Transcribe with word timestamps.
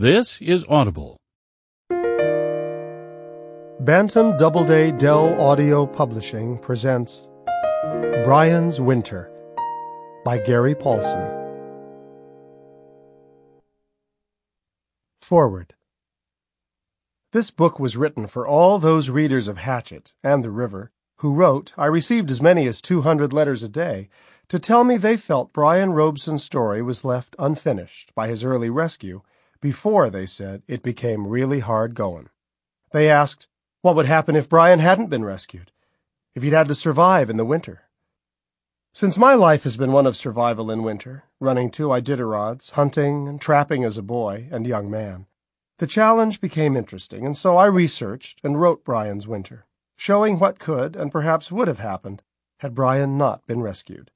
This 0.00 0.40
is 0.40 0.64
Audible. 0.68 1.16
Bantam 3.80 4.36
Doubleday 4.36 4.92
Dell 4.92 5.34
Audio 5.40 5.86
Publishing 5.86 6.56
presents 6.58 7.26
Brian's 8.22 8.80
Winter 8.80 9.28
by 10.24 10.38
Gary 10.38 10.76
Paulsen. 10.76 11.28
Foreword. 15.20 15.74
This 17.32 17.50
book 17.50 17.80
was 17.80 17.96
written 17.96 18.28
for 18.28 18.46
all 18.46 18.78
those 18.78 19.10
readers 19.10 19.48
of 19.48 19.58
Hatchet 19.58 20.12
and 20.22 20.44
The 20.44 20.52
River 20.52 20.92
who 21.16 21.34
wrote, 21.34 21.72
I 21.76 21.86
received 21.86 22.30
as 22.30 22.40
many 22.40 22.68
as 22.68 22.80
200 22.80 23.32
letters 23.32 23.64
a 23.64 23.68
day, 23.68 24.08
to 24.46 24.60
tell 24.60 24.84
me 24.84 24.96
they 24.96 25.16
felt 25.16 25.52
Brian 25.52 25.90
Robeson's 25.90 26.44
story 26.44 26.82
was 26.82 27.04
left 27.04 27.34
unfinished 27.40 28.14
by 28.14 28.28
his 28.28 28.44
early 28.44 28.70
rescue 28.70 29.22
before, 29.60 30.10
they 30.10 30.26
said, 30.26 30.62
it 30.66 30.82
became 30.82 31.26
really 31.26 31.60
hard 31.60 31.94
going. 31.94 32.28
They 32.92 33.10
asked 33.10 33.48
what 33.82 33.96
would 33.96 34.06
happen 34.06 34.36
if 34.36 34.48
Brian 34.48 34.78
hadn't 34.78 35.10
been 35.10 35.24
rescued, 35.24 35.72
if 36.34 36.42
he'd 36.42 36.52
had 36.52 36.68
to 36.68 36.74
survive 36.74 37.30
in 37.30 37.36
the 37.36 37.44
winter. 37.44 37.82
Since 38.92 39.18
my 39.18 39.34
life 39.34 39.64
has 39.64 39.76
been 39.76 39.92
one 39.92 40.06
of 40.06 40.16
survival 40.16 40.70
in 40.70 40.82
winter, 40.82 41.24
running 41.40 41.70
two 41.70 41.88
Iditarods, 41.88 42.72
hunting 42.72 43.28
and 43.28 43.40
trapping 43.40 43.84
as 43.84 43.98
a 43.98 44.02
boy 44.02 44.48
and 44.50 44.66
young 44.66 44.90
man, 44.90 45.26
the 45.78 45.86
challenge 45.86 46.40
became 46.40 46.76
interesting, 46.76 47.24
and 47.24 47.36
so 47.36 47.56
I 47.56 47.66
researched 47.66 48.40
and 48.42 48.60
wrote 48.60 48.84
Brian's 48.84 49.28
Winter 49.28 49.66
showing 49.98 50.38
what 50.38 50.60
could 50.60 50.94
and 50.94 51.10
perhaps 51.10 51.50
would 51.50 51.66
have 51.66 51.80
happened 51.80 52.22
had 52.60 52.72
Brian 52.72 53.18
not 53.18 53.44
been 53.46 53.60
rescued. 53.60 54.12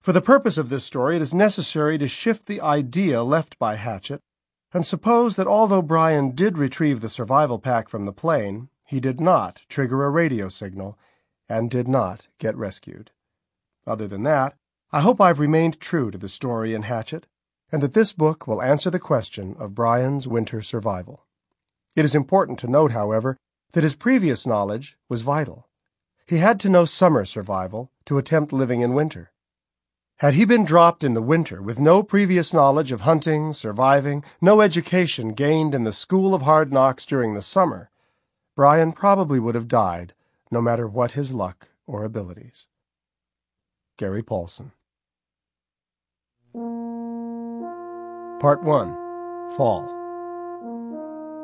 For 0.00 0.12
the 0.12 0.22
purpose 0.22 0.56
of 0.56 0.70
this 0.70 0.82
story, 0.82 1.16
it 1.16 1.22
is 1.22 1.34
necessary 1.34 1.98
to 1.98 2.08
shift 2.08 2.46
the 2.46 2.60
idea 2.60 3.22
left 3.22 3.58
by 3.58 3.76
Hatchet 3.76 4.22
and 4.74 4.84
suppose 4.84 5.36
that 5.36 5.46
although 5.46 5.80
Brian 5.80 6.32
did 6.32 6.58
retrieve 6.58 7.00
the 7.00 7.08
survival 7.08 7.60
pack 7.60 7.88
from 7.88 8.04
the 8.04 8.12
plane, 8.12 8.68
he 8.84 8.98
did 8.98 9.20
not 9.20 9.62
trigger 9.68 10.04
a 10.04 10.10
radio 10.10 10.48
signal 10.48 10.98
and 11.48 11.70
did 11.70 11.86
not 11.86 12.26
get 12.38 12.56
rescued. 12.56 13.12
Other 13.86 14.08
than 14.08 14.24
that, 14.24 14.54
I 14.90 15.00
hope 15.00 15.20
I've 15.20 15.38
remained 15.38 15.80
true 15.80 16.10
to 16.10 16.18
the 16.18 16.28
story 16.28 16.74
in 16.74 16.82
Hatchet 16.82 17.28
and 17.70 17.82
that 17.82 17.94
this 17.94 18.12
book 18.12 18.46
will 18.46 18.60
answer 18.60 18.90
the 18.90 18.98
question 18.98 19.56
of 19.58 19.74
Brian's 19.74 20.26
winter 20.26 20.60
survival. 20.60 21.24
It 21.94 22.04
is 22.04 22.14
important 22.14 22.58
to 22.60 22.68
note, 22.68 22.90
however, 22.90 23.36
that 23.72 23.84
his 23.84 23.96
previous 23.96 24.46
knowledge 24.46 24.96
was 25.08 25.20
vital. 25.20 25.68
He 26.26 26.38
had 26.38 26.58
to 26.60 26.68
know 26.68 26.84
summer 26.84 27.24
survival 27.24 27.92
to 28.06 28.18
attempt 28.18 28.52
living 28.52 28.80
in 28.80 28.94
winter. 28.94 29.30
Had 30.18 30.34
he 30.34 30.44
been 30.44 30.64
dropped 30.64 31.02
in 31.02 31.14
the 31.14 31.22
winter 31.22 31.60
with 31.60 31.80
no 31.80 32.04
previous 32.04 32.52
knowledge 32.52 32.92
of 32.92 33.00
hunting, 33.00 33.52
surviving, 33.52 34.22
no 34.40 34.60
education 34.60 35.30
gained 35.30 35.74
in 35.74 35.82
the 35.82 35.92
school 35.92 36.34
of 36.34 36.42
hard 36.42 36.72
knocks 36.72 37.04
during 37.04 37.34
the 37.34 37.42
summer, 37.42 37.90
Brian 38.54 38.92
probably 38.92 39.40
would 39.40 39.56
have 39.56 39.66
died, 39.66 40.14
no 40.52 40.62
matter 40.62 40.86
what 40.86 41.12
his 41.12 41.34
luck 41.34 41.70
or 41.84 42.04
abilities. 42.04 42.68
Gary 43.96 44.22
Paulsen 44.22 44.70
Part 48.40 48.62
1 48.62 48.88
Fall. 49.56 49.90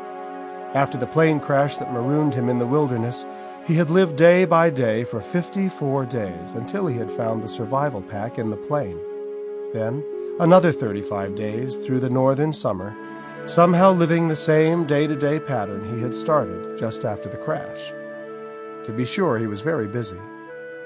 After 0.73 0.97
the 0.97 1.05
plane 1.05 1.41
crash 1.41 1.75
that 1.77 1.91
marooned 1.91 2.33
him 2.33 2.47
in 2.47 2.59
the 2.59 2.65
wilderness, 2.65 3.25
he 3.65 3.75
had 3.75 3.89
lived 3.89 4.15
day 4.15 4.45
by 4.45 4.69
day 4.69 5.03
for 5.03 5.19
54 5.19 6.05
days 6.05 6.51
until 6.51 6.87
he 6.87 6.97
had 6.97 7.11
found 7.11 7.43
the 7.43 7.49
survival 7.49 8.01
pack 8.01 8.39
in 8.39 8.51
the 8.51 8.55
plane. 8.55 8.97
Then, 9.73 10.01
another 10.39 10.71
35 10.71 11.35
days 11.35 11.75
through 11.75 11.99
the 11.99 12.09
northern 12.09 12.53
summer 12.53 12.95
somehow 13.47 13.91
living 13.91 14.29
the 14.29 14.35
same 14.35 14.87
day 14.87 15.07
to 15.07 15.15
day 15.17 15.41
pattern 15.41 15.93
he 15.93 16.01
had 16.01 16.15
started 16.15 16.77
just 16.77 17.03
after 17.03 17.27
the 17.27 17.35
crash. 17.35 17.91
To 18.85 18.93
be 18.93 19.03
sure, 19.03 19.37
he 19.37 19.47
was 19.47 19.59
very 19.59 19.89
busy. 19.89 20.17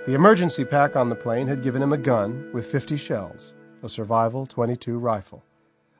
The 0.08 0.16
emergency 0.16 0.66
pack 0.66 0.96
on 0.96 1.10
the 1.10 1.16
plane 1.16 1.48
had 1.48 1.62
given 1.62 1.84
him 1.84 1.94
a 1.94 1.98
gun 1.98 2.50
with 2.54 2.66
50 2.66 2.98
shells, 2.98 3.54
a 3.84 3.88
survival 3.88 4.48
22 4.48 4.98
rifle, 4.98 5.44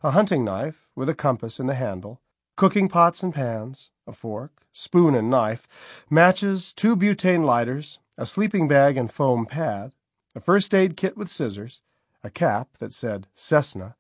a 0.02 0.10
hunting 0.10 0.44
knife 0.44 0.88
with 0.96 1.08
a 1.08 1.14
compass 1.14 1.60
in 1.60 1.68
the 1.68 1.76
handle, 1.76 2.20
cooking 2.56 2.90
pots 2.90 3.22
and 3.22 3.32
pans, 3.32 3.92
a 4.08 4.12
fork, 4.12 4.64
spoon 4.72 5.14
and 5.14 5.30
knife, 5.30 5.68
matches, 6.10 6.74
two 6.74 6.96
butane 6.96 7.46
lighters, 7.46 8.00
a 8.18 8.26
sleeping 8.26 8.68
bag 8.68 8.98
and 8.98 9.12
foam 9.12 9.46
pad, 9.46 9.94
a 10.34 10.40
first 10.40 10.74
aid 10.74 10.98
kit 10.98 11.16
with 11.16 11.30
scissors, 11.30 11.84
a 12.24 12.32
cap 12.32 12.70
that 12.80 12.94
said 12.94 13.28
Cessna, 13.36 13.96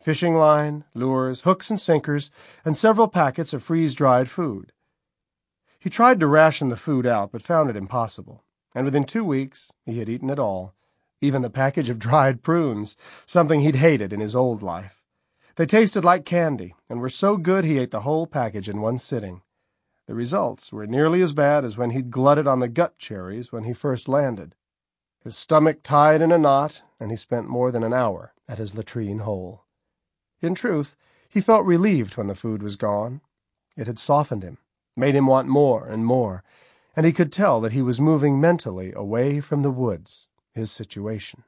fishing 0.00 0.36
line, 0.36 0.84
lures, 0.94 1.40
hooks 1.40 1.70
and 1.70 1.80
sinkers, 1.80 2.30
and 2.64 2.76
several 2.76 3.08
packets 3.08 3.52
of 3.52 3.64
freeze-dried 3.64 4.30
food. 4.30 4.70
He 5.80 5.90
tried 5.90 6.20
to 6.20 6.28
ration 6.28 6.68
the 6.68 6.76
food 6.76 7.04
out, 7.04 7.32
but 7.32 7.42
found 7.42 7.68
it 7.68 7.74
impossible, 7.74 8.44
and 8.74 8.84
within 8.84 9.04
two 9.04 9.24
weeks 9.24 9.70
he 9.84 9.98
had 9.98 10.08
eaten 10.08 10.30
it 10.30 10.38
all, 10.38 10.74
even 11.20 11.42
the 11.42 11.50
package 11.50 11.90
of 11.90 11.98
dried 11.98 12.42
prunes, 12.42 12.96
something 13.26 13.60
he'd 13.60 13.76
hated 13.76 14.12
in 14.12 14.20
his 14.20 14.36
old 14.36 14.62
life. 14.62 15.02
They 15.56 15.66
tasted 15.66 16.04
like 16.04 16.24
candy, 16.24 16.74
and 16.88 17.00
were 17.00 17.08
so 17.08 17.36
good 17.36 17.64
he 17.64 17.78
ate 17.78 17.90
the 17.90 18.00
whole 18.00 18.26
package 18.26 18.68
in 18.68 18.80
one 18.80 18.98
sitting. 18.98 19.42
The 20.06 20.14
results 20.14 20.72
were 20.72 20.86
nearly 20.86 21.20
as 21.20 21.32
bad 21.32 21.64
as 21.64 21.76
when 21.76 21.90
he'd 21.90 22.10
glutted 22.10 22.46
on 22.46 22.60
the 22.60 22.68
gut 22.68 22.98
cherries 22.98 23.52
when 23.52 23.64
he 23.64 23.72
first 23.72 24.08
landed. 24.08 24.54
His 25.22 25.36
stomach 25.36 25.82
tied 25.82 26.22
in 26.22 26.32
a 26.32 26.38
knot, 26.38 26.82
and 26.98 27.10
he 27.10 27.16
spent 27.16 27.48
more 27.48 27.70
than 27.70 27.84
an 27.84 27.92
hour 27.92 28.32
at 28.48 28.58
his 28.58 28.74
latrine 28.74 29.20
hole. 29.20 29.64
In 30.40 30.54
truth, 30.54 30.96
he 31.28 31.40
felt 31.40 31.66
relieved 31.66 32.16
when 32.16 32.26
the 32.26 32.34
food 32.34 32.62
was 32.62 32.76
gone. 32.76 33.20
It 33.76 33.86
had 33.86 33.98
softened 33.98 34.42
him, 34.42 34.58
made 34.96 35.14
him 35.14 35.26
want 35.26 35.46
more 35.46 35.86
and 35.86 36.06
more, 36.06 36.42
and 36.96 37.06
he 37.06 37.12
could 37.12 37.32
tell 37.32 37.60
that 37.60 37.72
he 37.72 37.82
was 37.82 38.00
moving 38.00 38.40
mentally 38.40 38.92
away 38.94 39.40
from 39.40 39.62
the 39.62 39.70
woods, 39.70 40.26
his 40.52 40.70
situation. 40.70 41.44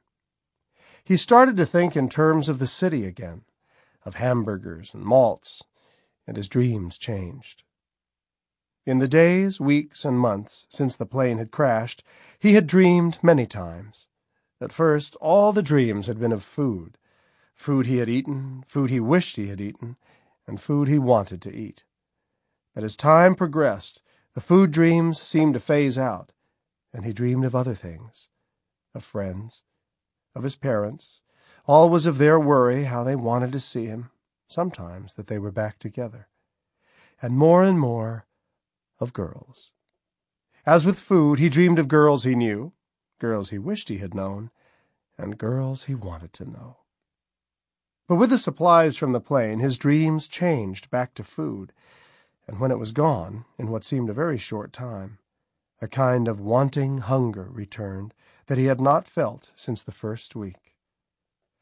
He 1.03 1.17
started 1.17 1.57
to 1.57 1.65
think 1.65 1.97
in 1.97 2.07
terms 2.07 2.47
of 2.47 2.59
the 2.59 2.67
city 2.67 3.05
again, 3.05 3.43
of 4.05 4.15
hamburgers 4.15 4.93
and 4.93 5.03
malts, 5.03 5.63
and 6.25 6.37
his 6.37 6.47
dreams 6.47 6.97
changed. 6.97 7.63
In 8.85 8.99
the 8.99 9.07
days, 9.07 9.59
weeks, 9.59 10.03
and 10.03 10.19
months 10.19 10.65
since 10.69 10.95
the 10.95 11.05
plane 11.05 11.37
had 11.37 11.51
crashed, 11.51 12.03
he 12.39 12.53
had 12.53 12.67
dreamed 12.67 13.17
many 13.21 13.45
times. 13.45 14.07
At 14.59 14.73
first, 14.73 15.15
all 15.17 15.51
the 15.51 15.63
dreams 15.63 16.07
had 16.07 16.19
been 16.19 16.31
of 16.31 16.43
food, 16.43 16.97
food 17.53 17.85
he 17.85 17.97
had 17.97 18.09
eaten, 18.09 18.63
food 18.67 18.89
he 18.89 18.99
wished 18.99 19.37
he 19.37 19.47
had 19.47 19.61
eaten, 19.61 19.95
and 20.47 20.59
food 20.59 20.87
he 20.87 20.99
wanted 20.99 21.41
to 21.43 21.53
eat. 21.53 21.83
But 22.75 22.83
as 22.83 22.97
time 22.97 23.35
progressed, 23.35 24.01
the 24.33 24.41
food 24.41 24.71
dreams 24.71 25.21
seemed 25.21 25.53
to 25.53 25.59
phase 25.59 25.97
out, 25.97 26.31
and 26.93 27.05
he 27.05 27.13
dreamed 27.13 27.45
of 27.45 27.55
other 27.55 27.75
things 27.75 28.29
of 28.95 29.03
friends, 29.03 29.63
of 30.35 30.43
his 30.43 30.55
parents, 30.55 31.21
always 31.65 32.05
of 32.05 32.17
their 32.17 32.39
worry, 32.39 32.83
how 32.83 33.03
they 33.03 33.15
wanted 33.15 33.51
to 33.51 33.59
see 33.59 33.85
him, 33.85 34.11
sometimes 34.47 35.15
that 35.15 35.27
they 35.27 35.39
were 35.39 35.51
back 35.51 35.79
together, 35.79 36.27
and 37.21 37.35
more 37.35 37.63
and 37.63 37.79
more 37.79 38.25
of 38.99 39.13
girls. 39.13 39.71
As 40.65 40.85
with 40.85 40.99
food, 40.99 41.39
he 41.39 41.49
dreamed 41.49 41.79
of 41.79 41.87
girls 41.87 42.23
he 42.23 42.35
knew, 42.35 42.73
girls 43.19 43.49
he 43.49 43.57
wished 43.57 43.89
he 43.89 43.97
had 43.97 44.13
known, 44.13 44.51
and 45.17 45.37
girls 45.37 45.85
he 45.85 45.95
wanted 45.95 46.33
to 46.33 46.49
know. 46.49 46.77
But 48.07 48.15
with 48.15 48.29
the 48.29 48.37
supplies 48.37 48.97
from 48.97 49.11
the 49.11 49.21
plane, 49.21 49.59
his 49.59 49.77
dreams 49.77 50.27
changed 50.27 50.89
back 50.89 51.13
to 51.15 51.23
food, 51.23 51.73
and 52.47 52.59
when 52.59 52.71
it 52.71 52.79
was 52.79 52.91
gone, 52.91 53.45
in 53.57 53.69
what 53.69 53.83
seemed 53.83 54.09
a 54.09 54.13
very 54.13 54.37
short 54.37 54.73
time, 54.73 55.17
a 55.81 55.87
kind 55.87 56.27
of 56.27 56.39
wanting 56.39 56.99
hunger 56.99 57.47
returned 57.51 58.13
that 58.47 58.57
he 58.57 58.65
had 58.65 58.81
not 58.81 59.07
felt 59.07 59.51
since 59.55 59.83
the 59.83 59.91
first 59.91 60.35
week. 60.35 60.75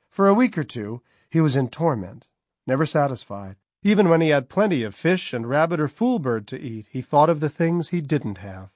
For 0.09 0.27
a 0.27 0.33
week 0.33 0.57
or 0.57 0.63
two, 0.63 1.01
he 1.29 1.39
was 1.41 1.55
in 1.55 1.69
torment, 1.69 2.27
never 2.67 2.85
satisfied. 2.85 3.55
Even 3.83 4.09
when 4.09 4.21
he 4.21 4.29
had 4.29 4.49
plenty 4.49 4.83
of 4.83 4.93
fish 4.93 5.33
and 5.33 5.49
rabbit 5.49 5.79
or 5.79 5.87
fool 5.87 6.19
bird 6.19 6.47
to 6.47 6.59
eat, 6.59 6.87
he 6.91 7.01
thought 7.01 7.29
of 7.29 7.39
the 7.39 7.49
things 7.49 7.89
he 7.89 8.01
didn't 8.01 8.37
have. 8.39 8.69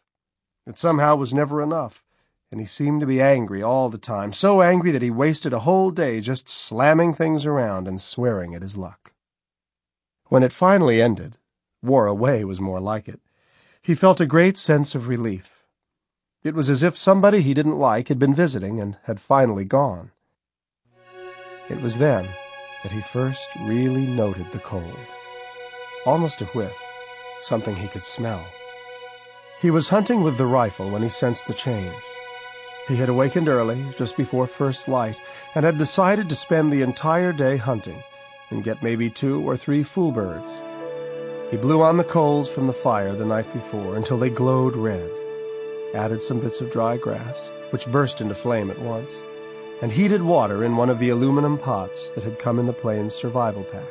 It 0.66 0.80
somehow 0.80 1.16
was 1.16 1.34
never 1.34 1.62
enough, 1.62 2.04
and 2.52 2.60
he 2.60 2.66
seemed 2.66 3.02
to 3.02 3.06
be 3.06 3.22
angry 3.22 3.62
all 3.62 3.90
the 3.90 4.00
time, 4.00 4.34
so 4.34 4.62
angry 4.62 4.92
that 4.92 5.02
he 5.02 5.12
wasted 5.12 5.54
a 5.54 5.60
whole 5.60 5.92
day 5.92 6.22
just 6.22 6.50
slamming 6.50 7.14
things 7.14 7.46
around 7.46 7.88
and 7.88 8.02
swearing 8.02 8.56
at 8.56 8.64
his 8.64 8.78
luck. 8.78 9.14
When 10.28 10.42
it 10.42 10.52
finally 10.52 11.02
ended, 11.02 11.38
wore 11.86 12.08
away 12.08 12.44
was 12.44 12.60
more 12.60 12.80
like 12.80 13.08
it, 13.08 13.20
he 13.82 13.96
felt 13.96 14.20
a 14.20 14.26
great 14.26 14.58
sense 14.58 14.96
of 14.96 15.08
relief. 15.08 15.64
It 16.44 16.56
was 16.56 16.70
as 16.70 16.84
if 16.84 16.98
somebody 16.98 17.42
he 17.42 17.54
didn't 17.54 17.80
like 17.80 18.08
had 18.08 18.20
been 18.20 18.36
visiting 18.36 18.80
and 18.80 18.98
had 19.04 19.20
finally 19.20 19.66
gone. 19.66 20.12
It 21.70 21.82
was 21.82 21.98
then 21.98 22.28
that 22.84 22.92
he 22.92 23.02
first 23.02 23.48
really 23.62 24.06
noted 24.06 24.52
the 24.52 24.60
cold. 24.60 25.00
Almost 26.06 26.42
a 26.42 26.46
whiff, 26.46 26.76
something 27.42 27.76
he 27.76 27.88
could 27.88 28.04
smell. 28.04 28.46
He 29.62 29.72
was 29.72 29.90
hunting 29.90 30.22
with 30.22 30.38
the 30.38 30.46
rifle 30.46 30.90
when 30.90 31.02
he 31.02 31.10
sensed 31.10 31.48
the 31.48 31.54
change. 31.54 31.96
He 32.88 32.96
had 32.96 33.10
awakened 33.10 33.48
early, 33.48 33.84
just 33.98 34.16
before 34.16 34.46
first 34.46 34.88
light, 34.88 35.20
and 35.56 35.66
had 35.66 35.80
decided 35.80 36.30
to 36.30 36.36
spend 36.36 36.72
the 36.72 36.84
entire 36.84 37.34
day 37.34 37.58
hunting 37.58 38.04
and 38.52 38.64
get 38.64 38.84
maybe 38.84 39.10
two 39.10 39.42
or 39.42 39.58
three 39.58 39.82
fool 39.82 40.12
birds. 40.12 40.65
He 41.52 41.58
blew 41.58 41.84
on 41.84 41.98
the 41.98 42.04
coals 42.04 42.50
from 42.50 42.66
the 42.66 42.74
fire 42.74 43.16
the 43.16 43.26
night 43.26 43.52
before 43.54 43.96
until 43.96 44.18
they 44.18 44.32
glowed 44.32 44.76
red, 44.76 45.10
added 45.94 46.22
some 46.22 46.40
bits 46.40 46.60
of 46.60 46.72
dry 46.72 46.98
grass, 46.98 47.40
which 47.70 47.88
burst 47.88 48.20
into 48.20 48.34
flame 48.34 48.72
at 48.72 48.80
once, 48.80 49.16
and 49.82 49.92
heated 49.92 50.24
water 50.24 50.64
in 50.64 50.76
one 50.76 50.90
of 50.90 50.98
the 50.98 51.10
aluminum 51.10 51.60
pots 51.60 52.10
that 52.12 52.24
had 52.24 52.40
come 52.40 52.58
in 52.58 52.66
the 52.66 52.74
plane's 52.74 53.14
survival 53.14 53.64
pack. 53.64 53.88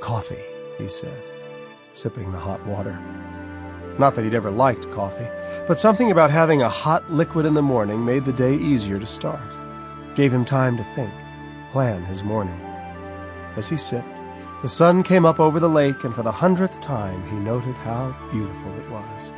Coffee, 0.00 0.44
he 0.78 0.86
said, 0.86 1.20
sipping 1.92 2.30
the 2.30 2.38
hot 2.38 2.64
water. 2.66 2.96
Not 3.98 4.14
that 4.14 4.24
he'd 4.24 4.34
ever 4.34 4.50
liked 4.50 4.90
coffee, 4.92 5.28
but 5.66 5.80
something 5.80 6.12
about 6.12 6.30
having 6.30 6.62
a 6.62 6.68
hot 6.68 7.10
liquid 7.12 7.46
in 7.46 7.54
the 7.54 7.62
morning 7.62 8.04
made 8.04 8.24
the 8.24 8.32
day 8.32 8.54
easier 8.54 9.00
to 9.00 9.06
start, 9.06 9.42
gave 10.14 10.32
him 10.32 10.44
time 10.44 10.76
to 10.76 10.84
think, 10.94 11.12
plan 11.72 12.04
his 12.04 12.22
morning. 12.22 12.60
As 13.56 13.68
he 13.68 13.76
sipped, 13.76 14.13
the 14.64 14.70
sun 14.70 15.02
came 15.02 15.26
up 15.26 15.38
over 15.38 15.60
the 15.60 15.68
lake, 15.68 16.04
and 16.04 16.14
for 16.14 16.22
the 16.22 16.32
hundredth 16.32 16.80
time 16.80 17.22
he 17.28 17.36
noted 17.36 17.74
how 17.74 18.16
beautiful 18.32 18.74
it 18.78 18.90
was. 18.90 19.30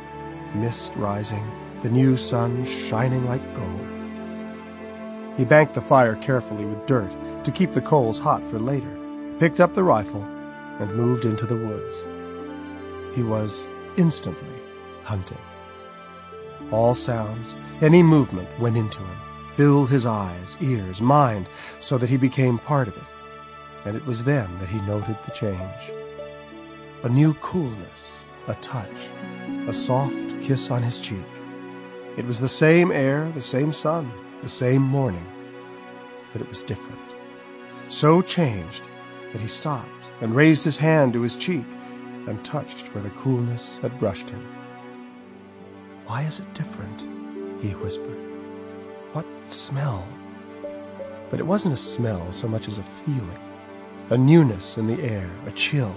Mist 0.55 0.93
rising, 0.95 1.45
the 1.81 1.89
new 1.89 2.15
sun 2.15 2.63
shining 2.63 3.25
like 3.25 3.43
gold. 3.53 3.87
He 5.35 5.43
banked 5.43 5.73
the 5.73 5.81
fire 5.81 6.15
carefully 6.15 6.63
with 6.63 6.85
dirt 6.85 7.11
to 7.43 7.51
keep 7.51 7.73
the 7.73 7.81
coals 7.81 8.17
hot 8.17 8.41
for 8.47 8.57
later, 8.57 8.97
picked 9.37 9.59
up 9.59 9.73
the 9.73 9.83
rifle, 9.83 10.23
and 10.79 10.95
moved 10.95 11.25
into 11.25 11.45
the 11.45 11.57
woods. 11.57 12.05
He 13.13 13.21
was 13.21 13.67
instantly 13.97 14.61
hunting. 15.03 15.41
All 16.71 16.95
sounds, 16.95 17.53
any 17.81 18.01
movement 18.01 18.47
went 18.61 18.77
into 18.77 18.99
him, 18.99 19.17
filled 19.51 19.89
his 19.89 20.05
eyes, 20.05 20.55
ears, 20.61 21.01
mind, 21.01 21.49
so 21.81 21.97
that 21.97 22.09
he 22.09 22.15
became 22.15 22.59
part 22.59 22.87
of 22.87 22.95
it 22.95 23.03
and 23.87 23.95
it 23.95 24.05
was 24.05 24.25
then 24.25 24.49
that 24.59 24.67
he 24.67 24.81
noted 24.81 25.15
the 25.25 25.31
change. 25.31 25.91
A 27.03 27.09
new 27.09 27.33
coolness, 27.35 28.11
a 28.47 28.55
touch, 28.55 29.07
a 29.65 29.73
soft 29.73 30.19
kiss 30.41 30.69
on 30.69 30.83
his 30.83 30.99
cheek. 30.99 31.25
It 32.17 32.25
was 32.25 32.41
the 32.41 32.49
same 32.49 32.91
air, 32.91 33.31
the 33.33 33.41
same 33.41 33.71
sun, 33.71 34.11
the 34.41 34.49
same 34.49 34.81
morning, 34.81 35.25
but 36.33 36.41
it 36.41 36.49
was 36.49 36.63
different. 36.63 36.99
So 37.87 38.21
changed 38.21 38.83
that 39.31 39.41
he 39.41 39.47
stopped 39.47 39.89
and 40.19 40.35
raised 40.35 40.65
his 40.65 40.75
hand 40.75 41.13
to 41.13 41.21
his 41.21 41.37
cheek 41.37 41.65
and 42.27 42.43
touched 42.43 42.93
where 42.93 43.03
the 43.03 43.09
coolness 43.11 43.77
had 43.77 43.97
brushed 43.99 44.29
him. 44.29 44.45
Why 46.07 46.23
is 46.23 46.39
it 46.39 46.53
different? 46.53 47.07
he 47.61 47.71
whispered. 47.71 48.19
What 49.13 49.25
smell? 49.47 50.05
But 51.29 51.39
it 51.39 51.47
wasn't 51.47 51.73
a 51.73 51.77
smell 51.77 52.33
so 52.33 52.49
much 52.49 52.67
as 52.67 52.79
a 52.79 52.83
feeling 52.83 53.46
a 54.09 54.17
newness 54.17 54.77
in 54.77 54.87
the 54.87 55.01
air, 55.01 55.29
a 55.45 55.51
chill. 55.51 55.93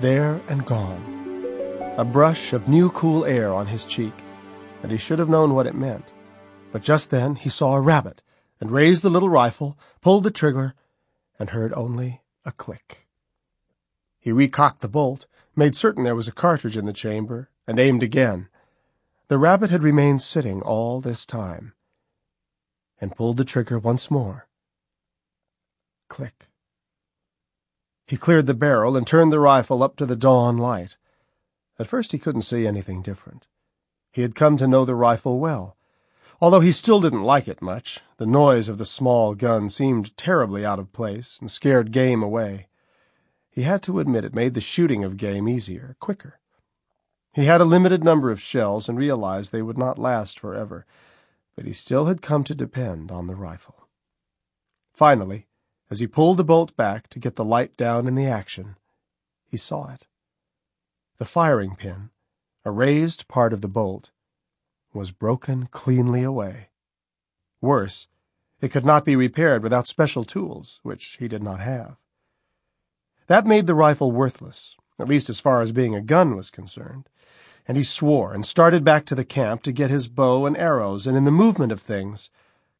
There 0.00 0.40
and 0.48 0.66
gone. 0.66 1.94
A 1.96 2.04
brush 2.04 2.52
of 2.52 2.68
new 2.68 2.90
cool 2.90 3.24
air 3.24 3.54
on 3.54 3.66
his 3.66 3.86
cheek, 3.86 4.12
and 4.82 4.92
he 4.92 4.98
should 4.98 5.18
have 5.18 5.28
known 5.28 5.54
what 5.54 5.66
it 5.66 5.74
meant. 5.74 6.04
But 6.72 6.82
just 6.82 7.08
then 7.08 7.36
he 7.36 7.48
saw 7.48 7.74
a 7.74 7.80
rabbit, 7.80 8.22
and 8.60 8.70
raised 8.70 9.02
the 9.02 9.08
little 9.08 9.30
rifle, 9.30 9.78
pulled 10.02 10.24
the 10.24 10.30
trigger, 10.30 10.74
and 11.38 11.50
heard 11.50 11.72
only 11.72 12.20
a 12.44 12.52
click. 12.52 13.06
He 14.18 14.30
recocked 14.30 14.82
the 14.82 14.88
bolt, 14.88 15.26
made 15.56 15.74
certain 15.74 16.04
there 16.04 16.14
was 16.14 16.28
a 16.28 16.32
cartridge 16.32 16.76
in 16.76 16.84
the 16.84 16.92
chamber, 16.92 17.48
and 17.66 17.78
aimed 17.78 18.02
again. 18.02 18.48
The 19.28 19.38
rabbit 19.38 19.70
had 19.70 19.82
remained 19.82 20.20
sitting 20.20 20.60
all 20.60 21.00
this 21.00 21.24
time, 21.24 21.72
and 23.00 23.16
pulled 23.16 23.38
the 23.38 23.44
trigger 23.44 23.78
once 23.78 24.10
more. 24.10 24.48
Click. 26.08 26.49
He 28.10 28.16
cleared 28.16 28.46
the 28.46 28.54
barrel 28.54 28.96
and 28.96 29.06
turned 29.06 29.32
the 29.32 29.38
rifle 29.38 29.84
up 29.84 29.94
to 29.94 30.04
the 30.04 30.16
dawn 30.16 30.58
light. 30.58 30.96
At 31.78 31.86
first 31.86 32.10
he 32.10 32.18
couldn't 32.18 32.42
see 32.42 32.66
anything 32.66 33.02
different. 33.02 33.46
He 34.10 34.22
had 34.22 34.34
come 34.34 34.56
to 34.56 34.66
know 34.66 34.84
the 34.84 34.96
rifle 34.96 35.38
well. 35.38 35.76
Although 36.40 36.58
he 36.58 36.72
still 36.72 37.00
didn't 37.00 37.22
like 37.22 37.46
it 37.46 37.62
much, 37.62 38.00
the 38.16 38.26
noise 38.26 38.68
of 38.68 38.78
the 38.78 38.84
small 38.84 39.36
gun 39.36 39.68
seemed 39.68 40.16
terribly 40.16 40.66
out 40.66 40.80
of 40.80 40.92
place 40.92 41.38
and 41.38 41.48
scared 41.48 41.92
game 41.92 42.20
away. 42.20 42.66
He 43.48 43.62
had 43.62 43.80
to 43.84 44.00
admit 44.00 44.24
it 44.24 44.34
made 44.34 44.54
the 44.54 44.60
shooting 44.60 45.04
of 45.04 45.16
game 45.16 45.48
easier, 45.48 45.94
quicker. 46.00 46.40
He 47.32 47.44
had 47.44 47.60
a 47.60 47.64
limited 47.64 48.02
number 48.02 48.32
of 48.32 48.40
shells 48.40 48.88
and 48.88 48.98
realized 48.98 49.52
they 49.52 49.62
would 49.62 49.78
not 49.78 50.00
last 50.00 50.36
forever, 50.36 50.84
but 51.54 51.64
he 51.64 51.72
still 51.72 52.06
had 52.06 52.22
come 52.22 52.42
to 52.42 52.56
depend 52.56 53.12
on 53.12 53.28
the 53.28 53.36
rifle. 53.36 53.86
Finally, 54.92 55.46
as 55.90 55.98
he 55.98 56.06
pulled 56.06 56.36
the 56.36 56.44
bolt 56.44 56.76
back 56.76 57.08
to 57.08 57.18
get 57.18 57.36
the 57.36 57.44
light 57.44 57.76
down 57.76 58.06
in 58.06 58.14
the 58.14 58.26
action, 58.26 58.76
he 59.48 59.56
saw 59.56 59.92
it. 59.92 60.06
The 61.18 61.24
firing 61.24 61.74
pin, 61.74 62.10
a 62.64 62.70
raised 62.70 63.26
part 63.26 63.52
of 63.52 63.60
the 63.60 63.68
bolt, 63.68 64.12
was 64.94 65.10
broken 65.10 65.66
cleanly 65.66 66.22
away. 66.22 66.68
Worse, 67.60 68.06
it 68.60 68.70
could 68.70 68.84
not 68.84 69.04
be 69.04 69.16
repaired 69.16 69.62
without 69.62 69.86
special 69.86 70.22
tools, 70.22 70.80
which 70.82 71.16
he 71.18 71.26
did 71.26 71.42
not 71.42 71.60
have. 71.60 71.96
That 73.26 73.46
made 73.46 73.66
the 73.66 73.74
rifle 73.74 74.12
worthless, 74.12 74.76
at 74.98 75.08
least 75.08 75.28
as 75.28 75.40
far 75.40 75.60
as 75.60 75.72
being 75.72 75.94
a 75.94 76.00
gun 76.00 76.36
was 76.36 76.50
concerned, 76.50 77.08
and 77.66 77.76
he 77.76 77.84
swore 77.84 78.32
and 78.32 78.44
started 78.44 78.84
back 78.84 79.04
to 79.06 79.14
the 79.14 79.24
camp 79.24 79.62
to 79.62 79.72
get 79.72 79.90
his 79.90 80.08
bow 80.08 80.46
and 80.46 80.56
arrows, 80.56 81.06
and 81.06 81.16
in 81.16 81.24
the 81.24 81.30
movement 81.30 81.72
of 81.72 81.80
things, 81.80 82.30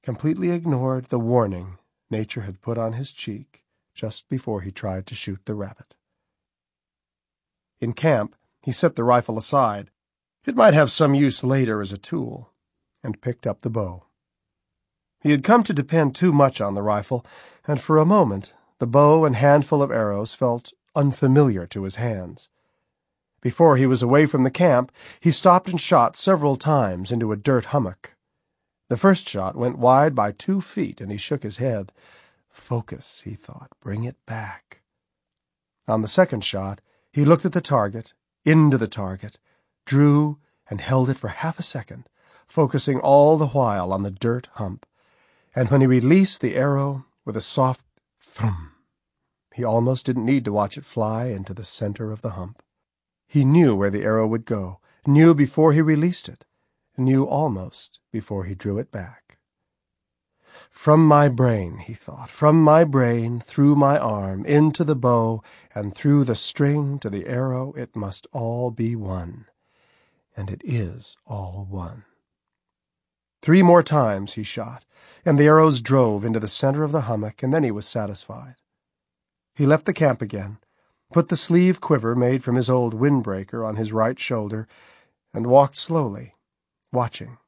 completely 0.02 0.50
ignored 0.50 1.06
the 1.06 1.18
warning 1.18 1.78
nature 2.10 2.42
had 2.42 2.60
put 2.60 2.78
on 2.78 2.94
his 2.94 3.12
cheek 3.12 3.64
just 3.94 4.28
before 4.28 4.60
he 4.60 4.70
tried 4.70 5.06
to 5.06 5.14
shoot 5.14 5.40
the 5.44 5.54
rabbit. 5.54 5.96
In 7.80 7.92
camp, 7.92 8.36
he 8.62 8.72
set 8.72 8.96
the 8.96 9.04
rifle 9.04 9.38
aside. 9.38 9.90
It 10.44 10.56
might 10.56 10.74
have 10.74 10.90
some 10.90 11.14
use 11.14 11.42
later 11.42 11.80
as 11.80 11.92
a 11.92 11.98
tool, 11.98 12.52
and 13.02 13.20
picked 13.20 13.46
up 13.46 13.62
the 13.62 13.70
bow. 13.70 14.06
He 15.20 15.30
had 15.30 15.44
come 15.44 15.62
to 15.64 15.74
depend 15.74 16.14
too 16.14 16.32
much 16.32 16.60
on 16.60 16.74
the 16.74 16.82
rifle, 16.82 17.24
and 17.66 17.80
for 17.80 17.98
a 17.98 18.06
moment 18.06 18.54
the 18.78 18.86
bow 18.86 19.24
and 19.24 19.36
handful 19.36 19.82
of 19.82 19.90
arrows 19.90 20.34
felt 20.34 20.72
unfamiliar 20.94 21.66
to 21.66 21.84
his 21.84 21.96
hands. 21.96 22.48
Before 23.42 23.76
he 23.76 23.86
was 23.86 24.02
away 24.02 24.26
from 24.26 24.42
the 24.42 24.50
camp, 24.50 24.92
he 25.20 25.30
stopped 25.30 25.68
and 25.68 25.80
shot 25.80 26.16
several 26.16 26.56
times 26.56 27.10
into 27.10 27.32
a 27.32 27.36
dirt 27.36 27.66
hummock. 27.66 28.16
The 28.90 28.96
first 28.96 29.28
shot 29.28 29.54
went 29.54 29.78
wide 29.78 30.16
by 30.16 30.32
two 30.32 30.60
feet, 30.60 31.00
and 31.00 31.12
he 31.12 31.16
shook 31.16 31.44
his 31.44 31.58
head. 31.58 31.92
Focus, 32.50 33.22
he 33.24 33.34
thought. 33.34 33.70
Bring 33.80 34.02
it 34.02 34.16
back. 34.26 34.82
On 35.86 36.02
the 36.02 36.08
second 36.08 36.42
shot, 36.42 36.80
he 37.12 37.24
looked 37.24 37.44
at 37.44 37.52
the 37.52 37.60
target, 37.60 38.14
into 38.44 38.76
the 38.76 38.88
target, 38.88 39.38
drew, 39.86 40.38
and 40.68 40.80
held 40.80 41.08
it 41.08 41.18
for 41.18 41.28
half 41.28 41.60
a 41.60 41.62
second, 41.62 42.08
focusing 42.48 42.98
all 42.98 43.38
the 43.38 43.46
while 43.48 43.92
on 43.92 44.02
the 44.02 44.10
dirt 44.10 44.48
hump. 44.54 44.84
And 45.54 45.70
when 45.70 45.82
he 45.82 45.86
released 45.86 46.40
the 46.40 46.56
arrow 46.56 47.06
with 47.24 47.36
a 47.36 47.40
soft 47.40 47.84
thrum, 48.18 48.72
he 49.54 49.62
almost 49.62 50.04
didn't 50.04 50.26
need 50.26 50.44
to 50.46 50.52
watch 50.52 50.76
it 50.76 50.84
fly 50.84 51.26
into 51.26 51.54
the 51.54 51.62
center 51.62 52.10
of 52.10 52.22
the 52.22 52.30
hump. 52.30 52.60
He 53.28 53.44
knew 53.44 53.76
where 53.76 53.90
the 53.90 54.02
arrow 54.02 54.26
would 54.26 54.44
go, 54.44 54.80
knew 55.06 55.32
before 55.32 55.72
he 55.72 55.80
released 55.80 56.28
it 56.28 56.44
knew 57.00 57.24
almost 57.24 58.00
before 58.12 58.44
he 58.44 58.54
drew 58.54 58.78
it 58.78 58.92
back. 58.92 59.38
From 60.70 61.06
my 61.06 61.28
brain, 61.28 61.78
he 61.78 61.94
thought, 61.94 62.30
from 62.30 62.62
my 62.62 62.84
brain, 62.84 63.40
through 63.40 63.76
my 63.76 63.98
arm, 63.98 64.44
into 64.44 64.84
the 64.84 64.96
bow, 64.96 65.42
and 65.74 65.94
through 65.94 66.24
the 66.24 66.34
string 66.34 66.98
to 66.98 67.10
the 67.10 67.26
arrow, 67.26 67.72
it 67.76 67.94
must 67.94 68.26
all 68.32 68.70
be 68.70 68.96
one. 68.96 69.46
And 70.36 70.50
it 70.50 70.62
is 70.64 71.16
all 71.26 71.66
one. 71.68 72.04
Three 73.42 73.62
more 73.62 73.82
times 73.82 74.34
he 74.34 74.42
shot, 74.42 74.84
and 75.24 75.38
the 75.38 75.46
arrows 75.46 75.80
drove 75.80 76.24
into 76.24 76.40
the 76.40 76.48
center 76.48 76.82
of 76.82 76.92
the 76.92 77.02
hummock, 77.02 77.42
and 77.42 77.54
then 77.54 77.64
he 77.64 77.70
was 77.70 77.86
satisfied. 77.86 78.56
He 79.54 79.66
left 79.66 79.86
the 79.86 79.92
camp 79.92 80.20
again, 80.20 80.58
put 81.12 81.28
the 81.28 81.36
sleeve 81.36 81.80
quiver 81.80 82.14
made 82.14 82.44
from 82.44 82.56
his 82.56 82.68
old 82.68 82.94
windbreaker 82.94 83.66
on 83.66 83.76
his 83.76 83.92
right 83.92 84.18
shoulder, 84.18 84.66
and 85.32 85.46
walked 85.46 85.76
slowly 85.76 86.34
watching, 86.92 87.38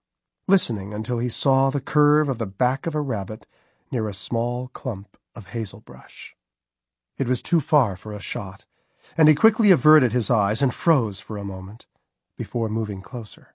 listening 0.47 0.95
until 0.95 1.19
he 1.19 1.29
saw 1.29 1.71
the 1.71 1.81
curve 1.81 2.29
of 2.29 2.39
the 2.39 2.47
back 2.47 2.87
of 2.87 2.95
a 2.95 3.01
rabbit 3.01 3.47
near 3.91 4.09
a 4.09 4.15
small 4.15 4.69
clump 4.69 5.17
of 5.35 5.49
hazel 5.49 5.81
brush. 5.81 6.35
It 7.19 7.29
was 7.29 7.43
too 7.43 7.61
far 7.61 7.97
for 7.97 8.13
a 8.13 8.21
shot, 8.21 8.65
and 9.17 9.29
he 9.29 9.35
quickly 9.35 9.71
averted 9.71 10.13
his 10.13 10.31
eyes 10.31 10.63
and 10.63 10.75
froze 10.75 11.21
for 11.21 11.37
a 11.37 11.45
moment 11.45 11.87
before 12.37 12.69
moving 12.69 13.03
closer. 13.03 13.55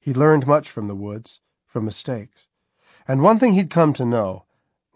He 0.00 0.12
learned 0.12 0.46
much 0.46 0.68
from 0.70 0.88
the 0.88 0.96
woods, 0.96 1.40
from 1.66 1.84
mistakes, 1.84 2.46
and 3.06 3.22
one 3.22 3.38
thing 3.38 3.54
he'd 3.54 3.70
come 3.70 3.92
to 3.94 4.04
know 4.04 4.44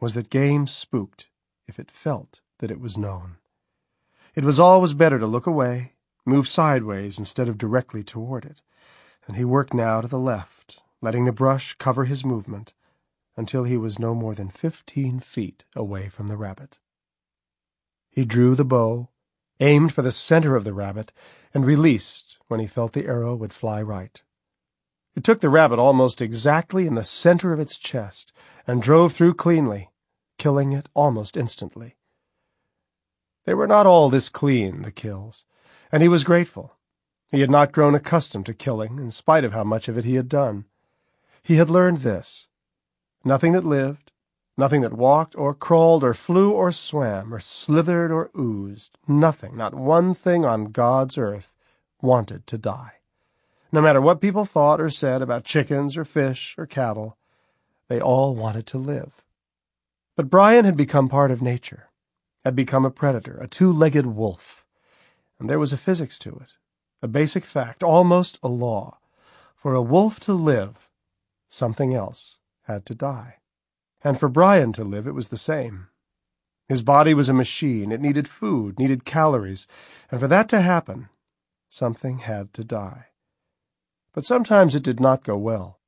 was 0.00 0.14
that 0.14 0.30
game 0.30 0.66
spooked 0.66 1.28
if 1.66 1.78
it 1.78 1.90
felt 1.90 2.40
that 2.58 2.70
it 2.70 2.80
was 2.80 2.98
known. 2.98 3.36
It 4.34 4.44
was 4.44 4.60
always 4.60 4.92
better 4.92 5.18
to 5.18 5.26
look 5.26 5.46
away, 5.46 5.94
move 6.24 6.48
sideways 6.48 7.18
instead 7.18 7.48
of 7.48 7.58
directly 7.58 8.02
toward 8.02 8.44
it, 8.44 8.60
and 9.26 9.36
he 9.36 9.44
worked 9.44 9.74
now 9.74 10.00
to 10.00 10.08
the 10.08 10.18
left, 10.18 10.80
letting 11.00 11.24
the 11.24 11.32
brush 11.32 11.74
cover 11.74 12.04
his 12.04 12.24
movement 12.24 12.74
until 13.36 13.64
he 13.64 13.76
was 13.76 13.98
no 13.98 14.14
more 14.14 14.34
than 14.34 14.48
fifteen 14.48 15.20
feet 15.20 15.64
away 15.74 16.08
from 16.08 16.26
the 16.26 16.36
rabbit. 16.36 16.78
He 18.10 18.24
drew 18.24 18.54
the 18.54 18.64
bow, 18.64 19.10
aimed 19.60 19.92
for 19.92 20.02
the 20.02 20.10
center 20.10 20.56
of 20.56 20.64
the 20.64 20.72
rabbit, 20.72 21.12
and 21.52 21.64
released 21.64 22.38
when 22.48 22.60
he 22.60 22.66
felt 22.66 22.92
the 22.92 23.06
arrow 23.06 23.34
would 23.34 23.52
fly 23.52 23.82
right. 23.82 24.22
It 25.14 25.24
took 25.24 25.40
the 25.40 25.48
rabbit 25.48 25.78
almost 25.78 26.20
exactly 26.20 26.86
in 26.86 26.94
the 26.94 27.04
center 27.04 27.52
of 27.52 27.60
its 27.60 27.78
chest 27.78 28.32
and 28.66 28.82
drove 28.82 29.12
through 29.12 29.34
cleanly, 29.34 29.90
killing 30.38 30.72
it 30.72 30.88
almost 30.94 31.36
instantly. 31.36 31.96
They 33.44 33.54
were 33.54 33.66
not 33.66 33.86
all 33.86 34.10
this 34.10 34.28
clean, 34.28 34.82
the 34.82 34.92
kills, 34.92 35.44
and 35.90 36.02
he 36.02 36.08
was 36.08 36.24
grateful. 36.24 36.75
He 37.30 37.40
had 37.40 37.50
not 37.50 37.72
grown 37.72 37.94
accustomed 37.94 38.46
to 38.46 38.54
killing, 38.54 38.98
in 38.98 39.10
spite 39.10 39.44
of 39.44 39.52
how 39.52 39.64
much 39.64 39.88
of 39.88 39.98
it 39.98 40.04
he 40.04 40.14
had 40.14 40.28
done. 40.28 40.64
He 41.42 41.56
had 41.56 41.70
learned 41.70 41.98
this. 41.98 42.48
Nothing 43.24 43.52
that 43.52 43.64
lived, 43.64 44.12
nothing 44.56 44.80
that 44.82 44.92
walked 44.92 45.34
or 45.36 45.52
crawled 45.52 46.04
or 46.04 46.14
flew 46.14 46.52
or 46.52 46.72
swam 46.72 47.34
or 47.34 47.40
slithered 47.40 48.10
or 48.10 48.30
oozed, 48.38 48.96
nothing, 49.08 49.56
not 49.56 49.74
one 49.74 50.14
thing 50.14 50.44
on 50.44 50.66
God's 50.72 51.18
earth, 51.18 51.52
wanted 52.00 52.46
to 52.46 52.58
die. 52.58 52.92
No 53.72 53.80
matter 53.80 54.00
what 54.00 54.20
people 54.20 54.44
thought 54.44 54.80
or 54.80 54.90
said 54.90 55.22
about 55.22 55.44
chickens 55.44 55.96
or 55.96 56.04
fish 56.04 56.54
or 56.56 56.66
cattle, 56.66 57.16
they 57.88 58.00
all 58.00 58.34
wanted 58.34 58.66
to 58.68 58.78
live. 58.78 59.24
But 60.14 60.30
Brian 60.30 60.64
had 60.64 60.76
become 60.76 61.08
part 61.08 61.30
of 61.30 61.42
nature, 61.42 61.90
had 62.44 62.56
become 62.56 62.84
a 62.84 62.90
predator, 62.90 63.36
a 63.38 63.48
two-legged 63.48 64.06
wolf, 64.06 64.64
and 65.38 65.50
there 65.50 65.58
was 65.58 65.72
a 65.72 65.76
physics 65.76 66.18
to 66.20 66.30
it, 66.30 66.52
a 67.06 67.08
basic 67.08 67.44
fact, 67.44 67.84
almost 67.84 68.36
a 68.42 68.48
law. 68.48 68.98
For 69.54 69.74
a 69.74 69.80
wolf 69.80 70.18
to 70.20 70.32
live, 70.32 70.88
something 71.48 71.94
else 71.94 72.36
had 72.62 72.84
to 72.86 72.96
die. 72.96 73.36
And 74.02 74.18
for 74.18 74.28
Brian 74.28 74.72
to 74.72 74.82
live, 74.82 75.06
it 75.06 75.14
was 75.14 75.28
the 75.28 75.38
same. 75.38 75.86
His 76.68 76.82
body 76.82 77.14
was 77.14 77.28
a 77.28 77.34
machine. 77.34 77.92
It 77.92 78.00
needed 78.00 78.26
food, 78.26 78.76
needed 78.76 79.04
calories, 79.04 79.68
and 80.10 80.18
for 80.18 80.26
that 80.26 80.48
to 80.48 80.60
happen, 80.60 81.08
something 81.68 82.18
had 82.18 82.52
to 82.54 82.64
die. 82.64 83.06
But 84.12 84.24
sometimes 84.24 84.74
it 84.74 84.82
did 84.82 84.98
not 84.98 85.22
go 85.22 85.36
well. 85.36 85.78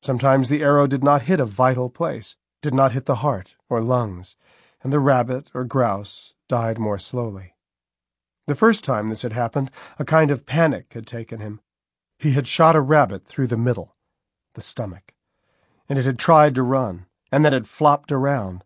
Sometimes 0.00 0.48
the 0.48 0.62
arrow 0.62 0.86
did 0.86 1.04
not 1.04 1.28
hit 1.28 1.40
a 1.40 1.44
vital 1.44 1.90
place, 1.90 2.36
did 2.62 2.72
not 2.72 2.92
hit 2.92 3.04
the 3.04 3.16
heart 3.16 3.54
or 3.68 3.82
lungs, 3.82 4.36
and 4.82 4.90
the 4.90 5.00
rabbit 5.00 5.50
or 5.52 5.64
grouse 5.64 6.34
died 6.48 6.78
more 6.78 6.98
slowly. 6.98 7.53
The 8.46 8.54
first 8.54 8.84
time 8.84 9.08
this 9.08 9.22
had 9.22 9.32
happened, 9.32 9.70
a 9.98 10.04
kind 10.04 10.30
of 10.30 10.44
panic 10.44 10.92
had 10.92 11.06
taken 11.06 11.40
him. 11.40 11.60
He 12.18 12.32
had 12.32 12.46
shot 12.46 12.76
a 12.76 12.80
rabbit 12.80 13.26
through 13.26 13.46
the 13.46 13.56
middle, 13.56 13.96
the 14.52 14.60
stomach, 14.60 15.14
and 15.88 15.98
it 15.98 16.04
had 16.04 16.18
tried 16.18 16.54
to 16.56 16.62
run, 16.62 17.06
and 17.32 17.44
then 17.44 17.52
had 17.52 17.66
flopped 17.66 18.12
around, 18.12 18.64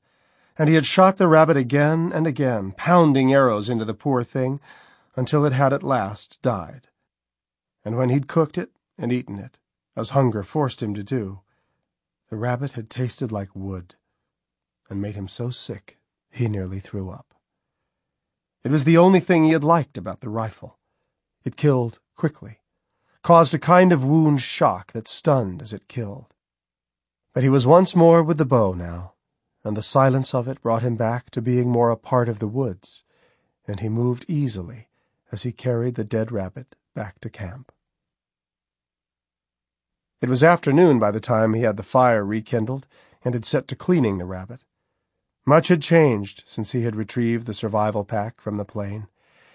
and 0.57 0.69
he 0.69 0.75
had 0.75 0.87
shot 0.87 1.17
the 1.17 1.29
rabbit 1.29 1.57
again 1.57 2.13
and 2.13 2.27
again, 2.27 2.73
pounding 2.77 3.33
arrows 3.33 3.69
into 3.69 3.85
the 3.85 3.95
poor 3.95 4.25
thing, 4.25 4.61
until 5.15 5.45
it 5.45 5.53
had 5.53 5.73
at 5.73 5.85
last 5.85 6.43
died. 6.43 6.89
And 7.85 7.97
when 7.97 8.11
he'd 8.11 8.29
cooked 8.29 8.59
it 8.59 8.73
and 8.99 9.13
eaten 9.13 9.39
it, 9.39 9.59
as 9.97 10.11
hunger 10.11 10.43
forced 10.43 10.83
him 10.83 10.93
to 10.95 11.03
do, 11.05 11.41
the 12.31 12.37
rabbit 12.37 12.73
had 12.73 12.91
tasted 12.91 13.31
like 13.31 13.55
wood, 13.55 13.95
and 14.91 15.01
made 15.01 15.15
him 15.15 15.29
so 15.29 15.51
sick 15.51 15.99
he 16.31 16.49
nearly 16.49 16.81
threw 16.81 17.11
up. 17.11 17.35
It 18.65 18.71
was 18.71 18.85
the 18.85 18.99
only 18.99 19.21
thing 19.21 19.45
he 19.45 19.53
had 19.53 19.65
liked 19.65 19.97
about 19.97 20.21
the 20.21 20.29
rifle. 20.29 20.79
It 21.45 21.57
killed 21.57 22.01
quickly, 22.17 22.61
caused 23.23 23.55
a 23.55 23.59
kind 23.59 23.93
of 23.93 24.05
wound 24.05 24.41
shock 24.43 24.93
that 24.93 25.09
stunned 25.09 25.63
as 25.63 25.73
it 25.73 25.89
killed. 25.89 26.35
But 27.33 27.43
he 27.43 27.49
was 27.49 27.67
once 27.67 27.95
more 27.95 28.23
with 28.23 28.39
the 28.39 28.45
bow 28.45 28.73
now, 28.73 29.15
and 29.63 29.77
the 29.77 29.83
silence 29.83 30.35
of 30.35 30.49
it 30.49 30.61
brought 30.61 30.83
him 30.83 30.97
back 30.97 31.31
to 31.31 31.43
being 31.43 31.71
more 31.71 31.91
a 31.91 31.97
part 31.97 32.29
of 32.29 32.41
the 32.41 32.49
woods, 32.49 33.05
and 33.67 33.81
he 33.81 33.89
moved 33.89 34.25
easily 34.29 34.89
as 35.31 35.43
he 35.43 35.53
carried 35.53 35.95
the 35.95 36.05
dead 36.05 36.33
rabbit 36.33 36.75
back 36.95 37.21
to 37.21 37.31
camp. 37.31 37.71
It 40.21 40.29
was 40.29 40.43
afternoon 40.43 40.99
by 40.99 41.13
the 41.13 41.21
time 41.21 41.55
he 41.55 41.63
had 41.63 41.77
the 41.77 41.83
fire 41.83 42.25
rekindled 42.25 42.87
and 43.25 43.35
had 43.35 43.45
set 43.45 43.69
to 43.69 43.77
cleaning 43.77 44.19
the 44.19 44.25
rabbit. 44.25 44.65
Much 45.49 45.69
had 45.69 45.81
changed 45.81 46.45
since 46.45 46.73
he 46.73 46.83
had 46.83 46.95
retrieved 46.95 47.47
the 47.47 47.55
survival 47.55 48.05
pack 48.05 48.39
from 48.39 48.57
the 48.57 48.67
plane. 48.67 49.09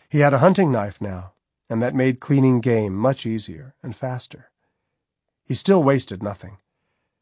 He 0.09 0.21
had 0.21 0.33
a 0.33 0.39
hunting 0.39 0.71
knife 0.71 0.99
now, 0.99 1.33
and 1.69 1.83
that 1.83 1.93
made 1.93 2.19
cleaning 2.19 2.61
game 2.61 2.95
much 2.95 3.27
easier 3.27 3.75
and 3.83 3.95
faster. 3.95 4.49
He 5.43 5.53
still 5.53 5.83
wasted 5.83 6.23
nothing. 6.23 6.57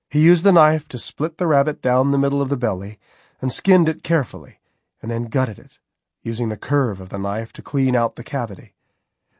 He 0.09 0.21
used 0.21 0.45
the 0.45 0.53
knife 0.53 0.87
to 0.87 0.97
split 0.97 1.37
the 1.37 1.47
rabbit 1.47 1.81
down 1.81 2.11
the 2.11 2.17
middle 2.17 2.41
of 2.41 2.47
the 2.47 2.55
belly 2.55 2.97
and 3.41 3.51
skinned 3.51 3.89
it 3.89 4.03
carefully, 4.03 4.61
and 5.01 5.11
then 5.11 5.25
gutted 5.25 5.59
it, 5.59 5.79
using 6.23 6.47
the 6.47 6.55
curve 6.55 7.01
of 7.01 7.09
the 7.09 7.19
knife 7.19 7.51
to 7.51 7.61
clean 7.61 7.93
out 7.93 8.15
the 8.15 8.23
cavity. 8.23 8.73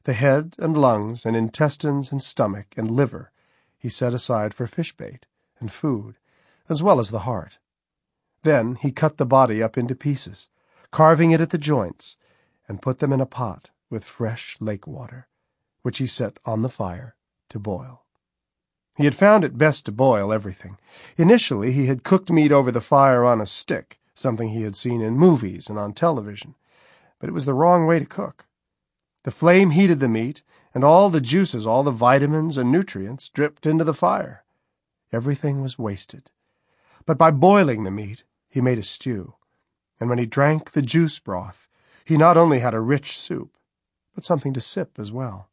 The 0.03 0.11
head 0.11 0.57
and 0.59 0.75
lungs 0.75 1.25
and 1.25 1.38
intestines 1.38 2.11
and 2.11 2.21
stomach 2.21 2.73
and 2.75 2.91
liver 2.91 3.31
he 3.77 3.88
set 3.88 4.13
aside 4.13 4.53
for 4.53 4.67
fish 4.67 4.91
bait 4.91 5.25
and 5.61 5.71
food, 5.71 6.17
as 6.67 6.83
well 6.83 7.00
as 7.00 7.11
the 7.11 7.19
heart. 7.19 7.59
Then 8.43 8.75
he 8.75 8.91
cut 8.91 9.17
the 9.17 9.25
body 9.25 9.62
up 9.62 9.77
into 9.77 9.95
pieces, 9.95 10.50
carving 10.89 11.31
it 11.31 11.41
at 11.41 11.51
the 11.51 11.57
joints, 11.57 12.17
and 12.67 12.81
put 12.81 13.00
them 13.00 13.13
in 13.13 13.21
a 13.21 13.25
pot 13.25 13.69
with 13.89 14.03
fresh 14.03 14.57
lake 14.60 14.88
water, 14.88 15.27
which 15.83 16.00
he 16.00 16.07
set 16.07 16.39
on 16.45 16.62
the 16.62 16.69
fire 16.69 17.15
to 17.50 17.60
boil. 17.60 18.05
He 18.95 19.05
had 19.05 19.15
found 19.15 19.43
it 19.43 19.57
best 19.57 19.86
to 19.86 19.91
boil 19.91 20.33
everything. 20.33 20.77
Initially, 21.17 21.71
he 21.71 21.86
had 21.86 22.03
cooked 22.03 22.31
meat 22.31 22.51
over 22.51 22.71
the 22.71 22.81
fire 22.81 23.24
on 23.24 23.39
a 23.39 23.45
stick, 23.45 24.00
something 24.13 24.50
he 24.50 24.63
had 24.63 24.75
seen 24.75 25.01
in 25.01 25.17
movies 25.17 25.69
and 25.69 25.77
on 25.77 25.93
television, 25.93 26.55
but 27.19 27.29
it 27.29 27.33
was 27.33 27.45
the 27.45 27.53
wrong 27.53 27.86
way 27.86 28.00
to 28.00 28.05
cook. 28.05 28.45
The 29.24 29.31
flame 29.31 29.71
heated 29.71 30.00
the 30.00 30.10
meat, 30.10 30.43
and 30.74 30.83
all 30.83 31.10
the 31.10 31.21
juices, 31.21 31.67
all 31.67 31.83
the 31.83 31.91
vitamins 31.91 32.57
and 32.57 32.71
nutrients 32.71 33.29
dripped 33.29 33.65
into 33.65 33.83
the 33.83 33.93
fire. 33.93 34.43
Everything 35.12 35.62
was 35.62 35.77
wasted. 35.77 36.31
But 37.05 37.17
by 37.17 37.31
boiling 37.31 37.83
the 37.83 37.91
meat, 37.91 38.24
he 38.51 38.62
made 38.62 38.77
a 38.77 38.84
stew, 38.84 39.34
and 40.00 40.10
when 40.10 40.20
he 40.20 40.25
drank 40.25 40.72
the 40.72 40.81
juice 40.81 41.17
broth, 41.17 41.67
he 42.05 42.17
not 42.17 42.38
only 42.38 42.60
had 42.60 42.74
a 42.74 42.79
rich 42.79 43.17
soup, 43.17 43.58
but 44.13 44.25
something 44.25 44.53
to 44.53 44.60
sip 44.60 45.00
as 45.00 45.12
well. 45.12 45.50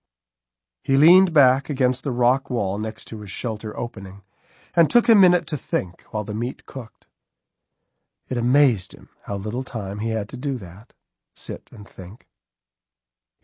He 0.83 0.97
leaned 0.97 1.33
back 1.33 1.71
against 1.71 2.03
the 2.03 2.11
rock 2.11 2.51
wall 2.51 2.79
next 2.79 3.05
to 3.07 3.21
his 3.21 3.31
shelter 3.31 3.77
opening, 3.79 4.23
and 4.75 4.91
took 4.91 5.09
a 5.09 5.15
minute 5.15 5.47
to 5.47 5.57
think 5.57 6.03
while 6.11 6.25
the 6.25 6.35
meat 6.35 6.67
cooked. 6.67 7.07
It 8.29 8.37
amazed 8.37 8.93
him 8.93 9.09
how 9.23 9.37
little 9.37 9.63
time 9.63 10.01
he 10.01 10.11
had 10.11 10.29
to 10.31 10.37
do 10.37 10.57
that, 10.59 10.93
sit 11.35 11.71
and 11.73 11.87
think. 11.87 12.27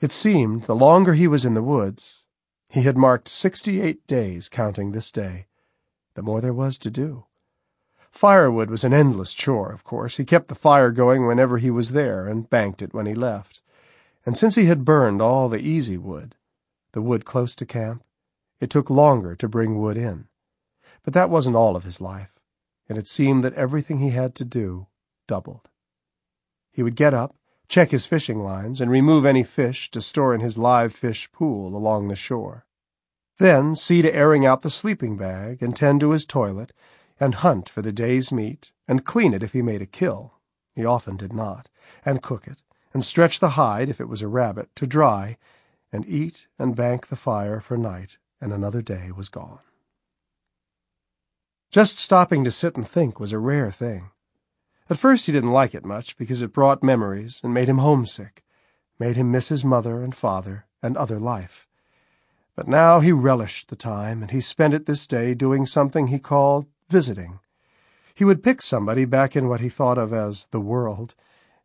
It 0.00 0.12
seemed 0.12 0.64
the 0.64 0.74
longer 0.74 1.14
he 1.14 1.28
was 1.28 1.44
in 1.44 1.54
the 1.54 1.62
woods, 1.62 2.24
he 2.68 2.82
had 2.82 2.98
marked 2.98 3.28
sixty-eight 3.28 4.06
days 4.06 4.48
counting 4.48 4.90
this 4.90 5.12
day, 5.12 5.46
the 6.14 6.22
more 6.22 6.40
there 6.40 6.52
was 6.52 6.76
to 6.78 6.90
do. 6.90 7.26
Firewood 8.14 8.70
was 8.70 8.84
an 8.84 8.94
endless 8.94 9.34
chore, 9.34 9.72
of 9.72 9.82
course. 9.82 10.18
He 10.18 10.24
kept 10.24 10.46
the 10.46 10.54
fire 10.54 10.92
going 10.92 11.26
whenever 11.26 11.58
he 11.58 11.68
was 11.68 11.90
there 11.90 12.28
and 12.28 12.48
banked 12.48 12.80
it 12.80 12.94
when 12.94 13.06
he 13.06 13.14
left. 13.14 13.60
And 14.24 14.36
since 14.36 14.54
he 14.54 14.66
had 14.66 14.84
burned 14.84 15.20
all 15.20 15.48
the 15.48 15.58
easy 15.58 15.98
wood, 15.98 16.36
the 16.92 17.02
wood 17.02 17.24
close 17.24 17.56
to 17.56 17.66
camp, 17.66 18.04
it 18.60 18.70
took 18.70 18.88
longer 18.88 19.34
to 19.34 19.48
bring 19.48 19.80
wood 19.80 19.96
in. 19.96 20.28
But 21.02 21.12
that 21.14 21.28
wasn't 21.28 21.56
all 21.56 21.74
of 21.74 21.82
his 21.82 22.00
life, 22.00 22.30
and 22.88 22.96
it 22.96 23.08
seemed 23.08 23.42
that 23.42 23.54
everything 23.54 23.98
he 23.98 24.10
had 24.10 24.36
to 24.36 24.44
do 24.44 24.86
doubled. 25.26 25.68
He 26.70 26.84
would 26.84 26.94
get 26.94 27.14
up, 27.14 27.34
check 27.66 27.90
his 27.90 28.06
fishing 28.06 28.38
lines, 28.38 28.80
and 28.80 28.92
remove 28.92 29.26
any 29.26 29.42
fish 29.42 29.90
to 29.90 30.00
store 30.00 30.32
in 30.32 30.40
his 30.40 30.56
live 30.56 30.94
fish 30.94 31.32
pool 31.32 31.76
along 31.76 32.06
the 32.06 32.16
shore. 32.16 32.64
Then 33.38 33.74
see 33.74 34.02
to 34.02 34.14
airing 34.14 34.46
out 34.46 34.62
the 34.62 34.70
sleeping 34.70 35.16
bag 35.16 35.60
and 35.64 35.74
tend 35.74 35.98
to 35.98 36.12
his 36.12 36.24
toilet, 36.24 36.72
and 37.20 37.36
hunt 37.36 37.68
for 37.68 37.82
the 37.82 37.92
day's 37.92 38.32
meat, 38.32 38.72
and 38.88 39.04
clean 39.04 39.32
it 39.32 39.42
if 39.42 39.52
he 39.52 39.62
made 39.62 39.82
a 39.82 39.86
kill. 39.86 40.34
He 40.74 40.84
often 40.84 41.16
did 41.16 41.32
not, 41.32 41.68
and 42.04 42.22
cook 42.22 42.46
it, 42.46 42.62
and 42.92 43.04
stretch 43.04 43.40
the 43.40 43.50
hide, 43.50 43.88
if 43.88 44.00
it 44.00 44.08
was 44.08 44.22
a 44.22 44.28
rabbit, 44.28 44.74
to 44.76 44.86
dry, 44.86 45.36
and 45.92 46.06
eat 46.08 46.48
and 46.58 46.74
bank 46.74 47.06
the 47.06 47.16
fire 47.16 47.60
for 47.60 47.76
night, 47.76 48.18
and 48.40 48.52
another 48.52 48.82
day 48.82 49.10
was 49.10 49.28
gone. 49.28 49.60
Just 51.70 51.98
stopping 51.98 52.44
to 52.44 52.50
sit 52.50 52.76
and 52.76 52.86
think 52.86 53.18
was 53.18 53.32
a 53.32 53.38
rare 53.38 53.70
thing. 53.70 54.10
At 54.90 54.98
first 54.98 55.26
he 55.26 55.32
didn't 55.32 55.52
like 55.52 55.74
it 55.74 55.84
much 55.84 56.16
because 56.16 56.42
it 56.42 56.52
brought 56.52 56.82
memories 56.82 57.40
and 57.42 57.54
made 57.54 57.68
him 57.68 57.78
homesick, 57.78 58.44
made 58.98 59.16
him 59.16 59.30
miss 59.30 59.48
his 59.48 59.64
mother 59.64 60.02
and 60.02 60.14
father 60.14 60.66
and 60.82 60.96
other 60.96 61.18
life. 61.18 61.66
But 62.54 62.68
now 62.68 63.00
he 63.00 63.10
relished 63.10 63.68
the 63.68 63.76
time, 63.76 64.22
and 64.22 64.30
he 64.30 64.40
spent 64.40 64.74
it 64.74 64.86
this 64.86 65.06
day 65.06 65.34
doing 65.34 65.66
something 65.66 66.06
he 66.06 66.18
called 66.18 66.66
visiting. 66.88 67.40
He 68.14 68.24
would 68.24 68.44
pick 68.44 68.62
somebody 68.62 69.04
back 69.04 69.34
in 69.34 69.48
what 69.48 69.60
he 69.60 69.68
thought 69.68 69.98
of 69.98 70.12
as 70.12 70.46
the 70.46 70.60
world, 70.60 71.14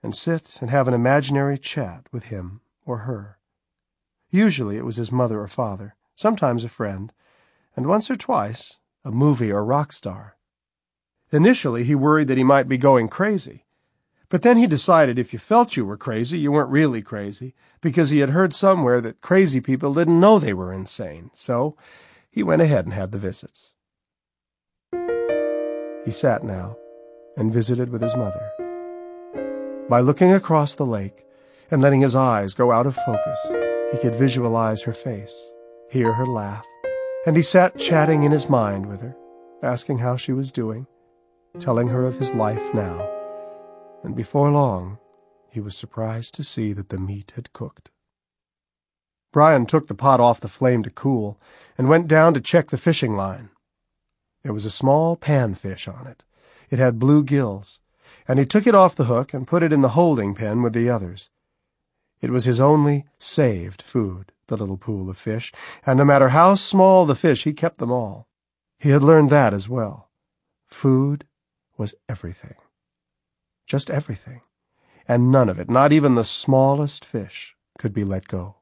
and 0.02 0.16
sit 0.16 0.60
and 0.62 0.70
have 0.70 0.88
an 0.88 0.94
imaginary 0.94 1.58
chat 1.58 2.06
with 2.12 2.26
him 2.26 2.62
or 2.86 3.00
her. 3.00 3.38
Usually 4.30 4.78
it 4.78 4.86
was 4.86 4.96
his 4.96 5.12
mother 5.12 5.42
or 5.42 5.48
father, 5.48 5.96
sometimes 6.16 6.64
a 6.64 6.70
friend, 6.70 7.12
and 7.76 7.86
once 7.86 8.10
or 8.10 8.16
twice 8.16 8.78
a 9.06 9.12
movie 9.12 9.52
or 9.52 9.64
rock 9.64 9.92
star. 9.92 10.38
Initially 11.32 11.84
he 11.84 11.96
worried 11.96 12.28
that 12.28 12.38
he 12.38 12.44
might 12.44 12.68
be 12.68 12.78
going 12.78 13.08
crazy, 13.08 13.66
but 14.30 14.44
then 14.44 14.58
he 14.58 14.68
decided 14.68 15.18
if 15.18 15.34
you 15.34 15.40
felt 15.40 15.76
you 15.76 15.86
were 15.86 15.98
crazy, 15.98 16.38
you 16.38 16.52
weren't 16.52 16.70
really 16.70 17.02
crazy, 17.02 17.56
because 17.82 18.12
he 18.12 18.20
had 18.20 18.30
heard 18.30 18.54
somewhere 18.54 19.02
that 19.02 19.22
crazy 19.22 19.60
people 19.60 19.94
didn't 19.94 20.20
know 20.20 20.38
they 20.38 20.54
were 20.54 20.74
insane, 20.74 21.32
so 21.36 21.76
he 22.30 22.44
went 22.44 22.62
ahead 22.62 22.86
and 22.86 22.94
had 22.94 23.12
the 23.12 23.20
visits. 23.20 23.74
He 26.10 26.14
sat 26.14 26.44
now 26.44 26.76
and 27.38 27.54
visited 27.54 27.92
with 27.92 28.02
his 28.02 28.16
mother. 28.16 28.52
By 29.88 30.00
looking 30.00 30.34
across 30.34 30.74
the 30.74 30.84
lake 30.84 31.24
and 31.70 31.84
letting 31.84 32.02
his 32.02 32.16
eyes 32.16 32.56
go 32.56 32.72
out 32.72 32.88
of 32.88 32.96
focus, 32.96 33.38
he 33.92 34.00
could 34.00 34.16
visualize 34.16 34.82
her 34.82 34.92
face, 34.92 35.36
hear 35.92 36.12
her 36.14 36.26
laugh, 36.26 36.66
and 37.28 37.36
he 37.36 37.44
sat 37.44 37.78
chatting 37.78 38.24
in 38.24 38.32
his 38.32 38.50
mind 38.50 38.88
with 38.88 39.02
her, 39.02 39.16
asking 39.62 40.00
how 40.00 40.18
she 40.18 40.32
was 40.32 40.52
doing, 40.52 40.88
telling 41.60 41.90
her 41.90 42.04
of 42.08 42.18
his 42.18 42.34
life 42.34 42.74
now, 42.74 43.08
and 44.04 44.16
before 44.16 44.50
long 44.50 44.98
he 45.52 45.60
was 45.60 45.78
surprised 45.78 46.34
to 46.34 46.44
see 46.44 46.74
that 46.74 46.90
the 46.90 46.98
meat 46.98 47.34
had 47.36 47.54
cooked. 47.54 47.92
Brian 49.32 49.68
took 49.68 49.86
the 49.86 49.94
pot 49.94 50.20
off 50.20 50.40
the 50.40 50.48
flame 50.48 50.82
to 50.82 50.90
cool 50.90 51.40
and 51.78 51.88
went 51.88 52.08
down 52.08 52.34
to 52.34 52.42
check 52.42 52.72
the 52.72 52.80
fishing 52.80 53.16
line. 53.16 53.52
There 54.44 54.54
was 54.54 54.66
a 54.66 54.72
small 54.72 55.18
panfish 55.18 55.88
on 55.88 56.08
it. 56.08 56.24
It 56.70 56.80
had 56.80 57.00
blue 57.00 57.24
gills, 57.24 57.80
and 58.28 58.40
he 58.40 58.46
took 58.46 58.66
it 58.66 58.76
off 58.76 58.96
the 58.96 59.06
hook 59.06 59.34
and 59.34 59.48
put 59.48 59.64
it 59.64 59.74
in 59.74 59.82
the 59.82 59.90
holding 59.90 60.36
pen 60.36 60.62
with 60.62 60.74
the 60.74 60.90
others. 60.90 61.30
It 62.22 62.32
was 62.32 62.46
his 62.46 62.60
only 62.60 63.06
saved 63.18 63.82
food, 63.82 64.32
the 64.48 64.58
little 64.58 64.78
pool 64.78 65.10
of 65.10 65.18
fish, 65.18 65.52
and 65.86 65.98
no 65.98 66.06
matter 66.06 66.30
how 66.30 66.56
small 66.56 67.06
the 67.06 67.16
fish, 67.16 67.44
he 67.44 67.54
kept 67.54 67.80
them 67.80 67.92
all. 67.92 68.28
He 68.78 68.90
had 68.90 69.04
learned 69.04 69.30
that 69.30 69.54
as 69.54 69.68
well. 69.68 70.10
Food 70.68 71.26
was 71.78 71.96
everything. 72.08 72.56
Just 73.66 73.90
everything. 73.90 74.42
And 75.08 75.32
none 75.32 75.50
of 75.50 75.60
it, 75.60 75.70
not 75.70 75.92
even 75.92 76.16
the 76.16 76.24
smallest 76.24 77.04
fish, 77.04 77.56
could 77.78 77.94
be 77.94 78.04
let 78.04 78.28
go. 78.28 78.59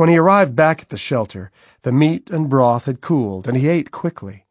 When 0.00 0.08
he 0.08 0.16
arrived 0.16 0.56
back 0.56 0.80
at 0.80 0.88
the 0.88 0.96
shelter, 0.96 1.50
the 1.82 1.92
meat 1.92 2.30
and 2.30 2.48
broth 2.48 2.86
had 2.86 3.02
cooled, 3.02 3.46
and 3.46 3.54
he 3.54 3.68
ate 3.68 3.90
quickly. 3.90 4.46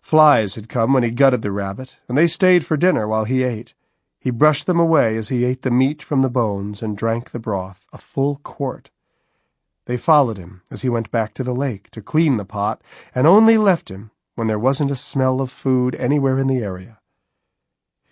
Flies 0.00 0.54
had 0.54 0.70
come 0.70 0.94
when 0.94 1.02
he 1.02 1.10
gutted 1.10 1.42
the 1.42 1.52
rabbit, 1.52 1.98
and 2.08 2.16
they 2.16 2.26
stayed 2.26 2.64
for 2.64 2.78
dinner 2.78 3.06
while 3.06 3.24
he 3.24 3.42
ate. 3.42 3.74
He 4.18 4.30
brushed 4.30 4.66
them 4.66 4.80
away 4.80 5.18
as 5.18 5.28
he 5.28 5.44
ate 5.44 5.60
the 5.60 5.70
meat 5.70 6.02
from 6.02 6.22
the 6.22 6.30
bones 6.30 6.82
and 6.82 6.96
drank 6.96 7.32
the 7.32 7.38
broth, 7.38 7.84
a 7.92 7.98
full 7.98 8.40
quart. 8.42 8.88
They 9.84 9.98
followed 9.98 10.38
him 10.38 10.62
as 10.70 10.80
he 10.80 10.88
went 10.88 11.10
back 11.10 11.34
to 11.34 11.44
the 11.44 11.54
lake 11.54 11.90
to 11.90 12.00
clean 12.00 12.38
the 12.38 12.46
pot, 12.46 12.80
and 13.14 13.26
only 13.26 13.58
left 13.58 13.90
him 13.90 14.12
when 14.34 14.46
there 14.46 14.58
wasn't 14.58 14.90
a 14.90 14.96
smell 14.96 15.42
of 15.42 15.50
food 15.50 15.94
anywhere 15.96 16.38
in 16.38 16.46
the 16.46 16.62
area. 16.62 17.00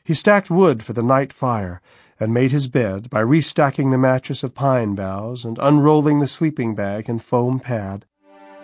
He 0.05 0.13
stacked 0.13 0.51
wood 0.51 0.83
for 0.83 0.93
the 0.93 1.03
night 1.03 1.33
fire 1.33 1.81
and 2.21 2.33
made 2.33 2.53
his 2.53 2.69
bed 2.69 3.11
by 3.11 3.23
restacking 3.23 3.91
the 3.91 3.99
mattress 3.99 4.43
of 4.43 4.55
pine 4.55 4.95
boughs 4.95 5.45
and 5.45 5.59
unrolling 5.61 6.21
the 6.21 6.27
sleeping 6.27 6.75
bag 6.75 7.09
and 7.09 7.23
foam 7.23 7.59
pad, 7.59 8.05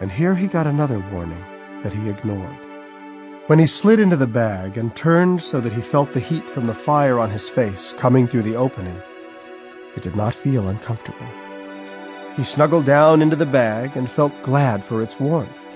and 0.01 0.13
here 0.13 0.35
he 0.35 0.47
got 0.47 0.67
another 0.67 0.99
warning 1.13 1.45
that 1.83 1.93
he 1.93 2.09
ignored. 2.09 2.57
When 3.47 3.59
he 3.59 3.67
slid 3.67 3.99
into 3.99 4.17
the 4.17 4.27
bag 4.27 4.79
and 4.79 4.95
turned 4.95 5.43
so 5.43 5.61
that 5.61 5.73
he 5.73 5.83
felt 5.83 6.13
the 6.13 6.21
heat 6.21 6.49
from 6.49 6.67
the 6.67 6.75
fire 6.75 7.19
on 7.19 7.31
his 7.31 7.49
face 7.49 7.95
coming 7.95 8.29
through 8.29 8.43
the 8.43 8.55
opening, 8.55 9.03
it 9.97 10.03
did 10.03 10.15
not 10.15 10.35
feel 10.35 10.69
uncomfortable. 10.69 11.27
He 12.37 12.45
snuggled 12.45 12.87
down 12.87 13.23
into 13.23 13.35
the 13.35 13.47
bag 13.47 13.97
and 13.97 14.09
felt 14.09 14.43
glad 14.43 14.85
for 14.85 15.03
its 15.03 15.19
warmth, 15.19 15.67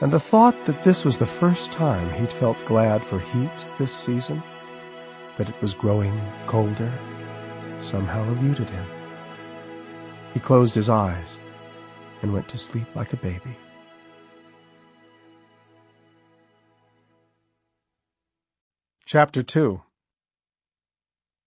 and 0.00 0.10
the 0.10 0.18
thought 0.18 0.64
that 0.64 0.82
this 0.84 1.04
was 1.04 1.18
the 1.18 1.26
first 1.26 1.70
time 1.70 2.08
he'd 2.14 2.32
felt 2.32 2.56
glad 2.64 3.04
for 3.04 3.18
heat 3.18 3.50
this 3.78 3.94
season, 3.94 4.42
that 5.36 5.48
it 5.48 5.60
was 5.60 5.74
growing 5.74 6.18
colder, 6.46 6.90
somehow 7.80 8.24
eluded 8.24 8.68
him. 8.68 8.86
He 10.34 10.40
closed 10.40 10.74
his 10.74 10.88
eyes 10.88 11.38
and 12.22 12.32
went 12.32 12.48
to 12.48 12.58
sleep 12.58 12.86
like 12.94 13.12
a 13.12 13.16
baby. 13.16 13.56
Chapter 19.04 19.42
2 19.42 19.80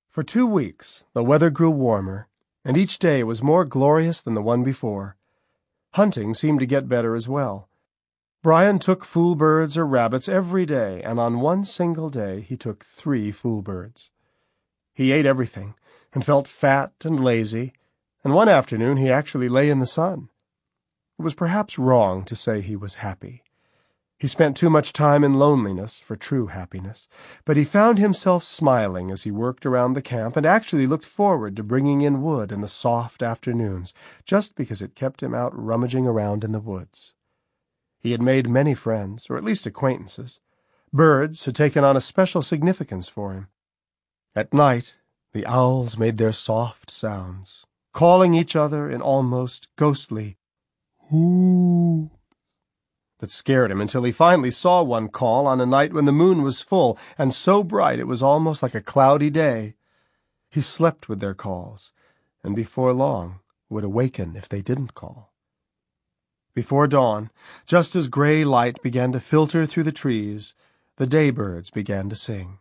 For 0.10 0.24
two 0.24 0.48
weeks 0.48 1.06
the 1.13 1.24
weather 1.24 1.50
grew 1.50 1.70
warmer, 1.70 2.28
and 2.65 2.76
each 2.76 2.98
day 2.98 3.24
was 3.24 3.44
more 3.44 3.65
glorious 3.65 4.22
than 4.22 4.34
the 4.34 4.41
one 4.41 4.63
before. 4.63 5.15
Hunting 5.94 6.34
seemed 6.34 6.60
to 6.60 6.65
get 6.65 6.89
better 6.89 7.15
as 7.15 7.28
well. 7.28 7.70
Brian 8.41 8.80
took 8.80 9.06
fool 9.06 9.36
birds 9.36 9.78
or 9.78 9.86
rabbits 9.86 10.28
every 10.28 10.65
day, 10.65 11.04
and 11.04 11.20
on 11.20 11.41
one 11.41 11.63
single 11.63 12.10
day 12.10 12.41
he 12.41 12.58
took 12.58 12.84
three 12.84 13.32
fool 13.32 13.62
birds. 13.62 14.10
He 14.96 15.12
ate 15.12 15.28
everything, 15.28 15.76
and 16.13 16.26
felt 16.26 16.47
fat 16.47 16.93
and 17.04 17.24
lazy, 17.24 17.74
and 18.24 18.34
one 18.34 18.50
afternoon 18.50 18.97
he 18.97 19.10
actually 19.10 19.50
lay 19.50 19.69
in 19.69 19.80
the 19.80 19.86
sun. 19.86 20.30
It 21.17 21.24
was 21.24 21.34
perhaps 21.34 21.80
wrong 21.80 22.24
to 22.26 22.36
say 22.36 22.62
he 22.62 22.76
was 22.76 22.95
happy. 22.95 23.43
He 24.21 24.28
spent 24.28 24.56
too 24.56 24.69
much 24.69 24.93
time 24.93 25.24
in 25.24 25.39
loneliness 25.39 26.00
for 26.00 26.15
true 26.15 26.45
happiness, 26.45 27.08
but 27.43 27.58
he 27.58 27.63
found 27.63 27.97
himself 27.97 28.43
smiling 28.43 29.10
as 29.10 29.24
he 29.24 29.32
worked 29.32 29.65
around 29.65 29.93
the 29.93 30.02
camp 30.04 30.38
and 30.38 30.45
actually 30.45 30.86
looked 30.86 31.06
forward 31.06 31.56
to 31.56 31.63
bringing 31.63 32.04
in 32.04 32.21
wood 32.21 32.52
in 32.52 32.62
the 32.62 32.67
soft 32.67 33.24
afternoons, 33.24 33.95
just 34.24 34.56
because 34.56 34.80
it 34.80 34.93
kept 34.93 35.24
him 35.24 35.34
out 35.34 35.58
rummaging 35.58 36.06
around 36.06 36.43
in 36.43 36.52
the 36.52 36.60
woods. 36.60 37.15
He 38.00 38.12
had 38.12 38.21
made 38.21 38.47
many 38.47 38.76
friends, 38.76 39.28
or 39.28 39.38
at 39.38 39.43
least 39.43 39.65
acquaintances. 39.65 40.39
Birds 40.93 41.45
had 41.45 41.56
taken 41.56 41.84
on 41.84 41.97
a 41.97 42.02
special 42.02 42.43
significance 42.43 43.08
for 43.08 43.34
him. 43.34 43.47
At 44.36 44.54
night, 44.54 44.97
the 45.34 45.46
owls 45.46 45.98
made 45.98 46.17
their 46.17 46.32
soft 46.32 46.91
sounds, 46.91 47.65
calling 47.94 48.34
each 48.34 48.56
other 48.56 48.89
in 48.89 49.02
almost 49.02 49.67
ghostly, 49.76 50.38
hoo 51.10 52.12
that 53.22 53.32
scared 53.32 53.72
him 53.72 53.80
until 53.80 54.04
he 54.04 54.12
finally 54.12 54.52
saw 54.52 54.82
one 54.82 55.08
call 55.08 55.46
on 55.46 55.62
a 55.62 55.65
night 55.65 55.94
when 55.94 56.06
the 56.06 56.12
moon 56.12 56.41
was 56.41 56.60
full 56.60 56.98
and 57.17 57.34
so 57.34 57.63
bright 57.63 58.00
it 58.00 58.08
was 58.08 58.24
almost 58.24 58.63
like 58.63 58.76
a 58.76 58.82
cloudy 58.82 59.30
day. 59.30 59.76
He 60.50 60.60
slept 60.60 61.08
with 61.08 61.20
their 61.22 61.36
calls, 61.36 61.94
and 62.44 62.56
before 62.56 62.91
long 62.91 63.39
would 63.70 63.84
awaken 63.84 64.36
if 64.36 64.50
they 64.50 64.62
didn't 64.62 64.96
call. 64.96 65.32
Before 66.54 66.88
dawn, 66.88 67.30
just 67.65 67.96
as 67.96 68.10
gray 68.10 68.44
light 68.44 68.82
began 68.82 69.13
to 69.13 69.20
filter 69.20 69.65
through 69.65 69.84
the 69.84 69.91
trees, 69.91 70.54
the 70.98 71.08
daybirds 71.08 71.70
began 71.70 72.10
to 72.10 72.15
sing. 72.15 72.58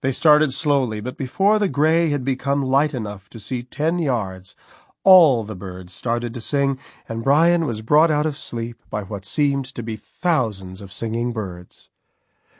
They 0.00 0.12
started 0.12 0.52
slowly, 0.52 1.00
but 1.00 1.16
before 1.16 1.58
the 1.58 1.68
gray 1.68 2.10
had 2.10 2.24
become 2.24 2.62
light 2.62 2.94
enough 2.94 3.28
to 3.30 3.40
see 3.40 3.62
ten 3.62 3.98
yards, 3.98 4.54
all 5.02 5.42
the 5.42 5.56
birds 5.56 5.92
started 5.92 6.34
to 6.34 6.40
sing, 6.40 6.78
and 7.08 7.24
Brian 7.24 7.66
was 7.66 7.82
brought 7.82 8.10
out 8.10 8.26
of 8.26 8.36
sleep 8.36 8.76
by 8.90 9.02
what 9.02 9.24
seemed 9.24 9.64
to 9.66 9.82
be 9.82 9.96
thousands 9.96 10.80
of 10.80 10.92
singing 10.92 11.32
birds. 11.32 11.88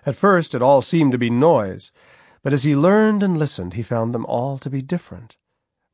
At 0.05 0.16
first 0.16 0.55
it 0.55 0.62
all 0.62 0.83
seemed 0.83 1.12
to 1.12 1.18
be 1.18 1.31
noise, 1.31 1.92
but 2.42 2.53
as 2.53 2.64
he 2.64 2.74
learned 2.74 3.22
and 3.22 3.38
listened 3.38 3.74
he 3.74 3.83
found 3.83 4.14
them 4.14 4.27
all 4.27 4.59
to 4.59 4.70
be 4.70 4.83
different. 4.83 5.37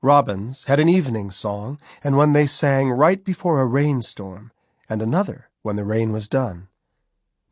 Robins 0.00 0.64
had 0.64 0.78
an 0.78 0.88
evening 0.88 1.30
song, 1.30 1.78
and 2.02 2.16
one 2.16 2.32
they 2.32 2.46
sang 2.46 2.90
right 2.90 3.24
before 3.24 3.60
a 3.60 3.66
rainstorm, 3.66 4.52
and 4.88 5.02
another 5.02 5.50
when 5.62 5.76
the 5.76 5.84
rain 5.84 6.12
was 6.12 6.28
done. 6.28 6.68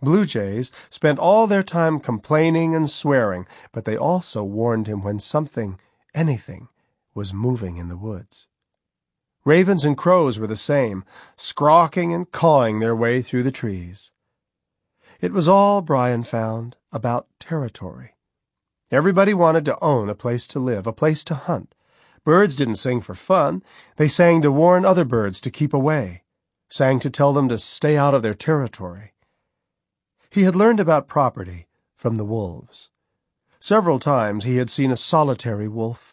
Blue 0.03 0.27
jays 0.27 0.73
spent 0.91 1.21
all 1.21 1.47
their 1.47 1.63
time 1.63 2.01
complaining 2.01 2.75
and 2.75 2.91
swearing, 2.91 3.47
but 3.71 3.85
they 3.85 3.97
also 3.97 4.43
warned 4.43 4.89
him 4.89 5.03
when 5.03 5.21
something, 5.21 5.79
anything, 6.13 6.69
was 7.15 7.33
moving 7.33 7.77
in 7.77 7.89
the 7.89 7.97
woods. 7.97 8.49
Ravens 9.45 9.85
and 9.85 9.97
crows 9.97 10.41
were 10.41 10.49
the 10.49 10.57
same, 10.57 11.05
squawking 11.37 12.13
and 12.13 12.31
cawing 12.33 12.81
their 12.81 12.97
way 12.97 13.23
through 13.23 13.45
the 13.45 13.53
trees. 13.53 14.11
It 15.21 15.33
was 15.33 15.49
all, 15.49 15.83
Brian 15.83 16.25
found, 16.25 16.77
about 16.91 17.29
territory. 17.39 18.17
Everybody 18.91 19.33
wanted 19.33 19.65
to 19.67 19.79
own 19.83 20.11
a 20.11 20.17
place 20.17 20.49
to 20.49 20.59
live, 20.59 20.87
a 20.87 20.93
place 20.93 21.23
to 21.25 21.35
hunt. 21.35 21.77
Birds 22.25 22.57
didn't 22.57 22.77
sing 22.77 23.01
for 23.01 23.15
fun. 23.15 23.63
They 23.97 24.09
sang 24.09 24.43
to 24.43 24.51
warn 24.51 24.85
other 24.85 25.05
birds 25.05 25.41
to 25.43 25.51
keep 25.51 25.73
away, 25.73 26.25
sang 26.69 26.99
to 27.01 27.11
tell 27.11 27.33
them 27.33 27.49
to 27.49 27.59
stay 27.59 27.97
out 27.97 28.15
of 28.15 28.23
their 28.23 28.35
territory. 28.35 29.12
He 30.33 30.45
had 30.45 30.57
learned 30.57 30.81
about 30.81 31.09
property 31.09 31.67
from 31.95 32.17
the 32.17 32.25
wolves. 32.25 32.89
Several 33.61 33.99
times 33.99 34.45
he 34.45 34.57
had 34.57 34.71
seen 34.71 34.91
a 34.91 34.97
solitary 34.97 35.69
wolf 35.69 36.13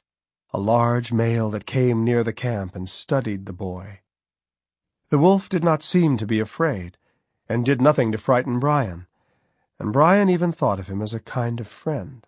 a 0.51 0.59
large 0.59 1.13
male 1.13 1.49
that 1.51 1.65
came 1.65 2.03
near 2.03 2.23
the 2.23 2.33
camp 2.33 2.75
and 2.75 2.89
studied 2.89 3.45
the 3.45 3.53
boy. 3.53 4.01
The 5.09 5.19
wolf 5.19 5.47
did 5.47 5.63
not 5.63 5.83
seem 5.83 6.17
to 6.17 6.25
be 6.25 6.39
afraid, 6.39 6.97
and 7.47 7.65
did 7.65 7.81
nothing 7.81 8.11
to 8.11 8.17
frighten 8.17 8.59
Brian, 8.59 9.07
and 9.79 9.93
Brian 9.93 10.29
even 10.29 10.51
thought 10.51 10.79
of 10.79 10.87
him 10.87 11.01
as 11.01 11.13
a 11.13 11.19
kind 11.19 11.59
of 11.59 11.67
friend. 11.67 12.25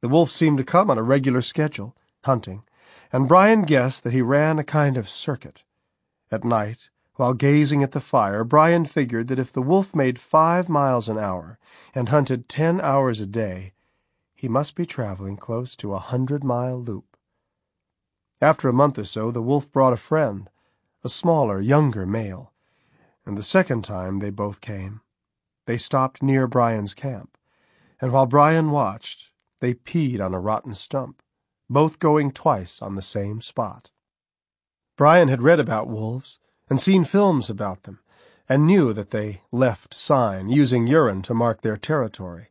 The 0.00 0.08
wolf 0.08 0.30
seemed 0.30 0.58
to 0.58 0.64
come 0.64 0.90
on 0.90 0.98
a 0.98 1.02
regular 1.02 1.42
schedule, 1.42 1.96
hunting, 2.24 2.64
and 3.12 3.28
Brian 3.28 3.62
guessed 3.62 4.04
that 4.04 4.12
he 4.12 4.22
ran 4.22 4.58
a 4.58 4.64
kind 4.64 4.96
of 4.96 5.08
circuit. 5.08 5.64
At 6.30 6.44
night, 6.44 6.90
while 7.18 7.34
gazing 7.34 7.82
at 7.82 7.90
the 7.90 8.00
fire, 8.00 8.44
Brian 8.44 8.86
figured 8.86 9.26
that 9.26 9.40
if 9.40 9.52
the 9.52 9.60
wolf 9.60 9.92
made 9.92 10.20
five 10.20 10.68
miles 10.68 11.08
an 11.08 11.18
hour 11.18 11.58
and 11.92 12.10
hunted 12.10 12.48
ten 12.48 12.80
hours 12.80 13.20
a 13.20 13.26
day, 13.26 13.72
he 14.36 14.46
must 14.46 14.76
be 14.76 14.86
traveling 14.86 15.36
close 15.36 15.74
to 15.74 15.92
a 15.92 15.98
hundred-mile 15.98 16.80
loop. 16.80 17.16
After 18.40 18.68
a 18.68 18.72
month 18.72 19.00
or 19.00 19.04
so, 19.04 19.32
the 19.32 19.42
wolf 19.42 19.72
brought 19.72 19.92
a 19.92 19.96
friend, 19.96 20.48
a 21.02 21.08
smaller, 21.08 21.60
younger 21.60 22.06
male, 22.06 22.52
and 23.26 23.36
the 23.36 23.42
second 23.42 23.82
time 23.82 24.20
they 24.20 24.30
both 24.30 24.60
came, 24.60 25.00
they 25.66 25.76
stopped 25.76 26.22
near 26.22 26.46
Brian's 26.46 26.94
camp, 26.94 27.36
and 28.00 28.12
while 28.12 28.26
Brian 28.26 28.70
watched, 28.70 29.32
they 29.58 29.74
peed 29.74 30.24
on 30.24 30.34
a 30.34 30.38
rotten 30.38 30.72
stump, 30.72 31.20
both 31.68 31.98
going 31.98 32.30
twice 32.30 32.80
on 32.80 32.94
the 32.94 33.02
same 33.02 33.40
spot. 33.40 33.90
Brian 34.96 35.26
had 35.26 35.42
read 35.42 35.58
about 35.58 35.88
wolves 35.88 36.38
and 36.70 36.80
seen 36.80 37.04
films 37.04 37.48
about 37.48 37.84
them, 37.84 38.00
and 38.48 38.66
knew 38.66 38.92
that 38.92 39.10
they 39.10 39.42
left 39.52 39.94
sign, 39.94 40.48
using 40.48 40.86
urine 40.86 41.22
to 41.22 41.34
mark 41.34 41.62
their 41.62 41.76
territory. 41.76 42.48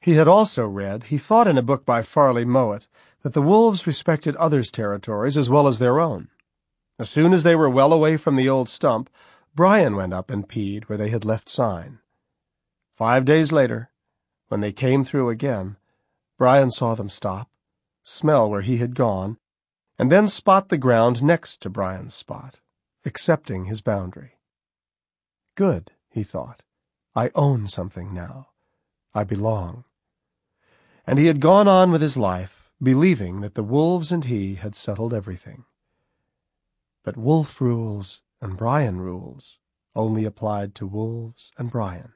He 0.00 0.14
had 0.14 0.28
also 0.28 0.66
read, 0.66 1.04
he 1.04 1.18
thought 1.18 1.46
in 1.46 1.58
a 1.58 1.62
book 1.62 1.84
by 1.84 2.02
Farley 2.02 2.44
Mowat, 2.44 2.88
that 3.22 3.34
the 3.34 3.42
wolves 3.42 3.86
respected 3.86 4.34
others' 4.36 4.70
territories 4.70 5.36
as 5.36 5.48
well 5.48 5.68
as 5.68 5.78
their 5.78 6.00
own. 6.00 6.28
As 6.98 7.08
soon 7.08 7.32
as 7.32 7.42
they 7.42 7.54
were 7.54 7.70
well 7.70 7.92
away 7.92 8.16
from 8.16 8.36
the 8.36 8.48
old 8.48 8.68
stump, 8.68 9.08
Brian 9.54 9.94
went 9.94 10.12
up 10.12 10.30
and 10.30 10.48
peed 10.48 10.84
where 10.84 10.98
they 10.98 11.10
had 11.10 11.24
left 11.24 11.48
sign. 11.48 12.00
Five 12.96 13.24
days 13.24 13.52
later, 13.52 13.90
when 14.48 14.60
they 14.60 14.72
came 14.72 15.04
through 15.04 15.28
again, 15.28 15.76
Brian 16.36 16.70
saw 16.70 16.94
them 16.94 17.08
stop, 17.08 17.48
smell 18.02 18.50
where 18.50 18.62
he 18.62 18.78
had 18.78 18.96
gone, 18.96 19.38
and 19.98 20.10
then 20.10 20.26
spot 20.26 20.68
the 20.68 20.78
ground 20.78 21.22
next 21.22 21.62
to 21.62 21.70
Brian's 21.70 22.14
spot 22.14 22.60
accepting 23.04 23.64
his 23.64 23.80
boundary. 23.80 24.38
Good, 25.54 25.92
he 26.08 26.22
thought. 26.22 26.62
I 27.14 27.30
own 27.34 27.66
something 27.66 28.14
now. 28.14 28.48
I 29.14 29.24
belong. 29.24 29.84
And 31.06 31.18
he 31.18 31.26
had 31.26 31.40
gone 31.40 31.68
on 31.68 31.90
with 31.90 32.00
his 32.00 32.16
life, 32.16 32.70
believing 32.82 33.40
that 33.40 33.54
the 33.54 33.62
wolves 33.62 34.12
and 34.12 34.24
he 34.24 34.54
had 34.54 34.74
settled 34.74 35.12
everything. 35.12 35.64
But 37.04 37.16
wolf 37.16 37.60
rules 37.60 38.22
and 38.40 38.56
Brian 38.56 39.00
rules 39.00 39.58
only 39.94 40.24
applied 40.24 40.74
to 40.76 40.86
wolves 40.86 41.50
and 41.58 41.70
Brian. 41.70 42.12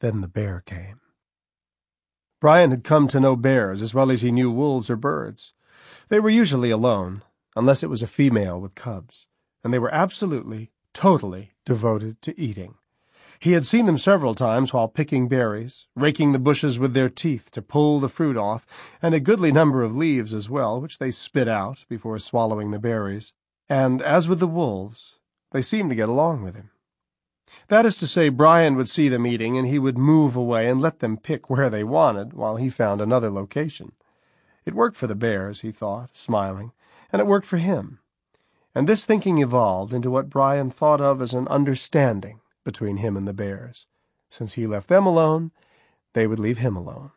Then 0.00 0.20
the 0.20 0.28
bear 0.28 0.62
came. 0.66 1.00
Brian 2.40 2.72
had 2.72 2.84
come 2.84 3.06
to 3.08 3.20
know 3.20 3.36
bears 3.36 3.80
as 3.80 3.94
well 3.94 4.10
as 4.10 4.22
he 4.22 4.32
knew 4.32 4.50
wolves 4.50 4.90
or 4.90 4.96
birds. 4.96 5.54
They 6.08 6.18
were 6.18 6.28
usually 6.28 6.70
alone, 6.70 7.22
unless 7.54 7.82
it 7.82 7.90
was 7.90 8.02
a 8.02 8.06
female 8.06 8.60
with 8.60 8.74
cubs, 8.74 9.26
and 9.62 9.72
they 9.72 9.78
were 9.78 9.92
absolutely, 9.92 10.70
totally 10.92 11.52
devoted 11.64 12.20
to 12.22 12.38
eating. 12.40 12.74
He 13.38 13.52
had 13.52 13.66
seen 13.66 13.86
them 13.86 13.98
several 13.98 14.36
times 14.36 14.72
while 14.72 14.86
picking 14.86 15.26
berries, 15.26 15.86
raking 15.96 16.30
the 16.30 16.38
bushes 16.38 16.78
with 16.78 16.94
their 16.94 17.08
teeth 17.08 17.50
to 17.50 17.60
pull 17.60 17.98
the 17.98 18.08
fruit 18.08 18.36
off, 18.36 18.64
and 19.02 19.14
a 19.14 19.20
goodly 19.20 19.50
number 19.50 19.82
of 19.82 19.96
leaves 19.96 20.32
as 20.32 20.48
well, 20.48 20.80
which 20.80 20.98
they 20.98 21.10
spit 21.10 21.48
out 21.48 21.84
before 21.88 22.18
swallowing 22.18 22.70
the 22.70 22.78
berries. 22.78 23.32
And, 23.68 24.00
as 24.00 24.28
with 24.28 24.38
the 24.38 24.46
wolves, 24.46 25.18
they 25.50 25.60
seemed 25.60 25.90
to 25.90 25.96
get 25.96 26.08
along 26.08 26.42
with 26.42 26.54
him. 26.54 26.70
That 27.66 27.84
is 27.84 27.96
to 27.96 28.06
say, 28.06 28.28
Brian 28.28 28.76
would 28.76 28.88
see 28.88 29.08
them 29.08 29.26
eating, 29.26 29.58
and 29.58 29.66
he 29.66 29.78
would 29.78 29.98
move 29.98 30.36
away 30.36 30.68
and 30.68 30.80
let 30.80 31.00
them 31.00 31.16
pick 31.16 31.50
where 31.50 31.68
they 31.68 31.82
wanted, 31.82 32.34
while 32.34 32.56
he 32.56 32.70
found 32.70 33.00
another 33.00 33.30
location. 33.30 33.92
It 34.64 34.74
worked 34.74 34.96
for 34.96 35.08
the 35.08 35.16
bears, 35.16 35.62
he 35.62 35.72
thought, 35.72 36.16
smiling, 36.16 36.70
and 37.12 37.20
it 37.20 37.26
worked 37.26 37.46
for 37.46 37.58
him. 37.58 37.98
And 38.74 38.88
this 38.88 39.04
thinking 39.04 39.38
evolved 39.38 39.92
into 39.92 40.10
what 40.10 40.30
Brian 40.30 40.70
thought 40.70 41.00
of 41.00 41.20
as 41.20 41.34
an 41.34 41.46
understanding 41.48 42.40
between 42.64 42.96
him 42.96 43.16
and 43.16 43.28
the 43.28 43.34
bears. 43.34 43.86
Since 44.30 44.54
he 44.54 44.66
left 44.66 44.88
them 44.88 45.04
alone, 45.04 45.52
they 46.14 46.26
would 46.26 46.38
leave 46.38 46.58
him 46.58 46.74
alone. 46.74 47.10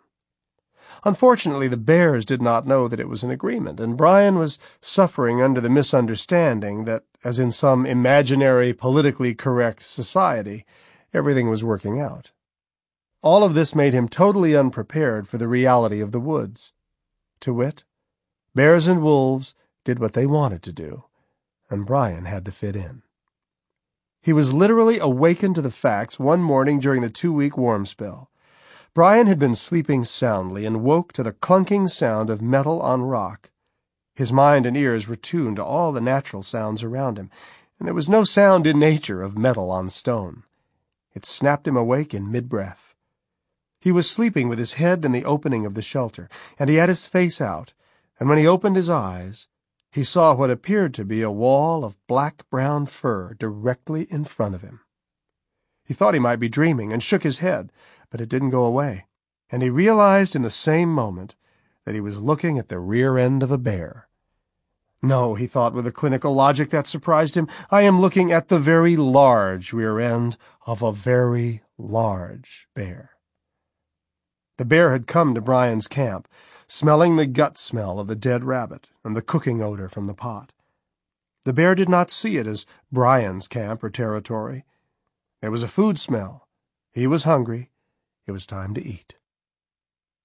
Unfortunately, 1.03 1.67
the 1.67 1.77
bears 1.77 2.25
did 2.25 2.41
not 2.41 2.67
know 2.67 2.88
that 2.88 2.99
it 2.99 3.10
was 3.10 3.23
an 3.23 3.31
agreement, 3.31 3.79
and 3.79 3.97
Brian 3.97 4.38
was 4.38 4.60
suffering 4.81 5.41
under 5.41 5.62
the 5.62 5.69
misunderstanding 5.69 6.86
that, 6.86 7.03
as 7.23 7.39
in 7.39 7.51
some 7.51 7.86
imaginary, 7.86 8.73
politically 8.73 9.34
correct 9.34 9.81
society, 9.81 10.65
everything 11.13 11.49
was 11.49 11.63
working 11.63 11.99
out. 11.99 12.31
All 13.21 13.43
of 13.43 13.53
this 13.53 13.73
made 13.73 13.93
him 13.93 14.08
totally 14.08 14.55
unprepared 14.55 15.27
for 15.27 15.38
the 15.38 15.47
reality 15.47 16.01
of 16.01 16.12
the 16.12 16.19
woods. 16.19 16.73
To 17.41 17.53
wit, 17.53 17.84
bears 18.53 18.88
and 18.88 19.01
wolves 19.01 19.55
did 19.85 19.99
what 19.99 20.13
they 20.13 20.25
wanted 20.25 20.61
to 20.63 20.73
do, 20.73 21.05
and 21.69 21.85
Brian 21.85 22.25
had 22.25 22.43
to 22.45 22.51
fit 22.51 22.75
in. 22.75 23.03
He 24.21 24.33
was 24.33 24.53
literally 24.53 24.99
awakened 24.99 25.55
to 25.55 25.61
the 25.61 25.71
facts 25.71 26.19
one 26.19 26.41
morning 26.41 26.79
during 26.79 27.01
the 27.01 27.09
two-week 27.09 27.55
warm 27.57 27.85
spell. 27.85 28.31
Brian 28.95 29.27
had 29.27 29.37
been 29.37 29.55
sleeping 29.55 30.03
soundly 30.03 30.65
and 30.65 30.83
woke 30.83 31.13
to 31.13 31.21
the 31.21 31.31
clunking 31.31 31.87
sound 31.89 32.29
of 32.29 32.41
metal 32.41 32.81
on 32.81 33.03
rock. 33.03 33.51
His 34.15 34.33
mind 34.33 34.65
and 34.65 34.75
ears 34.75 35.07
were 35.07 35.15
tuned 35.15 35.57
to 35.57 35.63
all 35.63 35.91
the 35.91 36.01
natural 36.01 36.41
sounds 36.41 36.81
around 36.81 37.17
him, 37.19 37.29
and 37.77 37.87
there 37.87 37.93
was 37.93 38.09
no 38.09 38.23
sound 38.23 38.65
in 38.65 38.79
nature 38.79 39.21
of 39.21 39.37
metal 39.37 39.69
on 39.69 39.89
stone. 39.89 40.43
It 41.13 41.25
snapped 41.25 41.67
him 41.67 41.77
awake 41.77 42.13
in 42.13 42.31
mid-breath. 42.31 42.95
He 43.79 43.91
was 43.91 44.09
sleeping 44.09 44.49
with 44.49 44.57
his 44.57 44.73
head 44.73 45.05
in 45.05 45.11
the 45.11 45.25
opening 45.25 45.65
of 45.65 45.75
the 45.75 45.81
shelter, 45.81 46.29
and 46.57 46.69
he 46.69 46.77
had 46.77 46.89
his 46.89 47.05
face 47.05 47.39
out, 47.39 47.73
and 48.19 48.27
when 48.27 48.37
he 48.39 48.47
opened 48.47 48.77
his 48.77 48.89
eyes, 48.89 49.47
he 49.95 50.03
saw 50.03 50.36
what 50.36 50.51
appeared 50.51 50.93
to 50.93 51.05
be 51.05 51.21
a 51.21 51.31
wall 51.31 51.86
of 51.86 52.05
black-brown 52.05 52.86
fur 52.86 53.34
directly 53.36 54.05
in 54.10 54.25
front 54.25 54.53
of 54.53 54.62
him. 54.62 54.81
He 55.86 55.93
thought 55.93 56.13
he 56.13 56.19
might 56.19 56.36
be 56.36 56.49
dreaming 56.49 56.91
and 56.91 57.01
shook 57.01 57.23
his 57.23 57.39
head, 57.39 57.71
but 58.10 58.19
it 58.19 58.27
didn't 58.27 58.49
go 58.49 58.65
away, 58.65 59.05
and 59.49 59.63
he 59.63 59.69
realized 59.69 60.36
in 60.36 60.41
the 60.41 60.49
same 60.49 60.89
moment 60.89 61.36
that 61.86 61.95
he 61.95 62.01
was 62.01 62.19
looking 62.21 62.60
at 62.60 62.67
the 62.67 62.77
rear 62.77 63.17
end 63.17 63.41
of 63.41 63.53
a 63.53 63.58
bear. 63.58 64.10
No, 65.01 65.36
he 65.36 65.47
thought 65.47 65.73
with 65.73 65.88
a 65.88 65.93
clinical 65.93 66.34
logic 66.34 66.71
that 66.71 66.88
surprised 66.88 67.38
him, 67.38 67.47
I 67.71 67.84
am 67.84 68.01
looking 68.01 68.34
at 68.34 68.49
the 68.49 68.60
very 68.60 68.97
large 68.97 69.71
rear 69.71 70.01
end 70.01 70.36
of 70.67 70.81
a 70.81 70.91
very 70.91 71.62
large 71.77 72.67
bear. 72.75 73.12
The 74.58 74.65
bear 74.65 74.91
had 74.91 75.08
come 75.08 75.34
to 75.36 75.41
Brian's 75.41 75.88
camp, 75.88 76.27
smelling 76.67 77.15
the 77.15 77.25
gut 77.25 77.58
smell 77.58 77.99
of 77.99 78.08
the 78.08 78.15
dead 78.15 78.43
rabbit 78.43 78.89
and 79.04 79.15
the 79.15 79.21
cooking 79.21 79.62
odor 79.62 79.88
from 79.88 80.06
the 80.06 80.13
pot. 80.13 80.51
The 81.43 81.54
bear 81.54 81.75
did 81.75 81.89
not 81.89 82.10
see 82.10 82.38
it 82.38 82.47
as 82.47 82.65
Brian's 82.91 83.47
camp 83.47 83.84
or 83.84 83.89
territory. 83.89 84.65
There 85.41 85.51
was 85.51 85.63
a 85.63 85.67
food 85.67 85.99
smell. 85.99 86.47
He 86.91 87.06
was 87.06 87.23
hungry. 87.23 87.69
It 88.25 88.32
was 88.32 88.47
time 88.47 88.73
to 88.73 88.84
eat. 88.84 89.15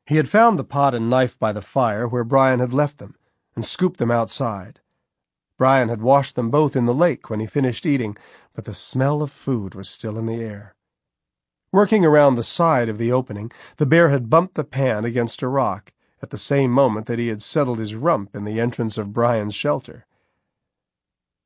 He 0.07 0.17
had 0.17 0.29
found 0.29 0.59
the 0.59 0.65
pot 0.65 0.95
and 0.95 1.11
knife 1.11 1.39
by 1.39 1.53
the 1.53 1.63
fire 1.63 2.09
where 2.09 2.25
Brian 2.25 2.59
had 2.59 2.73
left 2.73 2.99
them 2.99 3.17
and 3.55 3.67
scooped 3.67 3.99
them 3.99 4.11
outside. 4.11 4.81
Brian 5.59 5.91
had 5.91 6.01
washed 6.01 6.37
them 6.37 6.51
both 6.51 6.75
in 6.75 6.87
the 6.87 6.95
lake 6.95 7.29
when 7.29 7.41
he 7.41 7.47
finished 7.47 7.85
eating, 7.85 8.17
but 8.55 8.65
the 8.65 8.73
smell 8.73 9.21
of 9.21 9.31
food 9.31 9.75
was 9.75 9.91
still 9.91 10.17
in 10.17 10.25
the 10.25 10.43
air. 10.43 10.75
Working 11.71 12.05
around 12.05 12.35
the 12.35 12.43
side 12.43 12.89
of 12.89 12.97
the 12.97 13.13
opening, 13.13 13.53
the 13.77 13.85
bear 13.85 14.09
had 14.09 14.31
bumped 14.31 14.55
the 14.55 14.65
pan 14.65 15.05
against 15.05 15.43
a 15.43 15.49
rock 15.49 15.93
at 16.23 16.31
the 16.31 16.39
same 16.39 16.71
moment 16.71 17.07
that 17.07 17.19
he 17.19 17.29
had 17.29 17.43
settled 17.43 17.79
his 17.79 17.95
rump 17.95 18.35
in 18.35 18.45
the 18.45 18.61
entrance 18.61 18.99
of 18.99 19.13
Brian's 19.13 19.55
shelter. 19.55 20.07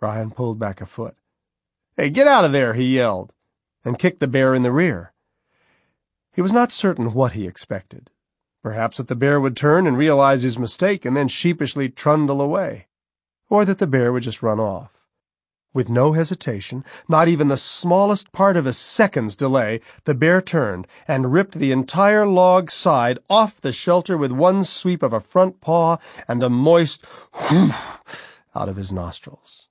Brian 0.01 0.31
pulled 0.31 0.59
back 0.59 0.81
a 0.81 0.87
foot. 0.87 1.17
Hey, 1.97 2.11
get 2.11 2.27
out 2.27 2.45
of 2.45 2.53
there, 2.53 2.75
he 2.75 2.97
yelled, 2.97 3.33
and 3.85 3.99
kicked 3.99 4.21
the 4.21 4.27
bear 4.27 4.55
in 4.55 4.63
the 4.63 4.73
rear. 4.73 5.13
He 6.33 6.43
was 6.43 6.53
not 6.53 6.73
certain 6.73 7.13
what 7.13 7.33
he 7.33 7.47
expected. 7.47 8.11
Perhaps 8.63 8.97
that 8.97 9.09
the 9.09 9.15
bear 9.15 9.41
would 9.41 9.57
turn 9.57 9.87
and 9.87 9.97
realize 9.97 10.43
his 10.43 10.59
mistake 10.59 11.05
and 11.05 11.17
then 11.17 11.29
sheepishly 11.29 11.89
trundle 11.89 12.41
away, 12.41 12.89
or 13.49 13.65
that 13.65 13.79
the 13.79 13.87
bear 13.87 14.13
would 14.13 14.23
just 14.23 14.43
run 14.43 14.59
off. 14.59 14.94
With 15.75 15.91
no 15.91 16.13
hesitation, 16.13 16.85
not 17.09 17.27
even 17.27 17.49
the 17.49 17.57
smallest 17.57 18.31
part 18.31 18.57
of 18.57 18.65
a 18.65 18.73
second's 18.73 19.35
delay, 19.35 19.81
the 20.05 20.15
bear 20.15 20.41
turned 20.41 20.87
and 21.09 21.33
ripped 21.33 21.59
the 21.59 21.73
entire 21.73 22.25
log 22.27 22.71
side 22.71 23.19
off 23.29 23.61
the 23.61 23.73
shelter 23.73 24.17
with 24.17 24.31
one 24.31 24.63
sweep 24.63 25.03
of 25.03 25.13
a 25.13 25.19
front 25.19 25.61
paw 25.61 25.97
and 26.29 26.45
a 26.45 26.49
moist 26.49 27.05
whoosh 27.51 27.75
out 28.55 28.69
of 28.69 28.77
his 28.77 28.93
nostrils. 28.93 29.69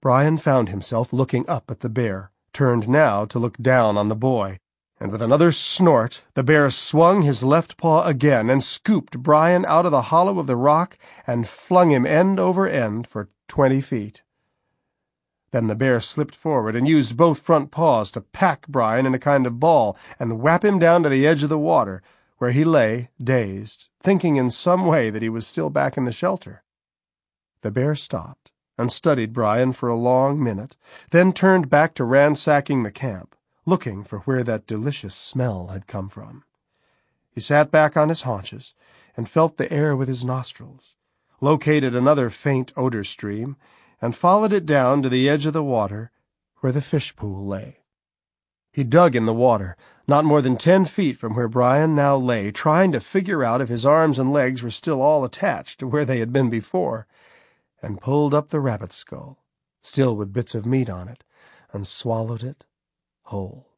Brian 0.00 0.38
found 0.38 0.68
himself 0.68 1.12
looking 1.12 1.44
up 1.48 1.68
at 1.68 1.80
the 1.80 1.88
bear, 1.88 2.30
turned 2.52 2.88
now 2.88 3.24
to 3.24 3.40
look 3.40 3.56
down 3.58 3.96
on 3.96 4.08
the 4.08 4.14
boy, 4.14 4.56
and 5.00 5.10
with 5.10 5.20
another 5.20 5.50
snort, 5.50 6.22
the 6.34 6.44
bear 6.44 6.70
swung 6.70 7.22
his 7.22 7.42
left 7.42 7.76
paw 7.76 8.04
again 8.04 8.48
and 8.48 8.62
scooped 8.62 9.18
Brian 9.18 9.64
out 9.64 9.84
of 9.84 9.90
the 9.90 10.02
hollow 10.02 10.38
of 10.38 10.46
the 10.46 10.54
rock 10.54 10.96
and 11.26 11.48
flung 11.48 11.90
him 11.90 12.06
end 12.06 12.38
over 12.38 12.68
end 12.68 13.08
for 13.08 13.30
twenty 13.48 13.80
feet. 13.80 14.22
Then 15.52 15.66
the 15.66 15.74
bear 15.74 16.00
slipped 16.00 16.34
forward 16.34 16.74
and 16.74 16.88
used 16.88 17.16
both 17.16 17.38
front 17.38 17.70
paws 17.70 18.10
to 18.12 18.22
pack 18.22 18.66
Brian 18.66 19.06
in 19.06 19.14
a 19.14 19.18
kind 19.18 19.46
of 19.46 19.60
ball 19.60 19.96
and 20.18 20.40
whap 20.40 20.64
him 20.64 20.78
down 20.78 21.02
to 21.02 21.08
the 21.08 21.26
edge 21.26 21.42
of 21.42 21.50
the 21.50 21.58
water, 21.58 22.02
where 22.38 22.50
he 22.50 22.64
lay, 22.64 23.10
dazed, 23.22 23.88
thinking 24.00 24.36
in 24.36 24.50
some 24.50 24.86
way 24.86 25.10
that 25.10 25.22
he 25.22 25.28
was 25.28 25.46
still 25.46 25.70
back 25.70 25.96
in 25.96 26.06
the 26.06 26.12
shelter. 26.12 26.64
The 27.60 27.70
bear 27.70 27.94
stopped 27.94 28.50
and 28.78 28.90
studied 28.90 29.34
Brian 29.34 29.72
for 29.72 29.88
a 29.88 29.94
long 29.94 30.42
minute, 30.42 30.76
then 31.10 31.32
turned 31.32 31.68
back 31.68 31.94
to 31.94 32.04
ransacking 32.04 32.82
the 32.82 32.90
camp, 32.90 33.36
looking 33.66 34.02
for 34.02 34.20
where 34.20 34.42
that 34.42 34.66
delicious 34.66 35.14
smell 35.14 35.68
had 35.68 35.86
come 35.86 36.08
from. 36.08 36.44
He 37.30 37.40
sat 37.40 37.70
back 37.70 37.96
on 37.96 38.08
his 38.08 38.22
haunches 38.22 38.74
and 39.16 39.28
felt 39.28 39.58
the 39.58 39.70
air 39.70 39.94
with 39.94 40.08
his 40.08 40.24
nostrils, 40.24 40.96
located 41.40 41.94
another 41.94 42.30
faint 42.30 42.72
odor 42.76 43.04
stream, 43.04 43.56
and 44.02 44.16
followed 44.16 44.52
it 44.52 44.66
down 44.66 45.00
to 45.00 45.08
the 45.08 45.28
edge 45.28 45.46
of 45.46 45.52
the 45.52 45.64
water 45.64 46.10
where 46.56 46.72
the 46.72 46.82
fish 46.82 47.16
pool 47.16 47.46
lay. 47.46 47.78
He 48.72 48.84
dug 48.84 49.14
in 49.14 49.26
the 49.26 49.32
water, 49.32 49.76
not 50.08 50.24
more 50.24 50.42
than 50.42 50.56
ten 50.56 50.84
feet 50.84 51.16
from 51.16 51.34
where 51.34 51.48
Brian 51.48 51.94
now 51.94 52.16
lay, 52.16 52.50
trying 52.50 52.90
to 52.92 53.00
figure 53.00 53.44
out 53.44 53.60
if 53.60 53.68
his 53.68 53.86
arms 53.86 54.18
and 54.18 54.32
legs 54.32 54.62
were 54.62 54.70
still 54.70 55.00
all 55.00 55.24
attached 55.24 55.78
to 55.78 55.86
where 55.86 56.04
they 56.04 56.18
had 56.18 56.32
been 56.32 56.50
before, 56.50 57.06
and 57.80 58.00
pulled 58.00 58.34
up 58.34 58.48
the 58.48 58.60
rabbit 58.60 58.92
skull, 58.92 59.38
still 59.82 60.16
with 60.16 60.32
bits 60.32 60.54
of 60.54 60.66
meat 60.66 60.90
on 60.90 61.08
it, 61.08 61.22
and 61.72 61.86
swallowed 61.86 62.42
it 62.42 62.64
whole. 63.24 63.68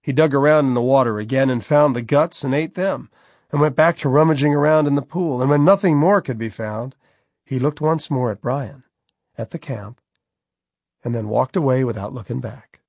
He 0.00 0.12
dug 0.12 0.34
around 0.34 0.66
in 0.66 0.74
the 0.74 0.80
water 0.80 1.18
again 1.18 1.50
and 1.50 1.64
found 1.64 1.94
the 1.94 2.02
guts 2.02 2.44
and 2.44 2.54
ate 2.54 2.74
them, 2.74 3.10
and 3.50 3.60
went 3.60 3.76
back 3.76 3.96
to 3.98 4.08
rummaging 4.08 4.54
around 4.54 4.86
in 4.86 4.94
the 4.94 5.02
pool, 5.02 5.40
and 5.40 5.50
when 5.50 5.64
nothing 5.64 5.96
more 5.96 6.20
could 6.20 6.38
be 6.38 6.48
found, 6.48 6.94
he 7.44 7.58
looked 7.58 7.80
once 7.80 8.10
more 8.10 8.30
at 8.30 8.40
Brian, 8.40 8.84
at 9.36 9.50
the 9.50 9.58
camp, 9.58 10.00
and 11.04 11.14
then 11.14 11.28
walked 11.28 11.56
away 11.56 11.84
without 11.84 12.12
looking 12.12 12.40
back. 12.40 12.80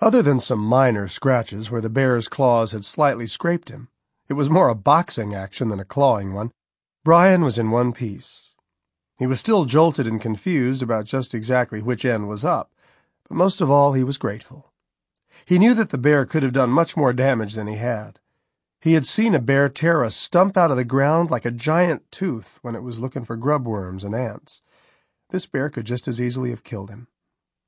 Other 0.00 0.22
than 0.22 0.40
some 0.40 0.58
minor 0.58 1.06
scratches 1.06 1.70
where 1.70 1.80
the 1.80 1.90
bear's 1.90 2.28
claws 2.28 2.72
had 2.72 2.84
slightly 2.84 3.26
scraped 3.26 3.68
him, 3.68 3.88
it 4.28 4.34
was 4.34 4.50
more 4.50 4.68
a 4.68 4.74
boxing 4.74 5.34
action 5.34 5.68
than 5.68 5.78
a 5.78 5.84
clawing 5.84 6.32
one. 6.32 6.52
Brian 7.04 7.44
was 7.44 7.58
in 7.58 7.70
one 7.70 7.92
piece. 7.92 8.52
He 9.18 9.26
was 9.26 9.38
still 9.38 9.64
jolted 9.64 10.06
and 10.06 10.20
confused 10.20 10.82
about 10.82 11.04
just 11.04 11.34
exactly 11.34 11.82
which 11.82 12.04
end 12.04 12.28
was 12.28 12.44
up, 12.44 12.72
but 13.28 13.36
most 13.36 13.60
of 13.60 13.70
all 13.70 13.92
he 13.92 14.02
was 14.02 14.18
grateful. 14.18 14.72
He 15.44 15.58
knew 15.58 15.74
that 15.74 15.90
the 15.90 15.98
bear 15.98 16.24
could 16.24 16.42
have 16.42 16.52
done 16.52 16.70
much 16.70 16.96
more 16.96 17.12
damage 17.12 17.54
than 17.54 17.66
he 17.66 17.76
had. 17.76 18.18
He 18.82 18.94
had 18.94 19.06
seen 19.06 19.32
a 19.32 19.38
bear 19.38 19.68
tear 19.68 20.02
a 20.02 20.10
stump 20.10 20.56
out 20.56 20.72
of 20.72 20.76
the 20.76 20.84
ground 20.84 21.30
like 21.30 21.44
a 21.44 21.52
giant 21.52 22.10
tooth 22.10 22.58
when 22.62 22.74
it 22.74 22.82
was 22.82 22.98
looking 22.98 23.24
for 23.24 23.36
grub 23.36 23.64
worms 23.64 24.02
and 24.02 24.12
ants. 24.12 24.60
This 25.30 25.46
bear 25.46 25.70
could 25.70 25.84
just 25.84 26.08
as 26.08 26.20
easily 26.20 26.50
have 26.50 26.64
killed 26.64 26.90
him, 26.90 27.06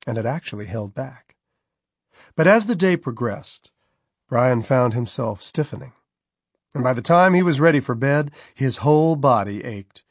and 0.09 0.17
had 0.17 0.27
actually 0.27 0.67
held 0.67 0.93
back. 0.93 1.37
But 2.35 2.49
as 2.49 2.67
the 2.67 2.75
day 2.75 2.97
progressed, 2.97 3.71
Brian 4.29 4.61
found 4.63 4.93
himself 4.93 5.41
stiffening, 5.41 5.93
and 6.75 6.83
by 6.83 6.93
the 6.93 7.01
time 7.01 7.35
he 7.35 7.45
was 7.45 7.61
ready 7.61 7.79
for 7.79 7.95
bed, 7.95 8.33
his 8.53 8.79
whole 8.79 9.15
body 9.15 9.63
ached, 9.63 10.03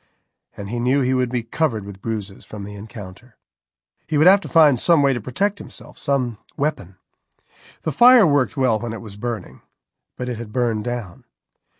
and 0.55 0.69
he 0.69 0.79
knew 0.79 1.01
he 1.01 1.13
would 1.13 1.29
be 1.29 1.43
covered 1.43 1.83
with 1.83 2.01
bruises 2.01 2.45
from 2.45 2.63
the 2.63 2.75
encounter. 2.75 3.35
He 4.07 4.17
would 4.17 4.27
have 4.27 4.39
to 4.39 4.47
find 4.47 4.79
some 4.79 5.01
way 5.01 5.11
to 5.11 5.19
protect 5.19 5.59
himself, 5.59 5.99
some 5.99 6.37
weapon. 6.55 6.95
The 7.81 7.91
fire 7.91 8.25
worked 8.25 8.55
well 8.55 8.79
when 8.79 8.93
it 8.93 9.01
was 9.01 9.17
burning, 9.17 9.59
but 10.17 10.29
it 10.29 10.37
had 10.37 10.53
burned 10.53 10.83
down. 10.83 11.23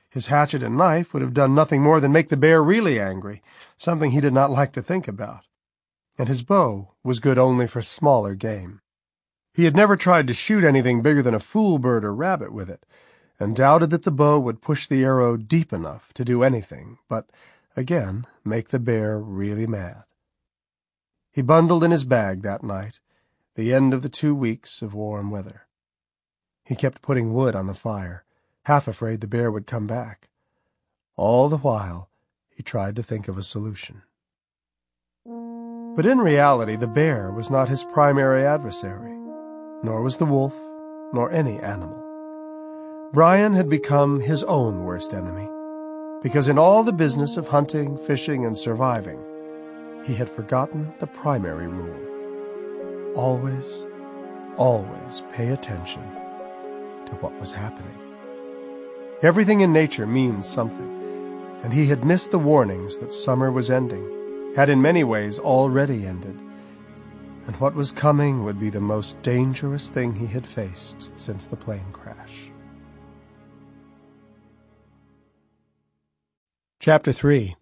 His 0.10 0.28
hatchet 0.28 0.62
and 0.62 0.78
knife 0.78 1.14
would 1.14 1.24
have 1.24 1.34
done 1.34 1.56
nothing 1.56 1.82
more 1.82 2.00
than 2.00 2.12
make 2.12 2.30
the 2.30 2.38
bear 2.38 2.64
really 2.64 3.00
angry, 3.00 3.42
something 3.76 4.12
he 4.12 4.22
did 4.22 4.34
not 4.34 4.52
like 4.52 4.72
to 4.74 4.82
think 4.82 5.08
about. 5.08 5.46
And 6.18 6.28
his 6.28 6.44
bow 6.44 6.94
was 7.04 7.20
good 7.20 7.40
only 7.40 7.66
for 7.66 7.82
smaller 7.82 8.36
game. 8.36 8.82
He 9.54 9.66
had 9.66 9.76
never 9.76 9.98
tried 9.98 10.28
to 10.28 10.34
shoot 10.34 10.64
anything 10.64 11.02
bigger 11.02 11.24
than 11.24 11.34
a 11.34 11.40
fool 11.40 11.80
bird 11.80 12.06
or 12.06 12.14
rabbit 12.14 12.54
with 12.54 12.70
it, 12.70 12.86
and 13.40 13.56
doubted 13.56 13.90
that 13.90 14.04
the 14.04 14.12
bow 14.12 14.40
would 14.40 14.62
push 14.62 14.88
the 14.88 15.04
arrow 15.04 15.36
deep 15.36 15.74
enough 15.74 16.14
to 16.14 16.24
do 16.24 16.44
anything 16.44 17.00
but, 17.10 17.30
again, 17.76 18.26
make 18.46 18.70
the 18.70 18.80
bear 18.80 19.20
really 19.20 19.66
mad. 19.66 20.04
He 21.32 21.42
bundled 21.42 21.84
in 21.84 21.90
his 21.92 22.04
bag 22.04 22.44
that 22.44 22.64
night, 22.64 23.00
the 23.56 23.74
end 23.74 23.94
of 23.94 24.04
the 24.04 24.10
two 24.10 24.36
weeks 24.36 24.82
of 24.82 24.94
warm 24.94 25.32
weather. 25.32 25.64
He 26.64 26.76
kept 26.76 27.02
putting 27.02 27.34
wood 27.34 27.56
on 27.56 27.68
the 27.68 27.74
fire, 27.74 28.24
half 28.66 28.88
afraid 28.88 29.22
the 29.22 29.28
bear 29.28 29.52
would 29.52 29.68
come 29.68 29.88
back. 29.88 30.30
All 31.16 31.50
the 31.50 31.58
while, 31.58 32.10
he 32.50 32.64
tried 32.64 32.96
to 32.96 33.04
think 33.04 33.28
of 33.28 33.38
a 33.38 33.44
solution. 33.44 34.04
But 35.26 36.06
in 36.06 36.20
reality, 36.20 36.76
the 36.76 36.88
bear 36.88 37.32
was 37.32 37.50
not 37.52 37.70
his 37.70 37.84
primary 37.84 38.46
adversary 38.46 39.14
nor 39.84 40.02
was 40.02 40.18
the 40.18 40.26
wolf, 40.26 40.56
nor 41.12 41.30
any 41.32 41.60
animal. 41.60 42.00
Brian 43.12 43.54
had 43.54 43.70
become 43.70 44.22
his 44.22 44.44
own 44.46 44.86
worst 44.86 45.14
enemy, 45.14 45.48
because 46.24 46.48
in 46.48 46.58
all 46.58 46.84
the 46.84 46.94
business 46.94 47.36
of 47.38 47.48
hunting, 47.48 47.98
fishing, 47.98 48.46
and 48.46 48.58
surviving, 48.58 49.20
he 50.06 50.16
had 50.16 50.30
forgotten 50.30 50.92
the 51.00 51.08
primary 51.08 51.68
rule. 51.68 53.14
Always, 53.14 53.86
always 54.56 55.22
pay 55.34 55.50
attention 55.50 56.02
to 57.08 57.14
what 57.16 57.40
was 57.40 57.52
happening. 57.52 57.98
Everything 59.22 59.62
in 59.62 59.72
nature 59.72 60.06
means 60.06 60.48
something, 60.48 60.92
and 61.64 61.72
he 61.72 61.88
had 61.88 62.04
missed 62.04 62.32
the 62.32 62.40
warnings 62.40 62.98
that 62.98 63.14
summer 63.14 63.52
was 63.52 63.72
ending, 63.72 64.54
had 64.56 64.70
in 64.70 64.82
many 64.82 65.04
ways 65.04 65.40
already 65.40 66.06
ended, 66.06 66.40
and 67.48 67.56
what 67.58 67.76
was 67.76 67.92
coming 67.92 68.44
would 68.44 68.60
be 68.60 68.70
the 68.70 68.82
most 68.82 69.22
dangerous 69.22 69.90
thing 69.90 70.16
he 70.16 70.28
had 70.28 70.46
faced 70.46 71.12
since 71.18 71.48
the 71.48 71.58
plane 71.58 71.92
crash. 71.92 72.50
Chapter 76.80 77.14
3 77.14 77.56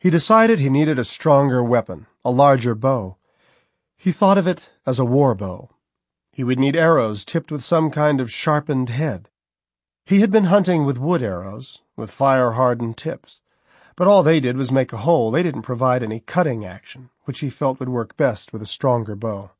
He 0.00 0.08
decided 0.10 0.58
he 0.58 0.70
needed 0.70 0.98
a 0.98 1.04
stronger 1.04 1.62
weapon, 1.62 2.06
a 2.24 2.30
larger 2.30 2.74
bow. 2.74 3.16
He 3.98 4.12
thought 4.12 4.38
of 4.38 4.46
it 4.46 4.70
as 4.86 4.98
a 4.98 5.04
war 5.04 5.34
bow. 5.34 5.75
He 6.36 6.44
would 6.44 6.58
need 6.58 6.76
arrows 6.76 7.24
tipped 7.24 7.50
with 7.50 7.64
some 7.64 7.90
kind 7.90 8.20
of 8.20 8.30
sharpened 8.30 8.90
head. 8.90 9.30
He 10.04 10.20
had 10.20 10.30
been 10.30 10.44
hunting 10.44 10.84
with 10.84 10.98
wood 10.98 11.22
arrows, 11.22 11.80
with 11.96 12.10
fire-hardened 12.10 12.98
tips. 12.98 13.40
But 13.96 14.06
all 14.06 14.22
they 14.22 14.38
did 14.38 14.54
was 14.54 14.70
make 14.70 14.92
a 14.92 14.98
hole. 14.98 15.30
They 15.30 15.42
didn't 15.42 15.62
provide 15.62 16.02
any 16.02 16.20
cutting 16.20 16.62
action, 16.62 17.08
which 17.24 17.40
he 17.40 17.48
felt 17.48 17.80
would 17.80 17.88
work 17.88 18.18
best 18.18 18.52
with 18.52 18.60
a 18.60 18.66
stronger 18.66 19.16
bow. 19.16 19.52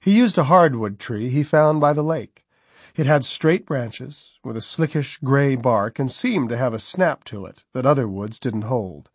He 0.00 0.18
used 0.18 0.36
a 0.36 0.50
hardwood 0.50 0.98
tree 0.98 1.28
he 1.28 1.44
found 1.44 1.80
by 1.80 1.92
the 1.92 2.02
lake. 2.02 2.44
It 2.96 3.06
had 3.06 3.24
straight 3.24 3.64
branches, 3.64 4.32
with 4.42 4.56
a 4.56 4.60
slickish 4.60 5.20
gray 5.22 5.54
bark, 5.54 6.00
and 6.00 6.10
seemed 6.10 6.48
to 6.48 6.56
have 6.56 6.74
a 6.74 6.80
snap 6.80 7.22
to 7.26 7.46
it 7.46 7.62
that 7.74 7.86
other 7.86 8.08
woods 8.08 8.40
didn't 8.40 8.62
hold. 8.62 9.08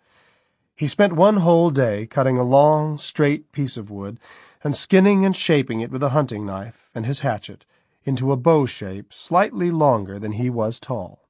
He 0.73 0.87
spent 0.87 1.17
one 1.17 1.37
whole 1.37 1.69
day 1.69 2.05
cutting 2.05 2.37
a 2.37 2.43
long, 2.43 2.97
straight 2.97 3.51
piece 3.51 3.75
of 3.75 3.89
wood 3.91 4.21
and 4.63 4.75
skinning 4.75 5.25
and 5.25 5.35
shaping 5.35 5.81
it 5.81 5.91
with 5.91 6.03
a 6.03 6.09
hunting 6.09 6.45
knife 6.45 6.91
and 6.95 7.05
his 7.05 7.21
hatchet 7.21 7.65
into 8.03 8.31
a 8.31 8.37
bow 8.37 8.65
shape 8.65 9.13
slightly 9.13 9.69
longer 9.69 10.17
than 10.17 10.33
he 10.33 10.49
was 10.49 10.79
tall. 10.79 11.27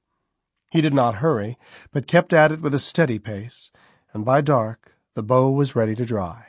He 0.70 0.80
did 0.80 0.94
not 0.94 1.16
hurry, 1.16 1.58
but 1.92 2.06
kept 2.06 2.32
at 2.32 2.52
it 2.52 2.60
with 2.60 2.74
a 2.74 2.78
steady 2.78 3.18
pace, 3.18 3.70
and 4.12 4.24
by 4.24 4.40
dark 4.40 4.96
the 5.14 5.22
bow 5.22 5.50
was 5.50 5.74
ready 5.74 5.94
to 5.96 6.04
dry. 6.04 6.46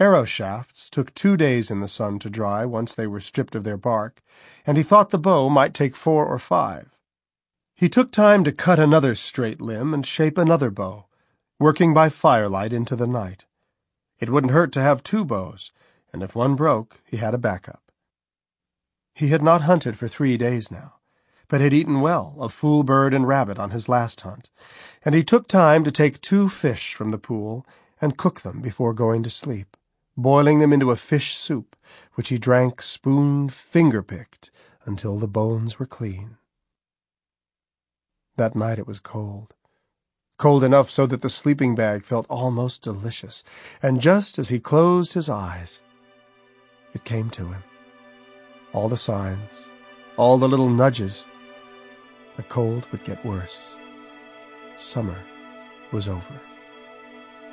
Arrow 0.00 0.24
shafts 0.24 0.90
took 0.90 1.14
two 1.14 1.36
days 1.36 1.70
in 1.70 1.80
the 1.80 1.88
sun 1.88 2.18
to 2.20 2.30
dry 2.30 2.64
once 2.64 2.94
they 2.94 3.06
were 3.06 3.20
stripped 3.20 3.54
of 3.54 3.62
their 3.62 3.76
bark, 3.76 4.22
and 4.66 4.76
he 4.76 4.82
thought 4.82 5.10
the 5.10 5.18
bow 5.18 5.48
might 5.48 5.74
take 5.74 5.94
four 5.94 6.26
or 6.26 6.38
five. 6.38 6.98
He 7.76 7.88
took 7.88 8.10
time 8.10 8.42
to 8.44 8.52
cut 8.52 8.78
another 8.78 9.14
straight 9.14 9.60
limb 9.60 9.94
and 9.94 10.04
shape 10.04 10.38
another 10.38 10.70
bow, 10.70 11.06
working 11.60 11.94
by 11.94 12.08
firelight 12.08 12.72
into 12.72 12.96
the 12.96 13.06
night. 13.06 13.46
It 14.18 14.30
wouldn't 14.30 14.52
hurt 14.52 14.72
to 14.72 14.82
have 14.82 15.02
two 15.02 15.24
bows, 15.24 15.72
and 16.12 16.22
if 16.22 16.34
one 16.34 16.56
broke, 16.56 17.00
he 17.04 17.18
had 17.18 17.34
a 17.34 17.38
backup. 17.38 17.82
He 19.14 19.28
had 19.28 19.42
not 19.42 19.62
hunted 19.62 19.96
for 19.96 20.08
three 20.08 20.36
days 20.36 20.70
now 20.70 20.94
but 21.48 21.60
had 21.60 21.72
eaten 21.72 22.00
well 22.00 22.34
of 22.38 22.52
fool 22.52 22.82
bird 22.82 23.14
and 23.14 23.28
rabbit 23.28 23.58
on 23.58 23.70
his 23.70 23.88
last 23.88 24.22
hunt, 24.22 24.50
and 25.04 25.14
he 25.14 25.22
took 25.22 25.46
time 25.46 25.84
to 25.84 25.92
take 25.92 26.20
two 26.20 26.48
fish 26.48 26.94
from 26.94 27.10
the 27.10 27.18
pool 27.18 27.66
and 28.00 28.16
cook 28.18 28.40
them 28.40 28.60
before 28.60 28.92
going 28.92 29.22
to 29.22 29.30
sleep, 29.30 29.76
boiling 30.16 30.58
them 30.58 30.72
into 30.72 30.90
a 30.90 30.96
fish 30.96 31.36
soup, 31.36 31.76
which 32.14 32.30
he 32.30 32.38
drank 32.38 32.82
spoon 32.82 33.48
finger-picked 33.48 34.50
until 34.84 35.18
the 35.18 35.28
bones 35.28 35.78
were 35.78 35.86
clean. 35.86 36.36
That 38.36 38.56
night 38.56 38.78
it 38.78 38.86
was 38.86 39.00
cold. 39.00 39.54
Cold 40.44 40.62
enough 40.62 40.90
so 40.90 41.06
that 41.06 41.22
the 41.22 41.30
sleeping 41.30 41.74
bag 41.74 42.04
felt 42.04 42.26
almost 42.28 42.82
delicious, 42.82 43.44
and 43.82 43.98
just 43.98 44.38
as 44.38 44.50
he 44.50 44.60
closed 44.60 45.14
his 45.14 45.30
eyes, 45.30 45.80
it 46.92 47.02
came 47.04 47.30
to 47.30 47.46
him. 47.46 47.64
All 48.74 48.90
the 48.90 48.94
signs, 48.98 49.48
all 50.18 50.36
the 50.36 50.46
little 50.46 50.68
nudges, 50.68 51.24
the 52.36 52.42
cold 52.42 52.86
would 52.92 53.02
get 53.04 53.24
worse. 53.24 53.58
Summer 54.76 55.16
was 55.92 56.10
over. 56.10 56.38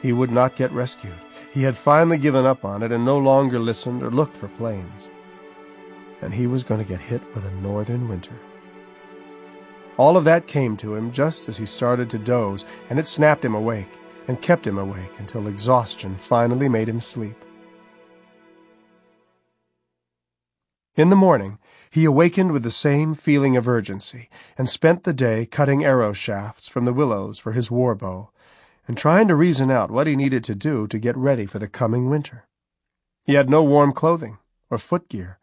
He 0.01 0.12
would 0.12 0.30
not 0.30 0.58
get 0.58 0.73
rescued. 0.73 1.15
He 1.54 1.63
had 1.63 1.77
finally 1.77 2.17
given 2.17 2.45
up 2.45 2.65
on 2.65 2.84
it 2.84 2.91
and 2.91 3.06
no 3.06 3.17
longer 3.17 3.58
listened 3.58 4.04
or 4.04 4.12
looked 4.12 4.36
for 4.36 4.49
planes. 4.49 5.10
and 6.21 6.34
he 6.34 6.45
was 6.45 6.65
going 6.65 6.84
to 6.84 6.91
get 6.93 6.99
hit 6.99 7.21
with 7.34 7.45
a 7.45 7.51
northern 7.51 8.10
winter. 8.10 8.36
All 10.01 10.17
of 10.17 10.23
that 10.23 10.47
came 10.47 10.77
to 10.77 10.95
him 10.95 11.11
just 11.11 11.47
as 11.47 11.59
he 11.59 11.67
started 11.67 12.09
to 12.09 12.17
doze, 12.17 12.65
and 12.89 12.97
it 12.97 13.05
snapped 13.05 13.45
him 13.45 13.53
awake 13.53 13.99
and 14.27 14.41
kept 14.41 14.65
him 14.65 14.79
awake 14.79 15.19
until 15.19 15.45
exhaustion 15.45 16.15
finally 16.15 16.67
made 16.67 16.89
him 16.89 16.99
sleep. 16.99 17.35
In 20.95 21.11
the 21.11 21.15
morning, 21.15 21.59
he 21.91 22.03
awakened 22.03 22.51
with 22.51 22.63
the 22.63 22.71
same 22.71 23.13
feeling 23.13 23.55
of 23.55 23.67
urgency 23.67 24.27
and 24.57 24.67
spent 24.67 25.03
the 25.03 25.13
day 25.13 25.45
cutting 25.45 25.85
arrow 25.85 26.13
shafts 26.13 26.67
from 26.67 26.85
the 26.85 26.93
willows 26.93 27.37
for 27.37 27.51
his 27.51 27.69
war 27.69 27.93
bow 27.93 28.31
and 28.87 28.97
trying 28.97 29.27
to 29.27 29.35
reason 29.35 29.69
out 29.69 29.91
what 29.91 30.07
he 30.07 30.15
needed 30.15 30.43
to 30.45 30.55
do 30.55 30.87
to 30.87 30.97
get 30.97 31.15
ready 31.15 31.45
for 31.45 31.59
the 31.59 31.67
coming 31.67 32.09
winter. 32.09 32.47
He 33.23 33.35
had 33.35 33.51
no 33.51 33.61
warm 33.61 33.93
clothing 33.93 34.39
or 34.71 34.79
footgear. 34.79 35.37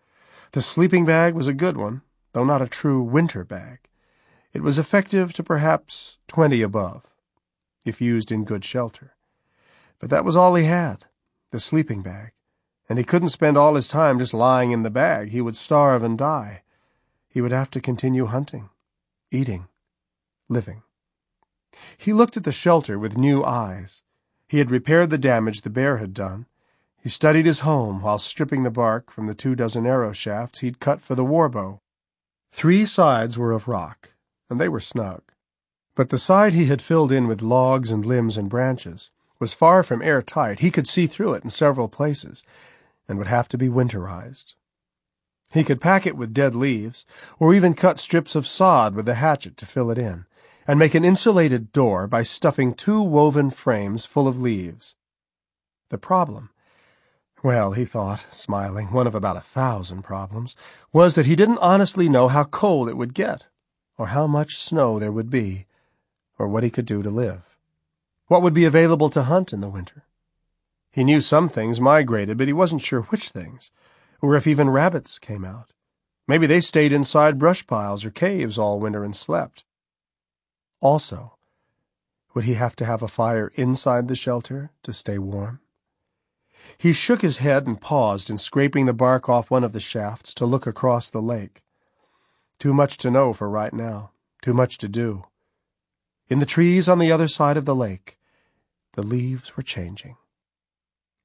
The 0.51 0.63
sleeping 0.63 1.05
bag 1.05 1.37
was 1.37 1.47
a 1.47 1.53
good 1.53 1.77
one, 1.77 2.03
though 2.33 2.43
not 2.43 2.61
a 2.61 2.67
true 2.67 3.01
winter 3.01 3.45
bag. 3.45 3.88
It 4.53 4.63
was 4.63 4.79
effective 4.79 5.33
to 5.35 5.43
perhaps 5.43 6.19
twenty 6.27 6.63
above, 6.63 7.05
if 7.85 8.01
used 8.01 8.33
in 8.33 8.45
good 8.45 8.65
shelter. 8.65 9.17
But 9.99 10.11
that 10.11 10.25
was 10.25 10.37
all 10.37 10.55
he 10.55 10.65
had, 10.65 11.07
the 11.51 11.61
sleeping 11.61 12.03
bag 12.03 12.33
and 12.89 12.99
he 12.99 13.05
couldn't 13.05 13.29
spend 13.29 13.57
all 13.57 13.75
his 13.75 13.89
time 13.89 14.19
just 14.19 14.33
lying 14.33 14.71
in 14.71 14.83
the 14.83 14.91
bag. 14.91 15.29
He 15.29 15.41
would 15.41 15.57
starve 15.57 16.03
and 16.03 16.17
die. 16.17 16.63
He 17.29 17.41
would 17.41 17.53
have 17.53 17.71
to 17.73 17.81
continue 17.81 18.27
hunting, 18.27 18.71
eating, 19.31 19.69
living. 20.49 20.83
He 21.99 22.13
looked 22.13 22.37
at 22.37 22.45
the 22.45 22.53
shelter 22.53 22.99
with 22.99 23.19
new 23.19 23.45
eyes. 23.45 24.03
He 24.49 24.59
had 24.59 24.71
repaired 24.71 25.11
the 25.11 25.19
damage 25.19 25.63
the 25.63 25.71
bear 25.71 25.99
had 25.99 26.15
done. 26.15 26.47
He 27.01 27.11
studied 27.11 27.45
his 27.45 27.61
home 27.61 28.01
while 28.01 28.19
stripping 28.19 28.63
the 28.63 28.71
bark 28.71 29.11
from 29.11 29.27
the 29.27 29.35
two 29.35 29.55
dozen 29.55 29.87
arrow 29.87 30.13
shafts 30.13 30.61
he'd 30.61 30.81
cut 30.81 31.03
for 31.03 31.15
the 31.15 31.25
war 31.25 31.49
bow. 31.49 31.81
Three 32.51 32.87
sides 32.87 33.37
were 33.37 33.53
of 33.53 33.69
rock, 33.69 34.15
and 34.49 34.61
they 34.61 34.69
were 34.69 34.81
snug. 34.81 35.23
But 35.95 36.11
the 36.11 36.19
side 36.19 36.55
he 36.55 36.67
had 36.67 36.83
filled 36.83 37.11
in 37.11 37.27
with 37.27 37.43
logs 37.43 37.91
and 37.91 38.07
limbs 38.07 38.37
and 38.37 38.49
branches 38.49 39.11
was 39.41 39.53
far 39.53 39.83
from 39.83 40.03
airtight. 40.03 40.61
He 40.61 40.71
could 40.71 40.89
see 40.89 41.07
through 41.07 41.35
it 41.35 41.45
in 41.45 41.51
several 41.51 41.89
places, 41.89 42.43
and 43.09 43.19
would 43.19 43.29
have 43.29 43.49
to 43.49 43.59
be 43.59 43.69
winterized. 43.69 44.55
He 45.51 45.65
could 45.65 45.81
pack 45.81 46.07
it 46.07 46.17
with 46.17 46.35
dead 46.35 46.55
leaves, 46.55 47.07
or 47.39 47.55
even 47.55 47.75
cut 47.75 47.99
strips 47.99 48.35
of 48.35 48.47
sod 48.47 48.95
with 48.95 49.09
a 49.09 49.15
hatchet 49.15 49.57
to 49.57 49.67
fill 49.67 49.91
it 49.91 49.99
in, 49.99 50.27
and 50.67 50.79
make 50.79 50.95
an 50.95 51.05
insulated 51.05 51.73
door 51.73 52.07
by 52.07 52.23
stuffing 52.23 52.75
two 52.75 53.03
woven 53.03 53.51
frames 53.51 54.05
full 54.05 54.29
of 54.29 54.41
leaves. 54.41 54.95
The 55.89 55.99
problem, 55.99 56.51
well, 57.43 57.73
he 57.73 57.85
thought, 57.85 58.27
smiling, 58.31 58.93
one 58.93 59.07
of 59.07 59.15
about 59.15 59.37
a 59.37 59.41
thousand 59.41 60.03
problems, 60.03 60.57
was 60.93 61.15
that 61.15 61.27
he 61.27 61.37
didn't 61.37 61.59
honestly 61.59 62.09
know 62.09 62.29
how 62.29 62.45
cold 62.45 62.89
it 62.89 62.97
would 62.97 63.15
get, 63.15 63.45
or 63.99 64.07
how 64.09 64.27
much 64.27 64.59
snow 64.59 64.99
there 64.99 65.13
would 65.13 65.29
be, 65.29 65.67
or 66.39 66.49
what 66.49 66.63
he 66.63 66.71
could 66.71 66.87
do 66.87 67.03
to 67.03 67.11
live. 67.11 67.59
What 68.29 68.43
would 68.43 68.55
be 68.55 68.65
available 68.65 69.11
to 69.11 69.25
hunt 69.25 69.53
in 69.53 69.61
the 69.61 69.69
winter? 69.69 70.05
He 70.91 71.05
knew 71.05 71.21
some 71.21 71.49
things 71.49 71.81
migrated, 71.81 72.39
but 72.39 72.47
he 72.47 72.53
wasn't 72.53 72.83
sure 72.83 73.03
which 73.03 73.31
things, 73.31 73.71
or 74.23 74.37
if 74.37 74.47
even 74.47 74.71
rabbits 74.71 75.19
came 75.19 75.45
out. 75.45 75.73
Maybe 76.27 76.47
they 76.47 76.61
stayed 76.61 76.93
inside 76.93 77.39
brush 77.39 77.67
piles 77.67 78.05
or 78.05 78.11
caves 78.11 78.59
all 78.59 78.79
winter 78.79 79.03
and 79.03 79.17
slept. 79.17 79.65
Also, 80.81 81.37
would 82.35 82.45
he 82.45 82.55
have 82.55 82.77
to 82.77 82.85
have 82.85 83.03
a 83.03 83.09
fire 83.09 83.51
inside 83.55 84.07
the 84.07 84.15
shelter 84.15 84.71
to 84.85 84.93
stay 84.93 85.19
warm? 85.19 85.61
He 86.77 86.93
shook 86.93 87.23
his 87.23 87.39
head 87.39 87.67
and 87.67 87.81
paused 87.81 88.29
in 88.29 88.39
scraping 88.39 88.87
the 88.87 88.93
bark 88.93 89.29
off 89.29 89.51
one 89.51 89.65
of 89.65 89.73
the 89.73 89.81
shafts 89.81 90.35
to 90.35 90.47
look 90.47 90.67
across 90.67 91.09
the 91.09 91.23
lake. 91.23 91.63
Too 92.59 92.75
much 92.75 92.99
to 92.99 93.11
know 93.11 93.33
for 93.33 93.49
right 93.49 93.73
now, 93.73 94.11
too 94.43 94.53
much 94.53 94.79
to 94.79 94.89
do. 94.89 95.25
In 96.29 96.41
the 96.41 96.47
trees 96.47 96.89
on 96.89 96.99
the 96.99 97.13
other 97.13 97.29
side 97.29 97.57
of 97.57 97.65
the 97.65 97.75
lake, 97.75 98.19
the 98.95 99.03
leaves 99.03 99.57
were 99.57 99.63
changing. 99.63 100.17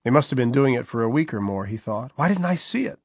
They 0.03 0.11
must 0.11 0.29
have 0.29 0.37
been 0.37 0.51
doing 0.51 0.75
it 0.75 0.85
for 0.85 1.01
a 1.01 1.09
week 1.09 1.33
or 1.33 1.41
more, 1.41 1.65
he 1.65 1.77
thought. 1.77 2.11
Why 2.15 2.27
didn't 2.27 2.45
I 2.45 2.55
see 2.55 2.85
it? 2.85 2.99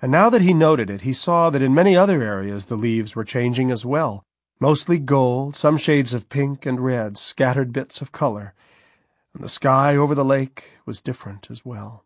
And 0.00 0.10
now 0.10 0.30
that 0.30 0.42
he 0.42 0.54
noted 0.54 0.88
it, 0.88 1.02
he 1.02 1.12
saw 1.12 1.50
that 1.50 1.62
in 1.62 1.74
many 1.74 1.96
other 1.96 2.22
areas 2.22 2.66
the 2.66 2.76
leaves 2.76 3.14
were 3.14 3.24
changing 3.24 3.70
as 3.70 3.84
well. 3.84 4.24
Mostly 4.60 4.98
gold, 4.98 5.56
some 5.56 5.76
shades 5.76 6.14
of 6.14 6.28
pink 6.28 6.64
and 6.64 6.80
red, 6.80 7.18
scattered 7.18 7.72
bits 7.72 8.00
of 8.00 8.12
color. 8.12 8.54
And 9.34 9.42
the 9.42 9.48
sky 9.48 9.96
over 9.96 10.14
the 10.14 10.24
lake 10.24 10.78
was 10.86 11.00
different 11.00 11.50
as 11.50 11.64
well. 11.64 12.03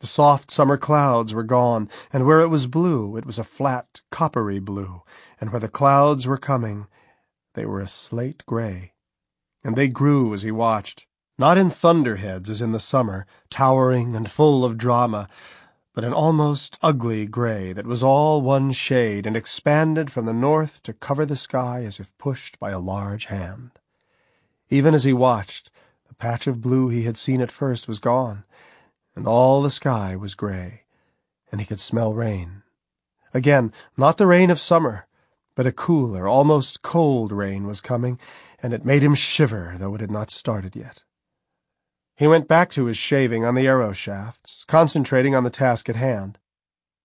The 0.00 0.06
soft 0.06 0.50
summer 0.50 0.76
clouds 0.76 1.34
were 1.34 1.42
gone, 1.42 1.88
and 2.12 2.24
where 2.24 2.40
it 2.40 2.48
was 2.48 2.66
blue, 2.66 3.16
it 3.16 3.26
was 3.26 3.38
a 3.38 3.44
flat, 3.44 4.00
coppery 4.10 4.60
blue, 4.60 5.02
and 5.40 5.50
where 5.50 5.60
the 5.60 5.68
clouds 5.68 6.26
were 6.26 6.38
coming, 6.38 6.86
they 7.54 7.66
were 7.66 7.80
a 7.80 7.86
slate 7.86 8.44
gray. 8.46 8.92
And 9.64 9.74
they 9.74 9.88
grew 9.88 10.32
as 10.32 10.42
he 10.42 10.52
watched, 10.52 11.06
not 11.36 11.58
in 11.58 11.70
thunderheads 11.70 12.48
as 12.48 12.60
in 12.60 12.70
the 12.72 12.78
summer, 12.78 13.26
towering 13.50 14.14
and 14.14 14.30
full 14.30 14.64
of 14.64 14.78
drama, 14.78 15.28
but 15.92 16.04
an 16.04 16.12
almost 16.12 16.78
ugly 16.80 17.26
gray 17.26 17.72
that 17.72 17.86
was 17.86 18.04
all 18.04 18.40
one 18.40 18.70
shade 18.70 19.26
and 19.26 19.36
expanded 19.36 20.12
from 20.12 20.26
the 20.26 20.32
north 20.32 20.80
to 20.84 20.92
cover 20.92 21.26
the 21.26 21.34
sky 21.34 21.82
as 21.82 21.98
if 21.98 22.16
pushed 22.18 22.56
by 22.60 22.70
a 22.70 22.78
large 22.78 23.26
hand. 23.26 23.72
Even 24.70 24.94
as 24.94 25.02
he 25.02 25.12
watched, 25.12 25.72
the 26.06 26.14
patch 26.14 26.46
of 26.46 26.62
blue 26.62 26.88
he 26.88 27.02
had 27.02 27.16
seen 27.16 27.40
at 27.40 27.50
first 27.50 27.88
was 27.88 27.98
gone, 27.98 28.44
and 29.18 29.26
all 29.26 29.62
the 29.62 29.68
sky 29.68 30.14
was 30.14 30.36
gray, 30.36 30.84
and 31.50 31.60
he 31.60 31.66
could 31.66 31.80
smell 31.80 32.14
rain. 32.14 32.62
Again, 33.34 33.72
not 33.96 34.16
the 34.16 34.28
rain 34.28 34.48
of 34.48 34.60
summer, 34.60 35.08
but 35.56 35.66
a 35.66 35.72
cooler, 35.72 36.28
almost 36.28 36.82
cold 36.82 37.32
rain 37.32 37.66
was 37.66 37.80
coming, 37.80 38.20
and 38.62 38.72
it 38.72 38.84
made 38.84 39.02
him 39.02 39.16
shiver, 39.16 39.74
though 39.76 39.92
it 39.96 40.00
had 40.00 40.12
not 40.12 40.30
started 40.30 40.76
yet. 40.76 41.02
He 42.14 42.28
went 42.28 42.46
back 42.46 42.70
to 42.70 42.84
his 42.84 42.96
shaving 42.96 43.44
on 43.44 43.56
the 43.56 43.66
arrow 43.66 43.90
shafts, 43.90 44.64
concentrating 44.68 45.34
on 45.34 45.42
the 45.42 45.50
task 45.50 45.88
at 45.88 45.96
hand. 45.96 46.38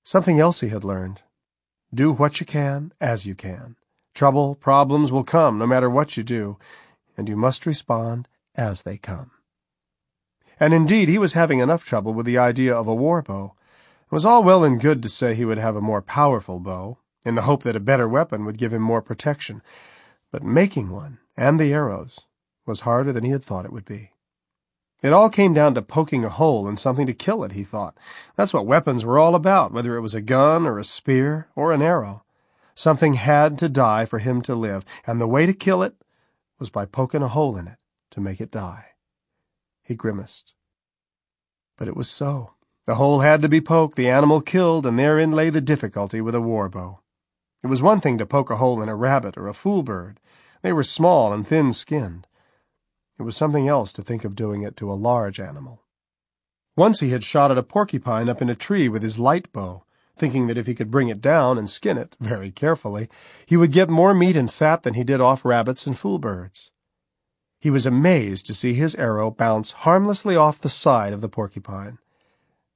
Something 0.03 0.39
else 0.39 0.59
he 0.59 0.69
had 0.69 0.83
learned. 0.83 1.21
Do 1.91 2.11
what 2.11 2.39
you 2.39 2.45
can, 2.45 2.93
as 3.01 3.25
you 3.25 3.33
can. 3.33 3.75
Trouble, 4.13 4.53
problems 4.53 5.11
will 5.11 5.23
come 5.23 5.57
no 5.57 5.65
matter 5.65 5.89
what 5.89 6.15
you 6.15 6.21
do, 6.21 6.59
and 7.17 7.27
you 7.27 7.35
must 7.35 7.65
respond 7.65 8.27
as 8.53 8.83
they 8.83 8.97
come. 8.97 9.31
And 10.63 10.73
indeed, 10.73 11.09
he 11.09 11.17
was 11.17 11.33
having 11.33 11.59
enough 11.59 11.83
trouble 11.83 12.13
with 12.13 12.25
the 12.25 12.37
idea 12.37 12.73
of 12.73 12.87
a 12.87 12.95
war 12.95 13.21
bow. 13.21 13.53
It 14.05 14.11
was 14.13 14.23
all 14.23 14.45
well 14.45 14.63
and 14.63 14.79
good 14.79 15.03
to 15.03 15.09
say 15.09 15.35
he 15.35 15.43
would 15.43 15.57
have 15.57 15.75
a 15.75 15.81
more 15.81 16.01
powerful 16.01 16.61
bow, 16.61 16.99
in 17.25 17.35
the 17.35 17.41
hope 17.41 17.63
that 17.63 17.75
a 17.75 17.81
better 17.81 18.07
weapon 18.07 18.45
would 18.45 18.57
give 18.57 18.71
him 18.71 18.81
more 18.81 19.01
protection, 19.01 19.61
but 20.31 20.41
making 20.41 20.89
one, 20.89 21.19
and 21.35 21.59
the 21.59 21.73
arrows, 21.73 22.21
was 22.65 22.87
harder 22.87 23.11
than 23.11 23.25
he 23.25 23.31
had 23.31 23.43
thought 23.43 23.65
it 23.65 23.73
would 23.73 23.83
be. 23.83 24.13
It 25.01 25.11
all 25.11 25.29
came 25.29 25.53
down 25.53 25.73
to 25.73 25.81
poking 25.81 26.23
a 26.23 26.29
hole 26.29 26.65
in 26.69 26.77
something 26.77 27.07
to 27.07 27.13
kill 27.13 27.43
it, 27.43 27.51
he 27.51 27.65
thought. 27.65 27.97
That's 28.37 28.53
what 28.53 28.65
weapons 28.65 29.03
were 29.03 29.19
all 29.19 29.35
about, 29.35 29.73
whether 29.73 29.97
it 29.97 30.01
was 30.01 30.15
a 30.15 30.21
gun 30.21 30.65
or 30.65 30.79
a 30.79 30.85
spear 30.85 31.49
or 31.57 31.73
an 31.73 31.81
arrow. 31.81 32.23
Something 32.73 33.15
had 33.15 33.57
to 33.57 33.67
die 33.67 34.05
for 34.05 34.19
him 34.19 34.41
to 34.43 34.55
live, 34.55 34.85
and 35.05 35.19
the 35.19 35.27
way 35.27 35.45
to 35.45 35.53
kill 35.53 35.83
it 35.83 35.95
was 36.57 36.69
by 36.69 36.85
poking 36.85 37.21
a 37.21 37.27
hole 37.27 37.57
in 37.57 37.67
it 37.67 37.79
to 38.11 38.21
make 38.21 38.39
it 38.39 38.49
die. 38.49 38.92
He 39.83 39.95
grimaced. 39.95 40.53
But 41.77 41.87
it 41.87 41.95
was 41.95 42.09
so. 42.09 42.53
The 42.85 42.95
hole 42.95 43.19
had 43.19 43.41
to 43.41 43.49
be 43.49 43.61
poked, 43.61 43.95
the 43.95 44.09
animal 44.09 44.41
killed, 44.41 44.85
and 44.85 44.97
therein 44.97 45.31
lay 45.31 45.49
the 45.49 45.61
difficulty 45.61 46.21
with 46.21 46.35
a 46.35 46.41
war 46.41 46.69
bow. 46.69 46.99
It 47.63 47.67
was 47.67 47.81
one 47.81 48.01
thing 48.01 48.17
to 48.17 48.25
poke 48.25 48.49
a 48.49 48.57
hole 48.57 48.81
in 48.81 48.89
a 48.89 48.95
rabbit 48.95 49.37
or 49.37 49.47
a 49.47 49.53
fool 49.53 49.83
bird. 49.83 50.19
They 50.61 50.73
were 50.73 50.83
small 50.83 51.31
and 51.31 51.47
thin-skinned. 51.47 52.27
It 53.17 53.23
was 53.23 53.37
something 53.37 53.67
else 53.67 53.93
to 53.93 54.01
think 54.01 54.25
of 54.25 54.35
doing 54.35 54.63
it 54.63 54.75
to 54.77 54.91
a 54.91 54.93
large 54.93 55.39
animal. 55.39 55.83
Once 56.75 56.99
he 56.99 57.11
had 57.11 57.23
shot 57.23 57.51
at 57.51 57.57
a 57.57 57.63
porcupine 57.63 58.27
up 58.27 58.41
in 58.41 58.49
a 58.49 58.55
tree 58.55 58.89
with 58.89 59.03
his 59.03 59.19
light 59.19 59.51
bow, 59.53 59.83
thinking 60.17 60.47
that 60.47 60.57
if 60.57 60.67
he 60.67 60.75
could 60.75 60.91
bring 60.91 61.07
it 61.07 61.21
down 61.21 61.57
and 61.57 61.69
skin 61.69 61.97
it 61.97 62.15
very 62.19 62.51
carefully, 62.51 63.07
he 63.45 63.55
would 63.55 63.71
get 63.71 63.89
more 63.89 64.13
meat 64.13 64.35
and 64.35 64.51
fat 64.51 64.83
than 64.83 64.95
he 64.95 65.03
did 65.03 65.21
off 65.21 65.45
rabbits 65.45 65.87
and 65.87 65.97
fool 65.97 66.19
birds. 66.19 66.71
He 67.63 67.69
was 67.69 67.85
amazed 67.85 68.45
to 68.47 68.53
see 68.53 68.73
his 68.73 68.93
arrow 68.95 69.31
bounce 69.31 69.71
harmlessly 69.71 70.35
off 70.35 70.59
the 70.59 70.67
side 70.67 71.13
of 71.13 71.21
the 71.21 71.29
porcupine. 71.29 71.97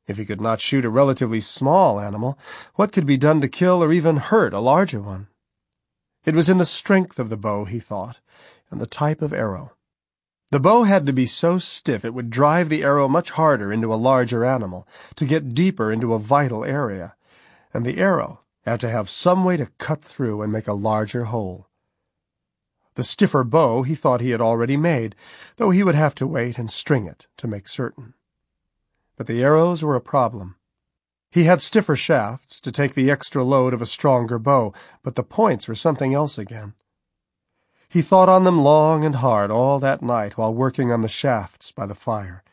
If 0.08 0.16
he 0.16 0.24
could 0.24 0.40
not 0.40 0.62
shoot 0.62 0.86
a 0.86 0.90
relatively 0.90 1.42
small 1.42 2.00
animal, 2.00 2.40
what 2.76 2.94
could 2.94 3.06
be 3.06 3.18
done 3.18 3.42
to 3.42 3.50
kill 3.50 3.84
or 3.84 3.92
even 3.92 4.16
hurt 4.16 4.54
a 4.54 4.62
larger 4.62 5.02
one? 5.02 5.28
It 6.24 6.36
was 6.36 6.48
in 6.48 6.58
the 6.58 6.64
strength 6.64 7.20
of 7.20 7.28
the 7.28 7.36
bow, 7.36 7.66
he 7.66 7.82
thought, 7.82 8.20
and 8.72 8.80
the 8.80 8.88
type 8.88 9.22
of 9.22 9.34
arrow. 9.34 9.74
The 10.52 10.60
bow 10.62 10.84
had 10.84 11.06
to 11.08 11.12
be 11.12 11.26
so 11.26 11.58
stiff 11.58 12.06
it 12.06 12.14
would 12.14 12.30
drive 12.30 12.70
the 12.70 12.84
arrow 12.84 13.10
much 13.10 13.32
harder 13.32 13.74
into 13.74 13.94
a 13.94 13.96
larger 13.96 14.46
animal, 14.46 14.88
to 15.18 15.26
get 15.26 15.54
deeper 15.54 15.92
into 15.92 16.14
a 16.14 16.18
vital 16.18 16.64
area, 16.64 17.14
and 17.74 17.86
the 17.86 17.98
arrow 17.98 18.40
had 18.62 18.80
to 18.80 18.90
have 18.90 19.10
some 19.10 19.44
way 19.44 19.58
to 19.58 19.70
cut 19.80 20.02
through 20.02 20.42
and 20.42 20.54
make 20.54 20.70
a 20.70 20.72
larger 20.72 21.26
hole. 21.26 21.68
The 22.98 23.04
stiffer 23.04 23.44
bow 23.44 23.84
he 23.84 23.94
thought 23.94 24.22
he 24.22 24.32
had 24.32 24.42
already 24.42 24.76
made, 24.76 25.16
though 25.58 25.70
he 25.70 25.84
would 25.84 25.94
have 25.94 26.16
to 26.16 26.26
wait 26.26 26.58
and 26.58 26.68
string 26.68 27.06
it 27.06 27.28
to 27.38 27.48
make 27.48 27.68
certain. 27.68 28.16
But 29.16 29.28
the 29.28 29.44
arrows 29.44 29.84
were 29.84 29.96
a 29.96 30.02
problem. 30.02 30.56
He 31.30 31.44
had 31.44 31.62
stiffer 31.62 31.96
shafts 31.96 32.60
to 32.60 32.72
take 32.72 32.96
the 32.96 33.12
extra 33.12 33.44
load 33.44 33.76
of 33.76 33.84
a 33.84 33.86
stronger 33.86 34.40
bow, 34.40 34.74
but 35.04 35.14
the 35.14 35.22
points 35.22 35.68
were 35.68 35.76
something 35.76 36.16
else 36.16 36.40
again. 36.40 36.74
He 37.88 38.02
thought 38.02 38.30
on 38.30 38.46
them 38.46 38.64
long 38.64 39.04
and 39.04 39.18
hard 39.18 39.52
all 39.52 39.80
that 39.80 40.02
night 40.02 40.36
while 40.36 40.52
working 40.52 40.92
on 40.92 41.02
the 41.02 41.08
shafts 41.08 41.72
by 41.72 41.86
the 41.86 41.94
fire. 41.94 42.44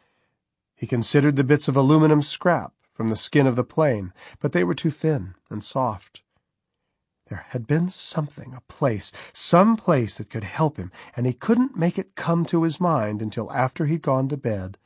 He 0.77 0.87
considered 0.87 1.37
the 1.37 1.45
bits 1.45 1.69
of 1.69 1.77
aluminum 1.77 2.21
scrap 2.21 2.75
from 2.93 3.09
the 3.09 3.17
skin 3.17 3.47
of 3.47 3.57
the 3.57 3.65
plane, 3.65 4.13
but 4.41 4.53
they 4.53 4.63
were 4.63 4.75
too 4.75 4.91
thin 4.91 5.37
and 5.49 5.65
soft. 5.65 6.21
There 7.35 7.47
had 7.49 7.67
been 7.67 7.89
something, 7.89 8.55
a 8.55 8.61
place, 8.73 9.11
some 9.33 9.77
place 9.77 10.19
that 10.19 10.31
could 10.31 10.45
help 10.45 10.77
him, 10.77 10.93
and 11.17 11.27
he 11.27 11.33
couldn't 11.33 11.77
make 11.77 11.99
it 11.99 12.15
come 12.15 12.45
to 12.45 12.63
his 12.63 12.79
mind 12.79 13.21
until 13.21 13.51
after 13.51 13.87
he'd 13.87 14.03
gone 14.03 14.29
to 14.29 14.37
bed 14.37 14.79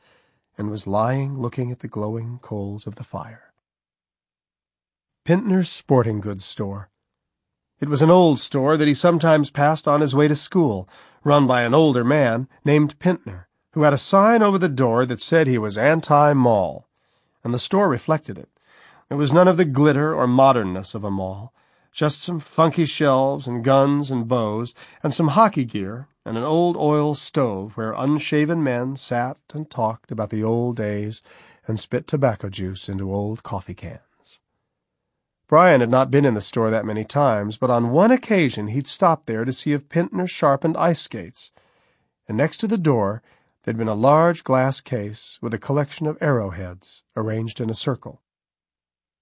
and 0.57 0.67
was 0.67 0.87
lying 0.87 1.39
looking 1.39 1.71
at 1.71 1.81
the 1.81 1.87
glowing 1.87 2.39
coals 2.41 2.87
of 2.87 2.95
the 2.95 3.03
fire. 3.03 3.53
Pintner's 5.25 5.69
Sporting 5.69 6.21
Goods 6.21 6.43
Store. 6.43 6.89
It 7.79 7.87
was 7.87 8.01
an 8.01 8.09
old 8.09 8.39
store 8.39 8.77
that 8.77 8.87
he 8.87 8.95
sometimes 8.95 9.51
passed 9.51 9.87
on 9.87 10.01
his 10.01 10.15
way 10.15 10.27
to 10.27 10.35
school, 10.35 10.89
run 11.23 11.45
by 11.45 11.61
an 11.61 11.75
older 11.75 12.03
man 12.03 12.47
named 12.65 12.97
Pintner, 12.97 13.47
who 13.73 13.83
had 13.83 13.93
a 13.93 13.97
sign 13.97 14.41
over 14.41 14.57
the 14.57 14.67
door 14.67 15.05
that 15.05 15.21
said 15.21 15.45
he 15.45 15.59
was 15.59 15.77
anti-mall, 15.77 16.87
and 17.43 17.53
the 17.53 17.59
store 17.59 17.87
reflected 17.87 18.39
it. 18.39 18.49
There 19.07 19.19
was 19.19 19.31
none 19.31 19.47
of 19.47 19.57
the 19.57 19.65
glitter 19.65 20.15
or 20.15 20.25
modernness 20.25 20.95
of 20.95 21.03
a 21.03 21.11
mall, 21.11 21.53
just 21.99 22.23
some 22.23 22.39
funky 22.39 22.85
shelves 22.85 23.45
and 23.45 23.61
guns 23.61 24.09
and 24.09 24.25
bows, 24.25 24.73
and 25.03 25.13
some 25.13 25.27
hockey 25.27 25.65
gear, 25.65 26.07
and 26.25 26.37
an 26.37 26.45
old 26.45 26.77
oil 26.77 27.13
stove 27.13 27.75
where 27.75 27.91
unshaven 27.91 28.63
men 28.63 28.95
sat 28.95 29.35
and 29.53 29.69
talked 29.69 30.09
about 30.09 30.29
the 30.29 30.41
old 30.41 30.77
days 30.77 31.21
and 31.67 31.77
spit 31.77 32.07
tobacco 32.07 32.47
juice 32.47 32.87
into 32.87 33.11
old 33.11 33.43
coffee 33.43 33.73
cans. 33.73 34.39
Brian 35.49 35.81
had 35.81 35.89
not 35.89 36.09
been 36.09 36.23
in 36.23 36.35
the 36.35 36.39
store 36.39 36.69
that 36.69 36.85
many 36.85 37.03
times, 37.03 37.57
but 37.57 37.69
on 37.69 37.91
one 37.91 38.11
occasion 38.11 38.69
he'd 38.69 38.87
stopped 38.87 39.25
there 39.25 39.43
to 39.43 39.51
see 39.51 39.73
if 39.73 39.89
Pintner 39.89 40.25
sharpened 40.25 40.77
ice 40.77 41.01
skates, 41.01 41.51
and 42.29 42.37
next 42.37 42.59
to 42.59 42.67
the 42.67 42.77
door 42.77 43.21
there'd 43.63 43.75
been 43.75 43.89
a 43.89 43.93
large 43.93 44.45
glass 44.45 44.79
case 44.79 45.37
with 45.41 45.53
a 45.53 45.59
collection 45.59 46.07
of 46.07 46.17
arrowheads 46.21 47.03
arranged 47.17 47.59
in 47.59 47.69
a 47.69 47.73
circle. 47.73 48.21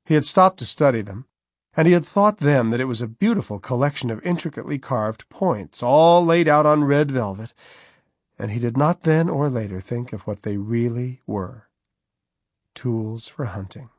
He 0.06 0.14
had 0.14 0.26
stopped 0.26 0.60
to 0.60 0.66
study 0.66 1.02
them, 1.02 1.26
and 1.78 1.88
he 1.88 1.94
had 1.94 2.06
thought 2.06 2.40
then 2.40 2.72
that 2.72 2.82
it 2.82 2.86
was 2.86 3.04
a 3.04 3.08
beautiful 3.08 3.60
collection 3.60 4.10
of 4.10 4.26
intricately 4.26 4.80
carved 4.80 5.30
points, 5.30 5.84
all 5.84 6.26
laid 6.26 6.48
out 6.48 6.66
on 6.66 6.84
red 6.84 7.12
velvet, 7.12 7.54
and 8.40 8.50
he 8.50 8.60
did 8.60 8.76
not 8.76 9.04
then 9.04 9.30
or 9.30 9.48
later 9.48 9.80
think 9.80 10.12
of 10.12 10.26
what 10.26 10.42
they 10.42 10.58
really 10.58 11.22
were 11.28 11.68
tools 12.74 13.28
for 13.28 13.46
hunting. 13.46 13.90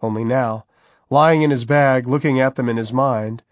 Only 0.00 0.24
now, 0.24 0.64
lying 1.10 1.42
in 1.42 1.50
his 1.50 1.64
bag, 1.64 2.06
looking 2.06 2.38
at 2.38 2.54
them 2.54 2.68
in 2.68 2.76
his 2.76 2.92
mind, 2.92 3.42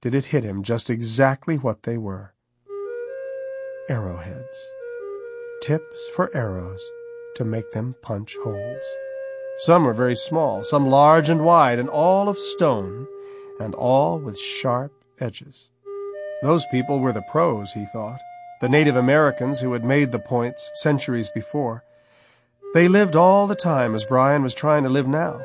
did 0.00 0.14
it 0.14 0.26
hit 0.26 0.42
him 0.42 0.64
just 0.64 0.90
exactly 0.90 1.56
what 1.56 1.84
they 1.84 1.96
were. 1.96 2.34
Arrowheads. 3.88 4.56
Tips 5.62 6.00
for 6.16 6.34
arrows 6.36 6.82
to 7.36 7.44
make 7.44 7.70
them 7.70 7.94
punch 8.02 8.36
holes. 8.42 8.84
Some 9.64 9.84
were 9.84 9.94
very 9.94 10.16
small, 10.16 10.64
some 10.64 10.86
large 10.86 11.28
and 11.28 11.44
wide, 11.44 11.78
and 11.78 11.88
all 11.88 12.28
of 12.28 12.38
stone, 12.38 13.06
and 13.58 13.74
all 13.74 14.18
with 14.18 14.38
sharp 14.38 14.92
edges. 15.18 15.68
Those 16.42 16.64
people 16.70 17.00
were 17.00 17.12
the 17.12 17.22
pros, 17.30 17.72
he 17.72 17.84
thought, 17.92 18.20
the 18.60 18.68
Native 18.68 18.96
Americans 18.96 19.60
who 19.60 19.72
had 19.72 19.84
made 19.84 20.12
the 20.12 20.18
points 20.18 20.70
centuries 20.74 21.30
before. 21.30 21.84
They 22.74 22.88
lived 22.88 23.16
all 23.16 23.46
the 23.46 23.54
time 23.54 23.94
as 23.94 24.04
Brian 24.04 24.42
was 24.42 24.54
trying 24.54 24.84
to 24.84 24.88
live 24.88 25.08
now 25.08 25.40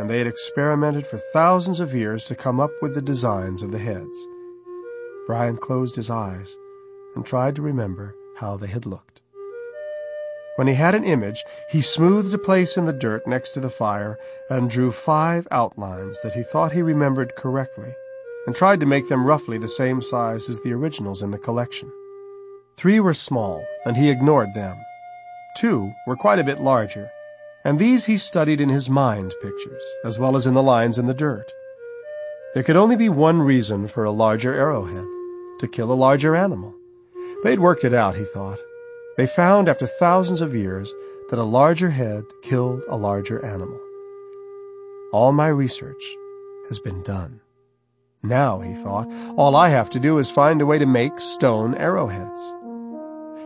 and 0.00 0.08
they 0.08 0.16
had 0.16 0.26
experimented 0.26 1.06
for 1.06 1.18
thousands 1.18 1.78
of 1.78 1.94
years 1.94 2.24
to 2.24 2.34
come 2.34 2.58
up 2.58 2.70
with 2.80 2.94
the 2.94 3.02
designs 3.02 3.60
of 3.60 3.70
the 3.70 3.78
heads. 3.78 4.26
Brian 5.26 5.58
closed 5.58 5.94
his 5.96 6.10
eyes 6.10 6.56
and 7.14 7.26
tried 7.26 7.54
to 7.56 7.62
remember 7.62 8.14
how 8.36 8.56
they 8.56 8.66
had 8.66 8.86
looked. 8.86 9.09
When 10.60 10.66
he 10.66 10.74
had 10.74 10.94
an 10.94 11.04
image, 11.04 11.46
he 11.70 11.80
smoothed 11.80 12.34
a 12.34 12.38
place 12.38 12.76
in 12.76 12.84
the 12.84 12.92
dirt 12.92 13.26
next 13.26 13.52
to 13.52 13.60
the 13.60 13.70
fire 13.70 14.18
and 14.50 14.68
drew 14.68 14.92
five 14.92 15.48
outlines 15.50 16.18
that 16.22 16.34
he 16.34 16.42
thought 16.42 16.72
he 16.72 16.82
remembered 16.82 17.34
correctly 17.34 17.94
and 18.46 18.54
tried 18.54 18.78
to 18.80 18.84
make 18.84 19.08
them 19.08 19.24
roughly 19.24 19.56
the 19.56 19.66
same 19.66 20.02
size 20.02 20.50
as 20.50 20.60
the 20.60 20.74
originals 20.74 21.22
in 21.22 21.30
the 21.30 21.38
collection. 21.38 21.90
Three 22.76 23.00
were 23.00 23.14
small, 23.14 23.64
and 23.86 23.96
he 23.96 24.10
ignored 24.10 24.52
them. 24.52 24.76
Two 25.56 25.94
were 26.06 26.14
quite 26.14 26.38
a 26.38 26.44
bit 26.44 26.60
larger, 26.60 27.10
and 27.64 27.78
these 27.78 28.04
he 28.04 28.18
studied 28.18 28.60
in 28.60 28.68
his 28.68 28.90
mind 28.90 29.32
pictures, 29.40 29.82
as 30.04 30.18
well 30.18 30.36
as 30.36 30.46
in 30.46 30.52
the 30.52 30.62
lines 30.62 30.98
in 30.98 31.06
the 31.06 31.14
dirt. 31.14 31.50
There 32.52 32.64
could 32.64 32.76
only 32.76 32.96
be 32.96 33.08
one 33.08 33.40
reason 33.40 33.88
for 33.88 34.04
a 34.04 34.10
larger 34.10 34.52
arrowhead, 34.52 35.06
to 35.60 35.68
kill 35.72 35.90
a 35.90 35.94
larger 35.94 36.36
animal. 36.36 36.74
They'd 37.44 37.60
worked 37.60 37.84
it 37.84 37.94
out, 37.94 38.14
he 38.14 38.26
thought. 38.26 38.58
They 39.20 39.26
found 39.26 39.68
after 39.68 39.84
thousands 39.86 40.40
of 40.40 40.54
years 40.54 40.94
that 41.28 41.38
a 41.38 41.44
larger 41.44 41.90
head 41.90 42.24
killed 42.40 42.82
a 42.88 42.96
larger 42.96 43.44
animal. 43.44 43.78
All 45.12 45.32
my 45.32 45.48
research 45.48 46.02
has 46.70 46.78
been 46.78 47.02
done. 47.02 47.42
Now, 48.22 48.60
he 48.60 48.72
thought, 48.72 49.12
all 49.36 49.56
I 49.56 49.68
have 49.68 49.90
to 49.90 50.00
do 50.00 50.16
is 50.16 50.30
find 50.30 50.62
a 50.62 50.64
way 50.64 50.78
to 50.78 50.86
make 50.86 51.20
stone 51.20 51.74
arrowheads. 51.74 52.40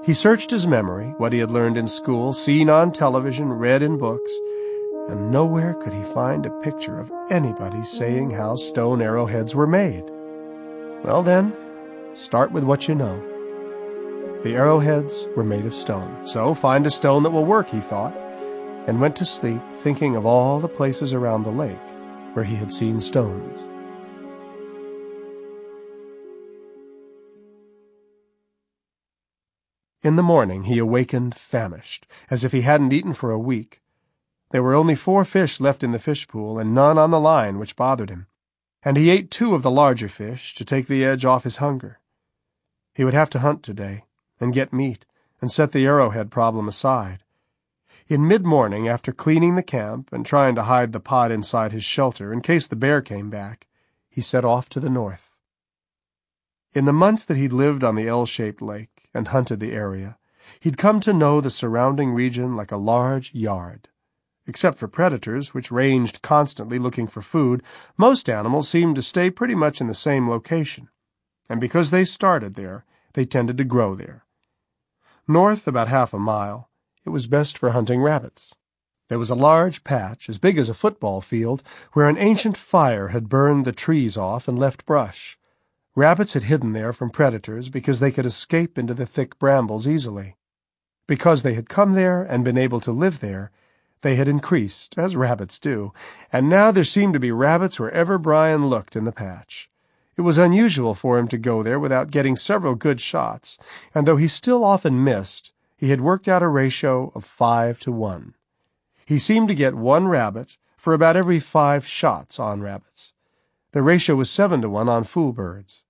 He 0.07 0.14
searched 0.14 0.53
his 0.53 0.68
memory, 0.68 1.09
what 1.18 1.33
he 1.33 1.41
had 1.41 1.51
learned 1.51 1.77
in 1.77 1.89
school, 1.89 2.33
seen 2.33 2.70
on 2.70 2.93
television, 2.93 3.53
read 3.53 3.83
in 3.83 3.99
books, 3.99 4.33
and 5.09 5.33
nowhere 5.33 5.75
could 5.75 5.93
he 5.93 6.05
find 6.05 6.47
a 6.47 6.61
picture 6.61 7.01
of 7.01 7.11
anybody 7.31 7.83
saying 7.83 8.31
how 8.31 8.55
stone 8.55 9.03
arrowheads 9.03 9.57
were 9.57 9.66
made. 9.66 10.05
Well 11.03 11.25
then, 11.25 11.53
start 12.14 12.53
with 12.53 12.62
what 12.62 12.87
you 12.87 12.95
know. 12.95 13.34
The 14.45 14.57
arrowheads 14.57 15.26
were 15.34 15.42
made 15.42 15.64
of 15.64 15.72
stone, 15.74 16.26
so 16.26 16.53
find 16.53 16.86
a 16.86 16.90
stone 16.90 17.22
that 17.22 17.30
will 17.30 17.47
work, 17.47 17.70
he 17.70 17.80
thought, 17.80 18.14
and 18.86 19.01
went 19.01 19.16
to 19.16 19.24
sleep 19.24 19.62
thinking 19.76 20.16
of 20.16 20.26
all 20.26 20.61
the 20.61 20.68
places 20.68 21.14
around 21.14 21.45
the 21.45 21.51
lake 21.51 21.78
where 22.34 22.45
he 22.45 22.55
had 22.55 22.70
seen 22.70 23.01
stones. 23.01 23.59
In 30.03 30.16
the 30.16 30.22
morning 30.22 30.64
he 30.64 30.76
awakened 30.76 31.34
famished, 31.34 32.07
as 32.28 32.45
if 32.45 32.53
he 32.53 32.61
hadn't 32.61 32.92
eaten 32.92 33.14
for 33.14 33.30
a 33.30 33.38
week. 33.38 33.80
There 34.51 34.62
were 34.62 34.74
only 34.74 34.95
four 34.95 35.24
fish 35.24 35.59
left 35.59 35.82
in 35.82 35.92
the 35.92 35.99
fish 35.99 36.28
pool, 36.28 36.59
and 36.59 36.74
none 36.74 36.99
on 36.99 37.11
the 37.11 37.18
line, 37.18 37.59
which 37.59 37.76
bothered 37.76 38.11
him, 38.11 38.26
and 38.82 38.99
he 38.99 39.09
ate 39.09 39.30
two 39.30 39.55
of 39.55 39.62
the 39.62 39.70
larger 39.70 40.11
fish 40.11 40.55
to 40.57 40.66
take 40.66 40.86
the 40.86 41.03
edge 41.03 41.24
off 41.24 41.45
his 41.45 41.57
hunger. 41.57 42.01
He 42.92 43.05
would 43.05 43.14
have 43.14 43.30
to 43.30 43.38
hunt 43.38 43.62
today, 43.62 44.05
and 44.45 44.53
get 44.53 44.72
meat, 44.72 45.07
and 45.40 45.51
set 45.51 45.72
the 45.72 45.86
arrowhead 45.86 46.30
problem 46.30 46.68
aside. 46.68 47.24
In 48.07 48.28
mid-morning, 48.28 48.86
after 48.86 49.11
cleaning 49.11 49.57
the 49.57 49.62
camp 49.62 50.12
and 50.12 50.24
trying 50.24 50.55
to 50.55 50.64
hide 50.64 50.92
the 50.92 51.01
pot 51.01 51.32
inside 51.32 51.72
his 51.72 51.82
shelter 51.82 52.32
in 52.32 52.42
case 52.42 52.66
the 52.66 52.76
bear 52.76 53.01
came 53.01 53.30
back, 53.30 53.66
he 54.09 54.20
set 54.20 54.45
off 54.45 54.68
to 54.68 54.78
the 54.80 54.90
north. 54.90 55.38
In 56.74 56.84
the 56.84 56.92
months 56.92 57.24
that 57.24 57.38
he'd 57.38 57.53
lived 57.53 57.82
on 57.82 57.97
the 57.97 58.07
L-shaped 58.07 58.61
lake, 58.61 59.09
and 59.14 59.28
hunted 59.28 59.61
the 59.61 59.72
area, 59.72 60.18
he'd 60.61 60.76
come 60.76 61.01
to 61.01 61.12
know 61.12 61.40
the 61.40 61.49
surrounding 61.49 62.12
region 62.12 62.57
like 62.57 62.72
a 62.72 62.76
large 62.76 63.32
yard. 63.32 63.88
Except 64.47 64.76
for 64.76 64.88
predators, 64.88 65.55
which 65.55 65.70
ranged 65.70 66.20
constantly 66.20 66.78
looking 66.78 67.07
for 67.07 67.22
food, 67.22 67.62
most 67.97 68.28
animals 68.28 68.68
seemed 68.68 68.97
to 68.97 69.03
stay 69.03 69.30
pretty 69.30 69.55
much 69.55 69.80
in 69.80 69.86
the 69.86 69.95
same 69.95 70.28
location. 70.28 70.90
And 71.49 71.61
because 71.61 71.90
they 71.90 72.05
started 72.05 72.57
there, 72.57 72.84
they 73.14 73.24
tended 73.24 73.57
to 73.57 73.64
grow 73.64 73.95
there. 73.95 74.24
North 75.27 75.66
about 75.66 75.89
half 75.89 76.12
a 76.12 76.18
mile, 76.18 76.68
it 77.07 77.09
was 77.11 77.27
best 77.27 77.57
for 77.57 77.70
hunting 77.70 78.03
rabbits. 78.03 78.55
There 79.09 79.18
was 79.18 79.31
a 79.31 79.35
large 79.35 79.83
patch, 79.83 80.29
as 80.29 80.39
big 80.39 80.59
as 80.59 80.68
a 80.68 80.75
football 80.75 81.20
field, 81.20 81.62
where 81.93 82.09
an 82.09 82.18
ancient 82.18 82.57
fire 82.57 83.09
had 83.09 83.29
burned 83.29 83.64
the 83.64 83.72
trees 83.72 84.16
off 84.16 84.49
and 84.49 84.59
left 84.59 84.85
brush. 84.85 85.39
Rabbits 85.97 86.35
had 86.35 86.45
hidden 86.45 86.72
there 86.72 86.93
from 86.93 87.11
predators 87.11 87.68
because 87.68 88.01
they 88.01 88.11
could 88.11 88.27
escape 88.27 88.77
into 88.77 88.93
the 88.93 89.07
thick 89.07 89.39
brambles 89.39 89.89
easily. 89.89 90.37
Because 91.07 91.43
they 91.43 91.55
had 91.55 91.68
come 91.68 91.93
there 91.93 92.22
and 92.22 92.45
been 92.45 92.59
able 92.59 92.81
to 92.81 92.93
live 92.93 93.20
there, 93.20 93.51
they 94.03 94.16
had 94.16 94.29
increased, 94.29 94.99
as 94.99 95.16
rabbits 95.16 95.59
do, 95.59 95.93
and 96.33 96.49
now 96.49 96.70
there 96.70 96.85
seemed 96.85 97.14
to 97.14 97.20
be 97.20 97.33
rabbits 97.33 97.81
wherever 97.81 98.18
Brian 98.18 98.68
looked 98.68 98.97
in 98.97 99.05
the 99.05 99.12
patch. 99.12 99.70
It 100.16 100.22
was 100.22 100.38
unusual 100.38 100.94
for 100.94 101.18
him 101.18 101.28
to 101.28 101.38
go 101.38 101.62
there 101.62 101.80
without 101.80 102.10
getting 102.10 102.36
several 102.36 102.74
good 102.74 103.00
shots, 103.00 103.58
and 103.94 104.06
though 104.06 104.16
he 104.16 104.28
still 104.28 104.64
often 104.64 105.02
missed, 105.02 105.52
he 105.76 105.90
had 105.90 106.00
worked 106.00 106.28
out 106.28 106.42
a 106.42 106.48
ratio 106.48 107.10
of 107.14 107.24
five 107.24 107.80
to 107.80 107.92
one. 107.92 108.34
He 109.06 109.18
seemed 109.18 109.48
to 109.48 109.54
get 109.54 109.74
one 109.74 110.08
rabbit 110.08 110.56
for 110.76 110.94
about 110.94 111.16
every 111.16 111.40
five 111.40 111.86
shots 111.86 112.38
on 112.38 112.60
rabbits. 112.60 113.12
The 113.72 113.82
ratio 113.82 114.14
was 114.14 114.30
seven 114.30 114.62
to 114.62 114.68
one 114.68 114.88
on 114.88 115.04
fool 115.04 115.32
birds. 115.32 115.82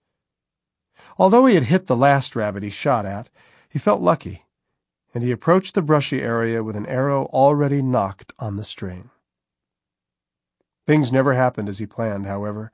Although 1.18 1.46
he 1.46 1.54
had 1.54 1.64
hit 1.64 1.86
the 1.86 1.96
last 1.96 2.34
rabbit 2.34 2.62
he 2.62 2.70
shot 2.70 3.04
at, 3.04 3.28
he 3.68 3.78
felt 3.78 4.00
lucky, 4.00 4.44
and 5.12 5.22
he 5.22 5.30
approached 5.30 5.74
the 5.74 5.82
brushy 5.82 6.22
area 6.22 6.64
with 6.64 6.76
an 6.76 6.86
arrow 6.86 7.26
already 7.26 7.82
nocked 7.82 8.32
on 8.38 8.56
the 8.56 8.64
string. 8.64 9.10
Things 10.86 11.12
never 11.12 11.34
happened 11.34 11.68
as 11.68 11.78
he 11.78 11.86
planned, 11.86 12.26
however, 12.26 12.72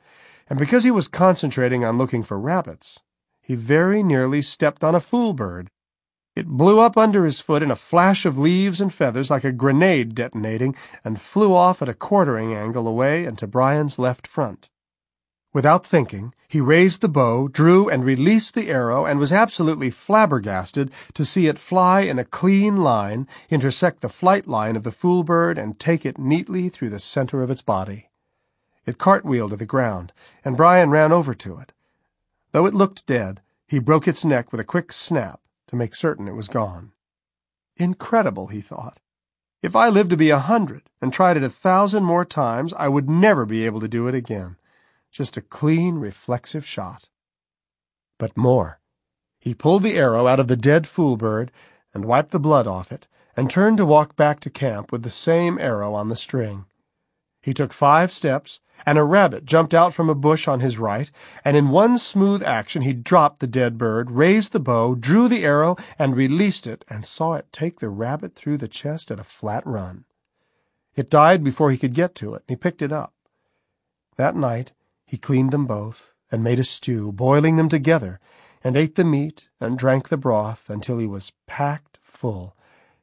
and 0.51 0.59
because 0.59 0.82
he 0.82 0.90
was 0.90 1.07
concentrating 1.07 1.84
on 1.84 1.96
looking 1.96 2.24
for 2.24 2.38
rabbits, 2.38 3.01
he 3.40 3.55
very 3.55 4.03
nearly 4.03 4.42
stepped 4.42 4.82
on 4.82 4.96
a 4.96 5.01
fool 5.01 5.32
bird. 5.32 5.70
It 6.34 6.48
blew 6.48 6.80
up 6.80 6.96
under 6.96 7.24
his 7.24 7.40
foot 7.40 7.62
in 7.62 7.70
a 7.70 7.76
flash 7.76 8.26
of 8.26 8.36
leaves 8.36 8.80
and 8.80 8.92
feathers 8.92 9.30
like 9.30 9.44
a 9.44 9.53
grenade 9.53 10.14
detonating 10.14 10.74
and 11.05 11.20
flew 11.20 11.55
off 11.55 11.80
at 11.82 11.88
a 11.88 11.94
quartering 11.94 12.53
angle 12.53 12.88
away 12.88 13.24
and 13.24 13.38
to 13.38 13.46
Brian's 13.46 13.98
left 13.98 14.26
front. 14.26 14.68
Without 15.53 15.86
thinking, 15.86 16.34
he 16.48 16.61
raised 16.61 17.01
the 17.01 17.09
bow, 17.09 17.48
drew 17.48 17.88
and 17.88 18.05
released 18.05 18.55
the 18.55 18.70
arrow, 18.70 19.05
and 19.05 19.18
was 19.18 19.32
absolutely 19.32 19.90
flabbergasted 19.90 20.92
to 21.14 21.24
see 21.24 21.46
it 21.46 21.59
fly 21.59 22.03
in 22.03 22.18
a 22.18 22.24
clean 22.24 22.76
line, 22.78 23.26
intersect 23.51 24.01
the 24.01 24.09
flight 24.09 24.46
line 24.46 24.76
of 24.76 24.84
the 24.84 24.92
fool 24.92 25.24
bird, 25.24 25.59
and 25.59 25.80
take 25.80 26.07
it 26.07 26.18
neatly 26.18 26.68
through 26.68 26.90
the 26.90 27.01
center 27.01 27.42
of 27.42 27.51
its 27.51 27.62
body. 27.62 28.10
It 28.87 28.99
cartwheeled 28.99 29.51
to 29.51 29.57
the 29.57 29.66
ground, 29.66 30.12
and 30.45 30.57
Brian 30.57 30.91
ran 30.91 31.12
over 31.12 31.35
to 31.35 31.59
it. 31.59 31.72
Though 32.53 32.66
it 32.66 32.74
looked 32.74 33.07
dead, 33.07 33.41
he 33.66 33.78
broke 33.78 34.09
its 34.09 34.24
neck 34.24 34.51
with 34.51 34.61
a 34.61 34.64
quick 34.64 34.93
snap 34.93 35.41
to 35.68 35.76
make 35.76 35.95
certain 35.95 36.26
it 36.26 36.35
was 36.35 36.49
gone. 36.49 36.93
Incredible, 37.76 38.49
he 38.49 38.61
thought. 38.61 39.01
If 39.62 39.76
I 39.76 39.89
lived 39.89 40.11
to 40.11 40.16
be 40.16 40.31
a 40.31 40.39
hundred 40.39 40.83
and 41.01 41.12
tried 41.12 41.37
it 41.37 41.43
a 41.43 41.51
thousand 41.51 42.05
more 42.05 42.24
times, 42.24 42.72
I 42.74 42.89
would 42.89 43.09
never 43.09 43.45
be 43.45 43.66
able 43.66 43.81
to 43.81 43.89
do 43.89 44.09
it 44.09 44.14
again 44.14 44.57
just 45.11 45.37
a 45.37 45.43
clean, 45.43 45.97
reflexive 45.97 46.64
shot. 46.64 47.09
But 48.18 48.37
more. 48.37 48.81
He 49.39 49.55
pulled 49.55 49.83
the 49.83 49.97
arrow 49.97 50.26
out 50.26 50.41
of 50.41 50.49
the 50.49 50.57
dead 50.57 50.87
fool 50.87 51.16
bird 51.16 51.51
and 51.93 52.05
wiped 52.05 52.31
the 52.31 52.39
blood 52.39 52.66
off 52.66 52.93
it, 52.93 53.09
and 53.37 53.51
turned 53.51 53.78
to 53.78 53.87
walk 53.87 54.14
back 54.16 54.39
to 54.41 54.51
camp 54.51 54.93
with 54.93 55.03
the 55.03 55.11
same 55.11 55.59
arrow 55.59 55.95
on 55.95 56.09
the 56.09 56.16
string. 56.16 56.66
He 57.41 57.55
took 57.55 57.72
five 57.72 58.12
steps, 58.12 58.61
and 58.84 58.99
a 58.99 59.05
rabbit 59.05 59.45
jumped 59.45 59.74
out 59.74 59.95
from 59.95 60.09
a 60.09 60.14
bush 60.14 60.47
on 60.47 60.61
his 60.61 60.78
right, 60.78 61.11
and 61.45 61.57
in 61.57 61.70
one 61.70 61.97
smooth 61.99 62.43
action 62.43 62.82
he 62.82 62.93
dropped 62.93 63.41
the 63.41 63.47
dead 63.47 63.78
bird, 63.78 64.11
raised 64.11 64.53
the 64.53 64.61
bow, 64.61 64.95
drew 64.95 65.28
the 65.28 65.45
arrow, 65.45 65.76
and 65.99 66.16
released 66.16 66.66
it, 66.66 66.84
and 66.88 67.05
saw 67.05 67.34
it 67.34 67.53
take 67.53 67.80
the 67.80 67.88
rabbit 67.88 68.34
through 68.34 68.59
the 68.59 68.68
chest 68.68 69.11
at 69.11 69.18
a 69.18 69.24
flat 69.24 69.66
run. 69.66 70.05
It 70.97 71.11
died 71.11 71.43
before 71.43 71.70
he 71.70 71.78
could 71.78 71.95
get 71.95 72.14
to 72.16 72.34
it, 72.34 72.43
and 72.47 72.51
he 72.51 72.57
picked 72.57 72.82
it 72.82 72.93
up. 72.93 73.14
That 74.16 74.36
night 74.36 74.72
he 75.07 75.16
cleaned 75.16 75.51
them 75.51 75.66
both, 75.66 76.14
and 76.30 76.45
made 76.45 76.59
a 76.59 76.64
stew, 76.64 77.11
boiling 77.12 77.57
them 77.57 77.68
together, 77.68 78.20
and 78.62 78.76
ate 78.76 78.95
the 78.95 79.05
meat 79.05 79.49
and 79.61 79.78
drank 79.78 80.09
the 80.09 80.16
broth 80.16 80.68
until 80.68 80.99
he 80.99 81.07
was 81.07 81.32
packed 81.47 81.99
full, 82.03 82.55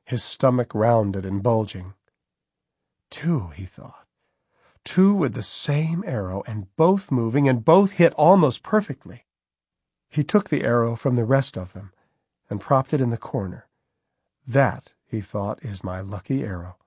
his 0.06 0.24
stomach 0.24 0.74
rounded 0.74 1.26
and 1.26 1.42
bulging. 1.42 1.94
Two, 3.10 3.48
he 3.56 3.66
thought. 3.66 4.07
Two 4.88 5.14
with 5.14 5.34
the 5.34 5.44
same 5.44 6.02
arrow, 6.08 6.44
and 6.48 6.74
both 6.78 7.12
moving, 7.12 7.50
and 7.50 7.66
both 7.66 7.92
hit 7.92 8.14
almost 8.14 8.64
perfectly. 8.64 9.26
He 10.10 10.24
took 10.24 10.48
the 10.48 10.64
arrow 10.64 10.96
from 10.96 11.16
the 11.16 11.26
rest 11.26 11.58
of 11.58 11.74
them 11.74 11.92
and 12.50 12.62
propped 12.62 12.94
it 12.94 13.02
in 13.02 13.10
the 13.10 13.18
corner. 13.18 13.68
That, 14.48 14.94
he 15.06 15.20
thought, 15.20 15.62
is 15.62 15.84
my 15.84 16.00
lucky 16.00 16.42
arrow. 16.42 16.78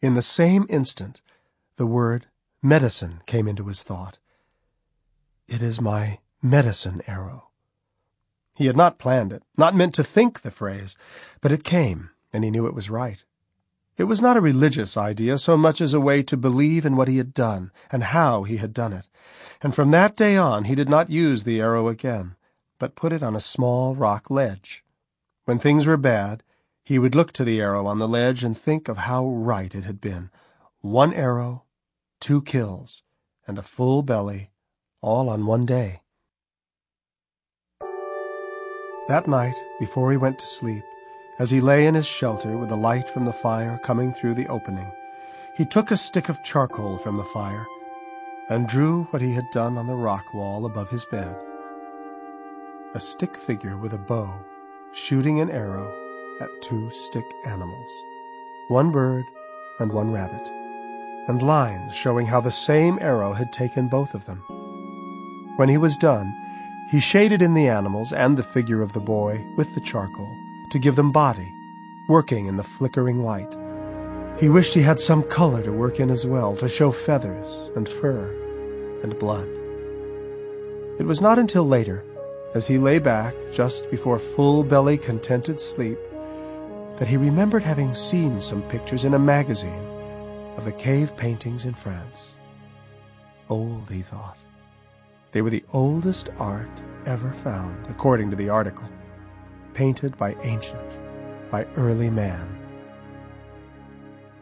In 0.00 0.14
the 0.14 0.22
same 0.22 0.66
instant, 0.68 1.20
the 1.74 1.86
word 1.86 2.26
Medicine 2.62 3.22
came 3.26 3.48
into 3.48 3.66
his 3.66 3.82
thought. 3.82 4.20
It 5.48 5.60
is 5.60 5.80
my 5.80 6.20
medicine 6.40 7.02
arrow. 7.08 7.48
He 8.54 8.66
had 8.66 8.76
not 8.76 9.00
planned 9.00 9.32
it, 9.32 9.42
not 9.56 9.74
meant 9.74 9.96
to 9.96 10.04
think 10.04 10.42
the 10.42 10.52
phrase, 10.52 10.96
but 11.40 11.50
it 11.50 11.64
came, 11.64 12.10
and 12.32 12.44
he 12.44 12.52
knew 12.52 12.68
it 12.68 12.74
was 12.74 12.88
right. 12.88 13.24
It 13.98 14.04
was 14.04 14.22
not 14.22 14.36
a 14.36 14.40
religious 14.40 14.96
idea 14.96 15.38
so 15.38 15.56
much 15.56 15.80
as 15.80 15.92
a 15.92 16.00
way 16.00 16.22
to 16.22 16.36
believe 16.36 16.86
in 16.86 16.94
what 16.94 17.08
he 17.08 17.18
had 17.18 17.34
done 17.34 17.72
and 17.90 18.04
how 18.04 18.44
he 18.44 18.58
had 18.58 18.72
done 18.72 18.92
it, 18.92 19.08
and 19.60 19.74
from 19.74 19.90
that 19.90 20.16
day 20.16 20.36
on 20.36 20.64
he 20.64 20.76
did 20.76 20.88
not 20.88 21.10
use 21.10 21.42
the 21.42 21.60
arrow 21.60 21.88
again, 21.88 22.36
but 22.78 22.94
put 22.94 23.12
it 23.12 23.24
on 23.24 23.34
a 23.34 23.40
small 23.40 23.96
rock 23.96 24.30
ledge. 24.30 24.84
When 25.46 25.58
things 25.58 25.84
were 25.84 25.96
bad, 25.96 26.44
he 26.84 26.96
would 26.96 27.16
look 27.16 27.32
to 27.32 27.44
the 27.44 27.60
arrow 27.60 27.86
on 27.86 27.98
the 27.98 28.06
ledge 28.06 28.44
and 28.44 28.56
think 28.56 28.88
of 28.88 28.98
how 28.98 29.26
right 29.26 29.74
it 29.74 29.82
had 29.82 30.00
been. 30.00 30.30
One 30.80 31.12
arrow, 31.12 31.64
two 32.20 32.40
kills, 32.42 33.02
and 33.48 33.58
a 33.58 33.62
full 33.62 34.04
belly, 34.04 34.50
all 35.00 35.28
on 35.28 35.44
one 35.44 35.66
day. 35.66 36.02
That 39.08 39.26
night, 39.26 39.56
before 39.80 40.12
he 40.12 40.16
went 40.16 40.38
to 40.38 40.46
sleep, 40.46 40.84
as 41.38 41.50
he 41.50 41.60
lay 41.60 41.86
in 41.86 41.94
his 41.94 42.06
shelter 42.06 42.56
with 42.56 42.68
the 42.68 42.76
light 42.76 43.08
from 43.08 43.24
the 43.24 43.32
fire 43.32 43.78
coming 43.82 44.12
through 44.12 44.34
the 44.34 44.48
opening, 44.48 44.90
he 45.56 45.64
took 45.64 45.90
a 45.90 45.96
stick 45.96 46.28
of 46.28 46.42
charcoal 46.42 46.98
from 46.98 47.16
the 47.16 47.24
fire 47.24 47.66
and 48.48 48.66
drew 48.66 49.04
what 49.10 49.22
he 49.22 49.32
had 49.32 49.50
done 49.52 49.76
on 49.76 49.86
the 49.86 49.94
rock 49.94 50.32
wall 50.34 50.66
above 50.66 50.88
his 50.90 51.04
bed. 51.04 51.36
A 52.94 53.00
stick 53.00 53.36
figure 53.36 53.76
with 53.76 53.92
a 53.94 53.98
bow, 53.98 54.32
shooting 54.92 55.40
an 55.40 55.50
arrow 55.50 55.92
at 56.40 56.62
two 56.62 56.90
stick 56.90 57.24
animals, 57.46 57.90
one 58.68 58.90
bird 58.90 59.24
and 59.78 59.92
one 59.92 60.10
rabbit 60.12 60.48
and 61.28 61.42
lines 61.42 61.94
showing 61.94 62.26
how 62.26 62.40
the 62.40 62.50
same 62.50 62.98
arrow 63.00 63.34
had 63.34 63.52
taken 63.52 63.86
both 63.86 64.14
of 64.14 64.24
them. 64.24 64.42
When 65.56 65.68
he 65.68 65.76
was 65.76 65.96
done, 65.98 66.34
he 66.90 67.00
shaded 67.00 67.42
in 67.42 67.52
the 67.52 67.68
animals 67.68 68.12
and 68.12 68.36
the 68.36 68.42
figure 68.42 68.80
of 68.80 68.94
the 68.94 69.00
boy 69.00 69.44
with 69.56 69.74
the 69.74 69.80
charcoal 69.80 70.47
to 70.70 70.78
give 70.78 70.96
them 70.96 71.12
body, 71.12 71.52
working 72.08 72.46
in 72.46 72.56
the 72.56 72.62
flickering 72.62 73.22
light. 73.22 73.56
He 74.38 74.48
wished 74.48 74.74
he 74.74 74.82
had 74.82 74.98
some 74.98 75.22
color 75.22 75.62
to 75.62 75.72
work 75.72 75.98
in 75.98 76.10
as 76.10 76.26
well, 76.26 76.54
to 76.56 76.68
show 76.68 76.90
feathers 76.90 77.70
and 77.74 77.88
fur 77.88 78.30
and 79.02 79.18
blood. 79.18 79.48
It 80.98 81.06
was 81.06 81.20
not 81.20 81.38
until 81.38 81.66
later, 81.66 82.04
as 82.54 82.66
he 82.66 82.78
lay 82.78 82.98
back 82.98 83.34
just 83.52 83.90
before 83.90 84.18
full-belly 84.18 84.98
contented 84.98 85.58
sleep, 85.58 85.98
that 86.96 87.08
he 87.08 87.16
remembered 87.16 87.62
having 87.62 87.94
seen 87.94 88.40
some 88.40 88.62
pictures 88.62 89.04
in 89.04 89.14
a 89.14 89.18
magazine 89.18 89.86
of 90.56 90.64
the 90.64 90.72
cave 90.72 91.16
paintings 91.16 91.64
in 91.64 91.74
France. 91.74 92.34
Old, 93.48 93.88
he 93.90 94.02
thought. 94.02 94.36
They 95.32 95.42
were 95.42 95.50
the 95.50 95.64
oldest 95.72 96.30
art 96.38 96.82
ever 97.06 97.30
found, 97.30 97.86
according 97.88 98.30
to 98.30 98.36
the 98.36 98.48
article, 98.48 98.88
painted 99.74 100.16
by 100.16 100.34
ancient, 100.42 100.98
by 101.50 101.64
early 101.76 102.10
man. 102.10 102.58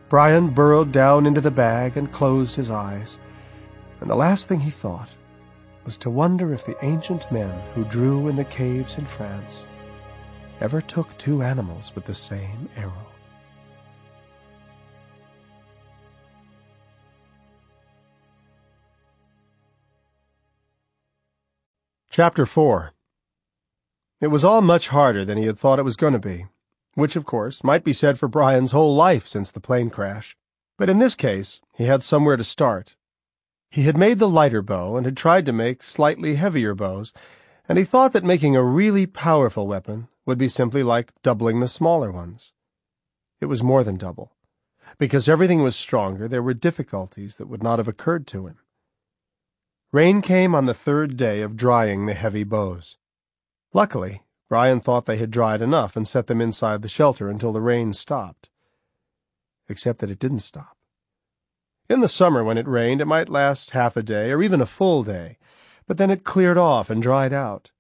Brian 0.09 0.51
burrowed 0.51 0.93
down 0.93 1.27
into 1.27 1.41
the 1.41 1.51
bag 1.51 1.97
and 1.97 2.13
closed 2.13 2.55
his 2.57 2.71
eyes, 2.71 3.19
and 4.01 4.09
the 4.09 4.15
last 4.15 4.49
thing 4.49 4.61
he 4.61 4.71
thought 4.71 5.11
was 5.85 5.97
to 5.97 6.11
wonder 6.11 6.53
if 6.53 6.65
the 6.65 6.77
ancient 6.85 7.31
men 7.31 7.59
who 7.75 7.85
drew 7.85 8.29
in 8.29 8.37
the 8.37 8.45
caves 8.45 8.99
in 8.99 9.07
France 9.07 9.67
ever 10.61 10.81
took 10.81 11.17
two 11.19 11.43
animals 11.43 11.93
with 11.95 12.05
the 12.07 12.15
same 12.15 12.69
arrow. 12.77 12.93
Chapter 22.11 22.47
4 22.47 22.96
It 24.21 24.29
was 24.29 24.45
all 24.45 24.63
much 24.63 24.89
harder 24.89 25.25
than 25.25 25.37
he 25.37 25.47
had 25.47 25.59
thought 25.59 25.79
it 25.79 25.85
was 25.85 25.97
going 25.97 26.15
to 26.15 26.19
be, 26.19 26.47
which, 26.95 27.17
of 27.17 27.27
course, 27.27 27.63
might 27.63 27.85
be 27.85 27.93
said 27.93 28.19
for 28.19 28.29
Brian's 28.29 28.73
whole 28.73 28.95
life 28.95 29.27
since 29.27 29.51
the 29.51 29.61
plane 29.61 29.91
crash. 29.91 30.37
But 30.79 30.89
in 30.89 30.99
this 30.99 31.15
case, 31.15 31.61
he 31.75 31.85
had 31.85 32.03
somewhere 32.03 32.37
to 32.37 32.45
start. 32.45 32.97
He 33.71 33.83
had 33.83 33.99
made 33.99 34.19
the 34.19 34.29
lighter 34.29 34.63
bow 34.63 34.97
and 34.97 35.05
had 35.05 35.17
tried 35.17 35.45
to 35.47 35.53
make 35.53 35.83
slightly 35.83 36.37
heavier 36.37 36.75
bows, 36.75 37.13
and 37.69 37.77
he 37.77 37.85
thought 37.85 38.13
that 38.13 38.25
making 38.25 38.57
a 38.57 38.63
really 38.63 39.07
powerful 39.07 39.67
weapon 39.67 40.09
would 40.25 40.39
be 40.39 40.49
simply 40.49 40.83
like 40.83 41.13
doubling 41.23 41.61
the 41.61 41.69
smaller 41.69 42.11
ones. 42.11 42.55
It 43.41 43.47
was 43.47 43.63
more 43.63 43.85
than 43.85 43.97
double. 43.97 44.33
Because 44.99 45.29
everything 45.29 45.63
was 45.63 45.77
stronger, 45.77 46.27
there 46.27 46.43
were 46.43 46.55
difficulties 46.55 47.37
that 47.37 47.49
would 47.49 47.63
not 47.63 47.79
have 47.79 47.89
occurred 47.89 48.27
to 48.29 48.47
him. 48.47 48.59
Rain 49.93 50.23
came 50.23 50.55
on 50.55 50.67
the 50.67 50.75
third 50.75 51.17
day 51.17 51.43
of 51.43 51.57
drying 51.57 52.07
the 52.07 52.15
heavy 52.15 52.45
bows. 52.45 52.97
Luckily, 53.73 54.23
Brian 54.49 54.81
thought 54.81 55.07
they 55.07 55.17
had 55.17 55.31
dried 55.31 55.61
enough 55.61 55.97
and 55.97 56.07
set 56.07 56.29
them 56.29 56.41
inside 56.41 56.83
the 56.83 56.89
shelter 56.89 57.29
until 57.29 57.53
the 57.53 57.61
rain 57.61 57.93
stopped. 57.93 58.49
Except 59.69 59.99
that 59.99 60.11
it 60.11 60.19
didn't 60.19 60.41
stop. 60.41 60.77
In 61.89 62.01
the 62.01 62.09
summer, 62.09 62.43
when 62.43 62.59
it 62.59 62.67
rained, 62.67 63.01
it 63.01 63.07
might 63.07 63.29
last 63.29 63.71
half 63.71 63.97
a 63.97 64.03
day 64.03 64.31
or 64.31 64.43
even 64.43 64.61
a 64.61 64.67
full 64.67 65.03
day, 65.03 65.39
but 65.87 65.99
then 65.99 66.11
it 66.11 66.25
cleared 66.25 66.59
off 66.59 66.91
and 66.91 67.01
dried 67.01 67.33
out. 67.33 67.71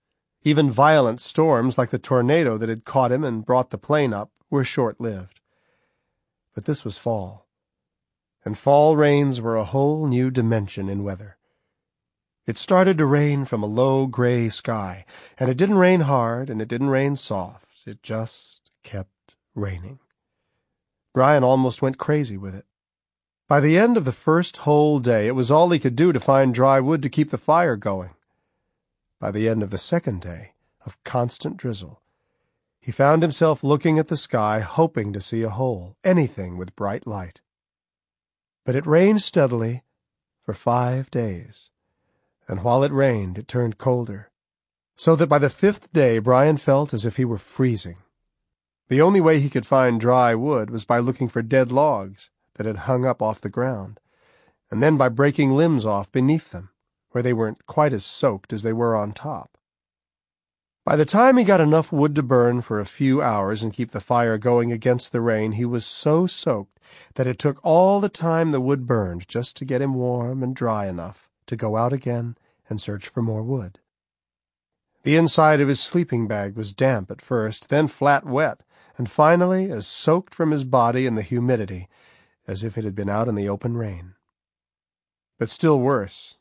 Even 0.43 0.71
violent 0.71 1.21
storms 1.21 1.77
like 1.77 1.91
the 1.91 1.99
tornado 1.99 2.57
that 2.57 2.69
had 2.69 2.85
caught 2.85 3.11
him 3.11 3.25
and 3.25 3.45
brought 3.45 3.71
the 3.71 3.79
plane 3.79 4.13
up 4.13 4.31
were 4.49 4.63
short-lived. 4.63 5.41
But 6.55 6.67
this 6.67 6.85
was 6.85 6.99
fall. 6.99 7.47
And 8.45 8.57
fall 8.57 8.97
rains 8.97 9.41
were 9.41 9.57
a 9.57 9.65
whole 9.65 10.07
new 10.07 10.31
dimension 10.31 10.89
in 10.89 11.03
weather. 11.03 11.36
It 12.47 12.57
started 12.57 12.97
to 12.99 13.07
rain 13.07 13.45
from 13.45 13.63
a 13.63 13.67
low 13.67 14.07
gray 14.07 14.49
sky, 14.49 15.05
and 15.39 15.51
it 15.51 15.57
didn't 15.57 15.79
rain 15.79 16.01
hard 16.03 16.49
and 16.49 16.63
it 16.63 16.69
didn't 16.69 16.91
rain 16.91 17.17
soft. 17.17 17.87
It 17.87 18.03
just 18.03 18.61
kept 18.85 19.37
raining. 19.55 19.99
Brian 21.13 21.43
almost 21.43 21.83
went 21.83 21.99
crazy 21.99 22.37
with 22.37 22.55
it. 22.55 22.67
By 23.49 23.61
the 23.61 23.79
end 23.79 23.97
of 23.97 24.05
the 24.05 24.13
first 24.13 24.59
whole 24.59 24.99
day, 25.01 25.27
it 25.27 25.35
was 25.35 25.51
all 25.51 25.71
he 25.71 25.79
could 25.79 25.97
do 25.97 26.13
to 26.13 26.21
find 26.21 26.55
dry 26.55 26.79
wood 26.79 27.03
to 27.03 27.09
keep 27.09 27.31
the 27.31 27.39
fire 27.39 27.77
going. 27.77 28.11
By 29.19 29.31
the 29.31 29.49
end 29.49 29.63
of 29.63 29.71
the 29.71 29.79
second 29.79 30.21
day 30.21 30.53
of 30.85 31.03
constant 31.05 31.57
drizzle, 31.57 32.01
he 32.81 32.93
found 32.93 33.23
himself 33.23 33.65
looking 33.65 33.99
at 33.99 34.09
the 34.09 34.17
sky, 34.17 34.61
hoping 34.61 35.13
to 35.13 35.21
see 35.21 35.43
a 35.43 35.49
hole, 35.49 35.97
anything 36.05 36.57
with 36.57 36.77
bright 36.77 37.07
light. 37.07 37.41
But 38.65 38.77
it 38.77 38.87
rained 38.87 39.23
steadily 39.23 39.83
for 40.45 40.55
five 40.55 41.11
days, 41.11 41.71
and 42.49 42.63
while 42.63 42.85
it 42.85 42.93
rained, 42.93 43.39
it 43.39 43.49
turned 43.49 43.79
colder, 43.79 44.31
so 44.97 45.17
that 45.17 45.29
by 45.29 45.39
the 45.39 45.51
fifth 45.51 45.93
day 45.93 46.19
Brian 46.19 46.57
felt 46.57 46.95
as 46.95 47.05
if 47.05 47.17
he 47.17 47.25
were 47.25 47.39
freezing. 47.39 47.97
The 48.89 49.01
only 49.01 49.21
way 49.21 49.41
he 49.41 49.51
could 49.51 49.67
find 49.67 50.01
dry 50.01 50.35
wood 50.35 50.71
was 50.71 50.85
by 50.85 50.99
looking 50.99 51.29
for 51.29 51.43
dead 51.43 51.73
logs 51.73 52.31
that 52.55 52.67
had 52.67 52.77
hung 52.79 53.05
up 53.05 53.21
off 53.21 53.41
the 53.41 53.49
ground, 53.49 54.01
and 54.71 54.83
then 54.83 54.97
by 54.97 55.09
breaking 55.09 55.57
limbs 55.57 55.85
off 55.85 56.11
beneath 56.13 56.53
them, 56.53 56.71
where 57.11 57.23
they 57.23 57.33
weren't 57.33 57.67
quite 57.67 57.93
as 57.93 58.05
soaked 58.05 58.53
as 58.53 58.63
they 58.63 58.73
were 58.73 58.95
on 58.95 59.13
top. 59.13 59.59
By 60.85 60.95
the 60.95 61.05
time 61.05 61.37
he 61.37 61.43
got 61.43 61.61
enough 61.61 61.91
wood 61.91 62.15
to 62.15 62.23
burn 62.23 62.61
for 62.61 62.79
a 62.79 62.87
few 62.87 63.21
hours 63.21 63.65
and 63.65 63.73
keep 63.73 63.91
the 63.91 63.99
fire 63.99 64.39
going 64.39 64.71
against 64.71 65.11
the 65.11 65.21
rain, 65.21 65.53
he 65.53 65.65
was 65.65 65.85
so 65.85 66.29
soaked 66.29 66.79
that 67.17 67.27
it 67.27 67.41
took 67.41 67.59
all 67.65 68.01
the 68.01 68.09
time 68.09 68.53
the 68.53 68.61
wood 68.61 68.87
burned 68.87 69.27
just 69.27 69.57
to 69.57 69.65
get 69.65 69.83
him 69.83 69.95
warm 69.95 70.45
and 70.45 70.55
dry 70.55 70.87
enough 70.87 71.26
to 71.47 71.57
go 71.57 71.77
out 71.77 71.93
again 71.93 72.37
and 72.69 72.81
search 72.81 73.09
for 73.09 73.23
more 73.23 73.43
wood. 73.43 73.79
The 75.03 75.17
inside 75.17 75.61
of 75.61 75.69
his 75.69 75.81
sleeping 75.81 76.27
bag 76.27 76.57
was 76.57 76.75
damp 76.75 77.11
at 77.11 77.23
first, 77.23 77.69
then 77.69 77.87
flat 77.87 78.27
wet, 78.27 78.63
and 78.99 79.11
finally 79.11 79.71
as 79.71 79.87
soaked 79.87 80.35
from 80.35 80.51
his 80.51 80.65
body 80.65 81.07
in 81.07 81.15
the 81.15 81.23
humidity 81.23 81.89
as 82.47 82.65
if 82.65 82.79
it 82.79 82.85
had 82.85 82.95
been 82.95 83.09
out 83.09 83.29
in 83.29 83.35
the 83.35 83.49
open 83.49 83.77
rain. 83.77 84.15
But 85.39 85.51
still 85.51 85.81
worse, 85.81 86.39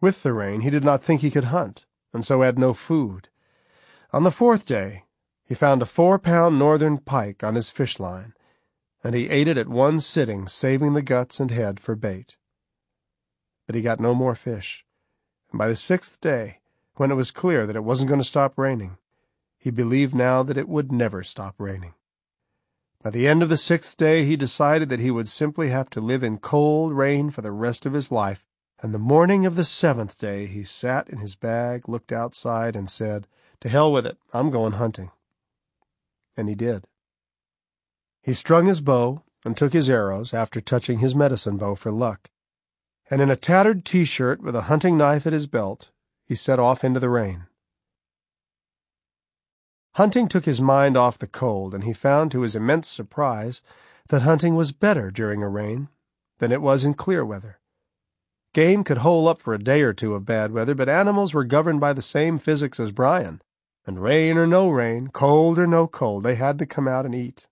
with 0.00 0.22
the 0.22 0.32
rain 0.32 0.62
he 0.62 0.70
did 0.70 0.84
not 0.84 1.02
think 1.02 1.20
he 1.20 1.30
could 1.30 1.44
hunt, 1.44 1.86
and 2.12 2.24
so 2.24 2.42
had 2.42 2.58
no 2.58 2.74
food. 2.74 3.28
On 4.12 4.22
the 4.24 4.30
fourth 4.30 4.66
day 4.66 5.04
he 5.44 5.54
found 5.54 5.82
a 5.82 5.86
four-pound 5.86 6.58
northern 6.58 6.98
pike 6.98 7.44
on 7.44 7.54
his 7.54 7.70
fish 7.70 8.00
line, 8.00 8.34
and 9.04 9.14
he 9.14 9.28
ate 9.28 9.48
it 9.48 9.58
at 9.58 9.68
one 9.68 10.00
sitting, 10.00 10.48
saving 10.48 10.94
the 10.94 11.02
guts 11.02 11.40
and 11.40 11.50
head 11.50 11.80
for 11.80 11.94
bait. 11.94 12.36
But 13.72 13.78
he 13.78 13.82
got 13.82 14.00
no 14.00 14.14
more 14.14 14.34
fish, 14.34 14.84
and 15.50 15.58
by 15.58 15.66
the 15.66 15.74
sixth 15.74 16.20
day, 16.20 16.58
when 16.96 17.10
it 17.10 17.14
was 17.14 17.30
clear 17.30 17.66
that 17.66 17.74
it 17.74 17.82
wasn't 17.82 18.08
going 18.08 18.20
to 18.20 18.26
stop 18.26 18.58
raining, 18.58 18.98
he 19.56 19.70
believed 19.70 20.14
now 20.14 20.42
that 20.42 20.58
it 20.58 20.68
would 20.68 20.92
never 20.92 21.22
stop 21.22 21.54
raining. 21.56 21.94
By 23.02 23.08
the 23.08 23.26
end 23.26 23.42
of 23.42 23.48
the 23.48 23.56
sixth 23.56 23.96
day, 23.96 24.26
he 24.26 24.36
decided 24.36 24.90
that 24.90 25.00
he 25.00 25.10
would 25.10 25.26
simply 25.26 25.70
have 25.70 25.88
to 25.88 26.02
live 26.02 26.22
in 26.22 26.36
cold 26.36 26.92
rain 26.92 27.30
for 27.30 27.40
the 27.40 27.50
rest 27.50 27.86
of 27.86 27.94
his 27.94 28.12
life, 28.12 28.44
and 28.82 28.92
the 28.92 28.98
morning 28.98 29.46
of 29.46 29.56
the 29.56 29.64
seventh 29.64 30.18
day 30.18 30.44
he 30.44 30.64
sat 30.64 31.08
in 31.08 31.20
his 31.20 31.34
bag, 31.34 31.88
looked 31.88 32.12
outside, 32.12 32.76
and 32.76 32.90
said, 32.90 33.26
To 33.60 33.70
hell 33.70 33.90
with 33.90 34.04
it, 34.04 34.18
I'm 34.34 34.50
going 34.50 34.72
hunting. 34.72 35.12
And 36.36 36.46
he 36.46 36.54
did. 36.54 36.84
He 38.20 38.34
strung 38.34 38.66
his 38.66 38.82
bow 38.82 39.22
and 39.46 39.56
took 39.56 39.72
his 39.72 39.88
arrows 39.88 40.34
after 40.34 40.60
touching 40.60 40.98
his 40.98 41.14
medicine 41.14 41.56
bow 41.56 41.74
for 41.74 41.90
luck, 41.90 42.28
and 43.12 43.20
in 43.20 43.28
a 43.28 43.36
tattered 43.36 43.84
t-shirt 43.84 44.40
with 44.40 44.56
a 44.56 44.62
hunting 44.62 44.96
knife 44.96 45.26
at 45.26 45.34
his 45.34 45.46
belt, 45.46 45.90
he 46.24 46.34
set 46.34 46.58
off 46.58 46.82
into 46.82 46.98
the 46.98 47.10
rain. 47.10 47.44
Hunting 49.96 50.28
took 50.28 50.46
his 50.46 50.62
mind 50.62 50.96
off 50.96 51.18
the 51.18 51.26
cold, 51.26 51.74
and 51.74 51.84
he 51.84 51.92
found 51.92 52.30
to 52.30 52.40
his 52.40 52.56
immense 52.56 52.88
surprise 52.88 53.60
that 54.08 54.22
hunting 54.22 54.54
was 54.54 54.72
better 54.72 55.10
during 55.10 55.42
a 55.42 55.48
rain 55.50 55.90
than 56.38 56.50
it 56.50 56.62
was 56.62 56.86
in 56.86 56.94
clear 56.94 57.22
weather. 57.22 57.60
Game 58.54 58.82
could 58.82 58.98
hole 58.98 59.28
up 59.28 59.42
for 59.42 59.52
a 59.52 59.62
day 59.62 59.82
or 59.82 59.92
two 59.92 60.14
of 60.14 60.24
bad 60.24 60.52
weather, 60.52 60.74
but 60.74 60.88
animals 60.88 61.34
were 61.34 61.44
governed 61.44 61.80
by 61.80 61.92
the 61.92 62.00
same 62.00 62.38
physics 62.38 62.80
as 62.80 62.92
Brian, 62.92 63.42
and 63.86 64.02
rain 64.02 64.38
or 64.38 64.46
no 64.46 64.70
rain, 64.70 65.08
cold 65.08 65.58
or 65.58 65.66
no 65.66 65.86
cold, 65.86 66.22
they 66.22 66.36
had 66.36 66.58
to 66.60 66.64
come 66.64 66.88
out 66.88 67.04
and 67.04 67.14
eat. 67.14 67.46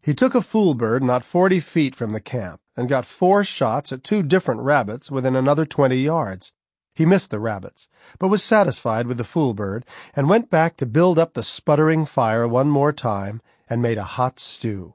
He 0.00 0.14
took 0.14 0.34
a 0.34 0.40
fool 0.40 0.72
bird 0.72 1.02
not 1.02 1.24
forty 1.24 1.60
feet 1.60 1.94
from 1.94 2.12
the 2.12 2.20
camp 2.22 2.62
and 2.76 2.88
got 2.88 3.06
four 3.06 3.42
shots 3.44 3.92
at 3.92 4.04
two 4.04 4.22
different 4.22 4.60
rabbits 4.60 5.10
within 5.10 5.34
another 5.34 5.64
twenty 5.64 5.98
yards. 5.98 6.52
He 6.94 7.06
missed 7.06 7.30
the 7.30 7.40
rabbits, 7.40 7.88
but 8.18 8.28
was 8.28 8.42
satisfied 8.42 9.06
with 9.06 9.18
the 9.18 9.24
fool 9.24 9.54
bird, 9.54 9.84
and 10.14 10.28
went 10.28 10.50
back 10.50 10.76
to 10.78 10.86
build 10.86 11.18
up 11.18 11.34
the 11.34 11.42
sputtering 11.42 12.04
fire 12.04 12.48
one 12.48 12.68
more 12.68 12.92
time 12.92 13.42
and 13.68 13.82
made 13.82 13.98
a 13.98 14.02
hot 14.02 14.38
stew, 14.38 14.94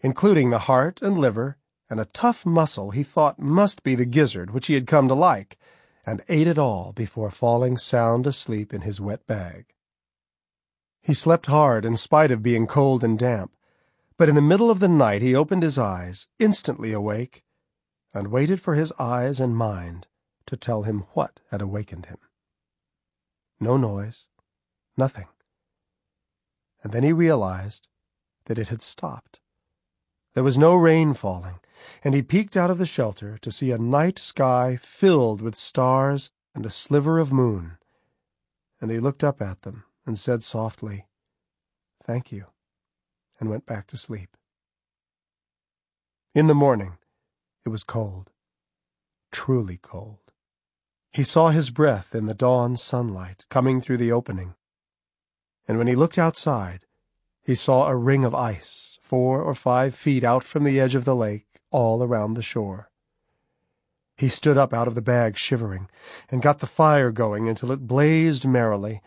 including 0.00 0.50
the 0.50 0.60
heart 0.60 1.00
and 1.02 1.18
liver 1.18 1.56
and 1.90 2.00
a 2.00 2.06
tough 2.06 2.44
muscle 2.44 2.90
he 2.90 3.02
thought 3.02 3.38
must 3.38 3.82
be 3.82 3.94
the 3.94 4.04
gizzard 4.04 4.50
which 4.50 4.66
he 4.66 4.74
had 4.74 4.86
come 4.86 5.08
to 5.08 5.14
like, 5.14 5.56
and 6.04 6.22
ate 6.28 6.46
it 6.46 6.58
all 6.58 6.92
before 6.92 7.30
falling 7.30 7.76
sound 7.76 8.26
asleep 8.26 8.72
in 8.72 8.82
his 8.82 9.00
wet 9.00 9.26
bag. 9.26 9.66
He 11.02 11.14
slept 11.14 11.46
hard 11.46 11.84
in 11.84 11.96
spite 11.96 12.30
of 12.30 12.42
being 12.42 12.66
cold 12.66 13.02
and 13.02 13.18
damp, 13.18 13.52
but 14.18 14.28
in 14.28 14.34
the 14.34 14.42
middle 14.42 14.70
of 14.70 14.80
the 14.80 14.88
night 14.88 15.22
he 15.22 15.34
opened 15.34 15.62
his 15.62 15.78
eyes, 15.78 16.26
instantly 16.40 16.92
awake, 16.92 17.44
and 18.12 18.32
waited 18.32 18.60
for 18.60 18.74
his 18.74 18.92
eyes 18.98 19.38
and 19.38 19.56
mind 19.56 20.08
to 20.44 20.56
tell 20.56 20.82
him 20.82 21.04
what 21.12 21.40
had 21.50 21.62
awakened 21.62 22.06
him. 22.06 22.18
No 23.60 23.76
noise, 23.76 24.26
nothing. 24.96 25.28
And 26.82 26.92
then 26.92 27.04
he 27.04 27.12
realized 27.12 27.86
that 28.46 28.58
it 28.58 28.68
had 28.68 28.82
stopped. 28.82 29.38
There 30.34 30.44
was 30.44 30.58
no 30.58 30.74
rain 30.74 31.14
falling, 31.14 31.60
and 32.02 32.14
he 32.14 32.22
peeked 32.22 32.56
out 32.56 32.70
of 32.70 32.78
the 32.78 32.86
shelter 32.86 33.38
to 33.38 33.52
see 33.52 33.70
a 33.70 33.78
night 33.78 34.18
sky 34.18 34.76
filled 34.80 35.40
with 35.40 35.54
stars 35.54 36.32
and 36.54 36.66
a 36.66 36.70
sliver 36.70 37.18
of 37.18 37.32
moon. 37.32 37.78
And 38.80 38.90
he 38.90 38.98
looked 38.98 39.22
up 39.22 39.40
at 39.40 39.62
them 39.62 39.84
and 40.06 40.18
said 40.18 40.42
softly, 40.42 41.06
Thank 42.04 42.32
you, 42.32 42.46
and 43.38 43.50
went 43.50 43.66
back 43.66 43.86
to 43.88 43.96
sleep. 43.96 44.36
In 46.34 46.46
the 46.46 46.54
morning, 46.54 46.98
it 47.64 47.70
was 47.70 47.84
cold, 47.84 48.30
truly 49.32 49.78
cold. 49.78 50.32
He 51.12 51.22
saw 51.22 51.48
his 51.48 51.70
breath 51.70 52.14
in 52.14 52.26
the 52.26 52.34
dawn 52.34 52.76
sunlight 52.76 53.46
coming 53.48 53.80
through 53.80 53.96
the 53.96 54.12
opening. 54.12 54.54
And 55.66 55.78
when 55.78 55.86
he 55.86 55.96
looked 55.96 56.18
outside, 56.18 56.86
he 57.42 57.54
saw 57.54 57.88
a 57.88 57.96
ring 57.96 58.24
of 58.24 58.34
ice, 58.34 58.98
four 59.00 59.42
or 59.42 59.54
five 59.54 59.94
feet 59.94 60.22
out 60.22 60.44
from 60.44 60.64
the 60.64 60.78
edge 60.78 60.94
of 60.94 61.04
the 61.04 61.16
lake, 61.16 61.46
all 61.70 62.02
around 62.02 62.34
the 62.34 62.42
shore. 62.42 62.90
He 64.16 64.28
stood 64.28 64.58
up 64.58 64.74
out 64.74 64.88
of 64.88 64.94
the 64.94 65.02
bag 65.02 65.36
shivering, 65.36 65.88
and 66.30 66.42
got 66.42 66.58
the 66.58 66.66
fire 66.66 67.10
going 67.10 67.48
until 67.48 67.72
it 67.72 67.86
blazed 67.86 68.46
merrily, 68.46 69.00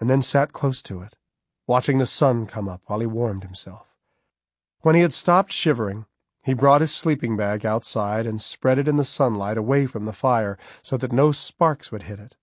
and 0.00 0.08
then 0.08 0.22
sat 0.22 0.52
close 0.52 0.82
to 0.82 1.02
it, 1.02 1.16
watching 1.66 1.98
the 1.98 2.06
sun 2.06 2.46
come 2.46 2.68
up 2.68 2.82
while 2.86 3.00
he 3.00 3.06
warmed 3.06 3.42
himself. 3.42 3.86
When 4.80 4.94
he 4.94 5.02
had 5.02 5.12
stopped 5.12 5.52
shivering, 5.52 6.06
he 6.42 6.52
brought 6.52 6.82
his 6.82 6.92
sleeping 6.92 7.36
bag 7.36 7.64
outside 7.64 8.26
and 8.26 8.40
spread 8.40 8.78
it 8.78 8.86
in 8.86 8.96
the 8.96 9.04
sunlight 9.04 9.56
away 9.56 9.86
from 9.86 10.04
the 10.04 10.12
fire 10.12 10.58
so 10.82 10.96
that 10.98 11.12
no 11.12 11.32
sparks 11.32 11.90
would 11.90 12.02
hit 12.02 12.20
it, 12.20 12.36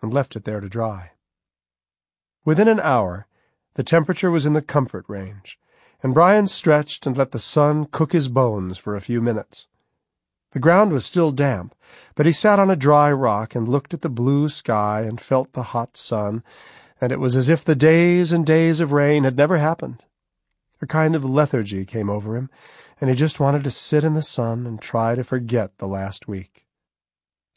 and 0.00 0.12
left 0.12 0.34
it 0.34 0.44
there 0.44 0.60
to 0.60 0.68
dry. 0.68 1.10
Within 2.44 2.68
an 2.68 2.80
hour, 2.80 3.26
the 3.74 3.82
temperature 3.82 4.30
was 4.30 4.46
in 4.46 4.54
the 4.54 4.62
comfort 4.62 5.04
range, 5.08 5.58
and 6.02 6.14
Brian 6.14 6.46
stretched 6.46 7.06
and 7.06 7.16
let 7.16 7.32
the 7.32 7.38
sun 7.38 7.86
cook 7.86 8.12
his 8.12 8.28
bones 8.28 8.78
for 8.78 8.96
a 8.96 9.00
few 9.00 9.20
minutes. 9.20 9.66
The 10.52 10.60
ground 10.60 10.92
was 10.92 11.04
still 11.04 11.32
damp, 11.32 11.74
but 12.14 12.26
he 12.26 12.32
sat 12.32 12.58
on 12.58 12.70
a 12.70 12.76
dry 12.76 13.10
rock 13.10 13.54
and 13.54 13.68
looked 13.68 13.92
at 13.92 14.02
the 14.02 14.08
blue 14.08 14.48
sky 14.48 15.02
and 15.02 15.20
felt 15.20 15.52
the 15.52 15.64
hot 15.64 15.96
sun, 15.96 16.44
and 17.04 17.12
it 17.12 17.20
was 17.20 17.36
as 17.36 17.50
if 17.50 17.62
the 17.62 17.76
days 17.76 18.32
and 18.32 18.46
days 18.46 18.80
of 18.80 18.90
rain 18.90 19.24
had 19.24 19.36
never 19.36 19.58
happened. 19.58 20.06
A 20.80 20.86
kind 20.86 21.14
of 21.14 21.22
lethargy 21.22 21.84
came 21.84 22.08
over 22.08 22.34
him, 22.34 22.48
and 22.98 23.10
he 23.10 23.14
just 23.14 23.38
wanted 23.38 23.62
to 23.64 23.70
sit 23.70 24.04
in 24.04 24.14
the 24.14 24.22
sun 24.22 24.66
and 24.66 24.80
try 24.80 25.14
to 25.14 25.22
forget 25.22 25.76
the 25.76 25.86
last 25.86 26.26
week. 26.26 26.66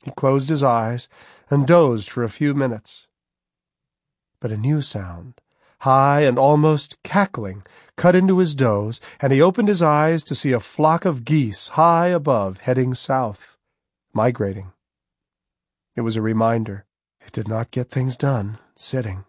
He 0.03 0.11
closed 0.11 0.49
his 0.49 0.63
eyes 0.63 1.07
and 1.49 1.65
dozed 1.65 2.09
for 2.09 2.25
a 2.25 2.29
few 2.29 2.53
minutes. 2.53 3.07
But 4.41 4.51
a 4.51 4.57
new 4.57 4.81
sound, 4.81 5.39
high 5.79 6.21
and 6.21 6.37
almost 6.37 7.01
cackling, 7.03 7.63
cut 7.95 8.15
into 8.15 8.39
his 8.39 8.53
doze, 8.53 8.99
and 9.21 9.31
he 9.31 9.41
opened 9.41 9.69
his 9.69 9.81
eyes 9.81 10.25
to 10.25 10.35
see 10.35 10.51
a 10.51 10.59
flock 10.59 11.05
of 11.05 11.23
geese 11.23 11.69
high 11.69 12.07
above 12.07 12.57
heading 12.57 12.93
south, 12.93 13.55
migrating. 14.11 14.73
It 15.95 16.01
was 16.01 16.17
a 16.17 16.21
reminder. 16.21 16.83
It 17.21 17.31
did 17.31 17.47
not 17.47 17.71
get 17.71 17.89
things 17.89 18.17
done 18.17 18.57
sitting. 18.75 19.23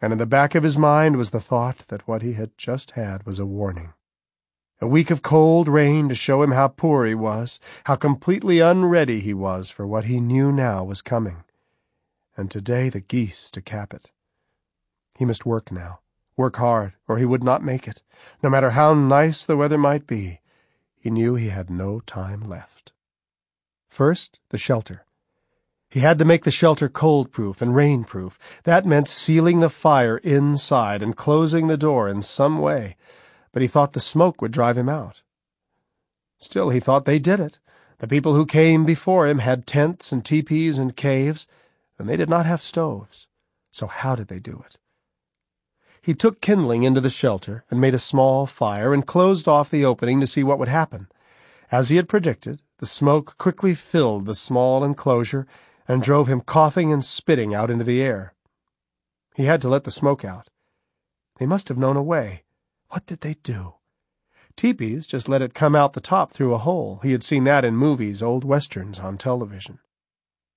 And 0.00 0.12
in 0.12 0.18
the 0.18 0.26
back 0.26 0.54
of 0.54 0.62
his 0.62 0.78
mind 0.78 1.16
was 1.16 1.30
the 1.30 1.40
thought 1.40 1.78
that 1.88 2.06
what 2.06 2.22
he 2.22 2.34
had 2.34 2.56
just 2.56 2.92
had 2.92 3.26
was 3.26 3.38
a 3.38 3.46
warning. 3.46 3.94
A 4.80 4.86
week 4.86 5.10
of 5.10 5.22
cold 5.22 5.66
rain 5.66 6.08
to 6.08 6.14
show 6.14 6.40
him 6.42 6.52
how 6.52 6.68
poor 6.68 7.04
he 7.04 7.14
was, 7.14 7.58
how 7.84 7.96
completely 7.96 8.60
unready 8.60 9.18
he 9.18 9.34
was 9.34 9.70
for 9.70 9.86
what 9.86 10.04
he 10.04 10.20
knew 10.20 10.52
now 10.52 10.84
was 10.84 11.02
coming. 11.02 11.42
And 12.36 12.48
today 12.48 12.88
the 12.88 13.00
geese 13.00 13.50
to 13.50 13.60
cap 13.60 13.92
it. 13.92 14.12
He 15.18 15.24
must 15.24 15.44
work 15.44 15.72
now, 15.72 15.98
work 16.36 16.56
hard, 16.56 16.92
or 17.08 17.18
he 17.18 17.24
would 17.24 17.42
not 17.42 17.64
make 17.64 17.88
it. 17.88 18.02
No 18.40 18.48
matter 18.48 18.70
how 18.70 18.94
nice 18.94 19.44
the 19.44 19.56
weather 19.56 19.78
might 19.78 20.06
be, 20.06 20.40
he 20.96 21.10
knew 21.10 21.34
he 21.34 21.48
had 21.48 21.70
no 21.70 21.98
time 21.98 22.48
left. 22.48 22.92
First, 23.88 24.38
the 24.50 24.58
shelter. 24.58 25.04
He 25.90 26.00
had 26.00 26.18
to 26.18 26.24
make 26.24 26.44
the 26.44 26.50
shelter 26.50 26.88
cold-proof 26.88 27.62
and 27.62 27.74
rain-proof. 27.74 28.38
That 28.64 28.84
meant 28.84 29.08
sealing 29.08 29.60
the 29.60 29.70
fire 29.70 30.18
inside 30.18 31.02
and 31.02 31.16
closing 31.16 31.66
the 31.66 31.78
door 31.78 32.08
in 32.08 32.20
some 32.22 32.58
way, 32.58 32.96
but 33.52 33.62
he 33.62 33.68
thought 33.68 33.94
the 33.94 34.00
smoke 34.00 34.42
would 34.42 34.52
drive 34.52 34.76
him 34.76 34.88
out. 34.88 35.22
Still, 36.38 36.70
he 36.70 36.80
thought 36.80 37.06
they 37.06 37.18
did 37.18 37.40
it. 37.40 37.58
The 37.98 38.06
people 38.06 38.34
who 38.34 38.46
came 38.46 38.84
before 38.84 39.26
him 39.26 39.38
had 39.38 39.66
tents 39.66 40.12
and 40.12 40.24
teepees 40.24 40.78
and 40.78 40.94
caves, 40.94 41.46
and 41.98 42.08
they 42.08 42.16
did 42.16 42.28
not 42.28 42.46
have 42.46 42.60
stoves. 42.60 43.26
So 43.70 43.86
how 43.86 44.14
did 44.14 44.28
they 44.28 44.38
do 44.38 44.62
it? 44.66 44.76
He 46.02 46.14
took 46.14 46.40
kindling 46.40 46.84
into 46.84 47.00
the 47.00 47.10
shelter 47.10 47.64
and 47.70 47.80
made 47.80 47.94
a 47.94 47.98
small 47.98 48.46
fire 48.46 48.94
and 48.94 49.06
closed 49.06 49.48
off 49.48 49.70
the 49.70 49.84
opening 49.84 50.20
to 50.20 50.26
see 50.26 50.44
what 50.44 50.58
would 50.58 50.68
happen. 50.68 51.08
As 51.72 51.88
he 51.88 51.96
had 51.96 52.08
predicted, 52.08 52.62
the 52.78 52.86
smoke 52.86 53.36
quickly 53.36 53.74
filled 53.74 54.26
the 54.26 54.34
small 54.34 54.84
enclosure 54.84 55.46
and 55.88 56.02
drove 56.02 56.28
him 56.28 56.42
coughing 56.42 56.92
and 56.92 57.02
spitting 57.02 57.54
out 57.54 57.70
into 57.70 57.82
the 57.82 58.02
air. 58.02 58.34
He 59.34 59.44
had 59.44 59.62
to 59.62 59.68
let 59.68 59.84
the 59.84 59.90
smoke 59.90 60.24
out. 60.24 60.50
They 61.38 61.46
must 61.46 61.68
have 61.68 61.78
known 61.78 61.96
a 61.96 62.02
way. 62.02 62.44
What 62.90 63.06
did 63.06 63.22
they 63.22 63.34
do? 63.42 63.74
Teepees 64.54 65.06
just 65.06 65.28
let 65.28 65.40
it 65.40 65.54
come 65.54 65.74
out 65.74 65.94
the 65.94 66.00
top 66.00 66.32
through 66.32 66.52
a 66.52 66.58
hole. 66.58 67.00
He 67.02 67.12
had 67.12 67.22
seen 67.22 67.44
that 67.44 67.64
in 67.64 67.76
movies, 67.76 68.22
old 68.22 68.44
westerns 68.44 68.98
on 68.98 69.16
television. 69.16 69.78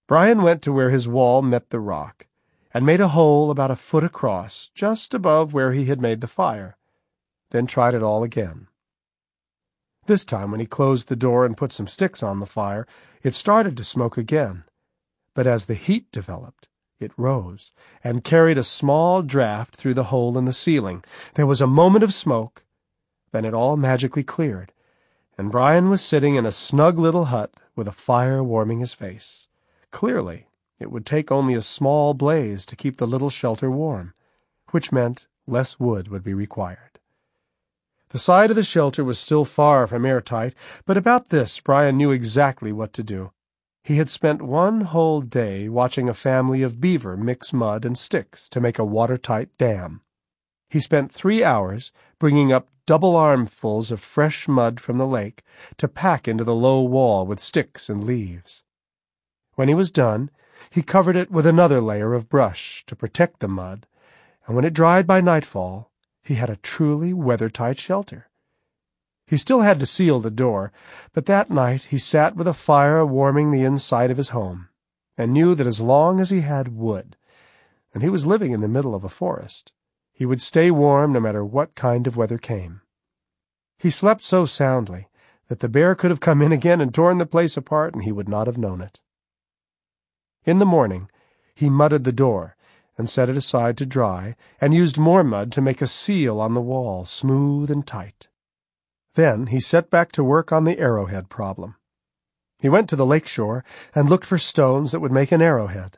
Brian 0.07 0.41
went 0.41 0.61
to 0.63 0.73
where 0.73 0.89
his 0.89 1.07
wall 1.07 1.41
met 1.41 1.69
the 1.69 1.79
rock 1.79 2.27
and 2.73 2.85
made 2.85 2.99
a 2.99 3.09
hole 3.09 3.51
about 3.51 3.71
a 3.71 3.75
foot 3.75 4.03
across, 4.03 4.71
just 4.73 5.13
above 5.13 5.53
where 5.53 5.71
he 5.71 5.85
had 5.85 6.01
made 6.01 6.19
the 6.19 6.27
fire, 6.27 6.77
then 7.51 7.67
tried 7.67 7.93
it 7.93 8.03
all 8.03 8.23
again. 8.23 8.67
This 10.07 10.25
time, 10.25 10.51
when 10.51 10.59
he 10.59 10.65
closed 10.65 11.07
the 11.07 11.15
door 11.15 11.45
and 11.45 11.55
put 11.55 11.71
some 11.71 11.87
sticks 11.87 12.23
on 12.23 12.39
the 12.39 12.45
fire, 12.45 12.87
it 13.21 13.35
started 13.35 13.77
to 13.77 13.83
smoke 13.83 14.17
again 14.17 14.63
but 15.33 15.47
as 15.47 15.65
the 15.65 15.73
heat 15.73 16.11
developed, 16.11 16.67
it 16.99 17.11
rose 17.17 17.71
and 18.03 18.23
carried 18.23 18.57
a 18.57 18.63
small 18.63 19.21
draft 19.21 19.75
through 19.75 19.93
the 19.93 20.05
hole 20.05 20.37
in 20.37 20.45
the 20.45 20.53
ceiling. 20.53 21.03
There 21.35 21.47
was 21.47 21.61
a 21.61 21.67
moment 21.67 22.03
of 22.03 22.13
smoke, 22.13 22.63
then 23.31 23.45
it 23.45 23.53
all 23.53 23.77
magically 23.77 24.23
cleared, 24.23 24.71
and 25.37 25.51
Brian 25.51 25.89
was 25.89 26.01
sitting 26.01 26.35
in 26.35 26.45
a 26.45 26.51
snug 26.51 26.99
little 26.99 27.25
hut 27.25 27.53
with 27.75 27.87
a 27.87 27.93
fire 27.93 28.43
warming 28.43 28.79
his 28.79 28.93
face. 28.93 29.47
Clearly, 29.89 30.47
it 30.79 30.91
would 30.91 31.05
take 31.05 31.31
only 31.31 31.53
a 31.53 31.61
small 31.61 32.13
blaze 32.13 32.65
to 32.65 32.75
keep 32.75 32.97
the 32.97 33.07
little 33.07 33.29
shelter 33.29 33.69
warm, 33.69 34.13
which 34.71 34.91
meant 34.91 35.27
less 35.47 35.79
wood 35.79 36.07
would 36.07 36.23
be 36.23 36.33
required. 36.33 36.99
The 38.09 38.19
side 38.19 38.49
of 38.49 38.55
the 38.57 38.63
shelter 38.63 39.03
was 39.03 39.19
still 39.19 39.45
far 39.45 39.87
from 39.87 40.05
airtight, 40.05 40.53
but 40.85 40.97
about 40.97 41.29
this 41.29 41.59
Brian 41.59 41.97
knew 41.97 42.11
exactly 42.11 42.71
what 42.71 42.93
to 42.93 43.03
do. 43.03 43.31
He 43.83 43.97
had 43.97 44.09
spent 44.09 44.41
one 44.41 44.81
whole 44.81 45.21
day 45.21 45.67
watching 45.67 46.07
a 46.07 46.13
family 46.13 46.61
of 46.61 46.79
beaver 46.79 47.17
mix 47.17 47.51
mud 47.51 47.83
and 47.83 47.97
sticks 47.97 48.47
to 48.49 48.61
make 48.61 48.77
a 48.77 48.85
watertight 48.85 49.49
dam. 49.57 50.01
He 50.69 50.79
spent 50.79 51.11
three 51.11 51.43
hours 51.43 51.91
bringing 52.19 52.51
up 52.51 52.67
double 52.85 53.15
armfuls 53.15 53.91
of 53.91 53.99
fresh 53.99 54.47
mud 54.47 54.79
from 54.79 54.97
the 54.97 55.07
lake 55.07 55.43
to 55.77 55.87
pack 55.87 56.27
into 56.27 56.43
the 56.43 56.55
low 56.55 56.81
wall 56.81 57.25
with 57.25 57.39
sticks 57.39 57.89
and 57.89 58.03
leaves. 58.03 58.63
When 59.55 59.67
he 59.67 59.73
was 59.73 59.91
done, 59.91 60.29
he 60.69 60.83
covered 60.83 61.15
it 61.15 61.31
with 61.31 61.45
another 61.45 61.81
layer 61.81 62.13
of 62.13 62.29
brush 62.29 62.83
to 62.87 62.95
protect 62.95 63.39
the 63.39 63.47
mud, 63.47 63.87
and 64.45 64.55
when 64.55 64.65
it 64.65 64.73
dried 64.73 65.07
by 65.07 65.21
nightfall, 65.21 65.91
he 66.23 66.35
had 66.35 66.49
a 66.49 66.55
truly 66.57 67.13
weather-tight 67.13 67.79
shelter. 67.79 68.29
He 69.31 69.37
still 69.37 69.61
had 69.61 69.79
to 69.79 69.85
seal 69.85 70.19
the 70.19 70.29
door, 70.29 70.73
but 71.13 71.25
that 71.27 71.49
night 71.49 71.85
he 71.85 71.97
sat 71.97 72.35
with 72.35 72.49
a 72.49 72.53
fire 72.53 73.05
warming 73.05 73.51
the 73.51 73.63
inside 73.63 74.11
of 74.11 74.17
his 74.17 74.35
home, 74.35 74.67
and 75.17 75.31
knew 75.31 75.55
that 75.55 75.65
as 75.65 75.79
long 75.79 76.19
as 76.19 76.31
he 76.31 76.41
had 76.41 76.75
wood, 76.75 77.15
and 77.93 78.03
he 78.03 78.09
was 78.09 78.25
living 78.25 78.51
in 78.51 78.59
the 78.59 78.67
middle 78.67 78.93
of 78.93 79.05
a 79.05 79.09
forest, 79.09 79.71
he 80.11 80.25
would 80.25 80.41
stay 80.41 80.69
warm 80.69 81.13
no 81.13 81.21
matter 81.21 81.45
what 81.45 81.75
kind 81.75 82.07
of 82.07 82.17
weather 82.17 82.37
came. 82.37 82.81
He 83.77 83.89
slept 83.89 84.21
so 84.21 84.43
soundly 84.43 85.07
that 85.47 85.61
the 85.61 85.69
bear 85.69 85.95
could 85.95 86.11
have 86.11 86.19
come 86.19 86.41
in 86.41 86.51
again 86.51 86.81
and 86.81 86.93
torn 86.93 87.17
the 87.17 87.25
place 87.25 87.55
apart, 87.55 87.93
and 87.93 88.03
he 88.03 88.11
would 88.11 88.27
not 88.27 88.47
have 88.47 88.57
known 88.57 88.81
it. 88.81 88.99
In 90.43 90.59
the 90.59 90.65
morning, 90.65 91.09
he 91.55 91.69
mudded 91.69 92.03
the 92.03 92.11
door 92.11 92.57
and 92.97 93.09
set 93.09 93.29
it 93.29 93.37
aside 93.37 93.77
to 93.77 93.85
dry, 93.85 94.35
and 94.59 94.73
used 94.73 94.97
more 94.97 95.23
mud 95.23 95.53
to 95.53 95.61
make 95.61 95.81
a 95.81 95.87
seal 95.87 96.41
on 96.41 96.53
the 96.53 96.59
wall, 96.59 97.05
smooth 97.05 97.71
and 97.71 97.87
tight. 97.87 98.27
Then 99.15 99.47
he 99.47 99.59
set 99.59 99.89
back 99.89 100.11
to 100.13 100.23
work 100.23 100.51
on 100.51 100.63
the 100.63 100.79
arrowhead 100.79 101.29
problem. 101.29 101.75
He 102.59 102.69
went 102.69 102.87
to 102.89 102.95
the 102.95 103.05
lake 103.05 103.27
shore 103.27 103.63
and 103.93 104.09
looked 104.09 104.25
for 104.25 104.37
stones 104.37 104.91
that 104.91 104.99
would 104.99 105.11
make 105.11 105.31
an 105.31 105.41
arrowhead. 105.41 105.97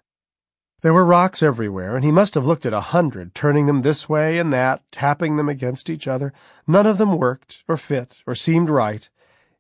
There 0.82 0.94
were 0.94 1.06
rocks 1.06 1.42
everywhere, 1.42 1.96
and 1.96 2.04
he 2.04 2.12
must 2.12 2.34
have 2.34 2.46
looked 2.46 2.66
at 2.66 2.74
a 2.74 2.82
hundred, 2.82 3.34
turning 3.34 3.68
them 3.68 3.82
this 3.82 4.10
way 4.10 4.38
and 4.38 4.52
that, 4.52 4.82
tapping 4.92 5.38
them 5.38 5.48
against 5.48 5.90
each 5.90 6.08
other. 6.08 6.34
None 6.68 6.86
of 6.86 6.98
them 6.98 7.18
worked, 7.18 7.64
or 7.70 7.78
fit, 7.78 8.22
or 8.28 8.36
seemed 8.36 8.70
right, 8.70 9.10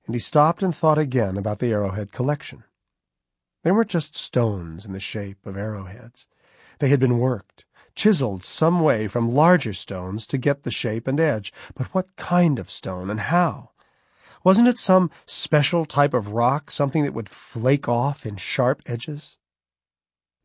and 0.06 0.16
he 0.16 0.20
stopped 0.20 0.62
and 0.62 0.76
thought 0.76 0.98
again 0.98 1.38
about 1.38 1.60
the 1.60 1.72
arrowhead 1.72 2.12
collection. 2.12 2.66
They 3.64 3.72
weren't 3.72 3.90
just 3.90 4.18
stones 4.18 4.86
in 4.86 4.92
the 4.92 5.00
shape 5.00 5.46
of 5.46 5.56
arrowheads. 5.56 6.28
They 6.80 6.90
had 6.90 7.00
been 7.00 7.20
worked, 7.20 7.66
chiseled 7.96 8.44
some 8.44 8.82
way 8.82 9.08
from 9.08 9.30
larger 9.30 9.74
stones 9.74 10.26
to 10.28 10.38
get 10.38 10.64
the 10.64 10.72
shape 10.72 11.08
and 11.08 11.20
edge. 11.20 11.54
But 11.76 11.88
what 11.94 12.16
kind 12.16 12.60
of 12.60 12.72
stone 12.72 13.10
and 13.10 13.20
how? 13.20 13.72
Wasn't 14.44 14.68
it 14.68 14.78
some 14.78 15.10
special 15.26 15.86
type 15.86 16.14
of 16.14 16.30
rock, 16.30 16.70
something 16.70 17.04
that 17.04 17.14
would 17.14 17.30
flake 17.30 17.88
off 17.88 18.26
in 18.26 18.36
sharp 18.36 18.82
edges? 18.86 19.38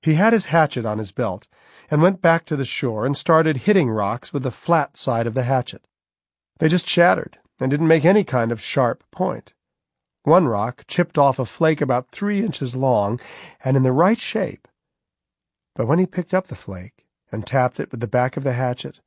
He 0.02 0.14
had 0.14 0.32
his 0.32 0.46
hatchet 0.46 0.84
on 0.84 0.98
his 0.98 1.10
belt 1.10 1.48
and 1.90 2.00
went 2.00 2.22
back 2.22 2.44
to 2.46 2.56
the 2.56 2.64
shore 2.64 3.04
and 3.04 3.16
started 3.16 3.58
hitting 3.58 3.90
rocks 3.90 4.32
with 4.32 4.44
the 4.44 4.52
flat 4.52 4.96
side 4.96 5.26
of 5.26 5.34
the 5.34 5.42
hatchet. 5.42 5.82
They 6.60 6.68
just 6.68 6.86
shattered 6.86 7.38
and 7.58 7.70
didn't 7.70 7.88
make 7.88 8.04
any 8.04 8.22
kind 8.22 8.52
of 8.52 8.60
sharp 8.60 9.02
point. 9.10 9.54
One 10.22 10.46
rock 10.46 10.84
chipped 10.86 11.18
off 11.18 11.38
a 11.38 11.44
flake 11.44 11.80
about 11.80 12.10
three 12.10 12.40
inches 12.40 12.76
long 12.76 13.18
and 13.64 13.76
in 13.76 13.82
the 13.82 13.92
right 13.92 14.18
shape. 14.18 14.68
But 15.74 15.86
when 15.86 15.98
he 15.98 16.06
picked 16.06 16.34
up 16.34 16.48
the 16.48 16.54
flake, 16.54 17.07
and 17.30 17.46
tapped 17.46 17.80
it 17.80 17.90
with 17.90 18.00
the 18.00 18.08
back 18.08 18.36
of 18.36 18.44
the 18.44 18.52
hatchet, 18.52 19.00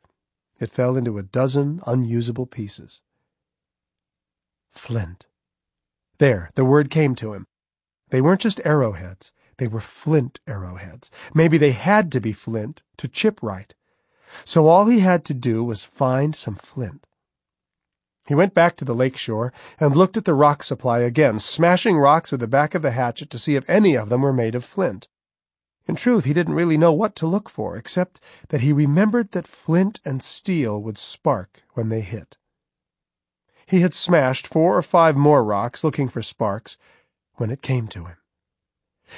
it 0.60 0.72
fell 0.72 0.96
into 0.96 1.18
a 1.18 1.24
dozen 1.24 1.82
unusable 1.88 2.46
pieces. 2.46 3.02
Flint. 4.72 5.26
There, 6.18 6.52
the 6.56 6.66
word 6.66 6.92
came 6.92 7.16
to 7.16 7.34
him. 7.34 7.48
They 8.10 8.22
weren't 8.22 8.42
just 8.42 8.62
arrowheads, 8.64 9.34
they 9.58 9.68
were 9.68 9.80
flint 9.80 10.40
arrowheads. 10.48 11.12
Maybe 11.34 11.58
they 11.58 11.72
had 11.72 12.12
to 12.12 12.20
be 12.20 12.34
flint 12.34 12.82
to 12.98 13.08
chip 13.08 13.40
right. 13.42 13.74
So 14.46 14.68
all 14.68 14.86
he 14.86 15.00
had 15.00 15.26
to 15.26 15.34
do 15.34 15.64
was 15.64 15.84
find 15.84 16.36
some 16.36 16.56
flint. 16.56 17.08
He 18.28 18.36
went 18.36 18.54
back 18.54 18.76
to 18.78 18.86
the 18.86 18.96
lake 18.96 19.18
shore 19.18 19.52
and 19.80 19.96
looked 19.96 20.16
at 20.16 20.26
the 20.26 20.34
rock 20.34 20.64
supply 20.64 21.00
again, 21.00 21.40
smashing 21.40 21.98
rocks 21.98 22.32
with 22.32 22.40
the 22.40 22.48
back 22.48 22.76
of 22.76 22.82
the 22.82 22.92
hatchet 22.92 23.30
to 23.32 23.38
see 23.38 23.56
if 23.56 23.70
any 23.70 23.96
of 23.96 24.10
them 24.10 24.22
were 24.22 24.34
made 24.34 24.56
of 24.56 24.64
flint. 24.64 25.08
In 25.92 25.98
truth, 25.98 26.24
he 26.24 26.34
didn't 26.34 26.54
really 26.54 26.78
know 26.78 26.94
what 26.94 27.18
to 27.18 27.28
look 27.28 27.50
for, 27.50 27.76
except 27.76 28.22
that 28.48 28.62
he 28.62 28.72
remembered 28.72 29.32
that 29.32 29.46
flint 29.46 30.00
and 30.06 30.24
steel 30.24 30.82
would 30.82 30.98
spark 30.98 31.64
when 31.74 31.90
they 31.90 32.00
hit. 32.00 32.38
He 33.66 33.82
had 33.82 33.94
smashed 33.94 34.48
four 34.48 34.78
or 34.78 34.84
five 34.84 35.18
more 35.18 35.44
rocks 35.44 35.84
looking 35.84 36.08
for 36.08 36.22
sparks 36.22 36.78
when 37.34 37.52
it 37.52 37.62
came 37.62 37.90
to 37.90 38.06
him. 38.06 38.16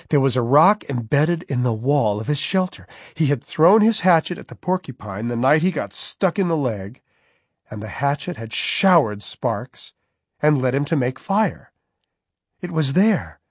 There 0.10 0.20
was 0.20 0.36
a 0.36 0.42
rock 0.42 0.84
embedded 0.90 1.44
in 1.44 1.62
the 1.62 1.72
wall 1.72 2.20
of 2.20 2.26
his 2.26 2.40
shelter. 2.40 2.88
He 3.14 3.28
had 3.28 3.44
thrown 3.44 3.82
his 3.82 4.00
hatchet 4.00 4.40
at 4.40 4.48
the 4.48 4.56
porcupine 4.56 5.28
the 5.28 5.36
night 5.36 5.62
he 5.62 5.70
got 5.70 5.94
stuck 5.94 6.40
in 6.40 6.48
the 6.48 6.58
leg, 6.58 7.02
and 7.70 7.84
the 7.84 7.88
hatchet 7.88 8.38
had 8.38 8.52
showered 8.52 9.22
sparks 9.22 9.94
and 10.42 10.60
led 10.60 10.74
him 10.74 10.86
to 10.86 10.96
make 10.96 11.20
fire. 11.20 11.72
It 12.62 12.72
was 12.72 12.94
there, 12.94 13.42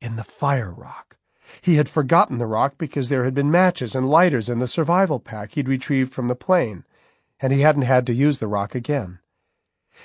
in 0.00 0.16
the 0.16 0.24
fire 0.24 0.72
rock. 0.72 1.18
He 1.60 1.76
had 1.76 1.88
forgotten 1.88 2.38
the 2.38 2.46
rock 2.46 2.74
because 2.78 3.08
there 3.08 3.24
had 3.24 3.34
been 3.34 3.50
matches 3.50 3.94
and 3.94 4.08
lighters 4.08 4.48
in 4.48 4.58
the 4.58 4.66
survival 4.66 5.20
pack 5.20 5.52
he'd 5.52 5.68
retrieved 5.68 6.12
from 6.12 6.28
the 6.28 6.34
plane, 6.34 6.84
and 7.40 7.52
he 7.52 7.60
hadn't 7.60 7.82
had 7.82 8.06
to 8.06 8.14
use 8.14 8.38
the 8.38 8.46
rock 8.46 8.74
again. 8.74 9.18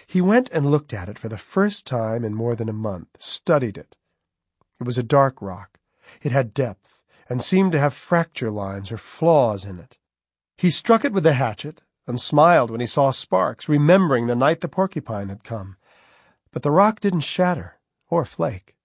He 0.06 0.22
went 0.22 0.50
and 0.52 0.70
looked 0.70 0.94
at 0.94 1.10
it 1.10 1.18
for 1.18 1.30
the 1.30 1.38
first 1.38 1.88
time 1.88 2.24
in 2.24 2.34
more 2.36 2.56
than 2.56 2.70
a 2.70 2.74
month, 2.74 3.10
studied 3.20 3.78
it. 3.78 3.96
It 4.80 4.86
was 4.86 4.98
a 4.98 5.04
dark 5.04 5.42
rock. 5.42 5.80
It 6.22 6.32
had 6.32 6.54
depth, 6.54 7.00
and 7.28 7.42
seemed 7.42 7.72
to 7.74 7.80
have 7.80 7.94
fracture 7.94 8.52
lines 8.52 8.92
or 8.92 8.98
flaws 8.98 9.66
in 9.66 9.80
it. 9.80 9.98
He 10.58 10.70
struck 10.70 11.06
it 11.06 11.14
with 11.14 11.24
the 11.24 11.34
hatchet, 11.34 11.82
and 12.08 12.20
smiled 12.20 12.72
when 12.72 12.80
he 12.80 12.86
saw 12.86 13.12
sparks, 13.12 13.70
remembering 13.70 14.28
the 14.28 14.36
night 14.36 14.62
the 14.62 14.68
porcupine 14.68 15.30
had 15.30 15.44
come. 15.44 15.78
But 16.52 16.64
the 16.64 16.72
rock 16.72 17.00
didn't 17.00 17.22
shatter 17.22 17.80
or 18.10 18.26
flake. 18.26 18.76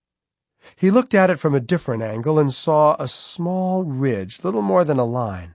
He 0.77 0.91
looked 0.91 1.15
at 1.15 1.31
it 1.31 1.39
from 1.39 1.55
a 1.55 1.61
different 1.61 2.03
angle 2.03 2.39
and 2.39 2.53
saw 2.53 2.97
a 2.99 3.09
small 3.09 3.85
ridge, 3.85 4.45
little 4.45 4.63
more 4.63 4.85
than 4.85 4.99
a 4.99 5.05
line, 5.05 5.55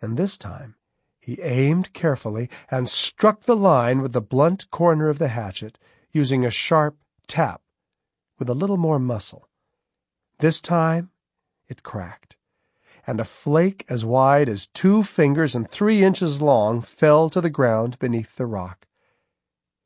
and 0.00 0.16
this 0.16 0.36
time 0.36 0.76
he 1.18 1.42
aimed 1.42 1.92
carefully 1.92 2.48
and 2.70 2.88
struck 2.88 3.42
the 3.42 3.56
line 3.56 4.00
with 4.00 4.12
the 4.12 4.22
blunt 4.22 4.70
corner 4.70 5.08
of 5.08 5.18
the 5.18 5.28
hatchet 5.28 5.78
using 6.10 6.44
a 6.44 6.50
sharp 6.50 6.96
tap 7.26 7.60
with 8.38 8.48
a 8.48 8.54
little 8.54 8.78
more 8.78 8.98
muscle. 8.98 9.48
This 10.38 10.60
time 10.60 11.10
it 11.68 11.82
cracked, 11.82 12.36
and 13.06 13.20
a 13.20 13.24
flake 13.24 13.84
as 13.88 14.04
wide 14.04 14.48
as 14.48 14.68
two 14.68 15.02
fingers 15.02 15.54
and 15.54 15.68
three 15.68 16.02
inches 16.02 16.40
long 16.40 16.80
fell 16.80 17.28
to 17.30 17.40
the 17.40 17.50
ground 17.50 17.98
beneath 17.98 18.36
the 18.36 18.46
rock. 18.46 18.86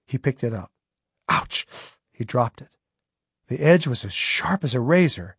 He 0.07 0.19
picked 0.19 0.45
it 0.45 0.53
up. 0.53 0.71
Ouch! 1.29 1.67
He 2.13 2.25
dropped 2.25 2.61
it. 2.61 2.77
The 3.49 3.61
edge 3.61 3.87
was 3.87 4.05
as 4.05 4.13
sharp 4.13 4.65
as 4.65 4.75
a 4.75 4.81
razor, 4.81 5.37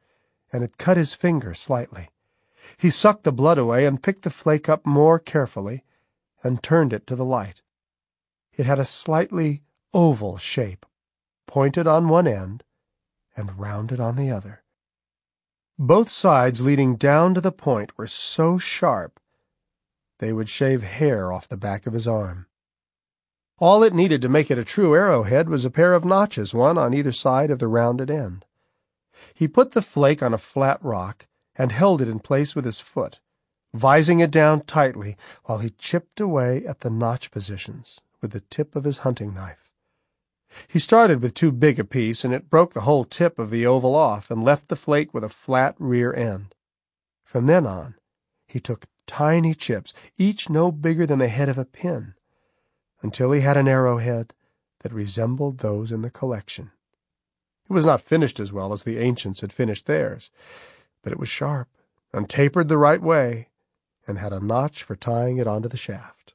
and 0.51 0.63
it 0.63 0.77
cut 0.77 0.97
his 0.97 1.13
finger 1.13 1.53
slightly. 1.53 2.09
He 2.77 2.89
sucked 2.89 3.23
the 3.23 3.31
blood 3.31 3.57
away 3.57 3.85
and 3.85 4.01
picked 4.01 4.23
the 4.23 4.29
flake 4.29 4.69
up 4.69 4.85
more 4.85 5.19
carefully 5.19 5.83
and 6.43 6.61
turned 6.61 6.93
it 6.93 7.07
to 7.07 7.15
the 7.15 7.25
light. 7.25 7.61
It 8.53 8.65
had 8.65 8.79
a 8.79 8.85
slightly 8.85 9.63
oval 9.93 10.37
shape, 10.37 10.85
pointed 11.47 11.87
on 11.87 12.07
one 12.07 12.27
end 12.27 12.63
and 13.35 13.59
rounded 13.59 13.99
on 13.99 14.15
the 14.15 14.29
other. 14.29 14.63
Both 15.79 16.09
sides 16.09 16.61
leading 16.61 16.95
down 16.95 17.33
to 17.33 17.41
the 17.41 17.51
point 17.51 17.97
were 17.97 18.07
so 18.07 18.57
sharp 18.57 19.19
they 20.19 20.31
would 20.31 20.47
shave 20.47 20.83
hair 20.83 21.33
off 21.33 21.49
the 21.49 21.57
back 21.57 21.85
of 21.85 21.93
his 21.93 22.07
arm. 22.07 22.45
All 23.59 23.83
it 23.83 23.93
needed 23.93 24.21
to 24.23 24.29
make 24.29 24.49
it 24.49 24.57
a 24.57 24.63
true 24.63 24.95
arrowhead 24.95 25.47
was 25.47 25.63
a 25.63 25.69
pair 25.69 25.93
of 25.93 26.05
notches, 26.05 26.53
one 26.53 26.77
on 26.77 26.93
either 26.93 27.11
side 27.11 27.51
of 27.51 27.59
the 27.59 27.67
rounded 27.67 28.09
end. 28.09 28.45
He 29.33 29.47
put 29.47 29.71
the 29.71 29.81
flake 29.81 30.23
on 30.23 30.33
a 30.33 30.39
flat 30.39 30.83
rock 30.83 31.27
and 31.55 31.71
held 31.71 32.01
it 32.01 32.09
in 32.09 32.19
place 32.19 32.55
with 32.55 32.65
his 32.65 32.79
foot, 32.79 33.19
vising 33.73 34.19
it 34.19 34.31
down 34.31 34.61
tightly 34.61 35.17
while 35.45 35.59
he 35.59 35.69
chipped 35.69 36.19
away 36.19 36.65
at 36.65 36.79
the 36.79 36.89
notch 36.89 37.31
positions 37.31 37.99
with 38.21 38.31
the 38.31 38.41
tip 38.41 38.75
of 38.75 38.85
his 38.85 38.99
hunting 38.99 39.33
knife. 39.33 39.71
He 40.67 40.79
started 40.79 41.21
with 41.21 41.33
too 41.33 41.51
big 41.51 41.79
a 41.79 41.83
piece, 41.83 42.23
and 42.23 42.33
it 42.33 42.49
broke 42.49 42.73
the 42.73 42.81
whole 42.81 43.05
tip 43.05 43.39
of 43.39 43.49
the 43.49 43.65
oval 43.65 43.95
off 43.95 44.29
and 44.29 44.43
left 44.43 44.67
the 44.67 44.75
flake 44.75 45.13
with 45.13 45.23
a 45.23 45.29
flat 45.29 45.75
rear 45.79 46.13
end. 46.13 46.55
From 47.23 47.47
then 47.47 47.65
on, 47.65 47.95
he 48.47 48.59
took 48.59 48.85
tiny 49.07 49.53
chips, 49.53 49.93
each 50.17 50.49
no 50.49 50.71
bigger 50.71 51.05
than 51.05 51.19
the 51.19 51.27
head 51.27 51.49
of 51.49 51.57
a 51.57 51.65
pin, 51.65 52.13
until 53.03 53.31
he 53.31 53.41
had 53.41 53.57
an 53.57 53.67
arrowhead 53.67 54.33
that 54.81 54.93
resembled 54.93 55.59
those 55.59 55.91
in 55.91 56.01
the 56.01 56.09
collection. 56.09 56.71
It 57.69 57.73
was 57.73 57.85
not 57.85 58.01
finished 58.01 58.39
as 58.39 58.51
well 58.51 58.73
as 58.73 58.83
the 58.83 58.97
ancients 58.97 59.41
had 59.41 59.53
finished 59.53 59.85
theirs, 59.85 60.31
but 61.03 61.13
it 61.13 61.19
was 61.19 61.29
sharp 61.29 61.67
and 62.11 62.29
tapered 62.29 62.67
the 62.67 62.77
right 62.77 63.01
way 63.01 63.49
and 64.07 64.17
had 64.17 64.33
a 64.33 64.39
notch 64.39 64.83
for 64.83 64.95
tying 64.95 65.37
it 65.37 65.47
onto 65.47 65.69
the 65.69 65.77
shaft. 65.77 66.33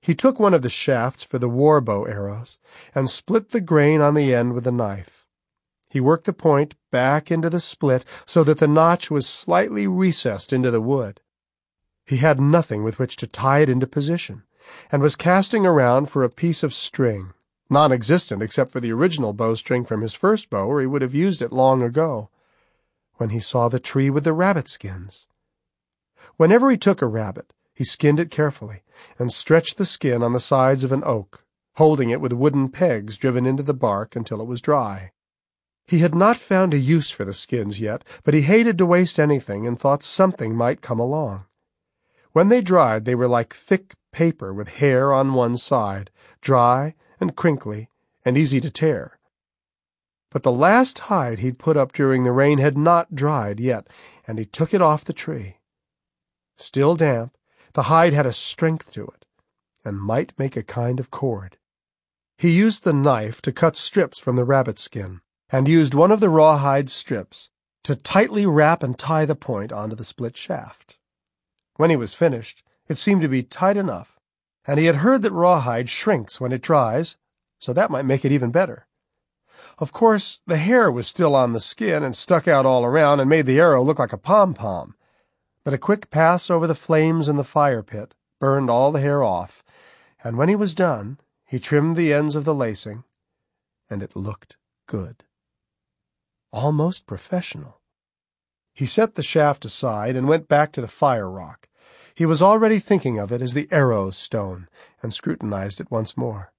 He 0.00 0.14
took 0.14 0.38
one 0.38 0.54
of 0.54 0.62
the 0.62 0.68
shafts 0.68 1.24
for 1.24 1.38
the 1.38 1.48
war 1.48 1.80
bow 1.80 2.04
arrows 2.04 2.58
and 2.94 3.10
split 3.10 3.50
the 3.50 3.60
grain 3.60 4.00
on 4.00 4.14
the 4.14 4.32
end 4.34 4.52
with 4.52 4.66
a 4.66 4.72
knife. 4.72 5.26
He 5.88 6.00
worked 6.00 6.26
the 6.26 6.32
point 6.32 6.74
back 6.90 7.30
into 7.30 7.50
the 7.50 7.60
split 7.60 8.04
so 8.24 8.44
that 8.44 8.58
the 8.58 8.68
notch 8.68 9.10
was 9.10 9.26
slightly 9.26 9.86
recessed 9.86 10.52
into 10.52 10.70
the 10.70 10.80
wood. 10.80 11.20
He 12.04 12.18
had 12.18 12.40
nothing 12.40 12.84
with 12.84 12.98
which 12.98 13.16
to 13.16 13.26
tie 13.26 13.60
it 13.60 13.68
into 13.68 13.86
position, 13.86 14.44
and 14.90 15.02
was 15.02 15.16
casting 15.16 15.66
around 15.66 16.10
for 16.10 16.22
a 16.22 16.30
piece 16.30 16.62
of 16.62 16.74
string, 16.74 17.32
non-existent 17.68 18.42
except 18.42 18.70
for 18.70 18.80
the 18.80 18.92
original 18.92 19.32
bowstring 19.32 19.84
from 19.84 20.02
his 20.02 20.14
first 20.14 20.50
bow, 20.50 20.66
or 20.66 20.80
he 20.80 20.86
would 20.86 21.02
have 21.02 21.14
used 21.14 21.42
it 21.42 21.52
long 21.52 21.82
ago, 21.82 22.28
when 23.14 23.30
he 23.30 23.40
saw 23.40 23.68
the 23.68 23.80
tree 23.80 24.10
with 24.10 24.24
the 24.24 24.32
rabbit 24.32 24.68
skins. 24.68 25.26
Whenever 26.36 26.70
he 26.70 26.76
took 26.76 27.02
a 27.02 27.06
rabbit, 27.06 27.52
he 27.74 27.84
skinned 27.84 28.20
it 28.20 28.30
carefully 28.30 28.82
and 29.18 29.32
stretched 29.32 29.78
the 29.78 29.84
skin 29.84 30.22
on 30.22 30.32
the 30.32 30.40
sides 30.40 30.84
of 30.84 30.92
an 30.92 31.02
oak, 31.04 31.44
holding 31.74 32.10
it 32.10 32.20
with 32.20 32.32
wooden 32.32 32.68
pegs 32.68 33.18
driven 33.18 33.46
into 33.46 33.62
the 33.62 33.74
bark 33.74 34.16
until 34.16 34.40
it 34.40 34.46
was 34.46 34.62
dry. 34.62 35.12
He 35.86 35.98
had 36.00 36.14
not 36.14 36.38
found 36.38 36.74
a 36.74 36.78
use 36.78 37.10
for 37.10 37.24
the 37.24 37.32
skins 37.32 37.78
yet, 37.80 38.02
but 38.24 38.34
he 38.34 38.42
hated 38.42 38.76
to 38.78 38.86
waste 38.86 39.20
anything 39.20 39.66
and 39.66 39.78
thought 39.78 40.02
something 40.02 40.54
might 40.54 40.80
come 40.80 40.98
along. 40.98 41.44
When 42.36 42.50
they 42.50 42.60
dried, 42.60 43.06
they 43.06 43.14
were 43.14 43.28
like 43.28 43.54
thick 43.54 43.94
paper 44.12 44.52
with 44.52 44.68
hair 44.68 45.10
on 45.10 45.32
one 45.32 45.56
side, 45.56 46.10
dry 46.42 46.94
and 47.18 47.34
crinkly 47.34 47.88
and 48.26 48.36
easy 48.36 48.60
to 48.60 48.70
tear. 48.70 49.18
But 50.30 50.42
the 50.42 50.52
last 50.52 50.98
hide 51.08 51.38
he'd 51.38 51.58
put 51.58 51.78
up 51.78 51.94
during 51.94 52.24
the 52.24 52.32
rain 52.32 52.58
had 52.58 52.76
not 52.76 53.14
dried 53.14 53.58
yet, 53.58 53.88
and 54.26 54.38
he 54.38 54.44
took 54.44 54.74
it 54.74 54.82
off 54.82 55.02
the 55.02 55.14
tree. 55.14 55.60
Still 56.58 56.94
damp, 56.94 57.38
the 57.72 57.84
hide 57.84 58.12
had 58.12 58.26
a 58.26 58.34
strength 58.34 58.92
to 58.92 59.06
it, 59.06 59.24
and 59.82 59.98
might 59.98 60.38
make 60.38 60.58
a 60.58 60.62
kind 60.62 61.00
of 61.00 61.10
cord. 61.10 61.56
He 62.36 62.50
used 62.50 62.84
the 62.84 62.92
knife 62.92 63.40
to 63.40 63.50
cut 63.50 63.76
strips 63.76 64.18
from 64.18 64.36
the 64.36 64.44
rabbit 64.44 64.78
skin, 64.78 65.22
and 65.48 65.66
used 65.66 65.94
one 65.94 66.12
of 66.12 66.20
the 66.20 66.28
rawhide 66.28 66.90
strips 66.90 67.48
to 67.84 67.96
tightly 67.96 68.44
wrap 68.44 68.82
and 68.82 68.98
tie 68.98 69.24
the 69.24 69.34
point 69.34 69.72
onto 69.72 69.96
the 69.96 70.04
split 70.04 70.36
shaft. 70.36 70.98
When 71.76 71.90
he 71.90 71.96
was 71.96 72.14
finished, 72.14 72.62
it 72.88 72.98
seemed 72.98 73.22
to 73.22 73.28
be 73.28 73.42
tight 73.42 73.76
enough, 73.76 74.18
and 74.66 74.78
he 74.78 74.86
had 74.86 74.96
heard 74.96 75.22
that 75.22 75.32
rawhide 75.32 75.88
shrinks 75.88 76.40
when 76.40 76.52
it 76.52 76.62
dries, 76.62 77.16
so 77.58 77.72
that 77.72 77.90
might 77.90 78.04
make 78.04 78.24
it 78.24 78.32
even 78.32 78.50
better. 78.50 78.86
Of 79.78 79.92
course, 79.92 80.40
the 80.46 80.56
hair 80.56 80.90
was 80.90 81.06
still 81.06 81.34
on 81.34 81.52
the 81.52 81.60
skin 81.60 82.02
and 82.02 82.16
stuck 82.16 82.48
out 82.48 82.66
all 82.66 82.84
around 82.84 83.20
and 83.20 83.28
made 83.28 83.46
the 83.46 83.60
arrow 83.60 83.82
look 83.82 83.98
like 83.98 84.12
a 84.12 84.18
pom-pom, 84.18 84.94
but 85.64 85.74
a 85.74 85.78
quick 85.78 86.10
pass 86.10 86.50
over 86.50 86.66
the 86.66 86.74
flames 86.74 87.28
in 87.28 87.36
the 87.36 87.44
fire 87.44 87.82
pit 87.82 88.14
burned 88.38 88.70
all 88.70 88.92
the 88.92 89.00
hair 89.00 89.22
off, 89.22 89.62
and 90.22 90.36
when 90.36 90.48
he 90.48 90.56
was 90.56 90.74
done, 90.74 91.18
he 91.44 91.58
trimmed 91.58 91.96
the 91.96 92.12
ends 92.12 92.34
of 92.34 92.44
the 92.44 92.54
lacing, 92.54 93.04
and 93.88 94.02
it 94.02 94.16
looked 94.16 94.56
good. 94.86 95.24
Almost 96.52 97.06
professional. 97.06 97.80
He 98.76 98.84
set 98.84 99.14
the 99.14 99.22
shaft 99.22 99.64
aside 99.64 100.16
and 100.16 100.28
went 100.28 100.48
back 100.48 100.70
to 100.72 100.82
the 100.82 100.86
fire 100.86 101.30
rock. 101.30 101.66
He 102.14 102.26
was 102.26 102.42
already 102.42 102.78
thinking 102.78 103.18
of 103.18 103.32
it 103.32 103.40
as 103.40 103.54
the 103.54 103.68
arrow 103.70 104.10
stone, 104.10 104.68
and 105.02 105.14
scrutinized 105.14 105.80
it 105.80 105.90
once 105.90 106.14
more. 106.14 106.52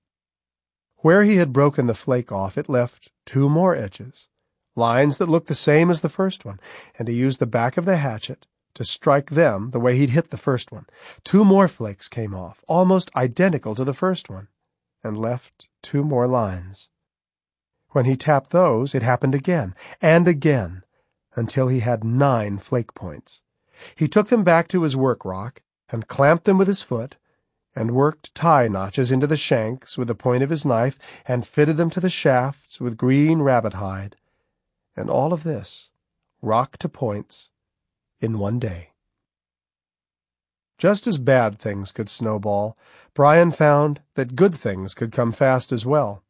Where 0.97 1.22
he 1.22 1.36
had 1.36 1.53
broken 1.53 1.86
the 1.86 1.93
flake 1.93 2.32
off, 2.32 2.57
it 2.57 2.68
left 2.68 3.11
two 3.28 3.49
more 3.49 3.76
edges, 3.76 4.30
lines 4.76 5.20
that 5.20 5.30
looked 5.30 5.47
the 5.47 5.53
same 5.53 5.91
as 5.91 6.01
the 6.01 6.09
first 6.09 6.43
one, 6.43 6.59
and 6.97 7.07
he 7.07 7.13
used 7.13 7.38
the 7.38 7.45
back 7.45 7.78
of 7.78 7.86
the 7.86 7.97
hatchet 7.97 8.47
to 8.74 8.84
strike 8.84 9.30
them 9.30 9.70
the 9.70 9.80
way 9.80 9.95
he'd 9.95 10.09
hit 10.09 10.32
the 10.32 10.38
first 10.38 10.72
one. 10.72 10.88
Two 11.24 11.45
more 11.45 11.68
flakes 11.68 12.07
came 12.07 12.34
off, 12.34 12.63
almost 12.68 13.11
identical 13.15 13.76
to 13.76 13.84
the 13.84 13.93
first 13.93 14.28
one, 14.28 14.47
and 15.03 15.20
left 15.20 15.68
two 15.84 16.03
more 16.03 16.26
lines. 16.26 16.89
When 17.89 18.05
he 18.05 18.15
tapped 18.15 18.49
those, 18.49 18.95
it 18.95 19.03
happened 19.03 19.36
again, 19.36 19.76
and 20.01 20.28
again, 20.28 20.82
until 21.38 21.69
he 21.69 21.79
had 21.79 22.03
nine 22.03 22.57
flake 22.57 22.93
points. 22.93 23.41
He 23.95 24.07
took 24.07 24.27
them 24.27 24.43
back 24.43 24.67
to 24.69 24.81
his 24.81 24.97
work 24.97 25.23
rock, 25.23 25.61
and 25.89 26.07
clamped 26.07 26.43
them 26.43 26.57
with 26.57 26.67
his 26.67 26.81
foot, 26.81 27.17
and 27.75 27.91
worked 27.91 28.33
tie 28.35 28.67
notches 28.67 29.11
into 29.11 29.27
the 29.27 29.38
shanks 29.38 29.97
with 29.97 30.07
the 30.07 30.15
point 30.15 30.43
of 30.43 30.49
his 30.49 30.65
knife, 30.65 30.97
and 31.25 31.47
fitted 31.47 31.77
them 31.77 31.89
to 31.91 31.99
the 31.99 32.09
shafts 32.09 32.81
with 32.81 32.97
green 32.97 33.39
rabbit 33.41 33.75
hide. 33.75 34.15
And 34.95 35.09
all 35.09 35.31
of 35.31 35.43
this, 35.43 35.89
rock 36.41 36.77
to 36.79 36.89
points, 36.89 37.49
in 38.19 38.39
one 38.39 38.57
day. 38.57 38.89
Just 40.77 41.07
as 41.07 41.17
bad 41.17 41.57
things 41.59 41.91
could 41.91 42.09
snowball, 42.09 42.77
Brian 43.13 43.51
found 43.51 44.01
that 44.15 44.35
good 44.35 44.53
things 44.55 44.93
could 44.93 45.11
come 45.11 45.31
fast 45.31 45.71
as 45.71 45.85
well. 45.85 46.23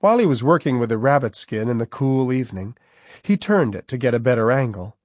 While 0.00 0.18
he 0.18 0.26
was 0.26 0.44
working 0.44 0.78
with 0.78 0.90
the 0.90 0.98
rabbit 0.98 1.34
skin 1.34 1.68
in 1.68 1.78
the 1.78 1.86
cool 1.86 2.32
evening, 2.32 2.76
he 3.22 3.36
turned 3.36 3.74
it 3.74 3.88
to 3.88 3.98
get 3.98 4.14
a 4.14 4.20
better 4.20 4.50
angle, 4.50 4.96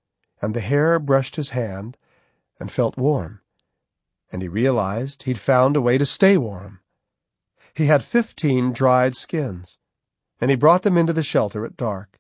and 0.42 0.54
the 0.54 0.62
hair 0.62 1.00
brushed 1.00 1.36
his 1.36 1.50
hand 1.50 1.98
and 2.60 2.72
felt 2.72 2.98
warm, 2.98 3.42
and 4.32 4.42
he 4.42 4.48
realized 4.48 5.24
he'd 5.24 5.40
found 5.40 5.76
a 5.76 5.82
way 5.82 5.98
to 5.98 6.06
stay 6.06 6.38
warm. 6.38 6.80
He 7.74 7.86
had 7.86 8.04
fifteen 8.04 8.74
dried 8.74 9.16
skins, 9.16 9.78
and 10.42 10.50
he 10.50 10.58
brought 10.58 10.84
them 10.84 10.98
into 10.98 11.14
the 11.14 11.24
shelter 11.24 11.66
at 11.66 11.78
dark. 11.78 12.20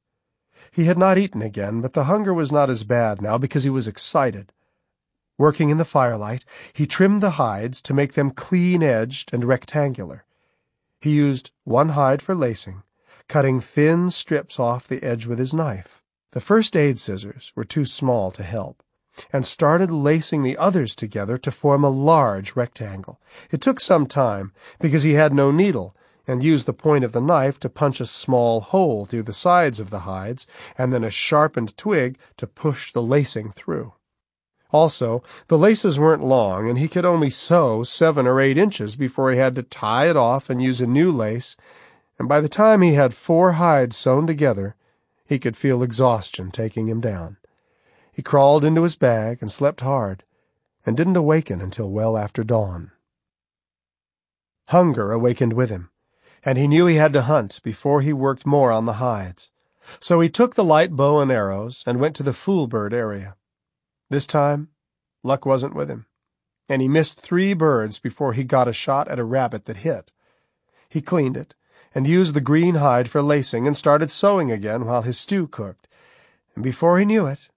He 0.72 0.86
had 0.86 0.98
not 0.98 1.18
eaten 1.18 1.42
again, 1.42 1.82
but 1.82 1.94
the 1.94 2.06
hunger 2.06 2.34
was 2.34 2.52
not 2.52 2.70
as 2.70 2.84
bad 2.84 3.22
now 3.22 3.38
because 3.38 3.64
he 3.64 3.70
was 3.70 3.88
excited. 3.88 4.52
Working 5.38 5.70
in 5.70 5.78
the 5.78 5.86
firelight, 5.86 6.44
he 6.74 6.86
trimmed 6.86 7.22
the 7.22 7.32
hides 7.32 7.82
to 7.84 7.94
make 7.94 8.14
them 8.14 8.32
clean-edged 8.32 9.34
and 9.34 9.46
rectangular. 9.46 10.26
He 11.00 11.12
used 11.12 11.52
one 11.64 11.90
hide 11.90 12.22
for 12.22 12.36
lacing, 12.36 12.84
cutting 13.30 13.62
thin 13.62 14.10
strips 14.10 14.60
off 14.60 14.88
the 14.88 15.02
edge 15.02 15.26
with 15.26 15.40
his 15.40 15.54
knife. 15.54 16.04
The 16.32 16.42
first 16.42 16.76
aid 16.76 17.00
scissors 17.00 17.54
were 17.56 17.64
too 17.64 17.86
small 17.86 18.32
to 18.32 18.44
help, 18.44 18.84
and 19.32 19.46
started 19.46 19.92
lacing 19.92 20.44
the 20.44 20.58
others 20.58 20.96
together 20.96 21.38
to 21.38 21.52
form 21.52 21.84
a 21.84 21.90
large 21.90 22.56
rectangle. 22.56 23.22
It 23.52 23.62
took 23.62 23.80
some 23.80 24.06
time, 24.06 24.52
because 24.82 25.04
he 25.04 25.14
had 25.14 25.34
no 25.34 25.52
needle, 25.52 25.96
and 26.28 26.44
used 26.44 26.66
the 26.66 26.74
point 26.74 27.04
of 27.04 27.12
the 27.12 27.22
knife 27.22 27.60
to 27.62 27.70
punch 27.70 28.00
a 28.00 28.06
small 28.06 28.62
hole 28.62 29.06
through 29.06 29.24
the 29.24 29.34
sides 29.34 29.80
of 29.80 29.90
the 29.90 30.00
hides, 30.00 30.46
and 30.78 30.92
then 30.94 31.04
a 31.04 31.10
sharpened 31.10 31.76
twig 31.78 32.18
to 32.38 32.46
push 32.46 32.92
the 32.92 33.02
lacing 33.02 33.52
through. 33.52 33.94
Also, 34.72 35.24
the 35.48 35.58
laces 35.58 36.00
weren't 36.00 36.24
long, 36.24 36.70
and 36.70 36.78
he 36.78 36.88
could 36.88 37.06
only 37.06 37.32
sew 37.32 37.84
seven 37.84 38.28
or 38.28 38.40
eight 38.40 38.58
inches 38.58 38.96
before 38.96 39.32
he 39.32 39.40
had 39.40 39.56
to 39.56 39.64
tie 39.64 40.08
it 40.08 40.16
off 40.16 40.48
and 40.48 40.62
use 40.62 40.80
a 40.80 40.86
new 40.86 41.12
lace, 41.12 41.58
and 42.20 42.28
by 42.28 42.42
the 42.42 42.50
time 42.50 42.82
he 42.82 42.94
had 42.94 43.14
four 43.14 43.54
hides 43.54 43.96
sewn 43.96 44.28
together, 44.28 44.76
he 45.26 45.40
could 45.40 45.56
feel 45.56 45.82
exhaustion 45.82 46.52
taking 46.52 46.88
him 46.88 47.00
down. 47.00 47.38
He 48.12 48.22
crawled 48.22 48.66
into 48.66 48.84
his 48.84 48.98
bag 48.98 49.38
and 49.40 49.50
slept 49.50 49.80
hard, 49.80 50.26
and 50.86 50.98
didn't 50.98 51.16
awaken 51.16 51.62
until 51.62 51.90
well 51.90 52.18
after 52.18 52.44
dawn. 52.44 52.92
Hunger 54.68 55.14
awakened 55.14 55.54
with 55.54 55.70
him, 55.70 55.92
and 56.44 56.58
he 56.58 56.68
knew 56.68 56.86
he 56.86 56.96
had 56.96 57.14
to 57.14 57.22
hunt 57.22 57.62
before 57.64 58.02
he 58.02 58.12
worked 58.12 58.46
more 58.46 58.72
on 58.72 58.86
the 58.86 58.94
hides. 58.94 59.50
So 60.02 60.20
he 60.20 60.30
took 60.30 60.56
the 60.56 60.64
light 60.64 60.92
bow 60.92 61.22
and 61.22 61.32
arrows 61.32 61.84
and 61.88 62.00
went 62.00 62.16
to 62.18 62.24
the 62.24 62.34
foolbird 62.34 62.94
area. 62.94 63.38
This 64.10 64.28
time, 64.28 64.70
luck 65.24 65.46
wasn't 65.46 65.74
with 65.74 65.90
him, 65.90 66.06
and 66.68 66.82
he 66.82 66.90
missed 66.90 67.20
three 67.20 67.54
birds 67.54 67.98
before 67.98 68.34
he 68.34 68.44
got 68.44 68.68
a 68.68 68.74
shot 68.74 69.08
at 69.08 69.20
a 69.20 69.24
rabbit 69.24 69.66
that 69.66 69.78
hit. 69.78 70.12
He 70.90 71.02
cleaned 71.02 71.38
it 71.38 71.56
and 71.94 72.08
used 72.08 72.34
the 72.34 72.42
green 72.42 72.76
hide 72.76 73.10
for 73.10 73.22
lacing 73.22 73.66
and 73.66 73.76
started 73.76 74.12
sewing 74.12 74.52
again 74.52 74.86
while 74.86 75.02
his 75.02 75.20
stew 75.20 75.48
cooked. 75.48 75.88
And 76.56 76.64
before 76.64 77.00
he 77.00 77.06
knew 77.06 77.26
it, 77.26 77.50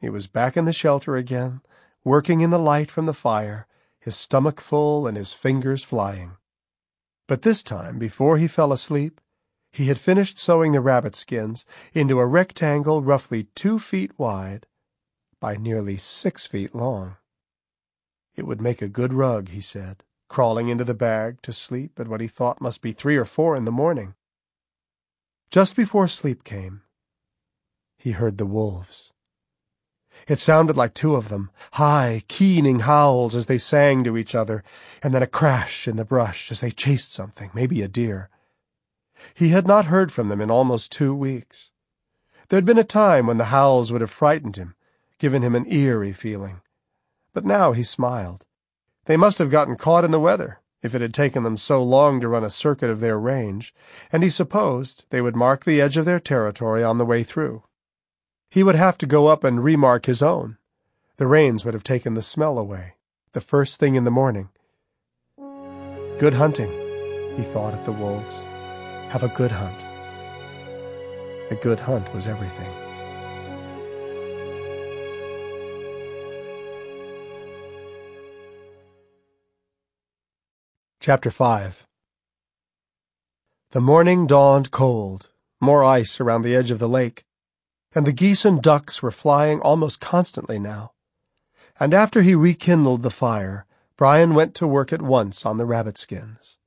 he 0.00 0.08
was 0.08 0.26
back 0.26 0.56
in 0.56 0.64
the 0.64 0.72
shelter 0.72 1.16
again, 1.16 1.60
working 2.04 2.40
in 2.40 2.50
the 2.50 2.58
light 2.58 2.90
from 2.90 3.06
the 3.06 3.14
fire, 3.14 3.66
his 3.98 4.16
stomach 4.16 4.60
full 4.60 5.06
and 5.06 5.16
his 5.16 5.32
fingers 5.32 5.82
flying. 5.82 6.36
But 7.26 7.42
this 7.42 7.62
time, 7.62 7.98
before 7.98 8.38
he 8.38 8.46
fell 8.46 8.72
asleep, 8.72 9.20
he 9.70 9.86
had 9.86 9.98
finished 9.98 10.38
sewing 10.38 10.72
the 10.72 10.80
rabbit 10.80 11.14
skins 11.14 11.66
into 11.92 12.20
a 12.20 12.26
rectangle 12.26 13.02
roughly 13.02 13.44
two 13.54 13.78
feet 13.78 14.18
wide 14.18 14.66
by 15.40 15.56
nearly 15.56 15.96
six 15.96 16.46
feet 16.46 16.74
long. 16.74 17.16
It 18.34 18.46
would 18.46 18.60
make 18.60 18.80
a 18.80 18.88
good 18.88 19.12
rug, 19.12 19.50
he 19.50 19.60
said, 19.60 20.04
crawling 20.28 20.68
into 20.68 20.84
the 20.84 20.94
bag 20.94 21.40
to 21.42 21.52
sleep 21.52 21.98
at 21.98 22.08
what 22.08 22.20
he 22.20 22.28
thought 22.28 22.60
must 22.60 22.82
be 22.82 22.92
three 22.92 23.16
or 23.16 23.24
four 23.24 23.56
in 23.56 23.64
the 23.64 23.72
morning. 23.72 24.14
Just 25.50 25.76
before 25.76 26.08
sleep 26.08 26.44
came, 26.44 26.82
he 27.96 28.12
heard 28.12 28.38
the 28.38 28.46
wolves. 28.46 29.12
It 30.26 30.38
sounded 30.38 30.76
like 30.76 30.94
two 30.94 31.14
of 31.14 31.28
them, 31.28 31.50
high, 31.72 32.22
keening 32.28 32.80
howls 32.80 33.36
as 33.36 33.46
they 33.46 33.58
sang 33.58 34.04
to 34.04 34.16
each 34.16 34.34
other, 34.34 34.62
and 35.02 35.14
then 35.14 35.22
a 35.22 35.26
crash 35.26 35.86
in 35.86 35.96
the 35.96 36.04
brush 36.04 36.50
as 36.50 36.60
they 36.60 36.70
chased 36.70 37.12
something, 37.12 37.50
maybe 37.54 37.82
a 37.82 37.88
deer. 37.88 38.28
He 39.34 39.50
had 39.50 39.66
not 39.66 39.86
heard 39.86 40.12
from 40.12 40.28
them 40.28 40.40
in 40.40 40.50
almost 40.50 40.92
two 40.92 41.14
weeks. 41.14 41.70
There 42.48 42.56
had 42.56 42.64
been 42.64 42.78
a 42.78 42.84
time 42.84 43.26
when 43.26 43.38
the 43.38 43.46
howls 43.46 43.92
would 43.92 44.00
have 44.00 44.10
frightened 44.10 44.56
him, 44.56 44.74
given 45.18 45.42
him 45.42 45.54
an 45.54 45.70
eerie 45.70 46.12
feeling. 46.12 46.62
But 47.32 47.44
now 47.44 47.72
he 47.72 47.82
smiled. 47.82 48.44
They 49.08 49.16
must 49.16 49.38
have 49.38 49.50
gotten 49.50 49.76
caught 49.76 50.04
in 50.04 50.10
the 50.10 50.20
weather, 50.20 50.60
if 50.82 50.94
it 50.94 51.00
had 51.00 51.14
taken 51.14 51.42
them 51.42 51.56
so 51.56 51.82
long 51.82 52.20
to 52.20 52.28
run 52.28 52.44
a 52.44 52.50
circuit 52.50 52.90
of 52.90 53.00
their 53.00 53.18
range, 53.18 53.74
and 54.12 54.22
he 54.22 54.28
supposed 54.28 55.06
they 55.08 55.22
would 55.22 55.34
mark 55.34 55.64
the 55.64 55.80
edge 55.80 55.96
of 55.96 56.04
their 56.04 56.20
territory 56.20 56.84
on 56.84 56.98
the 56.98 57.06
way 57.06 57.22
through. 57.22 57.62
He 58.50 58.62
would 58.62 58.74
have 58.74 58.98
to 58.98 59.06
go 59.06 59.28
up 59.28 59.44
and 59.44 59.64
remark 59.64 60.04
his 60.04 60.20
own. 60.20 60.58
The 61.16 61.26
rains 61.26 61.64
would 61.64 61.72
have 61.72 61.84
taken 61.84 62.12
the 62.12 62.20
smell 62.20 62.58
away, 62.58 62.96
the 63.32 63.40
first 63.40 63.80
thing 63.80 63.94
in 63.94 64.04
the 64.04 64.10
morning. 64.10 64.50
Good 66.18 66.34
hunting, 66.34 66.70
he 67.34 67.44
thought 67.44 67.72
at 67.72 67.86
the 67.86 67.92
wolves. 67.92 68.42
Have 69.08 69.22
a 69.22 69.28
good 69.28 69.52
hunt. 69.52 69.82
A 71.50 71.54
good 71.54 71.80
hunt 71.80 72.12
was 72.12 72.26
everything. 72.26 72.87
Chapter 81.00 81.30
5 81.30 81.86
The 83.70 83.80
morning 83.80 84.26
dawned 84.26 84.72
cold, 84.72 85.30
more 85.60 85.84
ice 85.84 86.20
around 86.20 86.42
the 86.42 86.56
edge 86.56 86.72
of 86.72 86.80
the 86.80 86.88
lake, 86.88 87.24
and 87.94 88.04
the 88.04 88.12
geese 88.12 88.44
and 88.44 88.60
ducks 88.60 89.00
were 89.00 89.12
flying 89.12 89.60
almost 89.60 90.00
constantly 90.00 90.58
now. 90.58 90.94
And 91.78 91.94
after 91.94 92.22
he 92.22 92.34
rekindled 92.34 93.04
the 93.04 93.10
fire, 93.10 93.64
Brian 93.96 94.34
went 94.34 94.56
to 94.56 94.66
work 94.66 94.92
at 94.92 95.00
once 95.00 95.46
on 95.46 95.56
the 95.56 95.66
rabbit 95.66 95.96
skins. 95.96 96.58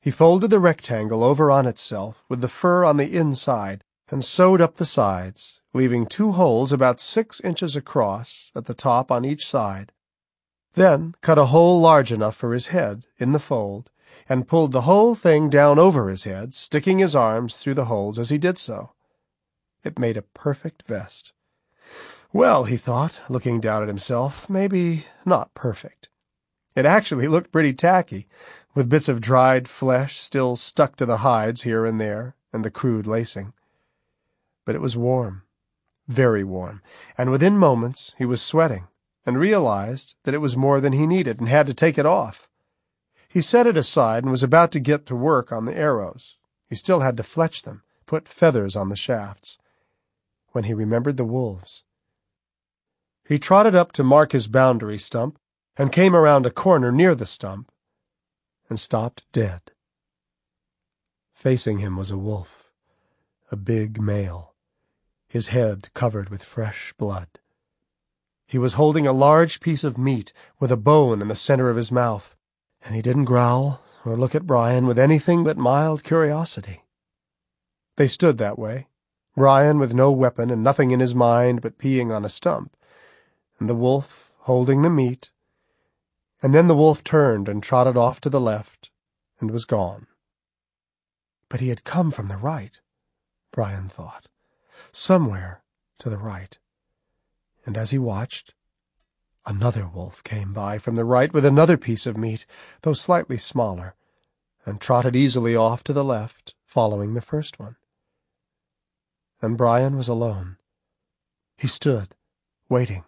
He 0.00 0.12
folded 0.12 0.52
the 0.52 0.60
rectangle 0.60 1.24
over 1.24 1.50
on 1.50 1.66
itself 1.66 2.22
with 2.28 2.42
the 2.42 2.48
fur 2.48 2.84
on 2.84 2.96
the 2.96 3.16
inside 3.16 3.82
and 4.08 4.22
sewed 4.22 4.60
up 4.60 4.76
the 4.76 4.84
sides, 4.84 5.62
leaving 5.74 6.06
two 6.06 6.30
holes 6.30 6.72
about 6.72 7.00
six 7.00 7.40
inches 7.40 7.74
across 7.74 8.52
at 8.54 8.66
the 8.66 8.74
top 8.74 9.10
on 9.10 9.24
each 9.24 9.44
side. 9.44 9.90
Then 10.74 11.14
cut 11.20 11.38
a 11.38 11.46
hole 11.46 11.80
large 11.80 12.12
enough 12.12 12.36
for 12.36 12.52
his 12.52 12.68
head 12.68 13.06
in 13.18 13.32
the 13.32 13.38
fold 13.38 13.90
and 14.28 14.48
pulled 14.48 14.72
the 14.72 14.82
whole 14.82 15.14
thing 15.14 15.50
down 15.50 15.78
over 15.78 16.08
his 16.08 16.24
head, 16.24 16.54
sticking 16.54 16.98
his 16.98 17.16
arms 17.16 17.58
through 17.58 17.74
the 17.74 17.86
holes 17.86 18.18
as 18.18 18.30
he 18.30 18.38
did 18.38 18.58
so. 18.58 18.92
It 19.82 19.98
made 19.98 20.16
a 20.16 20.22
perfect 20.22 20.86
vest. 20.86 21.32
Well, 22.32 22.64
he 22.64 22.76
thought, 22.76 23.20
looking 23.28 23.60
down 23.60 23.82
at 23.82 23.88
himself, 23.88 24.48
maybe 24.48 25.06
not 25.24 25.52
perfect. 25.54 26.08
It 26.76 26.86
actually 26.86 27.26
looked 27.26 27.50
pretty 27.50 27.72
tacky, 27.72 28.28
with 28.74 28.88
bits 28.88 29.08
of 29.08 29.20
dried 29.20 29.66
flesh 29.66 30.18
still 30.18 30.54
stuck 30.54 30.94
to 30.96 31.06
the 31.06 31.18
hides 31.18 31.62
here 31.62 31.84
and 31.84 32.00
there, 32.00 32.36
and 32.52 32.64
the 32.64 32.70
crude 32.70 33.06
lacing. 33.06 33.52
But 34.64 34.76
it 34.76 34.80
was 34.80 34.96
warm, 34.96 35.42
very 36.06 36.44
warm, 36.44 36.82
and 37.18 37.30
within 37.30 37.58
moments 37.58 38.14
he 38.18 38.24
was 38.24 38.40
sweating, 38.40 38.86
and 39.26 39.38
realized 39.38 40.14
that 40.24 40.34
it 40.34 40.40
was 40.40 40.56
more 40.56 40.80
than 40.80 40.92
he 40.92 41.06
needed 41.06 41.40
and 41.40 41.48
had 41.48 41.66
to 41.66 41.74
take 41.74 41.98
it 41.98 42.06
off. 42.06 42.48
He 43.28 43.40
set 43.40 43.66
it 43.66 43.76
aside 43.76 44.24
and 44.24 44.30
was 44.30 44.42
about 44.42 44.72
to 44.72 44.80
get 44.80 45.06
to 45.06 45.16
work 45.16 45.52
on 45.52 45.64
the 45.64 45.76
arrows. 45.76 46.36
He 46.68 46.74
still 46.74 47.00
had 47.00 47.16
to 47.16 47.22
fletch 47.22 47.62
them, 47.62 47.82
put 48.06 48.28
feathers 48.28 48.74
on 48.74 48.88
the 48.88 48.96
shafts 48.96 49.58
when 50.52 50.64
he 50.64 50.74
remembered 50.74 51.16
the 51.16 51.24
wolves. 51.24 51.84
He 53.26 53.38
trotted 53.38 53.74
up 53.74 53.92
to 53.92 54.04
mark 54.04 54.32
his 54.32 54.48
boundary 54.48 54.98
stump 54.98 55.38
and 55.76 55.92
came 55.92 56.16
around 56.16 56.46
a 56.46 56.50
corner 56.50 56.90
near 56.90 57.14
the 57.14 57.26
stump 57.26 57.70
and 58.68 58.78
stopped 58.78 59.24
dead. 59.32 59.60
Facing 61.32 61.78
him 61.78 61.96
was 61.96 62.10
a 62.10 62.18
wolf, 62.18 62.70
a 63.50 63.56
big 63.56 64.00
male, 64.00 64.54
his 65.28 65.48
head 65.48 65.88
covered 65.94 66.28
with 66.28 66.42
fresh 66.42 66.92
blood. 66.98 67.39
He 68.50 68.58
was 68.58 68.72
holding 68.72 69.06
a 69.06 69.12
large 69.12 69.60
piece 69.60 69.84
of 69.84 69.96
meat 69.96 70.32
with 70.58 70.72
a 70.72 70.76
bone 70.76 71.22
in 71.22 71.28
the 71.28 71.36
center 71.36 71.70
of 71.70 71.76
his 71.76 71.92
mouth, 71.92 72.34
and 72.82 72.96
he 72.96 73.00
didn't 73.00 73.26
growl 73.26 73.80
or 74.04 74.16
look 74.16 74.34
at 74.34 74.44
Brian 74.44 74.88
with 74.88 74.98
anything 74.98 75.44
but 75.44 75.56
mild 75.56 76.02
curiosity. 76.02 76.82
They 77.94 78.08
stood 78.08 78.38
that 78.38 78.58
way, 78.58 78.88
Brian 79.36 79.78
with 79.78 79.94
no 79.94 80.10
weapon 80.10 80.50
and 80.50 80.64
nothing 80.64 80.90
in 80.90 80.98
his 80.98 81.14
mind 81.14 81.62
but 81.62 81.78
peeing 81.78 82.10
on 82.10 82.24
a 82.24 82.28
stump, 82.28 82.76
and 83.60 83.68
the 83.68 83.74
wolf 83.76 84.32
holding 84.38 84.82
the 84.82 84.90
meat, 84.90 85.30
and 86.42 86.52
then 86.52 86.66
the 86.66 86.74
wolf 86.74 87.04
turned 87.04 87.48
and 87.48 87.62
trotted 87.62 87.96
off 87.96 88.20
to 88.22 88.28
the 88.28 88.40
left 88.40 88.90
and 89.38 89.52
was 89.52 89.64
gone. 89.64 90.08
But 91.48 91.60
he 91.60 91.68
had 91.68 91.84
come 91.84 92.10
from 92.10 92.26
the 92.26 92.36
right, 92.36 92.80
Brian 93.52 93.88
thought, 93.88 94.26
somewhere 94.90 95.62
to 96.00 96.10
the 96.10 96.18
right. 96.18 96.58
And 97.66 97.76
as 97.76 97.90
he 97.90 97.98
watched, 97.98 98.54
another 99.46 99.86
wolf 99.86 100.22
came 100.24 100.52
by 100.52 100.78
from 100.78 100.94
the 100.94 101.04
right 101.04 101.32
with 101.32 101.44
another 101.44 101.76
piece 101.76 102.06
of 102.06 102.16
meat, 102.16 102.46
though 102.82 102.92
slightly 102.92 103.36
smaller, 103.36 103.94
and 104.64 104.80
trotted 104.80 105.16
easily 105.16 105.56
off 105.56 105.84
to 105.84 105.92
the 105.92 106.04
left, 106.04 106.54
following 106.64 107.14
the 107.14 107.20
first 107.20 107.58
one 107.58 107.76
and 109.42 109.56
Brian 109.56 109.96
was 109.96 110.08
alone. 110.08 110.56
He 111.56 111.66
stood, 111.66 112.14
waiting, 112.68 113.04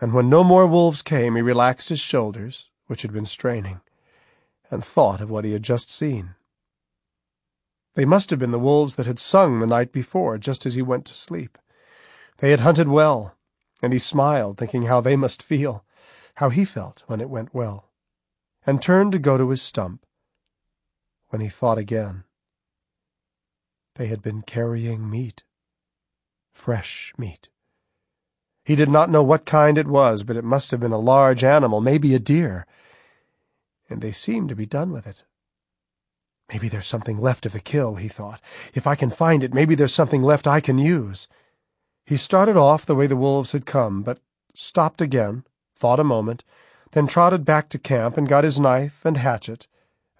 and 0.00 0.12
when 0.12 0.28
no 0.28 0.42
more 0.42 0.66
wolves 0.66 1.02
came, 1.02 1.36
he 1.36 1.42
relaxed 1.42 1.90
his 1.90 2.00
shoulders, 2.00 2.70
which 2.86 3.02
had 3.02 3.12
been 3.12 3.26
straining, 3.26 3.80
and 4.70 4.84
thought 4.84 5.20
of 5.20 5.30
what 5.30 5.44
he 5.44 5.52
had 5.52 5.62
just 5.62 5.90
seen. 5.90 6.34
They 7.94 8.04
must 8.04 8.30
have 8.30 8.38
been 8.38 8.52
the 8.52 8.58
wolves 8.58 8.96
that 8.96 9.06
had 9.06 9.18
sung 9.18 9.58
the 9.58 9.66
night 9.66 9.92
before, 9.92 10.38
just 10.38 10.64
as 10.64 10.74
he 10.74 10.82
went 10.82 11.04
to 11.06 11.14
sleep. 11.14 11.58
They 12.38 12.50
had 12.50 12.60
hunted 12.60 12.88
well, 12.88 13.34
and 13.82 13.92
he 13.92 13.98
smiled, 13.98 14.58
thinking 14.58 14.82
how 14.82 15.00
they 15.00 15.16
must 15.16 15.42
feel, 15.42 15.84
how 16.36 16.50
he 16.50 16.64
felt 16.64 17.02
when 17.06 17.20
it 17.20 17.30
went 17.30 17.54
well, 17.54 17.90
and 18.66 18.80
turned 18.80 19.12
to 19.12 19.18
go 19.18 19.38
to 19.38 19.50
his 19.50 19.62
stump, 19.62 20.04
when 21.28 21.40
he 21.40 21.48
thought 21.48 21.78
again. 21.78 22.24
They 23.96 24.06
had 24.06 24.22
been 24.22 24.42
carrying 24.42 25.10
meat 25.10 25.42
fresh 26.60 27.12
meat. 27.16 27.48
He 28.64 28.76
did 28.76 28.90
not 28.90 29.10
know 29.10 29.22
what 29.22 29.46
kind 29.46 29.78
it 29.78 29.88
was, 29.88 30.22
but 30.22 30.36
it 30.36 30.44
must 30.44 30.70
have 30.70 30.80
been 30.80 30.92
a 30.92 30.98
large 30.98 31.42
animal, 31.42 31.80
maybe 31.80 32.14
a 32.14 32.18
deer. 32.18 32.66
And 33.88 34.02
they 34.02 34.12
seemed 34.12 34.50
to 34.50 34.54
be 34.54 34.66
done 34.66 34.92
with 34.92 35.06
it. 35.06 35.24
Maybe 36.52 36.68
there's 36.68 36.86
something 36.86 37.18
left 37.18 37.46
of 37.46 37.52
the 37.52 37.60
kill, 37.60 37.94
he 37.94 38.08
thought. 38.08 38.40
If 38.74 38.86
I 38.86 38.94
can 38.94 39.10
find 39.10 39.42
it, 39.42 39.54
maybe 39.54 39.74
there's 39.74 39.94
something 39.94 40.22
left 40.22 40.46
I 40.46 40.60
can 40.60 40.78
use. 40.78 41.28
He 42.10 42.16
started 42.16 42.56
off 42.56 42.84
the 42.84 42.96
way 42.96 43.06
the 43.06 43.14
wolves 43.14 43.52
had 43.52 43.64
come, 43.64 44.02
but 44.02 44.18
stopped 44.52 45.00
again, 45.00 45.44
thought 45.76 46.00
a 46.00 46.02
moment, 46.02 46.42
then 46.90 47.06
trotted 47.06 47.44
back 47.44 47.68
to 47.68 47.78
camp 47.78 48.16
and 48.16 48.26
got 48.26 48.42
his 48.42 48.58
knife 48.58 49.04
and 49.04 49.16
hatchet 49.16 49.68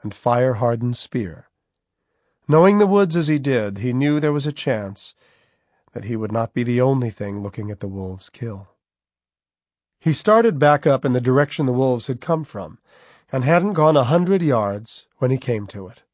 and 0.00 0.14
fire-hardened 0.14 0.96
spear. 0.96 1.48
Knowing 2.46 2.78
the 2.78 2.86
woods 2.86 3.16
as 3.16 3.26
he 3.26 3.40
did, 3.40 3.78
he 3.78 3.92
knew 3.92 4.20
there 4.20 4.32
was 4.32 4.46
a 4.46 4.52
chance 4.52 5.16
that 5.92 6.04
he 6.04 6.14
would 6.14 6.30
not 6.30 6.54
be 6.54 6.62
the 6.62 6.80
only 6.80 7.10
thing 7.10 7.42
looking 7.42 7.72
at 7.72 7.80
the 7.80 7.88
wolves' 7.88 8.30
kill. 8.30 8.68
He 9.98 10.12
started 10.12 10.60
back 10.60 10.86
up 10.86 11.04
in 11.04 11.12
the 11.12 11.20
direction 11.20 11.66
the 11.66 11.72
wolves 11.72 12.06
had 12.06 12.20
come 12.20 12.44
from, 12.44 12.78
and 13.32 13.42
hadn't 13.42 13.72
gone 13.72 13.96
a 13.96 14.04
hundred 14.04 14.42
yards 14.42 15.08
when 15.16 15.32
he 15.32 15.38
came 15.38 15.66
to 15.66 15.88
it. 15.88 16.04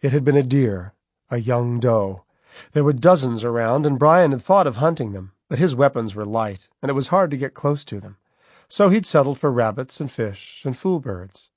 It 0.00 0.12
had 0.12 0.24
been 0.24 0.38
a 0.38 0.42
deer, 0.42 0.94
a 1.30 1.36
young 1.36 1.78
doe. 1.78 2.24
There 2.72 2.84
were 2.84 2.92
dozens 2.92 3.44
around, 3.44 3.86
and 3.86 3.98
Brian 3.98 4.32
had 4.32 4.42
thought 4.42 4.66
of 4.66 4.76
hunting 4.76 5.12
them, 5.12 5.32
but 5.48 5.58
his 5.58 5.74
weapons 5.74 6.14
were 6.14 6.24
light, 6.24 6.68
and 6.80 6.90
it 6.90 6.94
was 6.94 7.08
hard 7.08 7.30
to 7.30 7.36
get 7.36 7.54
close 7.54 7.84
to 7.86 8.00
them. 8.00 8.16
So 8.68 8.88
he'd 8.88 9.06
settled 9.06 9.38
for 9.38 9.52
rabbits 9.52 10.00
and 10.00 10.10
fish 10.10 10.62
and 10.64 10.76
fool 10.76 11.00
birds. 11.00 11.50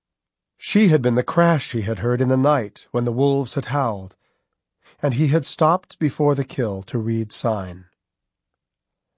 She 0.57 0.87
had 0.87 1.01
been 1.01 1.15
the 1.15 1.23
crash 1.23 1.71
he 1.71 1.83
had 1.83 1.99
heard 1.99 2.21
in 2.21 2.27
the 2.27 2.37
night 2.37 2.87
when 2.91 3.05
the 3.05 3.11
wolves 3.11 3.55
had 3.55 3.65
howled, 3.65 4.15
and 5.01 5.13
he 5.13 5.27
had 5.27 5.45
stopped 5.45 5.99
before 5.99 6.35
the 6.35 6.43
kill 6.43 6.83
to 6.83 6.97
read 6.97 7.31
sign. 7.31 7.85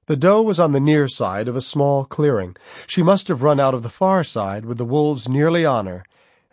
The 0.07 0.15
doe 0.15 0.41
was 0.41 0.59
on 0.59 0.71
the 0.71 0.80
near 0.80 1.07
side 1.07 1.47
of 1.47 1.55
a 1.55 1.61
small 1.61 2.05
clearing. 2.05 2.55
She 2.88 3.03
must 3.03 3.28
have 3.28 3.43
run 3.43 3.59
out 3.59 3.73
of 3.73 3.84
the 3.84 3.89
far 3.89 4.23
side 4.23 4.65
with 4.65 4.78
the 4.78 4.86
wolves 4.86 5.28
nearly 5.28 5.65
on 5.65 5.86
her, 5.86 6.03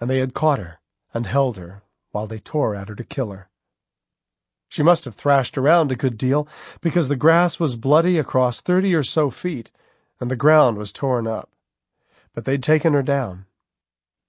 and 0.01 0.11
they 0.11 0.19
had 0.19 0.35
caught 0.35 0.59
her 0.59 0.81
and 1.13 1.27
held 1.27 1.57
her 1.57 1.83
while 2.11 2.27
they 2.27 2.39
tore 2.39 2.75
at 2.75 2.89
her 2.89 2.95
to 2.95 3.05
kill 3.05 3.31
her. 3.31 3.49
She 4.75 4.83
must 4.83 5.05
have 5.05 5.15
thrashed 5.15 5.57
around 5.57 5.93
a 5.93 5.95
good 5.95 6.19
deal, 6.19 6.49
because 6.81 7.07
the 7.07 7.15
grass 7.15 7.61
was 7.61 7.77
bloody 7.77 8.19
across 8.19 8.61
thirty 8.61 8.93
or 8.93 9.05
so 9.05 9.31
feet, 9.31 9.71
and 10.19 10.29
the 10.29 10.35
ground 10.35 10.79
was 10.79 10.93
torn 10.93 11.29
up. 11.29 11.49
But 12.35 12.45
they'd 12.45 12.61
taken 12.61 12.93
her 12.93 13.03
down. 13.05 13.47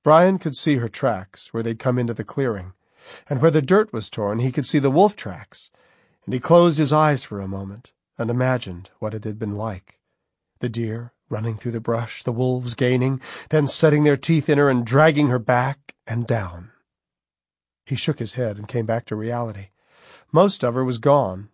Brian 0.04 0.38
could 0.38 0.56
see 0.56 0.76
her 0.76 0.88
tracks 0.88 1.52
where 1.52 1.64
they'd 1.64 1.80
come 1.80 1.98
into 1.98 2.14
the 2.14 2.24
clearing, 2.24 2.74
and 3.28 3.42
where 3.42 3.50
the 3.50 3.60
dirt 3.60 3.92
was 3.92 4.08
torn 4.08 4.38
he 4.38 4.52
could 4.52 4.68
see 4.68 4.78
the 4.78 4.92
wolf 4.92 5.16
tracks, 5.16 5.72
and 6.26 6.34
he 6.36 6.40
closed 6.40 6.78
his 6.78 6.94
eyes 6.94 7.24
for 7.24 7.42
a 7.42 7.48
moment 7.48 7.92
and 8.16 8.30
imagined 8.30 8.92
what 9.00 9.16
it 9.16 9.24
had 9.24 9.40
been 9.40 9.56
like. 9.56 10.00
The 10.60 10.70
deer 10.70 11.12
running 11.28 11.58
through 11.58 11.72
the 11.72 11.82
brush, 11.82 12.22
the 12.22 12.32
wolves 12.32 12.76
gaining, 12.76 13.20
then 13.50 13.66
setting 13.66 14.04
their 14.04 14.16
teeth 14.16 14.48
in 14.48 14.60
her 14.60 14.70
and 14.70 14.86
dragging 14.86 15.30
her 15.30 15.40
back 15.40 15.96
and 16.06 16.28
down. 16.28 16.70
He 17.84 17.96
shook 17.96 18.20
his 18.20 18.36
head 18.36 18.60
and 18.60 18.68
came 18.68 18.86
back 18.86 19.06
to 19.06 19.16
reality. 19.16 19.70
Most 20.36 20.66
of 20.66 20.74
her 20.74 20.84
was 20.84 20.98
gone. 20.98 21.48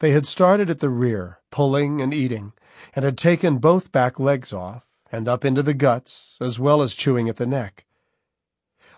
They 0.00 0.10
had 0.10 0.26
started 0.26 0.68
at 0.68 0.80
the 0.80 0.90
rear, 0.90 1.38
pulling 1.50 2.02
and 2.02 2.12
eating, 2.12 2.52
and 2.94 3.06
had 3.06 3.16
taken 3.16 3.56
both 3.56 3.90
back 3.90 4.20
legs 4.20 4.52
off, 4.52 4.84
and 5.10 5.26
up 5.26 5.46
into 5.46 5.62
the 5.62 5.72
guts, 5.72 6.36
as 6.38 6.58
well 6.58 6.82
as 6.82 6.92
chewing 6.92 7.30
at 7.30 7.36
the 7.36 7.46
neck. 7.46 7.86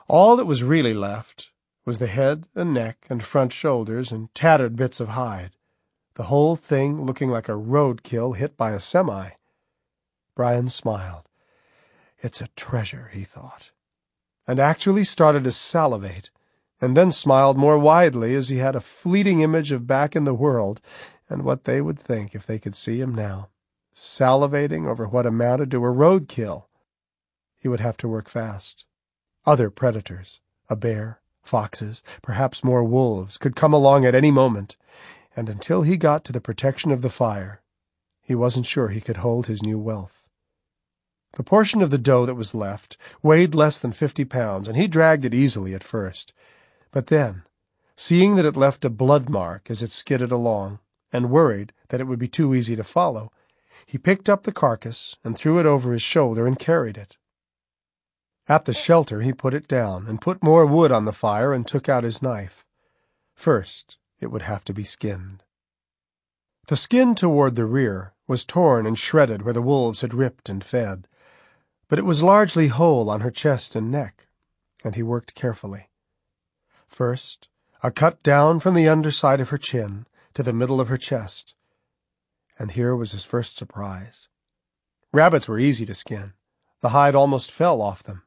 All 0.08 0.34
that 0.34 0.46
was 0.46 0.64
really 0.64 0.94
left 0.94 1.52
was 1.84 1.98
the 1.98 2.08
head 2.08 2.48
and 2.56 2.74
neck 2.74 3.06
and 3.08 3.22
front 3.22 3.52
shoulders 3.52 4.10
and 4.10 4.34
tattered 4.34 4.74
bits 4.74 4.98
of 4.98 5.10
hide 5.10 5.52
the 6.14 6.24
whole 6.24 6.56
thing 6.56 7.04
looking 7.04 7.30
like 7.30 7.48
a 7.48 7.52
roadkill 7.52 8.36
hit 8.36 8.56
by 8.56 8.72
a 8.72 8.80
semi. 8.80 9.30
Brian 10.34 10.68
smiled. 10.68 11.28
It's 12.20 12.40
a 12.40 12.48
treasure, 12.56 13.10
he 13.12 13.22
thought, 13.22 13.70
and 14.46 14.58
actually 14.58 15.04
started 15.04 15.44
to 15.44 15.52
salivate, 15.52 16.30
and 16.84 16.94
then 16.94 17.10
smiled 17.10 17.56
more 17.56 17.78
widely 17.78 18.34
as 18.34 18.50
he 18.50 18.58
had 18.58 18.76
a 18.76 18.80
fleeting 18.80 19.40
image 19.40 19.72
of 19.72 19.86
back 19.86 20.14
in 20.14 20.24
the 20.24 20.34
world 20.34 20.82
and 21.30 21.42
what 21.42 21.64
they 21.64 21.80
would 21.80 21.98
think 21.98 22.34
if 22.34 22.46
they 22.46 22.58
could 22.58 22.76
see 22.76 23.00
him 23.00 23.14
now, 23.14 23.48
salivating 23.96 24.86
over 24.86 25.08
what 25.08 25.24
amounted 25.24 25.70
to 25.70 25.78
a 25.78 25.88
roadkill. 25.88 26.64
He 27.56 27.68
would 27.68 27.80
have 27.80 27.96
to 27.96 28.08
work 28.08 28.28
fast. 28.28 28.84
Other 29.46 29.70
predators, 29.70 30.40
a 30.68 30.76
bear, 30.76 31.20
foxes, 31.42 32.02
perhaps 32.20 32.62
more 32.62 32.84
wolves, 32.84 33.38
could 33.38 33.56
come 33.56 33.72
along 33.72 34.04
at 34.04 34.14
any 34.14 34.30
moment, 34.30 34.76
and 35.34 35.48
until 35.48 35.82
he 35.82 35.96
got 35.96 36.22
to 36.24 36.32
the 36.32 36.40
protection 36.40 36.90
of 36.90 37.00
the 37.00 37.08
fire, 37.08 37.62
he 38.20 38.34
wasn't 38.34 38.66
sure 38.66 38.88
he 38.88 39.00
could 39.00 39.18
hold 39.18 39.46
his 39.46 39.62
new 39.62 39.78
wealth. 39.78 40.22
The 41.36 41.42
portion 41.42 41.80
of 41.80 41.90
the 41.90 41.96
doe 41.96 42.26
that 42.26 42.34
was 42.34 42.54
left 42.54 42.98
weighed 43.22 43.54
less 43.54 43.78
than 43.78 43.92
fifty 43.92 44.26
pounds, 44.26 44.68
and 44.68 44.76
he 44.76 44.86
dragged 44.86 45.24
it 45.24 45.32
easily 45.32 45.72
at 45.72 45.82
first. 45.82 46.34
But 46.94 47.08
then, 47.08 47.42
seeing 47.96 48.36
that 48.36 48.44
it 48.44 48.56
left 48.56 48.84
a 48.84 48.88
blood 48.88 49.28
mark 49.28 49.68
as 49.68 49.82
it 49.82 49.90
skidded 49.90 50.30
along, 50.30 50.78
and 51.12 51.28
worried 51.28 51.72
that 51.88 52.00
it 52.00 52.04
would 52.04 52.20
be 52.20 52.28
too 52.28 52.54
easy 52.54 52.76
to 52.76 52.84
follow, 52.84 53.32
he 53.84 53.98
picked 53.98 54.28
up 54.28 54.44
the 54.44 54.52
carcass 54.52 55.16
and 55.24 55.36
threw 55.36 55.58
it 55.58 55.66
over 55.66 55.92
his 55.92 56.02
shoulder 56.02 56.46
and 56.46 56.56
carried 56.56 56.96
it. 56.96 57.16
At 58.46 58.64
the 58.64 58.72
shelter 58.72 59.22
he 59.22 59.32
put 59.32 59.54
it 59.54 59.66
down 59.66 60.06
and 60.06 60.20
put 60.20 60.40
more 60.40 60.64
wood 60.66 60.92
on 60.92 61.04
the 61.04 61.12
fire 61.12 61.52
and 61.52 61.66
took 61.66 61.88
out 61.88 62.04
his 62.04 62.22
knife. 62.22 62.64
First, 63.34 63.98
it 64.20 64.28
would 64.28 64.42
have 64.42 64.62
to 64.66 64.72
be 64.72 64.84
skinned. 64.84 65.42
The 66.68 66.76
skin 66.76 67.16
toward 67.16 67.56
the 67.56 67.64
rear 67.64 68.12
was 68.28 68.44
torn 68.44 68.86
and 68.86 68.96
shredded 68.96 69.42
where 69.42 69.52
the 69.52 69.60
wolves 69.60 70.02
had 70.02 70.14
ripped 70.14 70.48
and 70.48 70.62
fed, 70.62 71.08
but 71.88 71.98
it 71.98 72.04
was 72.04 72.22
largely 72.22 72.68
whole 72.68 73.10
on 73.10 73.22
her 73.22 73.32
chest 73.32 73.74
and 73.74 73.90
neck, 73.90 74.28
and 74.84 74.94
he 74.94 75.02
worked 75.02 75.34
carefully. 75.34 75.88
First, 76.94 77.48
a 77.82 77.90
cut 77.90 78.22
down 78.22 78.60
from 78.60 78.74
the 78.74 78.86
underside 78.86 79.40
of 79.40 79.48
her 79.48 79.58
chin 79.58 80.06
to 80.32 80.44
the 80.44 80.52
middle 80.52 80.80
of 80.80 80.86
her 80.86 80.96
chest, 80.96 81.56
and 82.56 82.70
here 82.70 82.94
was 82.94 83.10
his 83.10 83.24
first 83.24 83.56
surprise. 83.56 84.28
Rabbits 85.12 85.48
were 85.48 85.58
easy 85.58 85.84
to 85.86 85.94
skin. 85.96 86.34
The 86.82 86.90
hide 86.90 87.16
almost 87.16 87.50
fell 87.50 87.82
off 87.82 88.04
them. 88.04 88.22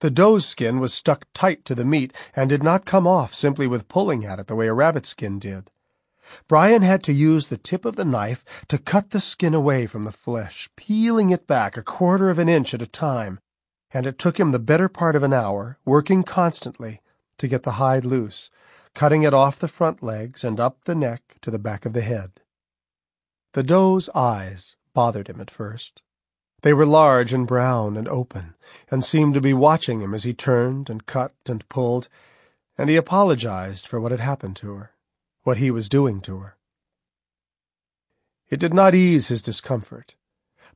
The 0.00 0.10
doe's 0.10 0.46
skin 0.46 0.80
was 0.80 0.94
stuck 0.94 1.26
tight 1.34 1.66
to 1.66 1.74
the 1.74 1.84
meat 1.84 2.16
and 2.34 2.48
did 2.48 2.62
not 2.62 2.86
come 2.86 3.06
off 3.06 3.34
simply 3.34 3.66
with 3.66 3.88
pulling 3.88 4.24
at 4.24 4.38
it 4.38 4.46
the 4.46 4.56
way 4.56 4.68
a 4.68 4.72
rabbit's 4.72 5.10
skin 5.10 5.38
did. 5.38 5.70
Brian 6.48 6.80
had 6.80 7.02
to 7.02 7.12
use 7.12 7.48
the 7.48 7.58
tip 7.58 7.84
of 7.84 7.96
the 7.96 8.06
knife 8.06 8.42
to 8.68 8.78
cut 8.78 9.10
the 9.10 9.20
skin 9.20 9.52
away 9.52 9.86
from 9.86 10.04
the 10.04 10.12
flesh, 10.12 10.70
peeling 10.76 11.28
it 11.28 11.46
back 11.46 11.76
a 11.76 11.82
quarter 11.82 12.30
of 12.30 12.38
an 12.38 12.48
inch 12.48 12.72
at 12.72 12.80
a 12.80 12.86
time, 12.86 13.38
and 13.92 14.06
it 14.06 14.18
took 14.18 14.40
him 14.40 14.50
the 14.50 14.58
better 14.58 14.88
part 14.88 15.14
of 15.14 15.22
an 15.22 15.34
hour, 15.34 15.76
working 15.84 16.22
constantly, 16.22 17.01
to 17.42 17.48
get 17.48 17.64
the 17.64 17.72
hide 17.72 18.04
loose, 18.04 18.50
cutting 18.94 19.24
it 19.24 19.34
off 19.34 19.58
the 19.58 19.66
front 19.66 20.00
legs 20.00 20.44
and 20.44 20.60
up 20.60 20.84
the 20.84 20.94
neck 20.94 21.34
to 21.40 21.50
the 21.50 21.58
back 21.58 21.84
of 21.84 21.92
the 21.92 22.00
head. 22.00 22.30
The 23.54 23.64
doe's 23.64 24.08
eyes 24.14 24.76
bothered 24.94 25.28
him 25.28 25.40
at 25.40 25.50
first. 25.50 26.02
They 26.60 26.72
were 26.72 26.86
large 26.86 27.32
and 27.32 27.44
brown 27.44 27.96
and 27.96 28.06
open, 28.06 28.54
and 28.92 29.02
seemed 29.02 29.34
to 29.34 29.40
be 29.40 29.52
watching 29.52 30.00
him 30.00 30.14
as 30.14 30.22
he 30.22 30.32
turned 30.32 30.88
and 30.88 31.04
cut 31.04 31.34
and 31.46 31.68
pulled, 31.68 32.08
and 32.78 32.88
he 32.88 32.94
apologized 32.94 33.88
for 33.88 34.00
what 34.00 34.12
had 34.12 34.20
happened 34.20 34.54
to 34.58 34.74
her, 34.74 34.92
what 35.42 35.56
he 35.56 35.72
was 35.72 35.88
doing 35.88 36.20
to 36.20 36.38
her. 36.38 36.56
It 38.50 38.60
did 38.60 38.72
not 38.72 38.94
ease 38.94 39.26
his 39.26 39.42
discomfort, 39.42 40.14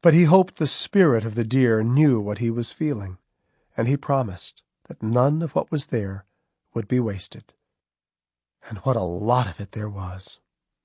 but 0.02 0.14
he 0.14 0.24
hoped 0.24 0.56
the 0.56 0.66
spirit 0.66 1.24
of 1.24 1.36
the 1.36 1.44
deer 1.44 1.84
knew 1.84 2.18
what 2.18 2.38
he 2.38 2.50
was 2.50 2.72
feeling, 2.72 3.18
and 3.76 3.86
he 3.86 3.96
promised 3.96 4.64
that 4.88 5.00
none 5.00 5.42
of 5.42 5.54
what 5.54 5.70
was 5.70 5.86
there 5.86 6.24
would 6.76 6.86
be 6.86 7.00
wasted. 7.00 7.54
And 8.68 8.78
what 8.80 8.96
a 8.96 9.02
lot 9.02 9.48
of 9.48 9.60
it 9.60 9.72
there 9.72 9.88
was! 9.88 10.40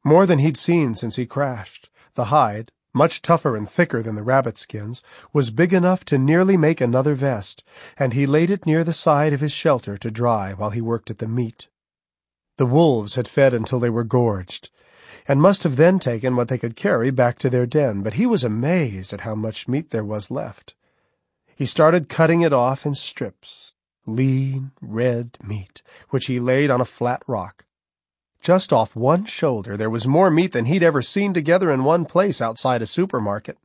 More 0.05 0.25
than 0.25 0.39
he'd 0.39 0.55
seen 0.55 0.95
since 0.95 1.17
he 1.17 1.25
crashed. 1.25 1.89
The 2.13 2.25
hide, 2.25 2.71
much 2.93 3.21
tougher 3.21 3.57
and 3.57 3.69
thicker 3.69 4.01
than 4.01 4.15
the 4.15 4.23
rabbit 4.23 4.57
skins, 4.57 5.03
was 5.33 5.51
big 5.51 5.73
enough 5.73 6.05
to 6.05 6.17
nearly 6.17 6.55
make 6.55 6.79
another 6.79 7.13
vest, 7.13 7.63
and 7.99 8.13
he 8.13 8.25
laid 8.25 8.49
it 8.49 8.65
near 8.65 8.85
the 8.85 8.93
side 8.93 9.33
of 9.33 9.41
his 9.41 9.51
shelter 9.51 9.97
to 9.97 10.09
dry 10.09 10.53
while 10.53 10.69
he 10.69 10.79
worked 10.79 11.11
at 11.11 11.17
the 11.17 11.27
meat. 11.27 11.67
The 12.57 12.65
wolves 12.65 13.15
had 13.15 13.27
fed 13.27 13.53
until 13.53 13.79
they 13.79 13.89
were 13.89 14.05
gorged, 14.05 14.69
and 15.27 15.41
must 15.41 15.63
have 15.63 15.75
then 15.75 15.99
taken 15.99 16.37
what 16.37 16.47
they 16.47 16.57
could 16.57 16.77
carry 16.77 17.11
back 17.11 17.37
to 17.39 17.49
their 17.49 17.65
den, 17.65 18.01
but 18.01 18.13
he 18.13 18.25
was 18.25 18.45
amazed 18.45 19.11
at 19.11 19.21
how 19.21 19.35
much 19.35 19.67
meat 19.67 19.89
there 19.89 20.05
was 20.05 20.31
left. 20.31 20.73
He 21.53 21.65
started 21.65 22.07
cutting 22.07 22.41
it 22.41 22.53
off 22.53 22.85
in 22.85 22.95
strips, 22.95 23.73
lean, 24.05 24.71
red 24.81 25.37
meat, 25.43 25.81
which 26.09 26.25
he 26.27 26.39
laid 26.39 26.69
on 26.69 26.81
a 26.81 26.85
flat 26.85 27.21
rock. 27.27 27.65
Just 28.41 28.73
off 28.73 28.95
one 28.95 29.25
shoulder, 29.25 29.77
there 29.77 29.89
was 29.89 30.07
more 30.07 30.31
meat 30.31 30.51
than 30.51 30.65
he'd 30.65 30.81
ever 30.81 31.01
seen 31.01 31.33
together 31.33 31.71
in 31.71 31.83
one 31.83 32.05
place 32.05 32.41
outside 32.41 32.81
a 32.81 32.87
supermarket. 32.87 33.57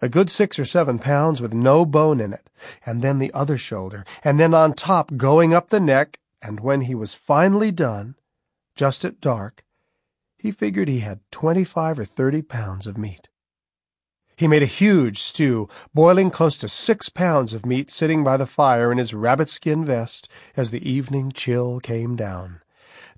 A 0.00 0.08
good 0.08 0.30
six 0.30 0.58
or 0.58 0.64
seven 0.64 0.98
pounds 0.98 1.40
with 1.40 1.52
no 1.52 1.84
bone 1.84 2.20
in 2.20 2.32
it, 2.32 2.50
and 2.86 3.02
then 3.02 3.18
the 3.18 3.32
other 3.32 3.56
shoulder, 3.56 4.04
and 4.22 4.38
then 4.38 4.54
on 4.54 4.72
top 4.72 5.16
going 5.16 5.52
up 5.52 5.68
the 5.68 5.80
neck, 5.80 6.20
and 6.40 6.60
when 6.60 6.82
he 6.82 6.94
was 6.94 7.14
finally 7.14 7.72
done, 7.72 8.14
just 8.76 9.04
at 9.04 9.20
dark, 9.20 9.64
he 10.36 10.52
figured 10.52 10.88
he 10.88 11.00
had 11.00 11.20
twenty-five 11.32 11.98
or 11.98 12.04
thirty 12.04 12.42
pounds 12.42 12.86
of 12.86 12.96
meat. 12.96 13.28
He 14.38 14.46
made 14.46 14.62
a 14.62 14.66
huge 14.66 15.20
stew, 15.20 15.68
boiling 15.92 16.30
close 16.30 16.56
to 16.58 16.68
six 16.68 17.08
pounds 17.08 17.52
of 17.52 17.66
meat 17.66 17.90
sitting 17.90 18.22
by 18.22 18.36
the 18.36 18.46
fire 18.46 18.92
in 18.92 18.98
his 18.98 19.12
rabbit 19.12 19.48
skin 19.48 19.84
vest 19.84 20.28
as 20.56 20.70
the 20.70 20.88
evening 20.88 21.32
chill 21.32 21.80
came 21.80 22.14
down. 22.14 22.60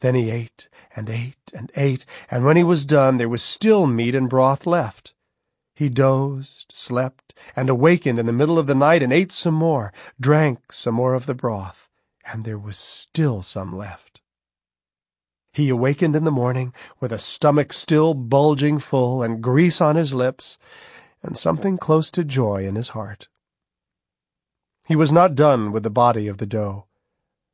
Then 0.01 0.15
he 0.15 0.31
ate 0.31 0.71
and 0.97 1.11
ate 1.11 1.53
and 1.55 1.71
ate, 1.77 2.07
and 2.31 2.47
when 2.47 2.57
he 2.57 2.65
was 2.65 2.87
done 2.87 3.19
there 3.19 3.29
was 3.29 3.43
still 3.43 3.87
meat 3.87 4.15
and 4.15 4.31
broth 4.31 4.67
left. 4.67 5.13
He 5.75 5.91
dozed, 5.91 6.73
slept, 6.75 7.35
and 7.55 7.69
awakened 7.69 8.19
in 8.19 8.25
the 8.25 8.33
middle 8.33 8.59
of 8.59 8.67
the 8.67 8.75
night 8.75 9.03
and 9.03 9.13
ate 9.13 9.31
some 9.31 9.53
more, 9.53 9.93
drank 10.19 10.73
some 10.73 10.95
more 10.95 11.13
of 11.13 11.27
the 11.27 11.35
broth, 11.35 11.91
and 12.33 12.47
there 12.47 12.59
was 12.59 12.79
still 12.79 13.43
some 13.43 13.77
left. 13.77 14.23
He 15.53 15.69
awakened 15.69 16.17
in 16.17 16.25
the 16.25 16.31
morning 16.31 16.73
with 16.99 17.13
a 17.13 17.19
stomach 17.19 17.75
still 17.75 18.15
bulging 18.15 18.79
full 18.79 19.23
and 19.23 19.43
grease 19.43 19.83
on 19.83 19.97
his 19.97 20.15
lips 20.15 20.57
and 21.23 21.37
something 21.37 21.79
close 21.79 22.11
to 22.11 22.25
joy 22.25 22.67
in 22.67 22.75
his 22.75 22.91
heart. 22.91 23.29
He 24.87 24.97
was 24.97 25.13
not 25.13 25.35
done 25.35 25.73
with 25.73 25.83
the 25.83 25.91
body 25.91 26.27
of 26.27 26.39
the 26.39 26.47
doe. 26.47 26.87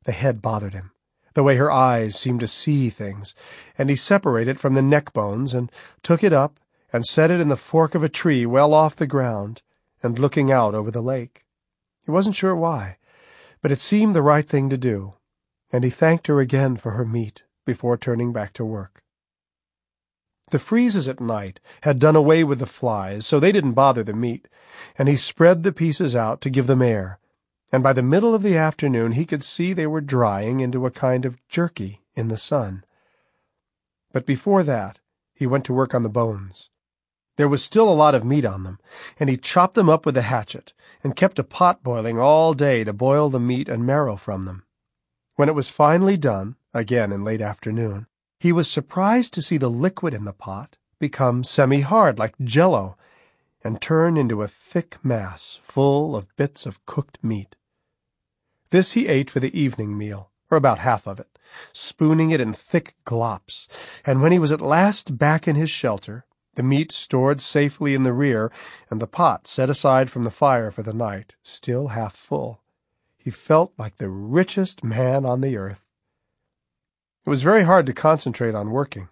The 0.05 0.11
head 0.11 0.41
bothered 0.41 0.73
him, 0.73 0.91
the 1.33 1.43
way 1.43 1.57
her 1.57 1.69
eyes 1.69 2.15
seemed 2.17 2.39
to 2.39 2.47
see 2.47 2.89
things, 2.89 3.35
and 3.77 3.89
he 3.89 3.95
separated 3.95 4.51
it 4.51 4.59
from 4.59 4.73
the 4.73 4.81
neck 4.81 5.13
bones 5.13 5.53
and 5.53 5.71
took 6.01 6.23
it 6.23 6.33
up 6.33 6.59
and 6.91 7.05
set 7.05 7.29
it 7.29 7.39
in 7.39 7.49
the 7.49 7.57
fork 7.57 7.93
of 7.93 8.03
a 8.03 8.09
tree 8.09 8.45
well 8.45 8.73
off 8.73 8.95
the 8.95 9.05
ground 9.05 9.61
and 10.01 10.17
looking 10.17 10.51
out 10.51 10.73
over 10.73 10.89
the 10.89 11.01
lake. 11.01 11.45
He 12.03 12.11
wasn't 12.11 12.35
sure 12.35 12.55
why, 12.55 12.97
but 13.61 13.71
it 13.71 13.81
seemed 13.81 14.15
the 14.15 14.21
right 14.21 14.45
thing 14.45 14.69
to 14.69 14.77
do, 14.77 15.15
and 15.71 15.83
he 15.83 15.89
thanked 15.89 16.27
her 16.27 16.39
again 16.39 16.77
for 16.77 16.91
her 16.91 17.05
meat 17.05 17.43
before 17.65 17.97
turning 17.97 18.31
back 18.31 18.53
to 18.53 18.65
work. 18.65 19.03
The 20.49 20.59
freezes 20.59 21.09
at 21.09 21.19
night 21.19 21.59
had 21.81 21.99
done 21.99 22.15
away 22.15 22.43
with 22.43 22.59
the 22.59 22.65
flies, 22.65 23.27
so 23.27 23.39
they 23.39 23.51
didn't 23.51 23.73
bother 23.73 24.03
the 24.03 24.13
meat, 24.13 24.47
and 24.97 25.09
he 25.09 25.15
spread 25.17 25.63
the 25.63 25.73
pieces 25.73 26.15
out 26.15 26.39
to 26.41 26.49
give 26.49 26.67
them 26.67 26.81
air, 26.81 27.19
and 27.71 27.83
by 27.83 27.91
the 27.91 28.01
middle 28.01 28.33
of 28.33 28.43
the 28.43 28.55
afternoon 28.55 29.11
he 29.11 29.25
could 29.25 29.43
see 29.43 29.73
they 29.73 29.87
were 29.87 29.99
drying 29.99 30.61
into 30.61 30.85
a 30.85 30.91
kind 30.91 31.25
of 31.25 31.45
jerky 31.49 32.01
in 32.15 32.29
the 32.29 32.37
sun. 32.37 32.85
But 34.13 34.25
before 34.25 34.63
that, 34.63 34.99
he 35.33 35.45
went 35.45 35.65
to 35.65 35.73
work 35.73 35.93
on 35.93 36.03
the 36.03 36.09
bones. 36.09 36.69
There 37.35 37.49
was 37.49 37.63
still 37.63 37.91
a 37.91 37.93
lot 37.93 38.15
of 38.15 38.23
meat 38.23 38.45
on 38.45 38.63
them, 38.63 38.79
and 39.19 39.29
he 39.29 39.37
chopped 39.37 39.75
them 39.75 39.89
up 39.89 40.05
with 40.05 40.17
a 40.17 40.23
hatchet, 40.23 40.73
and 41.03 41.15
kept 41.15 41.39
a 41.39 41.43
pot 41.43 41.83
boiling 41.83 42.17
all 42.17 42.53
day 42.53 42.83
to 42.85 42.93
boil 42.93 43.29
the 43.29 43.39
meat 43.39 43.67
and 43.67 43.85
marrow 43.85 44.15
from 44.15 44.43
them. 44.43 44.63
When 45.35 45.49
it 45.49 45.55
was 45.55 45.69
finally 45.69 46.17
done, 46.17 46.55
again 46.73 47.11
in 47.11 47.23
late 47.23 47.41
afternoon, 47.41 48.07
he 48.39 48.51
was 48.51 48.69
surprised 48.69 49.33
to 49.33 49.41
see 49.41 49.57
the 49.57 49.69
liquid 49.69 50.13
in 50.13 50.25
the 50.25 50.33
pot 50.33 50.77
become 50.99 51.43
semi-hard 51.43 52.19
like 52.19 52.35
jello 52.43 52.97
and 53.63 53.81
turn 53.81 54.17
into 54.17 54.41
a 54.41 54.47
thick 54.47 54.97
mass 55.03 55.59
full 55.63 56.15
of 56.15 56.35
bits 56.35 56.65
of 56.65 56.85
cooked 56.85 57.23
meat. 57.23 57.55
This 58.69 58.93
he 58.93 59.07
ate 59.07 59.29
for 59.29 59.39
the 59.39 59.57
evening 59.57 59.97
meal, 59.97 60.31
or 60.51 60.57
about 60.57 60.79
half 60.79 61.07
of 61.07 61.19
it, 61.19 61.39
spooning 61.73 62.31
it 62.31 62.41
in 62.41 62.53
thick 62.53 62.95
glops, 63.05 63.67
and 64.05 64.21
when 64.21 64.31
he 64.31 64.39
was 64.39 64.51
at 64.51 64.61
last 64.61 65.17
back 65.17 65.47
in 65.47 65.55
his 65.55 65.69
shelter, 65.69 66.25
the 66.55 66.63
meat 66.63 66.91
stored 66.91 67.39
safely 67.39 67.93
in 67.93 68.03
the 68.03 68.13
rear, 68.13 68.51
and 68.89 69.01
the 69.01 69.07
pot 69.07 69.47
set 69.47 69.69
aside 69.69 70.09
from 70.09 70.23
the 70.23 70.31
fire 70.31 70.71
for 70.71 70.83
the 70.83 70.93
night, 70.93 71.35
still 71.43 71.89
half 71.89 72.15
full, 72.15 72.61
he 73.17 73.29
felt 73.29 73.73
like 73.77 73.97
the 73.97 74.09
richest 74.09 74.83
man 74.83 75.25
on 75.25 75.41
the 75.41 75.57
earth. 75.57 75.86
It 77.27 77.29
was 77.29 77.41
very 77.41 77.63
hard 77.63 77.85
to 77.87 77.93
concentrate 77.93 78.55
on 78.55 78.71
working. 78.71 79.09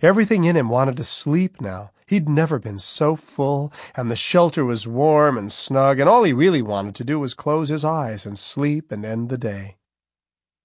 Everything 0.00 0.44
in 0.44 0.56
him 0.56 0.70
wanted 0.70 0.96
to 0.96 1.04
sleep 1.04 1.60
now. 1.60 1.90
He'd 2.06 2.26
never 2.26 2.58
been 2.58 2.78
so 2.78 3.14
full, 3.14 3.70
and 3.94 4.10
the 4.10 4.16
shelter 4.16 4.64
was 4.64 4.86
warm 4.86 5.36
and 5.36 5.52
snug, 5.52 6.00
and 6.00 6.08
all 6.08 6.24
he 6.24 6.32
really 6.32 6.62
wanted 6.62 6.94
to 6.94 7.04
do 7.04 7.20
was 7.20 7.34
close 7.34 7.68
his 7.68 7.84
eyes 7.84 8.24
and 8.24 8.38
sleep 8.38 8.90
and 8.90 9.04
end 9.04 9.28
the 9.28 9.36
day. 9.36 9.76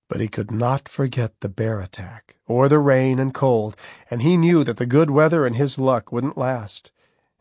But 0.07 0.21
he 0.21 0.30
could 0.30 0.49
not 0.49 0.88
forget 0.88 1.34
the 1.41 1.49
bear 1.49 1.81
attack, 1.81 2.38
or 2.47 2.69
the 2.69 2.80
rain 2.80 3.19
and 3.19 3.34
cold, 3.34 3.75
and 4.09 4.21
he 4.21 4.38
knew 4.38 4.63
that 4.63 4.77
the 4.77 4.85
good 4.85 5.09
weather 5.11 5.45
and 5.45 5.57
his 5.57 5.77
luck 5.77 6.09
wouldn't 6.09 6.38
last, 6.38 6.93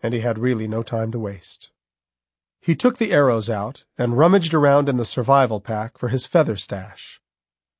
and 0.02 0.12
he 0.12 0.18
had 0.18 0.40
really 0.40 0.66
no 0.66 0.82
time 0.82 1.12
to 1.12 1.20
waste. 1.20 1.70
He 2.60 2.74
took 2.74 2.98
the 2.98 3.12
arrows 3.12 3.48
out 3.48 3.84
and 3.96 4.18
rummaged 4.18 4.54
around 4.54 4.88
in 4.88 4.96
the 4.96 5.04
survival 5.04 5.60
pack 5.60 5.98
for 5.98 6.08
his 6.08 6.26
feather 6.26 6.56
stash. 6.56 7.21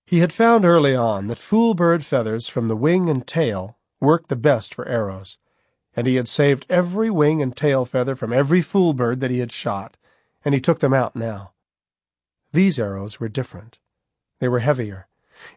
He 0.05 0.19
had 0.19 0.33
found 0.33 0.65
early 0.65 0.95
on 0.95 1.29
that 1.29 1.39
fool 1.39 1.75
bird 1.75 2.05
feathers 2.05 2.49
from 2.49 2.67
the 2.67 2.77
wing 2.77 3.09
and 3.09 3.27
tail 3.27 3.79
worked 4.01 4.29
the 4.29 4.37
best 4.37 4.75
for 4.75 4.87
arrows, 4.89 5.39
and 5.95 6.07
he 6.07 6.17
had 6.17 6.29
saved 6.29 6.67
every 6.69 7.11
wing 7.11 7.41
and 7.41 7.57
tail 7.57 7.85
feather 7.85 8.17
from 8.17 8.33
every 8.33 8.61
fool 8.63 8.95
bird 8.95 9.21
that 9.21 9.31
he 9.31 9.39
had 9.39 9.53
shot, 9.53 9.97
and 10.45 10.55
he 10.55 10.61
took 10.61 10.81
them 10.81 10.93
out 10.93 11.15
now. 11.15 11.53
These 12.53 12.79
arrows 12.79 13.21
were 13.21 13.29
different. 13.29 13.79
They 14.41 14.49
were 14.49 14.59
heavier, 14.59 15.07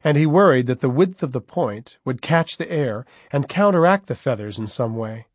and 0.04 0.18
he 0.18 0.26
worried 0.26 0.68
that 0.68 0.80
the 0.80 0.90
width 0.90 1.24
of 1.24 1.32
the 1.32 1.42
point 1.42 1.98
would 2.06 2.22
catch 2.22 2.58
the 2.58 2.72
air 2.72 3.06
and 3.32 3.50
counteract 3.50 4.08
the 4.08 4.16
feathers 4.16 4.60
in 4.60 4.68
some 4.68 4.96
way. 4.96 5.28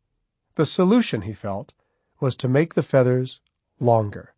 The 0.55 0.65
solution, 0.65 1.21
he 1.21 1.33
felt, 1.33 1.73
was 2.19 2.35
to 2.37 2.47
make 2.47 2.73
the 2.73 2.83
feathers 2.83 3.39
longer. 3.79 4.30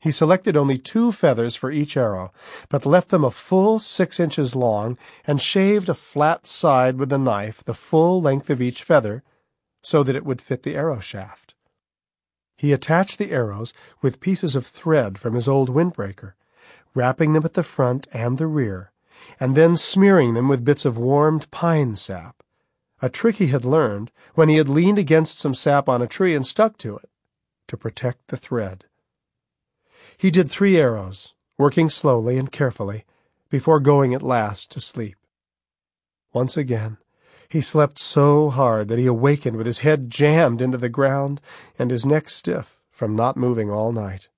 He 0.00 0.10
selected 0.10 0.56
only 0.56 0.78
two 0.78 1.12
feathers 1.12 1.54
for 1.54 1.70
each 1.70 1.94
arrow, 1.94 2.32
but 2.70 2.86
left 2.86 3.10
them 3.10 3.22
a 3.22 3.30
full 3.30 3.78
six 3.78 4.18
inches 4.18 4.56
long 4.56 4.96
and 5.26 5.40
shaved 5.40 5.90
a 5.90 5.94
flat 5.94 6.46
side 6.46 6.96
with 6.96 7.12
a 7.12 7.18
knife 7.18 7.62
the 7.62 7.74
full 7.74 8.22
length 8.22 8.48
of 8.48 8.62
each 8.62 8.82
feather 8.82 9.22
so 9.82 10.02
that 10.02 10.16
it 10.16 10.24
would 10.24 10.40
fit 10.40 10.62
the 10.62 10.74
arrow 10.74 11.00
shaft. 11.00 11.54
He 12.56 12.72
attached 12.72 13.18
the 13.18 13.30
arrows 13.30 13.74
with 14.00 14.20
pieces 14.20 14.56
of 14.56 14.66
thread 14.66 15.18
from 15.18 15.34
his 15.34 15.46
old 15.46 15.68
windbreaker, 15.68 16.32
wrapping 16.94 17.34
them 17.34 17.44
at 17.44 17.54
the 17.54 17.62
front 17.62 18.06
and 18.12 18.38
the 18.38 18.46
rear, 18.46 18.92
and 19.38 19.54
then 19.54 19.76
smearing 19.76 20.32
them 20.32 20.48
with 20.48 20.64
bits 20.64 20.86
of 20.86 20.96
warmed 20.96 21.50
pine 21.50 21.94
sap, 21.94 22.42
a 23.02 23.08
trick 23.08 23.36
he 23.36 23.48
had 23.48 23.64
learned 23.66 24.10
when 24.34 24.48
he 24.48 24.56
had 24.56 24.68
leaned 24.68 24.98
against 24.98 25.38
some 25.38 25.54
sap 25.54 25.88
on 25.90 26.00
a 26.00 26.06
tree 26.06 26.34
and 26.34 26.46
stuck 26.46 26.78
to 26.78 26.96
it 26.96 27.08
to 27.68 27.76
protect 27.76 28.28
the 28.28 28.36
thread. 28.36 28.86
He 30.20 30.30
did 30.30 30.50
three 30.50 30.76
arrows, 30.76 31.32
working 31.56 31.88
slowly 31.88 32.36
and 32.36 32.52
carefully, 32.52 33.06
before 33.48 33.80
going 33.80 34.12
at 34.12 34.22
last 34.22 34.70
to 34.72 34.78
sleep. 34.78 35.16
Once 36.34 36.58
again, 36.58 36.98
he 37.48 37.62
slept 37.62 37.98
so 37.98 38.50
hard 38.50 38.88
that 38.88 38.98
he 38.98 39.06
awakened 39.06 39.56
with 39.56 39.64
his 39.64 39.78
head 39.78 40.10
jammed 40.10 40.60
into 40.60 40.76
the 40.76 40.90
ground 40.90 41.40
and 41.78 41.90
his 41.90 42.04
neck 42.04 42.28
stiff 42.28 42.82
from 42.90 43.16
not 43.16 43.38
moving 43.38 43.70
all 43.70 43.92
night. 43.92 44.28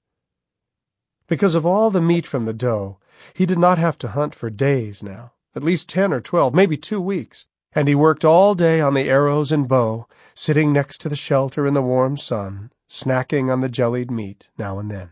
Because 1.26 1.56
of 1.56 1.66
all 1.66 1.90
the 1.90 2.00
meat 2.00 2.28
from 2.28 2.44
the 2.44 2.54
doe, 2.54 2.98
he 3.34 3.44
did 3.44 3.58
not 3.58 3.78
have 3.78 3.98
to 3.98 4.08
hunt 4.14 4.36
for 4.36 4.50
days 4.50 5.02
now, 5.02 5.32
at 5.56 5.64
least 5.64 5.88
ten 5.88 6.12
or 6.12 6.20
twelve, 6.20 6.54
maybe 6.54 6.76
two 6.76 7.00
weeks, 7.00 7.48
and 7.74 7.88
he 7.88 7.96
worked 7.96 8.24
all 8.24 8.54
day 8.54 8.80
on 8.80 8.94
the 8.94 9.10
arrows 9.10 9.50
and 9.50 9.66
bow, 9.66 10.06
sitting 10.32 10.72
next 10.72 11.00
to 11.00 11.08
the 11.08 11.16
shelter 11.16 11.66
in 11.66 11.74
the 11.74 11.82
warm 11.82 12.16
sun, 12.16 12.70
snacking 12.88 13.52
on 13.52 13.62
the 13.62 13.68
jellied 13.68 14.12
meat 14.12 14.46
now 14.56 14.78
and 14.78 14.88
then. 14.88 15.10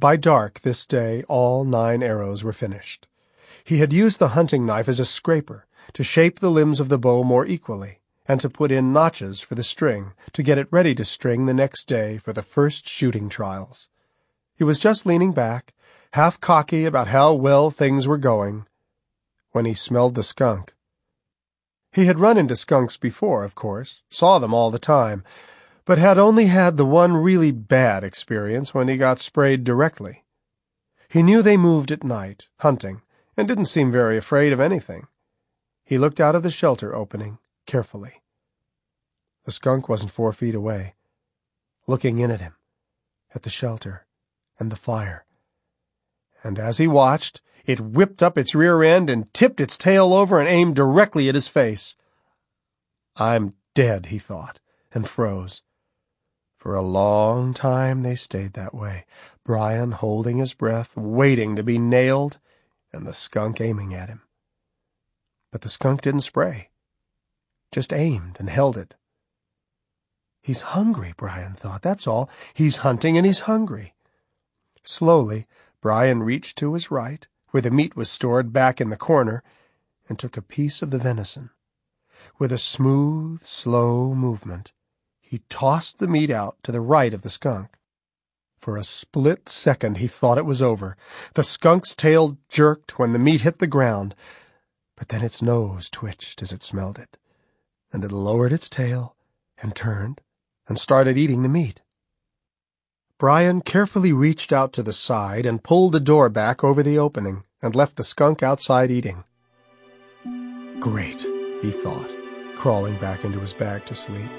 By 0.00 0.16
dark 0.16 0.60
this 0.60 0.86
day 0.86 1.24
all 1.28 1.64
nine 1.64 2.04
arrows 2.04 2.44
were 2.44 2.52
finished. 2.52 3.08
He 3.64 3.78
had 3.78 3.92
used 3.92 4.20
the 4.20 4.28
hunting 4.28 4.64
knife 4.64 4.88
as 4.88 5.00
a 5.00 5.04
scraper 5.04 5.66
to 5.92 6.04
shape 6.04 6.38
the 6.38 6.52
limbs 6.52 6.78
of 6.78 6.88
the 6.88 6.98
bow 6.98 7.24
more 7.24 7.44
equally, 7.44 7.98
and 8.24 8.40
to 8.40 8.48
put 8.48 8.70
in 8.70 8.92
notches 8.92 9.40
for 9.40 9.56
the 9.56 9.64
string 9.64 10.12
to 10.34 10.42
get 10.44 10.56
it 10.56 10.68
ready 10.70 10.94
to 10.94 11.04
string 11.04 11.46
the 11.46 11.54
next 11.54 11.88
day 11.88 12.16
for 12.18 12.32
the 12.32 12.42
first 12.42 12.88
shooting 12.88 13.28
trials. 13.28 13.88
He 14.54 14.62
was 14.62 14.78
just 14.78 15.04
leaning 15.04 15.32
back, 15.32 15.74
half 16.12 16.40
cocky 16.40 16.84
about 16.84 17.08
how 17.08 17.34
well 17.34 17.72
things 17.72 18.06
were 18.06 18.18
going, 18.18 18.66
when 19.50 19.64
he 19.64 19.74
smelled 19.74 20.14
the 20.14 20.22
skunk. 20.22 20.74
He 21.90 22.04
had 22.04 22.20
run 22.20 22.38
into 22.38 22.54
skunks 22.54 22.96
before, 22.96 23.42
of 23.42 23.56
course, 23.56 24.02
saw 24.10 24.38
them 24.38 24.54
all 24.54 24.70
the 24.70 24.78
time, 24.78 25.24
but 25.88 25.96
had 25.96 26.18
only 26.18 26.48
had 26.48 26.76
the 26.76 26.84
one 26.84 27.16
really 27.16 27.50
bad 27.50 28.04
experience 28.04 28.74
when 28.74 28.88
he 28.88 28.98
got 28.98 29.18
sprayed 29.18 29.64
directly. 29.64 30.22
He 31.08 31.22
knew 31.22 31.40
they 31.40 31.56
moved 31.56 31.90
at 31.90 32.04
night, 32.04 32.48
hunting, 32.58 33.00
and 33.38 33.48
didn't 33.48 33.72
seem 33.72 33.90
very 33.90 34.18
afraid 34.18 34.52
of 34.52 34.60
anything. 34.60 35.06
He 35.86 35.96
looked 35.96 36.20
out 36.20 36.34
of 36.34 36.42
the 36.42 36.50
shelter 36.50 36.94
opening 36.94 37.38
carefully. 37.64 38.20
The 39.46 39.50
skunk 39.50 39.88
wasn't 39.88 40.10
four 40.10 40.30
feet 40.34 40.54
away, 40.54 40.94
looking 41.86 42.18
in 42.18 42.30
at 42.30 42.42
him, 42.42 42.56
at 43.34 43.44
the 43.44 43.48
shelter 43.48 44.06
and 44.60 44.70
the 44.70 44.76
fire. 44.76 45.24
And 46.44 46.58
as 46.58 46.76
he 46.76 46.86
watched, 46.86 47.40
it 47.64 47.80
whipped 47.80 48.22
up 48.22 48.36
its 48.36 48.54
rear 48.54 48.82
end 48.82 49.08
and 49.08 49.32
tipped 49.32 49.58
its 49.58 49.78
tail 49.78 50.12
over 50.12 50.38
and 50.38 50.50
aimed 50.50 50.76
directly 50.76 51.30
at 51.30 51.34
his 51.34 51.48
face. 51.48 51.96
I'm 53.16 53.54
dead, 53.72 54.06
he 54.06 54.18
thought, 54.18 54.60
and 54.92 55.08
froze. 55.08 55.62
For 56.58 56.74
a 56.74 56.82
long 56.82 57.54
time 57.54 58.00
they 58.00 58.16
stayed 58.16 58.54
that 58.54 58.74
way, 58.74 59.04
Brian 59.44 59.92
holding 59.92 60.38
his 60.38 60.54
breath, 60.54 60.96
waiting 60.96 61.54
to 61.54 61.62
be 61.62 61.78
nailed, 61.78 62.38
and 62.92 63.06
the 63.06 63.14
skunk 63.14 63.60
aiming 63.60 63.94
at 63.94 64.08
him. 64.08 64.22
But 65.52 65.62
the 65.62 65.68
skunk 65.68 66.02
didn't 66.02 66.22
spray, 66.22 66.70
just 67.70 67.92
aimed 67.92 68.38
and 68.40 68.50
held 68.50 68.76
it. 68.76 68.96
He's 70.42 70.62
hungry, 70.62 71.14
Brian 71.16 71.54
thought, 71.54 71.82
that's 71.82 72.06
all. 72.06 72.28
He's 72.54 72.78
hunting 72.78 73.16
and 73.16 73.24
he's 73.24 73.40
hungry. 73.40 73.94
Slowly, 74.82 75.46
Brian 75.80 76.22
reached 76.22 76.58
to 76.58 76.74
his 76.74 76.90
right, 76.90 77.26
where 77.50 77.60
the 77.60 77.70
meat 77.70 77.94
was 77.94 78.10
stored 78.10 78.52
back 78.52 78.80
in 78.80 78.90
the 78.90 78.96
corner, 78.96 79.42
and 80.08 80.18
took 80.18 80.36
a 80.36 80.42
piece 80.42 80.82
of 80.82 80.90
the 80.90 80.98
venison. 80.98 81.50
With 82.38 82.50
a 82.50 82.58
smooth, 82.58 83.44
slow 83.44 84.14
movement, 84.14 84.72
he 85.28 85.42
tossed 85.50 85.98
the 85.98 86.08
meat 86.08 86.30
out 86.30 86.56
to 86.62 86.72
the 86.72 86.80
right 86.80 87.12
of 87.12 87.20
the 87.20 87.28
skunk. 87.28 87.76
For 88.58 88.78
a 88.78 88.82
split 88.82 89.46
second 89.46 89.98
he 89.98 90.06
thought 90.06 90.38
it 90.38 90.46
was 90.46 90.62
over. 90.62 90.96
The 91.34 91.44
skunk's 91.44 91.94
tail 91.94 92.38
jerked 92.48 92.98
when 92.98 93.12
the 93.12 93.18
meat 93.18 93.42
hit 93.42 93.58
the 93.58 93.66
ground, 93.66 94.14
but 94.96 95.08
then 95.08 95.22
its 95.22 95.42
nose 95.42 95.90
twitched 95.90 96.40
as 96.40 96.50
it 96.50 96.62
smelled 96.62 96.98
it, 96.98 97.18
and 97.92 98.02
it 98.04 98.10
lowered 98.10 98.54
its 98.54 98.70
tail 98.70 99.16
and 99.60 99.76
turned 99.76 100.22
and 100.66 100.78
started 100.78 101.18
eating 101.18 101.42
the 101.42 101.48
meat. 101.50 101.82
Brian 103.18 103.60
carefully 103.60 104.12
reached 104.12 104.50
out 104.50 104.72
to 104.72 104.82
the 104.82 104.94
side 104.94 105.44
and 105.44 105.62
pulled 105.62 105.92
the 105.92 106.00
door 106.00 106.30
back 106.30 106.64
over 106.64 106.82
the 106.82 106.98
opening 106.98 107.44
and 107.60 107.76
left 107.76 107.96
the 107.96 108.04
skunk 108.04 108.42
outside 108.42 108.90
eating. 108.90 109.24
Great, 110.80 111.20
he 111.60 111.70
thought, 111.70 112.08
crawling 112.56 112.96
back 112.98 113.24
into 113.24 113.40
his 113.40 113.52
bag 113.52 113.84
to 113.84 113.94
sleep. 113.94 114.30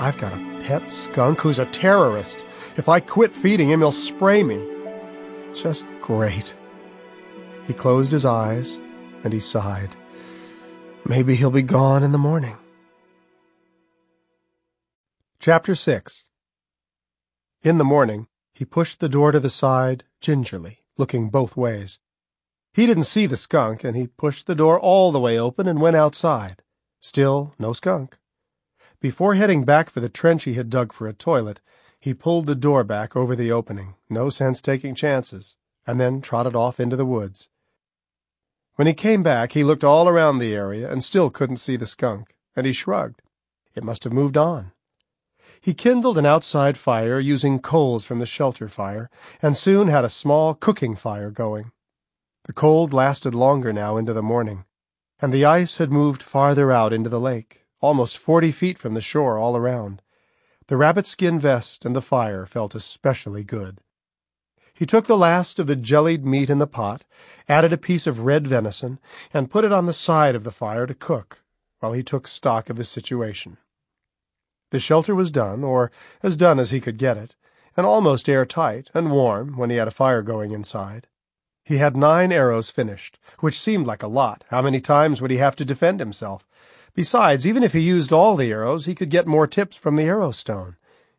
I've 0.00 0.18
got 0.18 0.32
a 0.32 0.62
pet 0.62 0.90
skunk 0.90 1.40
who's 1.40 1.58
a 1.58 1.66
terrorist. 1.66 2.44
If 2.76 2.88
I 2.88 3.00
quit 3.00 3.34
feeding 3.34 3.68
him, 3.68 3.80
he'll 3.80 3.90
spray 3.90 4.44
me. 4.44 4.64
Just 5.54 5.86
great. 6.00 6.54
He 7.66 7.72
closed 7.72 8.12
his 8.12 8.24
eyes 8.24 8.78
and 9.24 9.32
he 9.32 9.40
sighed. 9.40 9.96
Maybe 11.04 11.34
he'll 11.34 11.50
be 11.50 11.62
gone 11.62 12.02
in 12.04 12.12
the 12.12 12.18
morning. 12.18 12.56
Chapter 15.40 15.74
6 15.74 16.24
In 17.62 17.78
the 17.78 17.84
morning, 17.84 18.28
he 18.52 18.64
pushed 18.64 19.00
the 19.00 19.08
door 19.08 19.32
to 19.32 19.40
the 19.40 19.50
side 19.50 20.04
gingerly, 20.20 20.84
looking 20.96 21.30
both 21.30 21.56
ways. 21.56 21.98
He 22.72 22.86
didn't 22.86 23.04
see 23.04 23.26
the 23.26 23.36
skunk, 23.36 23.82
and 23.82 23.96
he 23.96 24.06
pushed 24.06 24.46
the 24.46 24.54
door 24.54 24.78
all 24.78 25.10
the 25.10 25.20
way 25.20 25.38
open 25.38 25.66
and 25.66 25.80
went 25.80 25.96
outside. 25.96 26.62
Still 27.00 27.54
no 27.58 27.72
skunk. 27.72 28.18
Before 29.00 29.34
heading 29.34 29.64
back 29.64 29.90
for 29.90 30.00
the 30.00 30.08
trench 30.08 30.42
he 30.42 30.54
had 30.54 30.70
dug 30.70 30.92
for 30.92 31.06
a 31.06 31.12
toilet, 31.12 31.60
he 32.00 32.14
pulled 32.14 32.46
the 32.46 32.56
door 32.56 32.82
back 32.82 33.14
over 33.14 33.36
the 33.36 33.52
opening, 33.52 33.94
no 34.10 34.28
sense 34.28 34.60
taking 34.60 34.94
chances, 34.94 35.56
and 35.86 36.00
then 36.00 36.20
trotted 36.20 36.56
off 36.56 36.80
into 36.80 36.96
the 36.96 37.06
woods. 37.06 37.48
When 38.74 38.86
he 38.88 38.94
came 38.94 39.22
back, 39.22 39.52
he 39.52 39.62
looked 39.62 39.84
all 39.84 40.08
around 40.08 40.38
the 40.38 40.54
area 40.54 40.90
and 40.90 41.02
still 41.02 41.30
couldn't 41.30 41.56
see 41.56 41.76
the 41.76 41.86
skunk, 41.86 42.34
and 42.56 42.66
he 42.66 42.72
shrugged. 42.72 43.22
It 43.74 43.84
must 43.84 44.02
have 44.02 44.12
moved 44.12 44.36
on. 44.36 44.72
He 45.60 45.74
kindled 45.74 46.18
an 46.18 46.26
outside 46.26 46.76
fire 46.76 47.20
using 47.20 47.60
coals 47.60 48.04
from 48.04 48.18
the 48.18 48.26
shelter 48.26 48.68
fire, 48.68 49.10
and 49.40 49.56
soon 49.56 49.88
had 49.88 50.04
a 50.04 50.08
small 50.08 50.54
cooking 50.54 50.96
fire 50.96 51.30
going. 51.30 51.70
The 52.44 52.52
cold 52.52 52.92
lasted 52.92 53.34
longer 53.34 53.72
now 53.72 53.96
into 53.96 54.12
the 54.12 54.22
morning, 54.22 54.64
and 55.20 55.32
the 55.32 55.44
ice 55.44 55.76
had 55.76 55.92
moved 55.92 56.22
farther 56.22 56.72
out 56.72 56.92
into 56.92 57.10
the 57.10 57.20
lake, 57.20 57.66
almost 57.80 58.18
forty 58.18 58.52
feet 58.52 58.78
from 58.78 58.94
the 58.94 59.00
shore 59.00 59.38
all 59.38 59.56
around. 59.56 60.02
The 60.66 60.76
rabbit 60.76 61.06
skin 61.06 61.38
vest 61.38 61.84
and 61.84 61.96
the 61.96 62.02
fire 62.02 62.44
felt 62.44 62.74
especially 62.74 63.44
good. 63.44 63.78
He 64.74 64.86
took 64.86 65.06
the 65.06 65.16
last 65.16 65.58
of 65.58 65.66
the 65.66 65.74
jellied 65.74 66.24
meat 66.24 66.48
in 66.48 66.58
the 66.58 66.66
pot, 66.66 67.04
added 67.48 67.72
a 67.72 67.78
piece 67.78 68.06
of 68.06 68.20
red 68.20 68.46
venison, 68.46 69.00
and 69.34 69.50
put 69.50 69.64
it 69.64 69.72
on 69.72 69.86
the 69.86 69.92
side 69.92 70.34
of 70.34 70.44
the 70.44 70.52
fire 70.52 70.86
to 70.86 70.94
cook, 70.94 71.42
while 71.80 71.94
he 71.94 72.02
took 72.02 72.28
stock 72.28 72.70
of 72.70 72.76
his 72.76 72.88
situation. 72.88 73.56
The 74.70 74.78
shelter 74.78 75.14
was 75.14 75.30
done, 75.30 75.64
or 75.64 75.90
as 76.22 76.36
done 76.36 76.58
as 76.58 76.70
he 76.70 76.80
could 76.80 76.98
get 76.98 77.16
it, 77.16 77.34
and 77.76 77.86
almost 77.86 78.28
airtight 78.28 78.90
and 78.94 79.10
warm 79.10 79.56
when 79.56 79.70
he 79.70 79.76
had 79.76 79.88
a 79.88 79.92
fire 79.92 80.22
going 80.22 80.52
inside. 80.52 81.06
He 81.64 81.78
had 81.78 81.96
nine 81.96 82.30
arrows 82.30 82.70
finished, 82.70 83.18
which 83.40 83.58
seemed 83.58 83.86
like 83.86 84.02
a 84.02 84.08
lot. 84.08 84.44
How 84.50 84.62
many 84.62 84.80
times 84.80 85.20
would 85.20 85.30
he 85.30 85.38
have 85.38 85.56
to 85.56 85.64
defend 85.64 86.00
himself? 86.00 86.46
Besides, 86.98 87.46
even 87.46 87.62
if 87.62 87.74
he 87.74 87.78
used 87.78 88.12
all 88.12 88.34
the 88.34 88.50
arrows, 88.50 88.86
he 88.86 88.94
could 88.96 89.08
get 89.08 89.24
more 89.24 89.46
tips 89.46 89.76
from 89.76 89.94
the 89.94 90.02
arrow 90.02 90.32
stone, 90.32 90.74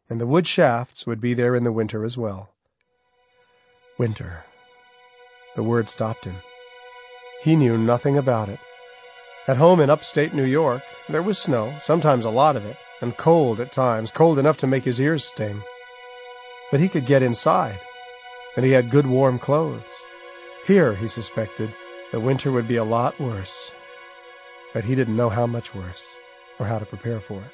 and 0.09 0.19
the 0.19 0.27
wood 0.27 0.45
shafts 0.45 1.07
would 1.07 1.21
be 1.21 1.33
there 1.33 1.55
in 1.55 1.63
the 1.63 1.71
winter 1.71 2.03
as 2.03 2.17
well. 2.17 2.49
Winter. 3.97 4.43
The 5.55 5.63
word 5.63 5.87
stopped 5.87 6.25
him. 6.25 6.35
He 7.43 7.55
knew 7.55 7.77
nothing 7.77 8.17
about 8.17 8.49
it. 8.49 8.59
At 9.47 9.55
home 9.55 9.79
in 9.79 9.89
upstate 9.89 10.33
New 10.33 10.43
York, 10.43 10.83
there 11.07 11.23
was 11.23 11.37
snow, 11.37 11.73
sometimes 11.81 12.25
a 12.25 12.29
lot 12.29 12.57
of 12.57 12.65
it, 12.65 12.75
and 12.99 13.15
cold 13.15 13.61
at 13.61 13.71
times, 13.71 14.11
cold 14.11 14.37
enough 14.37 14.57
to 14.57 14.67
make 14.67 14.83
his 14.83 14.99
ears 14.99 15.23
sting. 15.23 15.63
But 16.71 16.81
he 16.81 16.89
could 16.89 17.05
get 17.05 17.23
inside, 17.23 17.79
and 18.57 18.65
he 18.65 18.73
had 18.73 18.89
good 18.89 19.07
warm 19.07 19.39
clothes. 19.39 19.93
Here, 20.67 20.95
he 20.95 21.07
suspected, 21.07 21.73
the 22.11 22.19
winter 22.19 22.51
would 22.51 22.67
be 22.67 22.75
a 22.75 22.83
lot 22.83 23.17
worse. 23.17 23.71
But 24.73 24.85
he 24.85 24.95
didn't 24.95 25.17
know 25.17 25.29
how 25.29 25.47
much 25.47 25.73
worse, 25.73 26.03
or 26.59 26.65
how 26.65 26.79
to 26.79 26.85
prepare 26.85 27.19
for 27.19 27.41
it. 27.41 27.51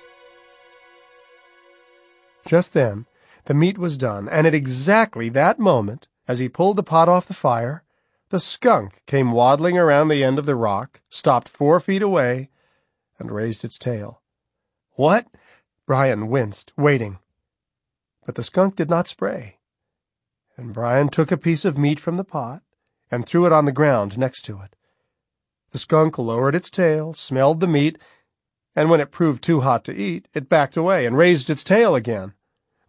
Just 2.46 2.74
then, 2.74 3.06
the 3.46 3.54
meat 3.54 3.78
was 3.78 3.98
done, 3.98 4.28
and 4.30 4.46
at 4.46 4.54
exactly 4.54 5.30
that 5.30 5.60
moment, 5.60 6.08
as 6.28 6.40
he 6.40 6.50
pulled 6.50 6.78
the 6.78 6.84
pot 6.84 7.08
off 7.08 7.28
the 7.28 7.34
fire, 7.34 7.84
the 8.30 8.40
skunk 8.40 9.02
came 9.06 9.32
waddling 9.32 9.78
around 9.78 10.08
the 10.08 10.24
end 10.24 10.40
of 10.40 10.46
the 10.46 10.56
rock, 10.56 11.02
stopped 11.10 11.48
four 11.48 11.80
feet 11.80 12.02
away, 12.02 12.50
and 13.20 13.32
raised 13.32 13.64
its 13.64 13.78
tail. 13.78 14.22
What? 14.94 15.28
Brian 15.86 16.28
winced, 16.28 16.74
waiting. 16.76 17.20
But 18.26 18.36
the 18.36 18.44
skunk 18.44 18.76
did 18.76 18.90
not 18.90 19.08
spray. 19.08 19.60
And 20.58 20.74
Brian 20.74 21.10
took 21.10 21.32
a 21.32 21.38
piece 21.38 21.66
of 21.66 21.78
meat 21.78 22.00
from 22.00 22.18
the 22.18 22.24
pot 22.24 22.64
and 23.12 23.26
threw 23.26 23.46
it 23.46 23.52
on 23.52 23.66
the 23.66 23.72
ground 23.72 24.18
next 24.18 24.42
to 24.46 24.62
it. 24.62 24.76
The 25.76 25.80
skunk 25.80 26.18
lowered 26.18 26.56
its 26.56 26.70
tail, 26.70 27.12
smelled 27.12 27.60
the 27.60 27.68
meat, 27.68 28.00
and 28.78 28.90
when 28.90 29.02
it 29.02 29.12
proved 29.12 29.44
too 29.44 29.60
hot 29.60 29.84
to 29.84 29.94
eat, 29.94 30.30
it 30.34 30.48
backed 30.48 30.78
away 30.78 31.06
and 31.06 31.18
raised 31.18 31.50
its 31.50 31.66
tail 31.66 31.96
again. 31.96 32.34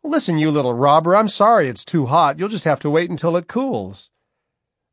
Listen, 0.04 0.38
you 0.38 0.52
little 0.52 0.72
robber, 0.72 1.16
I'm 1.16 1.26
sorry 1.26 1.68
it's 1.68 1.84
too 1.84 2.06
hot. 2.06 2.38
You'll 2.38 2.48
just 2.48 2.62
have 2.62 2.78
to 2.82 2.88
wait 2.88 3.10
until 3.10 3.36
it 3.36 3.48
cools. 3.48 4.10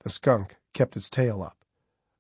The 0.04 0.10
skunk 0.10 0.56
kept 0.74 0.98
its 0.98 1.08
tail 1.08 1.44
up, 1.44 1.64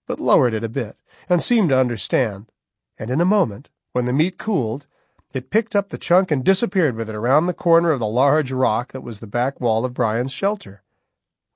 but 0.05 0.19
lowered 0.19 0.53
it 0.53 0.63
a 0.63 0.69
bit, 0.69 0.99
and 1.27 1.41
seemed 1.41 1.69
to 1.69 1.79
understand, 1.79 2.51
and 2.99 3.09
in 3.09 3.19
a 3.19 3.25
moment, 3.25 3.71
when 3.93 4.05
the 4.05 4.13
meat 4.13 4.37
cooled, 4.37 4.85
it 5.33 5.49
picked 5.49 5.75
up 5.75 5.89
the 5.89 5.97
chunk 5.97 6.29
and 6.29 6.45
disappeared 6.45 6.95
with 6.95 7.09
it 7.09 7.15
around 7.15 7.47
the 7.47 7.51
corner 7.55 7.89
of 7.89 7.99
the 7.99 8.05
large 8.05 8.51
rock 8.51 8.91
that 8.91 9.01
was 9.01 9.21
the 9.21 9.25
back 9.25 9.59
wall 9.59 9.85
of 9.85 9.95
Brian's 9.95 10.33
shelter. 10.33 10.83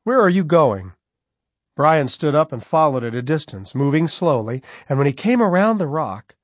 Where 0.05 0.19
are 0.19 0.27
you 0.27 0.43
going? 0.43 0.93
Brian 1.77 2.07
stood 2.07 2.33
up 2.33 2.51
and 2.51 2.63
followed 2.63 3.03
at 3.03 3.13
a 3.13 3.21
distance, 3.21 3.75
moving 3.75 4.07
slowly, 4.07 4.63
and 4.89 4.97
when 4.97 5.05
he 5.05 5.13
came 5.13 5.43
around 5.43 5.77
the 5.77 5.85
rock, 5.85 6.35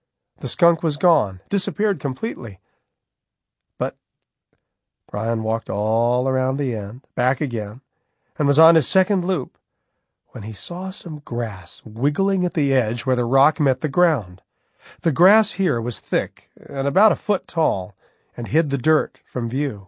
the 0.42 0.48
skunk 0.48 0.84
was 0.84 0.96
gone, 0.96 1.42
disappeared 1.50 2.00
completely. 2.00 2.60
But 3.80 3.98
Brian 5.10 5.42
walked 5.42 5.72
all 5.72 6.30
around 6.30 6.58
the 6.58 6.76
end, 6.76 7.02
back 7.16 7.42
again, 7.42 7.82
and 8.38 8.48
was 8.48 8.60
on 8.60 8.76
his 8.76 8.88
second 8.88 9.26
loop 9.26 9.58
when 10.30 10.44
he 10.44 10.54
saw 10.54 10.92
some 10.92 11.24
grass 11.26 11.82
wiggling 11.84 12.46
at 12.46 12.54
the 12.54 12.72
edge 12.72 13.08
where 13.08 13.16
the 13.16 13.26
rock 13.26 13.60
met 13.60 13.82
the 13.82 13.90
ground. 13.90 14.44
The 15.02 15.12
grass 15.12 15.54
here 15.54 15.82
was 15.82 16.00
thick 16.00 16.52
and 16.70 16.88
about 16.88 17.12
a 17.12 17.16
foot 17.16 17.48
tall 17.48 17.96
and 18.38 18.50
hid 18.50 18.70
the 18.70 18.78
dirt 18.78 19.20
from 19.26 19.50
view. 19.50 19.88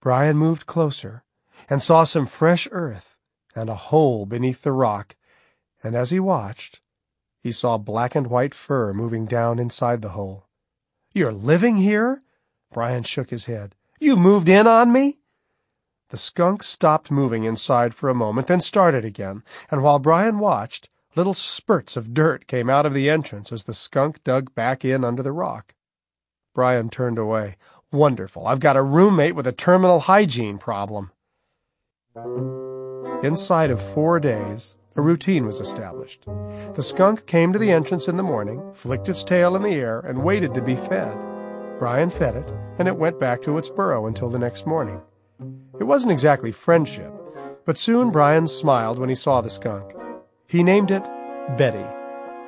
Brian 0.00 0.36
moved 0.36 0.66
closer 0.66 1.22
and 1.70 1.80
saw 1.80 2.02
some 2.02 2.26
fresh 2.26 2.66
earth 2.72 3.11
and 3.54 3.68
a 3.68 3.74
hole 3.74 4.26
beneath 4.26 4.62
the 4.62 4.72
rock, 4.72 5.16
and 5.82 5.94
as 5.94 6.10
he 6.10 6.20
watched, 6.20 6.80
he 7.40 7.52
saw 7.52 7.76
black 7.76 8.14
and 8.14 8.28
white 8.28 8.54
fur 8.54 8.92
moving 8.92 9.26
down 9.26 9.58
inside 9.58 10.00
the 10.00 10.10
hole. 10.10 10.46
You're 11.12 11.32
living 11.32 11.76
here? 11.76 12.22
Brian 12.72 13.02
shook 13.02 13.30
his 13.30 13.46
head. 13.46 13.74
You 14.00 14.16
moved 14.16 14.48
in 14.48 14.66
on 14.66 14.92
me? 14.92 15.20
The 16.10 16.16
skunk 16.16 16.62
stopped 16.62 17.10
moving 17.10 17.44
inside 17.44 17.94
for 17.94 18.08
a 18.08 18.14
moment, 18.14 18.46
then 18.46 18.60
started 18.60 19.04
again, 19.04 19.42
and 19.70 19.82
while 19.82 19.98
Brian 19.98 20.38
watched, 20.38 20.88
little 21.16 21.34
spurts 21.34 21.96
of 21.96 22.14
dirt 22.14 22.46
came 22.46 22.70
out 22.70 22.86
of 22.86 22.94
the 22.94 23.08
entrance 23.08 23.52
as 23.52 23.64
the 23.64 23.74
skunk 23.74 24.22
dug 24.22 24.54
back 24.54 24.84
in 24.84 25.04
under 25.04 25.22
the 25.22 25.32
rock. 25.32 25.74
Brian 26.54 26.90
turned 26.90 27.18
away. 27.18 27.56
Wonderful. 27.90 28.46
I've 28.46 28.60
got 28.60 28.76
a 28.76 28.82
roommate 28.82 29.34
with 29.34 29.46
a 29.46 29.52
terminal 29.52 30.00
hygiene 30.00 30.58
problem. 30.58 31.12
Inside 33.22 33.70
of 33.70 33.80
four 33.80 34.18
days, 34.18 34.74
a 34.96 35.00
routine 35.00 35.46
was 35.46 35.60
established. 35.60 36.24
The 36.74 36.82
skunk 36.82 37.24
came 37.26 37.52
to 37.52 37.58
the 37.58 37.70
entrance 37.70 38.08
in 38.08 38.16
the 38.16 38.22
morning, 38.24 38.60
flicked 38.74 39.08
its 39.08 39.22
tail 39.22 39.54
in 39.54 39.62
the 39.62 39.74
air, 39.74 40.00
and 40.00 40.24
waited 40.24 40.54
to 40.54 40.60
be 40.60 40.74
fed. 40.74 41.16
Brian 41.78 42.10
fed 42.10 42.34
it, 42.34 42.52
and 42.78 42.88
it 42.88 42.96
went 42.96 43.20
back 43.20 43.40
to 43.42 43.58
its 43.58 43.70
burrow 43.70 44.06
until 44.06 44.28
the 44.28 44.40
next 44.40 44.66
morning. 44.66 45.00
It 45.78 45.84
wasn't 45.84 46.10
exactly 46.10 46.50
friendship, 46.50 47.12
but 47.64 47.78
soon 47.78 48.10
Brian 48.10 48.48
smiled 48.48 48.98
when 48.98 49.08
he 49.08 49.14
saw 49.14 49.40
the 49.40 49.50
skunk. 49.50 49.94
He 50.48 50.64
named 50.64 50.90
it 50.90 51.04
Betty, 51.56 51.86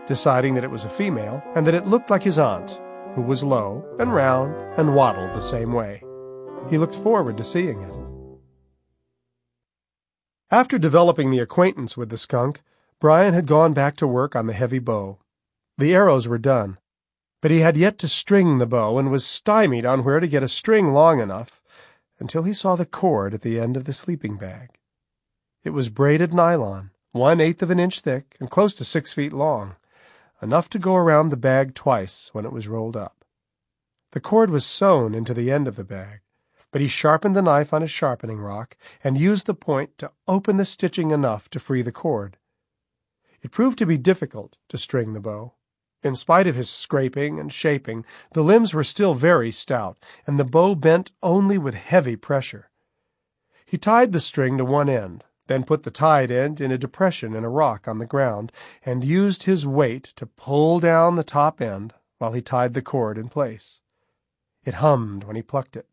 deciding 0.06 0.54
that 0.54 0.64
it 0.64 0.70
was 0.70 0.84
a 0.84 0.90
female 0.90 1.40
and 1.54 1.64
that 1.68 1.74
it 1.74 1.86
looked 1.86 2.10
like 2.10 2.24
his 2.24 2.38
aunt, 2.38 2.80
who 3.14 3.22
was 3.22 3.44
low 3.44 3.84
and 4.00 4.12
round 4.12 4.54
and 4.76 4.96
waddled 4.96 5.34
the 5.34 5.40
same 5.40 5.72
way. 5.72 6.02
He 6.68 6.78
looked 6.78 6.96
forward 6.96 7.36
to 7.36 7.44
seeing 7.44 7.80
it. 7.80 7.96
After 10.54 10.78
developing 10.78 11.30
the 11.30 11.40
acquaintance 11.40 11.96
with 11.96 12.10
the 12.10 12.16
skunk, 12.16 12.62
Brian 13.00 13.34
had 13.34 13.48
gone 13.48 13.72
back 13.72 13.96
to 13.96 14.06
work 14.06 14.36
on 14.36 14.46
the 14.46 14.52
heavy 14.52 14.78
bow. 14.78 15.18
The 15.78 15.92
arrows 15.92 16.28
were 16.28 16.38
done, 16.38 16.78
but 17.42 17.50
he 17.50 17.58
had 17.58 17.76
yet 17.76 17.98
to 17.98 18.06
string 18.06 18.58
the 18.58 18.66
bow 18.66 18.96
and 18.96 19.10
was 19.10 19.26
stymied 19.26 19.84
on 19.84 20.04
where 20.04 20.20
to 20.20 20.28
get 20.28 20.44
a 20.44 20.48
string 20.48 20.92
long 20.92 21.18
enough 21.18 21.60
until 22.20 22.44
he 22.44 22.52
saw 22.52 22.76
the 22.76 22.86
cord 22.86 23.34
at 23.34 23.40
the 23.40 23.58
end 23.58 23.76
of 23.76 23.82
the 23.82 23.92
sleeping 23.92 24.36
bag. 24.36 24.78
It 25.64 25.70
was 25.70 25.88
braided 25.88 26.32
nylon, 26.32 26.92
one 27.10 27.40
eighth 27.40 27.60
of 27.60 27.70
an 27.70 27.80
inch 27.80 27.98
thick 27.98 28.36
and 28.38 28.48
close 28.48 28.76
to 28.76 28.84
six 28.84 29.12
feet 29.12 29.32
long. 29.32 29.74
enough 30.40 30.70
to 30.70 30.78
go 30.78 30.94
around 30.94 31.30
the 31.30 31.36
bag 31.36 31.74
twice 31.74 32.30
when 32.32 32.44
it 32.44 32.52
was 32.52 32.68
rolled 32.68 32.96
up. 32.96 33.24
The 34.12 34.20
cord 34.20 34.50
was 34.50 34.64
sewn 34.64 35.16
into 35.16 35.34
the 35.34 35.50
end 35.50 35.66
of 35.66 35.74
the 35.74 35.82
bag, 35.82 36.20
but 36.74 36.80
he 36.80 36.88
sharpened 36.88 37.36
the 37.36 37.40
knife 37.40 37.72
on 37.72 37.82
his 37.82 37.90
sharpening 37.92 38.40
rock 38.40 38.76
and 39.04 39.16
used 39.16 39.46
the 39.46 39.54
point 39.54 39.96
to 39.96 40.10
open 40.26 40.56
the 40.56 40.64
stitching 40.64 41.12
enough 41.12 41.48
to 41.48 41.60
free 41.60 41.82
the 41.82 41.92
cord. 41.92 42.36
It 43.42 43.52
proved 43.52 43.78
to 43.78 43.86
be 43.86 43.96
difficult 43.96 44.56
to 44.70 44.76
string 44.76 45.12
the 45.12 45.20
bow. 45.20 45.54
In 46.02 46.16
spite 46.16 46.48
of 46.48 46.56
his 46.56 46.68
scraping 46.68 47.38
and 47.38 47.52
shaping, 47.52 48.04
the 48.32 48.42
limbs 48.42 48.74
were 48.74 48.82
still 48.82 49.14
very 49.14 49.52
stout, 49.52 50.00
and 50.26 50.36
the 50.36 50.44
bow 50.44 50.74
bent 50.74 51.12
only 51.22 51.58
with 51.58 51.76
heavy 51.76 52.16
pressure. 52.16 52.70
He 53.64 53.78
tied 53.78 54.10
the 54.10 54.18
string 54.18 54.58
to 54.58 54.64
one 54.64 54.88
end, 54.88 55.22
then 55.46 55.62
put 55.62 55.84
the 55.84 55.92
tied 55.92 56.32
end 56.32 56.60
in 56.60 56.72
a 56.72 56.76
depression 56.76 57.36
in 57.36 57.44
a 57.44 57.48
rock 57.48 57.86
on 57.86 57.98
the 57.98 58.04
ground, 58.04 58.50
and 58.84 59.04
used 59.04 59.44
his 59.44 59.64
weight 59.64 60.02
to 60.16 60.26
pull 60.26 60.80
down 60.80 61.14
the 61.14 61.22
top 61.22 61.60
end 61.60 61.94
while 62.18 62.32
he 62.32 62.42
tied 62.42 62.74
the 62.74 62.82
cord 62.82 63.16
in 63.16 63.28
place. 63.28 63.80
It 64.64 64.74
hummed 64.74 65.22
when 65.22 65.36
he 65.36 65.42
plucked 65.42 65.76
it 65.76 65.86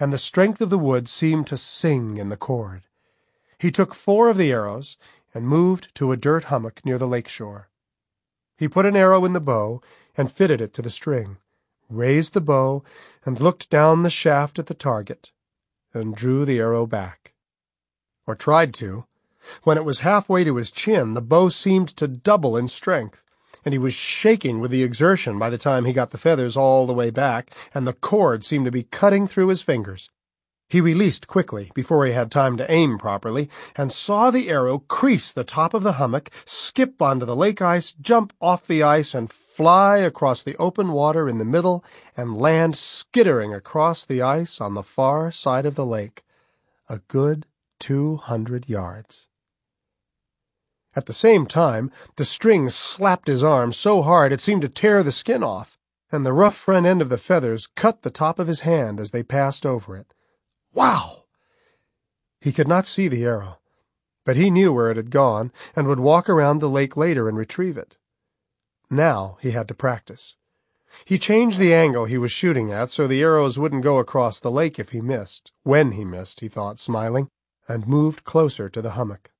and 0.00 0.12
the 0.12 0.18
strength 0.18 0.60
of 0.60 0.70
the 0.70 0.78
wood 0.78 1.08
seemed 1.08 1.46
to 1.46 1.56
sing 1.56 2.16
in 2.16 2.28
the 2.28 2.36
cord. 2.36 2.82
He 3.58 3.70
took 3.70 3.94
four 3.94 4.28
of 4.28 4.36
the 4.36 4.52
arrows 4.52 4.96
and 5.34 5.48
moved 5.48 5.94
to 5.96 6.12
a 6.12 6.16
dirt 6.16 6.44
hummock 6.44 6.84
near 6.84 6.98
the 6.98 7.08
lake 7.08 7.28
shore. 7.28 7.68
He 8.56 8.68
put 8.68 8.86
an 8.86 8.96
arrow 8.96 9.24
in 9.24 9.32
the 9.32 9.40
bow 9.40 9.82
and 10.16 10.30
fitted 10.30 10.60
it 10.60 10.72
to 10.74 10.82
the 10.82 10.90
string, 10.90 11.38
raised 11.88 12.32
the 12.32 12.40
bow 12.40 12.84
and 13.24 13.40
looked 13.40 13.70
down 13.70 14.02
the 14.02 14.10
shaft 14.10 14.58
at 14.58 14.66
the 14.66 14.74
target, 14.74 15.32
and 15.92 16.14
drew 16.14 16.44
the 16.44 16.58
arrow 16.58 16.86
back. 16.86 17.34
Or 18.26 18.34
tried 18.34 18.74
to. 18.74 19.06
When 19.62 19.78
it 19.78 19.84
was 19.84 20.00
halfway 20.00 20.44
to 20.44 20.56
his 20.56 20.70
chin, 20.70 21.14
the 21.14 21.22
bow 21.22 21.48
seemed 21.48 21.88
to 21.96 22.08
double 22.08 22.56
in 22.56 22.68
strength 22.68 23.22
and 23.68 23.74
he 23.74 23.78
was 23.78 23.92
shaking 23.92 24.60
with 24.60 24.70
the 24.70 24.82
exertion 24.82 25.38
by 25.38 25.50
the 25.50 25.58
time 25.58 25.84
he 25.84 25.92
got 25.92 26.10
the 26.10 26.16
feathers 26.16 26.56
all 26.56 26.86
the 26.86 26.94
way 26.94 27.10
back, 27.10 27.54
and 27.74 27.86
the 27.86 27.92
cord 27.92 28.42
seemed 28.42 28.64
to 28.64 28.70
be 28.70 28.84
cutting 28.84 29.26
through 29.26 29.48
his 29.48 29.60
fingers. 29.60 30.08
He 30.70 30.80
released 30.80 31.28
quickly, 31.28 31.70
before 31.74 32.06
he 32.06 32.12
had 32.12 32.30
time 32.30 32.56
to 32.56 32.70
aim 32.70 32.96
properly, 32.96 33.50
and 33.76 33.92
saw 33.92 34.30
the 34.30 34.48
arrow 34.48 34.78
crease 34.78 35.34
the 35.34 35.44
top 35.44 35.74
of 35.74 35.82
the 35.82 35.92
hummock, 35.92 36.30
skip 36.46 37.02
onto 37.02 37.26
the 37.26 37.36
lake 37.36 37.60
ice, 37.60 37.92
jump 37.92 38.32
off 38.40 38.66
the 38.66 38.82
ice, 38.82 39.12
and 39.12 39.30
fly 39.30 39.98
across 39.98 40.42
the 40.42 40.56
open 40.56 40.92
water 40.92 41.28
in 41.28 41.36
the 41.36 41.44
middle, 41.44 41.84
and 42.16 42.38
land 42.38 42.74
skittering 42.74 43.52
across 43.52 44.02
the 44.02 44.22
ice 44.22 44.62
on 44.62 44.72
the 44.72 44.82
far 44.82 45.30
side 45.30 45.66
of 45.66 45.74
the 45.74 45.84
lake, 45.84 46.22
a 46.88 47.00
good 47.00 47.44
two 47.78 48.16
hundred 48.16 48.66
yards. 48.66 49.27
At 50.96 51.06
the 51.06 51.12
same 51.12 51.46
time, 51.46 51.90
the 52.16 52.24
string 52.24 52.70
slapped 52.70 53.28
his 53.28 53.44
arm 53.44 53.72
so 53.72 54.02
hard 54.02 54.32
it 54.32 54.40
seemed 54.40 54.62
to 54.62 54.68
tear 54.68 55.02
the 55.02 55.12
skin 55.12 55.42
off, 55.42 55.78
and 56.10 56.24
the 56.24 56.32
rough 56.32 56.56
front 56.56 56.86
end 56.86 57.02
of 57.02 57.08
the 57.08 57.18
feathers 57.18 57.66
cut 57.66 58.02
the 58.02 58.10
top 58.10 58.38
of 58.38 58.46
his 58.46 58.60
hand 58.60 58.98
as 58.98 59.10
they 59.10 59.22
passed 59.22 59.66
over 59.66 59.96
it. 59.96 60.14
Wow! 60.72 61.24
He 62.40 62.52
could 62.52 62.68
not 62.68 62.86
see 62.86 63.08
the 63.08 63.24
arrow, 63.24 63.58
but 64.24 64.36
he 64.36 64.50
knew 64.50 64.72
where 64.72 64.90
it 64.90 64.96
had 64.96 65.10
gone 65.10 65.52
and 65.76 65.86
would 65.86 66.00
walk 66.00 66.28
around 66.28 66.58
the 66.58 66.68
lake 66.68 66.96
later 66.96 67.28
and 67.28 67.36
retrieve 67.36 67.76
it. 67.76 67.96
Now 68.90 69.36
he 69.40 69.50
had 69.50 69.68
to 69.68 69.74
practice. 69.74 70.36
He 71.04 71.18
changed 71.18 71.58
the 71.58 71.74
angle 71.74 72.06
he 72.06 72.16
was 72.16 72.32
shooting 72.32 72.72
at 72.72 72.90
so 72.90 73.06
the 73.06 73.22
arrows 73.22 73.58
wouldn't 73.58 73.82
go 73.82 73.98
across 73.98 74.40
the 74.40 74.50
lake 74.50 74.78
if 74.78 74.90
he 74.90 75.00
missed, 75.00 75.52
when 75.62 75.92
he 75.92 76.04
missed, 76.04 76.40
he 76.40 76.48
thought, 76.48 76.78
smiling, 76.78 77.28
and 77.68 77.86
moved 77.86 78.24
closer 78.24 78.68
to 78.70 78.80
the 78.80 78.92
hummock. 78.92 79.30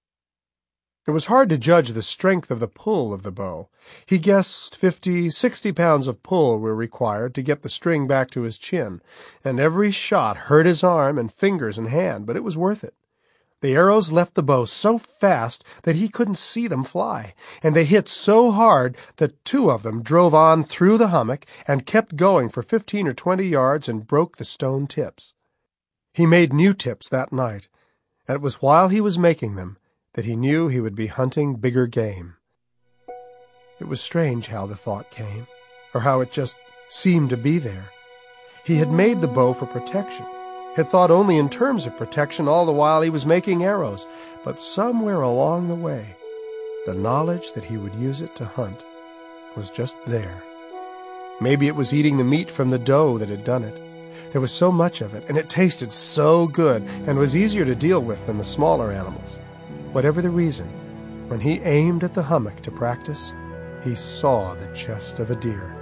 It 1.09 1.13
was 1.13 1.25
hard 1.25 1.49
to 1.49 1.57
judge 1.57 1.93
the 1.93 2.03
strength 2.03 2.51
of 2.51 2.61
the 2.61 2.69
pull 2.69 3.15
of 3.15 3.23
the 3.23 3.33
bow. 3.33 3.71
He 4.05 4.19
guessed 4.19 4.77
fifty, 4.77 5.31
sixty 5.31 5.73
pounds 5.73 6.07
of 6.07 6.23
pull 6.23 6.59
were 6.59 6.75
required 6.75 7.35
to 7.37 7.43
get 7.43 7.63
the 7.63 7.71
string 7.71 8.07
back 8.07 8.31
to 8.33 8.43
his 8.43 8.59
chin, 8.59 9.01
and 9.43 9.59
every 9.59 9.91
shot 9.91 10.37
hurt 10.37 10.67
his 10.67 10.85
arm 10.85 11.17
and 11.17 11.33
fingers 11.33 11.79
and 11.79 11.89
hand, 11.89 12.27
but 12.27 12.37
it 12.37 12.45
was 12.45 12.59
worth 12.59 12.85
it. 12.85 12.93
The 13.63 13.75
arrows 13.75 14.13
left 14.13 14.35
the 14.35 14.43
bow 14.43 14.67
so 14.67 14.99
fast 14.99 15.65
that 15.85 15.97
he 15.97 16.11
couldn't 16.11 16.35
see 16.35 16.67
them 16.67 16.85
fly, 16.85 17.33
and 17.63 17.75
they 17.75 17.87
hit 17.87 18.07
so 18.07 18.51
hard 18.51 18.95
that 19.17 19.43
two 19.47 19.71
of 19.71 19.83
them 19.83 20.03
drove 20.03 20.35
on 20.35 20.63
through 20.63 20.99
the 20.99 21.09
hummock 21.09 21.47
and 21.67 21.87
kept 21.87 22.17
going 22.17 22.51
for 22.51 22.63
fifteen 22.63 23.09
or 23.09 23.15
twenty 23.15 23.47
yards 23.47 23.89
and 23.89 24.07
broke 24.07 24.37
the 24.37 24.45
stone 24.45 24.87
tips. 24.87 25.33
He 26.13 26.27
made 26.27 26.53
new 26.53 26.75
tips 26.75 27.09
that 27.09 27.33
night, 27.33 27.69
and 28.29 28.35
it 28.35 28.43
was 28.43 28.61
while 28.61 28.91
he 28.91 29.01
was 29.01 29.19
making 29.19 29.57
them 29.57 29.79
that 30.19 30.25
he 30.25 30.35
knew 30.35 30.67
he 30.67 30.81
would 30.81 30.97
be 30.97 31.07
hunting 31.07 31.55
bigger 31.55 31.87
game. 31.87 32.35
It 33.79 33.87
was 33.87 34.01
strange 34.01 34.49
how 34.49 34.67
the 34.67 34.75
thought 34.75 35.13
came, 35.13 35.47
or 35.95 36.01
how 36.01 36.21
it 36.23 36.33
just 36.33 36.57
seemed 36.89 37.31
to 37.31 37.37
be 37.37 37.61
there. 37.61 37.85
He 38.65 38.75
had 38.75 38.91
made 38.91 39.21
the 39.21 39.29
bow 39.29 39.53
for 39.53 39.67
protection, 39.67 40.27
had 40.75 40.89
thought 40.89 41.13
only 41.13 41.39
in 41.39 41.49
terms 41.49 41.87
of 41.87 41.97
protection 41.97 42.49
all 42.49 42.67
the 42.67 42.73
while 42.73 43.01
he 43.01 43.11
was 43.11 43.27
making 43.27 43.63
arrows, 43.63 44.09
but 44.45 44.59
somewhere 44.59 45.21
along 45.21 45.69
the 45.69 45.77
way, 45.77 46.05
the 46.85 46.95
knowledge 46.95 47.53
that 47.53 47.63
he 47.63 47.77
would 47.77 47.95
use 47.95 48.21
it 48.21 48.35
to 48.35 48.45
hunt 48.45 48.83
was 49.55 49.71
just 49.71 49.97
there. 50.05 50.43
Maybe 51.41 51.69
it 51.69 51.77
was 51.77 51.95
eating 51.95 52.17
the 52.17 52.25
meat 52.25 52.51
from 52.51 52.71
the 52.71 52.79
doe 52.81 53.19
that 53.19 53.29
had 53.29 53.45
done 53.45 53.63
it. 53.63 53.81
There 54.33 54.41
was 54.41 54.51
so 54.51 54.73
much 54.73 55.01
of 55.01 55.15
it, 55.15 55.23
and 55.29 55.39
it 55.39 55.49
tasted 55.49 55.93
so 55.93 56.49
good, 56.49 56.83
and 57.07 57.21
was 57.21 57.37
easier 57.37 57.65
to 57.65 57.77
deal 57.77 58.03
with 58.03 58.27
than 58.27 58.39
the 58.39 58.43
smaller 58.43 58.91
animals. 58.91 59.39
Whatever 59.93 60.21
the 60.21 60.31
reason, 60.31 60.69
when 61.29 61.41
he 61.41 61.61
aimed 61.61 62.05
at 62.05 62.13
the 62.13 62.23
hummock 62.23 62.61
to 62.63 62.71
practice, 62.71 63.33
he 63.83 63.95
saw 63.95 64.55
the 64.55 64.67
chest 64.75 65.19
of 65.19 65.31
a 65.31 65.37
deer. 65.37 65.75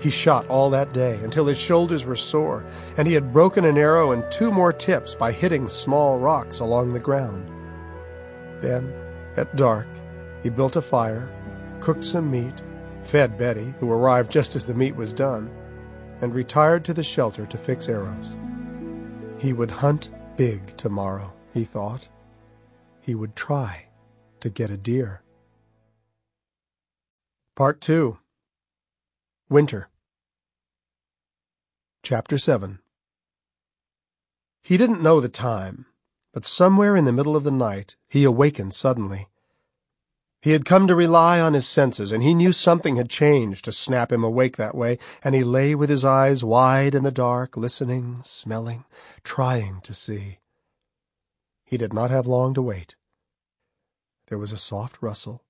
He 0.00 0.10
shot 0.10 0.46
all 0.46 0.70
that 0.70 0.92
day 0.92 1.18
until 1.22 1.46
his 1.46 1.58
shoulders 1.58 2.04
were 2.04 2.16
sore, 2.16 2.64
and 2.96 3.06
he 3.06 3.14
had 3.14 3.32
broken 3.32 3.64
an 3.64 3.76
arrow 3.76 4.12
and 4.12 4.24
two 4.30 4.52
more 4.52 4.72
tips 4.72 5.14
by 5.14 5.32
hitting 5.32 5.68
small 5.68 6.18
rocks 6.18 6.60
along 6.60 6.92
the 6.92 7.00
ground. 7.00 7.50
Then, 8.60 8.94
at 9.36 9.56
dark, 9.56 9.88
he 10.42 10.48
built 10.48 10.76
a 10.76 10.82
fire, 10.82 11.28
cooked 11.80 12.04
some 12.04 12.30
meat, 12.30 12.62
fed 13.02 13.36
Betty, 13.36 13.74
who 13.80 13.90
arrived 13.90 14.30
just 14.30 14.54
as 14.54 14.66
the 14.66 14.74
meat 14.74 14.94
was 14.94 15.12
done, 15.12 15.50
and 16.20 16.34
retired 16.34 16.84
to 16.84 16.94
the 16.94 17.02
shelter 17.02 17.44
to 17.46 17.58
fix 17.58 17.88
arrows. 17.88 18.36
He 19.38 19.52
would 19.52 19.70
hunt 19.70 20.10
big 20.36 20.76
tomorrow, 20.76 21.32
he 21.52 21.64
thought 21.64 22.08
he 23.10 23.14
would 23.16 23.34
try 23.34 23.86
to 24.38 24.48
get 24.48 24.70
a 24.70 24.76
deer. 24.76 25.20
Part 27.56 27.80
2 27.80 28.18
Winter 29.48 29.88
Chapter 32.04 32.38
7 32.38 32.78
He 34.62 34.76
didn't 34.76 35.02
know 35.02 35.20
the 35.20 35.28
time, 35.28 35.86
but 36.32 36.46
somewhere 36.46 36.94
in 36.94 37.04
the 37.04 37.12
middle 37.12 37.34
of 37.34 37.42
the 37.42 37.50
night 37.50 37.96
he 38.08 38.22
awakened 38.22 38.74
suddenly. 38.74 39.26
He 40.40 40.52
had 40.52 40.64
come 40.64 40.86
to 40.86 40.94
rely 40.94 41.40
on 41.40 41.54
his 41.54 41.66
senses, 41.66 42.12
and 42.12 42.22
he 42.22 42.32
knew 42.32 42.52
something 42.52 42.94
had 42.94 43.10
changed 43.10 43.64
to 43.64 43.72
snap 43.72 44.12
him 44.12 44.22
awake 44.22 44.56
that 44.56 44.76
way, 44.76 45.00
and 45.24 45.34
he 45.34 45.42
lay 45.42 45.74
with 45.74 45.90
his 45.90 46.04
eyes 46.04 46.44
wide 46.44 46.94
in 46.94 47.02
the 47.02 47.10
dark, 47.10 47.56
listening, 47.56 48.20
smelling, 48.24 48.84
trying 49.24 49.80
to 49.80 49.94
see. 49.94 50.38
He 51.64 51.76
did 51.76 51.92
not 51.92 52.12
have 52.12 52.28
long 52.28 52.54
to 52.54 52.62
wait. 52.62 52.94
There 54.30 54.38
was 54.38 54.52
a 54.52 54.58
soft 54.58 55.02
rustle, 55.02 55.42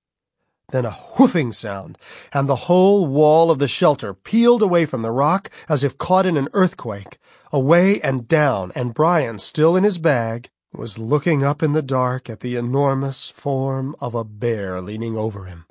then 0.70 0.86
a 0.86 0.92
whooping 0.92 1.52
sound, 1.52 1.98
and 2.32 2.48
the 2.48 2.64
whole 2.64 3.06
wall 3.06 3.50
of 3.50 3.58
the 3.58 3.68
shelter 3.68 4.14
peeled 4.14 4.62
away 4.62 4.86
from 4.86 5.02
the 5.02 5.10
rock 5.12 5.50
as 5.68 5.84
if 5.84 5.98
caught 5.98 6.24
in 6.24 6.38
an 6.38 6.48
earthquake, 6.54 7.18
away 7.52 8.00
and 8.00 8.26
down, 8.26 8.72
and 8.74 8.94
Brian, 8.94 9.38
still 9.38 9.76
in 9.76 9.84
his 9.84 9.98
bag, 9.98 10.48
was 10.72 10.98
looking 10.98 11.44
up 11.44 11.62
in 11.62 11.74
the 11.74 11.82
dark 11.82 12.30
at 12.30 12.40
the 12.40 12.56
enormous 12.56 13.28
form 13.28 13.94
of 14.00 14.14
a 14.14 14.24
bear 14.24 14.80
leaning 14.80 15.14
over 15.14 15.44
him. 15.44 15.66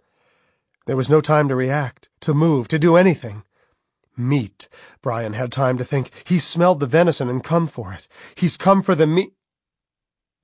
There 0.85 0.97
was 0.97 1.09
no 1.09 1.19
time 1.19 1.47
to 1.47 1.55
react, 1.55 2.09
to 2.21 2.35
move, 2.35 2.67
to 2.67 2.77
do 2.77 2.95
anything. 2.95 3.41
Meat. 4.15 4.69
Brian 5.01 5.33
had 5.33 5.51
time 5.51 5.79
to 5.79 5.83
think. 5.83 6.11
He 6.27 6.37
smelled 6.37 6.79
the 6.79 6.85
venison 6.85 7.27
and 7.27 7.43
come 7.43 7.65
for 7.65 7.91
it. 7.91 8.07
He's 8.35 8.55
come 8.55 8.83
for 8.83 8.93
the 8.93 9.07
meat. 9.07 9.33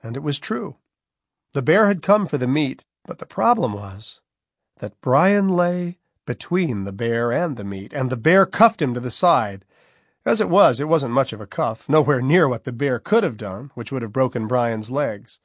And 0.01 0.15
it 0.15 0.23
was 0.23 0.39
true. 0.39 0.77
The 1.55 1.61
bear 1.61 1.87
had 1.87 2.01
come 2.01 2.27
for 2.27 2.37
the 2.37 2.49
meat, 2.49 2.83
but 3.05 3.19
the 3.19 3.25
problem 3.25 3.71
was 3.71 4.19
that 4.79 4.99
Brian 4.99 5.47
lay 5.47 5.99
between 6.25 6.83
the 6.83 6.91
bear 6.91 7.31
and 7.31 7.55
the 7.55 7.63
meat, 7.63 7.93
and 7.93 8.09
the 8.09 8.17
bear 8.17 8.45
cuffed 8.45 8.81
him 8.81 8.93
to 8.93 8.99
the 8.99 9.09
side. 9.09 9.63
As 10.25 10.41
it 10.41 10.49
was, 10.49 10.81
it 10.81 10.89
wasn't 10.89 11.13
much 11.13 11.31
of 11.31 11.39
a 11.39 11.47
cuff, 11.47 11.87
nowhere 11.87 12.21
near 12.21 12.49
what 12.49 12.65
the 12.65 12.73
bear 12.73 12.99
could 12.99 13.23
have 13.23 13.37
done, 13.37 13.71
which 13.73 13.89
would 13.89 14.01
have 14.01 14.11
broken 14.11 14.47
Brian's 14.47 14.91
legs. 14.91 15.39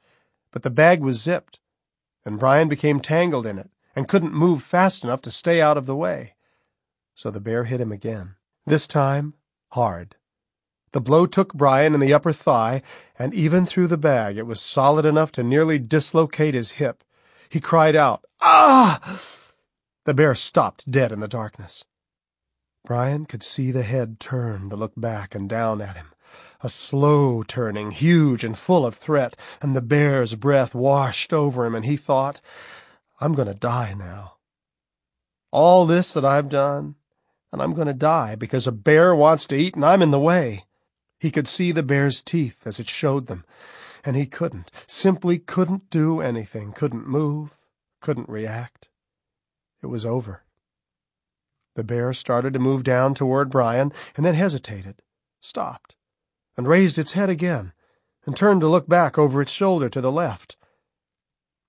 But 0.51 0.63
the 0.63 0.69
bag 0.69 1.01
was 1.01 1.21
zipped, 1.21 1.61
and 2.25 2.37
Brian 2.37 2.67
became 2.67 2.99
tangled 2.99 3.45
in 3.45 3.57
it 3.57 3.69
and 3.95 4.09
couldn't 4.09 4.33
move 4.33 4.61
fast 4.61 5.05
enough 5.05 5.21
to 5.21 5.31
stay 5.31 5.61
out 5.61 5.77
of 5.77 5.85
the 5.85 5.95
way. 5.95 6.35
So 7.15 7.31
the 7.31 7.39
bear 7.39 7.63
hit 7.63 7.79
him 7.79 7.93
again, 7.93 8.35
this 8.65 8.85
time 8.85 9.35
hard. 9.69 10.17
The 10.93 11.01
blow 11.01 11.25
took 11.25 11.53
Brian 11.53 11.93
in 11.93 11.99
the 11.99 12.13
upper 12.13 12.33
thigh, 12.33 12.81
and 13.17 13.33
even 13.33 13.65
through 13.65 13.87
the 13.87 13.97
bag 13.97 14.37
it 14.37 14.45
was 14.45 14.59
solid 14.59 15.05
enough 15.05 15.31
to 15.33 15.43
nearly 15.43 15.79
dislocate 15.79 16.53
his 16.53 16.71
hip. 16.71 17.03
He 17.49 17.59
cried 17.59 17.95
out, 17.95 18.25
Ah! 18.41 18.99
The 20.05 20.13
bear 20.13 20.35
stopped 20.35 20.89
dead 20.89 21.11
in 21.11 21.19
the 21.19 21.27
darkness. 21.27 21.85
Brian 22.85 23.25
could 23.25 23.43
see 23.43 23.71
the 23.71 23.83
head 23.83 24.19
turn 24.19 24.69
to 24.69 24.75
look 24.75 24.93
back 24.97 25.35
and 25.35 25.47
down 25.47 25.81
at 25.81 25.95
him. 25.95 26.07
A 26.61 26.69
slow 26.69 27.43
turning, 27.43 27.91
huge 27.91 28.43
and 28.43 28.57
full 28.57 28.85
of 28.85 28.95
threat, 28.95 29.37
and 29.61 29.75
the 29.75 29.81
bear's 29.81 30.35
breath 30.35 30.73
washed 30.73 31.31
over 31.31 31.65
him, 31.65 31.75
and 31.75 31.85
he 31.85 31.95
thought, 31.95 32.41
I'm 33.19 33.33
going 33.33 33.47
to 33.47 33.53
die 33.53 33.93
now. 33.97 34.35
All 35.51 35.85
this 35.85 36.13
that 36.13 36.25
I've 36.25 36.49
done, 36.49 36.95
and 37.51 37.61
I'm 37.61 37.73
going 37.73 37.87
to 37.87 37.93
die 37.93 38.35
because 38.35 38.65
a 38.65 38.71
bear 38.71 39.15
wants 39.15 39.45
to 39.47 39.55
eat 39.55 39.75
and 39.75 39.85
I'm 39.85 40.01
in 40.01 40.11
the 40.11 40.19
way. 40.19 40.65
He 41.21 41.29
could 41.29 41.47
see 41.47 41.71
the 41.71 41.83
bear's 41.83 42.19
teeth 42.19 42.65
as 42.65 42.79
it 42.79 42.89
showed 42.89 43.27
them, 43.27 43.45
and 44.03 44.15
he 44.15 44.25
couldn't, 44.25 44.71
simply 44.87 45.37
couldn't 45.37 45.91
do 45.91 46.19
anything, 46.19 46.71
couldn't 46.71 47.07
move, 47.07 47.59
couldn't 47.99 48.27
react. 48.27 48.89
It 49.83 49.85
was 49.85 50.03
over. 50.03 50.41
The 51.75 51.83
bear 51.83 52.11
started 52.13 52.53
to 52.53 52.59
move 52.59 52.83
down 52.83 53.13
toward 53.13 53.51
Brian 53.51 53.93
and 54.17 54.25
then 54.25 54.33
hesitated, 54.33 55.03
stopped, 55.39 55.95
and 56.57 56.67
raised 56.67 56.97
its 56.97 57.11
head 57.11 57.29
again, 57.29 57.71
and 58.25 58.35
turned 58.35 58.61
to 58.61 58.67
look 58.67 58.89
back 58.89 59.19
over 59.19 59.43
its 59.43 59.51
shoulder 59.51 59.89
to 59.89 60.01
the 60.01 60.11
left. 60.11 60.57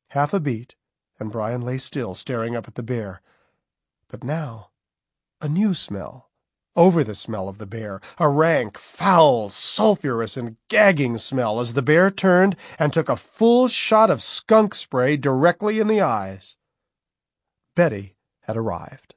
Half 0.09 0.33
a 0.33 0.41
beat, 0.41 0.77
and 1.21 1.31
Brian 1.31 1.61
lay 1.61 1.77
still, 1.77 2.15
staring 2.15 2.57
up 2.57 2.67
at 2.69 2.75
the 2.75 2.83
bear. 2.83 3.21
But 4.09 4.25
now, 4.25 4.71
a 5.43 5.49
new 5.49 5.75
smell, 5.75 6.31
over 6.77 7.05
the 7.05 7.15
smell 7.15 7.49
of 7.49 7.59
the 7.59 7.67
bear, 7.67 8.01
a 8.19 8.29
rank, 8.29 8.79
foul, 8.79 9.49
sulphurous, 9.49 10.37
and 10.37 10.57
gagging 10.69 11.19
smell 11.19 11.61
as 11.61 11.75
the 11.75 11.83
bear 11.83 12.11
turned 12.11 12.57
and 12.79 12.93
took 12.93 13.09
a 13.09 13.17
full 13.17 13.69
shot 13.69 14.11
of 14.11 14.23
skunk 14.23 14.75
spray 14.75 15.17
directly 15.17 15.79
in 15.79 15.87
the 15.87 16.01
eyes. 16.01 16.57
Betty 17.75 18.17
had 18.43 18.57
arrived. 18.57 19.15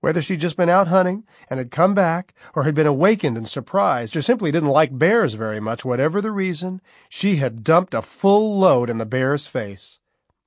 Whether 0.00 0.22
she'd 0.22 0.40
just 0.40 0.56
been 0.56 0.68
out 0.68 0.86
hunting 0.86 1.24
and 1.50 1.58
had 1.58 1.72
come 1.72 1.94
back, 1.94 2.32
or 2.54 2.62
had 2.62 2.74
been 2.74 2.86
awakened 2.86 3.36
and 3.36 3.48
surprised, 3.48 4.14
or 4.14 4.22
simply 4.22 4.52
didn't 4.52 4.68
like 4.68 4.96
bears 4.96 5.34
very 5.34 5.58
much, 5.58 5.84
whatever 5.84 6.20
the 6.20 6.30
reason, 6.30 6.80
she 7.08 7.36
had 7.36 7.64
dumped 7.64 7.94
a 7.94 8.02
full 8.02 8.58
load 8.58 8.88
in 8.88 8.98
the 8.98 9.06
bear's 9.06 9.48
face. 9.48 9.98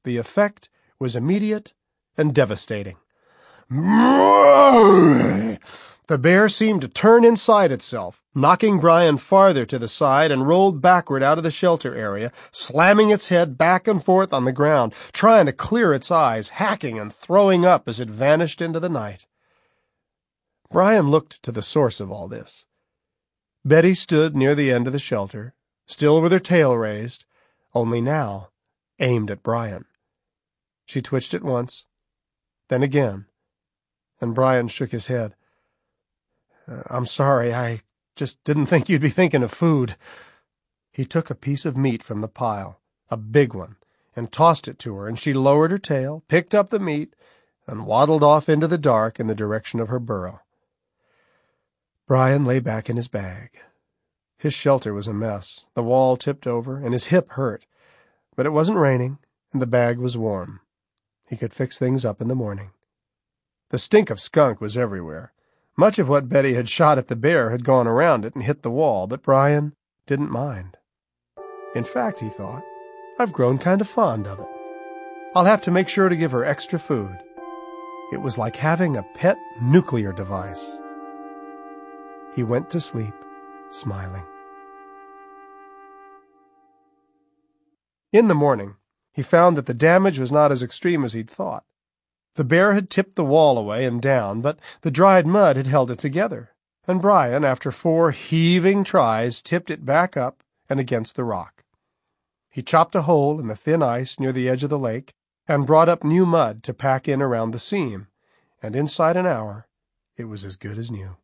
The 0.06 0.16
effect 0.16 0.70
was 0.99 1.18
immediate 1.18 1.74
and 2.18 2.34
devastating. 2.34 2.95
The 3.72 5.57
bear 6.19 6.49
seemed 6.49 6.81
to 6.81 6.89
turn 6.89 7.23
inside 7.23 7.72
itself, 7.72 8.22
knocking 8.35 8.81
Brian 8.81 9.18
farther 9.18 9.65
to 9.65 9.80
the 9.80 9.88
side 9.88 10.30
and 10.30 10.45
rolled 10.45 10.81
backward 10.81 11.23
out 11.23 11.38
of 11.38 11.45
the 11.45 11.52
shelter 11.52 11.95
area, 11.95 12.34
slamming 12.52 13.11
its 13.11 13.30
head 13.30 13.57
back 13.57 13.88
and 13.88 14.03
forth 14.03 14.34
on 14.34 14.43
the 14.43 14.52
ground, 14.52 14.93
trying 15.14 15.45
to 15.45 15.53
clear 15.53 15.93
its 15.93 16.11
eyes, 16.11 16.49
hacking 16.49 16.99
and 16.99 17.14
throwing 17.14 17.65
up 17.65 17.88
as 17.88 18.02
it 18.02 18.10
vanished 18.10 18.60
into 18.60 18.77
the 18.81 18.89
night. 18.89 19.26
Brian 20.69 21.10
looked 21.10 21.41
to 21.43 21.53
the 21.53 21.61
source 21.61 22.02
of 22.02 22.11
all 22.11 22.27
this. 22.27 22.65
Betty 23.64 23.93
stood 23.93 24.35
near 24.35 24.53
the 24.53 24.69
end 24.69 24.85
of 24.85 24.91
the 24.91 24.99
shelter, 24.99 25.53
still 25.85 26.22
with 26.22 26.34
her 26.34 26.39
tail 26.39 26.76
raised, 26.76 27.23
only 27.73 28.02
now 28.02 28.49
aimed 28.99 29.31
at 29.31 29.43
Brian. 29.43 29.85
She 30.85 31.02
twitched 31.02 31.34
it 31.34 31.41
once, 31.41 31.85
then 32.68 32.84
again, 32.84 33.27
and 34.22 34.35
Brian 34.35 34.68
shook 34.68 34.91
his 34.91 35.07
head. 35.07 35.35
Uh, 36.68 36.84
I'm 36.89 37.06
sorry, 37.06 37.53
I 37.53 37.81
just 38.15 38.43
didn't 38.43 38.68
think 38.68 38.88
you'd 38.88 39.02
be 39.02 39.10
thinking 39.10 39.43
of 39.43 39.52
food. 39.52 39.95
He 40.91 41.06
took 41.06 41.30
a 41.30 41.35
piece 41.35 41.65
of 41.65 41.76
meat 41.76 42.03
from 42.03 42.19
the 42.19 42.27
pile, 42.27 42.80
a 43.10 43.18
big 43.18 43.53
one, 43.53 43.77
and 44.15 44.31
tossed 44.31 44.68
it 44.68 44.77
to 44.80 44.95
her, 44.98 45.07
and 45.07 45.18
she 45.18 45.34
lowered 45.34 45.72
her 45.72 45.77
tail, 45.77 46.23
picked 46.27 46.53
up 46.53 46.69
the 46.69 46.80
meat, 46.80 47.15
and 47.65 47.85
waddled 47.85 48.23
off 48.23 48.48
into 48.48 48.68
the 48.68 48.77
dark 48.77 49.19
in 49.19 49.27
the 49.27 49.35
direction 49.35 49.80
of 49.80 49.89
her 49.89 49.99
burrow. 49.99 50.41
Brian 52.07 52.45
lay 52.45 52.60
back 52.60 52.89
in 52.89 52.98
his 52.98 53.07
bag. 53.07 53.52
His 54.38 54.53
shelter 54.53 54.93
was 54.93 55.07
a 55.07 55.14
mess, 55.14 55.65
the 55.76 55.84
wall 55.84 56.18
tipped 56.18 56.45
over, 56.45 56.77
and 56.77 56.93
his 56.93 57.07
hip 57.07 57.31
hurt. 57.31 57.65
But 58.35 58.45
it 58.45 58.52
wasn't 58.52 58.80
raining, 58.80 59.19
and 59.53 59.61
the 59.61 59.68
bag 59.68 59.98
was 59.98 60.18
warm. 60.18 60.60
He 61.30 61.38
could 61.38 61.53
fix 61.53 61.77
things 61.77 62.03
up 62.03 62.22
in 62.22 62.27
the 62.27 62.35
morning. 62.35 62.72
The 63.72 63.77
stink 63.77 64.10
of 64.10 64.19
skunk 64.19 64.60
was 64.60 64.77
everywhere. 64.77 65.31
Much 65.77 65.98
of 65.98 66.10
what 66.10 66.27
Betty 66.27 66.56
had 66.56 66.68
shot 66.68 66.98
at 66.98 67.07
the 67.07 67.15
bear 67.15 67.52
had 67.52 67.64
gone 67.64 67.88
around 67.88 68.26
it 68.26 68.35
and 68.35 68.43
hit 68.43 68.64
the 68.64 68.69
wall, 68.69 69.07
but 69.07 69.23
Brian 69.23 69.73
didn't 70.06 70.30
mind. 70.30 70.76
In 71.73 71.85
fact, 71.85 72.19
he 72.19 72.27
thought, 72.27 72.64
I've 73.18 73.31
grown 73.31 73.57
kind 73.57 73.80
of 73.80 73.88
fond 73.88 74.27
of 74.27 74.39
it. 74.39 74.48
I'll 75.34 75.45
have 75.45 75.61
to 75.64 75.72
make 75.72 75.88
sure 75.88 76.10
to 76.10 76.18
give 76.18 76.31
her 76.34 76.43
extra 76.43 76.77
food. 76.77 77.18
It 78.11 78.18
was 78.18 78.38
like 78.38 78.57
having 78.57 78.98
a 78.98 79.06
pet 79.15 79.38
nuclear 79.61 80.11
device. 80.11 80.77
He 82.35 82.43
went 82.43 82.69
to 82.72 82.81
sleep, 82.81 83.14
smiling. 83.69 84.26
In 88.11 88.27
the 88.27 88.35
morning, 88.35 88.76
he 89.14 89.22
found 89.22 89.57
that 89.57 89.65
the 89.65 89.73
damage 89.73 90.19
was 90.19 90.31
not 90.31 90.52
as 90.52 90.61
extreme 90.61 91.06
as 91.06 91.14
he'd 91.14 91.30
thought. 91.30 91.64
The 92.36 92.44
bear 92.45 92.74
had 92.74 92.90
tipped 92.90 93.16
the 93.16 93.26
wall 93.26 93.58
away 93.58 93.86
and 93.86 94.02
down, 94.02 94.41
but 94.41 94.58
the 94.82 94.91
dried 94.91 95.28
mud 95.28 95.58
had 95.58 95.68
held 95.68 95.91
it 95.91 95.99
together, 95.99 96.52
and 96.88 97.02
Brian, 97.02 97.44
after 97.44 97.72
four 97.72 98.12
heaving 98.12 98.84
tries, 98.84 99.41
tipped 99.41 99.70
it 99.70 99.86
back 99.86 100.16
up 100.16 100.44
and 100.70 100.80
against 100.80 101.16
the 101.16 101.26
rock. 101.26 101.66
He 102.49 102.62
chopped 102.62 102.95
a 102.95 103.03
hole 103.03 103.40
in 103.40 103.48
the 103.48 103.56
thin 103.56 103.84
ice 103.84 104.20
near 104.20 104.32
the 104.32 104.48
edge 104.48 104.64
of 104.64 104.70
the 104.70 104.80
lake 104.80 105.14
and 105.48 105.66
brought 105.66 105.90
up 105.90 106.03
new 106.03 106.26
mud 106.26 106.64
to 106.64 106.74
pack 106.74 107.08
in 107.08 107.22
around 107.22 107.52
the 107.52 107.60
seam, 107.60 108.08
and 108.64 108.76
inside 108.76 109.18
an 109.18 109.28
hour 109.28 109.68
it 110.16 110.26
was 110.26 110.45
as 110.45 110.56
good 110.56 110.78
as 110.78 110.91
new. 110.91 111.18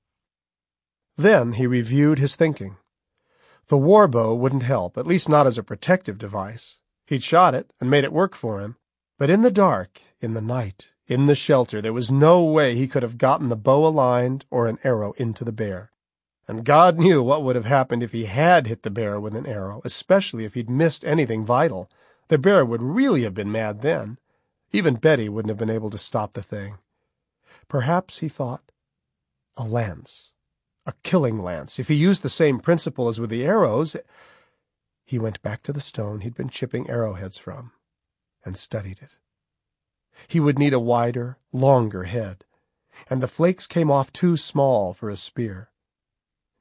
Then 1.15 1.53
he 1.53 1.67
reviewed 1.67 2.19
his 2.19 2.35
thinking. 2.35 2.77
The 3.67 3.77
war 3.77 4.07
bow 4.07 4.35
wouldn't 4.35 4.63
help, 4.63 4.97
at 4.97 5.07
least 5.07 5.29
not 5.29 5.47
as 5.47 5.57
a 5.57 5.63
protective 5.63 6.17
device. 6.17 6.79
He'd 7.05 7.23
shot 7.23 7.55
it 7.55 7.71
and 7.79 7.89
made 7.89 8.03
it 8.03 8.13
work 8.13 8.35
for 8.35 8.59
him, 8.59 8.75
but 9.17 9.29
in 9.29 9.41
the 9.41 9.51
dark, 9.51 10.01
in 10.19 10.33
the 10.33 10.41
night, 10.41 10.89
in 11.07 11.25
the 11.25 11.35
shelter, 11.35 11.81
there 11.81 11.93
was 11.93 12.11
no 12.11 12.43
way 12.43 12.75
he 12.75 12.87
could 12.87 13.03
have 13.03 13.17
gotten 13.17 13.49
the 13.49 13.55
bow 13.55 13.87
aligned 13.87 14.45
or 14.51 14.67
an 14.67 14.79
arrow 14.83 15.13
into 15.13 15.43
the 15.43 15.51
bear. 15.51 15.91
And 16.47 16.65
God 16.65 16.97
knew 16.97 17.23
what 17.23 17.43
would 17.43 17.55
have 17.55 17.65
happened 17.65 18.03
if 18.03 18.11
he 18.11 18.25
had 18.25 18.67
hit 18.67 18.83
the 18.83 18.89
bear 18.89 19.19
with 19.19 19.35
an 19.35 19.45
arrow, 19.45 19.81
especially 19.83 20.45
if 20.45 20.53
he'd 20.53 20.69
missed 20.69 21.03
anything 21.03 21.45
vital. 21.45 21.89
The 22.27 22.37
bear 22.37 22.65
would 22.65 22.81
really 22.81 23.23
have 23.23 23.33
been 23.33 23.51
mad 23.51 23.81
then. 23.81 24.17
Even 24.71 24.95
Betty 24.95 25.29
wouldn't 25.29 25.49
have 25.49 25.57
been 25.57 25.69
able 25.69 25.89
to 25.89 25.97
stop 25.97 26.33
the 26.33 26.43
thing. 26.43 26.77
Perhaps, 27.67 28.19
he 28.19 28.29
thought, 28.29 28.71
a 29.55 29.63
lance. 29.63 30.31
A 30.85 30.93
killing 31.03 31.41
lance. 31.41 31.79
If 31.79 31.87
he 31.89 31.95
used 31.95 32.21
the 32.21 32.29
same 32.29 32.59
principle 32.59 33.07
as 33.07 33.19
with 33.19 33.29
the 33.29 33.45
arrows... 33.45 33.95
He 35.05 35.17
went 35.17 35.41
back 35.41 35.63
to 35.63 35.71
the 35.71 35.79
stone 35.79 36.19
he'd 36.19 36.35
been 36.35 36.49
chipping 36.49 36.89
arrowheads 36.89 37.37
from 37.37 37.71
and 38.43 38.57
studied 38.57 38.99
it. 39.01 39.15
He 40.27 40.39
would 40.39 40.57
need 40.57 40.73
a 40.73 40.79
wider, 40.79 41.37
longer 41.51 42.03
head, 42.03 42.45
and 43.09 43.21
the 43.21 43.27
flakes 43.27 43.67
came 43.67 43.91
off 43.91 44.11
too 44.11 44.37
small 44.37 44.93
for 44.93 45.09
a 45.09 45.17
spear. 45.17 45.69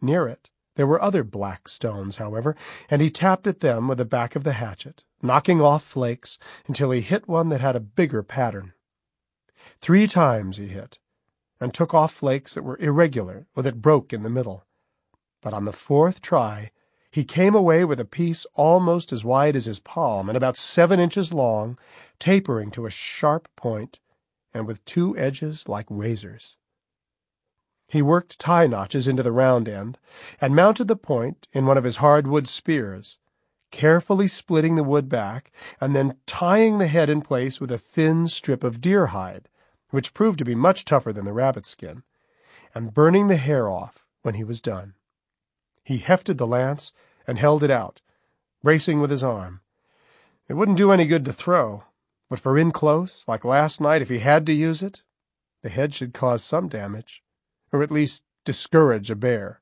Near 0.00 0.28
it, 0.28 0.50
there 0.76 0.86
were 0.86 1.00
other 1.00 1.24
black 1.24 1.68
stones, 1.68 2.16
however, 2.16 2.54
and 2.90 3.00
he 3.00 3.10
tapped 3.10 3.46
at 3.46 3.60
them 3.60 3.88
with 3.88 3.98
the 3.98 4.04
back 4.04 4.36
of 4.36 4.44
the 4.44 4.52
hatchet, 4.52 5.04
knocking 5.22 5.60
off 5.60 5.82
flakes 5.82 6.38
until 6.66 6.90
he 6.90 7.00
hit 7.00 7.26
one 7.26 7.48
that 7.48 7.62
had 7.62 7.76
a 7.76 7.80
bigger 7.80 8.22
pattern. 8.22 8.74
Three 9.80 10.06
times 10.06 10.58
he 10.58 10.68
hit, 10.68 10.98
and 11.60 11.72
took 11.72 11.94
off 11.94 12.12
flakes 12.12 12.54
that 12.54 12.62
were 12.62 12.78
irregular 12.78 13.46
or 13.56 13.62
that 13.62 13.80
broke 13.80 14.12
in 14.12 14.22
the 14.22 14.30
middle. 14.30 14.64
But 15.40 15.54
on 15.54 15.64
the 15.64 15.72
fourth 15.72 16.20
try, 16.20 16.70
he 17.16 17.24
came 17.24 17.54
away 17.54 17.82
with 17.82 17.98
a 17.98 18.04
piece 18.04 18.44
almost 18.52 19.10
as 19.10 19.24
wide 19.24 19.56
as 19.56 19.64
his 19.64 19.78
palm 19.78 20.28
and 20.28 20.36
about 20.36 20.54
seven 20.54 21.00
inches 21.00 21.32
long, 21.32 21.78
tapering 22.18 22.70
to 22.70 22.84
a 22.84 22.90
sharp 22.90 23.48
point, 23.56 24.00
and 24.52 24.66
with 24.66 24.84
two 24.84 25.16
edges 25.16 25.66
like 25.66 25.86
razors. 25.88 26.58
He 27.88 28.02
worked 28.02 28.38
tie 28.38 28.66
notches 28.66 29.08
into 29.08 29.22
the 29.22 29.32
round 29.32 29.66
end, 29.66 29.96
and 30.42 30.54
mounted 30.54 30.88
the 30.88 30.94
point 30.94 31.48
in 31.54 31.64
one 31.64 31.78
of 31.78 31.84
his 31.84 31.96
hardwood 31.96 32.46
spears, 32.46 33.16
carefully 33.70 34.28
splitting 34.28 34.74
the 34.74 34.84
wood 34.84 35.08
back, 35.08 35.50
and 35.80 35.96
then 35.96 36.18
tying 36.26 36.76
the 36.76 36.86
head 36.86 37.08
in 37.08 37.22
place 37.22 37.62
with 37.62 37.72
a 37.72 37.78
thin 37.78 38.26
strip 38.26 38.62
of 38.62 38.82
deer 38.82 39.06
hide, 39.06 39.48
which 39.88 40.12
proved 40.12 40.38
to 40.38 40.44
be 40.44 40.54
much 40.54 40.84
tougher 40.84 41.14
than 41.14 41.24
the 41.24 41.32
rabbit 41.32 41.64
skin, 41.64 42.02
and 42.74 42.92
burning 42.92 43.28
the 43.28 43.36
hair 43.36 43.70
off 43.70 44.06
when 44.20 44.34
he 44.34 44.44
was 44.44 44.60
done. 44.60 44.92
He 45.86 45.98
hefted 45.98 46.36
the 46.36 46.48
lance 46.48 46.92
and 47.28 47.38
held 47.38 47.62
it 47.62 47.70
out, 47.70 48.00
bracing 48.60 49.00
with 49.00 49.08
his 49.08 49.22
arm. 49.22 49.60
It 50.48 50.54
wouldn't 50.54 50.78
do 50.78 50.90
any 50.90 51.06
good 51.06 51.24
to 51.26 51.32
throw, 51.32 51.84
but 52.28 52.40
for 52.40 52.58
in 52.58 52.72
close, 52.72 53.24
like 53.28 53.44
last 53.44 53.80
night, 53.80 54.02
if 54.02 54.08
he 54.08 54.18
had 54.18 54.46
to 54.46 54.52
use 54.52 54.82
it, 54.82 55.04
the 55.62 55.68
head 55.68 55.94
should 55.94 56.12
cause 56.12 56.42
some 56.42 56.66
damage, 56.66 57.22
or 57.72 57.84
at 57.84 57.92
least 57.92 58.24
discourage 58.44 59.12
a 59.12 59.14
bear. 59.14 59.60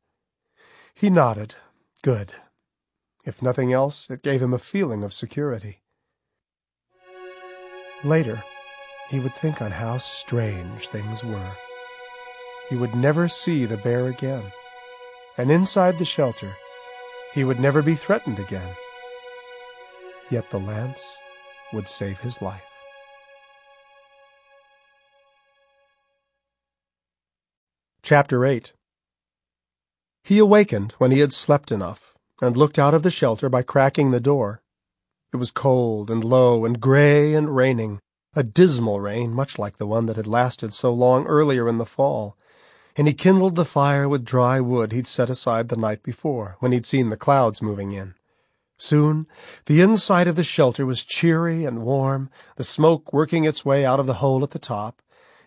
He 0.95 1.11
nodded. 1.11 1.57
Good. 2.01 2.33
If 3.27 3.43
nothing 3.43 3.75
else, 3.75 4.09
it 4.09 4.23
gave 4.23 4.41
him 4.41 4.55
a 4.55 4.59
feeling 4.59 5.05
of 5.05 5.13
security. 5.13 5.83
Later, 8.03 8.43
he 9.11 9.21
would 9.21 9.35
think 9.35 9.61
on 9.61 9.73
how 9.73 9.99
strange 9.99 10.89
things 10.89 11.23
were. 11.23 11.53
He 12.71 12.77
would 12.77 12.95
never 12.95 13.29
see 13.29 13.67
the 13.67 13.77
bear 13.77 14.07
again, 14.07 14.45
and 15.37 15.51
inside 15.51 15.99
the 15.99 16.05
shelter 16.05 16.53
he 17.35 17.43
would 17.43 17.59
never 17.59 17.83
be 17.83 17.97
threatened 17.97 18.39
again. 18.39 18.77
Yet 20.31 20.51
the 20.51 20.61
lance 20.61 21.17
would 21.73 21.89
save 21.89 22.21
his 22.21 22.41
life. 22.41 22.63
Chapter 28.03 28.45
8 28.45 28.73
He 30.23 30.39
awakened 30.39 30.93
when 30.99 31.11
he 31.11 31.21
had 31.21 31.33
slept 31.33 31.73
enough, 31.73 32.15
and 32.41 32.57
looked 32.57 32.79
out 32.79 32.95
of 32.95 33.03
the 33.03 33.11
shelter 33.11 33.49
by 33.49 33.63
cracking 33.63 34.11
the 34.11 34.21
door. 34.21 34.63
It 35.33 35.39
was 35.39 35.51
cold 35.51 36.11
and 36.11 36.23
low 36.23 36.65
and 36.65 36.81
gray 36.81 37.35
and 37.35 37.57
raining, 37.57 38.01
a 38.35 38.43
dismal 38.43 39.01
rain 39.01 39.33
much 39.33 39.59
like 39.59 39.79
the 39.79 39.87
one 39.87 40.07
that 40.07 40.17
had 40.17 40.27
lasted 40.27 40.75
so 40.75 40.93
long 40.93 41.27
earlier 41.27 41.69
in 41.69 41.79
the 41.79 41.87
fall, 41.87 42.37
and 42.97 43.09
he 43.09 43.15
kindled 43.15 43.57
the 43.57 43.65
fire 43.65 44.09
with 44.09 44.25
dry 44.25 44.61
wood 44.61 44.93
he'd 44.93 45.07
set 45.07 45.29
aside 45.29 45.69
the 45.69 45.77
night 45.77 46.03
before, 46.03 46.57
when 46.61 46.73
he'd 46.73 46.87
seen 46.87 47.09
the 47.09 47.17
clouds 47.17 47.61
moving 47.61 47.93
in. 47.93 48.15
Soon 48.77 49.27
the 49.67 49.81
inside 49.81 50.29
of 50.29 50.37
the 50.37 50.45
shelter 50.45 50.85
was 50.85 51.05
cheery 51.05 51.65
and 51.65 51.83
warm, 51.83 52.31
the 52.57 52.65
smoke 52.65 53.13
working 53.13 53.45
its 53.45 53.65
way 53.65 53.85
out 53.85 54.01
of 54.01 54.07
the 54.07 54.15
hole 54.15 54.43
at 54.43 54.51
the 54.51 54.59
top, 54.59 55.01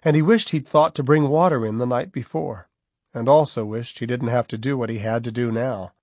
and 0.03 0.15
he 0.15 0.21
wished 0.21 0.49
he'd 0.49 0.67
thought 0.67 0.95
to 0.95 1.03
bring 1.03 1.29
water 1.29 1.65
in 1.65 1.77
the 1.77 1.85
night 1.85 2.11
before, 2.11 2.67
and 3.13 3.27
also 3.27 3.65
wished 3.65 3.99
he 3.99 4.05
didn't 4.05 4.29
have 4.29 4.47
to 4.47 4.57
do 4.57 4.77
what 4.77 4.89
he 4.89 4.99
had 4.99 5.23
to 5.23 5.31
do 5.31 5.51
now. 5.51 5.93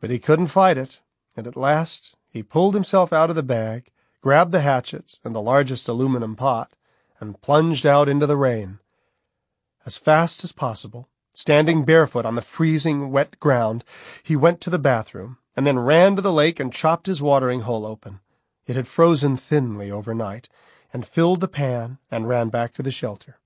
But 0.00 0.10
he 0.10 0.18
couldn't 0.18 0.48
fight 0.48 0.78
it, 0.78 1.00
and 1.36 1.46
at 1.46 1.56
last 1.56 2.16
he 2.28 2.42
pulled 2.42 2.74
himself 2.74 3.12
out 3.12 3.30
of 3.30 3.36
the 3.36 3.42
bag, 3.42 3.90
grabbed 4.20 4.52
the 4.52 4.60
hatchet 4.60 5.18
and 5.24 5.34
the 5.34 5.42
largest 5.42 5.88
aluminum 5.88 6.36
pot, 6.36 6.72
and 7.20 7.40
plunged 7.42 7.86
out 7.86 8.08
into 8.08 8.26
the 8.26 8.36
rain. 8.36 8.78
As 9.86 9.96
fast 9.96 10.44
as 10.44 10.52
possible, 10.52 11.08
standing 11.32 11.84
barefoot 11.84 12.26
on 12.26 12.34
the 12.34 12.42
freezing, 12.42 13.10
wet 13.10 13.40
ground, 13.40 13.84
he 14.22 14.36
went 14.36 14.60
to 14.60 14.70
the 14.70 14.78
bathroom, 14.78 15.38
and 15.56 15.66
then 15.66 15.78
ran 15.78 16.16
to 16.16 16.22
the 16.22 16.32
lake 16.32 16.60
and 16.60 16.72
chopped 16.72 17.06
his 17.06 17.22
watering 17.22 17.62
hole 17.62 17.86
open. 17.86 18.20
It 18.66 18.76
had 18.76 18.86
frozen 18.86 19.36
thinly 19.36 19.90
overnight, 19.90 20.48
and 20.92 21.06
filled 21.06 21.40
the 21.40 21.48
pan 21.48 21.98
and 22.10 22.28
ran 22.28 22.48
back 22.48 22.72
to 22.74 22.82
the 22.82 22.90
shelter. 22.90 23.38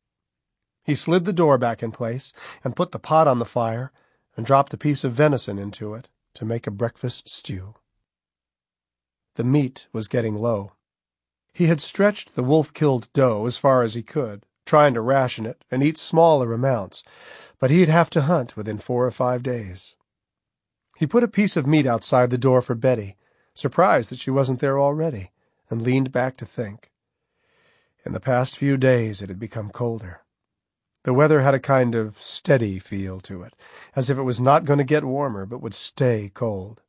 He 0.82 0.94
slid 0.94 1.24
the 1.24 1.32
door 1.32 1.56
back 1.56 1.82
in 1.82 1.93
place 1.93 2.32
and 2.62 2.77
put 2.77 2.93
the 2.93 2.98
pot 2.98 3.27
on 3.27 3.39
the 3.39 3.44
fire 3.44 3.93
and 4.36 4.44
dropped 4.44 4.74
a 4.74 4.78
piece 4.78 5.05
of 5.05 5.12
venison 5.12 5.59
into 5.59 5.94
it 5.94 6.09
to 6.35 6.44
make 6.44 6.66
a 6.66 6.70
breakfast 6.70 7.28
stew. 7.28 7.74
The 9.36 9.44
meat 9.44 9.86
was 9.93 10.09
getting 10.09 10.36
low. 10.36 10.73
He 11.52 11.66
had 11.66 11.81
stretched 11.81 12.35
the 12.35 12.43
wolf-killed 12.43 13.12
doe 13.12 13.47
as 13.47 13.56
far 13.56 13.82
as 13.82 13.94
he 13.94 14.02
could, 14.02 14.44
trying 14.65 14.95
to 14.95 15.01
ration 15.01 15.47
it 15.47 15.65
and 15.70 15.82
eat 15.82 15.99
smaller 15.99 16.53
amounts, 16.53 17.03
but 17.59 17.70
he'd 17.70 17.89
have 17.89 18.11
to 18.11 18.23
hunt 18.23 18.57
within 18.57 18.78
four 18.78 19.07
or 19.07 19.11
five 19.11 19.43
days. 19.43 19.97
He 20.97 21.07
put 21.07 21.24
a 21.24 21.28
piece 21.28 21.57
of 21.57 21.66
meat 21.66 21.86
outside 21.86 22.31
the 22.31 22.39
door 22.39 22.62
for 22.62 22.74
Betty, 22.74 23.16
surprised 23.55 24.11
that 24.11 24.19
she 24.19 24.31
wasn't 24.31 24.61
there 24.61 24.78
already, 24.78 25.32
and 25.70 25.82
leaned 25.82 26.12
back 26.12 26.36
to 26.39 26.47
think. 26.47 26.91
In 28.05 28.12
the 28.12 28.20
past 28.20 28.59
few 28.59 28.77
days 28.77 29.23
it 29.23 29.28
had 29.28 29.39
become 29.39 29.70
colder. 29.70 30.20
The 31.05 31.15
weather 31.15 31.43
had 31.43 31.55
a 31.55 31.61
kind 31.61 31.95
of 31.95 32.20
steady 32.20 32.78
feel 32.78 33.20
to 33.20 33.43
it, 33.43 33.55
as 33.95 34.09
if 34.09 34.19
it 34.19 34.23
was 34.23 34.41
not 34.41 34.65
going 34.65 34.78
to 34.78 34.85
get 34.85 35.05
warmer 35.05 35.47
but 35.47 35.61
would 35.61 35.74
stay 35.74 36.31
cold. 36.32 36.82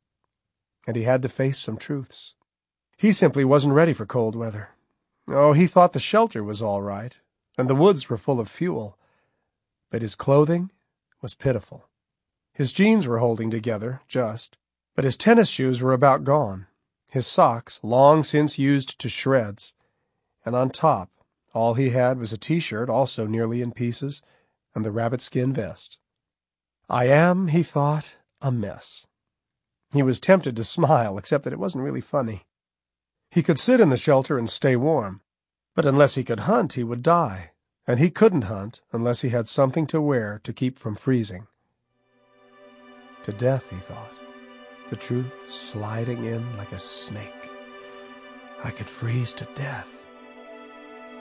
And 0.86 0.96
he 0.96 1.02
had 1.02 1.22
to 1.22 1.28
face 1.28 1.58
some 1.58 1.76
truths. 1.76 2.34
He 2.96 3.12
simply 3.12 3.44
wasn't 3.44 3.74
ready 3.74 3.92
for 3.92 4.06
cold 4.06 4.34
weather. 4.34 4.70
Oh, 5.28 5.52
he 5.52 5.66
thought 5.66 5.92
the 5.92 6.00
shelter 6.00 6.42
was 6.42 6.62
all 6.62 6.82
right, 6.82 7.18
and 7.56 7.68
the 7.68 7.74
woods 7.74 8.08
were 8.08 8.16
full 8.16 8.40
of 8.40 8.48
fuel. 8.48 8.98
But 9.90 10.02
his 10.02 10.14
clothing 10.14 10.70
was 11.22 11.34
pitiful. 11.34 11.88
His 12.52 12.72
jeans 12.72 13.06
were 13.06 13.18
holding 13.18 13.50
together, 13.50 14.00
just, 14.08 14.58
but 14.94 15.04
his 15.04 15.16
tennis 15.16 15.48
shoes 15.48 15.82
were 15.82 15.92
about 15.92 16.24
gone, 16.24 16.66
his 17.10 17.26
socks 17.26 17.80
long 17.82 18.24
since 18.24 18.58
used 18.58 18.98
to 18.98 19.08
shreds, 19.08 19.72
and 20.44 20.56
on 20.56 20.70
top 20.70 21.10
all 21.52 21.74
he 21.74 21.90
had 21.90 22.18
was 22.18 22.32
a 22.32 22.38
t-shirt 22.38 22.90
also 22.90 23.26
nearly 23.26 23.62
in 23.62 23.72
pieces 23.72 24.22
and 24.74 24.84
the 24.84 24.90
rabbit 24.90 25.22
skin 25.22 25.52
vest. 25.52 25.98
I 26.88 27.06
am, 27.06 27.48
he 27.48 27.62
thought, 27.62 28.16
a 28.42 28.52
mess. 28.52 29.06
He 29.92 30.02
was 30.02 30.20
tempted 30.20 30.54
to 30.56 30.64
smile, 30.64 31.16
except 31.16 31.44
that 31.44 31.52
it 31.52 31.58
wasn't 31.58 31.84
really 31.84 32.02
funny. 32.02 32.44
He 33.30 33.42
could 33.42 33.58
sit 33.58 33.80
in 33.80 33.88
the 33.88 33.96
shelter 33.96 34.38
and 34.38 34.48
stay 34.48 34.76
warm, 34.76 35.22
but 35.76 35.84
unless 35.84 36.14
he 36.14 36.24
could 36.24 36.40
hunt, 36.40 36.72
he 36.72 36.82
would 36.82 37.02
die, 37.02 37.50
and 37.86 38.00
he 38.00 38.10
couldn't 38.10 38.44
hunt 38.44 38.80
unless 38.92 39.20
he 39.20 39.28
had 39.28 39.46
something 39.46 39.86
to 39.86 40.00
wear 40.00 40.40
to 40.42 40.52
keep 40.52 40.78
from 40.78 40.96
freezing. 40.96 41.46
To 43.24 43.32
death, 43.32 43.68
he 43.68 43.76
thought, 43.76 44.12
the 44.88 44.96
truth 44.96 45.30
sliding 45.46 46.24
in 46.24 46.56
like 46.56 46.72
a 46.72 46.78
snake. 46.78 47.50
I 48.64 48.70
could 48.70 48.86
freeze 48.86 49.34
to 49.34 49.46
death. 49.54 49.88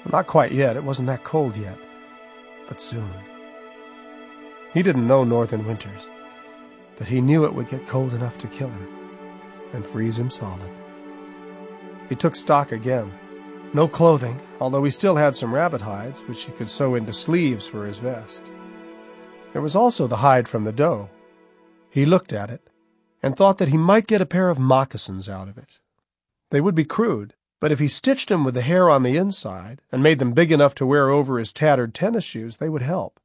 Not 0.10 0.26
quite 0.28 0.54
yet, 0.54 0.78
it 0.78 0.84
wasn't 0.84 1.08
that 1.08 1.26
cold 1.26 1.58
yet, 1.58 1.78
but 2.70 2.80
soon. 2.80 3.12
He 4.74 4.84
didn't 4.84 5.08
know 5.08 5.26
northern 5.26 5.68
winters, 5.68 6.08
but 6.98 7.08
he 7.08 7.20
knew 7.20 7.44
it 7.44 7.54
would 7.54 7.68
get 7.68 7.88
cold 7.88 8.14
enough 8.14 8.38
to 8.38 8.48
kill 8.48 8.70
him 8.70 8.88
and 9.74 9.86
freeze 9.86 10.18
him 10.18 10.30
solid. 10.30 10.72
He 12.08 12.16
took 12.16 12.38
stock 12.38 12.72
again 12.72 13.12
no 13.76 13.90
clothing, 13.90 14.42
although 14.62 14.86
he 14.86 14.90
still 14.90 15.18
had 15.18 15.36
some 15.36 15.54
rabbit 15.54 15.82
hides, 15.82 16.22
which 16.22 16.46
he 16.46 16.52
could 16.54 16.70
sew 16.70 16.96
into 16.96 17.12
sleeves 17.12 17.68
for 17.68 17.86
his 17.86 17.98
vest. 17.98 18.42
There 19.52 19.62
was 19.62 19.76
also 19.76 20.08
the 20.08 20.18
hide 20.18 20.48
from 20.48 20.64
the 20.64 20.72
doe. 20.72 21.10
He 21.90 22.06
looked 22.06 22.32
at 22.32 22.50
it 22.50 22.70
and 23.22 23.36
thought 23.36 23.58
that 23.58 23.68
he 23.68 23.78
might 23.78 24.08
get 24.08 24.22
a 24.22 24.26
pair 24.26 24.50
of 24.50 24.60
moccasins 24.60 25.28
out 25.28 25.50
of 25.50 25.58
it. 25.58 25.80
They 26.52 26.62
would 26.62 26.74
be 26.74 26.86
crude, 26.86 27.34
but 27.60 27.74
if 27.74 27.80
he 27.80 27.90
stitched 27.90 28.30
them 28.30 28.46
with 28.46 28.54
the 28.54 28.62
hair 28.62 28.90
on 28.90 29.04
the 29.04 29.18
inside 29.18 29.82
and 29.92 30.02
made 30.02 30.20
them 30.20 30.32
big 30.32 30.54
enough 30.54 30.74
to 30.76 30.86
wear 30.86 31.10
over 31.10 31.38
his 31.38 31.52
tattered 31.52 31.94
tennis 31.94 32.24
shoes, 32.24 32.58
they 32.58 32.70
would 32.70 32.82
help. 32.82 33.20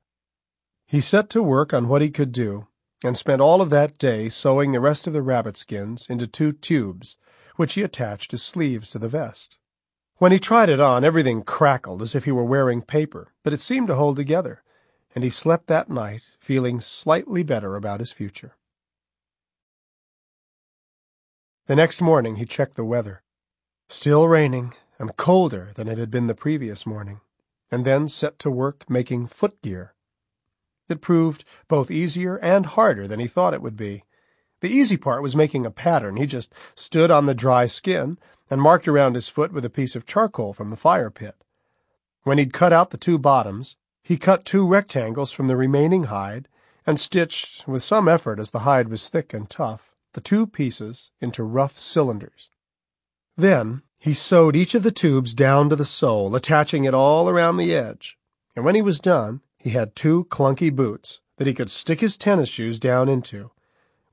He 0.85 1.01
set 1.01 1.31
to 1.31 1.45
work 1.45 1.73
on 1.73 1.87
what 1.87 2.03
he 2.03 2.11
could 2.11 2.33
do 2.33 2.67
and 3.05 3.17
spent 3.17 3.41
all 3.41 3.63
of 3.63 3.71
that 3.71 3.99
day 3.99 4.29
sewing 4.29 4.73
the 4.73 4.81
rest 4.81 5.07
of 5.07 5.13
the 5.13 5.23
rabbit 5.23 5.57
skins 5.57 6.09
into 6.11 6.27
two 6.27 6.51
tubes, 6.51 7.17
which 7.55 7.75
he 7.75 7.83
attached 7.83 8.35
as 8.35 8.43
sleeves 8.43 8.91
to 8.91 8.99
the 8.99 9.09
vest. 9.09 9.60
When 10.21 10.33
he 10.33 10.39
tried 10.39 10.69
it 10.69 10.81
on, 10.81 11.03
everything 11.03 11.43
crackled 11.45 12.03
as 12.03 12.15
if 12.15 12.27
he 12.27 12.31
were 12.31 12.45
wearing 12.45 12.83
paper, 12.83 13.33
but 13.43 13.55
it 13.55 13.63
seemed 13.63 13.89
to 13.89 13.95
hold 13.95 14.17
together, 14.17 14.63
and 15.15 15.25
he 15.25 15.31
slept 15.31 15.67
that 15.69 15.89
night 15.89 16.37
feeling 16.39 16.79
slightly 16.79 17.43
better 17.43 17.75
about 17.75 18.01
his 18.01 18.13
future. 18.13 18.59
The 21.69 21.77
next 21.77 22.03
morning 22.03 22.37
he 22.37 22.45
checked 22.45 22.77
the 22.77 22.85
weather. 22.85 23.23
Still 23.89 24.29
raining, 24.29 24.75
and 24.99 25.17
colder 25.17 25.71
than 25.77 25.89
it 25.89 25.97
had 25.97 26.11
been 26.11 26.27
the 26.27 26.35
previous 26.35 26.85
morning, 26.85 27.23
and 27.71 27.87
then 27.87 28.07
set 28.07 28.39
to 28.41 28.51
work 28.51 28.91
making 28.91 29.29
footgear. 29.29 29.95
It 30.91 31.01
proved 31.01 31.47
both 31.67 31.91
easier 31.91 32.37
and 32.37 32.67
harder 32.67 33.09
than 33.09 33.21
he 33.21 33.27
thought 33.27 33.55
it 33.55 33.63
would 33.63 33.79
be. 33.79 34.05
The 34.61 34.69
easy 34.71 34.97
part 34.97 35.23
was 35.23 35.37
making 35.37 35.65
a 35.65 35.71
pattern. 35.71 36.17
He 36.17 36.27
just 36.27 36.53
stood 36.75 37.11
on 37.11 37.27
the 37.27 37.35
dry 37.35 37.67
skin 37.67 38.19
and 38.51 38.61
marked 38.61 38.89
around 38.89 39.15
his 39.15 39.29
foot 39.29 39.53
with 39.53 39.65
a 39.65 39.71
piece 39.71 39.97
of 39.97 40.07
charcoal 40.07 40.53
from 40.53 40.69
the 40.69 40.77
fire 40.77 41.11
pit. 41.11 41.45
When 42.23 42.39
he'd 42.39 42.53
cut 42.53 42.73
out 42.73 42.91
the 42.91 42.99
two 42.99 43.19
bottoms, 43.19 43.77
he 44.03 44.17
cut 44.17 44.45
two 44.45 44.67
rectangles 44.67 45.33
from 45.33 45.47
the 45.47 45.57
remaining 45.57 46.05
hide 46.05 46.49
and 46.87 46.99
stitched, 46.99 47.67
with 47.69 47.83
some 47.83 48.09
effort 48.09 48.39
as 48.39 48.51
the 48.51 48.61
hide 48.61 48.89
was 48.89 49.09
thick 49.09 49.33
and 49.33 49.49
tough, 49.49 49.95
the 50.15 50.21
two 50.21 50.47
pieces 50.47 51.11
into 51.21 51.43
rough 51.45 51.79
cylinders. 51.79 52.51
Then 53.37 53.83
he 53.99 54.13
sewed 54.15 54.57
each 54.57 54.75
of 54.75 54.83
the 54.83 54.91
tubes 54.91 55.35
down 55.35 55.69
to 55.71 55.77
the 55.77 55.85
sole, 55.85 56.35
attaching 56.35 56.85
it 56.85 56.95
all 56.95 57.29
around 57.29 57.57
the 57.57 57.75
edge, 57.75 58.19
and 58.57 58.65
when 58.65 58.75
he 58.75 58.83
was 58.83 58.99
done, 58.99 59.41
he 59.59 59.71
had 59.71 59.95
two 59.95 60.27
clunky 60.31 60.75
boots 60.75 61.21
that 61.37 61.47
he 61.47 61.55
could 61.55 61.71
stick 61.71 62.01
his 62.01 62.17
tennis 62.17 62.49
shoes 62.49 62.79
down 62.79 63.09
into, 63.09 63.51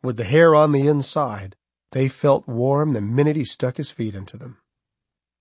with 0.02 0.18
the 0.18 0.24
hair 0.24 0.56
on 0.56 0.72
the 0.72 0.88
inside, 0.88 1.56
they 1.92 2.08
felt 2.08 2.48
warm 2.48 2.92
the 2.92 3.02
minute 3.02 3.36
he 3.36 3.46
stuck 3.46 3.78
his 3.78 3.92
feet 3.92 4.16
into 4.16 4.38
them. 4.38 4.58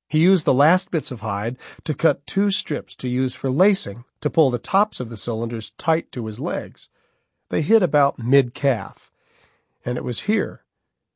He 0.08 0.20
used 0.20 0.44
the 0.44 0.54
last 0.54 0.90
bits 0.90 1.10
of 1.10 1.20
hide 1.20 1.56
to 1.84 1.94
cut 1.94 2.26
two 2.26 2.50
strips 2.50 2.94
to 2.96 3.08
use 3.08 3.34
for 3.34 3.50
lacing 3.50 4.04
to 4.20 4.30
pull 4.30 4.50
the 4.50 4.58
tops 4.58 5.00
of 5.00 5.08
the 5.08 5.16
cylinders 5.16 5.72
tight 5.72 6.12
to 6.12 6.26
his 6.26 6.40
legs. 6.40 6.88
They 7.48 7.62
hit 7.62 7.82
about 7.82 8.18
mid-calf, 8.18 9.10
and 9.84 9.96
it 9.98 10.04
was 10.04 10.22
here 10.22 10.64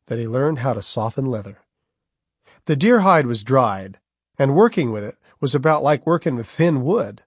that 0.07 0.19
he 0.19 0.27
learned 0.27 0.59
how 0.59 0.75
to 0.75 0.83
soften 0.83 1.27
leather. 1.27 1.59
The 2.67 2.77
deer 2.77 3.01
hide 3.01 3.27
was 3.27 3.45
dried, 3.45 4.01
and 4.39 4.57
working 4.57 4.91
with 4.91 5.05
it 5.05 5.17
was 5.41 5.55
about 5.55 5.83
like 5.83 6.07
working 6.07 6.35
with 6.35 6.49
thin 6.49 6.83
wood. 6.83 7.23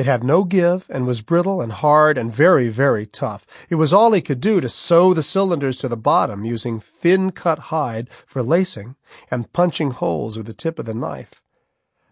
It 0.00 0.06
had 0.06 0.24
no 0.24 0.44
give 0.44 0.86
and 0.88 1.06
was 1.06 1.20
brittle 1.20 1.60
and 1.60 1.72
hard 1.72 2.16
and 2.16 2.32
very, 2.32 2.70
very 2.70 3.04
tough. 3.04 3.46
It 3.68 3.74
was 3.74 3.92
all 3.92 4.12
he 4.12 4.22
could 4.22 4.40
do 4.40 4.58
to 4.58 4.68
sew 4.70 5.12
the 5.12 5.22
cylinders 5.22 5.76
to 5.76 5.88
the 5.88 5.96
bottom 5.98 6.42
using 6.42 6.80
thin 6.80 7.32
cut 7.32 7.58
hide 7.68 8.08
for 8.24 8.42
lacing 8.42 8.96
and 9.30 9.52
punching 9.52 9.90
holes 9.90 10.38
with 10.38 10.46
the 10.46 10.54
tip 10.54 10.78
of 10.78 10.86
the 10.86 10.94
knife. 10.94 11.42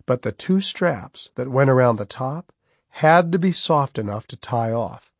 but 0.04 0.20
the 0.20 0.32
two 0.32 0.60
straps 0.60 1.30
that 1.36 1.50
went 1.50 1.70
around 1.70 1.96
the 1.96 2.04
top 2.04 2.52
had 2.90 3.32
to 3.32 3.38
be 3.38 3.52
soft 3.52 3.98
enough 3.98 4.26
to 4.26 4.36
tie 4.36 4.70
off. 4.70 5.10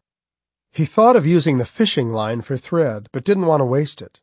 He 0.71 0.85
thought 0.85 1.17
of 1.17 1.27
using 1.27 1.57
the 1.57 1.65
fishing 1.65 2.11
line 2.11 2.43
for 2.43 2.59
thread, 2.59 3.09
but 3.13 3.25
didn't 3.25 3.47
want 3.47 3.63
to 3.63 3.65
waste 3.65 4.03
it. 4.03 4.21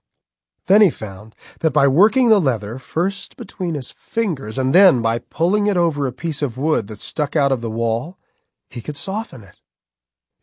Then 0.68 0.84
he 0.84 0.92
found 0.92 1.34
that 1.62 1.72
by 1.72 1.88
working 1.88 2.30
the 2.30 2.40
leather 2.40 2.78
first 2.78 3.38
between 3.38 3.74
his 3.74 3.90
fingers 3.90 4.60
and 4.60 4.72
then 4.72 5.02
by 5.02 5.18
pulling 5.18 5.66
it 5.66 5.78
over 5.78 6.06
a 6.06 6.12
piece 6.12 6.44
of 6.44 6.60
wood 6.60 6.86
that 6.90 7.00
stuck 7.00 7.36
out 7.36 7.52
of 7.52 7.62
the 7.62 7.72
wall, 7.72 8.20
he 8.76 8.82
could 8.82 8.98
soften 8.98 9.42
it. 9.42 9.56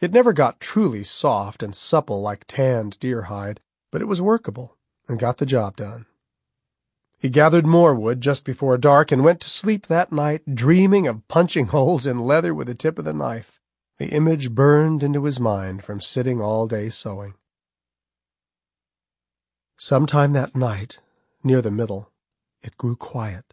It 0.01 0.11
never 0.11 0.33
got 0.33 0.59
truly 0.59 1.05
soft 1.05 1.63
and 1.63 1.75
supple 1.75 2.23
like 2.23 2.47
tanned 2.49 2.99
deer 2.99 3.25
hide, 3.25 3.61
but 3.93 4.01
it 4.01 4.09
was 4.09 4.23
workable 4.23 4.79
and 5.07 5.19
got 5.19 5.37
the 5.37 5.47
job 5.47 5.77
done. 5.77 6.07
He 7.19 7.29
gathered 7.29 7.67
more 7.67 7.95
wood 7.95 8.23
just 8.23 8.45
before 8.45 8.77
dark 8.79 9.13
and 9.13 9.23
went 9.23 9.41
to 9.43 9.51
sleep 9.51 9.87
that 9.87 10.11
night 10.11 10.55
dreaming 10.55 11.07
of 11.07 11.29
punching 11.29 11.67
holes 11.69 12.07
in 12.07 12.21
leather 12.21 12.55
with 12.55 12.67
the 12.67 12.75
tip 12.75 12.99
of 12.99 13.05
the 13.05 13.13
knife. 13.13 13.61
The 13.99 14.09
image 14.09 14.53
burned 14.53 15.03
into 15.03 15.25
his 15.25 15.39
mind 15.39 15.85
from 15.85 16.01
sitting 16.01 16.41
all 16.41 16.67
day 16.67 16.89
sewing. 16.89 17.35
Sometime 19.77 20.33
that 20.33 20.57
night, 20.57 20.99
near 21.45 21.61
the 21.61 21.71
middle, 21.71 22.11
it 22.63 22.79
grew 22.79 22.97
quiet, 22.97 23.53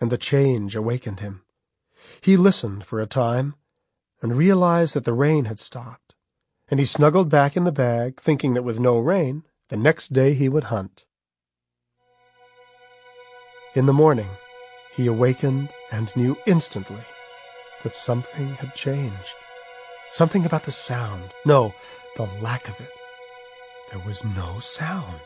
and 0.00 0.10
the 0.10 0.18
change 0.18 0.74
awakened 0.74 1.20
him. 1.20 1.42
He 2.22 2.38
listened 2.38 2.86
for 2.86 2.98
a 2.98 3.06
time 3.06 3.54
and 4.22 4.36
realized 4.36 4.94
that 4.94 5.04
the 5.04 5.12
rain 5.12 5.44
had 5.44 5.58
stopped, 5.58 6.14
and 6.68 6.80
he 6.80 6.86
snuggled 6.86 7.28
back 7.28 7.56
in 7.56 7.64
the 7.64 7.72
bag, 7.72 8.20
thinking 8.20 8.54
that 8.54 8.62
with 8.62 8.80
no 8.80 8.98
rain, 8.98 9.44
the 9.68 9.76
next 9.76 10.12
day 10.12 10.34
he 10.34 10.48
would 10.48 10.64
hunt. 10.64 11.06
In 13.74 13.86
the 13.86 13.92
morning, 13.92 14.28
he 14.94 15.06
awakened 15.06 15.68
and 15.92 16.16
knew 16.16 16.36
instantly 16.46 17.04
that 17.82 17.94
something 17.94 18.54
had 18.54 18.74
changed. 18.74 19.34
Something 20.12 20.46
about 20.46 20.64
the 20.64 20.72
sound. 20.72 21.30
No, 21.44 21.74
the 22.16 22.24
lack 22.40 22.68
of 22.68 22.80
it. 22.80 22.90
There 23.90 24.00
was 24.06 24.24
no 24.24 24.58
sound. 24.60 25.20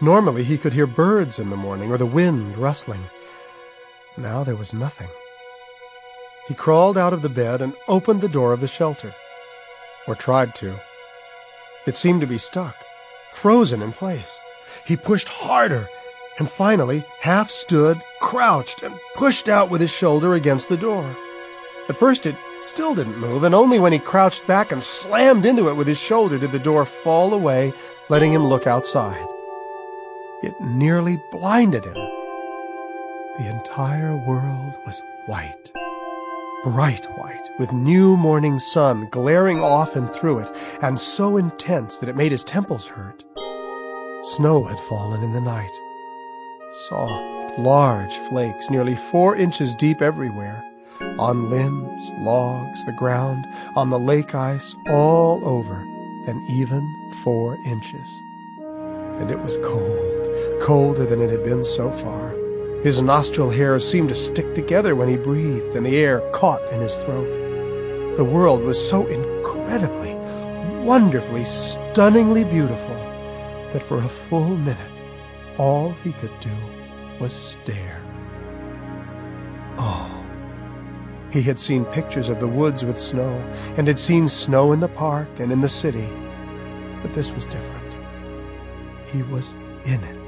Normally 0.00 0.44
he 0.44 0.58
could 0.58 0.72
hear 0.72 0.86
birds 0.86 1.38
in 1.38 1.50
the 1.50 1.56
morning 1.56 1.90
or 1.90 1.98
the 1.98 2.06
wind 2.06 2.56
rustling. 2.56 3.04
Now 4.16 4.44
there 4.44 4.56
was 4.56 4.72
nothing. 4.72 5.10
He 6.46 6.54
crawled 6.54 6.98
out 6.98 7.12
of 7.12 7.22
the 7.22 7.28
bed 7.28 7.62
and 7.62 7.74
opened 7.88 8.20
the 8.20 8.28
door 8.28 8.52
of 8.52 8.60
the 8.60 8.68
shelter. 8.68 9.14
Or 10.06 10.14
tried 10.14 10.54
to. 10.56 10.78
It 11.86 11.96
seemed 11.96 12.20
to 12.20 12.26
be 12.26 12.38
stuck, 12.38 12.76
frozen 13.32 13.80
in 13.80 13.92
place. 13.92 14.38
He 14.84 14.96
pushed 14.96 15.28
harder 15.28 15.88
and 16.38 16.48
finally 16.50 17.04
half 17.20 17.50
stood, 17.50 18.02
crouched, 18.20 18.82
and 18.82 18.98
pushed 19.14 19.48
out 19.48 19.70
with 19.70 19.80
his 19.80 19.90
shoulder 19.90 20.34
against 20.34 20.68
the 20.68 20.76
door. 20.76 21.16
At 21.88 21.96
first 21.96 22.26
it 22.26 22.36
still 22.62 22.94
didn't 22.94 23.18
move, 23.18 23.44
and 23.44 23.54
only 23.54 23.78
when 23.78 23.92
he 23.92 23.98
crouched 23.98 24.46
back 24.46 24.72
and 24.72 24.82
slammed 24.82 25.46
into 25.46 25.68
it 25.68 25.76
with 25.76 25.86
his 25.86 25.98
shoulder 25.98 26.38
did 26.38 26.52
the 26.52 26.58
door 26.58 26.84
fall 26.84 27.32
away, 27.34 27.72
letting 28.08 28.32
him 28.32 28.46
look 28.46 28.66
outside. 28.66 29.26
It 30.42 30.58
nearly 30.60 31.22
blinded 31.30 31.84
him. 31.84 31.94
The 33.38 33.48
entire 33.48 34.16
world 34.16 34.78
was 34.86 35.02
white. 35.26 35.72
Bright 36.64 37.04
white, 37.18 37.50
with 37.58 37.72
new 37.72 38.16
morning 38.16 38.58
sun 38.58 39.08
glaring 39.10 39.60
off 39.60 39.96
and 39.96 40.10
through 40.10 40.38
it, 40.38 40.50
and 40.80 40.98
so 40.98 41.36
intense 41.36 41.98
that 41.98 42.08
it 42.08 42.16
made 42.16 42.32
his 42.32 42.42
temples 42.42 42.86
hurt. 42.86 43.22
Snow 44.36 44.64
had 44.64 44.80
fallen 44.80 45.22
in 45.22 45.32
the 45.32 45.40
night 45.40 45.70
soft, 46.88 47.58
large 47.58 48.14
flakes, 48.28 48.70
nearly 48.70 48.94
four 48.94 49.36
inches 49.36 49.76
deep 49.76 50.02
everywhere, 50.02 50.62
on 51.18 51.50
limbs, 51.50 52.10
logs, 52.18 52.84
the 52.84 52.92
ground, 52.92 53.46
on 53.76 53.90
the 53.90 53.98
lake 53.98 54.34
ice, 54.34 54.74
all 54.88 55.46
over, 55.46 55.76
and 56.26 56.40
even 56.50 56.82
four 57.22 57.56
inches. 57.66 58.08
And 59.20 59.30
it 59.30 59.40
was 59.40 59.58
cold, 59.58 60.62
colder 60.62 61.04
than 61.04 61.20
it 61.20 61.30
had 61.30 61.44
been 61.44 61.62
so 61.62 61.90
far. 61.90 62.43
His 62.84 63.00
nostril 63.00 63.48
hairs 63.48 63.88
seemed 63.88 64.10
to 64.10 64.14
stick 64.14 64.54
together 64.54 64.94
when 64.94 65.08
he 65.08 65.16
breathed, 65.16 65.74
and 65.74 65.86
the 65.86 65.96
air 65.96 66.20
caught 66.32 66.60
in 66.70 66.80
his 66.80 66.94
throat. 66.96 67.26
The 68.18 68.24
world 68.24 68.60
was 68.60 68.78
so 68.78 69.06
incredibly, 69.06 70.14
wonderfully, 70.84 71.44
stunningly 71.46 72.44
beautiful 72.44 72.94
that 73.72 73.82
for 73.82 73.96
a 73.96 74.08
full 74.08 74.54
minute 74.58 74.76
all 75.56 75.92
he 76.04 76.12
could 76.12 76.38
do 76.40 76.50
was 77.18 77.32
stare. 77.32 78.02
Oh. 79.78 80.10
He 81.32 81.40
had 81.40 81.58
seen 81.58 81.86
pictures 81.86 82.28
of 82.28 82.38
the 82.38 82.46
woods 82.46 82.84
with 82.84 83.00
snow, 83.00 83.32
and 83.78 83.88
had 83.88 83.98
seen 83.98 84.28
snow 84.28 84.72
in 84.72 84.80
the 84.80 84.88
park 84.88 85.40
and 85.40 85.50
in 85.50 85.62
the 85.62 85.70
city. 85.70 86.06
But 87.00 87.14
this 87.14 87.32
was 87.32 87.46
different. 87.46 87.94
He 89.06 89.22
was 89.22 89.54
in 89.86 90.04
it, 90.04 90.18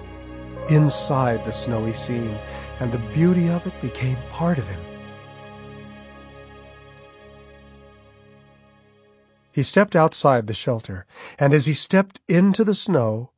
inside 0.68 1.44
the 1.44 1.52
snowy 1.52 1.92
scene, 1.92 2.36
and 2.80 2.92
the 2.92 2.98
beauty 3.14 3.48
of 3.48 3.66
it 3.66 3.80
became 3.80 4.16
part 4.30 4.58
of 4.58 4.68
him. 4.68 4.80
He 9.52 9.62
stepped 9.62 9.96
outside 9.96 10.46
the 10.46 10.54
shelter, 10.54 11.06
and 11.38 11.54
as 11.54 11.64
he 11.64 11.72
stepped 11.72 12.20
into 12.28 12.62
the 12.62 12.74
snow, 12.74 13.30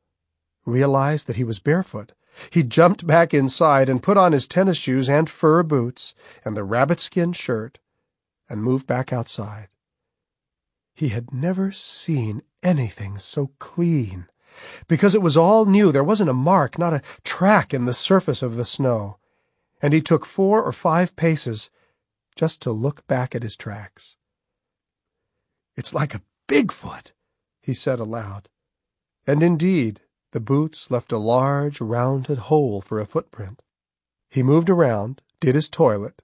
realized 0.65 1.27
that 1.27 1.37
he 1.37 1.45
was 1.45 1.59
barefoot. 1.59 2.11
He 2.49 2.63
jumped 2.63 3.07
back 3.07 3.33
inside 3.33 3.89
and 3.89 4.03
put 4.03 4.17
on 4.17 4.33
his 4.33 4.47
tennis 4.47 4.77
shoes 4.77 5.09
and 5.09 5.29
fur 5.29 5.63
boots 5.63 6.13
and 6.43 6.55
the 6.55 6.63
rabbit-skin 6.63 7.33
shirt 7.33 7.79
and 8.49 8.63
moved 8.63 8.85
back 8.85 9.13
outside. 9.13 9.69
He 10.93 11.09
had 11.09 11.33
never 11.33 11.71
seen 11.71 12.41
anything 12.61 13.17
so 13.17 13.51
clean. 13.59 14.27
Because 14.87 15.15
it 15.15 15.21
was 15.21 15.37
all 15.37 15.65
new, 15.65 15.91
there 15.91 16.03
wasn't 16.03 16.29
a 16.29 16.33
mark, 16.33 16.77
not 16.77 16.93
a 16.93 17.01
track 17.23 17.73
in 17.73 17.85
the 17.85 17.93
surface 17.93 18.41
of 18.41 18.55
the 18.55 18.65
snow. 18.65 19.17
And 19.81 19.93
he 19.93 20.01
took 20.01 20.25
four 20.25 20.63
or 20.63 20.71
five 20.71 21.15
paces 21.15 21.69
just 22.35 22.61
to 22.61 22.71
look 22.71 23.05
back 23.07 23.35
at 23.35 23.43
his 23.43 23.55
tracks. 23.55 24.15
It's 25.77 25.93
like 25.93 26.13
a 26.13 26.21
Bigfoot, 26.47 27.11
he 27.61 27.73
said 27.73 27.99
aloud. 27.99 28.49
And 29.27 29.43
indeed, 29.43 30.01
the 30.31 30.39
boots 30.39 30.89
left 30.89 31.11
a 31.11 31.17
large, 31.17 31.79
rounded 31.79 32.37
hole 32.37 32.81
for 32.81 32.99
a 32.99 33.05
footprint. 33.05 33.61
He 34.29 34.43
moved 34.43 34.69
around, 34.69 35.21
did 35.39 35.55
his 35.55 35.69
toilet, 35.69 36.21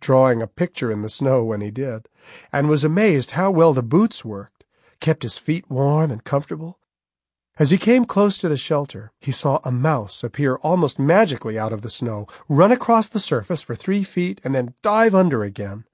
drawing 0.00 0.42
a 0.42 0.46
picture 0.46 0.90
in 0.90 1.02
the 1.02 1.08
snow 1.08 1.44
when 1.44 1.60
he 1.60 1.70
did, 1.70 2.08
and 2.52 2.68
was 2.68 2.84
amazed 2.84 3.32
how 3.32 3.50
well 3.50 3.72
the 3.72 3.82
boots 3.82 4.24
worked, 4.24 4.64
kept 5.00 5.22
his 5.22 5.38
feet 5.38 5.70
warm 5.70 6.10
and 6.10 6.24
comfortable. 6.24 6.78
As 7.58 7.70
he 7.70 7.78
came 7.78 8.04
close 8.04 8.38
to 8.38 8.48
the 8.48 8.56
shelter, 8.56 9.12
he 9.20 9.32
saw 9.32 9.60
a 9.62 9.70
mouse 9.70 10.24
appear 10.24 10.56
almost 10.56 10.98
magically 10.98 11.58
out 11.58 11.72
of 11.72 11.82
the 11.82 11.90
snow, 11.90 12.26
run 12.48 12.72
across 12.72 13.08
the 13.08 13.20
surface 13.20 13.62
for 13.62 13.74
three 13.74 14.04
feet, 14.04 14.40
and 14.42 14.54
then 14.54 14.74
dive 14.82 15.14
under 15.14 15.42
again. 15.42 15.84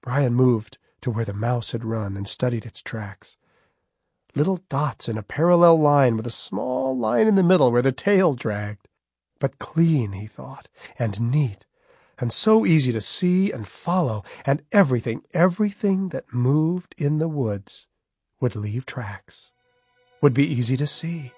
Brian 0.00 0.34
moved 0.34 0.78
to 1.02 1.10
where 1.10 1.24
the 1.24 1.34
mouse 1.34 1.72
had 1.72 1.84
run 1.84 2.16
and 2.16 2.26
studied 2.26 2.64
its 2.64 2.82
tracks 2.82 3.36
little 4.34 4.58
dots 4.68 5.08
in 5.08 5.18
a 5.18 5.22
parallel 5.22 5.78
line 5.78 6.16
with 6.16 6.26
a 6.26 6.30
small 6.30 6.96
line 6.96 7.26
in 7.26 7.34
the 7.34 7.42
middle 7.42 7.72
where 7.72 7.82
the 7.82 7.92
tail 7.92 8.34
dragged. 8.34 8.88
But 9.38 9.58
clean, 9.58 10.12
he 10.12 10.26
thought, 10.26 10.68
and 10.98 11.20
neat, 11.20 11.64
and 12.18 12.32
so 12.32 12.66
easy 12.66 12.92
to 12.92 13.00
see 13.00 13.50
and 13.50 13.66
follow, 13.66 14.22
and 14.44 14.62
everything, 14.70 15.22
everything 15.32 16.10
that 16.10 16.32
moved 16.32 16.94
in 16.98 17.18
the 17.18 17.28
woods 17.28 17.86
would 18.40 18.54
leave 18.54 18.84
tracks, 18.84 19.52
would 20.22 20.34
be 20.34 20.46
easy 20.46 20.76
to 20.76 20.86
see, 20.86 21.32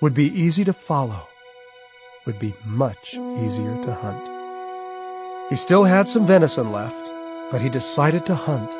would 0.00 0.14
be 0.14 0.28
easy 0.38 0.64
to 0.64 0.72
follow, 0.72 1.26
would 2.26 2.38
be 2.38 2.54
much 2.64 3.14
easier 3.14 3.82
to 3.82 3.94
hunt. 3.94 4.28
He 5.50 5.56
still 5.56 5.84
had 5.84 6.08
some 6.08 6.26
venison 6.26 6.72
left, 6.72 7.10
but 7.50 7.60
he 7.60 7.68
decided 7.68 8.24
to 8.26 8.34
hunt 8.34 8.70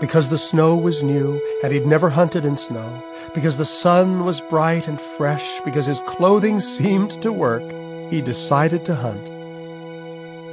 because 0.00 0.28
the 0.28 0.38
snow 0.38 0.76
was 0.76 1.02
new 1.02 1.40
and 1.62 1.72
he'd 1.72 1.86
never 1.86 2.10
hunted 2.10 2.44
in 2.44 2.56
snow, 2.56 3.02
because 3.34 3.56
the 3.56 3.64
sun 3.64 4.24
was 4.24 4.40
bright 4.42 4.88
and 4.88 5.00
fresh, 5.00 5.60
because 5.62 5.86
his 5.86 6.00
clothing 6.00 6.60
seemed 6.60 7.10
to 7.22 7.32
work, 7.32 7.62
he 8.10 8.20
decided 8.20 8.84
to 8.84 8.94
hunt. 8.94 9.28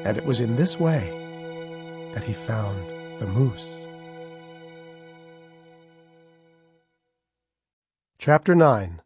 And 0.05 0.17
it 0.17 0.25
was 0.25 0.39
in 0.39 0.55
this 0.55 0.79
way 0.79 1.09
that 2.13 2.23
he 2.23 2.33
found 2.33 2.79
the 3.19 3.27
moose. 3.27 3.82
Chapter 8.25 8.55
9 8.55 9.01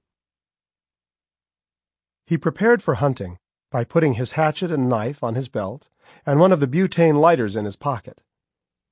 He 2.27 2.37
prepared 2.37 2.83
for 2.83 2.93
hunting 2.93 3.39
by 3.71 3.83
putting 3.83 4.13
his 4.13 4.33
hatchet 4.33 4.69
and 4.69 4.87
knife 4.87 5.23
on 5.23 5.33
his 5.33 5.49
belt 5.49 5.89
and 6.23 6.39
one 6.39 6.51
of 6.51 6.59
the 6.59 6.67
butane 6.67 7.19
lighters 7.19 7.55
in 7.55 7.65
his 7.65 7.75
pocket. 7.75 8.21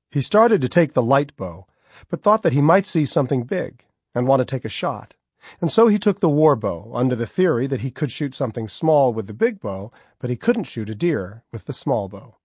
He 0.09 0.21
started 0.21 0.63
to 0.63 0.67
take 0.67 0.95
the 0.95 1.03
light 1.03 1.35
bow, 1.35 1.67
but 2.09 2.23
thought 2.23 2.41
that 2.41 2.53
he 2.53 2.61
might 2.63 2.87
see 2.87 3.05
something 3.05 3.43
big 3.43 3.85
and 4.15 4.27
want 4.27 4.39
to 4.39 4.45
take 4.45 4.65
a 4.65 4.67
shot. 4.67 5.13
And 5.61 5.71
so 5.71 5.87
he 5.87 5.99
took 5.99 6.21
the 6.21 6.27
war 6.27 6.55
bow, 6.55 6.91
under 6.95 7.15
the 7.15 7.27
theory 7.27 7.67
that 7.67 7.81
he 7.81 7.91
could 7.91 8.11
shoot 8.11 8.33
something 8.33 8.67
small 8.67 9.13
with 9.13 9.27
the 9.27 9.33
big 9.35 9.59
bow, 9.59 9.91
but 10.17 10.31
he 10.31 10.35
couldn't 10.35 10.63
shoot 10.63 10.89
a 10.89 10.95
deer 10.95 11.43
with 11.51 11.65
the 11.65 11.71
small 11.71 12.09
bow. 12.09 12.37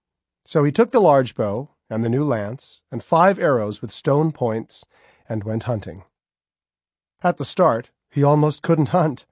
So 0.45 0.65
he 0.65 0.71
took 0.71 0.91
the 0.91 1.01
large 1.01 1.35
bow 1.35 1.71
and 1.89 2.05
the 2.05 2.11
new 2.11 2.25
lance 2.25 2.83
and 2.93 3.03
five 3.03 3.39
arrows 3.39 3.81
with 3.81 3.91
stone 3.91 4.33
points 4.33 4.85
and 5.31 5.45
went 5.45 5.63
hunting. 5.63 6.05
At 7.23 7.37
the 7.37 7.45
start, 7.45 7.91
he 8.11 8.23
almost 8.23 8.63
couldn't 8.63 8.89
hunt. 8.91 9.27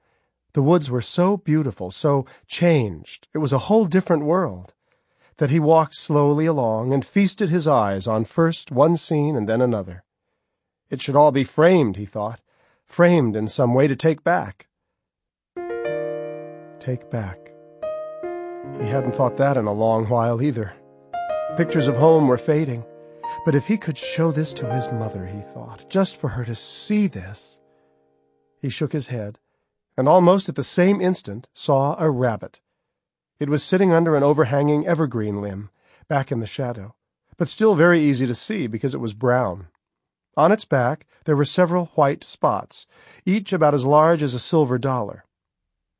The 0.53 0.63
woods 0.63 0.91
were 0.91 1.01
so 1.01 1.37
beautiful, 1.37 1.91
so 1.91 2.27
changed, 2.47 3.29
it 3.35 3.39
was 3.39 3.53
a 3.53 3.67
whole 3.69 3.87
different 3.87 4.25
world, 4.25 4.75
that 5.37 5.51
he 5.51 5.61
walked 5.61 5.95
slowly 5.95 6.47
along 6.47 6.93
and 6.93 7.05
feasted 7.05 7.51
his 7.51 7.69
eyes 7.69 8.07
on 8.07 8.25
first 8.25 8.71
one 8.71 8.97
scene 8.97 9.37
and 9.37 9.49
then 9.49 9.61
another. 9.61 10.05
It 10.91 11.01
should 11.01 11.17
all 11.17 11.33
be 11.33 11.45
framed, 11.45 11.97
he 11.97 12.07
thought, 12.07 12.41
framed 12.85 13.37
in 13.37 13.49
some 13.49 13.75
way 13.75 13.87
to 13.87 13.97
take 13.97 14.25
back. 14.25 14.69
Take 16.79 17.11
back. 17.11 17.53
He 18.81 18.87
hadn't 18.87 19.15
thought 19.15 19.37
that 19.37 19.57
in 19.57 19.67
a 19.67 19.73
long 19.73 20.07
while 20.07 20.41
either. 20.43 20.73
Pictures 21.57 21.89
of 21.89 21.97
home 21.97 22.29
were 22.29 22.39
fading. 22.39 22.85
But 23.45 23.55
if 23.55 23.67
he 23.67 23.77
could 23.77 23.99
show 23.99 24.31
this 24.31 24.55
to 24.55 24.73
his 24.73 24.91
mother, 24.93 25.27
he 25.27 25.41
thought, 25.41 25.89
just 25.91 26.17
for 26.17 26.29
her 26.29 26.45
to 26.45 26.55
see 26.55 27.07
this. 27.07 27.58
He 28.61 28.69
shook 28.69 28.93
his 28.93 29.09
head, 29.09 29.39
and 29.97 30.09
almost 30.09 30.49
at 30.49 30.55
the 30.55 30.63
same 30.63 31.01
instant 31.01 31.49
saw 31.53 31.97
a 31.99 32.11
rabbit. 32.11 32.61
It 33.39 33.49
was 33.49 33.63
sitting 33.63 33.93
under 33.93 34.17
an 34.17 34.23
overhanging 34.23 34.87
evergreen 34.87 35.41
limb, 35.41 35.71
back 36.09 36.33
in 36.33 36.41
the 36.41 36.47
shadow, 36.47 36.95
but 37.37 37.49
still 37.49 37.75
very 37.75 38.01
easy 38.01 38.27
to 38.27 38.35
see 38.35 38.67
because 38.67 38.95
it 38.95 39.01
was 39.01 39.15
brown. 39.15 39.69
On 40.37 40.53
its 40.53 40.65
back 40.65 41.07
there 41.25 41.37
were 41.37 41.45
several 41.45 41.87
white 41.95 42.25
spots, 42.25 42.87
each 43.25 43.53
about 43.53 43.75
as 43.75 43.85
large 43.85 44.23
as 44.23 44.35
a 44.35 44.41
silver 44.41 44.79
dollar. 44.79 45.25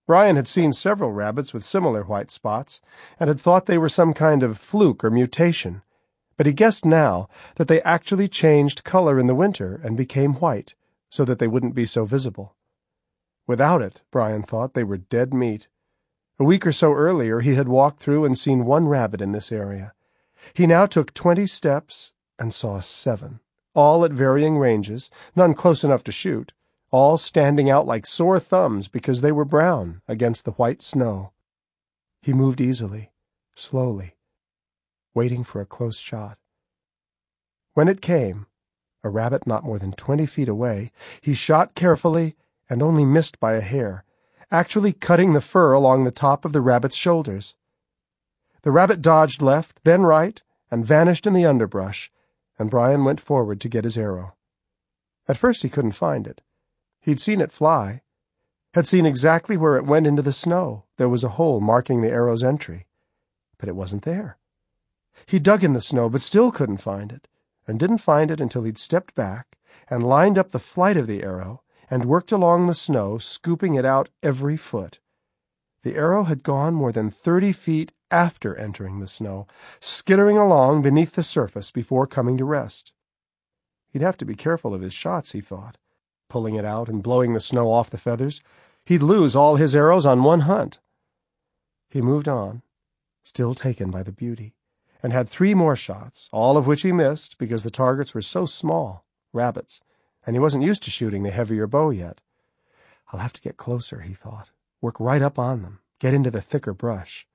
Brian 0.07 0.37
had 0.37 0.49
seen 0.49 0.73
several 0.73 1.13
rabbits 1.13 1.53
with 1.53 1.63
similar 1.63 2.03
white 2.03 2.31
spots, 2.31 2.81
and 3.21 3.29
had 3.29 3.39
thought 3.39 3.67
they 3.67 3.79
were 3.79 3.89
some 3.89 4.15
kind 4.15 4.43
of 4.43 4.59
fluke 4.59 5.05
or 5.05 5.11
mutation, 5.11 5.83
but 6.37 6.47
he 6.47 6.53
guessed 6.53 6.85
now 6.85 7.29
that 7.57 7.69
they 7.69 7.83
actually 7.83 8.27
changed 8.27 8.85
color 8.85 9.19
in 9.19 9.27
the 9.27 9.35
winter 9.35 9.81
and 9.85 9.97
became 9.97 10.35
white, 10.35 10.75
so 11.11 11.25
that 11.25 11.39
they 11.39 11.49
wouldn't 11.49 11.75
be 11.75 11.85
so 11.85 12.05
visible. 12.05 12.57
Without 13.47 13.83
it, 13.83 14.03
Brian 14.11 14.43
thought, 14.43 14.75
they 14.75 14.85
were 14.85 14.99
dead 14.99 15.33
meat. 15.33 15.69
A 16.39 16.45
week 16.45 16.67
or 16.67 16.73
so 16.73 16.93
earlier 16.93 17.41
he 17.41 17.55
had 17.55 17.69
walked 17.69 18.01
through 18.01 18.25
and 18.25 18.37
seen 18.37 18.65
one 18.65 18.87
rabbit 18.89 19.21
in 19.21 19.33
this 19.33 19.51
area. 19.51 19.95
He 20.55 20.67
now 20.67 20.87
took 20.87 21.15
twenty 21.15 21.47
steps 21.47 22.13
and 22.39 22.53
saw 22.53 22.81
seven 22.81 23.41
all 23.79 24.05
at 24.05 24.11
varying 24.11 24.59
ranges, 24.59 25.09
none 25.37 25.55
close 25.55 25.85
enough 25.85 26.03
to 26.03 26.11
shoot, 26.11 26.53
all 26.91 27.17
standing 27.17 27.71
out 27.71 27.87
like 27.87 28.05
sore 28.05 28.41
thumbs 28.41 28.89
because 28.89 29.21
they 29.21 29.31
were 29.31 29.45
brown 29.45 30.03
against 30.09 30.45
the 30.45 30.51
white 30.53 30.83
snow. 30.83 31.33
He 32.21 32.33
moved 32.33 32.61
easily, 32.61 33.13
slowly, 33.55 34.17
waiting 35.15 35.45
for 35.45 35.61
a 35.61 35.65
close 35.65 35.97
shot. 35.97 36.39
When 37.75 37.87
it 37.87 38.01
came, 38.01 38.47
a 39.03 39.09
rabbit 39.09 39.47
not 39.47 39.65
more 39.65 39.79
than 39.79 39.93
twenty 39.93 40.27
feet 40.27 40.49
away, 40.49 40.93
he 41.21 41.35
shot 41.35 41.75
carefully 41.75 42.37
and 42.69 42.83
only 42.83 43.05
missed 43.05 43.41
by 43.41 43.55
a 43.55 43.61
hair, 43.61 44.05
actually 44.51 44.93
cutting 44.93 45.33
the 45.33 45.41
fur 45.41 45.73
along 45.73 46.05
the 46.05 46.11
top 46.11 46.45
of 46.45 46.53
the 46.53 46.61
rabbit's 46.61 46.97
shoulders. 46.97 47.55
The 48.63 48.71
rabbit 48.71 49.01
dodged 49.01 49.41
left, 49.41 49.81
then 49.85 50.03
right, 50.03 50.43
and 50.71 50.85
vanished 50.85 51.27
in 51.27 51.33
the 51.33 51.47
underbrush, 51.47 52.11
and 52.59 52.71
Brian 52.71 53.05
went 53.05 53.21
forward 53.21 53.61
to 53.61 53.69
get 53.69 53.85
his 53.85 53.97
arrow. 53.97 54.35
At 55.29 55.37
first 55.37 55.63
he 55.63 55.69
couldn't 55.69 55.93
find 55.93 56.27
it. 56.27 56.43
He'd 57.01 57.21
seen 57.21 57.41
it 57.41 57.53
fly, 57.53 58.03
had 58.75 58.87
seen 58.87 59.07
exactly 59.07 59.57
where 59.57 59.77
it 59.77 59.87
went 59.87 60.07
into 60.07 60.23
the 60.23 60.33
snow. 60.33 60.85
There 60.97 61.09
was 61.09 61.25
a 61.25 61.31
hole 61.31 61.61
marking 61.61 62.01
the 62.01 62.11
arrow's 62.11 62.43
entry. 62.43 62.87
But 63.59 63.69
it 63.69 63.77
wasn't 63.77 64.03
there. 64.03 64.39
He 65.27 65.39
dug 65.39 65.65
in 65.65 65.73
the 65.73 65.81
snow, 65.81 66.09
but 66.09 66.21
still 66.21 66.53
couldn't 66.53 66.79
find 66.79 67.11
it, 67.11 67.27
and 67.69 67.79
didn't 67.79 67.99
find 67.99 68.31
it 68.31 68.41
until 68.41 68.65
he'd 68.65 68.79
stepped 68.79 69.15
back 69.15 69.59
and 69.89 70.03
lined 70.03 70.39
up 70.39 70.51
the 70.51 70.59
flight 70.59 70.97
of 70.97 71.07
the 71.07 71.23
arrow 71.23 71.63
and 71.91 72.05
worked 72.05 72.33
along 72.33 72.67
the 72.67 72.75
snow, 72.75 73.19
scooping 73.19 73.75
it 73.75 73.85
out 73.85 74.09
every 74.23 74.57
foot. 74.57 74.99
The 75.83 75.95
arrow 75.95 76.25
had 76.25 76.43
gone 76.43 76.75
more 76.75 76.93
than 76.93 77.11
thirty 77.11 77.53
feet 77.53 77.93
after 78.11 78.57
entering 78.57 78.99
the 78.99 79.07
snow, 79.07 79.47
skittering 79.81 80.37
along 80.37 80.83
beneath 80.83 81.13
the 81.13 81.23
surface 81.23 81.71
before 81.71 82.07
coming 82.07 82.37
to 82.39 82.45
rest. 82.45 82.93
He'd 83.91 84.03
have 84.03 84.17
to 84.19 84.25
be 84.25 84.35
careful 84.35 84.75
of 84.75 84.83
his 84.83 84.93
shots, 84.93 85.33
he 85.33 85.41
thought, 85.41 85.79
pulling 86.29 86.57
it 86.57 86.65
out 86.65 86.89
and 86.89 87.03
blowing 87.03 87.33
the 87.33 87.41
snow 87.41 87.71
off 87.71 87.91
the 87.91 87.99
feathers. 87.99 88.43
He'd 88.85 89.03
lose 89.03 89.37
all 89.37 89.57
his 89.57 89.75
arrows 89.77 90.05
on 90.05 90.25
one 90.25 90.41
hunt. 90.41 90.79
He 91.89 92.03
moved 92.03 92.29
on, 92.29 92.63
still 93.23 93.55
taken 93.55 93.91
by 93.91 94.03
the 94.03 94.13
beauty, 94.13 94.55
and 95.03 95.13
had 95.13 95.29
three 95.29 95.55
more 95.55 95.77
shots, 95.77 96.29
all 96.33 96.57
of 96.57 96.67
which 96.67 96.83
he 96.83 96.93
missed 96.93 97.39
because 97.39 97.63
the 97.63 97.71
targets 97.71 98.15
were 98.15 98.23
so 98.23 98.47
small, 98.47 99.05
rabbits, 99.33 99.81
and 100.27 100.35
he 100.35 100.41
wasn't 100.41 100.65
used 100.65 100.83
to 100.83 100.91
shooting 100.91 101.23
the 101.23 101.31
heavier 101.31 101.67
bow 101.67 101.91
yet. 101.91 102.21
I'll 103.13 103.21
have 103.21 103.33
to 103.35 103.41
get 103.41 103.57
closer, 103.57 104.01
he 104.01 104.15
thought, 104.15 104.51
work 104.81 105.01
right 105.01 105.23
up 105.23 105.39
on 105.39 105.63
them, 105.63 105.81
get 105.99 106.15
into 106.15 106.31
the 106.31 106.43
thicker 106.43 106.75
brush. 106.75 107.27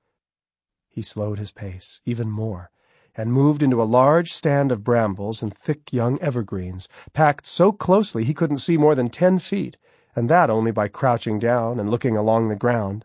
He 0.88 1.02
slowed 1.02 1.38
his 1.38 1.50
pace, 1.50 2.00
even 2.04 2.30
more, 2.30 2.70
and 3.16 3.32
moved 3.32 3.62
into 3.62 3.82
a 3.82 3.84
large 3.84 4.32
stand 4.32 4.70
of 4.70 4.84
brambles 4.84 5.42
and 5.42 5.52
thick 5.52 5.92
young 5.92 6.20
evergreens, 6.20 6.88
packed 7.12 7.46
so 7.46 7.72
closely 7.72 8.24
he 8.24 8.34
couldn't 8.34 8.58
see 8.58 8.76
more 8.76 8.94
than 8.94 9.08
ten 9.08 9.38
feet, 9.38 9.76
and 10.14 10.28
that 10.28 10.50
only 10.50 10.70
by 10.70 10.86
crouching 10.86 11.38
down 11.38 11.80
and 11.80 11.90
looking 11.90 12.16
along 12.16 12.48
the 12.48 12.56
ground. 12.56 13.04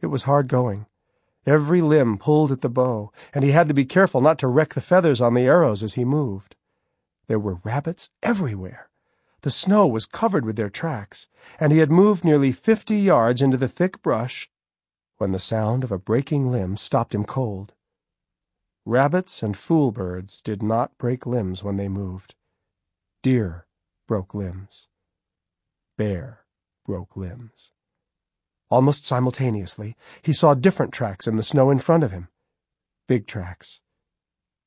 It 0.00 0.06
was 0.06 0.22
hard 0.22 0.48
going. 0.48 0.86
Every 1.46 1.80
limb 1.80 2.18
pulled 2.18 2.50
at 2.50 2.60
the 2.60 2.68
bow, 2.68 3.12
and 3.32 3.44
he 3.44 3.52
had 3.52 3.68
to 3.68 3.74
be 3.74 3.84
careful 3.84 4.20
not 4.20 4.38
to 4.40 4.48
wreck 4.48 4.74
the 4.74 4.80
feathers 4.80 5.20
on 5.20 5.34
the 5.34 5.46
arrows 5.46 5.84
as 5.84 5.94
he 5.94 6.04
moved. 6.04 6.56
There 7.28 7.38
were 7.38 7.60
rabbits 7.62 8.10
everywhere. 8.22 8.90
The 9.42 9.50
snow 9.52 9.86
was 9.86 10.06
covered 10.06 10.44
with 10.44 10.56
their 10.56 10.70
tracks, 10.70 11.28
and 11.60 11.72
he 11.72 11.78
had 11.78 11.90
moved 11.90 12.24
nearly 12.24 12.50
fifty 12.50 12.96
yards 12.96 13.42
into 13.42 13.56
the 13.56 13.68
thick 13.68 14.02
brush 14.02 14.50
when 15.18 15.30
the 15.30 15.38
sound 15.38 15.84
of 15.84 15.92
a 15.92 15.98
breaking 15.98 16.50
limb 16.50 16.76
stopped 16.76 17.14
him 17.14 17.24
cold. 17.24 17.72
Rabbits 18.84 19.42
and 19.42 19.56
fool 19.56 19.92
birds 19.92 20.40
did 20.42 20.62
not 20.62 20.98
break 20.98 21.26
limbs 21.26 21.62
when 21.62 21.76
they 21.76 21.88
moved. 21.88 22.34
Deer 23.22 23.66
broke 24.06 24.34
limbs. 24.34 24.88
Bear 25.96 26.44
broke 26.84 27.16
limbs. 27.16 27.72
Almost 28.68 29.06
simultaneously, 29.06 29.96
he 30.22 30.32
saw 30.32 30.54
different 30.54 30.92
tracks 30.92 31.26
in 31.26 31.36
the 31.36 31.42
snow 31.42 31.70
in 31.70 31.78
front 31.78 32.02
of 32.02 32.10
him. 32.10 32.28
Big 33.06 33.26
tracks. 33.26 33.80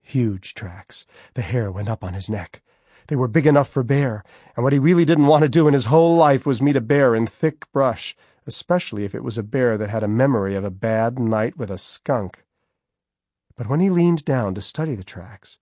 Huge 0.02 0.54
tracks. 0.54 1.06
The 1.34 1.42
hair 1.42 1.72
went 1.72 1.90
up 1.90 2.04
on 2.04 2.14
his 2.14 2.30
neck. 2.30 2.62
They 3.08 3.16
were 3.16 3.28
big 3.28 3.48
enough 3.48 3.68
for 3.68 3.84
Bear, 3.84 4.24
and 4.56 4.64
what 4.64 4.72
he 4.72 4.80
really 4.80 5.04
didn't 5.04 5.28
want 5.28 5.44
to 5.44 5.50
do 5.50 5.68
in 5.68 5.74
his 5.74 5.88
whole 5.88 6.16
life 6.16 6.46
was 6.46 6.62
meet 6.62 6.76
a 6.76 6.82
bear 6.82 7.16
in 7.16 7.26
thick 7.28 7.70
brush, 7.72 8.16
especially 8.46 9.04
if 9.04 9.14
it 9.14 9.24
was 9.24 9.38
a 9.38 9.44
bear 9.44 9.78
that 9.78 9.90
had 9.90 10.04
a 10.04 10.08
memory 10.08 10.56
of 10.56 10.64
a 10.64 10.72
bad 10.72 11.20
night 11.20 11.58
with 11.58 11.72
a 11.72 11.78
skunk. 11.78 12.46
But 13.58 13.68
when 13.68 13.80
he 13.80 13.90
leaned 13.90 14.24
down 14.26 14.56
to 14.56 14.62
study 14.62 14.96
the 14.96 15.04
tracks, 15.04 15.58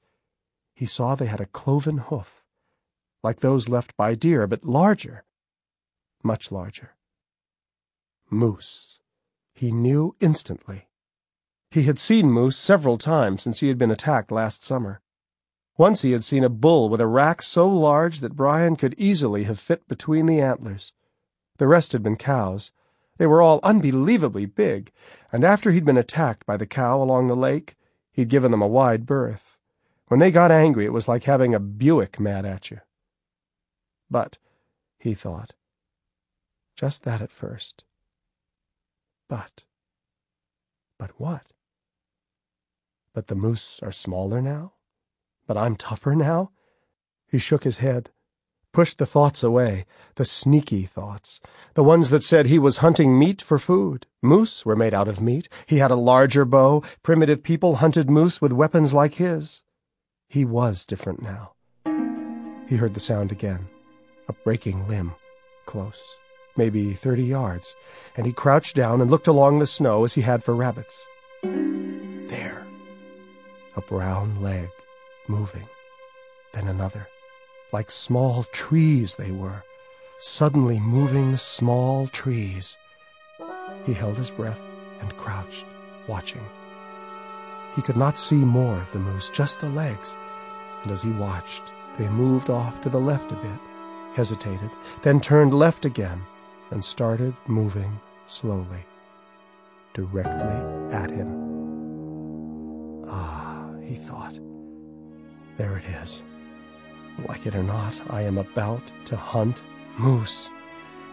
he 0.76 0.86
saw 0.86 1.16
they 1.16 1.26
had 1.26 1.42
a 1.42 1.48
cloven 1.48 1.98
hoof, 1.98 2.44
like 3.24 3.40
those 3.40 3.70
left 3.70 3.98
by 3.98 4.14
deer, 4.14 4.46
but 4.46 4.64
larger, 4.64 5.24
much 6.22 6.52
larger. 6.52 6.97
Moose. 8.30 9.00
He 9.54 9.72
knew 9.72 10.16
instantly. 10.20 10.88
He 11.72 11.84
had 11.84 12.00
seen 12.00 12.32
moose 12.32 12.58
several 12.58 12.98
times 12.98 13.44
since 13.44 13.60
he 13.60 13.68
had 13.68 13.78
been 13.78 13.92
attacked 13.92 14.32
last 14.32 14.64
summer. 14.64 15.02
Once 15.78 16.02
he 16.02 16.12
had 16.12 16.24
seen 16.24 16.44
a 16.44 16.50
bull 16.50 16.90
with 16.90 17.00
a 17.00 17.08
rack 17.08 17.42
so 17.42 17.70
large 17.70 18.20
that 18.20 18.36
Brian 18.36 18.76
could 18.76 18.96
easily 18.98 19.44
have 19.44 19.60
fit 19.60 19.88
between 19.88 20.26
the 20.26 20.42
antlers. 20.42 20.94
The 21.58 21.68
rest 21.68 21.92
had 21.92 22.04
been 22.04 22.18
cows. 22.18 22.72
They 23.18 23.28
were 23.28 23.42
all 23.42 23.60
unbelievably 23.64 24.48
big, 24.48 24.92
and 25.32 25.44
after 25.44 25.72
he'd 25.72 25.86
been 25.86 25.98
attacked 25.98 26.46
by 26.46 26.58
the 26.58 26.66
cow 26.66 27.02
along 27.02 27.28
the 27.28 27.36
lake, 27.36 27.76
he'd 28.12 28.30
given 28.30 28.52
them 28.52 28.62
a 28.62 28.68
wide 28.68 29.06
berth. 29.06 29.58
When 30.08 30.20
they 30.20 30.32
got 30.32 30.52
angry, 30.52 30.86
it 30.86 30.94
was 30.94 31.08
like 31.08 31.24
having 31.24 31.54
a 31.54 31.60
Buick 31.60 32.20
mad 32.20 32.46
at 32.46 32.72
you. 32.72 32.80
But, 34.10 34.38
he 34.98 35.14
thought, 35.14 35.54
just 36.76 37.04
that 37.04 37.22
at 37.22 37.32
first. 37.32 37.84
But, 39.30 39.64
but 40.98 41.12
what? 41.18 41.48
But 43.14 43.28
the 43.28 43.36
moose 43.36 43.80
are 43.84 43.92
smaller 43.92 44.42
now? 44.42 44.74
But 45.48 45.58
I'm 45.58 45.76
tougher 45.76 46.16
now? 46.16 46.52
He 47.28 47.38
shook 47.38 47.64
his 47.64 47.78
head 47.78 48.12
pushed 48.78 49.00
the 49.00 49.08
thoughts 49.08 49.42
away, 49.42 49.88
the 50.18 50.24
sneaky 50.24 50.84
thoughts, 50.84 51.40
the 51.74 51.84
ones 51.84 52.12
that 52.12 52.24
said 52.24 52.46
he 52.46 52.60
was 52.60 52.78
hunting 52.78 53.18
meat 53.18 53.42
for 53.42 53.58
food. 53.58 54.06
Moose 54.22 54.68
were 54.68 54.76
made 54.76 54.94
out 54.94 55.08
of 55.08 55.20
meat. 55.20 55.50
He 55.66 55.80
had 55.80 55.90
a 55.90 55.96
larger 55.96 56.46
bow. 56.46 56.84
Primitive 57.02 57.42
people 57.42 57.78
hunted 57.78 58.08
moose 58.08 58.40
with 58.40 58.54
weapons 58.54 58.94
like 58.94 59.16
his. 59.16 59.64
He 60.30 60.46
was 60.46 60.86
different 60.86 61.24
now. 61.24 61.54
He 62.68 62.76
heard 62.76 62.94
the 62.94 63.00
sound 63.00 63.32
again. 63.32 63.68
A 64.28 64.34
breaking 64.34 64.88
limb. 64.88 65.16
Close. 65.66 66.00
Maybe 66.58 66.94
thirty 66.94 67.24
yards. 67.24 67.76
And 68.16 68.26
he 68.26 68.34
crouched 68.34 68.76
down 68.76 69.00
and 69.00 69.10
looked 69.10 69.28
along 69.28 69.60
the 69.60 69.68
snow 69.68 70.04
as 70.04 70.16
he 70.16 70.22
had 70.22 70.44
for 70.44 70.56
rabbits. 70.56 71.06
There. 71.44 72.66
A 73.76 73.82
brown 73.82 74.42
leg, 74.42 74.70
moving. 75.28 75.70
Then 76.54 76.68
another. 76.68 77.08
Like 77.72 77.92
small 77.92 78.44
trees 78.46 79.16
they 79.16 79.32
were, 79.32 79.64
suddenly 80.20 80.80
moving 80.80 81.38
small 81.38 82.08
trees. 82.08 82.76
He 83.86 83.94
held 83.94 84.18
his 84.18 84.32
breath 84.32 84.60
and 85.00 85.16
crouched, 85.18 85.66
watching. 86.08 86.44
He 87.76 87.84
could 87.84 87.98
not 87.98 88.18
see 88.18 88.38
more 88.38 88.80
of 88.80 88.92
the 88.94 89.00
moose, 89.00 89.30
just 89.30 89.60
the 89.60 89.70
legs, 89.70 90.16
and 90.82 90.92
as 90.92 91.04
he 91.04 91.12
watched, 91.12 91.62
they 92.00 92.10
moved 92.10 92.50
off 92.50 92.82
to 92.82 92.90
the 92.90 93.00
left 93.00 93.32
a 93.32 93.36
bit, 93.36 93.60
hesitated, 94.16 94.72
then 95.04 95.20
turned 95.20 95.54
left 95.54 95.86
again, 95.86 96.26
and 96.72 96.84
started 96.84 97.34
moving 97.48 98.00
slowly, 98.26 98.86
directly 99.94 100.96
at 100.96 101.10
him. 101.10 103.06
Ah, 103.08 103.70
he 103.84 103.96
thought, 103.96 104.38
there 105.58 105.78
it 105.78 105.86
is. 106.04 106.24
Like 107.28 107.46
it 107.48 107.56
or 107.56 107.64
not, 107.64 108.00
I 108.10 108.22
am 108.22 108.38
about 108.38 108.92
to 109.06 109.16
hunt 109.16 109.64
moose. 109.98 110.50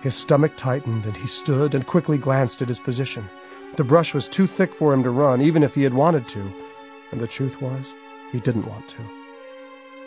His 0.03 0.15
stomach 0.15 0.53
tightened, 0.57 1.07
and 1.07 1.17
he 1.17 1.27
stood 1.27 1.75
and 1.75 1.87
quickly 1.87 2.19
glanced 2.19 2.61
at 2.61 2.69
his 2.69 2.81
position. 2.81 3.29
The 3.77 3.85
brush 3.85 4.13
was 4.13 4.29
too 4.29 4.47
thick 4.47 4.75
for 4.75 4.93
him 4.93 5.03
to 5.03 5.11
run, 5.11 5.41
even 5.41 5.63
if 5.63 5.75
he 5.75 5.83
had 5.83 5.95
wanted 5.95 6.29
to, 6.29 6.53
and 7.11 7.21
the 7.21 7.27
truth 7.27 7.63
was, 7.63 7.95
he 8.33 8.41
didn't 8.41 8.67
want 8.67 8.87
to. 8.89 9.03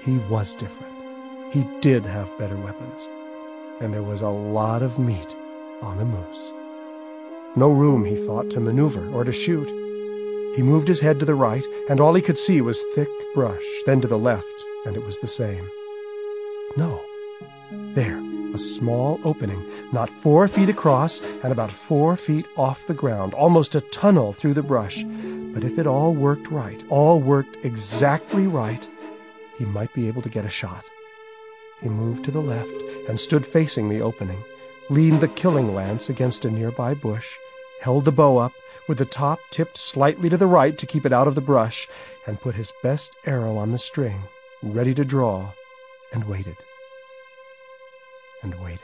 He 0.02 0.20
was 0.30 0.54
different. 0.54 0.94
He 1.52 1.68
did 1.82 2.06
have 2.06 2.38
better 2.38 2.58
weapons, 2.58 3.10
and 3.80 3.94
there 3.94 4.04
was 4.04 4.22
a 4.22 4.30
lot 4.30 4.82
of 4.82 5.00
meat 5.00 5.36
on 5.82 6.00
a 6.00 6.06
moose. 6.06 6.52
No 7.56 7.72
room, 7.72 8.06
he 8.06 8.16
thought, 8.16 8.50
to 8.52 8.60
maneuver 8.60 9.10
or 9.12 9.24
to 9.24 9.32
shoot. 9.32 9.68
He 10.56 10.64
moved 10.64 10.88
his 10.88 11.00
head 11.00 11.20
to 11.20 11.26
the 11.26 11.36
right, 11.36 11.66
and 11.90 12.00
all 12.00 12.14
he 12.14 12.22
could 12.22 12.38
see 12.38 12.62
was 12.62 12.84
thick 12.96 13.10
brush, 13.34 13.64
then 13.86 14.02
to 14.02 14.08
the 14.08 14.18
left, 14.18 14.46
and 14.86 14.96
it 14.96 15.04
was 15.04 15.20
the 15.20 15.28
same. 15.28 15.70
No. 16.76 17.02
There, 17.94 18.20
a 18.54 18.58
small 18.58 19.20
opening, 19.24 19.64
not 19.92 20.10
four 20.10 20.48
feet 20.48 20.70
across 20.70 21.22
and 21.44 21.52
about 21.52 21.72
four 21.72 22.16
feet 22.16 22.48
off 22.56 22.88
the 22.88 22.94
ground, 22.94 23.34
almost 23.34 23.76
a 23.76 23.82
tunnel 23.82 24.34
through 24.34 24.54
the 24.54 24.64
brush. 24.64 25.04
But 25.54 25.64
if 25.64 25.78
it 25.78 25.88
all 25.88 26.14
worked 26.14 26.50
right, 26.50 26.84
all 26.90 27.20
worked 27.20 27.58
exactly 27.66 28.48
right, 28.48 28.88
he 29.58 29.66
might 29.66 29.94
be 29.94 30.08
able 30.08 30.22
to 30.22 30.30
get 30.30 30.46
a 30.46 30.50
shot. 30.50 30.90
He 31.82 31.90
moved 31.90 32.26
to 32.26 32.32
the 32.32 32.42
left 32.42 32.74
and 33.08 33.20
stood 33.20 33.46
facing 33.46 33.90
the 33.90 34.02
opening, 34.02 34.44
leaned 34.90 35.22
the 35.22 35.28
killing 35.28 35.74
lance 35.76 36.10
against 36.10 36.46
a 36.46 36.52
nearby 36.52 36.94
bush, 36.94 37.36
held 37.82 38.06
the 38.06 38.12
bow 38.12 38.38
up, 38.38 38.54
with 38.88 38.98
the 38.98 39.06
top 39.06 39.40
tipped 39.52 39.78
slightly 39.78 40.30
to 40.30 40.38
the 40.38 40.48
right 40.48 40.78
to 40.78 40.86
keep 40.86 41.06
it 41.06 41.14
out 41.14 41.28
of 41.28 41.36
the 41.36 41.42
brush, 41.42 41.88
and 42.26 42.42
put 42.42 42.56
his 42.56 42.74
best 42.82 43.12
arrow 43.26 43.58
on 43.58 43.72
the 43.72 43.78
string, 43.78 44.24
ready 44.64 44.94
to 44.94 45.06
draw, 45.06 45.52
and 46.14 46.24
waited. 46.24 46.58
And 48.42 48.56
waited. 48.62 48.80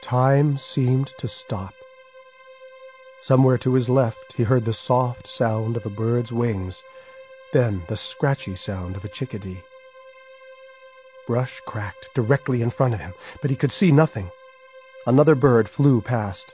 Time 0.00 0.56
seemed 0.56 1.12
to 1.18 1.28
stop. 1.28 1.74
Somewhere 3.20 3.58
to 3.58 3.74
his 3.74 3.90
left 3.90 4.34
he 4.36 4.44
heard 4.44 4.64
the 4.64 4.72
soft 4.72 5.26
sound 5.26 5.76
of 5.76 5.84
a 5.84 5.90
bird's 5.90 6.32
wings, 6.32 6.82
then 7.52 7.82
the 7.88 7.96
scratchy 7.96 8.54
sound 8.54 8.96
of 8.96 9.04
a 9.04 9.08
chickadee. 9.08 9.62
Brush 11.26 11.60
cracked 11.66 12.10
directly 12.14 12.62
in 12.62 12.70
front 12.70 12.94
of 12.94 13.00
him, 13.00 13.14
but 13.40 13.50
he 13.50 13.56
could 13.56 13.72
see 13.72 13.92
nothing. 13.92 14.30
Another 15.06 15.34
bird 15.34 15.68
flew 15.68 16.00
past. 16.00 16.52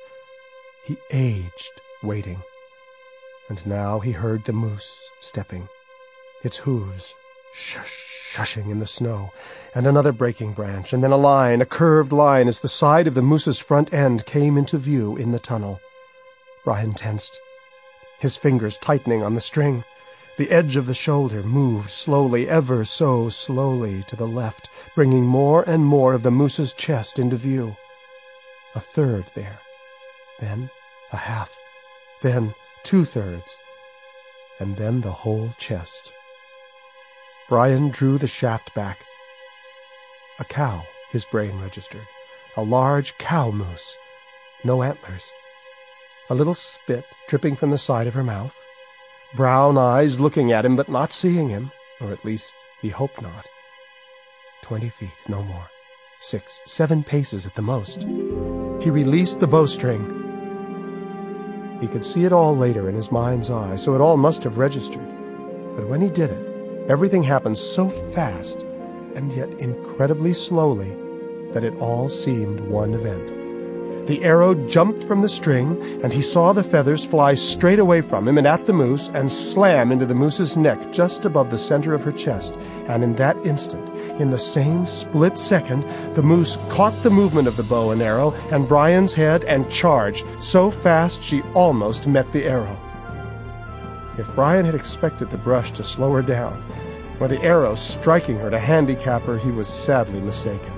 He 0.85 0.97
aged, 1.11 1.81
waiting. 2.03 2.43
And 3.49 3.65
now 3.67 4.01
he 4.01 4.13
heard 4.13 4.45
the 4.45 4.53
moose 4.53 4.91
stepping, 5.21 5.69
its 6.43 6.59
hooves 6.59 7.15
shush, 7.53 8.33
shushing 8.33 8.71
in 8.71 8.81
the 8.81 8.87
snow, 8.87 9.33
and 9.75 9.87
another 9.87 10.13
breaking 10.13 10.53
branch, 10.53 10.93
and 10.93 11.03
then 11.03 11.13
a 11.13 11.17
line, 11.17 11.61
a 11.61 11.67
curved 11.67 12.13
line, 12.13 12.49
as 12.49 12.61
the 12.61 12.69
side 12.69 13.07
of 13.07 13.15
the 13.15 13.23
moose's 13.23 13.59
front 13.59 13.95
end 13.95 14.27
came 14.27 14.59
into 14.59 14.79
view 14.79 15.17
in 15.17 15.33
the 15.33 15.39
tunnel. 15.39 15.81
Brian 16.65 16.93
tensed, 16.93 17.41
his 18.19 18.37
fingers 18.37 18.79
tightening 18.79 19.23
on 19.23 19.35
the 19.35 19.41
string. 19.41 19.85
The 20.37 20.51
edge 20.51 20.77
of 20.77 20.85
the 20.85 20.93
shoulder 20.93 21.43
moved 21.43 21.89
slowly, 21.89 22.47
ever 22.47 22.85
so 22.85 23.31
slowly, 23.31 24.03
to 24.03 24.17
the 24.17 24.27
left, 24.27 24.69
bringing 24.95 25.25
more 25.25 25.63
and 25.67 25.87
more 25.87 26.13
of 26.13 26.23
the 26.23 26.31
moose's 26.31 26.75
chest 26.75 27.19
into 27.19 27.37
view. 27.37 27.75
A 28.75 28.81
third 28.81 29.25
there, 29.35 29.61
then 30.39 30.69
a 31.11 31.17
half, 31.17 31.57
then 32.21 32.55
two-thirds, 32.83 33.57
and 34.61 34.77
then 34.77 35.01
the 35.01 35.11
whole 35.11 35.55
chest. 35.57 36.13
Brian 37.49 37.89
drew 37.89 38.19
the 38.19 38.29
shaft 38.29 38.75
back. 38.75 38.99
A 40.39 40.45
cow, 40.45 40.83
his 41.13 41.25
brain 41.25 41.59
registered. 41.63 42.07
A 42.59 42.63
large 42.63 43.17
cow 43.17 43.51
moose. 43.51 43.97
No 44.65 44.83
antlers. 44.83 45.25
A 46.29 46.35
little 46.35 46.55
spit 46.55 47.07
dripping 47.27 47.57
from 47.57 47.71
the 47.71 47.79
side 47.79 48.07
of 48.07 48.15
her 48.15 48.25
mouth 48.25 48.55
brown 49.35 49.77
eyes 49.77 50.21
looking 50.21 50.53
at 50.53 50.65
him 50.65 50.77
but 50.77 50.89
not 50.89 51.13
seeing 51.13 51.49
him, 51.49 51.71
or 52.01 52.13
at 52.13 52.25
least 52.25 52.55
he 52.81 52.89
hoped 52.89 53.21
not. 53.21 53.47
Twenty 54.63 54.89
feet, 54.89 55.11
no 55.29 55.43
more. 55.43 55.69
Six, 56.21 56.61
seven 56.67 57.03
paces 57.03 57.47
at 57.47 57.55
the 57.55 57.63
most. 57.63 58.03
He 58.83 58.91
released 58.91 59.41
the 59.41 59.47
bowstring. 59.47 60.23
He 61.81 61.89
could 61.89 62.05
see 62.05 62.25
it 62.25 62.33
all 62.33 62.57
later 62.57 62.89
in 62.89 62.95
his 62.95 63.13
mind's 63.13 63.51
eye, 63.51 63.77
so 63.77 63.95
it 63.95 64.01
all 64.01 64.17
must 64.17 64.45
have 64.45 64.59
registered. 64.59 65.07
But 65.77 65.89
when 65.89 66.01
he 66.01 66.09
did 66.09 66.31
it, 66.31 66.91
everything 66.91 67.23
happened 67.23 67.59
so 67.59 67.89
fast 67.89 68.65
and 69.17 69.33
yet 69.33 69.51
incredibly 69.59 70.33
slowly 70.33 70.95
that 71.53 71.65
it 71.65 71.75
all 71.79 72.09
seemed 72.09 72.61
one 72.61 72.95
event. 72.95 73.36
The 74.07 74.23
arrow 74.23 74.55
jumped 74.69 75.03
from 75.03 75.21
the 75.21 75.29
string, 75.29 75.77
and 76.01 76.13
he 76.13 76.23
saw 76.23 76.53
the 76.53 76.63
feathers 76.63 77.05
fly 77.05 77.35
straight 77.35 77.81
away 77.81 78.03
from 78.03 78.29
him 78.29 78.39
and 78.39 78.47
at 78.47 78.65
the 78.65 78.73
moose 78.73 79.11
and 79.13 79.31
slam 79.31 79.91
into 79.91 80.07
the 80.07 80.15
moose's 80.15 80.57
neck 80.57 80.93
just 80.93 81.25
above 81.25 81.51
the 81.51 81.59
center 81.59 81.93
of 81.93 82.05
her 82.05 82.13
chest. 82.13 82.55
And 82.87 83.03
in 83.03 83.17
that 83.17 83.37
instant, 83.45 83.89
in 84.21 84.31
the 84.31 84.39
same 84.39 84.87
split 84.87 85.37
second, 85.37 85.83
the 86.15 86.23
moose 86.23 86.57
caught 86.69 87.03
the 87.03 87.11
movement 87.11 87.49
of 87.49 87.57
the 87.57 87.65
bow 87.65 87.91
and 87.91 88.01
arrow 88.01 88.33
and 88.53 88.69
Brian's 88.69 89.13
head 89.13 89.45
and 89.45 89.69
charged 89.69 90.25
so 90.41 90.71
fast 90.71 91.21
she 91.21 91.43
almost 91.55 92.07
met 92.07 92.31
the 92.31 92.45
arrow. 92.45 92.79
If 94.19 94.33
Brian 94.37 94.65
had 94.65 94.77
expected 94.77 95.31
the 95.31 95.39
brush 95.39 95.73
to 95.73 95.83
slow 95.83 96.13
her 96.13 96.23
down, 96.23 96.63
or 97.19 97.27
the 97.27 97.43
arrow 97.43 97.75
striking 97.75 98.39
her 98.39 98.51
to 98.51 98.59
handicap 98.61 99.23
her, 99.23 99.37
he 99.37 99.51
was 99.51 99.67
sadly 99.67 100.21
mistaken. 100.21 100.76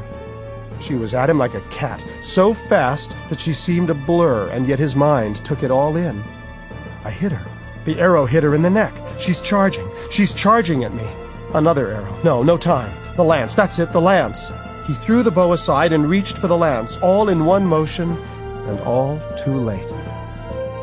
She 0.80 0.94
was 0.94 1.14
at 1.14 1.30
him 1.30 1.38
like 1.38 1.54
a 1.54 1.60
cat, 1.62 2.04
so 2.20 2.54
fast 2.54 3.14
that 3.28 3.40
she 3.40 3.52
seemed 3.52 3.90
a 3.90 3.94
blur, 3.94 4.48
and 4.48 4.66
yet 4.66 4.78
his 4.78 4.96
mind 4.96 5.44
took 5.44 5.62
it 5.62 5.70
all 5.70 5.96
in. 5.96 6.22
I 7.04 7.10
hit 7.10 7.32
her. 7.32 7.50
The 7.84 7.98
arrow 8.00 8.26
hit 8.26 8.42
her 8.42 8.54
in 8.54 8.62
the 8.62 8.70
neck. 8.70 8.94
She's 9.18 9.40
charging. 9.40 9.88
She's 10.10 10.32
charging 10.34 10.84
at 10.84 10.94
me. 10.94 11.06
Another 11.54 11.88
arrow. 11.88 12.18
No, 12.22 12.42
no 12.42 12.56
time. 12.56 12.92
The 13.16 13.24
lance. 13.24 13.54
That's 13.54 13.78
it, 13.78 13.92
the 13.92 14.00
lance. 14.00 14.52
He 14.86 14.94
threw 14.94 15.22
the 15.22 15.30
bow 15.30 15.52
aside 15.52 15.92
and 15.92 16.08
reached 16.08 16.38
for 16.38 16.48
the 16.48 16.56
lance, 16.56 16.96
all 16.98 17.28
in 17.28 17.44
one 17.44 17.66
motion, 17.66 18.16
and 18.66 18.78
all 18.80 19.20
too 19.36 19.54
late. 19.54 19.92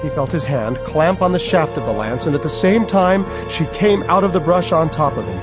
He 0.02 0.10
felt 0.10 0.32
his 0.32 0.44
hand 0.44 0.78
clamp 0.80 1.22
on 1.22 1.32
the 1.32 1.40
shaft 1.40 1.78
of 1.78 1.86
the 1.86 1.92
lance, 1.92 2.26
and 2.26 2.36
at 2.36 2.44
the 2.44 2.50
same 2.50 2.86
time 2.86 3.26
she 3.50 3.66
came 3.68 4.04
out 4.04 4.24
of 4.24 4.34
the 4.34 4.40
brush 4.40 4.72
on 4.72 4.90
top 4.90 5.18
of 5.18 5.26
him. 5.26 5.40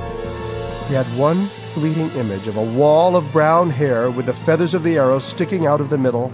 He 0.88 0.94
had 0.94 1.06
one 1.16 1.48
fleeting 1.72 2.10
image 2.10 2.48
of 2.48 2.58
a 2.58 2.62
wall 2.62 3.16
of 3.16 3.32
brown 3.32 3.70
hair 3.70 4.10
with 4.10 4.26
the 4.26 4.32
feathers 4.34 4.74
of 4.74 4.82
the 4.82 4.98
arrow 4.98 5.18
sticking 5.18 5.66
out 5.66 5.80
of 5.80 5.88
the 5.88 5.96
middle, 5.96 6.30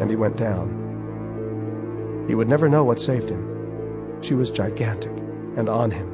and 0.00 0.10
he 0.10 0.16
went 0.16 0.36
down. 0.36 2.24
He 2.28 2.34
would 2.34 2.48
never 2.48 2.68
know 2.68 2.84
what 2.84 3.00
saved 3.00 3.30
him. 3.30 4.20
She 4.20 4.34
was 4.34 4.50
gigantic 4.50 5.16
and 5.56 5.70
on 5.70 5.90
him, 5.90 6.08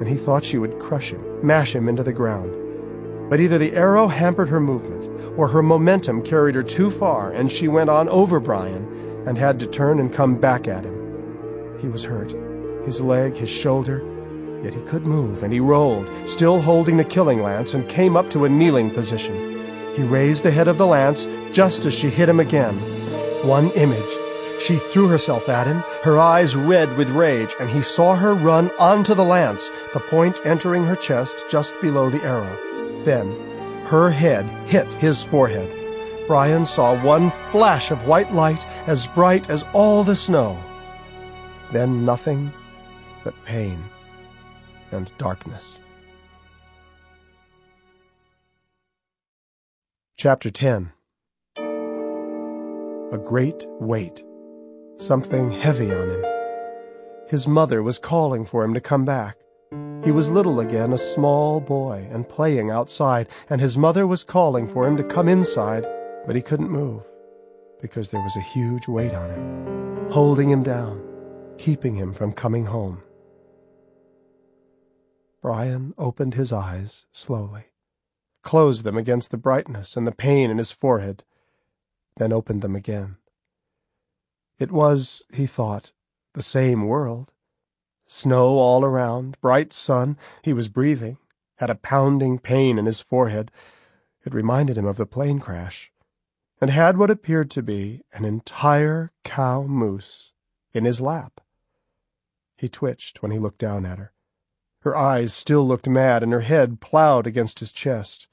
and 0.00 0.08
he 0.08 0.16
thought 0.16 0.42
she 0.42 0.58
would 0.58 0.80
crush 0.80 1.10
him, 1.10 1.46
mash 1.46 1.76
him 1.76 1.88
into 1.88 2.02
the 2.02 2.12
ground. 2.12 3.30
But 3.30 3.38
either 3.38 3.56
the 3.56 3.74
arrow 3.74 4.08
hampered 4.08 4.48
her 4.48 4.60
movement, 4.60 5.08
or 5.38 5.46
her 5.48 5.62
momentum 5.62 6.22
carried 6.22 6.56
her 6.56 6.62
too 6.64 6.90
far, 6.90 7.30
and 7.30 7.52
she 7.52 7.68
went 7.68 7.88
on 7.88 8.08
over 8.08 8.40
Brian 8.40 8.84
and 9.26 9.38
had 9.38 9.60
to 9.60 9.66
turn 9.66 10.00
and 10.00 10.12
come 10.12 10.40
back 10.40 10.66
at 10.66 10.84
him. 10.84 11.78
He 11.80 11.86
was 11.86 12.04
hurt. 12.04 12.34
His 12.84 13.00
leg, 13.00 13.36
his 13.36 13.48
shoulder, 13.48 14.02
Yet 14.62 14.74
he 14.74 14.80
could 14.82 15.04
move, 15.04 15.42
and 15.42 15.52
he 15.52 15.58
rolled, 15.58 16.10
still 16.28 16.60
holding 16.60 16.96
the 16.96 17.04
killing 17.04 17.42
lance, 17.42 17.74
and 17.74 17.88
came 17.88 18.16
up 18.16 18.30
to 18.30 18.44
a 18.44 18.48
kneeling 18.48 18.90
position. 18.90 19.34
He 19.96 20.02
raised 20.02 20.44
the 20.44 20.52
head 20.52 20.68
of 20.68 20.78
the 20.78 20.86
lance 20.86 21.26
just 21.52 21.84
as 21.84 21.92
she 21.92 22.08
hit 22.08 22.28
him 22.28 22.38
again. 22.38 22.76
One 23.44 23.70
image. 23.72 23.98
She 24.60 24.76
threw 24.76 25.08
herself 25.08 25.48
at 25.48 25.66
him, 25.66 25.82
her 26.04 26.20
eyes 26.20 26.54
red 26.54 26.96
with 26.96 27.10
rage, 27.10 27.56
and 27.58 27.68
he 27.68 27.82
saw 27.82 28.14
her 28.14 28.34
run 28.34 28.70
onto 28.78 29.14
the 29.14 29.24
lance, 29.24 29.68
the 29.92 30.00
point 30.00 30.40
entering 30.44 30.84
her 30.84 30.94
chest 30.94 31.44
just 31.50 31.74
below 31.80 32.08
the 32.08 32.22
arrow. 32.22 32.56
Then, 33.04 33.32
her 33.86 34.10
head 34.10 34.44
hit 34.68 34.92
his 34.94 35.22
forehead. 35.22 35.68
Brian 36.28 36.64
saw 36.64 36.94
one 37.02 37.30
flash 37.30 37.90
of 37.90 38.06
white 38.06 38.32
light 38.32 38.64
as 38.86 39.08
bright 39.08 39.50
as 39.50 39.64
all 39.72 40.04
the 40.04 40.14
snow. 40.14 40.56
Then 41.72 42.04
nothing 42.04 42.52
but 43.24 43.34
pain 43.44 43.82
and 44.92 45.10
darkness. 45.18 45.78
Chapter 50.16 50.50
10 50.50 50.92
A 51.56 53.18
great 53.24 53.66
weight, 53.80 54.22
something 54.98 55.50
heavy 55.50 55.92
on 55.92 56.10
him. 56.10 56.24
His 57.28 57.48
mother 57.48 57.82
was 57.82 57.98
calling 57.98 58.44
for 58.44 58.62
him 58.62 58.74
to 58.74 58.80
come 58.80 59.04
back. 59.04 59.36
He 60.04 60.10
was 60.10 60.28
little 60.28 60.60
again, 60.60 60.92
a 60.92 60.98
small 60.98 61.60
boy, 61.60 62.06
and 62.10 62.28
playing 62.28 62.70
outside, 62.70 63.28
and 63.48 63.60
his 63.60 63.78
mother 63.78 64.06
was 64.06 64.22
calling 64.22 64.68
for 64.68 64.86
him 64.86 64.96
to 64.96 65.04
come 65.04 65.28
inside, 65.28 65.86
but 66.26 66.36
he 66.36 66.42
couldn't 66.42 66.70
move, 66.70 67.02
because 67.80 68.10
there 68.10 68.22
was 68.22 68.36
a 68.36 68.40
huge 68.40 68.86
weight 68.86 69.14
on 69.14 69.30
him, 69.30 70.10
holding 70.10 70.50
him 70.50 70.62
down, 70.62 71.02
keeping 71.56 71.94
him 71.94 72.12
from 72.12 72.32
coming 72.32 72.66
home. 72.66 73.02
Brian 75.42 75.92
opened 75.98 76.34
his 76.34 76.52
eyes 76.52 77.04
slowly, 77.12 77.72
closed 78.42 78.84
them 78.84 78.96
against 78.96 79.30
the 79.30 79.36
brightness 79.36 79.96
and 79.96 80.06
the 80.06 80.12
pain 80.12 80.50
in 80.50 80.58
his 80.58 80.72
forehead, 80.72 81.24
then 82.16 82.32
opened 82.32 82.62
them 82.62 82.76
again. 82.76 83.16
It 84.58 84.72
was, 84.72 85.22
he 85.32 85.46
thought, 85.46 85.92
the 86.32 86.42
same 86.42 86.86
world, 86.86 87.32
Snow 88.14 88.58
all 88.58 88.84
around, 88.84 89.40
bright 89.40 89.72
sun. 89.72 90.18
He 90.42 90.52
was 90.52 90.68
breathing, 90.68 91.16
had 91.56 91.70
a 91.70 91.76
pounding 91.76 92.38
pain 92.38 92.78
in 92.78 92.84
his 92.84 93.00
forehead. 93.00 93.50
It 94.22 94.34
reminded 94.34 94.76
him 94.76 94.84
of 94.84 94.98
the 94.98 95.06
plane 95.06 95.40
crash, 95.40 95.90
and 96.60 96.70
had 96.70 96.98
what 96.98 97.10
appeared 97.10 97.50
to 97.52 97.62
be 97.62 98.02
an 98.12 98.26
entire 98.26 99.12
cow 99.24 99.62
moose 99.62 100.32
in 100.74 100.84
his 100.84 101.00
lap. 101.00 101.40
He 102.54 102.68
twitched 102.68 103.22
when 103.22 103.32
he 103.32 103.38
looked 103.38 103.58
down 103.58 103.86
at 103.86 103.98
her. 103.98 104.12
Her 104.82 104.96
eyes 104.96 105.32
still 105.32 105.66
looked 105.66 105.88
mad, 105.88 106.22
and 106.22 106.32
her 106.32 106.40
head 106.40 106.80
plowed 106.80 107.26
against 107.26 107.60
his 107.60 107.72
chest. 107.72 108.26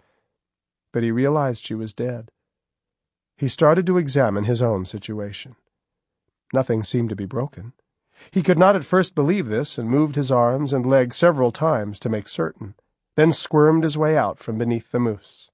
But 0.92 1.04
he 1.04 1.12
realized 1.12 1.64
she 1.64 1.76
was 1.76 1.94
dead. 1.94 2.32
He 3.38 3.48
started 3.48 3.86
to 3.86 3.98
examine 3.98 4.46
his 4.46 4.62
own 4.62 4.86
situation. 4.86 5.56
Nothing 6.52 6.84
seemed 6.84 7.10
to 7.10 7.16
be 7.16 7.26
broken. 7.26 7.74
He 8.32 8.42
could 8.42 8.58
not 8.58 8.76
at 8.76 8.84
first 8.84 9.16
believe 9.16 9.48
this, 9.48 9.78
and 9.78 9.90
moved 9.90 10.16
his 10.16 10.32
arms 10.32 10.74
and 10.74 10.86
legs 10.86 11.16
several 11.16 11.52
times 11.52 12.00
to 12.00 12.10
make 12.10 12.28
certain, 12.28 12.74
then 13.16 13.32
squirmed 13.32 13.84
his 13.84 13.98
way 13.98 14.18
out 14.18 14.40
from 14.40 14.58
beneath 14.58 14.92
the 14.92 15.00
moose. 15.00 15.52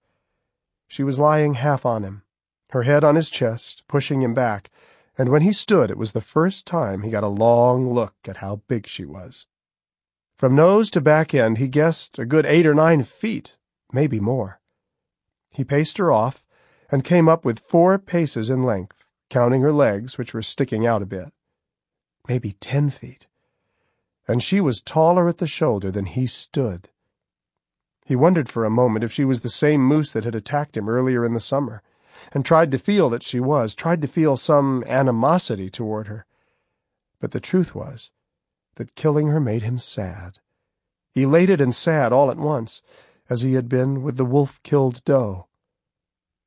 She 0.88 1.04
was 1.04 1.20
lying 1.20 1.56
half 1.56 1.86
on 1.86 2.04
him, 2.04 2.24
her 2.72 2.84
head 2.84 3.04
on 3.04 3.16
his 3.16 3.30
chest, 3.30 3.84
pushing 3.88 4.22
him 4.22 4.34
back, 4.34 4.72
and 5.18 5.30
when 5.30 5.42
he 5.42 5.52
stood 5.52 5.92
it 5.92 5.98
was 5.98 6.14
the 6.14 6.22
first 6.22 6.66
time 6.66 7.02
he 7.02 7.12
got 7.12 7.24
a 7.24 7.28
long 7.28 7.90
look 7.90 8.16
at 8.26 8.38
how 8.38 8.62
big 8.68 8.88
she 8.88 9.06
was. 9.06 9.46
From 10.38 10.56
nose 10.56 10.90
to 10.91 11.02
back 11.02 11.34
end 11.34 11.57
he 11.57 11.68
guessed 11.68 12.20
a 12.20 12.26
good 12.26 12.45
eight 12.45 12.66
or 12.66 12.74
nine 12.74 13.03
feet, 13.03 13.57
maybe 13.91 14.20
more. 14.20 14.60
He 15.49 15.64
paced 15.64 15.98
her 15.98 16.12
off, 16.12 16.44
and 16.91 17.03
came 17.03 17.28
up 17.28 17.45
with 17.45 17.60
four 17.60 17.98
paces 17.98 18.49
in 18.49 18.64
length, 18.64 19.06
counting 19.30 19.62
her 19.62 19.72
legs, 19.72 20.18
which 20.18 20.34
were 20.34 20.41
sticking 20.41 20.86
out 20.86 21.02
a 21.02 21.06
bit 21.06 21.32
maybe 22.28 22.53
ten 22.53 22.90
feet, 22.90 23.28
and 24.28 24.41
she 24.41 24.60
was 24.60 24.82
taller 24.82 25.28
at 25.28 25.38
the 25.38 25.48
shoulder 25.48 25.91
than 25.91 26.06
he 26.06 26.26
stood. 26.26 26.90
He 28.06 28.16
wondered 28.16 28.49
for 28.49 28.66
a 28.66 28.70
moment 28.70 29.03
if 29.03 29.12
she 29.12 29.26
was 29.26 29.41
the 29.41 29.49
same 29.49 29.82
moose 29.82 30.12
that 30.14 30.24
had 30.24 30.36
attacked 30.36 30.78
him 30.78 30.90
earlier 30.90 31.26
in 31.26 31.34
the 31.34 31.40
summer, 31.40 31.82
and 32.32 32.45
tried 32.45 32.72
to 32.72 32.80
feel 32.80 33.10
that 33.10 33.24
she 33.24 33.40
was, 33.40 33.76
tried 33.76 34.02
to 34.02 34.07
feel 34.07 34.38
some 34.38 34.84
animosity 34.88 35.70
toward 35.70 36.07
her. 36.07 36.26
But 37.20 37.32
the 37.32 37.40
truth 37.40 37.76
was 37.76 38.12
that 38.76 38.96
killing 38.96 39.28
her 39.28 39.40
made 39.40 39.64
him 39.64 39.78
sad, 39.78 40.40
elated 41.14 41.62
and 41.62 41.74
sad 41.74 42.12
all 42.12 42.30
at 42.30 42.38
once, 42.38 42.82
as 43.30 43.42
he 43.42 43.54
had 43.54 43.68
been 43.68 44.04
with 44.04 44.18
the 44.18 44.26
wolf-killed 44.26 45.04
doe. 45.06 45.48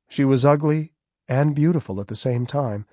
She 0.07 0.23
was 0.23 0.45
ugly 0.45 0.93
and 1.27 1.53
beautiful 1.55 1.99
at 1.99 2.07
the 2.07 2.15
same 2.15 2.45
time, 2.45 2.85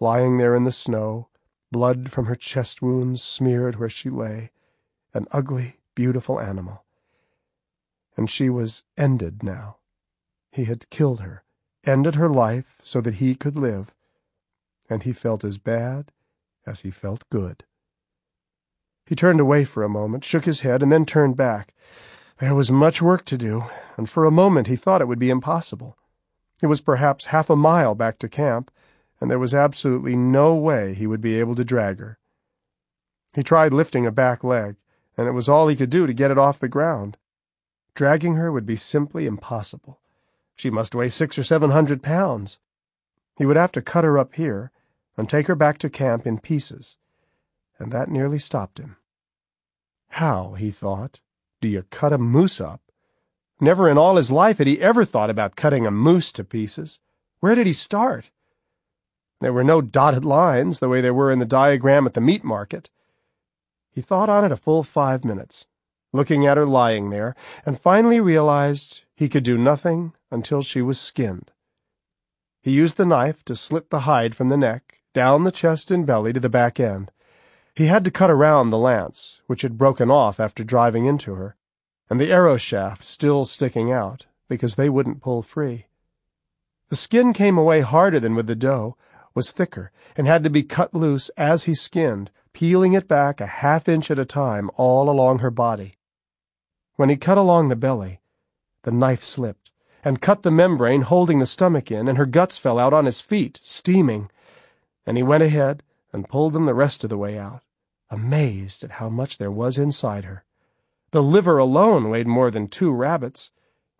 lying 0.00 0.38
there 0.38 0.54
in 0.54 0.64
the 0.64 0.72
snow, 0.72 1.28
blood 1.70 2.10
from 2.10 2.26
her 2.26 2.34
chest 2.34 2.80
wounds 2.80 3.22
smeared 3.22 3.76
where 3.76 3.88
she 3.88 4.08
lay, 4.08 4.50
an 5.12 5.26
ugly, 5.30 5.78
beautiful 5.94 6.40
animal. 6.40 6.84
And 8.16 8.30
she 8.30 8.48
was 8.48 8.84
ended 8.96 9.42
now. 9.42 9.76
He 10.50 10.64
had 10.64 10.88
killed 10.88 11.20
her, 11.20 11.44
ended 11.84 12.14
her 12.14 12.28
life 12.28 12.76
so 12.82 13.00
that 13.02 13.16
he 13.16 13.34
could 13.34 13.56
live, 13.56 13.94
and 14.88 15.02
he 15.02 15.12
felt 15.12 15.44
as 15.44 15.58
bad 15.58 16.12
as 16.66 16.80
he 16.80 16.90
felt 16.90 17.28
good. 17.28 17.64
He 19.06 19.14
turned 19.14 19.40
away 19.40 19.64
for 19.64 19.82
a 19.82 19.88
moment, 19.88 20.24
shook 20.24 20.44
his 20.44 20.60
head, 20.60 20.82
and 20.82 20.90
then 20.90 21.06
turned 21.06 21.36
back. 21.36 21.72
There 22.38 22.54
was 22.54 22.70
much 22.70 23.00
work 23.00 23.24
to 23.26 23.38
do, 23.38 23.64
and 23.96 24.10
for 24.10 24.24
a 24.24 24.30
moment 24.30 24.66
he 24.66 24.76
thought 24.76 25.00
it 25.00 25.08
would 25.08 25.18
be 25.18 25.30
impossible. 25.30 25.96
It 26.62 26.66
was 26.66 26.80
perhaps 26.80 27.26
half 27.26 27.48
a 27.48 27.56
mile 27.56 27.94
back 27.94 28.18
to 28.18 28.28
camp, 28.28 28.70
and 29.20 29.30
there 29.30 29.38
was 29.38 29.54
absolutely 29.54 30.16
no 30.16 30.54
way 30.54 30.92
he 30.92 31.06
would 31.06 31.20
be 31.20 31.38
able 31.38 31.54
to 31.54 31.64
drag 31.64 31.98
her. 32.00 32.18
He 33.32 33.42
tried 33.42 33.72
lifting 33.72 34.06
a 34.06 34.10
back 34.10 34.42
leg, 34.42 34.76
and 35.16 35.28
it 35.28 35.32
was 35.32 35.48
all 35.48 35.68
he 35.68 35.76
could 35.76 35.90
do 35.90 36.06
to 36.06 36.12
get 36.12 36.30
it 36.30 36.38
off 36.38 36.58
the 36.58 36.68
ground. 36.68 37.16
Dragging 37.94 38.36
her 38.36 38.50
would 38.50 38.66
be 38.66 38.76
simply 38.76 39.26
impossible. 39.26 40.00
She 40.56 40.68
must 40.68 40.94
weigh 40.94 41.10
six 41.10 41.38
or 41.38 41.42
seven 41.42 41.70
hundred 41.70 42.02
pounds. 42.02 42.58
He 43.38 43.46
would 43.46 43.56
have 43.56 43.72
to 43.72 43.82
cut 43.82 44.04
her 44.04 44.18
up 44.18 44.34
here 44.34 44.72
and 45.16 45.28
take 45.28 45.46
her 45.46 45.54
back 45.54 45.78
to 45.78 45.90
camp 45.90 46.26
in 46.26 46.38
pieces, 46.38 46.96
and 47.78 47.92
that 47.92 48.10
nearly 48.10 48.38
stopped 48.38 48.78
him. 48.78 48.96
How, 50.08 50.54
he 50.54 50.70
thought, 50.70 51.20
do 51.60 51.68
you 51.68 51.82
cut 51.90 52.12
a 52.12 52.18
moose 52.18 52.60
up? 52.60 52.80
Never 53.60 53.88
in 53.88 53.98
all 53.98 54.16
his 54.16 54.30
life 54.30 54.58
had 54.58 54.66
he 54.66 54.80
ever 54.80 55.04
thought 55.04 55.30
about 55.30 55.56
cutting 55.56 55.86
a 55.86 55.90
moose 55.90 56.30
to 56.32 56.44
pieces. 56.44 57.00
Where 57.40 57.54
did 57.54 57.66
he 57.66 57.72
start? 57.72 58.30
There 59.40 59.52
were 59.52 59.64
no 59.64 59.80
dotted 59.80 60.24
lines 60.24 60.78
the 60.78 60.88
way 60.88 61.00
there 61.00 61.14
were 61.14 61.30
in 61.30 61.38
the 61.38 61.46
diagram 61.46 62.06
at 62.06 62.14
the 62.14 62.20
meat 62.20 62.44
market. 62.44 62.90
He 63.90 64.00
thought 64.00 64.28
on 64.28 64.44
it 64.44 64.52
a 64.52 64.56
full 64.56 64.82
five 64.82 65.24
minutes, 65.24 65.66
looking 66.12 66.46
at 66.46 66.56
her 66.56 66.66
lying 66.66 67.10
there, 67.10 67.34
and 67.64 67.80
finally 67.80 68.20
realized 68.20 69.04
he 69.14 69.28
could 69.28 69.44
do 69.44 69.58
nothing 69.58 70.12
until 70.30 70.62
she 70.62 70.82
was 70.82 71.00
skinned. 71.00 71.52
He 72.62 72.72
used 72.72 72.96
the 72.96 73.06
knife 73.06 73.44
to 73.44 73.54
slit 73.54 73.90
the 73.90 74.00
hide 74.00 74.34
from 74.34 74.48
the 74.48 74.56
neck, 74.56 75.00
down 75.14 75.44
the 75.44 75.52
chest 75.52 75.90
and 75.90 76.06
belly 76.06 76.32
to 76.32 76.40
the 76.40 76.50
back 76.50 76.78
end. 76.80 77.10
He 77.76 77.86
had 77.86 78.04
to 78.04 78.10
cut 78.10 78.30
around 78.30 78.70
the 78.70 78.78
lance, 78.78 79.42
which 79.46 79.60
had 79.62 79.76
broken 79.76 80.10
off 80.10 80.40
after 80.40 80.64
driving 80.64 81.04
into 81.04 81.34
her, 81.34 81.56
and 82.08 82.18
the 82.18 82.32
arrow 82.32 82.56
shaft 82.56 83.04
still 83.04 83.44
sticking 83.44 83.92
out, 83.92 84.24
because 84.48 84.76
they 84.76 84.88
wouldn't 84.88 85.20
pull 85.20 85.42
free. 85.42 85.86
The 86.88 86.96
skin 86.96 87.34
came 87.34 87.58
away 87.58 87.82
harder 87.82 88.18
than 88.18 88.34
with 88.34 88.46
the 88.46 88.56
doe, 88.56 88.96
was 89.34 89.50
thicker 89.50 89.92
and 90.16 90.26
had 90.26 90.42
to 90.44 90.50
be 90.50 90.62
cut 90.62 90.94
loose 90.94 91.28
as 91.36 91.64
he 91.64 91.74
skinned, 91.74 92.30
peeling 92.54 92.94
it 92.94 93.06
back 93.06 93.40
a 93.40 93.46
half 93.46 93.86
inch 93.86 94.10
at 94.10 94.18
a 94.18 94.24
time 94.24 94.70
all 94.76 95.10
along 95.10 95.40
her 95.40 95.50
body. 95.50 95.98
When 96.94 97.10
he 97.10 97.16
cut 97.16 97.36
along 97.36 97.68
the 97.68 97.76
belly, 97.76 98.20
the 98.84 98.90
knife 98.90 99.22
slipped 99.22 99.70
and 100.02 100.22
cut 100.22 100.42
the 100.42 100.50
membrane 100.50 101.02
holding 101.02 101.40
the 101.40 101.46
stomach 101.46 101.90
in, 101.90 102.08
and 102.08 102.16
her 102.16 102.24
guts 102.24 102.56
fell 102.56 102.78
out 102.78 102.94
on 102.94 103.04
his 103.04 103.20
feet, 103.20 103.60
steaming. 103.62 104.30
And 105.04 105.18
he 105.18 105.22
went 105.22 105.42
ahead 105.42 105.82
and 106.12 106.28
pulled 106.28 106.54
them 106.54 106.64
the 106.64 106.72
rest 106.72 107.04
of 107.04 107.10
the 107.10 107.18
way 107.18 107.36
out, 107.36 107.62
amazed 108.10 108.84
at 108.84 108.92
how 108.92 109.08
much 109.08 109.38
there 109.38 109.50
was 109.50 109.78
inside 109.78 110.24
her. 110.24 110.44
The 111.10 111.22
liver 111.22 111.58
alone 111.58 112.10
weighed 112.10 112.26
more 112.26 112.50
than 112.50 112.68
two 112.68 112.92
rabbits, 112.92 113.52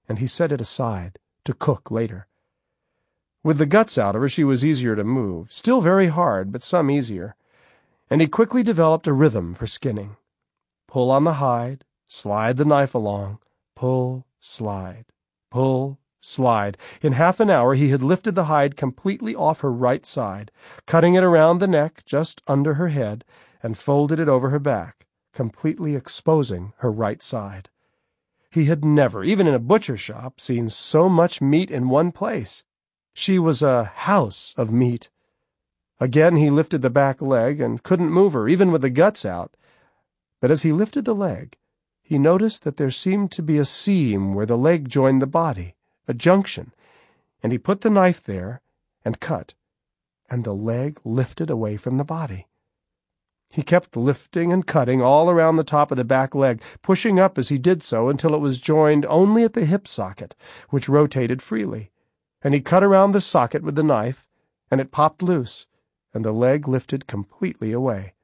and 0.09 0.19
he 0.19 0.27
set 0.27 0.53
it 0.53 0.61
aside 0.61 1.19
to 1.45 1.55
cook 1.55 1.91
later. 1.91 2.27
With 3.43 3.59
the 3.59 3.67
guts 3.67 3.97
out 3.97 4.17
of 4.17 4.23
her, 4.23 4.29
she 4.29 4.45
was 4.45 4.67
easier 4.67 4.97
to 4.97 5.05
move, 5.05 5.53
still 5.53 5.81
very 5.81 6.09
hard, 6.09 6.51
but 6.51 6.63
some 6.63 6.91
easier. 6.91 7.37
And 8.11 8.21
he 8.21 8.27
quickly 8.27 8.63
developed 8.63 9.07
a 9.07 9.13
rhythm 9.13 9.55
for 9.55 9.67
skinning. 9.67 10.17
Pull 10.89 11.11
on 11.11 11.25
the 11.25 11.35
hide, 11.35 11.85
slide 12.07 12.57
the 12.57 12.65
knife 12.65 12.95
along, 12.95 13.39
pull, 13.75 14.27
slide, 14.41 15.07
pull, 15.51 15.99
slide. 16.21 16.77
In 17.03 17.13
half 17.13 17.39
an 17.39 17.51
hour 17.51 17.75
he 17.75 17.91
had 17.91 18.03
lifted 18.03 18.35
the 18.35 18.45
hide 18.45 18.77
completely 18.77 19.35
off 19.35 19.61
her 19.61 19.73
right 19.73 20.05
side, 20.05 20.51
cutting 20.87 21.15
it 21.15 21.23
around 21.23 21.59
the 21.59 21.69
neck 21.69 22.03
just 22.05 22.43
under 22.47 22.75
her 22.75 22.89
head, 22.89 23.25
and 23.67 23.77
folded 23.77 24.21
it 24.21 24.29
over 24.29 24.51
her 24.51 24.61
back, 24.61 25.09
completely 25.33 25.97
exposing 25.97 26.73
her 26.77 26.93
right 26.93 27.21
side. 27.21 27.69
He 28.49 28.67
had 28.67 28.85
never, 28.85 29.25
even 29.25 29.49
in 29.49 29.55
a 29.55 29.59
butcher 29.59 29.97
shop, 29.97 30.41
seen 30.41 30.69
so 30.69 31.09
much 31.09 31.41
meat 31.41 31.69
in 31.69 31.89
one 31.89 32.13
place. 32.13 32.63
She 33.13 33.41
was 33.41 33.63
a 33.63 33.83
house 33.83 34.55
of 34.57 34.71
meat. 34.71 35.11
Again 35.99 36.37
he 36.37 36.49
lifted 36.49 36.81
the 36.81 36.91
back 36.91 37.21
leg 37.21 37.61
and 37.61 37.83
couldn't 37.83 38.13
move 38.13 38.35
her, 38.35 38.47
even 38.47 38.71
with 38.71 38.83
the 38.83 38.89
guts 38.89 39.25
out. 39.25 39.57
But 40.41 40.53
as 40.53 40.63
he 40.63 40.71
lifted 40.71 41.05
the 41.05 41.13
leg, 41.13 41.57
he 42.05 42.21
noticed 42.21 42.63
that 42.63 42.77
there 42.77 42.93
seemed 42.93 43.33
to 43.33 43.43
be 43.43 43.59
a 43.59 43.65
seam 43.65 44.33
where 44.33 44.47
the 44.47 44.57
leg 44.57 44.89
joined 44.89 45.21
the 45.21 45.27
body, 45.27 45.75
a 46.07 46.15
junction, 46.15 46.73
and 47.43 47.51
he 47.51 47.59
put 47.59 47.81
the 47.81 47.91
knife 47.91 48.23
there 48.23 48.63
and 49.05 49.19
cut, 49.19 49.55
and 50.31 50.45
the 50.45 50.55
leg 50.55 51.01
lifted 51.03 51.51
away 51.51 51.77
from 51.77 51.97
the 51.99 52.05
body. 52.05 52.47
He 53.51 53.63
kept 53.63 53.97
lifting 53.97 54.53
and 54.53 54.67
cutting 54.67 55.01
all 55.01 55.31
around 55.31 55.57
the 55.57 55.65
top 55.65 55.91
of 55.91 55.97
the 55.97 56.05
back 56.05 56.35
leg, 56.35 56.63
pushing 56.83 57.19
up 57.19 57.39
as 57.39 57.49
he 57.49 57.59
did 57.59 57.83
so 57.83 58.09
until 58.09 58.35
it 58.35 58.41
was 58.41 58.61
joined 58.61 59.07
only 59.07 59.45
at 59.45 59.55
the 59.55 59.65
hip 59.65 59.89
socket, 59.89 60.35
which 60.69 60.89
rotated 60.89 61.41
freely. 61.41 61.91
And 62.43 62.53
he 62.53 62.61
cut 62.61 62.85
around 62.85 63.13
the 63.13 63.21
socket 63.21 63.63
with 63.63 63.75
the 63.75 63.83
knife, 63.83 64.29
and 64.71 64.81
it 64.81 64.91
popped 64.91 65.23
loose, 65.23 65.67
and 66.13 66.25
the 66.25 66.33
leg 66.33 66.69
lifted 66.69 67.07
completely 67.07 67.73
away. 67.73 68.15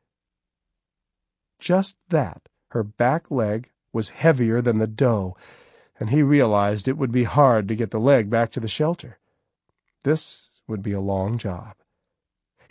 Just 1.58 1.96
that, 2.08 2.48
her 2.68 2.82
back 2.82 3.30
leg 3.30 3.70
was 3.92 4.10
heavier 4.10 4.60
than 4.60 4.78
the 4.78 4.86
doe, 4.86 5.36
and 6.00 6.10
he 6.10 6.22
realized 6.22 6.88
it 6.88 6.98
would 6.98 7.12
be 7.12 7.24
hard 7.24 7.68
to 7.68 7.76
get 7.76 7.90
the 7.90 8.00
leg 8.00 8.28
back 8.28 8.50
to 8.52 8.60
the 8.60 8.68
shelter. 8.68 9.18
This 10.02 10.48
would 10.66 10.82
be 10.82 10.92
a 10.92 11.00
long 11.00 11.38
job. 11.38 11.76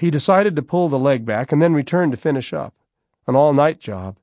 He 0.01 0.09
decided 0.09 0.55
to 0.55 0.63
pull 0.63 0.89
the 0.89 0.97
leg 0.97 1.25
back 1.25 1.51
and 1.51 1.61
then 1.61 1.75
return 1.75 2.09
to 2.09 2.17
finish 2.17 2.53
up. 2.53 2.73
An 3.27 3.35
all-night 3.35 3.79
job, 3.79 4.17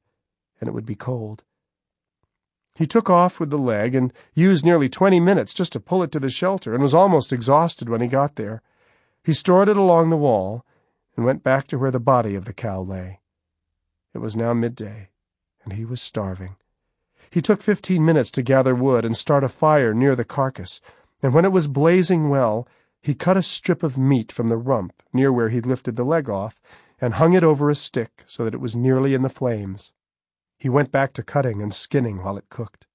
and 0.60 0.66
it 0.66 0.72
would 0.72 0.84
be 0.84 0.96
cold. 0.96 1.44
He 2.74 2.84
took 2.84 3.09
off 3.09 3.38
with 3.38 3.50
the 3.50 3.59
leg 3.59 3.94
and 3.94 4.12
used 4.34 4.64
nearly 4.64 4.88
twenty 4.88 5.20
minutes 5.20 5.55
just 5.55 5.70
to 5.74 5.80
pull 5.80 6.02
it 6.02 6.10
to 6.10 6.18
the 6.18 6.30
shelter 6.30 6.74
and 6.74 6.82
was 6.82 6.94
almost 6.94 7.32
exhausted 7.32 7.88
when 7.88 8.00
he 8.00 8.09
got 8.09 8.34
there. 8.34 8.60
He 9.22 9.32
stored 9.32 9.68
it 9.68 9.76
along 9.76 10.10
the 10.10 10.16
wall 10.16 10.66
and 11.14 11.24
went 11.24 11.44
back 11.44 11.68
to 11.68 11.78
where 11.78 11.92
the 11.92 12.00
body 12.00 12.34
of 12.34 12.44
the 12.44 12.52
cow 12.52 12.80
lay. 12.80 13.20
It 14.12 14.18
was 14.18 14.34
now 14.34 14.55
midday, 14.55 15.10
and 15.62 15.74
he 15.74 15.84
was 15.84 16.02
starving. 16.02 16.56
He 17.30 17.40
took 17.40 17.62
fifteen 17.62 18.05
minutes 18.05 18.32
to 18.32 18.42
gather 18.42 18.74
wood 18.74 19.05
and 19.05 19.16
start 19.16 19.44
a 19.44 19.48
fire 19.48 19.94
near 19.94 20.16
the 20.16 20.24
carcass, 20.24 20.80
and 21.22 21.32
when 21.32 21.44
it 21.44 21.52
was 21.52 21.68
blazing 21.68 22.30
well, 22.30 22.66
he 23.00 23.14
cut 23.14 23.36
a 23.36 23.42
strip 23.42 23.82
of 23.82 23.96
meat 23.96 24.32
from 24.32 24.48
the 24.48 24.56
rump 24.56 25.02
near 25.12 25.32
where 25.32 25.48
he'd 25.48 25.66
lifted 25.66 25.96
the 25.96 26.04
leg 26.04 26.28
off 26.28 26.60
and 27.00 27.14
hung 27.14 27.32
it 27.32 27.44
over 27.44 27.70
a 27.70 27.74
stick 27.74 28.24
so 28.26 28.44
that 28.44 28.54
it 28.54 28.60
was 28.60 28.74
nearly 28.74 29.14
in 29.14 29.22
the 29.22 29.28
flames. 29.28 29.92
He 30.58 30.68
went 30.68 30.90
back 30.90 31.12
to 31.14 31.22
cutting 31.22 31.62
and 31.62 31.72
skinning 31.72 32.22
while 32.22 32.36
it 32.36 32.50
cooked. 32.50 32.86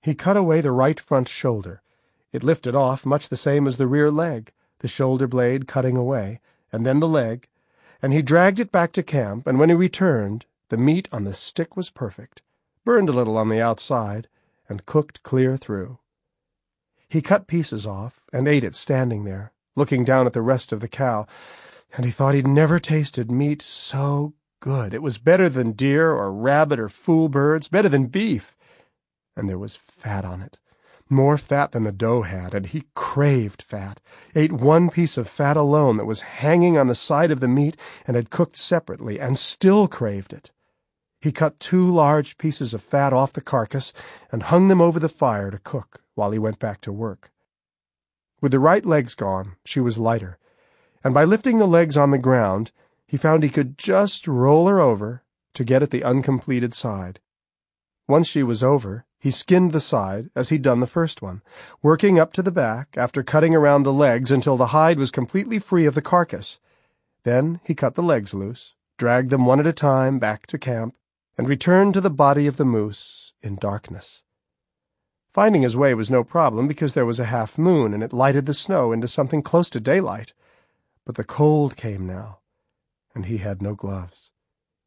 He 0.00 0.14
cut 0.14 0.36
away 0.36 0.60
the 0.60 0.72
right 0.72 0.98
front 0.98 1.28
shoulder. 1.28 1.82
It 2.32 2.42
lifted 2.42 2.74
off 2.74 3.06
much 3.06 3.28
the 3.28 3.36
same 3.36 3.66
as 3.66 3.76
the 3.76 3.86
rear 3.86 4.10
leg, 4.10 4.52
the 4.80 4.88
shoulder 4.88 5.28
blade 5.28 5.68
cutting 5.68 5.96
away, 5.96 6.40
and 6.72 6.84
then 6.84 6.98
the 6.98 7.08
leg, 7.08 7.48
and 8.02 8.12
he 8.12 8.20
dragged 8.20 8.58
it 8.58 8.72
back 8.72 8.90
to 8.92 9.02
camp, 9.02 9.46
and 9.46 9.60
when 9.60 9.68
he 9.68 9.74
returned, 9.76 10.44
the 10.70 10.76
meat 10.76 11.08
on 11.12 11.22
the 11.22 11.34
stick 11.34 11.76
was 11.76 11.90
perfect, 11.90 12.42
burned 12.84 13.08
a 13.08 13.12
little 13.12 13.36
on 13.36 13.48
the 13.48 13.60
outside, 13.60 14.26
and 14.68 14.86
cooked 14.86 15.22
clear 15.22 15.56
through. 15.56 15.98
He 17.12 17.20
cut 17.20 17.46
pieces 17.46 17.86
off 17.86 18.22
and 18.32 18.48
ate 18.48 18.64
it 18.64 18.74
standing 18.74 19.24
there, 19.24 19.52
looking 19.76 20.02
down 20.02 20.24
at 20.26 20.32
the 20.32 20.40
rest 20.40 20.72
of 20.72 20.80
the 20.80 20.88
cow, 20.88 21.26
and 21.94 22.06
he 22.06 22.10
thought 22.10 22.34
he'd 22.34 22.46
never 22.46 22.78
tasted 22.78 23.30
meat 23.30 23.60
so 23.60 24.32
good. 24.60 24.94
It 24.94 25.02
was 25.02 25.18
better 25.18 25.50
than 25.50 25.72
deer 25.72 26.10
or 26.10 26.32
rabbit 26.32 26.80
or 26.80 26.88
fool 26.88 27.28
birds, 27.28 27.68
better 27.68 27.90
than 27.90 28.06
beef. 28.06 28.56
And 29.36 29.46
there 29.46 29.58
was 29.58 29.76
fat 29.76 30.24
on 30.24 30.40
it. 30.40 30.56
More 31.10 31.36
fat 31.36 31.72
than 31.72 31.82
the 31.82 31.92
doe 31.92 32.22
had, 32.22 32.54
and 32.54 32.64
he 32.64 32.84
craved 32.94 33.60
fat, 33.60 34.00
ate 34.34 34.50
one 34.50 34.88
piece 34.88 35.18
of 35.18 35.28
fat 35.28 35.58
alone 35.58 35.98
that 35.98 36.06
was 36.06 36.22
hanging 36.22 36.78
on 36.78 36.86
the 36.86 36.94
side 36.94 37.30
of 37.30 37.40
the 37.40 37.46
meat 37.46 37.76
and 38.06 38.16
had 38.16 38.30
cooked 38.30 38.56
separately, 38.56 39.20
and 39.20 39.36
still 39.36 39.86
craved 39.86 40.32
it. 40.32 40.50
He 41.22 41.30
cut 41.30 41.60
two 41.60 41.86
large 41.86 42.36
pieces 42.36 42.74
of 42.74 42.82
fat 42.82 43.12
off 43.12 43.32
the 43.32 43.40
carcass 43.40 43.92
and 44.32 44.42
hung 44.42 44.66
them 44.66 44.80
over 44.80 44.98
the 44.98 45.08
fire 45.08 45.52
to 45.52 45.58
cook 45.58 46.02
while 46.16 46.32
he 46.32 46.38
went 46.38 46.58
back 46.58 46.80
to 46.80 46.92
work. 46.92 47.30
With 48.40 48.50
the 48.50 48.58
right 48.58 48.84
legs 48.84 49.14
gone, 49.14 49.54
she 49.64 49.78
was 49.78 49.98
lighter, 49.98 50.36
and 51.04 51.14
by 51.14 51.22
lifting 51.22 51.58
the 51.58 51.66
legs 51.66 51.96
on 51.96 52.10
the 52.10 52.18
ground, 52.18 52.72
he 53.06 53.16
found 53.16 53.44
he 53.44 53.50
could 53.50 53.78
just 53.78 54.26
roll 54.26 54.66
her 54.66 54.80
over 54.80 55.22
to 55.54 55.64
get 55.64 55.80
at 55.80 55.92
the 55.92 56.02
uncompleted 56.02 56.74
side. 56.74 57.20
Once 58.08 58.26
she 58.26 58.42
was 58.42 58.64
over, 58.64 59.04
he 59.20 59.30
skinned 59.30 59.70
the 59.70 59.78
side 59.78 60.28
as 60.34 60.48
he'd 60.48 60.62
done 60.62 60.80
the 60.80 60.88
first 60.88 61.22
one, 61.22 61.40
working 61.82 62.18
up 62.18 62.32
to 62.32 62.42
the 62.42 62.50
back 62.50 62.96
after 62.96 63.22
cutting 63.22 63.54
around 63.54 63.84
the 63.84 63.92
legs 63.92 64.32
until 64.32 64.56
the 64.56 64.68
hide 64.68 64.98
was 64.98 65.12
completely 65.12 65.60
free 65.60 65.86
of 65.86 65.94
the 65.94 66.02
carcass. 66.02 66.58
Then 67.22 67.60
he 67.62 67.76
cut 67.76 67.94
the 67.94 68.02
legs 68.02 68.34
loose, 68.34 68.74
dragged 68.98 69.30
them 69.30 69.46
one 69.46 69.60
at 69.60 69.68
a 69.68 69.72
time 69.72 70.18
back 70.18 70.48
to 70.48 70.58
camp, 70.58 70.96
and 71.36 71.48
returned 71.48 71.94
to 71.94 72.00
the 72.00 72.10
body 72.10 72.46
of 72.46 72.56
the 72.56 72.64
moose 72.64 73.32
in 73.42 73.56
darkness. 73.56 74.22
Finding 75.32 75.62
his 75.62 75.76
way 75.76 75.94
was 75.94 76.10
no 76.10 76.22
problem 76.22 76.68
because 76.68 76.92
there 76.92 77.06
was 77.06 77.18
a 77.18 77.26
half 77.26 77.56
moon 77.56 77.94
and 77.94 78.02
it 78.02 78.12
lighted 78.12 78.46
the 78.46 78.52
snow 78.52 78.92
into 78.92 79.08
something 79.08 79.42
close 79.42 79.70
to 79.70 79.80
daylight. 79.80 80.34
But 81.06 81.16
the 81.16 81.24
cold 81.24 81.76
came 81.76 82.06
now, 82.06 82.40
and 83.14 83.26
he 83.26 83.38
had 83.38 83.62
no 83.62 83.74
gloves. 83.74 84.30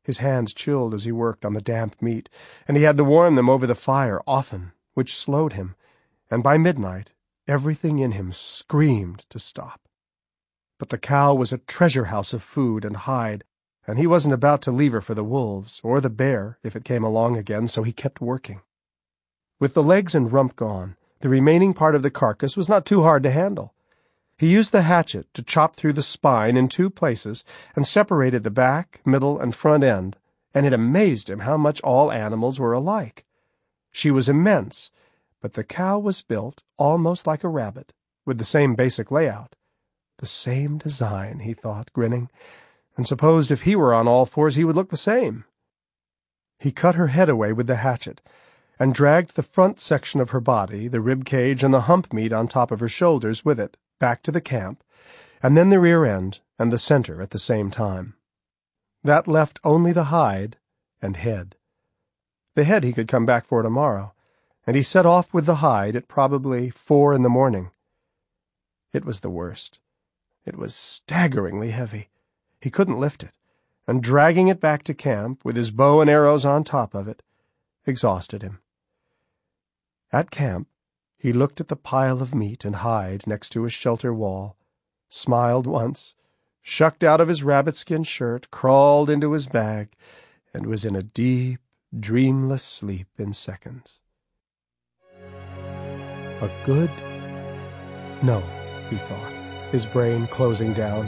His 0.03 0.19
hands 0.19 0.53
chilled 0.53 0.93
as 0.93 1.03
he 1.03 1.11
worked 1.11 1.45
on 1.45 1.53
the 1.53 1.61
damp 1.61 1.99
meat, 1.99 2.29
and 2.67 2.77
he 2.77 2.83
had 2.83 2.95
to 2.97 3.03
warm 3.03 3.35
them 3.35 3.49
over 3.49 3.65
the 3.65 3.73
fire 3.73 4.21
often, 4.27 4.71
which 4.93 5.17
slowed 5.17 5.53
him, 5.53 5.75
and 6.29 6.43
by 6.43 6.59
midnight 6.59 7.11
everything 7.47 7.99
in 7.99 8.11
him 8.11 8.31
screamed 8.31 9.25
to 9.29 9.39
stop. 9.39 9.81
But 10.77 10.89
the 10.89 10.97
cow 10.97 11.33
was 11.33 11.51
a 11.51 11.57
treasure 11.57 12.05
house 12.05 12.33
of 12.33 12.43
food 12.43 12.85
and 12.85 12.97
hide, 12.97 13.43
and 13.87 13.99
he 13.99 14.07
wasn't 14.07 14.33
about 14.33 14.61
to 14.63 14.71
leave 14.71 14.91
her 14.91 15.01
for 15.01 15.13
the 15.13 15.23
wolves, 15.23 15.79
or 15.83 16.01
the 16.01 16.09
bear 16.09 16.57
if 16.63 16.75
it 16.75 16.83
came 16.83 17.03
along 17.03 17.37
again, 17.37 17.67
so 17.67 17.83
he 17.83 17.91
kept 17.91 18.21
working. 18.21 18.61
With 19.59 19.73
the 19.73 19.83
legs 19.83 20.15
and 20.15 20.31
rump 20.31 20.55
gone, 20.55 20.97
the 21.21 21.29
remaining 21.29 21.73
part 21.73 21.95
of 21.95 22.01
the 22.01 22.11
carcass 22.11 22.57
was 22.57 22.69
not 22.69 22.85
too 22.85 23.03
hard 23.03 23.23
to 23.23 23.31
handle. 23.31 23.73
He 24.37 24.51
used 24.51 24.71
the 24.71 24.81
hatchet 24.81 25.33
to 25.33 25.43
chop 25.43 25.75
through 25.75 25.93
the 25.93 26.01
spine 26.01 26.57
in 26.57 26.67
two 26.67 26.89
places 26.89 27.45
and 27.75 27.87
separated 27.87 28.43
the 28.43 28.51
back, 28.51 28.99
middle, 29.05 29.39
and 29.39 29.55
front 29.55 29.83
end, 29.83 30.17
and 30.53 30.65
it 30.65 30.73
amazed 30.73 31.29
him 31.29 31.39
how 31.39 31.57
much 31.57 31.81
all 31.81 32.11
animals 32.11 32.59
were 32.59 32.73
alike. 32.73 33.25
She 33.91 34.11
was 34.11 34.27
immense, 34.27 34.91
but 35.41 35.53
the 35.53 35.63
cow 35.63 35.99
was 35.99 36.21
built 36.21 36.63
almost 36.77 37.25
like 37.25 37.43
a 37.43 37.49
rabbit, 37.49 37.93
with 38.25 38.39
the 38.39 38.43
same 38.43 38.75
basic 38.75 39.09
layout. 39.09 39.55
The 40.17 40.25
same 40.25 40.77
design, 40.77 41.39
he 41.39 41.53
thought, 41.53 41.93
grinning, 41.93 42.29
and 42.97 43.07
supposed 43.07 43.51
if 43.51 43.63
he 43.63 43.75
were 43.75 43.93
on 43.93 44.07
all 44.07 44.25
fours 44.25 44.55
he 44.55 44.63
would 44.63 44.75
look 44.75 44.89
the 44.89 44.97
same. 44.97 45.45
He 46.59 46.71
cut 46.71 46.95
her 46.95 47.07
head 47.07 47.29
away 47.29 47.53
with 47.53 47.67
the 47.67 47.77
hatchet, 47.77 48.21
and 48.79 48.93
dragged 48.93 49.35
the 49.35 49.43
front 49.43 49.79
section 49.79 50.19
of 50.19 50.31
her 50.31 50.39
body, 50.39 50.87
the 50.87 51.01
rib 51.01 51.25
cage 51.25 51.63
and 51.63 51.73
the 51.73 51.81
hump 51.81 52.11
meat 52.11 52.33
on 52.33 52.47
top 52.47 52.71
of 52.71 52.79
her 52.79 52.89
shoulders 52.89 53.45
with 53.45 53.59
it, 53.59 53.77
back 53.99 54.21
to 54.23 54.31
the 54.31 54.41
camp, 54.41 54.83
and 55.41 55.55
then 55.55 55.69
the 55.69 55.79
rear 55.79 56.05
end 56.05 56.39
and 56.57 56.71
the 56.71 56.77
center 56.77 57.21
at 57.21 57.31
the 57.31 57.39
same 57.39 57.69
time. 57.69 58.15
That 59.03 59.27
left 59.27 59.59
only 59.63 59.91
the 59.91 60.05
hide 60.05 60.57
and 61.01 61.15
head. 61.15 61.55
The 62.55 62.63
head 62.63 62.83
he 62.83 62.93
could 62.93 63.07
come 63.07 63.25
back 63.25 63.45
for 63.45 63.61
tomorrow, 63.61 64.13
and 64.65 64.75
he 64.75 64.81
set 64.81 65.05
off 65.05 65.33
with 65.33 65.45
the 65.45 65.55
hide 65.55 65.95
at 65.95 66.07
probably 66.07 66.69
four 66.69 67.13
in 67.13 67.21
the 67.21 67.29
morning. 67.29 67.71
It 68.93 69.05
was 69.05 69.19
the 69.19 69.29
worst. 69.29 69.79
It 70.45 70.57
was 70.57 70.73
staggeringly 70.73 71.71
heavy. 71.71 72.09
He 72.65 72.71
couldn't 72.71 72.99
lift 72.99 73.21
it, 73.21 73.37
and 73.85 74.01
dragging 74.01 74.47
it 74.47 74.59
back 74.59 74.81
to 74.85 74.95
camp, 74.95 75.45
with 75.45 75.55
his 75.55 75.69
bow 75.69 76.01
and 76.01 76.09
arrows 76.09 76.45
on 76.45 76.63
top 76.63 76.95
of 76.95 77.07
it, 77.07 77.21
exhausted 77.85 78.41
him. 78.41 78.59
At 80.11 80.31
camp, 80.31 80.67
he 81.15 81.31
looked 81.31 81.61
at 81.61 81.67
the 81.67 81.75
pile 81.75 82.23
of 82.23 82.33
meat 82.33 82.65
and 82.65 82.77
hide 82.77 83.27
next 83.27 83.49
to 83.49 83.61
his 83.65 83.73
shelter 83.73 84.11
wall, 84.11 84.57
smiled 85.09 85.67
once, 85.67 86.15
shucked 86.63 87.03
out 87.03 87.21
of 87.21 87.27
his 87.27 87.43
rabbit-skin 87.43 88.03
shirt, 88.03 88.49
crawled 88.49 89.11
into 89.11 89.33
his 89.33 89.45
bag, 89.45 89.89
and 90.51 90.65
was 90.65 90.83
in 90.83 90.95
a 90.95 91.03
deep, 91.03 91.59
dreamless 91.95 92.63
sleep 92.63 93.09
in 93.19 93.31
seconds. 93.31 93.99
A 96.41 96.49
good? 96.65 96.89
No, 98.23 98.39
he 98.89 98.95
thought, 98.95 99.33
his 99.71 99.85
brain 99.85 100.25
closing 100.25 100.73
down. 100.73 101.05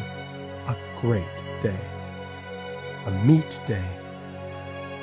A 0.67 0.75
great 1.01 1.25
day. 1.61 1.79
A 3.05 3.11
meat 3.25 3.59
day. 3.67 3.85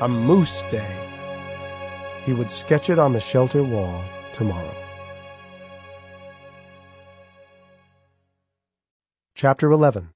A 0.00 0.08
moose 0.08 0.62
day. 0.70 0.96
He 2.24 2.32
would 2.32 2.50
sketch 2.50 2.90
it 2.90 2.98
on 2.98 3.12
the 3.12 3.20
shelter 3.20 3.62
wall 3.62 4.02
tomorrow. 4.32 4.74
Chapter 9.34 9.70
11 9.70 10.10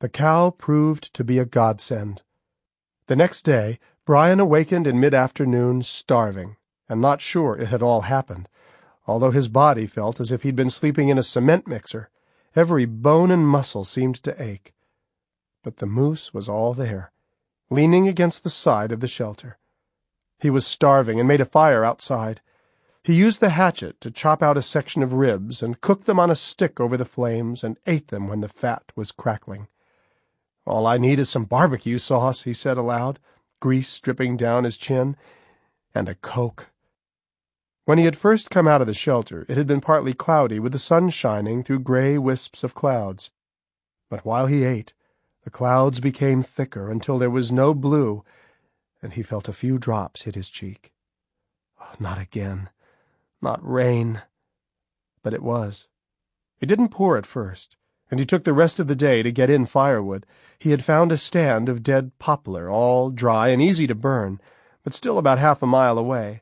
The 0.00 0.08
cow 0.08 0.50
proved 0.50 1.12
to 1.14 1.24
be 1.24 1.38
a 1.38 1.44
godsend. 1.44 2.22
The 3.06 3.16
next 3.16 3.42
day, 3.42 3.78
Brian 4.04 4.38
awakened 4.38 4.86
in 4.86 5.00
mid-afternoon 5.00 5.82
starving, 5.82 6.56
and 6.88 7.00
not 7.00 7.20
sure 7.20 7.56
it 7.56 7.68
had 7.68 7.82
all 7.82 8.02
happened, 8.02 8.48
although 9.06 9.30
his 9.30 9.48
body 9.48 9.86
felt 9.86 10.20
as 10.20 10.30
if 10.30 10.42
he'd 10.42 10.56
been 10.56 10.70
sleeping 10.70 11.08
in 11.08 11.18
a 11.18 11.22
cement 11.22 11.66
mixer. 11.66 12.10
Every 12.56 12.84
bone 12.84 13.30
and 13.32 13.48
muscle 13.48 13.84
seemed 13.84 14.16
to 14.22 14.42
ache. 14.42 14.74
But 15.64 15.78
the 15.78 15.86
moose 15.86 16.32
was 16.32 16.48
all 16.48 16.72
there, 16.72 17.10
leaning 17.68 18.06
against 18.06 18.44
the 18.44 18.50
side 18.50 18.92
of 18.92 19.00
the 19.00 19.08
shelter. 19.08 19.58
He 20.38 20.50
was 20.50 20.66
starving 20.66 21.18
and 21.18 21.26
made 21.26 21.40
a 21.40 21.46
fire 21.46 21.84
outside. 21.84 22.40
He 23.02 23.14
used 23.14 23.40
the 23.40 23.50
hatchet 23.50 24.00
to 24.02 24.10
chop 24.10 24.42
out 24.42 24.56
a 24.56 24.62
section 24.62 25.02
of 25.02 25.12
ribs 25.12 25.62
and 25.62 25.80
cooked 25.80 26.06
them 26.06 26.20
on 26.20 26.30
a 26.30 26.36
stick 26.36 26.78
over 26.78 26.96
the 26.96 27.04
flames 27.04 27.64
and 27.64 27.78
ate 27.86 28.08
them 28.08 28.28
when 28.28 28.40
the 28.40 28.48
fat 28.48 28.84
was 28.94 29.10
crackling. 29.10 29.68
All 30.66 30.86
I 30.86 30.96
need 30.96 31.18
is 31.18 31.28
some 31.28 31.44
barbecue 31.44 31.98
sauce, 31.98 32.44
he 32.44 32.52
said 32.52 32.76
aloud, 32.76 33.18
grease 33.60 33.98
dripping 33.98 34.36
down 34.36 34.64
his 34.64 34.76
chin, 34.76 35.16
and 35.94 36.08
a 36.08 36.14
Coke. 36.14 36.70
When 37.86 37.98
he 37.98 38.06
had 38.06 38.16
first 38.16 38.48
come 38.48 38.66
out 38.66 38.80
of 38.80 38.86
the 38.86 38.94
shelter, 38.94 39.44
it 39.46 39.58
had 39.58 39.66
been 39.66 39.82
partly 39.82 40.14
cloudy, 40.14 40.58
with 40.58 40.72
the 40.72 40.78
sun 40.78 41.10
shining 41.10 41.62
through 41.62 41.80
gray 41.80 42.16
wisps 42.16 42.64
of 42.64 42.74
clouds. 42.74 43.30
But 44.08 44.24
while 44.24 44.46
he 44.46 44.64
ate, 44.64 44.94
the 45.42 45.50
clouds 45.50 46.00
became 46.00 46.42
thicker 46.42 46.90
until 46.90 47.18
there 47.18 47.28
was 47.28 47.52
no 47.52 47.74
blue, 47.74 48.24
and 49.02 49.12
he 49.12 49.22
felt 49.22 49.50
a 49.50 49.52
few 49.52 49.76
drops 49.76 50.22
hit 50.22 50.34
his 50.34 50.48
cheek. 50.48 50.92
Oh, 51.78 51.92
not 51.98 52.18
again. 52.18 52.70
Not 53.42 53.60
rain. 53.62 54.22
But 55.22 55.34
it 55.34 55.42
was. 55.42 55.88
It 56.60 56.66
didn't 56.66 56.88
pour 56.88 57.18
at 57.18 57.26
first, 57.26 57.76
and 58.10 58.18
he 58.18 58.24
took 58.24 58.44
the 58.44 58.54
rest 58.54 58.80
of 58.80 58.86
the 58.86 58.96
day 58.96 59.22
to 59.22 59.30
get 59.30 59.50
in 59.50 59.66
firewood. 59.66 60.24
He 60.58 60.70
had 60.70 60.82
found 60.82 61.12
a 61.12 61.18
stand 61.18 61.68
of 61.68 61.82
dead 61.82 62.18
poplar, 62.18 62.70
all 62.70 63.10
dry 63.10 63.48
and 63.48 63.60
easy 63.60 63.86
to 63.86 63.94
burn, 63.94 64.40
but 64.82 64.94
still 64.94 65.18
about 65.18 65.38
half 65.38 65.62
a 65.62 65.66
mile 65.66 65.98
away 65.98 66.40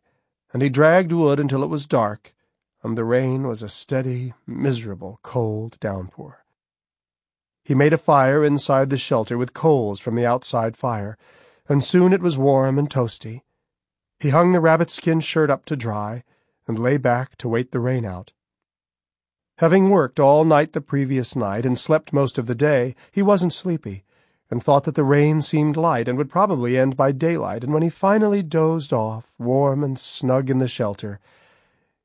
and 0.52 0.62
he 0.62 0.68
dragged 0.68 1.12
wood 1.12 1.40
until 1.40 1.62
it 1.62 1.68
was 1.68 1.86
dark, 1.86 2.34
and 2.82 2.96
the 2.96 3.04
rain 3.04 3.46
was 3.46 3.62
a 3.62 3.68
steady, 3.68 4.34
miserable, 4.46 5.18
cold 5.22 5.78
downpour. 5.80 6.44
He 7.64 7.74
made 7.74 7.92
a 7.92 7.98
fire 7.98 8.44
inside 8.44 8.90
the 8.90 8.98
shelter 8.98 9.38
with 9.38 9.54
coals 9.54 10.00
from 10.00 10.14
the 10.14 10.26
outside 10.26 10.76
fire, 10.76 11.16
and 11.68 11.82
soon 11.82 12.12
it 12.12 12.20
was 12.20 12.36
warm 12.36 12.78
and 12.78 12.90
toasty. 12.90 13.42
He 14.18 14.30
hung 14.30 14.52
the 14.52 14.60
rabbit-skin 14.60 15.20
shirt 15.20 15.48
up 15.48 15.64
to 15.66 15.76
dry, 15.76 16.24
and 16.66 16.78
lay 16.78 16.96
back 16.96 17.36
to 17.38 17.48
wait 17.48 17.70
the 17.70 17.80
rain 17.80 18.04
out. 18.04 18.32
Having 19.58 19.90
worked 19.90 20.18
all 20.18 20.44
night 20.44 20.72
the 20.72 20.80
previous 20.80 21.36
night 21.36 21.64
and 21.64 21.78
slept 21.78 22.12
most 22.12 22.36
of 22.36 22.46
the 22.46 22.54
day, 22.54 22.96
he 23.12 23.22
wasn't 23.22 23.52
sleepy, 23.52 24.04
and 24.52 24.62
thought 24.62 24.84
that 24.84 24.94
the 24.94 25.02
rain 25.02 25.40
seemed 25.40 25.78
light 25.78 26.06
and 26.06 26.18
would 26.18 26.28
probably 26.28 26.76
end 26.76 26.94
by 26.94 27.10
daylight, 27.10 27.64
and 27.64 27.72
when 27.72 27.82
he 27.82 27.88
finally 27.88 28.42
dozed 28.42 28.92
off, 28.92 29.32
warm 29.38 29.82
and 29.82 29.98
snug 29.98 30.50
in 30.50 30.58
the 30.58 30.68
shelter, 30.68 31.18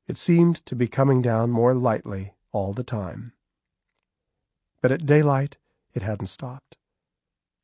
it 0.06 0.16
seemed 0.16 0.64
to 0.64 0.74
be 0.74 0.88
coming 0.88 1.20
down 1.20 1.50
more 1.50 1.74
lightly 1.74 2.32
all 2.50 2.72
the 2.72 2.82
time. 2.82 3.34
But 4.80 4.92
at 4.92 5.04
daylight 5.04 5.58
it 5.92 6.00
hadn't 6.00 6.28
stopped. 6.28 6.78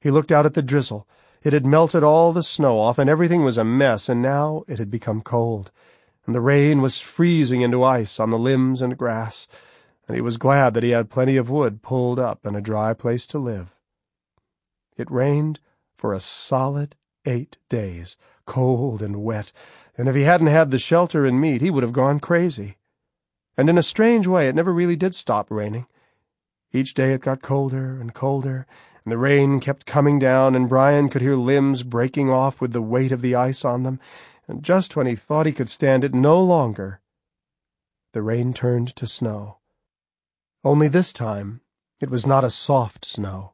He 0.02 0.10
looked 0.10 0.30
out 0.30 0.44
at 0.44 0.52
the 0.52 0.60
drizzle. 0.60 1.08
It 1.42 1.54
had 1.54 1.64
melted 1.64 2.02
all 2.02 2.34
the 2.34 2.42
snow 2.42 2.78
off, 2.78 2.98
and 2.98 3.08
everything 3.08 3.42
was 3.42 3.56
a 3.56 3.64
mess, 3.64 4.10
and 4.10 4.20
now 4.20 4.64
it 4.68 4.78
had 4.78 4.90
become 4.90 5.22
cold, 5.22 5.72
and 6.26 6.34
the 6.34 6.42
rain 6.42 6.82
was 6.82 6.98
freezing 6.98 7.62
into 7.62 7.82
ice 7.82 8.20
on 8.20 8.28
the 8.28 8.38
limbs 8.38 8.82
and 8.82 8.98
grass, 8.98 9.48
and 10.06 10.14
he 10.14 10.20
was 10.20 10.36
glad 10.36 10.74
that 10.74 10.82
he 10.82 10.90
had 10.90 11.08
plenty 11.08 11.38
of 11.38 11.48
wood 11.48 11.80
pulled 11.80 12.18
up 12.18 12.44
and 12.44 12.54
a 12.54 12.60
dry 12.60 12.92
place 12.92 13.26
to 13.28 13.38
live. 13.38 13.73
It 14.96 15.10
rained 15.10 15.60
for 15.96 16.12
a 16.12 16.20
solid 16.20 16.96
eight 17.24 17.56
days, 17.68 18.16
cold 18.46 19.02
and 19.02 19.22
wet, 19.22 19.52
and 19.96 20.08
if 20.08 20.14
he 20.14 20.22
hadn't 20.22 20.48
had 20.48 20.70
the 20.70 20.78
shelter 20.78 21.24
and 21.24 21.40
meat, 21.40 21.62
he 21.62 21.70
would 21.70 21.82
have 21.82 21.92
gone 21.92 22.20
crazy. 22.20 22.76
And 23.56 23.70
in 23.70 23.78
a 23.78 23.82
strange 23.82 24.26
way, 24.26 24.48
it 24.48 24.54
never 24.54 24.72
really 24.72 24.96
did 24.96 25.14
stop 25.14 25.50
raining. 25.50 25.86
Each 26.72 26.92
day 26.92 27.12
it 27.12 27.20
got 27.20 27.42
colder 27.42 28.00
and 28.00 28.12
colder, 28.12 28.66
and 29.04 29.12
the 29.12 29.18
rain 29.18 29.60
kept 29.60 29.86
coming 29.86 30.18
down, 30.18 30.54
and 30.54 30.68
Brian 30.68 31.08
could 31.08 31.22
hear 31.22 31.36
limbs 31.36 31.82
breaking 31.82 32.30
off 32.30 32.60
with 32.60 32.72
the 32.72 32.82
weight 32.82 33.12
of 33.12 33.22
the 33.22 33.34
ice 33.34 33.64
on 33.64 33.84
them, 33.84 34.00
and 34.48 34.62
just 34.62 34.96
when 34.96 35.06
he 35.06 35.14
thought 35.14 35.46
he 35.46 35.52
could 35.52 35.68
stand 35.68 36.04
it 36.04 36.14
no 36.14 36.40
longer, 36.40 37.00
the 38.12 38.22
rain 38.22 38.52
turned 38.52 38.94
to 38.96 39.06
snow. 39.06 39.58
Only 40.62 40.88
this 40.88 41.12
time, 41.12 41.60
it 42.00 42.10
was 42.10 42.26
not 42.26 42.44
a 42.44 42.50
soft 42.50 43.04
snow. 43.04 43.53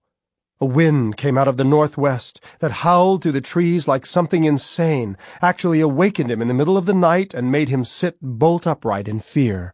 A 0.62 0.66
wind 0.66 1.16
came 1.16 1.39
out 1.39 1.49
of 1.49 1.57
the 1.57 1.65
northwest 1.65 2.45
that 2.59 2.85
howled 2.85 3.23
through 3.23 3.32
the 3.32 3.41
trees 3.41 3.89
like 3.89 4.05
something 4.05 4.45
insane, 4.45 5.16
actually 5.41 5.81
awakened 5.81 6.31
him 6.31 6.43
in 6.43 6.49
the 6.49 6.55
middle 6.55 6.77
of 6.77 6.85
the 6.85 6.93
night 6.93 7.32
and 7.32 7.51
made 7.51 7.70
him 7.70 7.82
sit 7.82 8.19
bolt 8.20 8.66
upright 8.66 9.09
in 9.09 9.20
fear. 9.20 9.73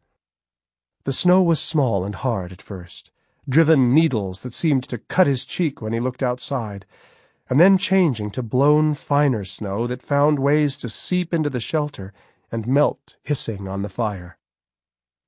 The 1.03 1.13
snow 1.13 1.43
was 1.43 1.59
small 1.59 2.05
and 2.05 2.15
hard 2.15 2.53
at 2.53 2.63
first, 2.63 3.11
driven 3.49 3.95
needles 3.95 4.43
that 4.43 4.55
seemed 4.55 4.85
to 4.85 4.99
cut 4.99 5.27
his 5.27 5.45
cheek 5.45 5.83
when 5.83 5.93
he 5.93 5.99
looked 5.99 6.23
outside, 6.23 6.87
and 7.51 7.59
then 7.59 7.79
changing 7.79 8.31
to 8.33 8.43
blown 8.45 8.95
finer 8.95 9.43
snow 9.43 9.89
that 9.89 10.03
found 10.03 10.39
ways 10.39 10.77
to 10.77 10.89
seep 10.89 11.35
into 11.35 11.51
the 11.51 11.59
shelter 11.59 12.13
and 12.53 12.69
melt 12.69 13.17
hissing 13.25 13.67
on 13.67 13.83
the 13.83 13.89
fire. 13.89 14.39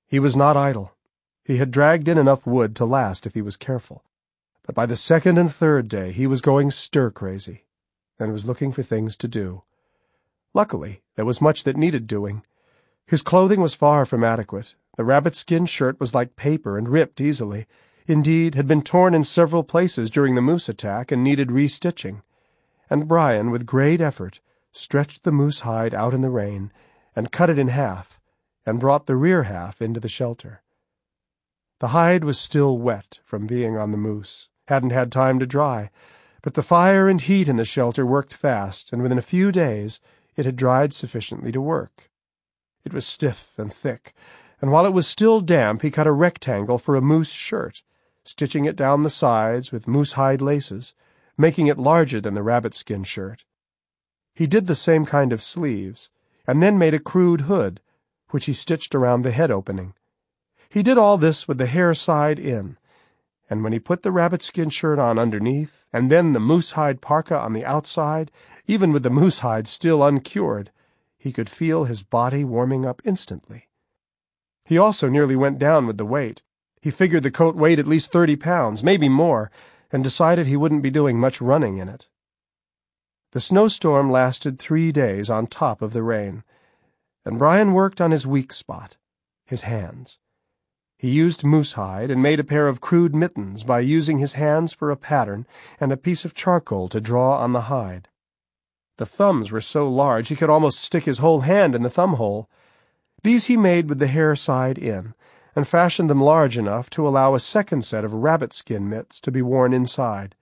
He 0.07 0.21
was 0.21 0.37
not 0.37 0.57
idle. 0.57 0.95
He 1.43 1.57
had 1.57 1.73
dragged 1.73 2.07
in 2.07 2.17
enough 2.17 2.47
wood 2.47 2.77
to 2.77 2.85
last 2.85 3.27
if 3.27 3.35
he 3.35 3.43
was 3.43 3.57
careful 3.57 4.05
but 4.69 4.75
by 4.75 4.85
the 4.85 4.97
second 4.97 5.39
and 5.39 5.51
third 5.51 5.89
day 5.89 6.13
he 6.13 6.27
was 6.27 6.43
going 6.43 6.71
stir-crazy, 6.71 7.65
and 8.19 8.35
was 8.35 8.45
looking 8.45 8.71
for 8.71 8.83
things 8.83 9.17
to 9.17 9.27
do. 9.27 9.63
Luckily, 10.53 11.01
there 11.17 11.25
was 11.25 11.41
much 11.41 11.65
that 11.65 11.75
needed 11.75 12.07
doing. 12.07 12.45
His 13.07 13.23
clothing 13.23 13.63
was 13.63 13.73
far 13.73 14.05
from 14.05 14.23
adequate. 14.23 14.75
The 14.99 15.05
rabbit-skin 15.05 15.65
shirt 15.65 15.99
was 15.99 16.15
like 16.15 16.37
paper 16.37 16.77
and 16.77 16.87
ripped 16.87 17.19
easily. 17.19 17.67
Indeed, 18.07 18.57
had 18.57 18.67
been 18.67 18.83
torn 18.83 19.15
in 19.15 19.25
several 19.25 19.65
places 19.65 20.11
during 20.11 20.35
the 20.35 20.43
moose 20.43 20.69
attack 20.69 21.11
and 21.11 21.25
needed 21.25 21.49
restitching. 21.49 22.21
And 22.91 23.09
Brian, 23.09 23.51
with 23.51 23.65
great 23.65 24.03
effort, 24.03 24.41
stretched 24.71 25.25
the 25.25 25.33
moose 25.33 25.61
hide 25.61 25.95
out 25.95 26.13
in 26.13 26.21
the 26.21 26.29
rain 26.29 26.75
and 27.17 27.33
cut 27.33 27.49
it 27.49 27.59
in 27.59 27.69
half 27.69 28.21
and 28.67 28.79
brought 28.79 29.07
the 29.07 29.17
rear 29.17 29.45
half 29.45 29.81
into 29.81 29.99
the 29.99 30.11
shelter. 30.11 30.63
The 31.79 31.89
hide 31.89 32.23
was 32.23 32.39
still 32.39 32.77
wet 32.77 33.21
from 33.25 33.47
being 33.47 33.79
on 33.79 33.93
the 33.93 33.97
moose, 33.97 34.51
hadn't 34.69 34.91
had 34.91 35.11
time 35.11 35.39
to 35.39 35.47
dry, 35.47 35.91
but 36.43 36.53
the 36.53 36.63
fire 36.63 37.09
and 37.09 37.23
heat 37.23 37.49
in 37.49 37.57
the 37.57 37.65
shelter 37.65 38.05
worked 38.05 38.35
fast, 38.35 38.93
and 38.93 39.03
within 39.03 39.17
a 39.17 39.23
few 39.23 39.51
days 39.51 39.99
it 40.37 40.45
had 40.45 40.57
dried 40.57 40.93
sufficiently 40.93 41.51
to 41.51 41.61
work. 41.61 42.11
It 42.85 42.93
was 42.93 43.07
stiff 43.07 43.59
and 43.59 43.73
thick, 43.73 44.15
and 44.61 44.71
while 44.71 44.85
it 44.85 44.93
was 44.93 45.07
still 45.07 45.41
damp 45.41 45.81
he 45.83 45.91
cut 45.91 46.07
a 46.07 46.13
rectangle 46.13 46.79
for 46.79 46.97
a 46.97 47.01
moose 47.01 47.31
shirt, 47.31 47.83
stitching 48.25 48.67
it 48.67 48.77
down 48.77 49.03
the 49.03 49.11
sides 49.11 49.73
with 49.73 49.89
moose 49.89 50.13
hide 50.13 50.43
laces, 50.43 50.95
making 51.39 51.67
it 51.67 51.79
larger 51.79 52.21
than 52.21 52.35
the 52.35 52.43
rabbit 52.43 52.75
skin 52.75 53.05
shirt. 53.05 53.45
He 54.35 54.47
did 54.47 54.67
the 54.67 54.75
same 54.75 55.07
kind 55.07 55.33
of 55.33 55.43
sleeves, 55.43 56.11
and 56.47 56.63
then 56.63 56.79
made 56.79 56.95
a 56.95 56.99
crude 56.99 57.43
hood, 57.43 57.81
which 58.31 58.47
he 58.47 58.53
stitched 58.53 58.95
around 58.95 59.23
the 59.23 59.31
head 59.31 59.51
opening. 59.51 59.95
He 60.69 60.83
did 60.83 60.99
all 60.99 61.17
this 61.19 61.49
with 61.49 61.59
the 61.59 61.67
hair 61.67 61.95
side 61.95 62.39
in, 62.39 62.77
and 63.51 63.65
when 63.65 63.73
he 63.73 63.79
put 63.79 64.03
the 64.03 64.13
rabbit-skin 64.13 64.71
shirt 64.71 64.99
on 64.99 65.19
underneath, 65.19 65.85
and 65.93 66.11
then 66.11 66.33
the 66.33 66.41
moose-hide 66.41 67.01
parka 67.01 67.39
on 67.39 67.53
the 67.53 67.65
outside, 67.65 68.31
even 68.67 68.93
with 68.93 69.03
the 69.03 69.11
moose-hide 69.11 69.67
still 69.67 70.05
uncured, 70.05 70.71
he 71.17 71.33
could 71.33 71.49
feel 71.49 71.85
his 71.85 72.03
body 72.03 72.45
warming 72.45 72.85
up 72.85 73.01
instantly. 73.05 73.69
He 74.65 74.77
also 74.77 75.09
nearly 75.09 75.35
went 75.35 75.59
down 75.59 75.87
with 75.87 75.97
the 75.97 76.05
weight. 76.05 76.43
He 76.81 76.91
figured 76.91 77.23
the 77.23 77.31
coat 77.31 77.57
weighed 77.57 77.79
at 77.79 77.87
least 77.87 78.13
thirty 78.13 78.37
pounds, 78.37 78.85
maybe 78.85 79.09
more, 79.09 79.51
and 79.91 80.05
decided 80.05 80.47
he 80.47 80.57
wouldn't 80.57 80.83
be 80.83 80.91
doing 80.91 81.19
much 81.19 81.41
running 81.41 81.79
in 81.79 81.89
it. 81.89 82.09
The 83.33 83.41
snowstorm 83.41 84.11
lasted 84.11 84.59
three 84.59 84.93
days 84.93 85.29
on 85.29 85.47
top 85.47 85.83
of 85.83 85.93
the 85.93 86.03
rain, 86.03 86.45
and 87.25 87.39
Brian 87.39 87.73
worked 87.73 88.01
on 88.01 88.11
his 88.11 88.27
weak 88.27 88.53
spot, 88.53 88.97
his 89.45 89.63
hands. 89.63 90.19
He 90.99 91.11
used 91.11 91.45
moose 91.45 91.75
hide 91.75 92.11
and 92.11 92.21
made 92.21 92.41
a 92.41 92.45
pair 92.45 92.67
of 92.67 92.81
crude 92.81 93.15
mittens 93.15 93.63
by 93.63 93.79
using 93.79 94.19
his 94.19 94.33
hands 94.33 94.73
for 94.73 94.91
a 94.91 94.97
pattern 94.97 95.47
and 95.79 95.93
a 95.93 95.97
piece 95.97 96.25
of 96.25 96.35
charcoal 96.35 96.89
to 96.89 97.01
draw 97.01 97.39
on 97.39 97.53
the 97.53 97.71
hide. 97.73 98.09
The 98.97 99.07
thumbs 99.07 99.53
were 99.53 99.61
so 99.61 99.89
large 99.89 100.27
he 100.27 100.35
could 100.35 100.51
almost 100.51 100.81
stick 100.81 101.05
his 101.05 101.19
whole 101.19 101.43
hand 101.43 101.77
in 101.77 101.85
the 101.85 101.91
thumb 101.91 102.15
hole. 102.15 102.51
These 103.23 103.45
he 103.45 103.57
made 103.57 103.89
with 103.89 104.01
the 104.01 104.09
hair 104.09 104.35
side 104.35 104.77
in, 104.77 105.15
and 105.55 105.69
fashioned 105.69 106.11
them 106.11 106.21
large 106.21 106.59
enough 106.59 106.91
to 106.91 107.07
allow 107.07 107.33
a 107.33 107.41
second 107.41 107.85
set 107.85 108.05
of 108.05 108.13
rabbit 108.13 108.53
skin 108.53 108.89
mitts 108.89 109.21
to 109.21 109.31
be 109.31 109.41
worn 109.41 109.73
inside. 109.73 110.35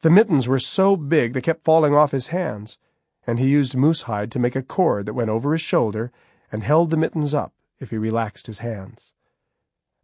The 0.00 0.10
mittens 0.10 0.46
were 0.46 0.58
so 0.58 0.94
big 0.94 1.32
they 1.32 1.40
kept 1.40 1.64
falling 1.64 1.94
off 1.94 2.10
his 2.10 2.26
hands, 2.26 2.78
and 3.26 3.38
he 3.38 3.48
used 3.48 3.74
moose 3.74 4.02
hide 4.02 4.30
to 4.32 4.38
make 4.38 4.56
a 4.56 4.62
cord 4.62 5.06
that 5.06 5.14
went 5.14 5.30
over 5.30 5.52
his 5.52 5.62
shoulder 5.62 6.12
and 6.52 6.64
held 6.64 6.90
the 6.90 6.98
mittens 6.98 7.32
up 7.32 7.54
if 7.78 7.88
he 7.88 7.96
relaxed 7.96 8.46
his 8.46 8.58
hands. 8.58 9.14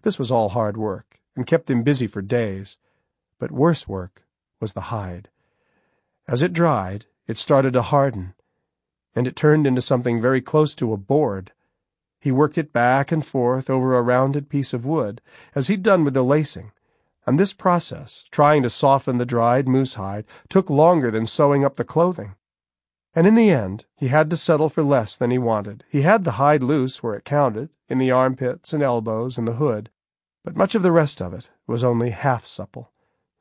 This 0.02 0.18
was 0.18 0.30
all 0.30 0.50
hard 0.50 0.76
work, 0.76 1.20
and 1.34 1.46
kept 1.46 1.70
him 1.70 1.82
busy 1.82 2.06
for 2.06 2.22
days, 2.22 2.78
but 3.38 3.50
worse 3.50 3.88
work 3.88 4.24
was 4.60 4.72
the 4.72 4.92
hide. 4.92 5.28
As 6.28 6.42
it 6.42 6.52
dried, 6.52 7.06
it 7.26 7.36
started 7.36 7.72
to 7.72 7.82
harden, 7.82 8.34
and 9.14 9.26
it 9.26 9.36
turned 9.36 9.66
into 9.66 9.80
something 9.80 10.20
very 10.20 10.40
close 10.40 10.74
to 10.76 10.92
a 10.92 10.96
board. 10.96 11.52
He 12.20 12.30
worked 12.30 12.58
it 12.58 12.72
back 12.72 13.10
and 13.10 13.26
forth 13.26 13.68
over 13.68 13.94
a 13.96 14.02
rounded 14.02 14.48
piece 14.48 14.72
of 14.72 14.86
wood, 14.86 15.20
as 15.54 15.66
he'd 15.66 15.82
done 15.82 16.04
with 16.04 16.14
the 16.14 16.22
lacing, 16.22 16.72
and 17.26 17.38
this 17.38 17.52
process, 17.52 18.24
trying 18.30 18.62
to 18.62 18.70
soften 18.70 19.18
the 19.18 19.26
dried 19.26 19.68
moose 19.68 19.94
hide, 19.94 20.24
took 20.48 20.70
longer 20.70 21.10
than 21.10 21.26
sewing 21.26 21.64
up 21.64 21.74
the 21.74 21.84
clothing. 21.84 22.35
And 23.16 23.26
in 23.26 23.34
the 23.34 23.50
end, 23.50 23.86
he 23.96 24.08
had 24.08 24.28
to 24.28 24.36
settle 24.36 24.68
for 24.68 24.82
less 24.82 25.16
than 25.16 25.30
he 25.30 25.38
wanted. 25.38 25.84
He 25.88 26.02
had 26.02 26.24
the 26.24 26.32
hide 26.32 26.62
loose 26.62 27.02
where 27.02 27.14
it 27.14 27.24
counted, 27.24 27.70
in 27.88 27.96
the 27.96 28.10
armpits 28.10 28.74
and 28.74 28.82
elbows 28.82 29.38
and 29.38 29.48
the 29.48 29.54
hood, 29.54 29.88
but 30.44 30.54
much 30.54 30.74
of 30.74 30.82
the 30.82 30.92
rest 30.92 31.22
of 31.22 31.32
it 31.32 31.48
was 31.66 31.82
only 31.82 32.10
half 32.10 32.46
supple, 32.46 32.92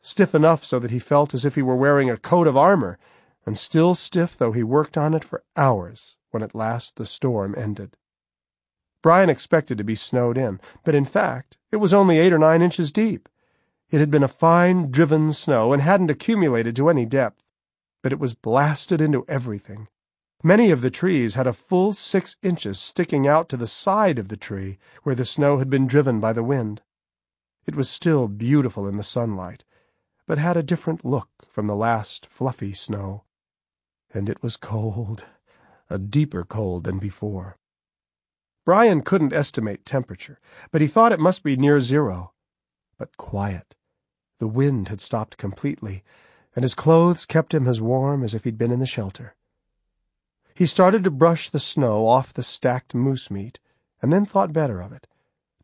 stiff 0.01 0.33
enough 0.33 0.63
so 0.63 0.79
that 0.79 0.91
he 0.91 0.97
felt 0.97 1.33
as 1.33 1.43
if 1.43 1.55
he 1.55 1.61
were 1.61 1.75
wearing 1.75 2.09
a 2.09 2.15
coat 2.15 2.47
of 2.47 2.55
armor, 2.55 2.97
and 3.45 3.57
still 3.57 3.93
stiff 3.95 4.37
though 4.37 4.53
he 4.53 4.63
worked 4.63 4.97
on 4.97 5.13
it 5.13 5.25
for 5.25 5.43
hours 5.57 6.15
when 6.31 6.41
at 6.41 6.55
last 6.55 6.95
the 6.95 7.05
storm 7.05 7.53
ended. 7.57 7.97
Brian 9.01 9.29
expected 9.29 9.77
to 9.77 9.83
be 9.83 9.93
snowed 9.93 10.37
in, 10.37 10.59
but 10.85 10.95
in 10.95 11.05
fact 11.05 11.57
it 11.69 11.77
was 11.77 11.93
only 11.93 12.17
eight 12.17 12.31
or 12.31 12.39
nine 12.39 12.61
inches 12.61 12.93
deep. 12.93 13.27
It 13.91 13.99
had 13.99 14.09
been 14.09 14.23
a 14.23 14.29
fine, 14.29 14.89
driven 14.89 15.33
snow 15.33 15.73
and 15.73 15.81
hadn't 15.81 16.09
accumulated 16.09 16.77
to 16.77 16.89
any 16.89 17.05
depth, 17.05 17.44
but 18.05 18.13
it 18.13 18.19
was 18.19 18.35
blasted 18.35 19.01
into 19.01 19.25
everything. 19.27 19.87
Many 20.43 20.69
of 20.69 20.81
the 20.81 20.91
trees 20.91 21.33
had 21.33 21.47
a 21.47 21.53
full 21.53 21.91
six 21.91 22.35
inches 22.43 22.77
sticking 22.77 23.27
out 23.27 23.49
to 23.49 23.57
the 23.57 23.65
side 23.65 24.19
of 24.19 24.27
the 24.27 24.37
tree 24.37 24.77
where 25.01 25.15
the 25.15 25.25
snow 25.25 25.57
had 25.57 25.71
been 25.71 25.87
driven 25.87 26.19
by 26.19 26.31
the 26.31 26.43
wind. 26.43 26.83
It 27.65 27.75
was 27.75 27.89
still 27.89 28.27
beautiful 28.27 28.87
in 28.87 28.97
the 28.97 29.01
sunlight, 29.01 29.65
but 30.27 30.37
had 30.37 30.55
a 30.55 30.61
different 30.61 31.03
look 31.03 31.29
from 31.49 31.65
the 31.65 31.75
last 31.75 32.27
fluffy 32.27 32.73
snow. 32.73 33.23
And 34.13 34.29
it 34.29 34.43
was 34.43 34.55
cold, 34.55 35.25
a 35.89 35.97
deeper 35.97 36.43
cold 36.43 36.83
than 36.83 36.99
before. 36.99 37.57
Brian 38.67 39.01
couldn't 39.01 39.33
estimate 39.33 39.83
temperature, 39.83 40.39
but 40.69 40.81
he 40.81 40.85
thought 40.85 41.11
it 41.11 41.19
must 41.19 41.41
be 41.41 41.57
near 41.57 41.81
zero. 41.81 42.33
But 42.99 43.17
quiet. 43.17 43.75
The 44.37 44.47
wind 44.47 44.89
had 44.89 45.01
stopped 45.01 45.37
completely, 45.37 46.03
and 46.55 46.63
his 46.63 46.73
clothes 46.73 47.25
kept 47.25 47.53
him 47.53 47.67
as 47.67 47.81
warm 47.81 48.23
as 48.23 48.33
if 48.33 48.43
he'd 48.43 48.57
been 48.57 48.71
in 48.71 48.79
the 48.79 48.85
shelter. 48.85 49.35
He 50.53 50.65
started 50.65 51.03
to 51.03 51.11
brush 51.11 51.49
the 51.49 51.59
snow 51.59 52.07
off 52.07 52.33
the 52.33 52.41
stacked 52.41 52.95
moose 52.95 53.29
meat, 53.29 53.59
and 54.01 54.11
then 54.13 54.25
thought 54.25 54.53
better 54.53 54.81
of 54.81 54.93
it. 54.93 55.07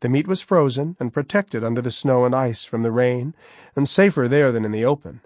The 0.00 0.08
meat 0.08 0.26
was 0.26 0.40
frozen 0.40 0.96
and 1.00 1.12
protected 1.12 1.64
under 1.64 1.80
the 1.80 1.90
snow 1.90 2.24
and 2.24 2.34
ice 2.34 2.64
from 2.64 2.82
the 2.82 2.92
rain, 2.92 3.34
and 3.74 3.88
safer 3.88 4.28
there 4.28 4.52
than 4.52 4.64
in 4.64 4.72
the 4.72 4.84
open. 4.84 5.22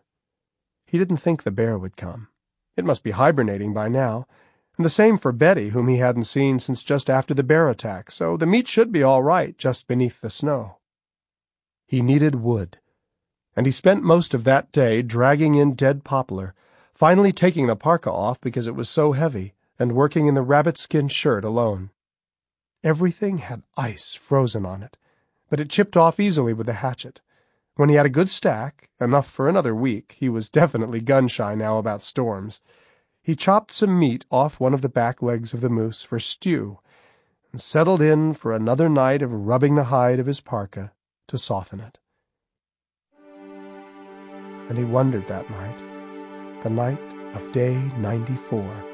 He 0.87 0.99
didn't 0.99 1.17
think 1.17 1.43
the 1.43 1.51
bear 1.51 1.77
would 1.79 1.97
come. 1.97 2.29
It 2.77 2.85
must 2.85 3.03
be 3.03 3.11
hibernating 3.11 3.75
by 3.75 3.89
now, 3.89 4.29
and 4.77 4.85
the 4.85 4.91
same 4.91 5.19
for 5.19 5.33
Betty, 5.33 5.71
whom 5.71 5.89
he 5.89 5.97
hadn't 5.97 6.25
seen 6.25 6.59
since 6.59 6.85
just 6.85 7.09
after 7.09 7.35
the 7.35 7.43
bear 7.43 7.69
attack, 7.69 8.11
so 8.11 8.37
the 8.37 8.47
meat 8.47 8.69
should 8.69 8.93
be 8.93 9.03
all 9.03 9.23
right 9.23 9.57
just 9.57 9.89
beneath 9.89 10.21
the 10.21 10.31
snow. 10.31 10.77
He 11.87 12.03
needed 12.03 12.37
wood, 12.37 12.79
and 13.57 13.67
he 13.67 13.73
spent 13.73 14.05
most 14.05 14.35
of 14.35 14.45
that 14.45 14.71
day 14.71 15.01
dragging 15.01 15.55
in 15.55 15.75
dead 15.75 16.05
poplar, 16.05 16.55
finally 16.95 17.33
taking 17.33 17.67
the 17.67 17.75
parka 17.75 18.13
off 18.13 18.41
because 18.41 18.69
it 18.69 18.75
was 18.75 18.89
so 18.89 19.13
heavy, 19.13 19.55
and 19.79 19.93
working 19.93 20.27
in 20.27 20.35
the 20.35 20.43
rabbit-skin 20.43 21.09
shirt 21.09 21.45
alone. 21.45 21.91
Everything 22.85 23.39
had 23.39 23.63
ice 23.77 24.15
frozen 24.15 24.65
on 24.65 24.83
it, 24.83 24.97
but 25.49 25.59
it 25.59 25.71
chipped 25.71 25.97
off 25.97 26.21
easily 26.21 26.53
with 26.53 26.67
the 26.67 26.75
hatchet. 26.75 27.21
When 27.77 27.89
he 27.89 27.97
had 27.97 28.07
a 28.07 28.11
good 28.11 28.29
stack, 28.29 28.91
enough 29.01 29.29
for 29.29 29.49
another 29.49 29.75
week, 29.75 30.17
he 30.19 30.29
was 30.29 30.49
definitely 30.49 31.01
gun-shy 31.01 31.55
now 31.55 31.79
about 31.79 32.01
storms. 32.01 32.61
He 33.23 33.35
chopped 33.35 33.71
some 33.71 33.99
meat 33.99 34.25
off 34.31 34.61
one 34.61 34.73
of 34.73 34.83
the 34.83 34.89
back 34.89 35.21
legs 35.21 35.53
of 35.53 35.61
the 35.61 35.69
moose 35.69 36.03
for 36.03 36.19
stew, 36.19 36.79
and 37.53 37.61
settled 37.61 38.01
in 38.01 38.35
for 38.35 38.53
another 38.53 38.89
night 38.89 39.21
of 39.23 39.33
rubbing 39.33 39.75
the 39.75 39.85
hide 39.85 40.19
of 40.19 40.27
his 40.27 40.41
parka 40.41 40.93
to 41.29 41.39
soften 41.39 41.81
it. 41.81 41.99
And 44.69 44.77
he 44.77 44.85
wondered 44.85 45.27
that 45.29 45.49
night, 45.51 46.63
the 46.63 46.71
night 46.71 46.99
of 47.35 47.53
day 47.53 47.77
94, 47.99 48.85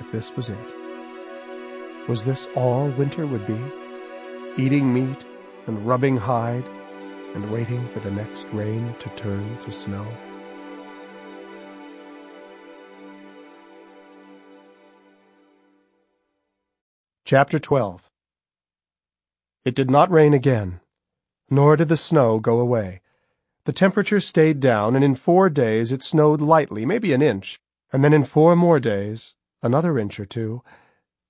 if 0.00 0.10
this 0.12 0.34
was 0.36 0.48
it. 0.48 0.74
Was 2.08 2.24
this 2.24 2.48
all 2.54 2.88
winter 2.90 3.26
would 3.26 3.46
be? 3.46 3.60
Eating 4.56 4.92
meat 4.92 5.24
and 5.66 5.86
rubbing 5.86 6.16
hide 6.16 6.64
and 7.34 7.50
waiting 7.50 7.86
for 7.88 8.00
the 8.00 8.10
next 8.10 8.46
rain 8.52 8.94
to 9.00 9.08
turn 9.10 9.58
to 9.58 9.72
snow? 9.72 10.06
Chapter 17.26 17.58
12 17.58 18.10
It 19.64 19.74
did 19.74 19.90
not 19.90 20.10
rain 20.10 20.34
again, 20.34 20.80
nor 21.48 21.74
did 21.74 21.88
the 21.88 21.96
snow 21.96 22.38
go 22.38 22.60
away. 22.60 23.00
The 23.64 23.72
temperature 23.72 24.20
stayed 24.20 24.60
down, 24.60 24.94
and 24.94 25.02
in 25.02 25.14
four 25.14 25.48
days 25.48 25.90
it 25.90 26.02
snowed 26.02 26.40
lightly, 26.40 26.84
maybe 26.84 27.12
an 27.14 27.22
inch, 27.22 27.60
and 27.92 28.04
then 28.04 28.12
in 28.12 28.24
four 28.24 28.54
more 28.54 28.78
days, 28.78 29.34
another 29.62 29.98
inch 29.98 30.20
or 30.20 30.26
two, 30.26 30.62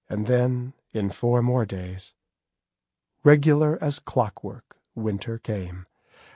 and 0.09 0.27
then 0.27 0.73
in 0.93 1.11
four 1.11 1.43
more 1.43 1.65
days. 1.65 2.12
Regular 3.23 3.78
as 3.81 4.01
clockwork, 4.01 4.77
winter 4.97 5.39
came. 5.39 5.86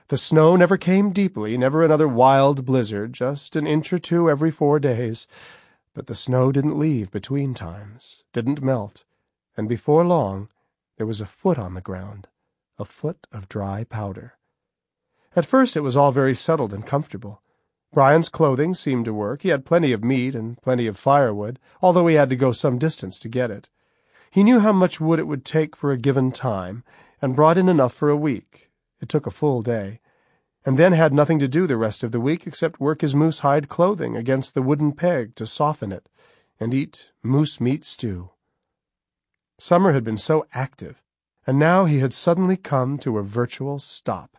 The 0.06 0.16
snow 0.16 0.56
never 0.56 0.78
came 0.78 1.10
deeply, 1.10 1.58
never 1.58 1.84
another 1.84 2.08
wild 2.08 2.64
blizzard, 2.64 3.12
just 3.12 3.56
an 3.56 3.66
inch 3.66 3.92
or 3.92 3.98
two 3.98 4.30
every 4.30 4.50
four 4.50 4.78
days. 4.78 5.26
But 5.92 6.06
the 6.06 6.14
snow 6.14 6.52
didn't 6.52 6.78
leave 6.78 7.10
between 7.10 7.52
times, 7.54 8.22
didn't 8.32 8.62
melt, 8.62 9.04
and 9.56 9.68
before 9.68 10.06
long 10.06 10.48
there 10.96 11.06
was 11.06 11.20
a 11.20 11.26
foot 11.26 11.58
on 11.58 11.74
the 11.74 11.80
ground, 11.80 12.28
a 12.78 12.84
foot 12.84 13.26
of 13.32 13.48
dry 13.48 13.84
powder. 13.84 14.38
At 15.39 15.47
first 15.47 15.77
it 15.77 15.82
was 15.82 15.97
all 15.97 16.10
very 16.10 16.35
settled 16.35 16.74
and 16.74 16.85
comfortable. 16.85 17.43
Brian's 17.93 18.28
clothing 18.28 18.74
seemed 18.74 19.05
to 19.05 19.15
work. 19.15 19.43
He 19.43 19.51
had 19.51 19.65
plenty 19.65 19.93
of 19.93 20.02
meat 20.02 20.35
and 20.35 20.60
plenty 20.62 20.89
of 20.89 20.98
firewood, 20.98 21.60
although 21.81 22.09
he 22.09 22.16
had 22.16 22.28
to 22.31 22.35
go 22.35 22.51
some 22.51 22.77
distance 22.77 23.20
to 23.20 23.28
get 23.28 23.48
it. 23.48 23.69
He 24.32 24.43
knew 24.43 24.59
how 24.59 24.73
much 24.73 25.01
wood 25.01 25.20
it 25.20 25.28
would 25.28 25.44
take 25.44 25.77
for 25.77 25.93
a 25.93 25.97
given 25.97 26.32
time, 26.32 26.82
and 27.23 27.36
brought 27.36 27.56
in 27.56 27.69
enough 27.69 27.94
for 27.94 28.09
a 28.09 28.16
week. 28.16 28.73
It 29.01 29.09
took 29.09 29.28
a 29.28 29.31
full 29.31 29.62
day, 29.62 30.01
and 30.66 30.77
then 30.77 30.90
had 30.90 31.15
nothing 31.15 31.39
to 31.39 31.47
do 31.47 31.69
the 31.69 31.77
rest 31.77 32.02
of 32.02 32.10
the 32.10 32.19
week 32.19 32.44
except 32.44 32.81
work 32.81 33.02
his 33.02 33.15
moose 33.15 33.39
hide 33.39 33.69
clothing 33.69 34.16
against 34.16 34.55
the 34.55 34.62
wooden 34.62 34.90
peg 34.90 35.36
to 35.36 35.47
soften 35.47 35.93
it, 35.93 36.09
and 36.59 36.74
eat 36.74 37.12
moose 37.23 37.60
meat 37.60 37.85
stew. 37.85 38.31
Summer 39.56 39.93
had 39.93 40.02
been 40.02 40.19
so 40.19 40.47
active, 40.52 41.01
and 41.47 41.60
now 41.60 41.85
he 41.85 42.01
had 42.01 42.12
suddenly 42.12 42.56
come 42.56 42.98
to 42.98 43.19
a 43.19 43.23
virtual 43.23 43.78
stop. 43.78 44.38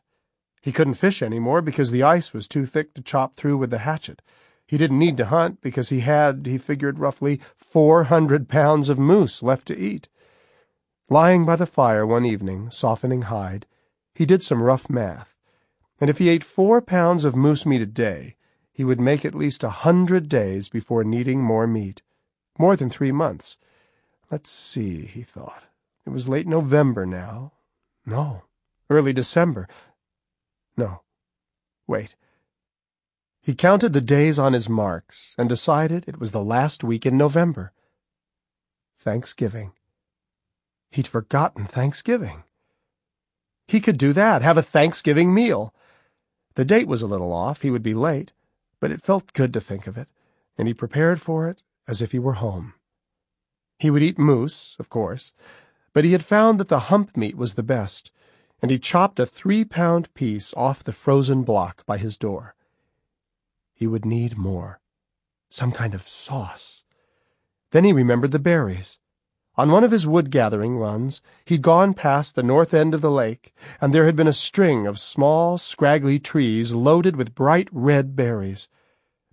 He 0.62 0.72
couldn't 0.72 0.96
fish 0.96 1.22
any 1.22 1.40
more 1.40 1.62
because 1.62 1.92
the 1.92 2.04
ice 2.04 2.34
was 2.34 2.48
too 2.48 2.66
thick 2.66 2.94
to 2.94 3.02
chop 3.02 3.36
through 3.36 3.58
with 3.58 3.70
the 3.70 3.80
hatchet. 3.80 4.22
He 4.68 4.78
didn't 4.78 5.00
need 5.00 5.18
to 5.18 5.26
hunt 5.26 5.62
because 5.62 5.90
he 5.90 6.02
had, 6.02 6.46
he 6.46 6.58
figured, 6.58 7.00
roughly 7.00 7.40
four 7.56 8.04
hundred 8.06 8.48
pounds 8.48 8.90
of 8.90 9.00
moose 9.00 9.42
left 9.42 9.66
to 9.68 9.78
eat. 9.78 10.10
Lying 11.10 11.44
by 11.44 11.56
the 11.56 11.66
fire 11.66 12.06
one 12.06 12.26
evening, 12.26 12.70
softening 12.70 13.24
hide, 13.24 13.66
he 14.14 14.26
did 14.26 14.44
some 14.44 14.62
rough 14.62 14.90
math, 14.90 15.34
and 16.00 16.10
if 16.10 16.20
he 16.20 16.30
ate 16.30 16.44
four 16.44 16.82
pounds 16.82 17.26
of 17.26 17.36
moose 17.36 17.66
meat 17.66 17.82
a 17.82 17.86
day, 17.88 18.36
he 18.72 18.84
would 18.84 19.00
make 19.00 19.26
at 19.26 19.34
least 19.34 19.64
a 19.64 19.70
hundred 19.70 20.30
days 20.30 20.70
before 20.70 21.04
needing 21.04 21.42
more 21.42 21.66
meat. 21.66 22.02
More 22.58 22.76
than 22.76 22.90
three 22.90 23.12
months. 23.12 23.58
Let's 24.30 24.52
see, 24.52 25.06
he 25.06 25.22
thought. 25.22 25.64
It 26.06 26.12
was 26.12 26.30
late 26.30 26.48
November 26.48 27.06
now. 27.06 27.54
No, 28.06 28.44
early 28.90 29.14
December. 29.14 29.68
No. 30.80 31.02
Wait. 31.88 32.16
He 33.42 33.54
counted 33.54 33.92
the 33.92 34.00
days 34.00 34.40
on 34.40 34.54
his 34.54 34.70
marks 34.70 35.36
and 35.38 35.50
decided 35.50 36.06
it 36.08 36.22
was 36.22 36.32
the 36.32 36.44
last 36.44 36.86
week 36.86 37.06
in 37.06 37.18
November. 37.18 37.74
Thanksgiving. 38.98 39.74
He'd 40.90 41.06
forgotten 41.06 41.66
Thanksgiving. 41.66 42.44
He 43.68 43.82
could 43.82 43.98
do 43.98 44.14
that, 44.14 44.42
have 44.42 44.58
a 44.58 44.64
Thanksgiving 44.64 45.34
meal. 45.34 45.74
The 46.56 46.64
date 46.64 46.88
was 46.88 47.02
a 47.02 47.08
little 47.08 47.34
off, 47.34 47.62
he 47.62 47.72
would 47.72 47.84
be 47.84 47.94
late, 47.94 48.32
but 48.80 48.90
it 48.90 49.02
felt 49.02 49.34
good 49.34 49.52
to 49.54 49.60
think 49.60 49.86
of 49.86 49.98
it, 49.98 50.08
and 50.58 50.66
he 50.66 50.74
prepared 50.74 51.20
for 51.20 51.50
it 51.50 51.62
as 51.90 52.02
if 52.02 52.14
he 52.14 52.20
were 52.20 52.40
home. 52.40 52.74
He 53.80 53.90
would 53.90 54.02
eat 54.02 54.18
moose, 54.18 54.78
of 54.80 54.88
course, 54.88 55.34
but 55.94 56.06
he 56.06 56.14
had 56.14 56.24
found 56.24 56.58
that 56.58 56.70
the 56.70 56.88
hump 56.88 57.18
meat 57.18 57.36
was 57.36 57.56
the 57.56 57.64
best, 57.64 58.12
and 58.62 58.72
he 58.72 58.80
chopped 58.80 59.20
a 59.20 59.26
three-pound 59.26 60.14
piece 60.14 60.54
off 60.56 60.84
the 60.84 60.94
frozen 60.94 61.44
block 61.44 61.86
by 61.86 61.98
his 61.98 62.18
door. 62.18 62.56
He 63.74 63.88
would 63.88 64.06
need 64.06 64.38
more. 64.38 64.80
Some 65.50 65.72
kind 65.72 65.94
of 65.94 66.08
sauce. 66.08 66.84
Then 67.72 67.84
he 67.84 67.94
remembered 67.94 68.32
the 68.32 68.40
berries. 68.40 69.00
On 69.56 69.72
one 69.72 69.84
of 69.84 69.92
his 69.92 70.08
wood-gathering 70.08 70.78
runs, 70.78 71.22
he'd 71.46 71.62
gone 71.62 71.94
past 71.94 72.36
the 72.36 72.44
north 72.44 72.74
end 72.74 72.94
of 72.94 73.02
the 73.02 73.12
lake, 73.12 73.54
and 73.82 73.94
there 73.94 74.06
had 74.06 74.16
been 74.16 74.28
a 74.28 74.34
string 74.34 74.88
of 74.88 75.00
small, 75.00 75.58
scraggly 75.58 76.18
trees 76.18 76.74
loaded 76.74 77.16
with 77.16 77.36
bright 77.36 77.68
red 77.72 78.16
berries. 78.16 78.70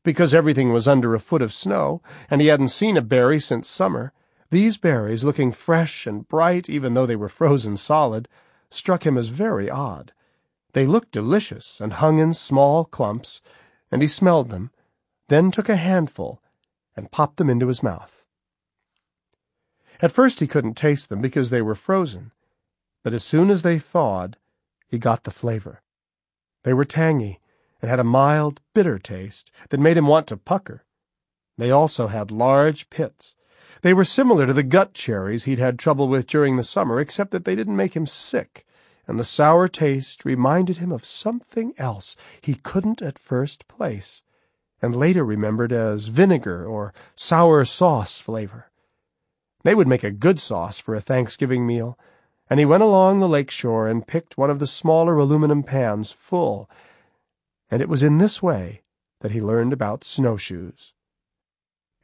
Because 0.03 0.35
everything 0.35 0.73
was 0.73 0.89
under 0.89 1.15
a 1.15 1.21
foot 1.21 1.43
of 1.43 1.53
snow, 1.53 2.03
and 2.29 2.41
he 2.41 2.49
hadn't 2.49 2.69
seen 2.69 2.97
a 2.97 3.03
berry 3.03 3.39
since 3.39 3.69
summer, 3.69 4.13
these 4.51 4.79
berries, 4.79 5.25
looking 5.25 5.53
fresh 5.53 6.07
and 6.07 6.27
bright 6.29 6.69
even 6.69 6.95
though 6.95 7.07
they 7.07 7.17
were 7.17 7.29
frozen 7.29 7.77
solid, 7.77 8.29
struck 8.71 9.07
him 9.07 9.17
as 9.17 9.29
very 9.29 9.71
odd. 9.71 10.13
They 10.73 10.87
looked 10.87 11.13
delicious 11.13 11.81
and 11.81 11.95
hung 11.95 12.19
in 12.19 12.35
small 12.35 12.85
clumps, 12.85 13.41
and 13.91 14.03
he 14.03 14.09
smelled 14.09 14.51
them, 14.51 14.71
then 15.29 15.51
took 15.51 15.69
a 15.69 15.77
handful 15.77 16.43
and 16.95 17.11
popped 17.11 17.37
them 17.37 17.49
into 17.49 17.69
his 17.69 17.83
mouth. 17.83 18.25
At 20.03 20.13
first 20.13 20.41
he 20.41 20.47
couldn't 20.47 20.75
taste 20.75 21.09
them 21.09 21.21
because 21.21 21.51
they 21.51 21.63
were 21.63 21.75
frozen, 21.75 22.33
but 23.03 23.15
as 23.15 23.25
soon 23.25 23.51
as 23.51 23.63
they 23.63 23.79
thawed, 23.79 24.37
he 24.89 24.99
got 24.99 25.25
the 25.25 25.31
flavor. 25.31 25.83
They 26.65 26.75
were 26.75 26.85
tangy, 26.85 27.41
and 27.81 27.89
had 27.89 28.01
a 28.01 28.05
mild, 28.05 28.61
bitter 28.75 28.99
taste 28.99 29.53
that 29.71 29.79
made 29.79 29.97
him 29.97 30.09
want 30.09 30.27
to 30.27 30.37
pucker. 30.37 30.85
They 31.57 31.71
also 31.71 32.09
had 32.09 32.33
large 32.33 32.91
pits. 32.91 33.36
They 33.87 33.95
were 33.95 34.05
similar 34.05 34.49
to 34.49 34.53
the 34.53 34.65
gut 34.65 34.95
cherries 34.95 35.45
he'd 35.45 35.61
had 35.61 35.79
trouble 35.79 36.09
with 36.09 36.27
during 36.27 36.57
the 36.57 36.65
summer, 36.65 36.99
except 36.99 37.31
that 37.31 37.45
they 37.45 37.55
didn't 37.55 37.77
make 37.77 37.95
him 37.95 38.05
sick, 38.05 38.67
and 39.07 39.17
the 39.17 39.23
sour 39.23 39.69
taste 39.69 40.25
reminded 40.25 40.79
him 40.79 40.91
of 40.91 41.05
something 41.05 41.73
else 41.79 42.17
he 42.41 42.57
couldn't 42.57 43.01
at 43.01 43.17
first 43.17 43.69
place, 43.69 44.25
and 44.83 44.97
later 44.97 45.25
remembered 45.25 45.71
as 45.71 46.07
vinegar 46.07 46.67
or 46.67 46.93
sour 47.15 47.65
sauce 47.65 48.19
flavor. 48.19 48.73
They 49.63 49.77
would 49.77 49.87
make 49.87 50.03
a 50.03 50.11
good 50.11 50.41
sauce 50.41 50.81
for 50.81 50.97
a 50.97 51.01
Thanksgiving 51.01 51.65
meal, 51.65 51.97
and 52.51 52.59
he 52.59 52.67
went 52.67 52.83
along 52.83 53.21
the 53.21 53.29
lake 53.29 53.53
shore 53.53 53.87
and 53.87 54.05
picked 54.05 54.37
one 54.37 54.51
of 54.51 54.59
the 54.59 54.67
smaller 54.67 55.15
aluminum 55.17 55.63
pans 55.63 56.11
full, 56.11 56.69
and 57.71 57.81
it 57.81 57.89
was 57.89 58.03
in 58.03 58.19
this 58.19 58.43
way 58.43 58.83
that 59.21 59.31
he 59.31 59.41
learned 59.41 59.73
about 59.73 60.03
snowshoes. 60.03 60.93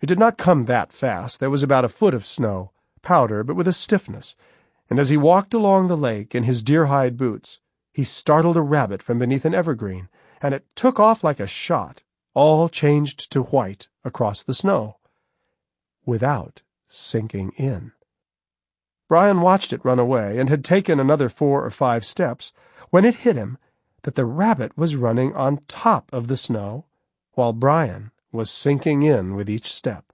It 0.03 0.07
did 0.07 0.19
not 0.19 0.37
come 0.37 0.65
that 0.65 0.93
fast. 0.93 1.39
There 1.39 1.49
was 1.49 1.63
about 1.63 1.85
a 1.85 1.89
foot 1.89 2.13
of 2.13 2.27
snow, 2.27 2.73
powder, 3.03 3.45
but 3.45 3.55
with 3.55 3.69
a 3.69 3.73
stiffness, 3.73 4.35
and 4.91 4.99
as 4.99 5.11
he 5.11 5.17
walked 5.17 5.55
along 5.55 5.87
the 5.87 5.97
lake 5.97 6.35
in 6.35 6.43
his 6.43 6.63
deer-hide 6.63 7.17
boots, 7.17 7.61
he 7.93 8.03
startled 8.03 8.57
a 8.57 8.63
rabbit 8.63 9.01
from 9.01 9.21
beneath 9.21 9.45
an 9.45 9.55
evergreen, 9.55 10.09
and 10.41 10.55
it 10.55 10.67
took 10.75 10.99
off 10.99 11.23
like 11.23 11.39
a 11.39 11.47
shot, 11.47 12.03
all 12.35 12.69
changed 12.69 13.31
to 13.31 13.45
white 13.45 13.89
across 14.05 14.43
the 14.43 14.55
snow, 14.55 14.97
without 16.05 16.63
sinking 16.89 17.53
in. 17.57 17.93
Brian 19.09 19.41
watched 19.41 19.73
it 19.73 19.85
run 19.85 19.99
away 19.99 20.39
and 20.39 20.49
had 20.49 20.65
taken 20.65 20.99
another 20.99 21.29
four 21.29 21.65
or 21.65 21.71
five 21.71 22.05
steps 22.05 22.53
when 22.91 23.05
it 23.05 23.17
hit 23.17 23.37
him 23.37 23.57
that 24.03 24.17
the 24.17 24.25
rabbit 24.25 24.77
was 24.77 24.97
running 24.97 25.33
on 25.37 25.61
top 25.69 26.11
of 26.13 26.27
the 26.27 26.37
snow 26.37 26.87
while 27.35 27.53
Brian 27.53 28.12
was 28.33 28.51
sinking 28.51 29.03
in 29.03 29.35
with 29.37 29.49
each 29.49 29.73
step. 29.73 30.13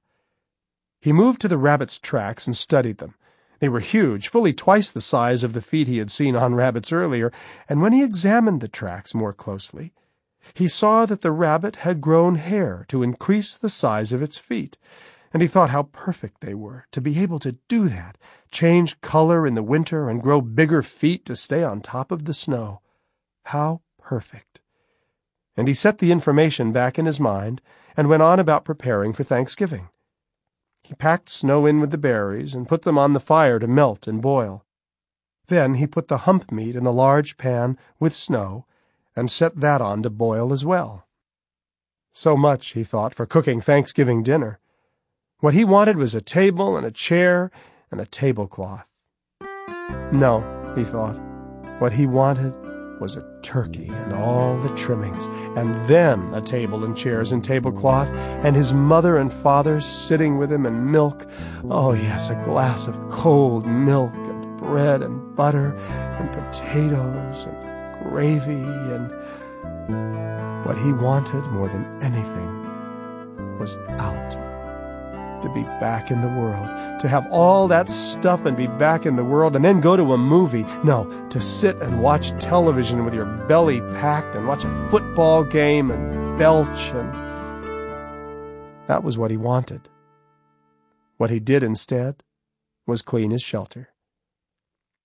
He 1.01 1.13
moved 1.13 1.41
to 1.41 1.49
the 1.49 1.59
rabbit's 1.59 1.99
tracks 1.99 2.47
and 2.47 2.57
studied 2.57 2.99
them. 2.99 3.15
They 3.61 3.69
were 3.69 3.81
huge, 3.81 4.29
fully 4.29 4.53
twice 4.53 4.91
the 4.91 5.01
size 5.01 5.43
of 5.43 5.53
the 5.53 5.63
feet 5.63 5.89
he 5.89 5.99
had 5.99 6.11
seen 6.11 6.37
on 6.37 6.55
rabbits 6.55 6.93
earlier, 6.93 7.33
and 7.69 7.81
when 7.81 7.93
he 7.93 8.05
examined 8.05 8.61
the 8.61 8.69
tracks 8.69 9.15
more 9.15 9.33
closely, 9.33 9.93
he 10.55 10.69
saw 10.69 11.07
that 11.07 11.23
the 11.23 11.33
rabbit 11.33 11.77
had 11.77 12.01
grown 12.01 12.37
hair 12.37 12.85
to 12.89 13.03
increase 13.03 13.57
the 13.57 13.69
size 13.69 14.13
of 14.13 14.23
its 14.23 14.37
feet 14.37 14.79
and 15.33 15.43
he 15.43 15.49
thought 15.49 15.71
how 15.71 15.85
perfect 15.85 16.41
they 16.41 16.55
were 16.55 16.87
to 16.93 17.01
be 17.01 17.21
able 17.21 17.39
to 17.39 17.57
do 17.69 17.89
that, 17.89 18.17
change 18.51 19.01
color 19.01 19.47
in 19.47 19.55
the 19.55 19.63
winter 19.63 20.09
and 20.09 20.23
grow 20.23 20.41
bigger 20.41 20.83
feet 20.83 21.27
to 21.27 21.37
stay 21.37 21.63
on 21.63 21.81
top 21.81 22.11
of 22.11 22.25
the 22.25 22.35
snow. 22.35 22.81
How 23.45 23.83
perfect. 23.99 24.61
And 25.57 25.69
he 25.69 25.75
set 25.75 25.99
the 25.99 26.13
information 26.13 26.73
back 26.73 26.99
in 26.99 27.07
his 27.07 27.21
mind 27.21 27.61
and 27.99 28.09
went 28.09 28.23
on 28.23 28.39
about 28.39 28.65
preparing 28.65 29.13
for 29.13 29.25
Thanksgiving. 29.25 29.89
He 30.85 30.95
packed 30.95 31.29
snow 31.29 31.67
in 31.67 31.81
with 31.81 31.91
the 31.91 31.99
berries 31.99 32.55
and 32.55 32.69
put 32.69 32.83
them 32.83 32.97
on 32.97 33.13
the 33.13 33.19
fire 33.19 33.59
to 33.59 33.67
melt 33.67 34.07
and 34.07 34.23
boil. 34.23 34.65
Then 35.49 35.75
he 35.75 35.87
put 35.89 36.07
the 36.07 36.19
hump 36.19 36.53
meat 36.53 36.77
in 36.77 36.85
the 36.85 36.93
large 36.93 37.37
pan 37.37 37.77
with 37.99 38.15
snow 38.15 38.67
and 39.17 39.29
set 39.29 39.57
that 39.57 39.81
on 39.81 40.05
to 40.05 40.11
boil 40.11 40.53
as 40.53 40.65
well. 40.65 41.09
So 42.13 42.37
much, 42.37 42.69
he 42.69 42.85
thought, 42.85 43.17
for 43.17 43.27
cooking 43.27 43.61
Thanksgiving 43.61 44.23
dinner. 44.23 44.61
What 45.41 45.55
he 45.55 45.65
wanted 45.65 45.97
was 45.97 46.15
a 46.15 46.21
table 46.21 46.77
and 46.77 46.87
a 46.87 46.93
chair 46.93 47.51
and 47.91 48.01
a 48.01 48.07
tablecloth. 48.07 48.87
No, 50.13 50.73
he 50.77 50.85
thought. 50.85 51.19
What 51.81 51.95
he 51.95 52.07
wanted 52.07 52.55
was 53.01 53.17
a 53.17 53.25
turkey 53.43 53.89
and 53.89 54.13
all 54.13 54.57
the 54.59 54.75
trimmings, 54.77 55.27
and 55.57 55.75
then 55.87 56.33
a 56.35 56.41
table 56.41 56.85
and 56.85 56.97
chairs 56.97 57.33
and 57.33 57.45
tablecloth, 57.45 58.09
and 58.45 58.57
his 58.57 58.73
mother 58.73 59.17
and 59.17 59.33
father 59.33 59.81
sitting 59.81 60.39
with 60.39 60.53
him 60.53 60.67
and 60.67 60.91
milk. 60.91 61.27
Oh, 61.71 61.93
yes, 61.93 62.31
a 62.31 62.35
glass 62.45 62.87
of 62.87 62.97
cold 63.11 63.67
milk 63.67 64.15
and 64.15 64.59
bread 64.59 65.03
and 65.03 65.35
butter 65.37 65.77
and 65.77 66.31
potatoes 66.33 67.47
and 67.47 68.11
gravy 68.11 68.53
and 68.53 69.13
what 70.65 70.77
he 70.79 70.93
wanted 70.93 71.43
more 71.47 71.69
than 71.69 71.87
anything 72.03 73.59
was 73.59 73.77
out 73.99 74.48
to 75.43 75.49
be 75.49 75.63
back 75.63 76.11
in 76.11 76.21
the 76.21 76.29
world, 76.29 77.01
to 77.01 77.09
have 77.09 77.27
all 77.31 77.69
that 77.69 77.89
stuff 77.89 78.45
and 78.45 78.57
be 78.57 78.67
back 78.67 79.07
in 79.07 79.17
the 79.17 79.25
world 79.25 79.57
and 79.57 79.65
then 79.65 79.81
go 79.81 79.97
to 79.97 80.13
a 80.13 80.19
movie. 80.19 80.65
No, 80.85 81.09
to 81.31 81.41
sit 81.41 81.77
and 81.77 82.03
watch 82.03 82.31
television 82.43 83.05
with 83.05 83.15
your 83.15 83.27
belly 83.47 83.81
packed 84.01 84.35
and 84.35 84.47
watch 84.47 84.65
a 84.65 84.89
football 84.91 85.45
game 85.45 85.91
and 85.91 86.39
belch 86.39 86.93
and. 86.93 87.13
That 88.87 89.05
was 89.05 89.19
what 89.19 89.31
he 89.31 89.37
wanted. 89.37 89.89
What 91.19 91.31
he 91.31 91.41
did 91.41 91.63
instead 91.63 92.23
was 92.87 93.03
clean 93.03 93.31
his 93.31 93.43
shelter. 93.43 93.91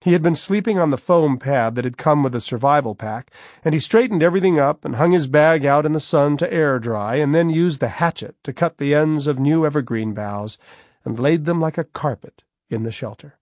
He 0.03 0.11
had 0.11 0.21
been 0.21 0.35
sleeping 0.35 0.77
on 0.77 0.89
the 0.89 0.97
foam 0.97 1.37
pad 1.37 1.75
that 1.75 1.85
had 1.85 1.97
come 1.97 2.23
with 2.23 2.33
the 2.33 2.41
survival 2.41 2.93
pack, 2.93 3.31
and 3.63 3.73
he 3.73 3.79
straightened 3.79 4.21
everything 4.21 4.59
up 4.59 4.83
and 4.83 4.97
hung 4.97 5.13
his 5.13 5.27
bag 5.27 5.65
out 5.65 5.85
in 5.85 5.93
the 5.93 5.99
sun 6.01 6.35
to 6.37 6.53
air 6.53 6.77
dry, 6.77 7.15
and 7.15 7.33
then 7.33 7.49
used 7.49 7.79
the 7.79 7.87
hatchet 7.87 8.35
to 8.43 8.51
cut 8.51 8.79
the 8.79 8.93
ends 8.93 9.27
of 9.27 9.39
new 9.39 9.65
evergreen 9.65 10.13
boughs 10.13 10.57
and 11.05 11.17
laid 11.17 11.45
them 11.45 11.61
like 11.61 11.77
a 11.77 11.85
carpet 11.85 12.43
in 12.69 12.83
the 12.83 12.91
shelter. 12.91 13.37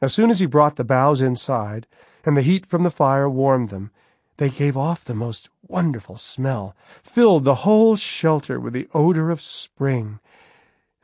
As 0.00 0.14
soon 0.14 0.30
as 0.30 0.40
he 0.40 0.46
brought 0.46 0.76
the 0.76 0.84
boughs 0.84 1.20
inside, 1.20 1.86
and 2.24 2.34
the 2.34 2.40
heat 2.40 2.64
from 2.64 2.82
the 2.82 2.90
fire 2.90 3.28
warmed 3.28 3.68
them, 3.68 3.90
they 4.38 4.48
gave 4.48 4.74
off 4.74 5.04
the 5.04 5.14
most 5.14 5.50
wonderful 5.68 6.16
smell, 6.16 6.74
filled 7.02 7.44
the 7.44 7.56
whole 7.56 7.94
shelter 7.94 8.58
with 8.58 8.72
the 8.72 8.88
odor 8.94 9.30
of 9.30 9.42
spring, 9.42 10.18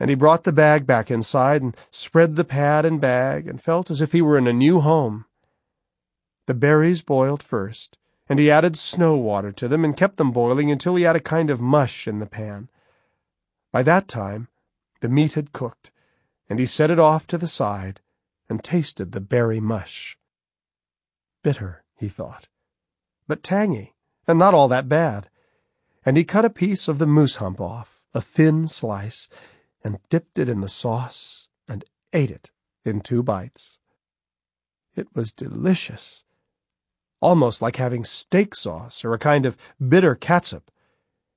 and 0.02 0.10
he 0.10 0.16
brought 0.16 0.42
the 0.42 0.52
bag 0.52 0.84
back 0.84 1.12
inside 1.12 1.62
and 1.62 1.76
spread 1.92 2.34
the 2.34 2.42
pad 2.42 2.84
and 2.84 3.00
bag 3.00 3.46
and 3.46 3.62
felt 3.62 3.88
as 3.88 4.00
if 4.00 4.10
he 4.10 4.20
were 4.20 4.36
in 4.36 4.48
a 4.48 4.52
new 4.52 4.80
home. 4.80 5.26
The 6.46 6.54
berries 6.54 7.04
boiled 7.04 7.40
first, 7.40 7.98
and 8.28 8.40
he 8.40 8.50
added 8.50 8.76
snow 8.76 9.16
water 9.16 9.52
to 9.52 9.68
them 9.68 9.84
and 9.84 9.96
kept 9.96 10.16
them 10.16 10.32
boiling 10.32 10.72
until 10.72 10.96
he 10.96 11.04
had 11.04 11.14
a 11.14 11.20
kind 11.20 11.50
of 11.50 11.60
mush 11.60 12.08
in 12.08 12.18
the 12.18 12.26
pan. 12.26 12.68
By 13.70 13.84
that 13.84 14.08
time, 14.08 14.48
the 15.02 15.08
meat 15.08 15.34
had 15.34 15.52
cooked, 15.52 15.92
and 16.50 16.58
he 16.58 16.66
set 16.66 16.90
it 16.90 16.98
off 16.98 17.28
to 17.28 17.38
the 17.38 17.46
side 17.46 18.00
and 18.48 18.64
tasted 18.64 19.12
the 19.12 19.20
berry 19.20 19.60
mush. 19.60 20.18
Bitter, 21.44 21.84
he 21.96 22.08
thought, 22.08 22.48
but 23.28 23.44
tangy, 23.44 23.94
and 24.26 24.36
not 24.36 24.52
all 24.52 24.66
that 24.66 24.88
bad. 24.88 25.28
And 26.04 26.16
he 26.16 26.24
cut 26.24 26.44
a 26.44 26.50
piece 26.50 26.88
of 26.88 26.98
the 26.98 27.06
moose 27.06 27.36
hump 27.36 27.60
off, 27.60 28.02
a 28.12 28.20
thin 28.20 28.66
slice, 28.66 29.28
and 29.84 29.98
dipped 30.08 30.38
it 30.38 30.48
in 30.48 30.60
the 30.60 30.68
sauce 30.68 31.48
and 31.68 31.84
ate 32.12 32.30
it 32.30 32.50
in 32.84 33.00
two 33.00 33.22
bites. 33.22 33.78
It 34.94 35.08
was 35.14 35.32
delicious, 35.32 36.24
almost 37.20 37.62
like 37.62 37.76
having 37.76 38.04
steak 38.04 38.54
sauce 38.54 39.04
or 39.04 39.14
a 39.14 39.18
kind 39.18 39.46
of 39.46 39.56
bitter 39.86 40.14
catsup. 40.14 40.70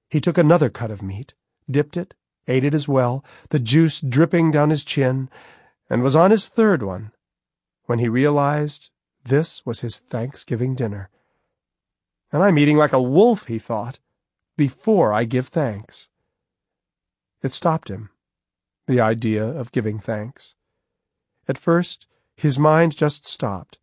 He 0.10 0.20
took 0.20 0.38
another 0.38 0.70
cut 0.70 0.92
of 0.92 1.02
meat, 1.02 1.34
dipped 1.70 1.98
it, 1.98 2.14
ate 2.48 2.64
it 2.64 2.74
as 2.74 2.88
well, 2.88 3.24
the 3.50 3.60
juice 3.60 4.02
dripping 4.02 4.52
down 4.52 4.70
his 4.70 4.84
chin, 4.84 5.30
and 5.90 6.04
was 6.04 6.16
on 6.16 6.32
his 6.32 6.48
third 6.48 6.84
one 6.84 7.12
when 7.86 8.00
he 8.00 8.10
realized 8.10 8.90
this 9.24 9.66
was 9.66 9.82
his 9.82 10.00
Thanksgiving 10.00 10.76
dinner. 10.76 11.10
And 12.32 12.44
I'm 12.44 12.58
eating 12.58 12.78
like 12.78 12.94
a 12.94 13.02
wolf, 13.02 13.48
he 13.48 13.60
thought, 13.60 14.00
before 14.58 15.14
I 15.14 15.24
give 15.24 15.48
thanks. 15.48 16.10
It 17.42 17.52
stopped 17.52 17.90
him 17.90 18.10
the 18.88 19.00
idea 19.00 19.44
of 19.44 19.72
giving 19.72 20.00
thanks. 20.00 20.56
At 21.48 21.58
first, 21.58 22.08
his 22.36 22.60
mind 22.60 22.96
just 22.96 23.28
stopped, 23.28 23.80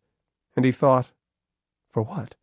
and 0.55 0.65
he 0.65 0.71
thought, 0.71 1.07
For 1.91 2.03
what? 2.03 2.35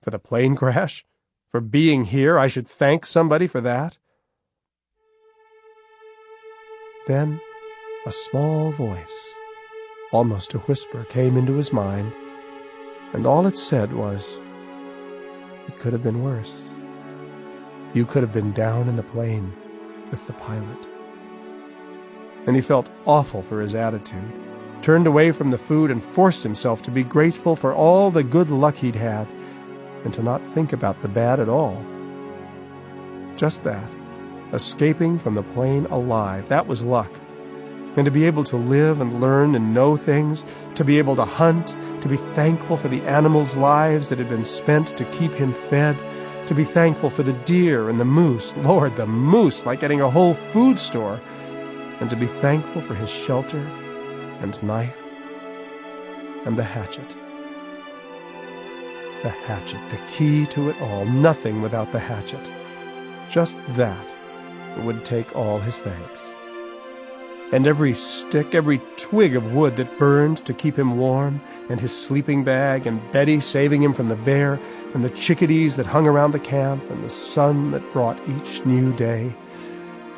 For 0.00 0.10
the 0.10 0.18
plane 0.18 0.56
crash? 0.56 1.04
For 1.50 1.60
being 1.60 2.04
here, 2.04 2.38
I 2.38 2.46
should 2.46 2.68
thank 2.68 3.04
somebody 3.04 3.46
for 3.46 3.60
that? 3.60 3.98
Then 7.06 7.40
a 8.06 8.12
small 8.12 8.72
voice, 8.72 9.28
almost 10.12 10.54
a 10.54 10.58
whisper, 10.60 11.04
came 11.04 11.36
into 11.36 11.54
his 11.54 11.72
mind, 11.72 12.12
and 13.12 13.26
all 13.26 13.46
it 13.46 13.56
said 13.56 13.92
was, 13.92 14.40
It 15.66 15.78
could 15.78 15.92
have 15.92 16.02
been 16.02 16.22
worse. 16.22 16.62
You 17.92 18.06
could 18.06 18.22
have 18.22 18.32
been 18.32 18.52
down 18.52 18.88
in 18.88 18.96
the 18.96 19.02
plane 19.02 19.52
with 20.10 20.26
the 20.26 20.32
pilot 20.34 20.91
and 22.46 22.56
he 22.56 22.62
felt 22.62 22.90
awful 23.04 23.42
for 23.42 23.60
his 23.60 23.74
attitude, 23.74 24.32
turned 24.82 25.06
away 25.06 25.32
from 25.32 25.50
the 25.50 25.58
food 25.58 25.90
and 25.90 26.02
forced 26.02 26.42
himself 26.42 26.82
to 26.82 26.90
be 26.90 27.04
grateful 27.04 27.54
for 27.54 27.72
all 27.72 28.10
the 28.10 28.24
good 28.24 28.50
luck 28.50 28.74
he'd 28.76 28.96
had 28.96 29.28
and 30.04 30.12
to 30.14 30.22
not 30.22 30.42
think 30.48 30.72
about 30.72 31.00
the 31.02 31.08
bad 31.08 31.38
at 31.38 31.48
all. 31.48 31.82
Just 33.36 33.64
that, 33.64 33.90
escaping 34.52 35.18
from 35.18 35.34
the 35.34 35.42
plane 35.42 35.86
alive, 35.86 36.48
that 36.48 36.66
was 36.66 36.82
luck. 36.82 37.10
And 37.96 38.04
to 38.04 38.10
be 38.10 38.24
able 38.24 38.44
to 38.44 38.56
live 38.56 39.00
and 39.00 39.20
learn 39.20 39.54
and 39.54 39.74
know 39.74 39.96
things, 39.96 40.44
to 40.76 40.84
be 40.84 40.98
able 40.98 41.14
to 41.16 41.24
hunt, 41.24 41.76
to 42.00 42.08
be 42.08 42.16
thankful 42.16 42.76
for 42.76 42.88
the 42.88 43.02
animals' 43.02 43.54
lives 43.54 44.08
that 44.08 44.18
had 44.18 44.28
been 44.28 44.44
spent 44.44 44.96
to 44.96 45.04
keep 45.06 45.32
him 45.32 45.52
fed, 45.52 45.96
to 46.46 46.54
be 46.54 46.64
thankful 46.64 47.10
for 47.10 47.22
the 47.22 47.32
deer 47.32 47.88
and 47.88 48.00
the 48.00 48.04
moose, 48.04 48.52
Lord, 48.58 48.96
the 48.96 49.06
moose, 49.06 49.64
like 49.64 49.80
getting 49.80 50.00
a 50.00 50.10
whole 50.10 50.34
food 50.34 50.78
store, 50.78 51.20
and 52.02 52.10
to 52.10 52.16
be 52.16 52.26
thankful 52.26 52.82
for 52.82 52.96
his 52.96 53.08
shelter 53.08 53.60
and 54.40 54.60
knife 54.60 55.06
and 56.44 56.56
the 56.56 56.64
hatchet. 56.64 57.16
The 59.22 59.28
hatchet, 59.28 59.78
the 59.88 60.00
key 60.10 60.46
to 60.46 60.68
it 60.68 60.82
all, 60.82 61.04
nothing 61.04 61.62
without 61.62 61.92
the 61.92 62.00
hatchet. 62.00 62.40
Just 63.30 63.56
that 63.76 64.04
would 64.78 65.04
take 65.04 65.36
all 65.36 65.60
his 65.60 65.80
thanks. 65.80 66.20
And 67.52 67.68
every 67.68 67.94
stick, 67.94 68.52
every 68.52 68.80
twig 68.96 69.36
of 69.36 69.52
wood 69.52 69.76
that 69.76 69.96
burned 69.96 70.38
to 70.38 70.52
keep 70.52 70.76
him 70.76 70.96
warm, 70.96 71.40
and 71.68 71.80
his 71.80 71.96
sleeping 71.96 72.42
bag, 72.42 72.84
and 72.84 73.12
Betty 73.12 73.38
saving 73.38 73.80
him 73.80 73.94
from 73.94 74.08
the 74.08 74.16
bear, 74.16 74.58
and 74.92 75.04
the 75.04 75.10
chickadees 75.10 75.76
that 75.76 75.86
hung 75.86 76.08
around 76.08 76.32
the 76.32 76.40
camp, 76.40 76.90
and 76.90 77.04
the 77.04 77.10
sun 77.10 77.70
that 77.70 77.92
brought 77.92 78.20
each 78.28 78.66
new 78.66 78.92
day. 78.94 79.32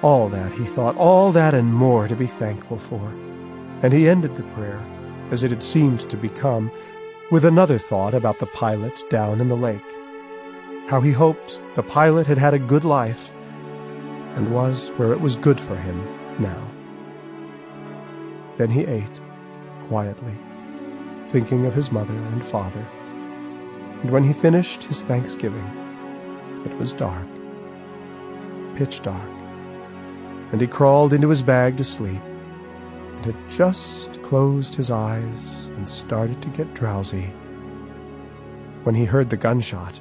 All 0.05 0.29
that, 0.29 0.53
he 0.53 0.67
thought, 0.67 0.99
all 0.99 1.33
that 1.33 1.55
and 1.55 1.73
more 1.73 2.07
to 2.09 2.15
be 2.15 2.27
thankful 2.27 2.77
for. 2.77 3.09
And 3.83 3.91
he 3.91 4.07
ended 4.07 4.37
the 4.37 4.43
prayer, 4.55 4.79
as 5.31 5.43
it 5.43 5.51
had 5.51 5.63
seemed 5.63 6.01
to 6.11 6.19
become, 6.19 6.71
with 7.31 7.47
another 7.47 7.79
thought 7.79 8.13
about 8.13 8.39
the 8.39 8.47
pilot 8.49 8.93
down 9.09 9.41
in 9.41 9.49
the 9.49 9.57
lake. 9.57 9.81
How 10.89 11.01
he 11.01 11.11
hoped 11.11 11.59
the 11.75 11.83
pilot 11.83 12.27
had 12.27 12.37
had 12.37 12.53
a 12.53 12.59
good 12.59 12.85
life, 12.85 13.33
and 14.37 14.55
was 14.55 14.91
where 14.97 15.13
it 15.13 15.23
was 15.23 15.37
good 15.37 15.59
for 15.59 15.75
him 15.75 16.07
now. 16.39 16.71
Then 18.59 18.69
he 18.69 18.85
ate, 18.85 19.21
quietly, 19.89 20.37
thinking 21.29 21.65
of 21.65 21.73
his 21.73 21.91
mother 21.91 22.13
and 22.13 22.45
father. 22.45 22.87
And 24.03 24.11
when 24.11 24.25
he 24.25 24.35
finished 24.35 24.83
his 24.83 25.03
thanksgiving, 25.03 25.65
it 26.67 26.77
was 26.77 26.93
dark, 26.93 27.27
pitch 28.77 29.01
dark, 29.01 29.34
and 30.53 30.61
he 30.61 30.67
crawled 30.67 31.13
into 31.13 31.29
his 31.29 31.43
bag 31.43 31.77
to 31.77 31.85
sleep, 31.85 32.21
and 33.17 33.27
had 33.27 33.51
just 33.51 34.23
closed 34.23 34.75
his 34.75 34.91
eyes 34.91 35.67
and 35.77 35.89
started 35.89 36.41
to 36.43 36.49
get 36.49 36.75
drowsy 36.75 37.33
when 38.85 38.95
he 38.95 39.05
heard 39.05 39.31
the 39.31 39.37
gunshot. 39.37 40.01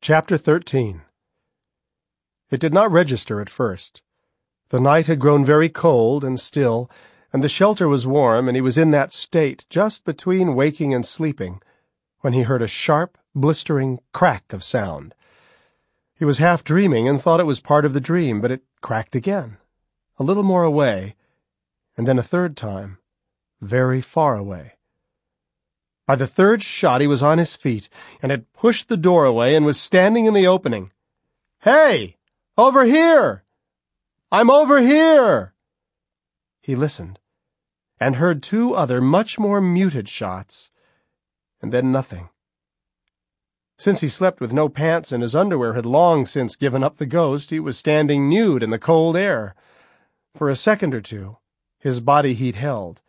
Chapter 0.00 0.36
13 0.36 1.02
It 2.50 2.60
did 2.60 2.74
not 2.74 2.90
register 2.90 3.40
at 3.40 3.48
first. 3.48 4.02
The 4.70 4.80
night 4.80 5.06
had 5.06 5.20
grown 5.20 5.44
very 5.44 5.68
cold 5.68 6.24
and 6.24 6.40
still, 6.40 6.90
and 7.32 7.42
the 7.42 7.48
shelter 7.48 7.86
was 7.86 8.06
warm, 8.06 8.48
and 8.48 8.56
he 8.56 8.60
was 8.60 8.76
in 8.76 8.90
that 8.90 9.12
state 9.12 9.64
just 9.70 10.04
between 10.04 10.56
waking 10.56 10.92
and 10.92 11.06
sleeping, 11.06 11.62
when 12.20 12.32
he 12.32 12.42
heard 12.42 12.62
a 12.62 12.66
sharp, 12.66 13.16
blistering 13.34 14.00
crack 14.12 14.52
of 14.52 14.64
sound. 14.64 15.14
He 16.14 16.24
was 16.24 16.38
half 16.38 16.62
dreaming 16.64 17.08
and 17.08 17.20
thought 17.20 17.40
it 17.40 17.46
was 17.46 17.60
part 17.60 17.84
of 17.84 17.94
the 17.94 18.00
dream, 18.00 18.40
but 18.40 18.50
it 18.50 18.62
cracked 18.80 19.16
again, 19.16 19.56
a 20.18 20.24
little 20.24 20.42
more 20.42 20.64
away, 20.64 21.16
and 21.96 22.06
then 22.06 22.18
a 22.18 22.22
third 22.22 22.56
time, 22.56 22.98
very 23.60 24.00
far 24.00 24.36
away. 24.36 24.74
By 26.06 26.16
the 26.16 26.26
third 26.26 26.62
shot, 26.62 27.00
he 27.00 27.06
was 27.06 27.22
on 27.22 27.38
his 27.38 27.54
feet 27.56 27.88
and 28.20 28.30
had 28.30 28.52
pushed 28.52 28.88
the 28.88 28.96
door 28.96 29.24
away 29.24 29.54
and 29.54 29.64
was 29.64 29.80
standing 29.80 30.26
in 30.26 30.34
the 30.34 30.46
opening. 30.46 30.90
Hey! 31.60 32.16
Over 32.58 32.84
here! 32.84 33.44
I'm 34.30 34.50
over 34.50 34.80
here! 34.80 35.54
He 36.60 36.74
listened 36.74 37.18
and 37.98 38.16
heard 38.16 38.42
two 38.42 38.74
other 38.74 39.00
much 39.00 39.38
more 39.38 39.60
muted 39.60 40.08
shots, 40.08 40.70
and 41.60 41.72
then 41.72 41.92
nothing. 41.92 42.28
Since 43.82 44.00
he 44.00 44.08
slept 44.08 44.40
with 44.40 44.52
no 44.52 44.68
pants 44.68 45.10
and 45.10 45.24
his 45.24 45.34
underwear 45.34 45.72
had 45.72 45.84
long 45.84 46.24
since 46.24 46.54
given 46.54 46.84
up 46.84 46.98
the 46.98 47.04
ghost, 47.04 47.50
he 47.50 47.58
was 47.58 47.76
standing 47.76 48.28
nude 48.28 48.62
in 48.62 48.70
the 48.70 48.78
cold 48.78 49.16
air. 49.16 49.56
For 50.36 50.48
a 50.48 50.54
second 50.54 50.94
or 50.94 51.00
two, 51.00 51.38
his 51.80 51.98
body 51.98 52.34
heat 52.34 52.54
held, 52.54 53.02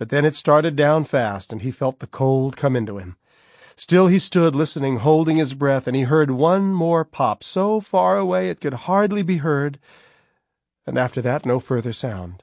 but 0.00 0.08
then 0.08 0.24
it 0.24 0.34
started 0.34 0.74
down 0.74 1.04
fast, 1.04 1.52
and 1.52 1.62
he 1.62 1.70
felt 1.70 2.00
the 2.00 2.08
cold 2.08 2.56
come 2.56 2.74
into 2.74 2.98
him. 2.98 3.18
Still 3.76 4.08
he 4.08 4.18
stood 4.18 4.56
listening, 4.56 4.96
holding 4.96 5.36
his 5.36 5.54
breath, 5.54 5.86
and 5.86 5.94
he 5.94 6.02
heard 6.02 6.32
one 6.32 6.72
more 6.74 7.04
pop, 7.04 7.44
so 7.44 7.78
far 7.78 8.18
away 8.18 8.50
it 8.50 8.60
could 8.60 8.90
hardly 8.90 9.22
be 9.22 9.36
heard, 9.36 9.78
and 10.88 10.98
after 10.98 11.22
that 11.22 11.46
no 11.46 11.60
further 11.60 11.92
sound. 11.92 12.42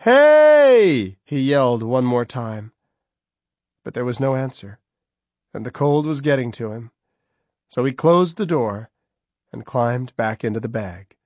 Hey! 0.00 1.16
he 1.24 1.40
yelled 1.40 1.82
one 1.82 2.04
more 2.04 2.26
time. 2.26 2.72
But 3.82 3.94
there 3.94 4.04
was 4.04 4.20
no 4.20 4.34
answer, 4.34 4.80
and 5.56 5.64
the 5.64 5.70
cold 5.70 6.04
was 6.04 6.20
getting 6.20 6.52
to 6.52 6.72
him, 6.72 6.90
so 7.66 7.82
he 7.84 7.92
closed 7.92 8.36
the 8.36 8.44
door 8.44 8.90
and 9.50 9.64
climbed 9.64 10.14
back 10.14 10.44
into 10.44 10.60
the 10.60 10.68
bag. 10.68 11.16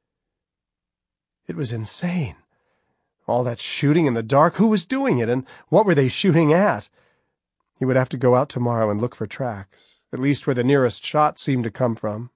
It 1.48 1.56
was 1.56 1.72
insane. 1.72 2.36
All 3.26 3.42
that 3.42 3.58
shooting 3.58 4.06
in 4.06 4.14
the 4.14 4.22
dark, 4.22 4.54
who 4.54 4.68
was 4.68 4.86
doing 4.86 5.18
it, 5.18 5.28
and 5.28 5.44
what 5.68 5.84
were 5.84 5.96
they 5.96 6.06
shooting 6.06 6.52
at? 6.52 6.88
He 7.76 7.84
would 7.84 7.96
have 7.96 8.08
to 8.10 8.16
go 8.16 8.36
out 8.36 8.48
tomorrow 8.48 8.88
and 8.88 9.00
look 9.00 9.16
for 9.16 9.26
tracks, 9.26 9.96
at 10.12 10.20
least 10.20 10.46
where 10.46 10.54
the 10.54 10.62
nearest 10.62 11.04
shot 11.04 11.40
seemed 11.40 11.64
to 11.64 11.70
come 11.70 11.96
from, 11.96 12.30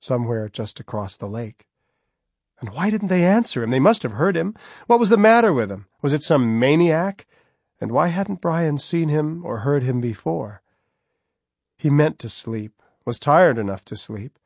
somewhere 0.00 0.50
just 0.50 0.78
across 0.80 1.16
the 1.16 1.30
lake. 1.30 1.66
And 2.60 2.70
why 2.70 2.90
didn't 2.90 3.08
they 3.08 3.24
answer 3.24 3.62
him? 3.62 3.70
They 3.70 3.80
must 3.80 4.02
have 4.02 4.12
heard 4.12 4.36
him. 4.36 4.54
What 4.86 5.00
was 5.00 5.08
the 5.08 5.16
matter 5.16 5.54
with 5.54 5.70
him? 5.70 5.86
Was 6.02 6.12
it 6.12 6.22
some 6.22 6.58
maniac? 6.58 7.26
And 7.80 7.90
why 7.90 8.08
hadn't 8.08 8.42
Brian 8.42 8.76
seen 8.76 9.08
him 9.08 9.46
or 9.46 9.60
heard 9.60 9.82
him 9.82 10.02
before? 10.02 10.60
He 11.78 11.90
meant 11.90 12.18
to 12.18 12.28
sleep, 12.28 12.82
was 13.04 13.20
tired 13.20 13.56
enough 13.56 13.84
to 13.86 13.96
sleep, 13.96 14.38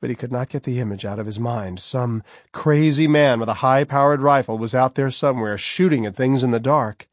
but 0.00 0.10
he 0.10 0.16
could 0.16 0.30
not 0.30 0.50
get 0.50 0.64
the 0.64 0.78
image 0.78 1.06
out 1.06 1.18
of 1.18 1.24
his 1.24 1.40
mind. 1.40 1.80
Some 1.80 2.22
crazy 2.52 3.08
man 3.08 3.40
with 3.40 3.48
a 3.48 3.54
high-powered 3.54 4.20
rifle 4.20 4.58
was 4.58 4.74
out 4.74 4.94
there 4.94 5.10
somewhere, 5.10 5.56
shooting 5.56 6.04
at 6.04 6.14
things 6.14 6.44
in 6.44 6.50
the 6.50 6.60
dark. 6.60 7.08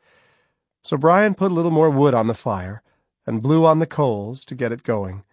So 0.82 0.98
Brian 0.98 1.34
put 1.34 1.52
a 1.52 1.54
little 1.54 1.72
more 1.72 1.90
wood 1.90 2.14
on 2.14 2.28
the 2.28 2.34
fire, 2.34 2.84
and 3.26 3.42
blew 3.42 3.66
on 3.66 3.80
the 3.80 3.88
coals 3.88 4.44
to 4.46 4.56
get 4.56 4.74
it 4.74 4.84
going, 4.84 5.24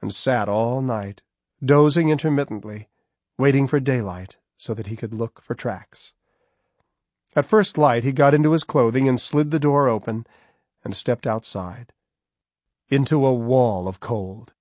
and 0.00 0.14
sat 0.14 0.48
all 0.48 0.80
night, 0.80 1.20
dozing 1.62 2.08
intermittently, 2.08 2.88
waiting 3.36 3.66
for 3.66 3.78
daylight 3.78 4.36
so 4.56 4.72
that 4.72 4.86
he 4.86 4.96
could 4.96 5.12
look 5.12 5.42
for 5.42 5.54
tracks. 5.54 6.14
At 7.36 7.44
first 7.44 7.76
light 7.76 8.04
he 8.04 8.12
got 8.12 8.34
into 8.34 8.52
his 8.52 8.64
clothing 8.64 9.08
and 9.08 9.20
slid 9.20 9.50
the 9.50 9.58
door 9.58 9.88
open 9.88 10.26
and 10.84 10.96
stepped 10.96 11.26
outside. 11.26 11.92
Into 12.92 13.24
a 13.24 13.32
wall 13.32 13.88
of 13.88 14.00
cold. 14.00 14.52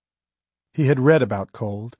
He 0.71 0.85
had 0.85 1.01
read 1.01 1.21
about 1.21 1.51
cold. 1.51 1.97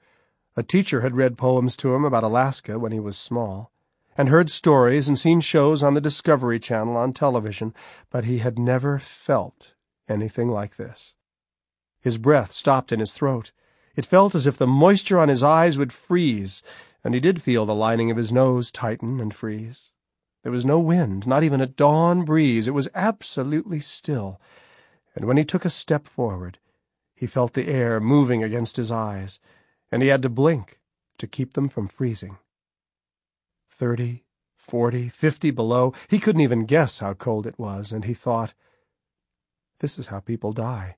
A 0.56 0.64
teacher 0.64 1.02
had 1.02 1.18
read 1.18 1.38
poems 1.38 1.76
to 1.76 1.94
him 1.94 2.06
about 2.06 2.24
Alaska 2.24 2.80
when 2.80 2.94
he 2.94 3.02
was 3.02 3.18
small, 3.18 3.70
and 4.18 4.30
heard 4.30 4.50
stories 4.50 5.10
and 5.10 5.20
seen 5.20 5.42
shows 5.42 5.84
on 5.84 5.94
the 5.94 6.00
Discovery 6.00 6.58
Channel 6.58 6.96
on 6.96 7.12
television, 7.12 7.74
but 8.10 8.24
he 8.24 8.38
had 8.38 8.58
never 8.58 8.98
felt 8.98 9.74
anything 10.08 10.48
like 10.48 10.78
this. 10.78 11.16
His 12.00 12.18
breath 12.18 12.54
stopped 12.54 12.94
in 12.94 13.02
his 13.02 13.12
throat. 13.12 13.52
It 13.98 14.06
felt 14.06 14.34
as 14.34 14.48
if 14.48 14.58
the 14.58 14.66
moisture 14.66 15.20
on 15.20 15.28
his 15.28 15.44
eyes 15.44 15.78
would 15.78 15.92
freeze, 15.92 16.64
and 17.04 17.14
he 17.14 17.20
did 17.20 17.42
feel 17.42 17.66
the 17.66 17.76
lining 17.76 18.10
of 18.10 18.16
his 18.16 18.32
nose 18.32 18.72
tighten 18.72 19.20
and 19.20 19.34
freeze. 19.34 19.92
There 20.44 20.52
was 20.54 20.64
no 20.64 20.80
wind, 20.80 21.28
not 21.28 21.44
even 21.44 21.60
a 21.60 21.68
dawn 21.68 22.24
breeze. 22.24 22.70
It 22.70 22.74
was 22.74 22.88
absolutely 22.96 23.82
still, 23.82 24.40
and 25.16 25.26
when 25.26 25.38
he 25.38 25.44
took 25.44 25.66
a 25.66 25.70
step 25.70 26.08
forward, 26.08 26.58
he 27.14 27.28
felt 27.28 27.54
the 27.54 27.68
air 27.68 28.00
moving 28.00 28.44
against 28.44 28.78
his 28.78 28.92
eyes, 28.92 29.40
and 29.92 30.02
he 30.02 30.10
had 30.10 30.22
to 30.24 30.30
blink 30.30 30.80
to 31.18 31.28
keep 31.28 31.54
them 31.54 31.70
from 31.70 31.88
freezing. 31.88 32.38
Thirty, 33.70 34.24
forty, 34.56 35.10
fifty 35.10 35.52
below, 35.52 35.94
he 36.08 36.20
couldn't 36.20 36.42
even 36.42 36.66
guess 36.66 37.00
how 37.00 37.14
cold 37.14 37.46
it 37.46 37.60
was, 37.60 37.92
and 37.92 38.06
he 38.06 38.14
thought, 38.14 38.54
This 39.80 40.00
is 40.00 40.08
how 40.08 40.20
people 40.20 40.54
die, 40.54 40.98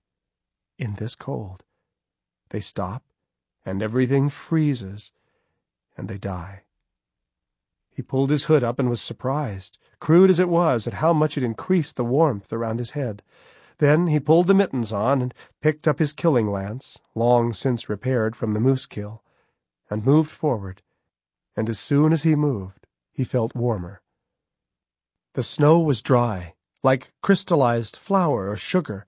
in 0.77 0.95
this 0.95 1.15
cold. 1.15 1.63
They 2.49 2.59
stop, 2.59 3.03
and 3.65 3.81
everything 3.81 4.29
freezes, 4.29 5.11
and 5.97 6.07
they 6.07 6.17
die. 6.17 6.63
He 7.89 8.01
pulled 8.01 8.31
his 8.31 8.45
hood 8.45 8.63
up 8.63 8.79
and 8.79 8.89
was 8.89 9.01
surprised, 9.01 9.77
crude 9.99 10.29
as 10.29 10.39
it 10.39 10.49
was, 10.49 10.87
at 10.87 10.95
how 10.95 11.13
much 11.13 11.37
it 11.37 11.43
increased 11.43 11.95
the 11.95 12.03
warmth 12.03 12.51
around 12.51 12.79
his 12.79 12.91
head. 12.91 13.21
Then 13.79 14.07
he 14.07 14.19
pulled 14.19 14.47
the 14.47 14.53
mittens 14.53 14.91
on 14.93 15.21
and 15.21 15.33
picked 15.61 15.87
up 15.87 15.99
his 15.99 16.13
killing 16.13 16.49
lance, 16.51 16.99
long 17.15 17.53
since 17.53 17.89
repaired 17.89 18.35
from 18.35 18.53
the 18.53 18.59
moose 18.59 18.85
kill, 18.85 19.23
and 19.89 20.05
moved 20.05 20.31
forward, 20.31 20.81
and 21.55 21.69
as 21.69 21.79
soon 21.79 22.13
as 22.13 22.23
he 22.23 22.35
moved, 22.35 22.87
he 23.11 23.23
felt 23.23 23.55
warmer. 23.55 24.01
The 25.33 25.43
snow 25.43 25.79
was 25.79 26.01
dry, 26.01 26.53
like 26.83 27.13
crystallized 27.21 27.95
flour 27.95 28.49
or 28.49 28.57
sugar, 28.57 29.05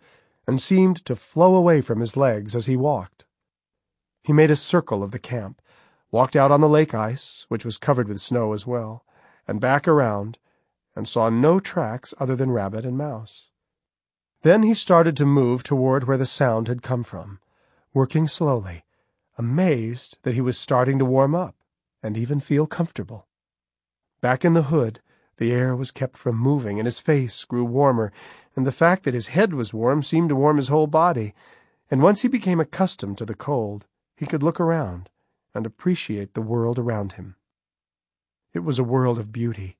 and 0.47 0.61
seemed 0.61 1.05
to 1.05 1.15
flow 1.15 1.55
away 1.55 1.81
from 1.81 1.99
his 1.99 2.17
legs 2.17 2.55
as 2.55 2.65
he 2.65 2.77
walked. 2.77 3.25
He 4.23 4.33
made 4.33 4.51
a 4.51 4.55
circle 4.55 5.03
of 5.03 5.11
the 5.11 5.19
camp, 5.19 5.61
walked 6.11 6.35
out 6.35 6.51
on 6.51 6.61
the 6.61 6.69
lake 6.69 6.95
ice, 6.95 7.45
which 7.49 7.65
was 7.65 7.77
covered 7.77 8.07
with 8.07 8.19
snow 8.19 8.53
as 8.53 8.65
well, 8.65 9.05
and 9.47 9.61
back 9.61 9.87
around, 9.87 10.39
and 10.95 11.07
saw 11.07 11.29
no 11.29 11.59
tracks 11.59 12.13
other 12.19 12.35
than 12.35 12.51
rabbit 12.51 12.85
and 12.85 12.97
mouse. 12.97 13.49
Then 14.45 14.61
he 14.61 14.75
started 14.75 15.17
to 15.17 15.25
move 15.25 15.63
toward 15.63 16.03
where 16.03 16.19
the 16.19 16.25
sound 16.27 16.67
had 16.67 16.83
come 16.83 17.03
from, 17.03 17.39
working 17.95 18.27
slowly, 18.27 18.83
amazed 19.39 20.19
that 20.21 20.35
he 20.35 20.41
was 20.41 20.55
starting 20.55 20.99
to 20.99 21.03
warm 21.03 21.33
up 21.33 21.55
and 22.03 22.15
even 22.15 22.39
feel 22.39 22.67
comfortable. 22.67 23.25
Back 24.21 24.45
in 24.45 24.53
the 24.53 24.69
hood, 24.69 25.01
the 25.37 25.51
air 25.51 25.75
was 25.75 25.89
kept 25.89 26.15
from 26.15 26.37
moving, 26.37 26.79
and 26.79 26.85
his 26.85 26.99
face 26.99 27.43
grew 27.43 27.65
warmer, 27.65 28.11
and 28.55 28.67
the 28.67 28.71
fact 28.71 29.01
that 29.05 29.15
his 29.15 29.29
head 29.29 29.55
was 29.55 29.73
warm 29.73 30.03
seemed 30.03 30.29
to 30.29 30.35
warm 30.35 30.57
his 30.57 30.67
whole 30.67 30.85
body, 30.85 31.33
and 31.89 32.03
once 32.03 32.21
he 32.21 32.27
became 32.27 32.59
accustomed 32.59 33.17
to 33.17 33.25
the 33.25 33.33
cold, 33.33 33.87
he 34.15 34.27
could 34.27 34.43
look 34.43 34.59
around 34.59 35.09
and 35.55 35.65
appreciate 35.65 36.35
the 36.35 36.43
world 36.43 36.77
around 36.77 37.13
him. 37.13 37.35
It 38.53 38.59
was 38.59 38.77
a 38.77 38.83
world 38.83 39.17
of 39.17 39.31
beauty. 39.31 39.79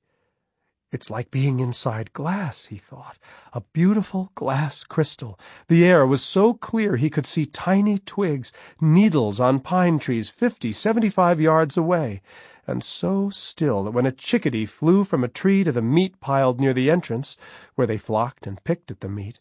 It's 0.92 1.10
like 1.10 1.30
being 1.30 1.58
inside 1.58 2.12
glass, 2.12 2.66
he 2.66 2.76
thought. 2.76 3.18
A 3.52 3.60
beautiful 3.60 4.30
glass 4.34 4.84
crystal. 4.84 5.38
The 5.68 5.84
air 5.84 6.06
was 6.06 6.22
so 6.22 6.54
clear 6.54 6.96
he 6.96 7.10
could 7.10 7.26
see 7.26 7.44
tiny 7.44 7.98
twigs, 7.98 8.52
needles 8.80 9.40
on 9.40 9.60
pine 9.60 9.98
trees 9.98 10.28
fifty, 10.28 10.70
seventy-five 10.70 11.40
yards 11.40 11.76
away, 11.76 12.22
and 12.68 12.84
so 12.84 13.30
still 13.30 13.82
that 13.84 13.90
when 13.90 14.06
a 14.06 14.12
chickadee 14.12 14.64
flew 14.64 15.02
from 15.02 15.24
a 15.24 15.28
tree 15.28 15.64
to 15.64 15.72
the 15.72 15.82
meat 15.82 16.20
piled 16.20 16.60
near 16.60 16.72
the 16.72 16.90
entrance, 16.90 17.36
where 17.74 17.86
they 17.86 17.98
flocked 17.98 18.46
and 18.46 18.62
picked 18.62 18.90
at 18.90 19.00
the 19.00 19.08
meat, 19.08 19.40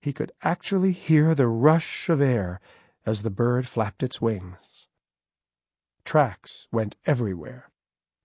he 0.00 0.12
could 0.12 0.30
actually 0.42 0.92
hear 0.92 1.34
the 1.34 1.48
rush 1.48 2.08
of 2.08 2.22
air 2.22 2.60
as 3.04 3.22
the 3.22 3.30
bird 3.30 3.66
flapped 3.66 4.02
its 4.02 4.20
wings. 4.20 4.86
Tracks 6.04 6.68
went 6.70 6.96
everywhere. 7.04 7.67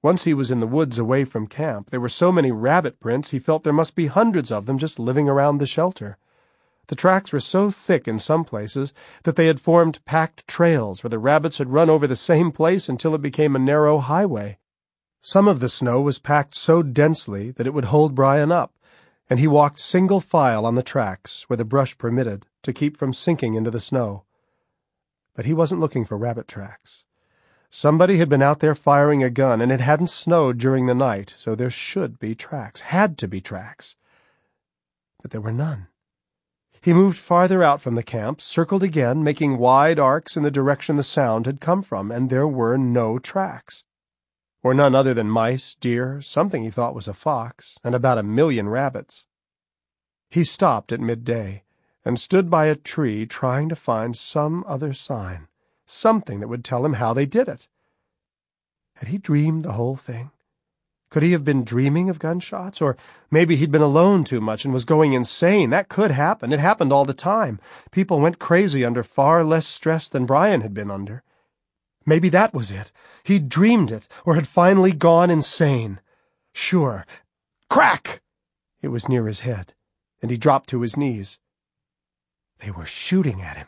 Once 0.04 0.26
he 0.26 0.34
was 0.34 0.52
in 0.52 0.60
the 0.60 0.68
woods 0.68 1.00
away 1.00 1.24
from 1.24 1.48
camp, 1.48 1.90
there 1.90 2.02
were 2.02 2.10
so 2.10 2.30
many 2.30 2.52
rabbit 2.52 3.00
prints 3.00 3.32
he 3.32 3.40
felt 3.40 3.64
there 3.64 3.72
must 3.72 3.96
be 3.96 4.08
hundreds 4.08 4.52
of 4.52 4.66
them 4.66 4.78
just 4.78 5.00
living 5.00 5.30
around 5.30 5.58
the 5.58 5.66
shelter. 5.66 6.18
The 6.88 6.96
tracks 6.96 7.32
were 7.32 7.40
so 7.40 7.72
thick 7.72 8.06
in 8.06 8.20
some 8.20 8.44
places 8.44 8.94
that 9.24 9.38
they 9.38 9.48
had 9.48 9.62
formed 9.62 10.04
packed 10.04 10.46
trails 10.46 11.02
where 11.02 11.10
the 11.10 11.20
rabbits 11.20 11.58
had 11.58 11.72
run 11.72 11.90
over 11.90 12.06
the 12.06 12.18
same 12.18 12.52
place 12.52 12.90
until 12.90 13.16
it 13.16 13.22
became 13.22 13.56
a 13.56 13.60
narrow 13.60 14.00
highway. 14.00 14.60
Some 15.22 15.48
of 15.48 15.62
the 15.62 15.70
snow 15.70 16.02
was 16.02 16.20
packed 16.20 16.54
so 16.54 16.84
densely 16.84 17.52
that 17.52 17.66
it 17.66 17.74
would 17.74 17.86
hold 17.86 18.14
Brian 18.14 18.52
up, 18.52 18.74
and 19.30 19.40
he 19.40 19.48
walked 19.48 19.80
single 19.80 20.20
file 20.20 20.66
on 20.66 20.76
the 20.76 20.84
tracks 20.84 21.44
where 21.48 21.56
the 21.56 21.64
brush 21.64 21.98
permitted 21.98 22.46
to 22.64 22.74
keep 22.74 22.98
from 22.98 23.14
sinking 23.14 23.54
into 23.54 23.72
the 23.72 23.80
snow. 23.80 24.26
But 25.34 25.46
he 25.46 25.54
wasn't 25.54 25.80
looking 25.80 26.04
for 26.04 26.18
rabbit 26.18 26.50
tracks. 26.50 27.06
Somebody 27.76 28.18
had 28.18 28.30
been 28.30 28.44
out 28.44 28.60
there 28.60 28.76
firing 28.76 29.24
a 29.24 29.32
gun, 29.32 29.60
and 29.60 29.72
it 29.72 29.82
hadn't 29.82 30.12
snowed 30.12 30.60
during 30.60 30.86
the 30.86 30.94
night, 30.94 31.34
so 31.36 31.56
there 31.56 31.72
should 31.72 32.20
be 32.20 32.36
tracks, 32.36 32.82
had 32.82 33.18
to 33.18 33.28
be 33.28 33.42
tracks. 33.42 33.96
But 35.24 35.32
there 35.32 35.42
were 35.42 35.52
none. 35.52 35.88
He 36.82 36.94
moved 36.94 37.18
farther 37.18 37.64
out 37.64 37.82
from 37.82 37.96
the 37.96 38.04
camp, 38.04 38.42
circled 38.42 38.84
again, 38.84 39.24
making 39.24 39.58
wide 39.58 39.98
arcs 39.98 40.38
in 40.38 40.44
the 40.44 40.52
direction 40.52 40.98
the 40.98 41.04
sound 41.04 41.48
had 41.48 41.60
come 41.60 41.82
from, 41.82 42.12
and 42.12 42.30
there 42.30 42.48
were 42.48 42.78
no 42.78 43.18
tracks. 43.18 43.84
Or 44.62 44.76
none 44.76 44.94
other 44.94 45.16
than 45.16 45.28
mice, 45.28 45.74
deer, 45.74 46.22
something 46.22 46.62
he 46.62 46.70
thought 46.70 46.94
was 46.94 47.08
a 47.08 47.14
fox, 47.16 47.80
and 47.84 47.96
about 47.96 48.20
a 48.20 48.24
million 48.24 48.70
rabbits. 48.70 49.26
He 50.30 50.44
stopped 50.44 50.92
at 50.92 51.00
midday 51.00 51.64
and 52.06 52.20
stood 52.20 52.52
by 52.52 52.68
a 52.68 52.76
tree 52.76 53.26
trying 53.26 53.68
to 53.70 53.76
find 53.76 54.16
some 54.16 54.64
other 54.68 54.94
sign 54.94 55.48
something 55.86 56.40
that 56.40 56.48
would 56.48 56.64
tell 56.64 56.86
him 56.86 56.94
how 56.94 57.14
they 57.14 57.26
did 57.26 57.48
it. 57.48 57.68
Had 58.96 59.10
he 59.10 59.18
dreamed 59.18 59.64
the 59.64 59.74
whole 59.74 59.96
thing? 59.96 60.32
Could 61.10 61.24
he 61.24 61.32
have 61.34 61.44
been 61.44 61.64
dreaming 61.64 62.10
of 62.10 62.20
gunshots? 62.20 62.82
Or 62.82 62.98
maybe 63.30 63.56
he'd 63.56 63.72
been 63.72 63.82
alone 63.84 64.24
too 64.24 64.42
much 64.42 64.66
and 64.66 64.74
was 64.74 64.86
going 64.86 65.14
insane. 65.14 65.70
That 65.70 65.90
could 65.90 66.12
happen. 66.12 66.52
It 66.52 66.60
happened 66.60 66.92
all 66.92 67.06
the 67.06 67.14
time. 67.14 67.60
People 67.92 68.20
went 68.20 68.40
crazy 68.40 68.84
under 68.84 69.04
far 69.04 69.44
less 69.44 69.68
stress 69.68 70.10
than 70.10 70.26
Brian 70.26 70.62
had 70.62 70.74
been 70.74 70.90
under. 70.90 71.22
Maybe 72.06 72.30
that 72.30 72.54
was 72.54 72.72
it. 72.72 72.92
He'd 73.24 73.48
dreamed 73.48 73.92
it, 73.92 74.08
or 74.26 74.36
had 74.36 74.48
finally 74.48 74.92
gone 74.92 75.30
insane. 75.30 76.02
Sure. 76.52 77.06
Crack! 77.70 78.22
It 78.82 78.90
was 78.90 79.08
near 79.08 79.28
his 79.28 79.42
head, 79.42 79.74
and 80.22 80.30
he 80.30 80.38
dropped 80.38 80.68
to 80.70 80.82
his 80.82 80.98
knees. 80.98 81.40
They 82.60 82.72
were 82.72 82.86
shooting 82.86 83.42
at 83.42 83.58
him 83.58 83.68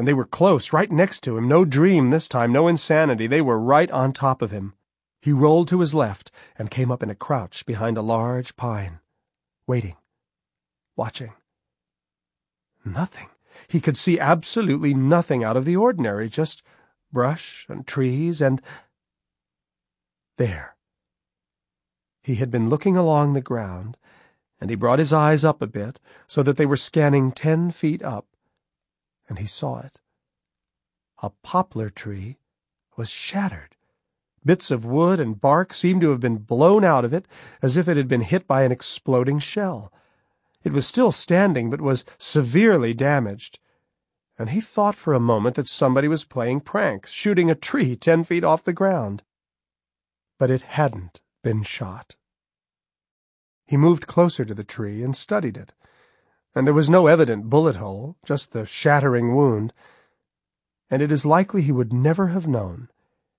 and 0.00 0.08
they 0.08 0.14
were 0.14 0.24
close, 0.24 0.72
right 0.72 0.90
next 0.90 1.20
to 1.20 1.36
him. 1.36 1.46
No 1.46 1.66
dream 1.66 2.08
this 2.08 2.26
time, 2.26 2.52
no 2.52 2.68
insanity. 2.68 3.26
They 3.26 3.42
were 3.42 3.60
right 3.60 3.90
on 3.90 4.12
top 4.12 4.40
of 4.40 4.50
him. 4.50 4.72
He 5.20 5.30
rolled 5.30 5.68
to 5.68 5.80
his 5.80 5.92
left 5.92 6.30
and 6.56 6.70
came 6.70 6.90
up 6.90 7.02
in 7.02 7.10
a 7.10 7.14
crouch 7.14 7.66
behind 7.66 7.98
a 7.98 8.02
large 8.02 8.56
pine, 8.56 9.00
waiting, 9.66 9.96
watching. 10.96 11.34
Nothing. 12.82 13.28
He 13.68 13.78
could 13.78 13.98
see 13.98 14.18
absolutely 14.18 14.94
nothing 14.94 15.44
out 15.44 15.58
of 15.58 15.66
the 15.66 15.76
ordinary, 15.76 16.30
just 16.30 16.62
brush 17.12 17.66
and 17.68 17.86
trees 17.86 18.40
and... 18.40 18.62
There. 20.38 20.76
He 22.22 22.36
had 22.36 22.50
been 22.50 22.70
looking 22.70 22.96
along 22.96 23.34
the 23.34 23.42
ground, 23.42 23.98
and 24.62 24.70
he 24.70 24.76
brought 24.76 24.98
his 24.98 25.12
eyes 25.12 25.44
up 25.44 25.60
a 25.60 25.66
bit 25.66 26.00
so 26.26 26.42
that 26.42 26.56
they 26.56 26.64
were 26.64 26.78
scanning 26.78 27.32
ten 27.32 27.70
feet 27.70 28.02
up 28.02 28.29
and 29.30 29.38
he 29.38 29.46
saw 29.46 29.80
it. 29.80 30.00
A 31.22 31.30
poplar 31.42 31.88
tree 31.88 32.38
was 32.96 33.08
shattered. 33.08 33.76
Bits 34.44 34.70
of 34.70 34.84
wood 34.84 35.20
and 35.20 35.40
bark 35.40 35.72
seemed 35.72 36.00
to 36.00 36.10
have 36.10 36.20
been 36.20 36.38
blown 36.38 36.82
out 36.82 37.04
of 37.04 37.14
it 37.14 37.26
as 37.62 37.76
if 37.76 37.88
it 37.88 37.96
had 37.96 38.08
been 38.08 38.22
hit 38.22 38.46
by 38.46 38.64
an 38.64 38.72
exploding 38.72 39.38
shell. 39.38 39.92
It 40.64 40.72
was 40.72 40.86
still 40.86 41.12
standing, 41.12 41.70
but 41.70 41.80
was 41.80 42.04
severely 42.18 42.92
damaged, 42.92 43.60
and 44.36 44.50
he 44.50 44.60
thought 44.60 44.96
for 44.96 45.14
a 45.14 45.20
moment 45.20 45.54
that 45.54 45.68
somebody 45.68 46.08
was 46.08 46.24
playing 46.24 46.62
pranks, 46.62 47.12
shooting 47.12 47.50
a 47.50 47.54
tree 47.54 47.94
ten 47.94 48.24
feet 48.24 48.42
off 48.42 48.64
the 48.64 48.72
ground. 48.72 49.22
But 50.38 50.50
it 50.50 50.62
hadn't 50.62 51.20
been 51.44 51.62
shot. 51.62 52.16
He 53.66 53.76
moved 53.76 54.06
closer 54.06 54.44
to 54.44 54.54
the 54.54 54.64
tree 54.64 55.02
and 55.02 55.14
studied 55.14 55.56
it 55.56 55.72
and 56.54 56.66
there 56.66 56.74
was 56.74 56.90
no 56.90 57.06
evident 57.06 57.50
bullet 57.50 57.76
hole, 57.76 58.16
just 58.24 58.52
the 58.52 58.66
shattering 58.66 59.34
wound, 59.34 59.72
and 60.90 61.02
it 61.02 61.12
is 61.12 61.24
likely 61.24 61.62
he 61.62 61.72
would 61.72 61.92
never 61.92 62.28
have 62.28 62.46
known, 62.48 62.88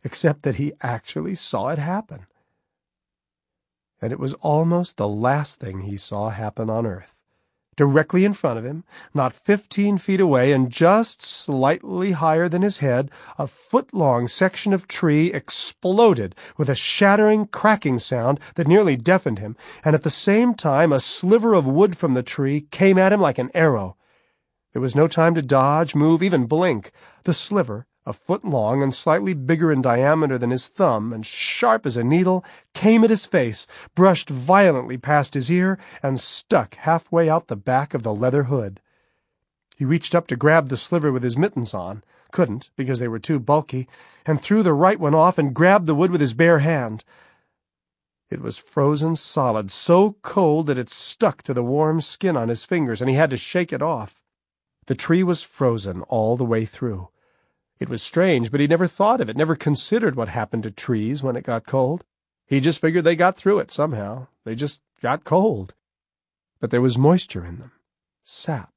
except 0.03 0.43
that 0.43 0.55
he 0.55 0.73
actually 0.81 1.35
saw 1.35 1.69
it 1.69 1.79
happen. 1.79 2.25
And 4.01 4.11
it 4.11 4.19
was 4.19 4.33
almost 4.35 4.97
the 4.97 5.07
last 5.07 5.59
thing 5.59 5.81
he 5.81 5.97
saw 5.97 6.29
happen 6.29 6.69
on 6.69 6.85
earth 6.85 7.15
directly 7.81 8.25
in 8.25 8.31
front 8.31 8.59
of 8.59 8.63
him, 8.63 8.83
not 9.11 9.33
fifteen 9.33 9.97
feet 9.97 10.19
away 10.19 10.51
and 10.51 10.69
just 10.69 11.19
slightly 11.23 12.11
higher 12.11 12.47
than 12.47 12.61
his 12.61 12.77
head, 12.77 13.09
a 13.39 13.47
foot-long 13.47 14.27
section 14.27 14.71
of 14.71 14.87
tree 14.87 15.33
exploded 15.33 16.35
with 16.57 16.69
a 16.69 16.75
shattering, 16.75 17.47
cracking 17.47 17.97
sound 17.97 18.39
that 18.53 18.67
nearly 18.67 18.95
deafened 18.95 19.39
him, 19.39 19.57
and 19.83 19.95
at 19.95 20.03
the 20.03 20.11
same 20.11 20.53
time 20.53 20.93
a 20.93 20.99
sliver 20.99 21.55
of 21.55 21.65
wood 21.65 21.97
from 21.97 22.13
the 22.13 22.21
tree 22.21 22.67
came 22.69 22.99
at 22.99 23.11
him 23.11 23.19
like 23.19 23.39
an 23.39 23.49
arrow. 23.55 23.97
There 24.73 24.81
was 24.81 24.95
no 24.95 25.07
time 25.07 25.33
to 25.33 25.41
dodge, 25.41 25.95
move, 25.95 26.21
even 26.21 26.45
blink. 26.45 26.91
The 27.23 27.33
sliver, 27.33 27.87
a 28.05 28.13
foot 28.13 28.43
long 28.43 28.81
and 28.81 28.93
slightly 28.93 29.33
bigger 29.33 29.71
in 29.71 29.81
diameter 29.81 30.37
than 30.37 30.49
his 30.49 30.67
thumb 30.67 31.13
and 31.13 31.25
sharp 31.25 31.85
as 31.85 31.97
a 31.97 32.03
needle, 32.03 32.43
came 32.73 33.03
at 33.03 33.09
his 33.09 33.25
face, 33.25 33.67
brushed 33.93 34.29
violently 34.29 34.97
past 34.97 35.33
his 35.33 35.51
ear, 35.51 35.77
and 36.01 36.19
stuck 36.19 36.75
halfway 36.75 37.29
out 37.29 37.47
the 37.47 37.55
back 37.55 37.93
of 37.93 38.03
the 38.03 38.13
leather 38.13 38.43
hood. 38.43 38.81
He 39.75 39.85
reached 39.85 40.15
up 40.15 40.27
to 40.27 40.35
grab 40.35 40.69
the 40.69 40.77
sliver 40.77 41.11
with 41.11 41.23
his 41.23 41.37
mittens 41.37 41.73
on, 41.73 42.03
couldn't 42.31 42.69
because 42.75 42.99
they 42.99 43.07
were 43.07 43.19
too 43.19 43.39
bulky, 43.39 43.87
and 44.25 44.41
threw 44.41 44.63
the 44.63 44.73
right 44.73 44.99
one 44.99 45.15
off 45.15 45.37
and 45.37 45.53
grabbed 45.53 45.85
the 45.85 45.95
wood 45.95 46.11
with 46.11 46.21
his 46.21 46.33
bare 46.33 46.59
hand. 46.59 47.03
It 48.29 48.41
was 48.41 48.57
frozen 48.57 49.15
solid, 49.15 49.69
so 49.69 50.17
cold 50.21 50.67
that 50.67 50.77
it 50.77 50.89
stuck 50.89 51.43
to 51.43 51.53
the 51.53 51.63
warm 51.63 51.99
skin 51.99 52.37
on 52.37 52.47
his 52.47 52.63
fingers, 52.63 53.01
and 53.01 53.09
he 53.09 53.15
had 53.15 53.29
to 53.31 53.37
shake 53.37 53.73
it 53.73 53.81
off. 53.81 54.21
The 54.87 54.95
tree 54.95 55.21
was 55.21 55.43
frozen 55.43 56.01
all 56.03 56.37
the 56.37 56.45
way 56.45 56.65
through. 56.65 57.09
It 57.81 57.89
was 57.89 58.03
strange, 58.03 58.51
but 58.51 58.59
he 58.59 58.67
never 58.67 58.85
thought 58.85 59.21
of 59.21 59.27
it, 59.27 59.35
never 59.35 59.55
considered 59.55 60.15
what 60.15 60.29
happened 60.29 60.61
to 60.63 60.71
trees 60.71 61.23
when 61.23 61.35
it 61.35 61.43
got 61.43 61.65
cold. 61.65 62.05
He 62.45 62.59
just 62.59 62.77
figured 62.77 63.03
they 63.03 63.15
got 63.15 63.35
through 63.35 63.57
it 63.57 63.71
somehow. 63.71 64.27
They 64.45 64.53
just 64.53 64.81
got 65.01 65.23
cold. 65.23 65.73
But 66.59 66.69
there 66.69 66.79
was 66.79 66.95
moisture 66.95 67.43
in 67.43 67.57
them, 67.57 67.71
sap. 68.21 68.71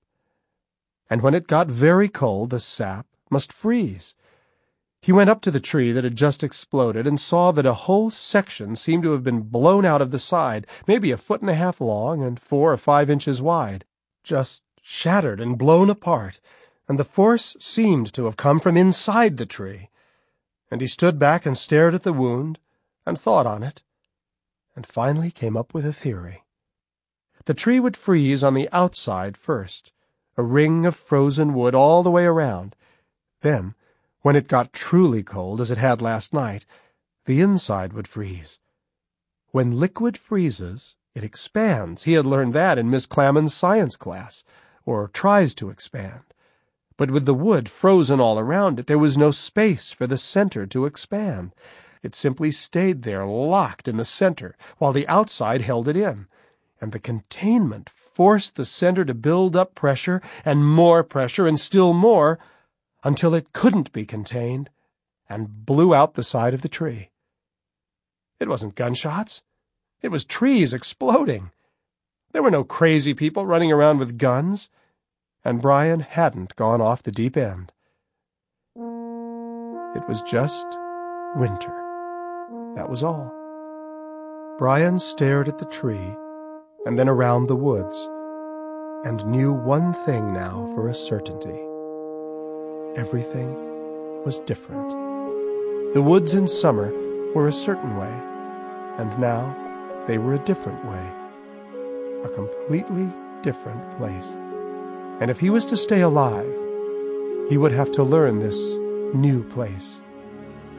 And 1.10 1.20
when 1.20 1.34
it 1.34 1.46
got 1.46 1.66
very 1.66 2.08
cold, 2.08 2.48
the 2.48 2.58
sap 2.58 3.06
must 3.28 3.52
freeze. 3.52 4.14
He 5.02 5.12
went 5.12 5.28
up 5.28 5.42
to 5.42 5.50
the 5.50 5.60
tree 5.60 5.92
that 5.92 6.04
had 6.04 6.16
just 6.16 6.42
exploded 6.42 7.06
and 7.06 7.20
saw 7.20 7.52
that 7.52 7.66
a 7.66 7.74
whole 7.74 8.08
section 8.08 8.74
seemed 8.74 9.02
to 9.02 9.12
have 9.12 9.22
been 9.22 9.42
blown 9.42 9.84
out 9.84 10.00
of 10.00 10.12
the 10.12 10.18
side, 10.18 10.66
maybe 10.86 11.10
a 11.10 11.18
foot 11.18 11.42
and 11.42 11.50
a 11.50 11.54
half 11.54 11.78
long 11.78 12.22
and 12.22 12.40
four 12.40 12.72
or 12.72 12.78
five 12.78 13.10
inches 13.10 13.42
wide, 13.42 13.84
just 14.22 14.62
shattered 14.80 15.42
and 15.42 15.58
blown 15.58 15.90
apart 15.90 16.40
and 16.88 16.98
the 16.98 17.04
force 17.04 17.56
seemed 17.58 18.12
to 18.12 18.26
have 18.26 18.36
come 18.36 18.60
from 18.60 18.76
inside 18.76 19.36
the 19.36 19.46
tree. 19.46 19.90
And 20.70 20.80
he 20.80 20.86
stood 20.86 21.18
back 21.18 21.46
and 21.46 21.56
stared 21.56 21.94
at 21.94 22.02
the 22.02 22.12
wound 22.12 22.58
and 23.06 23.18
thought 23.18 23.46
on 23.46 23.62
it. 23.62 23.82
and 24.76 24.86
finally 24.86 25.30
came 25.30 25.56
up 25.56 25.72
with 25.72 25.86
a 25.86 25.92
theory. 25.92 26.44
The 27.44 27.54
tree 27.54 27.78
would 27.78 27.96
freeze 27.96 28.42
on 28.42 28.54
the 28.54 28.68
outside 28.72 29.36
first, 29.36 29.92
a 30.36 30.42
ring 30.42 30.84
of 30.84 30.96
frozen 30.96 31.54
wood 31.54 31.74
all 31.74 32.02
the 32.02 32.10
way 32.10 32.24
around. 32.24 32.74
Then, 33.42 33.74
when 34.22 34.36
it 34.36 34.48
got 34.48 34.72
truly 34.72 35.22
cold, 35.22 35.60
as 35.60 35.70
it 35.70 35.78
had 35.78 36.02
last 36.02 36.32
night, 36.32 36.64
the 37.26 37.40
inside 37.40 37.92
would 37.92 38.08
freeze. 38.08 38.58
When 39.50 39.78
liquid 39.78 40.18
freezes, 40.18 40.96
it 41.14 41.22
expands. 41.22 42.04
He 42.04 42.14
had 42.14 42.26
learned 42.26 42.54
that 42.54 42.78
in 42.78 42.90
Miss 42.90 43.06
Clammon's 43.06 43.54
science 43.54 43.94
class, 43.96 44.42
or 44.84 45.08
tries 45.08 45.54
to 45.56 45.70
expand. 45.70 46.33
But 46.96 47.10
with 47.10 47.26
the 47.26 47.34
wood 47.34 47.68
frozen 47.68 48.20
all 48.20 48.38
around 48.38 48.78
it, 48.78 48.86
there 48.86 48.98
was 48.98 49.18
no 49.18 49.30
space 49.30 49.90
for 49.90 50.06
the 50.06 50.16
center 50.16 50.66
to 50.66 50.86
expand. 50.86 51.54
It 52.02 52.14
simply 52.14 52.50
stayed 52.50 53.02
there, 53.02 53.24
locked 53.24 53.88
in 53.88 53.96
the 53.96 54.04
center, 54.04 54.56
while 54.78 54.92
the 54.92 55.08
outside 55.08 55.62
held 55.62 55.88
it 55.88 55.96
in 55.96 56.28
and 56.84 56.92
the 56.92 56.98
containment 56.98 57.88
forced 57.88 58.56
the 58.56 58.64
center 58.66 59.06
to 59.06 59.14
build 59.14 59.56
up 59.56 59.74
pressure 59.74 60.20
and 60.44 60.66
more 60.66 61.02
pressure 61.02 61.46
and 61.46 61.58
still 61.58 61.94
more 61.94 62.38
until 63.02 63.34
it 63.34 63.54
couldn't 63.54 63.90
be 63.90 64.04
contained 64.04 64.68
and 65.26 65.64
blew 65.64 65.94
out 65.94 66.12
the 66.12 66.22
side 66.22 66.52
of 66.52 66.60
the 66.60 66.68
tree. 66.68 67.08
It 68.38 68.48
wasn't 68.48 68.74
gunshots. 68.74 69.44
It 70.02 70.10
was 70.10 70.26
trees 70.26 70.74
exploding. 70.74 71.52
There 72.32 72.42
were 72.42 72.50
no 72.50 72.64
crazy 72.64 73.14
people 73.14 73.46
running 73.46 73.72
around 73.72 73.98
with 73.98 74.18
guns, 74.18 74.68
and 75.44 75.60
Brian 75.60 76.00
hadn't 76.00 76.56
gone 76.56 76.80
off 76.80 77.02
the 77.02 77.12
deep 77.12 77.36
end. 77.36 77.72
It 78.76 80.08
was 80.08 80.22
just 80.22 80.66
winter. 81.36 81.74
That 82.76 82.88
was 82.88 83.02
all. 83.02 83.32
Brian 84.58 84.98
stared 84.98 85.48
at 85.48 85.58
the 85.58 85.66
tree 85.66 86.16
and 86.86 86.98
then 86.98 87.08
around 87.08 87.46
the 87.46 87.56
woods, 87.56 88.08
and 89.04 89.24
knew 89.26 89.52
one 89.52 89.92
thing 90.04 90.32
now 90.32 90.70
for 90.74 90.88
a 90.88 90.94
certainty. 90.94 91.58
Everything 92.96 93.54
was 94.24 94.40
different. 94.40 94.90
The 95.94 96.02
woods 96.02 96.34
in 96.34 96.46
summer 96.46 96.92
were 97.34 97.48
a 97.48 97.52
certain 97.52 97.96
way, 97.96 98.12
and 98.98 99.18
now 99.18 99.54
they 100.06 100.18
were 100.18 100.34
a 100.34 100.44
different 100.44 100.84
way. 100.84 101.10
A 102.24 102.28
completely 102.28 103.08
different 103.42 103.96
place. 103.96 104.36
And 105.20 105.30
if 105.30 105.38
he 105.38 105.48
was 105.48 105.64
to 105.66 105.76
stay 105.76 106.00
alive, 106.00 106.52
he 107.48 107.56
would 107.56 107.72
have 107.72 107.92
to 107.92 108.02
learn 108.02 108.40
this 108.40 108.58
new 109.14 109.44
place, 109.50 110.00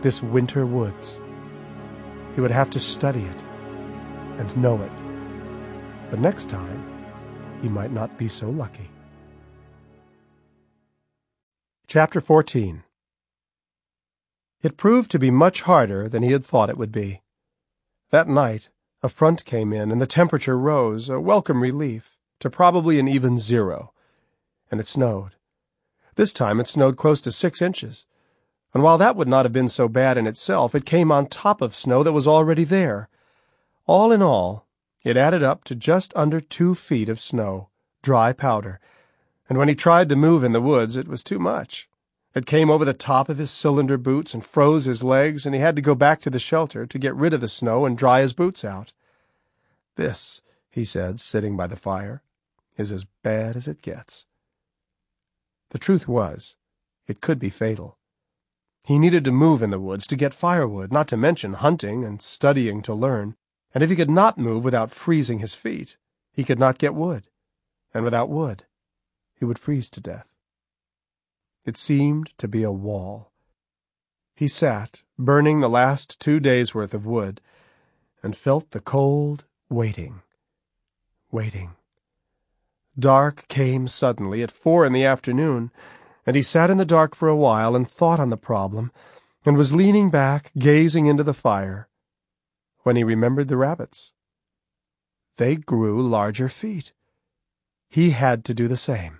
this 0.02 0.22
winter 0.22 0.66
woods. 0.66 1.20
He 2.36 2.42
would 2.42 2.52
have 2.52 2.70
to 2.72 2.80
study 2.80 3.24
it 3.24 3.44
and 4.38 4.56
know 4.58 4.82
it. 4.82 6.12
The 6.12 6.18
next 6.18 6.50
time, 6.50 6.84
he 7.62 7.70
might 7.70 7.92
not 7.92 8.18
be 8.18 8.28
so 8.28 8.50
lucky. 8.50 8.90
Chapter 11.88 12.20
14 12.20 12.84
It 14.62 14.76
proved 14.76 15.12
to 15.12 15.20
be 15.20 15.32
much 15.32 15.62
harder 15.62 16.10
than 16.10 16.24
he 16.24 16.34
had 16.34 16.44
thought 16.44 16.70
it 16.70 16.78
would 16.78 16.92
be. 16.92 17.22
That 18.12 18.28
night, 18.28 18.70
a 19.02 19.08
front 19.08 19.46
came 19.46 19.72
in 19.72 19.92
and 19.92 20.02
the 20.02 20.08
temperature 20.08 20.58
rose, 20.58 21.10
a 21.10 21.22
welcome 21.22 21.62
relief, 21.62 22.18
to 22.40 22.50
probably 22.50 23.00
an 23.00 23.08
even 23.08 23.38
zero, 23.38 23.94
and 24.72 24.80
it 24.80 24.88
snowed. 24.88 25.36
This 26.16 26.34
time 26.34 26.60
it 26.60 26.68
snowed 26.68 26.98
close 26.98 27.22
to 27.22 27.32
six 27.32 27.62
inches, 27.62 28.06
and 28.74 28.84
while 28.84 28.98
that 28.98 29.16
would 29.16 29.28
not 29.28 29.46
have 29.46 29.54
been 29.54 29.70
so 29.70 29.88
bad 29.88 30.18
in 30.18 30.28
itself, 30.28 30.76
it 30.76 30.86
came 30.86 31.12
on 31.12 31.28
top 31.28 31.62
of 31.62 31.76
snow 31.76 32.04
that 32.04 32.14
was 32.14 32.28
already 32.28 32.64
there. 32.64 33.10
All 33.86 34.12
in 34.12 34.22
all, 34.22 34.66
it 35.04 35.18
added 35.18 35.44
up 35.44 35.64
to 35.66 35.76
just 35.76 36.12
under 36.16 36.42
two 36.42 36.76
feet 36.76 37.10
of 37.10 37.22
snow, 37.22 37.70
dry 38.02 38.34
powder, 38.34 38.80
and 39.48 39.58
when 39.58 39.70
he 39.70 39.76
tried 39.76 40.10
to 40.10 40.16
move 40.16 40.44
in 40.44 40.52
the 40.52 40.62
woods, 40.62 40.98
it 40.98 41.08
was 41.08 41.24
too 41.24 41.40
much. 41.40 41.88
It 42.34 42.46
came 42.46 42.70
over 42.70 42.84
the 42.84 42.94
top 42.94 43.30
of 43.30 43.38
his 43.38 43.52
cylinder 43.52 43.98
boots 43.98 44.34
and 44.34 44.44
froze 44.46 44.86
his 44.86 45.04
legs, 45.04 45.46
and 45.46 45.56
he 45.56 45.62
had 45.62 45.78
to 45.78 45.82
go 45.82 45.96
back 45.96 46.20
to 46.22 46.30
the 46.30 46.40
shelter 46.40 46.86
to 46.86 47.00
get 47.00 47.16
rid 47.16 47.34
of 47.34 47.40
the 47.40 47.48
snow 47.48 47.86
and 47.86 47.98
dry 47.98 48.20
his 48.20 48.34
boots 48.34 48.66
out. 48.66 48.92
This, 49.96 50.42
he 50.70 50.84
said, 50.84 51.22
sitting 51.22 51.56
by 51.56 51.68
the 51.68 51.78
fire, 51.78 52.24
is 52.76 52.92
as 52.92 53.06
bad 53.24 53.56
as 53.56 53.70
it 53.70 53.82
gets. 53.82 54.26
The 55.70 55.80
truth 55.80 56.08
was, 56.08 56.56
it 57.08 57.22
could 57.22 57.40
be 57.40 57.50
fatal. 57.50 57.98
He 58.84 59.00
needed 59.00 59.24
to 59.26 59.32
move 59.32 59.64
in 59.64 59.72
the 59.72 59.80
woods 59.80 60.08
to 60.08 60.16
get 60.16 60.34
firewood, 60.34 60.92
not 60.92 61.08
to 61.10 61.18
mention 61.18 61.54
hunting 61.54 62.04
and 62.04 62.22
studying 62.22 62.82
to 62.84 62.94
learn 62.94 63.36
and 63.76 63.84
if 63.84 63.90
he 63.90 63.96
could 63.98 64.10
not 64.10 64.38
move 64.38 64.64
without 64.64 64.90
freezing 64.90 65.40
his 65.40 65.54
feet, 65.54 65.98
he 66.32 66.46
could 66.46 66.58
not 66.58 66.78
get 66.78 66.96
wood, 66.96 67.28
and 67.94 68.06
without 68.06 68.30
wood, 68.30 68.64
he 69.38 69.44
would 69.44 69.60
freeze 69.60 69.90
to 69.90 70.00
death. 70.00 70.28
It 71.66 71.76
seemed 71.76 72.32
to 72.38 72.48
be 72.48 72.64
a 72.64 72.72
wall. 72.72 73.34
He 74.34 74.48
sat, 74.48 75.02
burning 75.20 75.60
the 75.60 75.70
last 75.70 76.22
two 76.22 76.40
days' 76.40 76.74
worth 76.74 76.94
of 76.94 77.06
wood, 77.06 77.42
and 78.24 78.34
felt 78.34 78.72
the 78.72 78.80
cold 78.80 79.44
waiting, 79.70 80.22
waiting. 81.32 81.76
Dark 82.98 83.48
came 83.48 83.88
suddenly 83.88 84.42
at 84.42 84.52
four 84.52 84.86
in 84.86 84.94
the 84.94 85.04
afternoon, 85.04 85.72
and 86.26 86.36
he 86.36 86.42
sat 86.42 86.70
in 86.70 86.78
the 86.78 86.86
dark 86.86 87.16
for 87.16 87.28
a 87.28 87.36
while 87.36 87.76
and 87.76 87.88
thought 87.88 88.20
on 88.20 88.30
the 88.30 88.38
problem, 88.38 88.92
and 89.46 89.58
was 89.58 89.76
leaning 89.76 90.10
back, 90.10 90.52
gazing 90.58 91.06
into 91.06 91.24
the 91.24 91.34
fire, 91.34 91.90
when 92.84 92.96
he 92.96 93.04
remembered 93.04 93.48
the 93.48 93.58
rabbits. 93.58 94.12
They 95.38 95.58
grew 95.58 96.02
larger 96.02 96.48
feet. 96.50 96.94
He 97.90 98.12
had 98.12 98.46
to 98.46 98.54
do 98.54 98.68
the 98.68 98.78
same. 98.78 99.20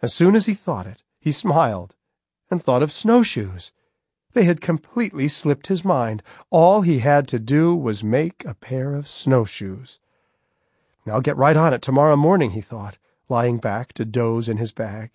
As 0.00 0.14
soon 0.14 0.36
as 0.36 0.46
he 0.46 0.54
thought 0.54 0.86
it, 0.86 1.02
he 1.18 1.32
smiled 1.32 1.96
and 2.50 2.62
thought 2.62 2.82
of 2.82 2.92
snowshoes. 2.92 3.72
They 4.32 4.44
had 4.44 4.60
completely 4.60 5.28
slipped 5.28 5.66
his 5.66 5.84
mind. 5.84 6.22
All 6.50 6.82
he 6.82 7.00
had 7.00 7.26
to 7.28 7.38
do 7.38 7.74
was 7.74 8.04
make 8.04 8.44
a 8.44 8.54
pair 8.54 8.94
of 8.94 9.08
snowshoes. 9.08 9.98
I'll 11.06 11.20
get 11.20 11.36
right 11.36 11.56
on 11.56 11.72
it 11.72 11.82
tomorrow 11.82 12.16
morning, 12.16 12.50
he 12.50 12.60
thought, 12.60 12.98
lying 13.28 13.58
back 13.58 13.92
to 13.94 14.04
doze 14.04 14.48
in 14.48 14.56
his 14.56 14.72
bag, 14.72 15.12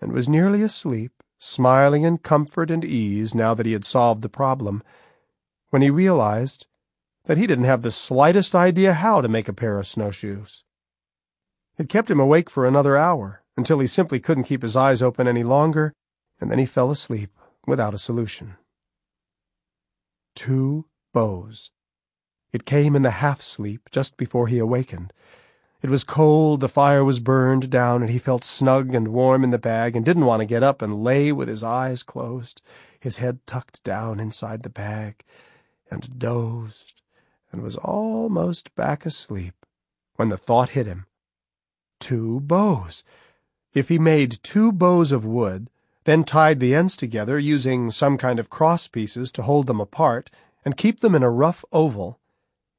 and 0.00 0.12
was 0.12 0.28
nearly 0.28 0.62
asleep, 0.62 1.22
smiling 1.38 2.04
in 2.04 2.18
comfort 2.18 2.70
and 2.70 2.84
ease 2.84 3.34
now 3.34 3.54
that 3.54 3.66
he 3.66 3.72
had 3.72 3.84
solved 3.84 4.22
the 4.22 4.28
problem 4.28 4.82
when 5.70 5.82
he 5.82 5.90
realized 5.90 6.66
that 7.24 7.38
he 7.38 7.46
didn't 7.46 7.64
have 7.64 7.82
the 7.82 7.90
slightest 7.90 8.54
idea 8.54 8.94
how 8.94 9.20
to 9.20 9.28
make 9.28 9.48
a 9.48 9.52
pair 9.52 9.78
of 9.78 9.86
snowshoes. 9.86 10.64
It 11.76 11.88
kept 11.88 12.10
him 12.10 12.20
awake 12.20 12.48
for 12.48 12.64
another 12.64 12.96
hour, 12.96 13.42
until 13.56 13.80
he 13.80 13.86
simply 13.86 14.20
couldn't 14.20 14.44
keep 14.44 14.62
his 14.62 14.76
eyes 14.76 15.02
open 15.02 15.26
any 15.26 15.42
longer, 15.42 15.92
and 16.40 16.50
then 16.50 16.58
he 16.58 16.66
fell 16.66 16.90
asleep 16.90 17.30
without 17.66 17.94
a 17.94 17.98
solution. 17.98 18.56
Two 20.34 20.86
bows. 21.12 21.70
It 22.52 22.64
came 22.64 22.96
in 22.96 23.02
the 23.02 23.10
half-sleep 23.10 23.90
just 23.90 24.16
before 24.16 24.46
he 24.48 24.58
awakened. 24.58 25.12
It 25.82 25.90
was 25.90 26.04
cold, 26.04 26.60
the 26.60 26.68
fire 26.68 27.04
was 27.04 27.20
burned 27.20 27.70
down, 27.70 28.02
and 28.02 28.10
he 28.10 28.18
felt 28.18 28.44
snug 28.44 28.94
and 28.94 29.08
warm 29.08 29.44
in 29.44 29.50
the 29.50 29.58
bag 29.58 29.94
and 29.94 30.04
didn't 30.04 30.24
want 30.24 30.40
to 30.40 30.46
get 30.46 30.62
up 30.62 30.80
and 30.80 30.98
lay 30.98 31.32
with 31.32 31.48
his 31.48 31.62
eyes 31.62 32.02
closed, 32.02 32.62
his 32.98 33.18
head 33.18 33.40
tucked 33.46 33.84
down 33.84 34.18
inside 34.18 34.62
the 34.62 34.70
bag, 34.70 35.22
and 35.90 36.18
dozed 36.18 37.02
and 37.52 37.62
was 37.62 37.76
almost 37.76 38.74
back 38.74 39.06
asleep 39.06 39.54
when 40.16 40.28
the 40.28 40.36
thought 40.36 40.70
hit 40.70 40.86
him. 40.86 41.06
Two 42.00 42.40
bows. 42.40 43.04
If 43.72 43.88
he 43.88 43.98
made 43.98 44.42
two 44.42 44.72
bows 44.72 45.12
of 45.12 45.24
wood, 45.24 45.70
then 46.04 46.24
tied 46.24 46.60
the 46.60 46.74
ends 46.74 46.96
together 46.96 47.38
using 47.38 47.90
some 47.90 48.16
kind 48.18 48.38
of 48.38 48.50
cross 48.50 48.88
pieces 48.88 49.32
to 49.32 49.42
hold 49.42 49.66
them 49.66 49.80
apart 49.80 50.30
and 50.64 50.76
keep 50.76 51.00
them 51.00 51.14
in 51.14 51.22
a 51.22 51.30
rough 51.30 51.64
oval, 51.72 52.18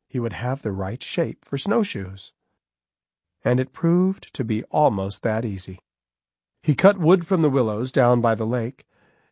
he 0.07 0.19
would 0.19 0.33
have 0.33 0.61
the 0.61 0.71
right 0.71 1.03
shape 1.03 1.43
for 1.43 1.57
snowshoes. 1.57 2.31
And 3.43 3.59
it 3.59 3.73
proved 3.73 4.33
to 4.33 4.43
be 4.43 4.63
almost 4.65 5.23
that 5.23 5.45
easy. 5.45 5.79
He 6.63 6.75
cut 6.75 6.97
wood 6.97 7.25
from 7.25 7.41
the 7.41 7.49
willows 7.49 7.91
down 7.91 8.21
by 8.21 8.35
the 8.35 8.45
lake, 8.45 8.85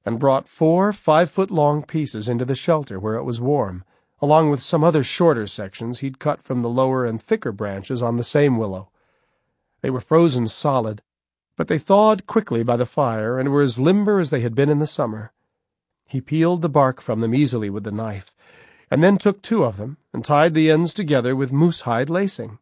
and 0.05 0.19
brought 0.19 0.47
four 0.47 0.93
five-foot-long 0.93 1.83
pieces 1.83 2.27
into 2.27 2.45
the 2.45 2.55
shelter 2.55 2.99
where 2.99 3.15
it 3.15 3.23
was 3.23 3.41
warm, 3.41 3.83
along 4.19 4.49
with 4.51 4.61
some 4.61 4.83
other 4.83 5.03
shorter 5.03 5.47
sections 5.47 5.99
he'd 5.99 6.19
cut 6.19 6.41
from 6.41 6.61
the 6.61 6.69
lower 6.69 7.05
and 7.05 7.21
thicker 7.21 7.51
branches 7.51 8.01
on 8.01 8.17
the 8.17 8.23
same 8.23 8.57
willow. 8.57 8.91
They 9.81 9.89
were 9.89 9.99
frozen 9.99 10.47
solid, 10.47 11.01
but 11.57 11.67
they 11.67 11.79
thawed 11.79 12.27
quickly 12.27 12.63
by 12.63 12.77
the 12.77 12.85
fire 12.85 13.39
and 13.39 13.49
were 13.49 13.61
as 13.61 13.79
limber 13.79 14.19
as 14.19 14.29
they 14.29 14.41
had 14.41 14.55
been 14.55 14.69
in 14.69 14.79
the 14.79 14.87
summer. 14.87 15.31
He 16.07 16.21
peeled 16.21 16.61
the 16.61 16.69
bark 16.69 17.01
from 17.01 17.21
them 17.21 17.33
easily 17.33 17.69
with 17.69 17.83
the 17.83 17.91
knife, 17.91 18.34
and 18.89 19.03
then 19.03 19.17
took 19.17 19.41
two 19.41 19.63
of 19.63 19.77
them 19.77 19.97
and 20.13 20.23
tied 20.23 20.53
the 20.53 20.69
ends 20.69 20.93
together 20.93 21.35
with 21.35 21.51
moosehide 21.51 22.09
lacing. 22.09 22.59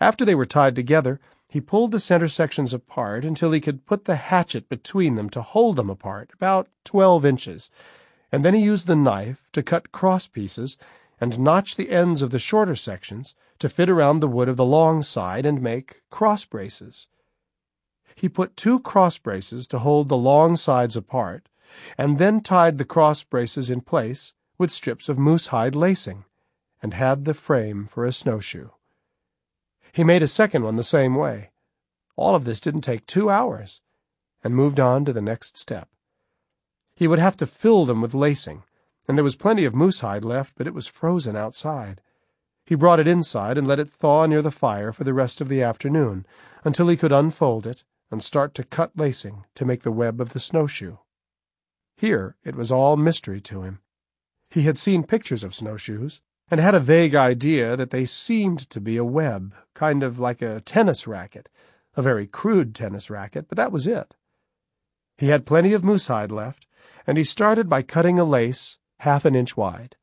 After 0.00 0.24
they 0.24 0.34
were 0.34 0.46
tied 0.46 0.74
together, 0.74 1.20
he 1.48 1.60
pulled 1.60 1.90
the 1.90 2.00
center 2.00 2.28
sections 2.28 2.72
apart 2.72 3.24
until 3.24 3.50
he 3.50 3.60
could 3.60 3.84
put 3.84 4.04
the 4.04 4.16
hatchet 4.16 4.68
between 4.68 5.16
them 5.16 5.28
to 5.30 5.42
hold 5.42 5.76
them 5.76 5.90
apart, 5.90 6.30
about 6.32 6.68
twelve 6.84 7.24
inches, 7.24 7.70
and 8.30 8.44
then 8.44 8.54
he 8.54 8.62
used 8.62 8.86
the 8.86 8.94
knife 8.94 9.48
to 9.52 9.62
cut 9.62 9.90
cross 9.90 10.28
pieces 10.28 10.78
and 11.20 11.38
notch 11.38 11.76
the 11.76 11.90
ends 11.90 12.22
of 12.22 12.30
the 12.30 12.38
shorter 12.38 12.76
sections 12.76 13.34
to 13.58 13.68
fit 13.68 13.90
around 13.90 14.20
the 14.20 14.28
wood 14.28 14.48
of 14.48 14.56
the 14.56 14.64
long 14.64 15.02
side 15.02 15.44
and 15.44 15.60
make 15.60 16.02
cross 16.08 16.44
braces. 16.44 17.08
He 18.14 18.28
put 18.28 18.56
two 18.56 18.80
cross 18.80 19.18
braces 19.18 19.66
to 19.68 19.80
hold 19.80 20.08
the 20.08 20.16
long 20.16 20.56
sides 20.56 20.96
apart, 20.96 21.48
and 21.98 22.18
then 22.18 22.40
tied 22.40 22.78
the 22.78 22.84
cross 22.84 23.24
braces 23.24 23.70
in 23.70 23.80
place 23.80 24.34
with 24.60 24.70
strips 24.70 25.08
of 25.08 25.18
moose 25.18 25.46
hide 25.46 25.74
lacing, 25.74 26.26
and 26.82 26.92
had 26.92 27.24
the 27.24 27.32
frame 27.32 27.86
for 27.86 28.04
a 28.04 28.12
snowshoe. 28.12 28.68
He 29.90 30.04
made 30.04 30.22
a 30.22 30.26
second 30.26 30.64
one 30.64 30.76
the 30.76 30.82
same 30.82 31.14
way. 31.14 31.50
All 32.14 32.34
of 32.34 32.44
this 32.44 32.60
didn't 32.60 32.82
take 32.82 33.06
two 33.06 33.30
hours, 33.30 33.80
and 34.44 34.54
moved 34.54 34.78
on 34.78 35.06
to 35.06 35.14
the 35.14 35.22
next 35.22 35.56
step. 35.56 35.88
He 36.94 37.08
would 37.08 37.18
have 37.18 37.38
to 37.38 37.46
fill 37.46 37.86
them 37.86 38.02
with 38.02 38.12
lacing, 38.12 38.62
and 39.08 39.16
there 39.16 39.24
was 39.24 39.34
plenty 39.34 39.64
of 39.64 39.74
moose 39.74 40.00
hide 40.00 40.26
left, 40.26 40.52
but 40.56 40.66
it 40.66 40.74
was 40.74 40.86
frozen 40.86 41.36
outside. 41.36 42.02
He 42.66 42.74
brought 42.74 43.00
it 43.00 43.08
inside 43.08 43.56
and 43.56 43.66
let 43.66 43.80
it 43.80 43.88
thaw 43.88 44.26
near 44.26 44.42
the 44.42 44.50
fire 44.50 44.92
for 44.92 45.04
the 45.04 45.14
rest 45.14 45.40
of 45.40 45.48
the 45.48 45.62
afternoon, 45.62 46.26
until 46.64 46.88
he 46.88 46.98
could 46.98 47.12
unfold 47.12 47.66
it 47.66 47.82
and 48.10 48.22
start 48.22 48.52
to 48.56 48.64
cut 48.64 48.94
lacing 48.94 49.46
to 49.54 49.64
make 49.64 49.84
the 49.84 49.90
web 49.90 50.20
of 50.20 50.34
the 50.34 50.38
snowshoe. 50.38 50.98
Here 51.96 52.36
it 52.44 52.56
was 52.56 52.70
all 52.70 52.98
mystery 52.98 53.40
to 53.40 53.62
him. 53.62 53.80
He 54.50 54.62
had 54.62 54.78
seen 54.78 55.04
pictures 55.04 55.44
of 55.44 55.54
snowshoes, 55.54 56.20
and 56.50 56.60
had 56.60 56.74
a 56.74 56.80
vague 56.80 57.14
idea 57.14 57.76
that 57.76 57.90
they 57.90 58.04
seemed 58.04 58.68
to 58.70 58.80
be 58.80 58.96
a 58.96 59.04
web, 59.04 59.54
kind 59.74 60.02
of 60.02 60.18
like 60.18 60.42
a 60.42 60.60
tennis 60.60 61.06
racket, 61.06 61.48
a 61.96 62.02
very 62.02 62.26
crude 62.26 62.74
tennis 62.74 63.08
racket, 63.08 63.46
but 63.48 63.56
that 63.56 63.70
was 63.70 63.86
it. 63.86 64.16
He 65.16 65.28
had 65.28 65.46
plenty 65.46 65.72
of 65.72 65.84
moose 65.84 66.08
hide 66.08 66.32
left, 66.32 66.66
and 67.06 67.16
he 67.16 67.24
started 67.24 67.68
by 67.68 67.82
cutting 67.82 68.18
a 68.18 68.24
lace 68.24 68.78
half 69.00 69.24
an 69.24 69.36
inch 69.36 69.56
wide. 69.56 69.96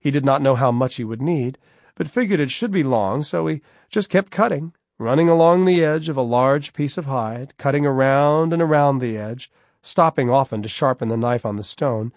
He 0.00 0.10
did 0.10 0.24
not 0.24 0.42
know 0.42 0.56
how 0.56 0.72
much 0.72 0.96
he 0.96 1.04
would 1.04 1.22
need, 1.22 1.58
but 1.94 2.08
figured 2.08 2.40
it 2.40 2.50
should 2.50 2.72
be 2.72 2.82
long, 2.82 3.22
so 3.22 3.46
he 3.46 3.60
just 3.88 4.10
kept 4.10 4.32
cutting, 4.32 4.72
running 4.98 5.28
along 5.28 5.64
the 5.64 5.84
edge 5.84 6.08
of 6.08 6.16
a 6.16 6.22
large 6.22 6.72
piece 6.72 6.98
of 6.98 7.06
hide, 7.06 7.56
cutting 7.58 7.86
around 7.86 8.52
and 8.52 8.60
around 8.60 8.98
the 8.98 9.16
edge, 9.16 9.50
stopping 9.82 10.28
often 10.28 10.62
to 10.62 10.68
sharpen 10.68 11.08
the 11.08 11.16
knife 11.16 11.46
on 11.46 11.56
the 11.56 11.62
stone, 11.62 12.12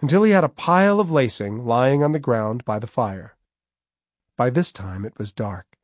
until 0.00 0.22
he 0.22 0.32
had 0.32 0.44
a 0.44 0.48
pile 0.48 1.00
of 1.00 1.10
lacing 1.10 1.64
lying 1.64 2.02
on 2.02 2.12
the 2.12 2.18
ground 2.18 2.64
by 2.64 2.78
the 2.78 2.86
fire. 2.86 3.36
By 4.36 4.50
this 4.50 4.70
time 4.70 5.04
it 5.04 5.18
was 5.18 5.32
dark, 5.32 5.78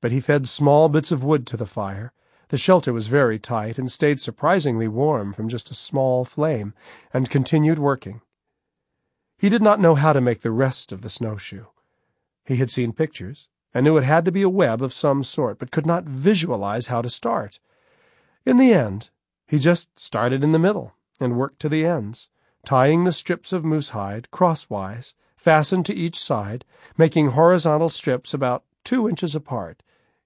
but 0.00 0.12
he 0.12 0.20
fed 0.20 0.48
small 0.48 0.88
bits 0.88 1.12
of 1.12 1.22
wood 1.22 1.46
to 1.48 1.56
the 1.56 1.66
fire. 1.66 2.12
The 2.48 2.58
shelter 2.58 2.92
was 2.92 3.06
very 3.06 3.38
tight 3.38 3.78
and 3.78 3.90
stayed 3.90 4.20
surprisingly 4.20 4.88
warm 4.88 5.32
from 5.32 5.48
just 5.48 5.70
a 5.70 5.74
small 5.74 6.24
flame, 6.24 6.74
and 7.12 7.30
continued 7.30 7.78
working. 7.78 8.20
He 9.38 9.48
did 9.48 9.62
not 9.62 9.80
know 9.80 9.94
how 9.94 10.12
to 10.12 10.20
make 10.20 10.42
the 10.42 10.50
rest 10.50 10.92
of 10.92 11.02
the 11.02 11.10
snowshoe. 11.10 11.64
He 12.44 12.56
had 12.56 12.70
seen 12.70 12.92
pictures, 12.92 13.48
and 13.74 13.84
knew 13.84 13.96
it 13.96 14.04
had 14.04 14.24
to 14.24 14.32
be 14.32 14.42
a 14.42 14.48
web 14.48 14.82
of 14.82 14.92
some 14.92 15.22
sort, 15.22 15.58
but 15.58 15.70
could 15.70 15.86
not 15.86 16.04
visualize 16.04 16.86
how 16.86 17.00
to 17.02 17.08
start. 17.08 17.58
In 18.44 18.56
the 18.56 18.72
end, 18.72 19.10
he 19.46 19.58
just 19.58 19.98
started 19.98 20.44
in 20.44 20.52
the 20.52 20.58
middle 20.58 20.94
and 21.20 21.36
worked 21.36 21.60
to 21.60 21.68
the 21.68 21.84
ends, 21.84 22.28
tying 22.64 23.04
the 23.04 23.12
strips 23.12 23.52
of 23.52 23.64
moose 23.64 23.90
hide 23.90 24.30
crosswise, 24.30 25.14
fastened 25.36 25.84
to 25.86 25.94
each 25.94 26.18
side, 26.18 26.64
making 26.96 27.30
horizontal 27.30 27.88
strips 27.88 28.32
about 28.32 28.64
two 28.84 29.08
inches 29.08 29.34
apart, 29.34 29.82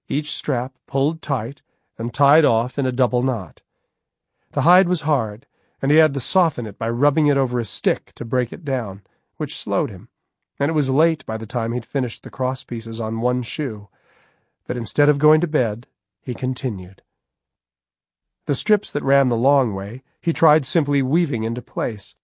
each 0.07 0.31
strap 0.31 0.73
pulled 0.85 1.21
tight 1.21 1.61
and 1.97 2.13
tied 2.13 2.45
off 2.45 2.77
in 2.77 2.85
a 2.85 2.91
double 2.91 3.23
knot. 3.23 3.61
The 4.51 4.61
hide 4.61 4.87
was 4.87 5.01
hard, 5.01 5.45
and 5.81 5.91
he 5.91 5.97
had 5.97 6.13
to 6.13 6.19
soften 6.19 6.65
it 6.65 6.77
by 6.77 6.89
rubbing 6.89 7.27
it 7.27 7.37
over 7.37 7.59
a 7.59 7.65
stick 7.65 8.13
to 8.15 8.25
break 8.25 8.53
it 8.53 8.63
down, 8.63 9.01
which 9.37 9.57
slowed 9.57 9.89
him, 9.89 10.09
and 10.59 10.69
it 10.69 10.73
was 10.73 10.89
late 10.89 11.25
by 11.25 11.37
the 11.37 11.45
time 11.45 11.73
he'd 11.73 11.85
finished 11.85 12.23
the 12.23 12.29
cross 12.29 12.63
pieces 12.63 12.99
on 12.99 13.21
one 13.21 13.41
shoe. 13.41 13.89
But 14.65 14.77
instead 14.77 15.09
of 15.09 15.19
going 15.19 15.41
to 15.41 15.47
bed, 15.47 15.87
he 16.21 16.33
continued. 16.33 17.01
The 18.45 18.55
strips 18.55 18.91
that 18.91 19.03
ran 19.03 19.29
the 19.29 19.37
long 19.37 19.73
way 19.73 20.03
he 20.21 20.33
tried 20.33 20.65
simply 20.65 21.01
weaving 21.01 21.43
into 21.43 21.61
place, 21.61 22.15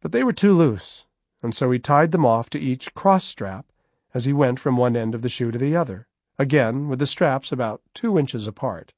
but 0.00 0.12
they 0.12 0.22
were 0.22 0.32
too 0.32 0.52
loose, 0.52 1.06
and 1.42 1.54
so 1.54 1.70
he 1.70 1.78
tied 1.78 2.12
them 2.12 2.24
off 2.24 2.50
to 2.50 2.60
each 2.60 2.94
cross 2.94 3.24
strap 3.24 3.66
as 4.14 4.24
he 4.24 4.32
went 4.32 4.58
from 4.58 4.76
one 4.76 4.96
end 4.96 5.14
of 5.14 5.22
the 5.22 5.28
shoe 5.28 5.50
to 5.50 5.58
the 5.58 5.76
other, 5.76 6.06
again 6.38 6.88
with 6.88 6.98
the 6.98 7.06
straps 7.06 7.52
about 7.52 7.82
two 7.94 8.18
inches 8.18 8.46
apart. 8.46 8.92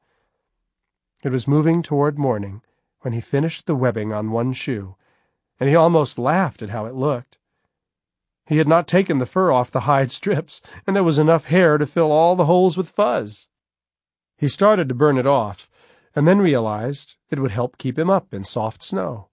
It 1.23 1.31
was 1.31 1.49
moving 1.49 1.83
toward 1.83 2.19
morning 2.19 2.63
when 3.01 3.13
he 3.13 3.21
finished 3.21 3.67
the 3.67 3.75
webbing 3.75 4.13
on 4.13 4.31
one 4.31 4.53
shoe, 4.53 4.97
and 5.59 5.69
he 5.69 5.77
almost 5.77 6.19
laughed 6.19 6.63
at 6.63 6.71
how 6.71 6.87
it 6.87 6.95
looked. 6.95 7.39
He 8.47 8.59
had 8.59 8.69
not 8.69 8.89
taken 8.89 9.19
the 9.19 9.27
fur 9.27 9.53
off 9.53 9.71
the 9.71 9.81
hide 9.81 10.11
strips, 10.11 10.61
and 10.87 10.97
there 10.97 11.05
was 11.05 11.19
enough 11.19 11.45
hair 11.45 11.79
to 11.79 11.87
fill 11.87 12.11
all 12.11 12.37
the 12.37 12.47
holes 12.47 12.77
with 12.77 12.89
fuzz. 12.89 13.49
He 14.37 14.49
started 14.49 14.89
to 14.89 14.95
burn 14.95 15.19
it 15.19 15.27
off, 15.27 15.71
and 16.17 16.27
then 16.27 16.41
realized 16.41 17.17
it 17.31 17.39
would 17.39 17.53
help 17.53 17.79
keep 17.79 17.99
him 17.99 18.11
up 18.11 18.35
in 18.35 18.43
soft 18.43 18.83
snow. 18.83 19.30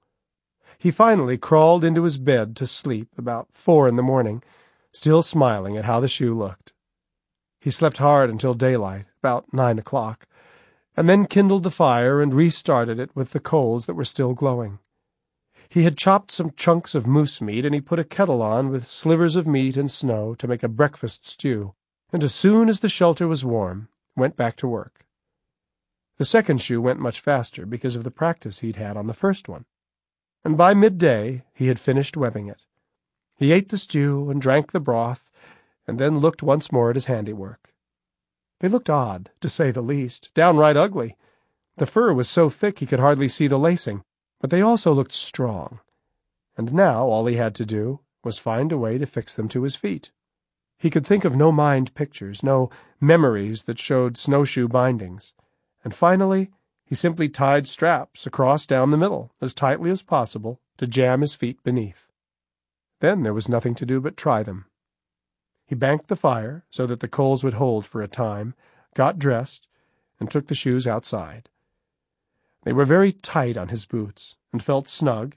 He 0.77 0.91
finally 0.91 1.37
crawled 1.37 1.83
into 1.83 2.03
his 2.03 2.17
bed 2.17 2.55
to 2.57 2.67
sleep 2.67 3.09
about 3.17 3.47
four 3.51 3.87
in 3.87 3.95
the 3.95 4.03
morning, 4.03 4.43
still 4.91 5.21
smiling 5.21 5.75
at 5.75 5.85
how 5.85 5.99
the 5.99 6.07
shoe 6.07 6.33
looked. 6.33 6.73
He 7.59 7.71
slept 7.71 7.97
hard 7.97 8.29
until 8.29 8.53
daylight, 8.53 9.05
about 9.19 9.51
nine 9.53 9.79
o'clock, 9.79 10.27
and 10.95 11.09
then 11.09 11.25
kindled 11.25 11.63
the 11.63 11.71
fire 11.71 12.21
and 12.21 12.33
restarted 12.33 12.99
it 12.99 13.15
with 13.15 13.31
the 13.31 13.39
coals 13.39 13.85
that 13.85 13.95
were 13.95 14.05
still 14.05 14.33
glowing. 14.33 14.79
He 15.69 15.83
had 15.83 15.97
chopped 15.97 16.31
some 16.31 16.51
chunks 16.51 16.95
of 16.95 17.07
moose 17.07 17.41
meat, 17.41 17.65
and 17.65 17.75
he 17.75 17.81
put 17.81 17.99
a 17.99 18.03
kettle 18.03 18.41
on 18.41 18.69
with 18.69 18.85
slivers 18.85 19.35
of 19.35 19.47
meat 19.47 19.75
and 19.75 19.91
snow 19.91 20.33
to 20.35 20.47
make 20.47 20.63
a 20.63 20.69
breakfast 20.69 21.27
stew, 21.27 21.73
and 22.13 22.23
as 22.23 22.33
soon 22.33 22.69
as 22.69 22.79
the 22.79 22.89
shelter 22.89 23.27
was 23.27 23.43
warm, 23.43 23.89
went 24.15 24.37
back 24.37 24.55
to 24.57 24.67
work. 24.67 25.05
The 26.17 26.25
second 26.25 26.61
shoe 26.61 26.81
went 26.81 26.99
much 26.99 27.19
faster 27.19 27.65
because 27.65 27.95
of 27.95 28.03
the 28.03 28.11
practice 28.11 28.59
he'd 28.59 28.77
had 28.77 28.95
on 28.95 29.07
the 29.07 29.13
first 29.13 29.49
one, 29.49 29.65
and 30.47 30.55
by 30.55 30.73
midday 30.73 31.43
he 31.53 31.67
had 31.67 31.77
finished 31.77 32.15
webbing 32.15 32.47
it. 32.47 32.63
He 33.35 33.51
ate 33.51 33.67
the 33.67 33.77
stew 33.77 34.29
and 34.29 34.41
drank 34.41 34.71
the 34.71 34.79
broth, 34.79 35.29
and 35.85 35.99
then 35.99 36.19
looked 36.19 36.41
once 36.41 36.71
more 36.71 36.89
at 36.89 36.95
his 36.95 37.07
handiwork. 37.07 37.73
They 38.61 38.69
looked 38.69 38.89
odd, 38.89 39.29
to 39.41 39.49
say 39.49 39.71
the 39.71 39.81
least, 39.81 40.33
downright 40.33 40.77
ugly. 40.77 41.17
The 41.75 41.85
fur 41.85 42.13
was 42.13 42.29
so 42.29 42.49
thick 42.49 42.79
he 42.79 42.85
could 42.85 43.01
hardly 43.01 43.27
see 43.27 43.47
the 43.47 43.59
lacing, 43.59 44.05
but 44.39 44.49
they 44.49 44.61
also 44.61 44.93
looked 44.93 45.11
strong. 45.11 45.81
And 46.55 46.73
now 46.73 47.03
all 47.07 47.25
he 47.25 47.35
had 47.35 47.53
to 47.55 47.65
do 47.65 47.99
was 48.23 48.39
find 48.39 48.71
a 48.71 48.77
way 48.77 48.97
to 48.97 49.05
fix 49.05 49.35
them 49.35 49.49
to 49.49 49.63
his 49.63 49.75
feet. 49.75 50.13
He 50.77 50.89
could 50.89 51.05
think 51.05 51.25
of 51.25 51.35
no 51.35 51.51
mind 51.51 51.93
pictures, 51.93 52.41
no 52.41 52.69
memories 53.01 53.63
that 53.65 53.79
showed 53.79 54.15
snowshoe 54.15 54.69
bindings. 54.69 55.33
And 55.83 55.93
finally, 55.93 56.51
he 56.87 56.95
simply 56.95 57.27
tied 57.27 57.67
straps 57.67 58.25
across 58.25 58.65
down 58.65 58.91
the 58.91 58.97
middle, 58.97 59.33
as 59.41 59.53
tightly 59.53 59.91
as 59.91 60.01
possible, 60.01 60.61
to 60.77 60.87
jam 60.87 61.19
his 61.19 61.33
feet 61.33 61.61
beneath. 61.61 62.07
Then 63.01 63.23
there 63.23 63.33
was 63.33 63.49
nothing 63.49 63.75
to 63.75 63.85
do 63.85 63.99
but 63.99 64.15
try 64.15 64.41
them. 64.41 64.65
He 65.65 65.75
banked 65.75 66.07
the 66.07 66.15
fire 66.15 66.63
so 66.69 66.87
that 66.87 67.01
the 67.01 67.09
coals 67.09 67.43
would 67.43 67.55
hold 67.55 67.85
for 67.85 68.01
a 68.01 68.07
time, 68.07 68.55
got 68.95 69.19
dressed, 69.19 69.67
and 70.17 70.31
took 70.31 70.47
the 70.47 70.55
shoes 70.55 70.87
outside. 70.87 71.49
They 72.63 72.71
were 72.71 72.85
very 72.85 73.11
tight 73.11 73.57
on 73.57 73.67
his 73.67 73.85
boots 73.85 74.35
and 74.53 74.63
felt 74.63 74.87
snug, 74.87 75.35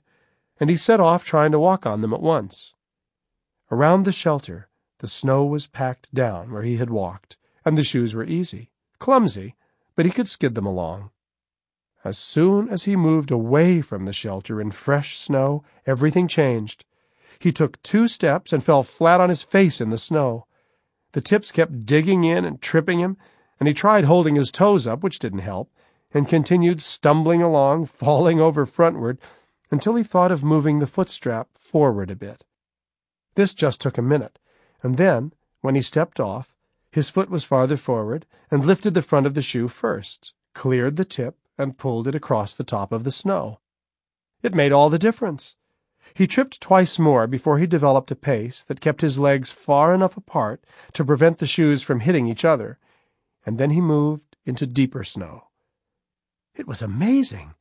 and 0.60 0.70
he 0.70 0.76
set 0.76 1.00
off 1.00 1.24
trying 1.24 1.50
to 1.50 1.58
walk 1.58 1.84
on 1.84 2.00
them 2.00 2.14
at 2.14 2.22
once. 2.22 2.74
Around 3.72 4.04
the 4.04 4.12
shelter, 4.12 4.68
the 4.98 5.08
snow 5.08 5.44
was 5.44 5.66
packed 5.66 6.14
down 6.14 6.52
where 6.52 6.62
he 6.62 6.76
had 6.76 6.90
walked, 6.90 7.36
and 7.64 7.76
the 7.76 7.82
shoes 7.82 8.14
were 8.14 8.24
easy, 8.24 8.70
clumsy, 9.00 9.56
but 9.96 10.06
he 10.06 10.12
could 10.12 10.28
skid 10.28 10.54
them 10.54 10.66
along. 10.66 11.10
As 12.02 12.16
soon 12.16 12.68
as 12.68 12.84
he 12.84 12.96
moved 12.96 13.30
away 13.30 13.82
from 13.82 14.06
the 14.06 14.12
shelter 14.12 14.60
in 14.60 14.70
fresh 14.70 15.18
snow, 15.18 15.62
everything 15.86 16.28
changed. 16.28 16.84
He 17.38 17.52
took 17.52 17.82
two 17.82 18.08
steps 18.08 18.52
and 18.52 18.64
fell 18.64 18.82
flat 18.82 19.20
on 19.20 19.28
his 19.28 19.42
face 19.42 19.80
in 19.80 19.90
the 19.90 19.98
snow. 19.98 20.46
The 21.12 21.20
tips 21.20 21.52
kept 21.52 21.84
digging 21.84 22.24
in 22.24 22.44
and 22.44 22.60
tripping 22.62 23.00
him, 23.00 23.16
and 23.58 23.66
he 23.66 23.74
tried 23.74 24.04
holding 24.04 24.36
his 24.36 24.50
toes 24.50 24.86
up, 24.86 25.02
which 25.02 25.18
didn't 25.18 25.40
help, 25.40 25.70
and 26.12 26.26
continued 26.26 26.80
stumbling 26.80 27.42
along, 27.42 27.86
falling 27.86 28.40
over 28.40 28.66
frontward, 28.66 29.18
until 29.70 29.94
he 29.94 30.02
thought 30.02 30.32
of 30.32 30.42
moving 30.42 30.78
the 30.78 30.86
footstrap 30.86 31.48
forward 31.58 32.10
a 32.10 32.16
bit. 32.16 32.44
This 33.34 33.54
just 33.54 33.80
took 33.80 33.98
a 33.98 34.02
minute, 34.02 34.38
and 34.82 34.96
then, 34.96 35.32
when 35.60 35.74
he 35.74 35.82
stepped 35.82 36.18
off, 36.18 36.54
his 36.90 37.10
foot 37.10 37.30
was 37.30 37.44
farther 37.44 37.76
forward 37.76 38.26
and 38.50 38.64
lifted 38.64 38.94
the 38.94 39.02
front 39.02 39.26
of 39.26 39.34
the 39.34 39.42
shoe 39.42 39.68
first, 39.68 40.32
cleared 40.54 40.96
the 40.96 41.04
tip, 41.04 41.36
and 41.60 41.78
pulled 41.78 42.08
it 42.08 42.14
across 42.14 42.54
the 42.54 42.64
top 42.64 42.92
of 42.92 43.04
the 43.04 43.12
snow. 43.12 43.60
It 44.42 44.54
made 44.54 44.72
all 44.72 44.90
the 44.90 44.98
difference. 44.98 45.56
He 46.14 46.26
tripped 46.26 46.60
twice 46.60 46.98
more 46.98 47.26
before 47.26 47.58
he 47.58 47.66
developed 47.66 48.10
a 48.10 48.16
pace 48.16 48.64
that 48.64 48.80
kept 48.80 49.00
his 49.00 49.18
legs 49.18 49.50
far 49.50 49.94
enough 49.94 50.16
apart 50.16 50.64
to 50.94 51.04
prevent 51.04 51.38
the 51.38 51.46
shoes 51.46 51.82
from 51.82 52.00
hitting 52.00 52.26
each 52.26 52.44
other, 52.44 52.78
and 53.46 53.58
then 53.58 53.70
he 53.70 53.80
moved 53.80 54.36
into 54.44 54.66
deeper 54.66 55.04
snow. 55.04 55.44
It 56.54 56.66
was 56.66 56.82
amazing. 56.82 57.54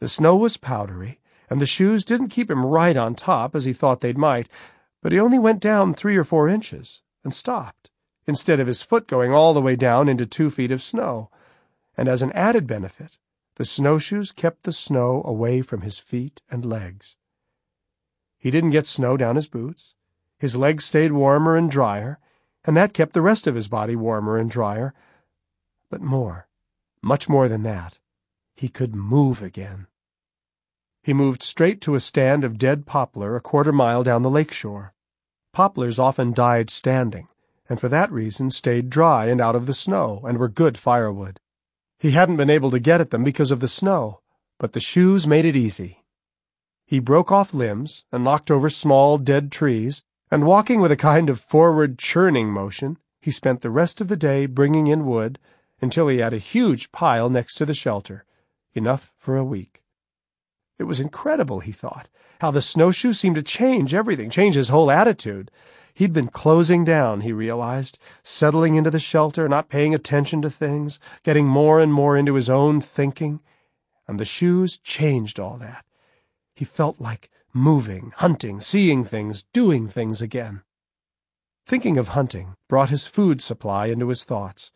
The 0.00 0.08
snow 0.08 0.36
was 0.36 0.56
powdery, 0.56 1.20
and 1.48 1.60
the 1.60 1.66
shoes 1.66 2.04
didn't 2.04 2.28
keep 2.28 2.50
him 2.50 2.66
right 2.66 2.96
on 2.96 3.14
top 3.14 3.54
as 3.54 3.64
he 3.64 3.72
thought 3.72 4.00
they 4.00 4.12
might, 4.12 4.48
but 5.02 5.12
he 5.12 5.20
only 5.20 5.38
went 5.38 5.60
down 5.60 5.94
three 5.94 6.16
or 6.16 6.24
four 6.24 6.48
inches 6.48 7.02
and 7.22 7.32
stopped, 7.32 7.90
instead 8.26 8.58
of 8.58 8.66
his 8.66 8.82
foot 8.82 9.06
going 9.06 9.32
all 9.32 9.54
the 9.54 9.62
way 9.62 9.76
down 9.76 10.08
into 10.08 10.26
two 10.26 10.50
feet 10.50 10.72
of 10.72 10.82
snow. 10.82 11.30
And 11.96 12.08
as 12.08 12.22
an 12.22 12.32
added 12.32 12.66
benefit, 12.66 13.18
the 13.56 13.64
snowshoes 13.64 14.32
kept 14.32 14.64
the 14.64 14.72
snow 14.72 15.22
away 15.24 15.62
from 15.62 15.80
his 15.80 15.98
feet 15.98 16.42
and 16.50 16.64
legs. 16.64 17.16
He 18.38 18.50
didn't 18.50 18.70
get 18.70 18.86
snow 18.86 19.16
down 19.16 19.36
his 19.36 19.48
boots. 19.48 19.94
His 20.38 20.56
legs 20.56 20.84
stayed 20.84 21.12
warmer 21.12 21.56
and 21.56 21.70
drier, 21.70 22.18
and 22.64 22.76
that 22.76 22.92
kept 22.92 23.14
the 23.14 23.22
rest 23.22 23.46
of 23.46 23.54
his 23.54 23.68
body 23.68 23.96
warmer 23.96 24.36
and 24.36 24.50
drier. 24.50 24.92
But 25.88 26.02
more, 26.02 26.48
much 27.02 27.28
more 27.28 27.48
than 27.48 27.62
that, 27.62 27.98
he 28.54 28.68
could 28.68 28.94
move 28.94 29.42
again. 29.42 29.86
He 31.02 31.14
moved 31.14 31.42
straight 31.42 31.80
to 31.82 31.94
a 31.94 32.00
stand 32.00 32.44
of 32.44 32.58
dead 32.58 32.84
poplar 32.84 33.36
a 33.36 33.40
quarter 33.40 33.72
mile 33.72 34.02
down 34.02 34.22
the 34.22 34.30
lake 34.30 34.52
shore. 34.52 34.92
Poplars 35.52 35.98
often 35.98 36.34
died 36.34 36.68
standing, 36.68 37.28
and 37.70 37.80
for 37.80 37.88
that 37.88 38.12
reason 38.12 38.50
stayed 38.50 38.90
dry 38.90 39.26
and 39.26 39.40
out 39.40 39.54
of 39.56 39.64
the 39.64 39.72
snow, 39.72 40.20
and 40.24 40.36
were 40.36 40.48
good 40.48 40.76
firewood. 40.76 41.40
He 41.98 42.10
hadn't 42.10 42.36
been 42.36 42.50
able 42.50 42.70
to 42.70 42.78
get 42.78 43.00
at 43.00 43.10
them 43.10 43.24
because 43.24 43.50
of 43.50 43.60
the 43.60 43.68
snow, 43.68 44.20
but 44.58 44.72
the 44.72 44.80
shoes 44.80 45.26
made 45.26 45.44
it 45.44 45.56
easy. 45.56 46.04
He 46.84 46.98
broke 46.98 47.32
off 47.32 47.54
limbs 47.54 48.04
and 48.12 48.22
knocked 48.22 48.50
over 48.50 48.70
small 48.70 49.18
dead 49.18 49.50
trees, 49.50 50.04
and 50.30 50.46
walking 50.46 50.80
with 50.80 50.92
a 50.92 50.96
kind 50.96 51.30
of 51.30 51.40
forward 51.40 51.98
churning 51.98 52.50
motion, 52.50 52.98
he 53.20 53.30
spent 53.30 53.62
the 53.62 53.70
rest 53.70 54.00
of 54.00 54.08
the 54.08 54.16
day 54.16 54.46
bringing 54.46 54.86
in 54.86 55.06
wood 55.06 55.38
until 55.80 56.08
he 56.08 56.18
had 56.18 56.32
a 56.32 56.38
huge 56.38 56.92
pile 56.92 57.28
next 57.28 57.54
to 57.54 57.66
the 57.66 57.74
shelter, 57.74 58.24
enough 58.74 59.12
for 59.16 59.36
a 59.36 59.44
week. 59.44 59.82
It 60.78 60.84
was 60.84 61.00
incredible, 61.00 61.60
he 61.60 61.72
thought, 61.72 62.08
how 62.40 62.50
the 62.50 62.62
snowshoe 62.62 63.12
seemed 63.12 63.36
to 63.36 63.42
change 63.42 63.94
everything, 63.94 64.30
change 64.30 64.54
his 64.54 64.68
whole 64.68 64.90
attitude. 64.90 65.50
He'd 65.96 66.12
been 66.12 66.28
closing 66.28 66.84
down, 66.84 67.22
he 67.22 67.32
realized, 67.32 67.96
settling 68.22 68.74
into 68.74 68.90
the 68.90 68.98
shelter, 68.98 69.48
not 69.48 69.70
paying 69.70 69.94
attention 69.94 70.42
to 70.42 70.50
things, 70.50 71.00
getting 71.22 71.46
more 71.46 71.80
and 71.80 71.90
more 71.90 72.18
into 72.18 72.34
his 72.34 72.50
own 72.50 72.82
thinking. 72.82 73.40
And 74.06 74.20
the 74.20 74.26
shoes 74.26 74.76
changed 74.76 75.40
all 75.40 75.56
that. 75.56 75.86
He 76.54 76.66
felt 76.66 77.00
like 77.00 77.30
moving, 77.54 78.12
hunting, 78.16 78.60
seeing 78.60 79.04
things, 79.04 79.44
doing 79.54 79.88
things 79.88 80.20
again. 80.20 80.60
Thinking 81.64 81.96
of 81.96 82.08
hunting 82.08 82.56
brought 82.68 82.90
his 82.90 83.06
food 83.06 83.40
supply 83.40 83.86
into 83.86 84.08
his 84.08 84.22
thoughts, 84.22 84.72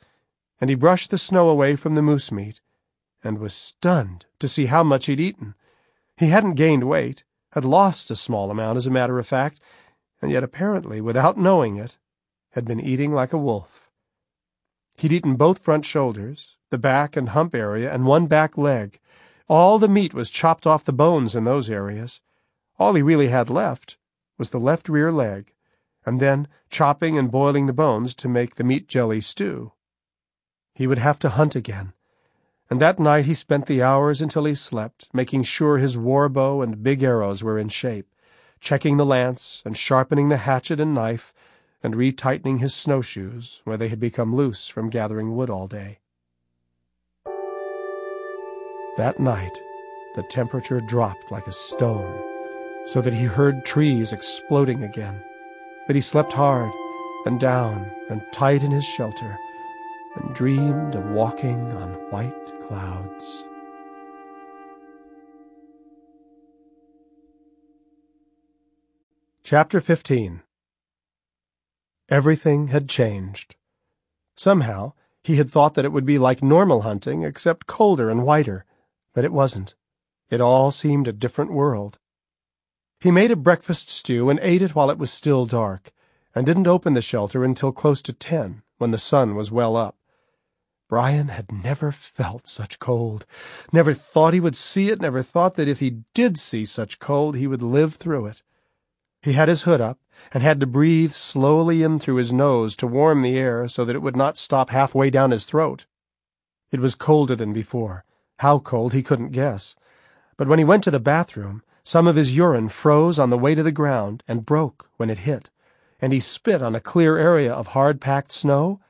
and 0.58 0.70
he 0.70 0.74
brushed 0.74 1.10
the 1.10 1.18
snow 1.18 1.50
away 1.50 1.76
from 1.76 1.97
the 1.97 2.02
moose 2.02 2.32
meat, 2.32 2.62
and 3.23 3.36
was 3.36 3.52
stunned 3.52 4.24
to 4.39 4.49
see 4.49 4.66
how 4.66 4.82
much 4.82 5.05
he'd 5.05 5.20
eaten. 5.20 5.55
He 6.16 6.28
hadn't 6.28 6.55
gained 6.55 6.84
weight, 6.84 7.24
had 7.52 7.66
lost 7.66 8.10
a 8.10 8.16
small 8.16 8.50
amount 8.50 8.78
as 8.78 8.86
a 8.86 8.90
matter 8.90 9.18
of 9.18 9.26
fact, 9.26 9.60
and 10.23 10.31
yet 10.31 10.44
apparently, 10.44 11.00
without 11.00 11.39
knowing 11.39 11.76
it, 11.76 11.97
had 12.50 12.65
been 12.65 12.81
eating 12.81 13.12
like 13.12 13.32
a 13.32 13.39
wolf. 13.39 13.90
He'd 14.97 15.12
eaten 15.12 15.36
both 15.36 15.60
front 15.60 15.84
shoulders, 15.84 16.57
the 16.70 16.78
back 16.78 17.16
and 17.16 17.31
hump 17.31 17.55
area, 17.55 17.92
and 17.92 18.05
one 18.05 18.26
back 18.26 18.58
leg. 18.58 19.00
All 19.49 19.78
the 19.78 19.89
meat 19.89 20.12
was 20.12 20.31
chopped 20.31 20.66
off 20.66 20.84
the 20.84 20.92
bones 20.92 21.34
in 21.34 21.44
those 21.44 21.70
areas. 21.70 22.20
All 22.78 22.94
he 22.94 23.02
really 23.02 23.28
had 23.28 23.50
left 23.50 23.97
was 24.36 24.50
the 24.50 24.60
left 24.60 24.89
rear 24.89 25.10
leg, 25.10 25.55
and 26.05 26.20
then 26.20 26.49
chopping 26.68 27.16
and 27.16 27.31
boiling 27.31 27.66
the 27.66 27.73
bones 27.73 28.15
to 28.16 28.28
make 28.28 28.57
the 28.57 28.65
meat 28.65 28.89
jelly 28.89 29.20
stew. 29.20 29.73
He 30.74 30.86
would 30.86 30.99
have 30.99 31.18
to 31.20 31.31
hunt 31.31 31.57
again, 31.57 31.92
and 32.68 32.81
that 32.81 32.99
night 32.99 33.26
he 33.26 33.34
spent 33.34 33.66
the 33.66 33.82
hours 33.82 34.23
until 34.23 34.44
he 34.44 34.55
slept, 34.55 35.08
making 35.12 35.42
sure 35.42 35.78
his 35.78 35.99
war 35.99 36.28
bow 36.28 36.62
and 36.62 36.82
big 36.82 37.02
arrows 37.02 37.42
were 37.42 37.58
in 37.58 37.68
shape 37.68 38.07
checking 38.60 38.97
the 38.97 39.06
lance 39.06 39.62
and 39.64 39.76
sharpening 39.76 40.28
the 40.28 40.36
hatchet 40.39 40.80
and 40.80 40.94
knife 40.94 41.32
and 41.82 41.94
retightening 41.94 42.58
his 42.58 42.74
snowshoes 42.74 43.62
where 43.64 43.76
they 43.76 43.89
had 43.89 44.00
become 44.00 44.34
loose 44.34 44.68
from 44.68 44.90
gathering 44.90 45.34
wood 45.34 45.48
all 45.50 45.66
day. 45.66 45.98
That 48.97 49.18
night, 49.18 49.58
the 50.14 50.22
temperature 50.24 50.80
dropped 50.80 51.30
like 51.30 51.47
a 51.47 51.52
stone, 51.52 52.22
so 52.86 53.00
that 53.00 53.14
he 53.14 53.24
heard 53.24 53.64
trees 53.64 54.12
exploding 54.12 54.82
again. 54.82 55.22
But 55.86 55.97
he 55.97 56.02
slept 56.02 56.32
hard 56.32 56.70
and 57.24 57.40
down 57.40 57.90
and 58.10 58.22
tight 58.32 58.62
in 58.62 58.70
his 58.70 58.84
shelter 58.84 59.39
and 60.16 60.34
dreamed 60.34 60.97
of 60.97 61.10
walking 61.10 61.72
on 61.74 61.94
white 62.10 62.60
clouds. 62.60 63.47
Chapter 69.50 69.80
15 69.80 70.44
Everything 72.08 72.68
had 72.68 72.88
changed. 72.88 73.56
Somehow, 74.36 74.92
he 75.24 75.38
had 75.38 75.50
thought 75.50 75.74
that 75.74 75.84
it 75.84 75.90
would 75.90 76.06
be 76.06 76.20
like 76.20 76.40
normal 76.40 76.82
hunting, 76.82 77.24
except 77.24 77.66
colder 77.66 78.08
and 78.08 78.22
whiter, 78.22 78.64
but 79.12 79.24
it 79.24 79.32
wasn't. 79.32 79.74
It 80.30 80.40
all 80.40 80.70
seemed 80.70 81.08
a 81.08 81.12
different 81.12 81.52
world. 81.52 81.98
He 83.00 83.10
made 83.10 83.32
a 83.32 83.34
breakfast 83.34 83.90
stew 83.90 84.30
and 84.30 84.38
ate 84.40 84.62
it 84.62 84.76
while 84.76 84.88
it 84.88 84.98
was 84.98 85.10
still 85.10 85.46
dark, 85.46 85.90
and 86.32 86.46
didn't 86.46 86.68
open 86.68 86.94
the 86.94 87.02
shelter 87.02 87.42
until 87.42 87.72
close 87.72 88.02
to 88.02 88.12
ten, 88.12 88.62
when 88.78 88.92
the 88.92 88.98
sun 88.98 89.34
was 89.34 89.50
well 89.50 89.74
up. 89.74 89.96
Brian 90.88 91.26
had 91.26 91.50
never 91.50 91.90
felt 91.90 92.46
such 92.46 92.78
cold, 92.78 93.26
never 93.72 93.94
thought 93.94 94.32
he 94.32 94.38
would 94.38 94.54
see 94.54 94.90
it, 94.90 95.00
never 95.00 95.24
thought 95.24 95.56
that 95.56 95.66
if 95.66 95.80
he 95.80 96.04
did 96.14 96.38
see 96.38 96.64
such 96.64 97.00
cold 97.00 97.34
he 97.34 97.48
would 97.48 97.62
live 97.62 97.96
through 97.96 98.26
it. 98.26 98.44
He 99.23 99.34
had 99.34 99.49
his 99.49 99.62
hood 99.62 99.81
up 99.81 99.99
and 100.32 100.42
had 100.42 100.60
to 100.60 100.66
breathe 100.66 101.12
slowly 101.12 101.82
in 101.82 101.99
through 101.99 102.16
his 102.16 102.32
nose 102.32 102.74
to 102.76 102.86
warm 102.86 103.20
the 103.20 103.36
air 103.36 103.68
so 103.68 103.84
that 103.84 103.97
it 103.97 104.02
would 104.02 104.16
not 104.16 104.39
stop 104.39 104.70
halfway 104.70 105.10
down 105.10 105.31
his 105.31 105.44
throat. 105.44 105.86
It 106.73 106.81
was 106.81 106.94
colder 106.94 107.36
than 107.36 107.52
before. 107.52 108.05
How 108.39 108.58
cold 108.58 108.94
he 108.94 109.02
couldn't 109.02 109.32
guess. 109.32 109.76
But 110.36 110.49
when 110.49 110.58
he 110.58 110.65
went 110.65 110.84
to 110.84 110.90
the 110.90 111.00
bathroom, 111.00 111.62
some 111.82 112.07
of 112.07 112.16
his 112.16 112.36
urine 112.36 112.68
froze 112.68 113.18
on 113.18 113.31
the 113.31 113.39
way 113.39 113.55
to 113.55 113.62
the 113.62 113.73
ground 113.73 114.23
and 114.26 114.47
broke 114.47 114.89
when 114.97 115.10
it 115.10 115.18
hit, 115.18 115.50
and 116.00 116.12
he 116.12 116.20
spit 116.20 116.62
on 116.62 116.74
a 116.74 116.81
clear 116.81 117.18
area 117.18 117.52
of 117.52 117.68
hard-packed 117.68 118.32
snow, 118.32 118.81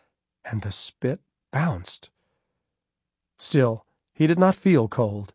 and 0.45 0.63
the 0.63 0.71
spit 0.71 1.21
bounced. 1.51 2.11
Still, 3.39 3.85
he 4.13 4.27
did 4.27 4.39
not 4.39 4.55
feel 4.55 4.87
cold. 4.87 5.35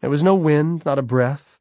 There 0.00 0.10
was 0.10 0.22
no 0.22 0.34
wind, 0.34 0.84
not 0.84 0.98
a 0.98 1.02
breath, 1.02 1.55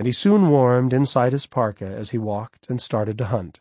and 0.00 0.06
he 0.06 0.12
soon 0.12 0.48
warmed 0.48 0.94
inside 0.94 1.30
his 1.30 1.44
parka 1.44 1.84
as 1.84 2.08
he 2.08 2.16
walked 2.16 2.70
and 2.70 2.80
started 2.80 3.18
to 3.18 3.26
hunt. 3.26 3.60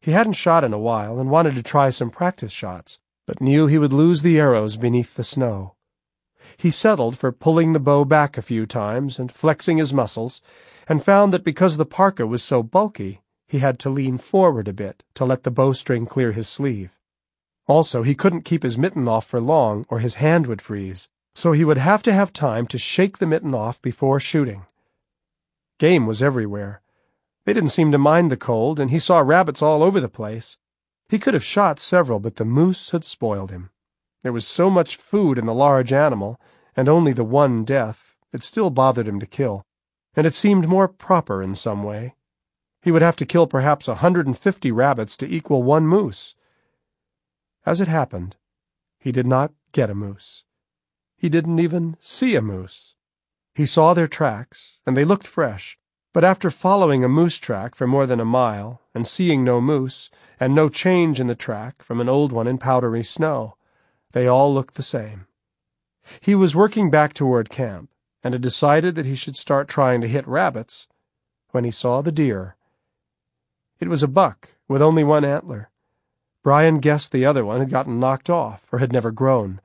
He 0.00 0.12
hadn't 0.12 0.32
shot 0.32 0.64
in 0.64 0.72
a 0.72 0.78
while 0.78 1.20
and 1.20 1.28
wanted 1.28 1.56
to 1.56 1.62
try 1.62 1.90
some 1.90 2.08
practice 2.08 2.52
shots, 2.52 3.00
but 3.26 3.42
knew 3.42 3.66
he 3.66 3.76
would 3.76 3.92
lose 3.92 4.22
the 4.22 4.40
arrows 4.40 4.78
beneath 4.78 5.14
the 5.14 5.22
snow. 5.22 5.74
He 6.56 6.70
settled 6.70 7.18
for 7.18 7.32
pulling 7.32 7.74
the 7.74 7.78
bow 7.78 8.06
back 8.06 8.38
a 8.38 8.42
few 8.42 8.64
times 8.64 9.18
and 9.18 9.30
flexing 9.30 9.76
his 9.76 9.92
muscles, 9.92 10.40
and 10.88 11.04
found 11.04 11.34
that 11.34 11.44
because 11.44 11.76
the 11.76 11.84
parka 11.84 12.26
was 12.26 12.42
so 12.42 12.62
bulky, 12.62 13.20
he 13.46 13.58
had 13.58 13.78
to 13.80 13.90
lean 13.90 14.16
forward 14.16 14.68
a 14.68 14.72
bit 14.72 15.04
to 15.16 15.26
let 15.26 15.42
the 15.42 15.50
bowstring 15.50 16.06
clear 16.06 16.32
his 16.32 16.48
sleeve. 16.48 16.96
Also, 17.66 18.02
he 18.02 18.14
couldn't 18.14 18.46
keep 18.46 18.62
his 18.62 18.78
mitten 18.78 19.06
off 19.06 19.26
for 19.26 19.38
long 19.38 19.84
or 19.90 19.98
his 19.98 20.14
hand 20.14 20.46
would 20.46 20.62
freeze, 20.62 21.10
so 21.34 21.52
he 21.52 21.62
would 21.62 21.76
have 21.76 22.02
to 22.04 22.14
have 22.14 22.32
time 22.32 22.66
to 22.66 22.78
shake 22.78 23.18
the 23.18 23.26
mitten 23.26 23.52
off 23.52 23.82
before 23.82 24.18
shooting. 24.18 24.64
Game 25.78 26.06
was 26.06 26.22
everywhere. 26.22 26.80
They 27.44 27.52
didn't 27.52 27.70
seem 27.70 27.92
to 27.92 27.98
mind 27.98 28.30
the 28.30 28.36
cold, 28.36 28.80
and 28.80 28.90
he 28.90 28.98
saw 28.98 29.20
rabbits 29.20 29.62
all 29.62 29.82
over 29.82 30.00
the 30.00 30.08
place. 30.08 30.58
He 31.08 31.18
could 31.18 31.34
have 31.34 31.44
shot 31.44 31.78
several, 31.78 32.18
but 32.18 32.36
the 32.36 32.44
moose 32.44 32.90
had 32.90 33.04
spoiled 33.04 33.50
him. 33.50 33.70
There 34.22 34.32
was 34.32 34.46
so 34.46 34.68
much 34.68 34.96
food 34.96 35.38
in 35.38 35.46
the 35.46 35.54
large 35.54 35.92
animal, 35.92 36.40
and 36.74 36.88
only 36.88 37.12
the 37.12 37.24
one 37.24 37.64
death, 37.64 38.16
it 38.32 38.42
still 38.42 38.70
bothered 38.70 39.06
him 39.06 39.20
to 39.20 39.26
kill, 39.26 39.64
and 40.16 40.26
it 40.26 40.34
seemed 40.34 40.66
more 40.66 40.88
proper 40.88 41.40
in 41.40 41.54
some 41.54 41.84
way. 41.84 42.16
He 42.82 42.90
would 42.90 43.02
have 43.02 43.16
to 43.16 43.26
kill 43.26 43.46
perhaps 43.46 43.86
a 43.86 43.96
hundred 43.96 44.26
and 44.26 44.36
fifty 44.36 44.72
rabbits 44.72 45.16
to 45.18 45.32
equal 45.32 45.62
one 45.62 45.86
moose. 45.86 46.34
As 47.64 47.80
it 47.80 47.88
happened, 47.88 48.36
he 48.98 49.12
did 49.12 49.26
not 49.26 49.52
get 49.70 49.90
a 49.90 49.94
moose. 49.94 50.44
He 51.16 51.28
didn't 51.28 51.60
even 51.60 51.96
see 52.00 52.34
a 52.34 52.42
moose. 52.42 52.95
He 53.56 53.64
saw 53.64 53.94
their 53.94 54.06
tracks, 54.06 54.76
and 54.84 54.94
they 54.94 55.06
looked 55.06 55.26
fresh, 55.26 55.78
but 56.12 56.24
after 56.24 56.50
following 56.50 57.02
a 57.02 57.08
moose 57.08 57.38
track 57.38 57.74
for 57.74 57.86
more 57.86 58.04
than 58.04 58.20
a 58.20 58.24
mile, 58.26 58.82
and 58.94 59.06
seeing 59.06 59.42
no 59.42 59.62
moose, 59.62 60.10
and 60.38 60.54
no 60.54 60.68
change 60.68 61.20
in 61.20 61.26
the 61.26 61.34
track 61.34 61.82
from 61.82 61.98
an 61.98 62.06
old 62.06 62.32
one 62.32 62.46
in 62.46 62.58
powdery 62.58 63.02
snow, 63.02 63.56
they 64.12 64.26
all 64.26 64.52
looked 64.52 64.74
the 64.74 64.82
same. 64.82 65.26
He 66.20 66.34
was 66.34 66.54
working 66.54 66.90
back 66.90 67.14
toward 67.14 67.48
camp, 67.48 67.88
and 68.22 68.34
had 68.34 68.42
decided 68.42 68.94
that 68.94 69.06
he 69.06 69.14
should 69.14 69.36
start 69.36 69.68
trying 69.68 70.02
to 70.02 70.06
hit 70.06 70.28
rabbits, 70.28 70.86
when 71.52 71.64
he 71.64 71.70
saw 71.70 72.02
the 72.02 72.12
deer. 72.12 72.56
It 73.80 73.88
was 73.88 74.02
a 74.02 74.08
buck 74.08 74.50
with 74.68 74.82
only 74.82 75.02
one 75.02 75.24
antler. 75.24 75.70
Brian 76.42 76.78
guessed 76.78 77.10
the 77.10 77.24
other 77.24 77.42
one 77.46 77.60
had 77.60 77.70
gotten 77.70 77.98
knocked 77.98 78.28
off 78.28 78.66
or 78.70 78.80
had 78.80 78.92
never 78.92 79.10
grown, 79.10 79.62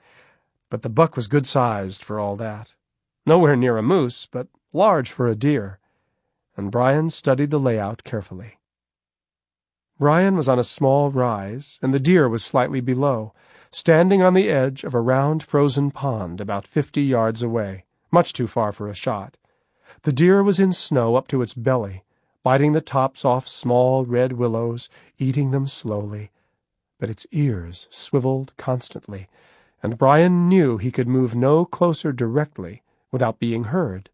but 0.70 0.82
the 0.82 0.90
buck 0.90 1.18
was 1.18 1.28
good 1.28 1.46
sized 1.46 2.02
for 2.02 2.22
all 2.22 2.38
that. 2.38 2.72
Nowhere 3.26 3.56
near 3.56 3.78
a 3.78 3.84
moose, 3.84 4.26
but 4.26 4.48
large 4.74 5.12
for 5.12 5.28
a 5.28 5.36
deer, 5.36 5.78
and 6.58 6.72
Brian 6.72 7.10
studied 7.10 7.52
the 7.52 7.60
layout 7.60 8.04
carefully. 8.04 8.58
Brian 10.00 10.36
was 10.36 10.50
on 10.50 10.58
a 10.58 10.64
small 10.64 11.12
rise, 11.12 11.78
and 11.84 11.94
the 11.94 12.00
deer 12.00 12.28
was 12.28 12.44
slightly 12.44 12.82
below, 12.82 13.34
standing 13.72 14.24
on 14.24 14.34
the 14.34 14.50
edge 14.50 14.84
of 14.84 14.96
a 14.96 15.00
round 15.00 15.44
frozen 15.44 15.92
pond 15.92 16.42
about 16.42 16.66
fifty 16.66 17.04
yards 17.04 17.44
away, 17.44 17.86
much 18.12 18.34
too 18.34 18.48
far 18.48 18.72
for 18.72 18.88
a 18.88 18.96
shot. 18.96 19.38
The 20.02 20.12
deer 20.12 20.42
was 20.42 20.60
in 20.60 20.74
snow 20.74 21.16
up 21.16 21.28
to 21.28 21.44
its 21.44 21.54
belly, 21.54 22.04
biting 22.42 22.74
the 22.74 22.82
tops 22.82 23.24
off 23.24 23.48
small 23.48 24.04
red 24.04 24.34
willows, 24.34 24.90
eating 25.20 25.52
them 25.52 25.68
slowly, 25.68 26.32
but 26.98 27.12
its 27.12 27.28
ears 27.32 27.88
swiveled 27.92 28.58
constantly, 28.58 29.28
and 29.84 30.00
Brian 30.00 30.50
knew 30.50 30.80
he 30.80 30.92
could 30.92 31.08
move 31.08 31.36
no 31.36 31.66
closer 31.66 32.12
directly 32.12 32.82
without 33.12 33.40
being 33.40 33.66
heard. 33.66 34.10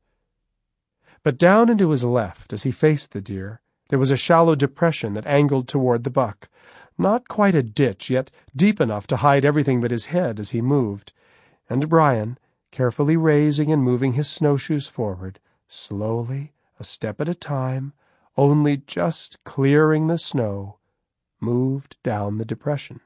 But 1.23 1.37
down 1.37 1.69
and 1.69 1.79
to 1.79 1.91
his 1.91 2.03
left, 2.03 2.53
as 2.53 2.63
he 2.63 2.71
faced 2.71 3.11
the 3.11 3.21
deer, 3.21 3.61
there 3.89 3.99
was 3.99 4.11
a 4.11 4.17
shallow 4.17 4.55
depression 4.55 5.13
that 5.13 5.27
angled 5.27 5.67
toward 5.67 6.03
the 6.03 6.09
buck, 6.09 6.49
not 6.97 7.27
quite 7.27 7.55
a 7.55 7.63
ditch, 7.63 8.09
yet 8.09 8.31
deep 8.55 8.81
enough 8.81 9.07
to 9.07 9.17
hide 9.17 9.45
everything 9.45 9.81
but 9.81 9.91
his 9.91 10.07
head 10.07 10.39
as 10.39 10.49
he 10.49 10.61
moved, 10.61 11.13
and 11.69 11.89
Brian, 11.89 12.37
carefully 12.71 13.15
raising 13.15 13.71
and 13.71 13.83
moving 13.83 14.13
his 14.13 14.27
snowshoes 14.29 14.87
forward, 14.87 15.39
slowly, 15.67 16.53
a 16.79 16.83
step 16.83 17.21
at 17.21 17.29
a 17.29 17.35
time, 17.35 17.93
only 18.35 18.77
just 18.77 19.43
clearing 19.43 20.07
the 20.07 20.17
snow, 20.17 20.77
moved 21.39 21.97
down 22.03 22.37
the 22.37 22.45
depression. 22.45 22.99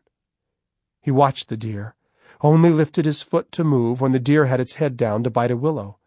He 1.02 1.12
watched 1.12 1.50
the 1.50 1.58
deer, 1.58 1.96
only 2.44 2.70
lifted 2.70 3.06
his 3.06 3.22
foot 3.22 3.52
to 3.52 3.64
move 3.64 4.02
when 4.02 4.12
the 4.12 4.20
deer 4.20 4.46
had 4.46 4.60
its 4.60 4.76
head 4.76 4.98
down 4.98 5.24
to 5.24 5.30
bite 5.30 5.52
a 5.52 5.58
willow. 5.58 5.98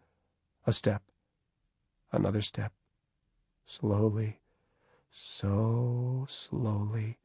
A 0.67 0.73
step, 0.73 1.03
another 2.11 2.41
step, 2.41 2.73
slowly, 3.65 4.39
so 5.11 6.25
slowly, 6.27 7.19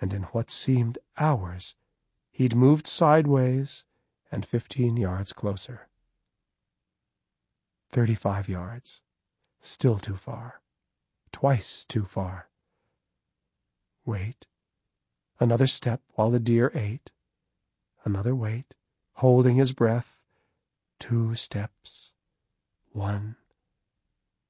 and 0.00 0.14
in 0.14 0.22
what 0.24 0.50
seemed 0.50 0.98
hours, 1.18 1.74
he'd 2.30 2.54
moved 2.54 2.86
sideways 2.86 3.84
and 4.30 4.46
fifteen 4.46 4.96
yards 4.96 5.32
closer. 5.32 5.88
Thirty-five 7.90 8.48
yards. 8.48 9.00
Still 9.60 9.98
too 9.98 10.16
far. 10.16 10.60
Twice 11.32 11.84
too 11.84 12.04
far. 12.04 12.48
Wait. 14.04 14.46
Another 15.40 15.66
step 15.66 16.02
while 16.14 16.30
the 16.30 16.38
deer 16.38 16.70
ate. 16.74 17.10
Another 18.08 18.34
wait, 18.34 18.72
holding 19.16 19.56
his 19.56 19.72
breath. 19.72 20.16
Two 20.98 21.34
steps. 21.34 22.12
One. 22.90 23.36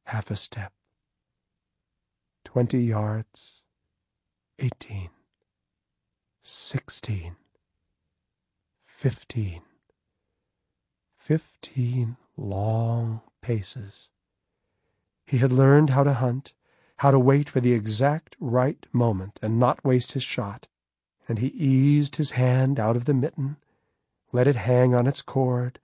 Half 0.05 0.31
a 0.31 0.37
step. 0.37 0.73
Twenty 2.45 2.85
yards. 2.85 3.65
Eighteen. 4.61 5.11
Sixteen. 6.41 7.35
Fifteen. 8.85 9.62
Fifteen 11.17 12.17
long 12.37 13.23
paces. 13.43 14.11
He 15.27 15.39
had 15.39 15.53
learned 15.53 15.91
how 15.91 16.05
to 16.05 16.12
hunt, 16.12 16.53
how 16.99 17.11
to 17.11 17.19
wait 17.19 17.49
for 17.51 17.59
the 17.59 17.73
exact 17.73 18.37
right 18.39 18.87
moment 18.93 19.41
and 19.43 19.59
not 19.59 19.85
waste 19.85 20.12
his 20.12 20.23
shot, 20.23 20.69
and 21.28 21.39
he 21.39 21.48
eased 21.48 22.16
his 22.16 22.32
hand 22.32 22.81
out 22.81 22.97
of 22.97 23.05
the 23.05 23.15
mitten, 23.15 23.57
let 24.32 24.47
it 24.47 24.57
hang 24.57 24.94
on 24.94 25.07
its 25.07 25.23
cord, 25.23 25.78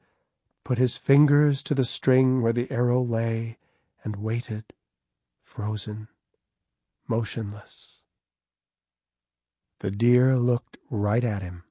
put 0.65 0.79
his 0.79 0.97
fingers 0.97 1.63
to 1.63 1.75
the 1.75 1.85
string 1.85 2.41
where 2.41 2.53
the 2.53 2.71
arrow 2.71 3.03
lay, 3.03 3.59
and 4.03 4.17
waited, 4.17 4.65
frozen 5.43 6.09
motionless. 7.07 8.01
The 9.81 9.91
deer 9.91 10.37
looked 10.37 10.79
right 10.91 11.25
at 11.25 11.43
him, 11.43 11.65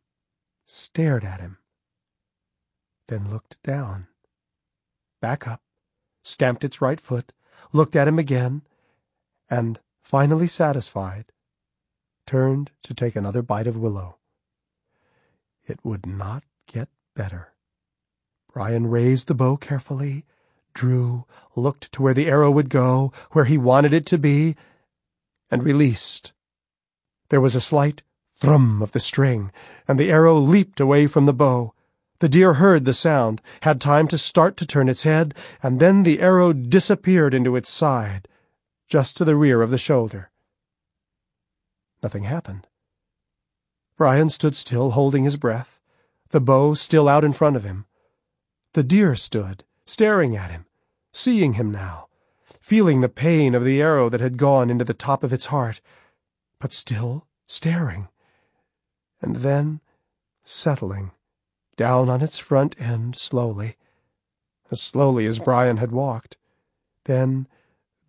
stared 0.65 1.23
at 1.23 1.39
him, 1.39 1.57
then 3.07 3.29
looked 3.29 3.61
down, 3.63 4.07
back 5.21 5.47
up, 5.47 5.61
stamped 6.23 6.63
its 6.63 6.81
right 6.81 6.99
foot, 6.99 7.33
looked 7.71 7.95
at 7.95 8.07
him 8.07 8.19
again, 8.19 8.61
and, 9.49 9.79
finally 10.01 10.47
satisfied, 10.47 11.32
turned 12.25 12.71
to 12.83 12.93
take 12.93 13.15
another 13.15 13.41
bite 13.41 13.67
of 13.67 13.77
willow. 13.77 14.17
It 15.65 15.79
would 15.83 16.05
not 16.05 16.43
get 16.67 16.89
better. 17.15 17.53
Brian 18.51 18.87
raised 18.87 19.27
the 19.27 19.35
bow 19.35 19.57
carefully, 19.57 20.25
drew, 20.73 21.25
looked 21.55 21.91
to 21.93 22.01
where 22.01 22.13
the 22.13 22.27
arrow 22.27 22.51
would 22.51 22.69
go, 22.69 23.11
where 23.31 23.45
he 23.45 23.57
wanted 23.57 23.93
it 23.93 24.05
to 24.07 24.17
be, 24.17 24.55
and 25.49 25.63
released. 25.63 26.33
There 27.29 27.41
was 27.41 27.55
a 27.55 27.61
slight 27.61 28.03
thrum 28.35 28.81
of 28.81 28.91
the 28.91 28.99
string, 28.99 29.51
and 29.87 29.99
the 29.99 30.11
arrow 30.11 30.35
leaped 30.35 30.79
away 30.79 31.07
from 31.07 31.25
the 31.25 31.33
bow. 31.33 31.73
The 32.19 32.29
deer 32.29 32.55
heard 32.55 32.85
the 32.85 32.93
sound, 32.93 33.41
had 33.61 33.81
time 33.81 34.07
to 34.09 34.17
start 34.17 34.57
to 34.57 34.65
turn 34.65 34.89
its 34.89 35.03
head, 35.03 35.33
and 35.61 35.79
then 35.79 36.03
the 36.03 36.19
arrow 36.19 36.53
disappeared 36.53 37.33
into 37.33 37.55
its 37.55 37.69
side, 37.69 38.27
just 38.87 39.17
to 39.17 39.25
the 39.25 39.35
rear 39.35 39.61
of 39.61 39.71
the 39.71 39.77
shoulder. 39.77 40.29
Nothing 42.03 42.25
happened. 42.25 42.67
Brian 43.95 44.29
stood 44.29 44.55
still, 44.55 44.91
holding 44.91 45.23
his 45.23 45.37
breath, 45.37 45.79
the 46.29 46.41
bow 46.41 46.73
still 46.73 47.07
out 47.07 47.23
in 47.23 47.31
front 47.31 47.55
of 47.55 47.63
him. 47.63 47.85
The 48.73 48.83
deer 48.83 49.15
stood, 49.15 49.63
staring 49.85 50.35
at 50.35 50.51
him, 50.51 50.65
seeing 51.13 51.53
him 51.53 51.71
now, 51.71 52.09
feeling 52.59 52.99
the 52.99 53.07
pain 53.07 53.55
of 53.55 53.63
the 53.63 53.81
arrow 53.81 54.09
that 54.09 54.19
had 54.19 54.37
gone 54.37 54.69
into 54.69 54.83
the 54.83 54.93
top 54.93 55.23
of 55.23 55.31
its 55.31 55.45
heart, 55.45 55.79
but 56.59 56.73
still 56.73 57.27
staring, 57.47 58.09
and 59.21 59.37
then 59.37 59.79
settling 60.43 61.11
down 61.77 62.09
on 62.09 62.21
its 62.21 62.37
front 62.37 62.79
end 62.81 63.15
slowly, 63.15 63.77
as 64.69 64.81
slowly 64.81 65.25
as 65.25 65.39
Brian 65.39 65.77
had 65.77 65.91
walked, 65.91 66.35
then 67.05 67.47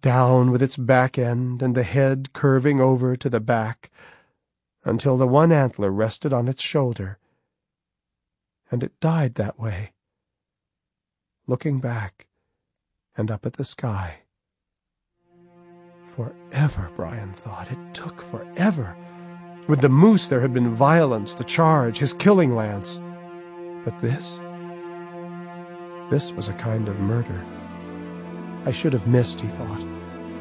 down 0.05 0.50
with 0.50 0.62
its 0.62 0.76
back 0.76 1.18
end 1.18 1.62
and 1.62 1.74
the 1.74 1.83
head 1.83 2.34
curving 2.34 2.78
over 2.78 3.16
to 3.16 3.31
the 3.31 3.41
back 3.41 3.91
until 4.84 5.16
the 5.16 5.26
one 5.26 5.50
antler 5.50 5.91
rested 5.91 6.31
on 6.31 6.47
its 6.47 6.62
shoulder, 6.62 7.18
and 8.70 8.83
it 8.83 9.00
died 9.00 9.36
that 9.36 9.58
way, 9.58 9.92
looking 11.47 11.81
back 11.81 12.26
and 13.16 13.31
up 13.31 13.47
at 13.47 13.55
the 13.55 13.65
sky. 13.65 14.16
Forever, 16.08 16.91
Brian 16.94 17.33
thought. 17.33 17.73
It 17.73 17.78
took 17.94 18.20
forever. 18.31 18.94
With 19.68 19.81
the 19.81 19.89
moose 19.89 20.28
there 20.28 20.42
had 20.42 20.52
been 20.52 20.68
violence, 20.68 21.34
the 21.34 21.44
charge, 21.44 21.97
his 21.97 22.12
killing 22.12 22.55
lance. 22.55 23.00
But 23.86 23.99
this? 24.02 24.39
This 26.10 26.31
was 26.33 26.50
a 26.50 26.55
kind 26.55 26.89
of 26.89 27.00
murder. 27.00 27.42
I 28.66 28.70
should 28.70 28.92
have 28.92 29.07
missed, 29.07 29.41
he 29.41 29.49
thought, 29.49 29.93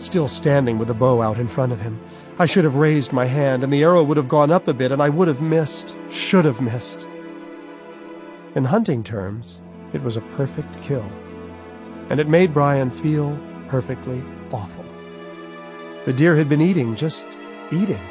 still 0.03 0.27
standing 0.27 0.77
with 0.77 0.87
the 0.87 0.93
bow 0.93 1.21
out 1.21 1.39
in 1.39 1.47
front 1.47 1.71
of 1.71 1.81
him. 1.81 1.99
I 2.37 2.45
should 2.45 2.63
have 2.63 2.75
raised 2.75 3.13
my 3.13 3.25
hand, 3.25 3.63
and 3.63 3.71
the 3.71 3.83
arrow 3.83 4.03
would 4.03 4.17
have 4.17 4.27
gone 4.27 4.51
up 4.51 4.67
a 4.67 4.73
bit, 4.73 4.91
and 4.91 5.01
I 5.01 5.09
would 5.09 5.27
have 5.27 5.41
missed, 5.41 5.95
should 6.09 6.45
have 6.45 6.61
missed. 6.61 7.07
In 8.55 8.65
hunting 8.65 9.03
terms, 9.03 9.61
it 9.93 10.03
was 10.03 10.17
a 10.17 10.21
perfect 10.35 10.81
kill, 10.81 11.05
and 12.09 12.19
it 12.19 12.27
made 12.27 12.53
Brian 12.53 12.89
feel 12.91 13.37
perfectly 13.67 14.21
awful. 14.51 14.85
The 16.05 16.13
deer 16.13 16.35
had 16.35 16.49
been 16.49 16.61
eating, 16.61 16.95
just 16.95 17.25
eating, 17.71 18.01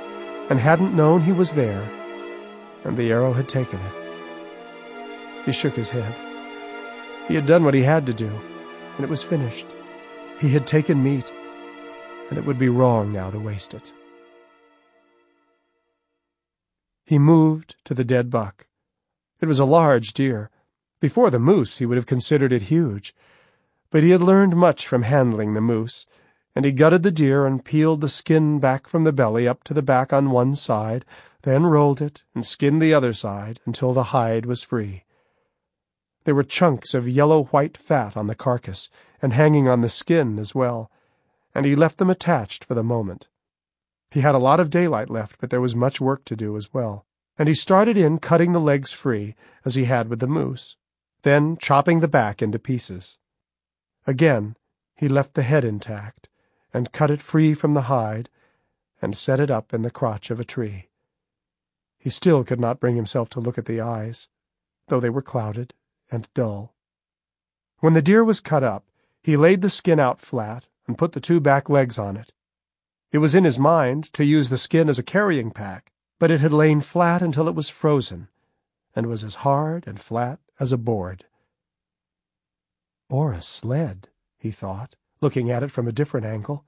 and 0.50 0.58
hadn't 0.58 0.96
known 0.96 1.20
he 1.20 1.32
was 1.32 1.52
there, 1.52 1.88
and 2.84 2.96
the 2.96 3.12
arrow 3.12 3.32
had 3.32 3.48
taken 3.48 3.78
it. 3.78 5.44
He 5.44 5.52
shook 5.52 5.74
his 5.74 5.90
head. 5.90 6.14
He 7.28 7.34
had 7.34 7.46
done 7.46 7.64
what 7.64 7.74
he 7.74 7.82
had 7.82 8.06
to 8.06 8.14
do, 8.14 8.30
and 8.96 9.04
it 9.04 9.10
was 9.10 9.22
finished. 9.22 9.66
He 10.38 10.48
had 10.48 10.66
taken 10.66 11.02
meat, 11.02 11.32
and 12.32 12.38
it 12.38 12.46
would 12.46 12.58
be 12.58 12.70
wrong 12.70 13.12
now 13.12 13.28
to 13.28 13.38
waste 13.38 13.74
it. 13.74 13.92
He 17.04 17.18
moved 17.18 17.76
to 17.84 17.92
the 17.92 18.06
dead 18.06 18.30
buck. 18.30 18.68
It 19.42 19.44
was 19.44 19.58
a 19.58 19.66
large 19.66 20.14
deer. 20.14 20.48
Before 20.98 21.28
the 21.28 21.38
moose, 21.38 21.76
he 21.76 21.84
would 21.84 21.98
have 21.98 22.06
considered 22.06 22.50
it 22.50 22.62
huge. 22.62 23.14
But 23.90 24.02
he 24.02 24.08
had 24.12 24.22
learned 24.22 24.56
much 24.56 24.86
from 24.86 25.02
handling 25.02 25.52
the 25.52 25.60
moose, 25.60 26.06
and 26.56 26.64
he 26.64 26.72
gutted 26.72 27.02
the 27.02 27.10
deer 27.10 27.44
and 27.44 27.62
peeled 27.62 28.00
the 28.00 28.08
skin 28.08 28.58
back 28.58 28.88
from 28.88 29.04
the 29.04 29.12
belly 29.12 29.46
up 29.46 29.62
to 29.64 29.74
the 29.74 29.82
back 29.82 30.10
on 30.10 30.30
one 30.30 30.54
side, 30.54 31.04
then 31.42 31.66
rolled 31.66 32.00
it 32.00 32.22
and 32.34 32.46
skinned 32.46 32.80
the 32.80 32.94
other 32.94 33.12
side 33.12 33.60
until 33.66 33.92
the 33.92 34.04
hide 34.04 34.46
was 34.46 34.62
free. 34.62 35.04
There 36.24 36.34
were 36.34 36.44
chunks 36.44 36.94
of 36.94 37.06
yellow-white 37.06 37.76
fat 37.76 38.16
on 38.16 38.26
the 38.26 38.34
carcass 38.34 38.88
and 39.20 39.34
hanging 39.34 39.68
on 39.68 39.82
the 39.82 39.90
skin 39.90 40.38
as 40.38 40.54
well, 40.54 40.90
and 41.54 41.66
he 41.66 41.76
left 41.76 41.98
them 41.98 42.10
attached 42.10 42.64
for 42.64 42.74
the 42.74 42.82
moment. 42.82 43.28
He 44.10 44.20
had 44.20 44.34
a 44.34 44.38
lot 44.38 44.60
of 44.60 44.70
daylight 44.70 45.10
left, 45.10 45.40
but 45.40 45.50
there 45.50 45.60
was 45.60 45.74
much 45.74 46.00
work 46.00 46.24
to 46.26 46.36
do 46.36 46.56
as 46.56 46.72
well, 46.72 47.06
and 47.38 47.48
he 47.48 47.54
started 47.54 47.96
in 47.96 48.18
cutting 48.18 48.52
the 48.52 48.60
legs 48.60 48.92
free, 48.92 49.34
as 49.64 49.74
he 49.74 49.84
had 49.84 50.08
with 50.08 50.20
the 50.20 50.26
moose, 50.26 50.76
then 51.22 51.56
chopping 51.56 52.00
the 52.00 52.08
back 52.08 52.42
into 52.42 52.58
pieces. 52.58 53.18
Again, 54.06 54.56
he 54.96 55.08
left 55.08 55.34
the 55.34 55.42
head 55.42 55.64
intact, 55.64 56.28
and 56.74 56.92
cut 56.92 57.10
it 57.10 57.22
free 57.22 57.54
from 57.54 57.74
the 57.74 57.82
hide, 57.82 58.28
and 59.00 59.16
set 59.16 59.40
it 59.40 59.50
up 59.50 59.72
in 59.72 59.82
the 59.82 59.90
crotch 59.90 60.30
of 60.30 60.38
a 60.38 60.44
tree. 60.44 60.88
He 61.98 62.10
still 62.10 62.44
could 62.44 62.60
not 62.60 62.80
bring 62.80 62.96
himself 62.96 63.28
to 63.30 63.40
look 63.40 63.58
at 63.58 63.66
the 63.66 63.80
eyes, 63.80 64.28
though 64.88 65.00
they 65.00 65.10
were 65.10 65.22
clouded 65.22 65.74
and 66.10 66.28
dull. 66.34 66.74
When 67.78 67.94
the 67.94 68.02
deer 68.02 68.22
was 68.22 68.40
cut 68.40 68.62
up, 68.62 68.84
he 69.22 69.36
laid 69.36 69.62
the 69.62 69.70
skin 69.70 69.98
out 69.98 70.20
flat 70.20 70.66
and 70.86 70.98
put 70.98 71.12
the 71.12 71.20
two 71.20 71.40
back 71.40 71.68
legs 71.68 71.98
on 71.98 72.16
it. 72.16 72.32
It 73.12 73.18
was 73.18 73.34
in 73.34 73.44
his 73.44 73.58
mind 73.58 74.12
to 74.14 74.24
use 74.24 74.48
the 74.48 74.58
skin 74.58 74.88
as 74.88 74.98
a 74.98 75.02
carrying 75.02 75.50
pack, 75.50 75.92
but 76.18 76.30
it 76.30 76.40
had 76.40 76.52
lain 76.52 76.80
flat 76.80 77.20
until 77.20 77.48
it 77.48 77.54
was 77.54 77.68
frozen, 77.68 78.28
and 78.94 79.06
was 79.06 79.22
as 79.22 79.36
hard 79.36 79.86
and 79.86 80.00
flat 80.00 80.40
as 80.58 80.72
a 80.72 80.78
board. 80.78 81.26
Or 83.10 83.32
a 83.32 83.42
sled, 83.42 84.08
he 84.38 84.50
thought, 84.50 84.96
looking 85.20 85.50
at 85.50 85.62
it 85.62 85.70
from 85.70 85.86
a 85.86 85.92
different 85.92 86.26
angle. 86.26 86.64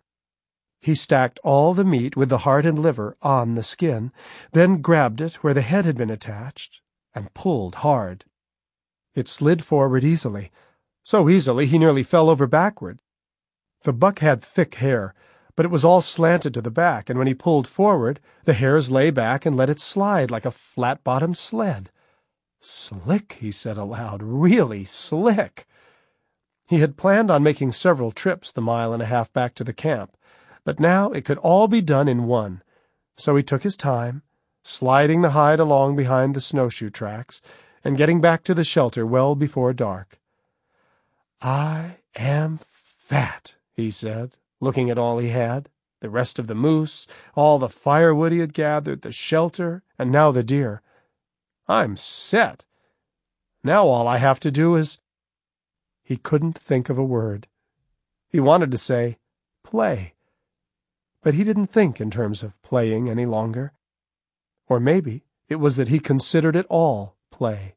He 0.81 0.95
stacked 0.95 1.41
all 1.43 1.73
the 1.73 1.85
meat 1.85 2.15
with 2.15 2.29
the 2.29 2.39
heart 2.39 2.67
and 2.67 2.79
liver 2.79 3.17
on 3.23 3.55
the 3.55 3.63
skin, 3.63 4.13
then 4.53 4.83
grabbed 4.83 5.23
it 5.23 5.37
where 5.37 5.55
the 5.55 5.63
head 5.63 5.87
had 5.87 5.97
been 5.97 6.11
attached, 6.11 6.83
and 7.15 7.33
pulled 7.33 7.77
hard. 7.77 8.27
It 9.15 9.29
slid 9.29 9.65
forward 9.65 10.05
easily, 10.05 10.51
so 11.03 11.31
easily 11.31 11.67
he 11.67 11.79
nearly 11.79 12.03
fell 12.03 12.29
over 12.29 12.47
backward. 12.47 12.99
The 13.85 13.93
buck 13.93 14.21
had 14.21 14.43
thick 14.43 14.77
hair, 14.77 15.15
but 15.57 15.67
it 15.67 15.71
was 15.71 15.85
all 15.85 16.01
slanted 16.01 16.55
to 16.55 16.63
the 16.63 16.71
back, 16.71 17.11
and 17.11 17.19
when 17.19 17.29
he 17.29 17.35
pulled 17.35 17.69
forward, 17.69 18.19
the 18.45 18.55
hairs 18.55 18.91
lay 18.91 19.11
back 19.11 19.45
and 19.45 19.55
let 19.55 19.69
it 19.69 19.79
slide 19.79 20.31
like 20.31 20.47
a 20.47 20.51
flat-bottomed 20.51 21.37
sled. 21.37 21.91
Slick, 22.61 23.35
he 23.41 23.53
said 23.53 23.77
aloud, 23.77 24.23
really 24.23 24.85
slick. 24.85 25.67
He 26.67 26.79
had 26.79 26.97
planned 26.97 27.31
on 27.31 27.43
making 27.43 27.73
several 27.73 28.11
trips 28.11 28.51
the 28.51 28.63
mile 28.63 28.95
and 28.95 29.03
a 29.03 29.07
half 29.07 29.31
back 29.35 29.55
to 29.57 29.65
the 29.65 29.75
camp, 29.75 30.17
but 30.65 30.81
now 30.81 31.11
it 31.11 31.27
could 31.27 31.39
all 31.39 31.69
be 31.69 31.83
done 31.83 32.09
in 32.09 32.25
one. 32.25 32.63
So 33.17 33.37
he 33.37 33.43
took 33.43 33.65
his 33.65 33.77
time, 33.77 34.23
sliding 34.63 35.21
the 35.21 35.31
hide 35.31 35.61
along 35.61 35.95
behind 35.95 36.35
the 36.35 36.41
snowshoe 36.41 36.89
tracks, 36.89 37.43
and 37.85 37.99
getting 37.99 38.23
back 38.23 38.45
to 38.45 38.55
the 38.55 38.65
shelter 38.65 39.05
well 39.05 39.35
before 39.35 39.75
dark. 39.75 40.19
I 41.43 41.99
am 42.17 42.61
fat, 42.63 43.57
he 43.75 43.91
said, 43.91 44.37
looking 44.61 44.91
at 44.91 44.99
all 44.99 45.19
he 45.19 45.29
had 45.29 45.69
the 46.01 46.11
rest 46.11 46.39
of 46.39 46.49
the 46.49 46.55
moose, 46.55 47.07
all 47.35 47.59
the 47.59 47.69
firewood 47.69 48.31
he 48.31 48.41
had 48.41 48.53
gathered, 48.53 49.03
the 49.03 49.13
shelter, 49.13 49.83
and 49.99 50.11
now 50.13 50.31
the 50.31 50.45
deer. 50.45 50.83
I'm 51.67 51.97
set. 51.97 52.67
Now 53.63 53.87
all 53.87 54.07
I 54.07 54.19
have 54.19 54.39
to 54.41 54.51
do 54.51 54.75
is. 54.75 55.01
He 56.03 56.19
couldn't 56.19 56.59
think 56.59 56.91
of 56.91 56.99
a 56.99 57.05
word. 57.05 57.49
He 58.29 58.39
wanted 58.39 58.71
to 58.73 58.79
say, 58.79 59.17
play 59.63 60.15
but 61.25 61.35
he 61.35 61.43
didn't 61.43 61.69
think 61.69 62.01
in 62.01 62.11
terms 62.11 62.43
of 62.43 62.61
playing 62.63 63.09
any 63.09 63.25
longer. 63.25 63.73
Or 64.69 64.79
maybe 64.79 65.25
it 65.49 65.57
was 65.57 65.77
that 65.77 65.89
he 65.89 65.99
considered 65.99 66.55
it 66.55 66.67
all 66.69 67.17
play. 67.33 67.75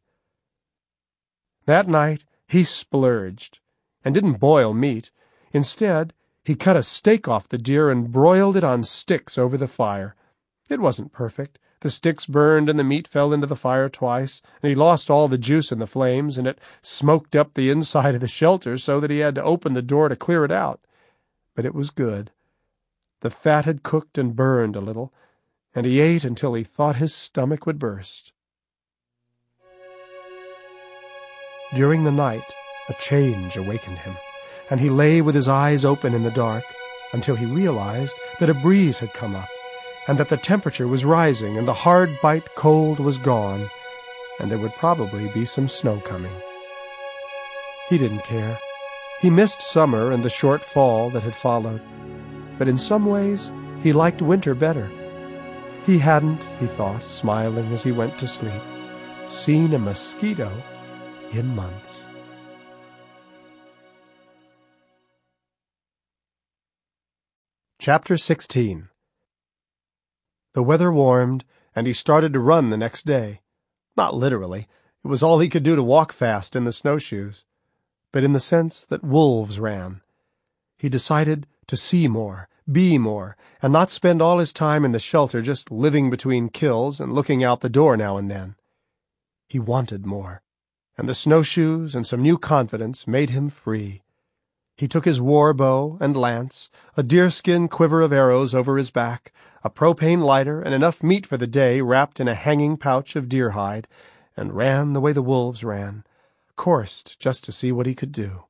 That 1.65 1.87
night 1.87 2.25
he 2.45 2.65
splurged 2.65 3.59
and 4.03 4.13
didn't 4.13 4.33
boil 4.33 4.73
meat. 4.73 5.11
Instead, 5.51 6.13
he 6.43 6.55
cut 6.55 6.77
a 6.77 6.83
steak 6.83 7.27
off 7.27 7.49
the 7.49 7.57
deer 7.57 7.89
and 7.89 8.11
broiled 8.11 8.55
it 8.55 8.63
on 8.63 8.83
sticks 8.83 9.37
over 9.37 9.57
the 9.57 9.67
fire. 9.67 10.15
It 10.69 10.79
wasn't 10.79 11.11
perfect. 11.11 11.59
The 11.81 11.91
sticks 11.91 12.25
burned 12.25 12.69
and 12.69 12.79
the 12.79 12.83
meat 12.83 13.07
fell 13.07 13.33
into 13.33 13.47
the 13.47 13.55
fire 13.55 13.87
twice, 13.87 14.41
and 14.61 14.69
he 14.69 14.75
lost 14.75 15.11
all 15.11 15.27
the 15.27 15.37
juice 15.37 15.71
in 15.71 15.79
the 15.79 15.85
flames, 15.85 16.37
and 16.37 16.47
it 16.47 16.59
smoked 16.81 17.35
up 17.35 17.53
the 17.53 17.69
inside 17.69 18.15
of 18.15 18.21
the 18.21 18.27
shelter 18.27 18.77
so 18.77 18.99
that 18.99 19.11
he 19.11 19.19
had 19.19 19.35
to 19.35 19.43
open 19.43 19.73
the 19.73 19.81
door 19.81 20.09
to 20.09 20.15
clear 20.15 20.43
it 20.43 20.51
out. 20.51 20.79
But 21.53 21.65
it 21.65 21.75
was 21.75 21.91
good. 21.91 22.31
The 23.21 23.29
fat 23.29 23.65
had 23.65 23.83
cooked 23.83 24.17
and 24.17 24.35
burned 24.35 24.75
a 24.75 24.81
little, 24.81 25.13
and 25.75 25.85
he 25.85 25.99
ate 25.99 26.23
until 26.23 26.53
he 26.55 26.63
thought 26.63 26.95
his 26.95 27.13
stomach 27.13 27.65
would 27.65 27.77
burst. 27.77 28.33
During 31.75 32.05
the 32.05 32.11
night, 32.11 32.53
a 32.89 32.93
change 32.93 33.57
awakened 33.57 33.99
him, 33.99 34.15
and 34.69 34.79
he 34.79 34.89
lay 34.89 35.21
with 35.21 35.35
his 35.35 35.47
eyes 35.47 35.85
open 35.85 36.13
in 36.13 36.23
the 36.23 36.31
dark 36.31 36.63
until 37.13 37.35
he 37.35 37.45
realized 37.45 38.15
that 38.39 38.49
a 38.49 38.53
breeze 38.53 38.99
had 38.99 39.13
come 39.13 39.35
up, 39.35 39.49
and 40.07 40.17
that 40.17 40.29
the 40.29 40.37
temperature 40.37 40.87
was 40.87 41.05
rising, 41.05 41.57
and 41.57 41.67
the 41.67 41.73
hard 41.73 42.09
bite 42.21 42.55
cold 42.55 42.99
was 42.99 43.17
gone, 43.17 43.69
and 44.39 44.51
there 44.51 44.59
would 44.59 44.73
probably 44.73 45.27
be 45.29 45.45
some 45.45 45.67
snow 45.67 45.99
coming. 46.01 46.33
He 47.89 47.97
didn't 47.97 48.23
care. 48.23 48.59
He 49.21 49.29
missed 49.29 49.61
summer 49.61 50.11
and 50.11 50.23
the 50.23 50.29
short 50.29 50.61
fall 50.61 51.09
that 51.11 51.23
had 51.23 51.35
followed 51.35 51.81
but 52.57 52.67
in 52.67 52.77
some 52.77 53.05
ways 53.05 53.51
he 53.81 53.93
liked 53.93 54.21
winter 54.21 54.55
better. 54.55 54.89
He 55.85 55.97
hadn't, 55.99 56.43
he 56.59 56.65
thought, 56.65 57.03
smiling 57.03 57.71
as 57.71 57.83
he 57.83 57.91
went 57.91 58.17
to 58.19 58.27
sleep, 58.27 58.61
seen 59.29 59.73
a 59.73 59.79
mosquito 59.79 60.51
in 61.31 61.55
months. 61.55 62.06
Chapter 67.79 68.17
16 68.17 68.89
The 70.53 70.63
weather 70.63 70.91
warmed, 70.91 71.45
and 71.75 71.85
he 71.85 71.93
started 71.93 72.33
to 72.33 72.39
run 72.39 72.71
the 72.71 72.75
next 72.75 73.05
day. 73.05 73.41
Not 73.95 74.15
literally. 74.15 74.67
It 75.05 75.07
was 75.07 75.21
all 75.21 75.37
he 75.37 75.47
could 75.47 75.61
do 75.61 75.75
to 75.75 75.83
walk 75.83 76.11
fast 76.11 76.55
in 76.55 76.63
the 76.63 76.71
snowshoes. 76.71 77.45
But 78.11 78.23
in 78.23 78.33
the 78.33 78.39
sense 78.39 78.83
that 78.85 79.03
wolves 79.03 79.59
ran. 79.59 80.01
He 80.79 80.89
decided 80.89 81.45
to 81.67 81.77
see 81.77 82.07
more, 82.07 82.49
be 82.69 82.97
more, 82.97 83.37
and 83.61 83.71
not 83.71 83.91
spend 83.91 84.23
all 84.23 84.39
his 84.39 84.51
time 84.51 84.83
in 84.83 84.91
the 84.91 84.99
shelter 84.99 85.43
just 85.43 85.69
living 85.69 86.09
between 86.09 86.49
kills 86.49 86.99
and 86.99 87.13
looking 87.13 87.43
out 87.43 87.61
the 87.61 87.69
door 87.69 87.95
now 87.95 88.17
and 88.17 88.29
then. 88.29 88.55
He 89.47 89.59
wanted 89.59 90.03
more, 90.03 90.41
and 90.97 91.07
the 91.07 91.13
snowshoes 91.13 91.93
and 91.93 92.07
some 92.07 92.23
new 92.23 92.39
confidence 92.39 93.05
made 93.07 93.29
him 93.29 93.49
free. 93.49 94.01
He 94.77 94.87
took 94.87 95.05
his 95.05 95.19
war 95.19 95.55
bow 95.55 95.97
and 95.99 96.15
lance, 96.15 96.69
a 96.95 97.01
deerskin 97.01 97.67
quiver 97.67 98.01
of 98.01 98.13
arrows 98.13 98.53
over 98.53 98.77
his 98.77 98.91
back, 98.91 99.33
a 99.63 99.71
propane 99.71 100.21
lighter, 100.21 100.61
and 100.61 100.71
enough 100.71 101.01
meat 101.01 101.25
for 101.25 101.35
the 101.35 101.47
day 101.47 101.81
wrapped 101.81 102.19
in 102.19 102.27
a 102.27 102.35
hanging 102.35 102.77
pouch 102.77 103.15
of 103.15 103.27
deer 103.27 103.51
hide, 103.51 103.87
and 104.35 104.55
ran 104.55 104.93
the 104.93 105.01
way 105.01 105.13
the 105.13 105.23
wolves 105.23 105.63
ran, 105.63 106.03
coursed 106.55 107.19
just 107.19 107.43
to 107.45 107.51
see 107.51 107.71
what 107.71 107.87
he 107.87 107.95
could 107.95 108.11
do. 108.11 108.43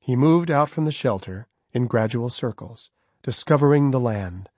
He 0.00 0.16
moved 0.16 0.50
out 0.50 0.68
from 0.68 0.84
the 0.84 0.90
shelter 0.90 1.46
in 1.72 1.86
gradual 1.86 2.28
circles, 2.28 2.90
discovering 3.22 3.92
the 3.92 4.00
land. 4.00 4.48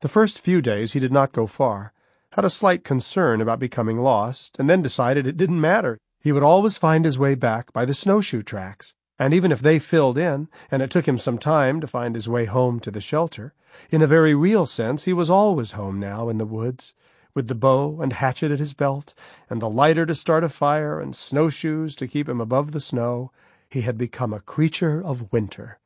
The 0.00 0.08
first 0.08 0.38
few 0.38 0.60
days 0.60 0.92
he 0.92 1.00
did 1.00 1.12
not 1.12 1.32
go 1.32 1.46
far, 1.46 1.94
had 2.32 2.44
a 2.44 2.50
slight 2.50 2.84
concern 2.84 3.40
about 3.40 3.58
becoming 3.58 4.00
lost, 4.00 4.58
and 4.58 4.68
then 4.68 4.82
decided 4.82 5.26
it 5.26 5.38
didn't 5.38 5.60
matter. 5.60 5.98
He 6.20 6.32
would 6.32 6.42
always 6.42 6.76
find 6.76 7.06
his 7.06 7.18
way 7.18 7.34
back 7.34 7.72
by 7.72 7.86
the 7.86 7.94
snowshoe 7.94 8.42
tracks, 8.42 8.94
and 9.22 9.32
even 9.32 9.52
if 9.52 9.60
they 9.60 9.78
filled 9.78 10.18
in, 10.18 10.48
and 10.68 10.82
it 10.82 10.90
took 10.90 11.06
him 11.06 11.16
some 11.16 11.38
time 11.38 11.80
to 11.80 11.86
find 11.86 12.16
his 12.16 12.28
way 12.28 12.44
home 12.44 12.80
to 12.80 12.90
the 12.90 13.00
shelter, 13.00 13.54
in 13.88 14.02
a 14.02 14.06
very 14.08 14.34
real 14.34 14.66
sense 14.66 15.04
he 15.04 15.12
was 15.12 15.30
always 15.30 15.72
home 15.72 16.00
now 16.00 16.28
in 16.28 16.38
the 16.38 16.44
woods, 16.44 16.92
with 17.32 17.46
the 17.46 17.54
bow 17.54 18.00
and 18.02 18.14
hatchet 18.14 18.50
at 18.50 18.58
his 18.58 18.74
belt, 18.74 19.14
and 19.48 19.62
the 19.62 19.70
lighter 19.70 20.04
to 20.04 20.12
start 20.12 20.42
a 20.42 20.48
fire, 20.48 20.98
and 20.98 21.14
snowshoes 21.14 21.94
to 21.94 22.08
keep 22.08 22.28
him 22.28 22.40
above 22.40 22.72
the 22.72 22.80
snow, 22.80 23.30
he 23.70 23.82
had 23.82 23.96
become 23.96 24.32
a 24.32 24.40
creature 24.40 25.00
of 25.00 25.32
winter. 25.32 25.78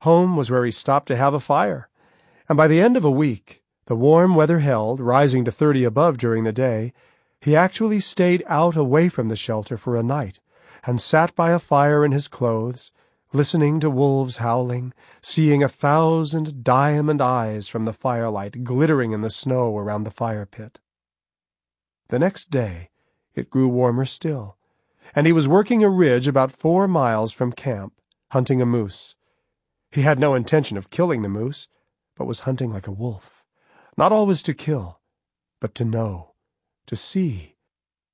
Home 0.00 0.36
was 0.36 0.50
where 0.50 0.64
he 0.64 0.72
stopped 0.72 1.06
to 1.06 1.16
have 1.16 1.34
a 1.34 1.38
fire, 1.38 1.88
and 2.48 2.56
by 2.56 2.66
the 2.66 2.80
end 2.80 2.96
of 2.96 3.04
a 3.04 3.10
week, 3.10 3.62
the 3.86 3.94
warm 3.94 4.34
weather 4.34 4.58
held, 4.58 4.98
rising 4.98 5.44
to 5.44 5.52
thirty 5.52 5.84
above 5.84 6.18
during 6.18 6.42
the 6.42 6.52
day, 6.52 6.92
he 7.40 7.54
actually 7.54 8.00
stayed 8.00 8.42
out 8.48 8.74
away 8.74 9.08
from 9.08 9.28
the 9.28 9.36
shelter 9.36 9.76
for 9.76 9.94
a 9.94 10.02
night, 10.02 10.40
and 10.84 11.00
sat 11.00 11.34
by 11.34 11.50
a 11.50 11.58
fire 11.58 12.04
in 12.04 12.12
his 12.12 12.28
clothes, 12.28 12.92
listening 13.32 13.80
to 13.80 13.90
wolves 13.90 14.38
howling, 14.38 14.92
seeing 15.20 15.62
a 15.62 15.68
thousand 15.68 16.62
diamond 16.64 17.20
eyes 17.20 17.68
from 17.68 17.84
the 17.84 17.92
firelight 17.92 18.64
glittering 18.64 19.12
in 19.12 19.20
the 19.20 19.30
snow 19.30 19.76
around 19.78 20.04
the 20.04 20.10
fire 20.10 20.46
pit. 20.46 20.78
The 22.08 22.18
next 22.18 22.50
day 22.50 22.90
it 23.34 23.50
grew 23.50 23.68
warmer 23.68 24.04
still, 24.04 24.56
and 25.14 25.26
he 25.26 25.32
was 25.32 25.48
working 25.48 25.82
a 25.82 25.88
ridge 25.88 26.28
about 26.28 26.52
four 26.52 26.86
miles 26.86 27.32
from 27.32 27.52
camp, 27.52 27.94
hunting 28.30 28.60
a 28.60 28.66
moose. 28.66 29.16
He 29.90 30.02
had 30.02 30.18
no 30.18 30.34
intention 30.34 30.76
of 30.76 30.90
killing 30.90 31.22
the 31.22 31.28
moose, 31.28 31.68
but 32.16 32.26
was 32.26 32.40
hunting 32.40 32.72
like 32.72 32.86
a 32.86 32.92
wolf. 32.92 33.44
Not 33.96 34.12
always 34.12 34.42
to 34.44 34.54
kill, 34.54 35.00
but 35.60 35.74
to 35.76 35.84
know, 35.84 36.34
to 36.86 36.96
see. 36.96 37.51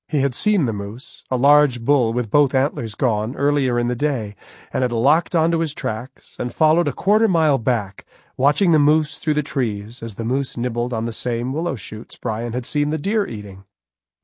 He 0.08 0.20
had 0.20 0.34
seen 0.34 0.64
the 0.64 0.72
moose, 0.72 1.22
a 1.30 1.36
large 1.36 1.82
bull 1.82 2.14
with 2.14 2.30
both 2.30 2.54
antlers 2.54 2.94
gone, 2.94 3.36
earlier 3.36 3.78
in 3.78 3.88
the 3.88 3.94
day, 3.94 4.36
and 4.72 4.80
had 4.80 4.90
locked 4.90 5.34
onto 5.34 5.58
his 5.58 5.74
tracks 5.74 6.34
and 6.38 6.54
followed 6.54 6.88
a 6.88 6.94
quarter 6.94 7.28
mile 7.28 7.58
back, 7.58 8.06
watching 8.38 8.70
the 8.70 8.78
moose 8.78 9.18
through 9.18 9.34
the 9.34 9.42
trees 9.42 10.02
as 10.02 10.14
the 10.14 10.24
moose 10.24 10.56
nibbled 10.56 10.94
on 10.94 11.04
the 11.04 11.12
same 11.12 11.52
willow 11.52 11.74
shoots 11.74 12.16
Brian 12.16 12.54
had 12.54 12.64
seen 12.64 12.88
the 12.88 12.96
deer 12.96 13.26
eating. 13.26 13.64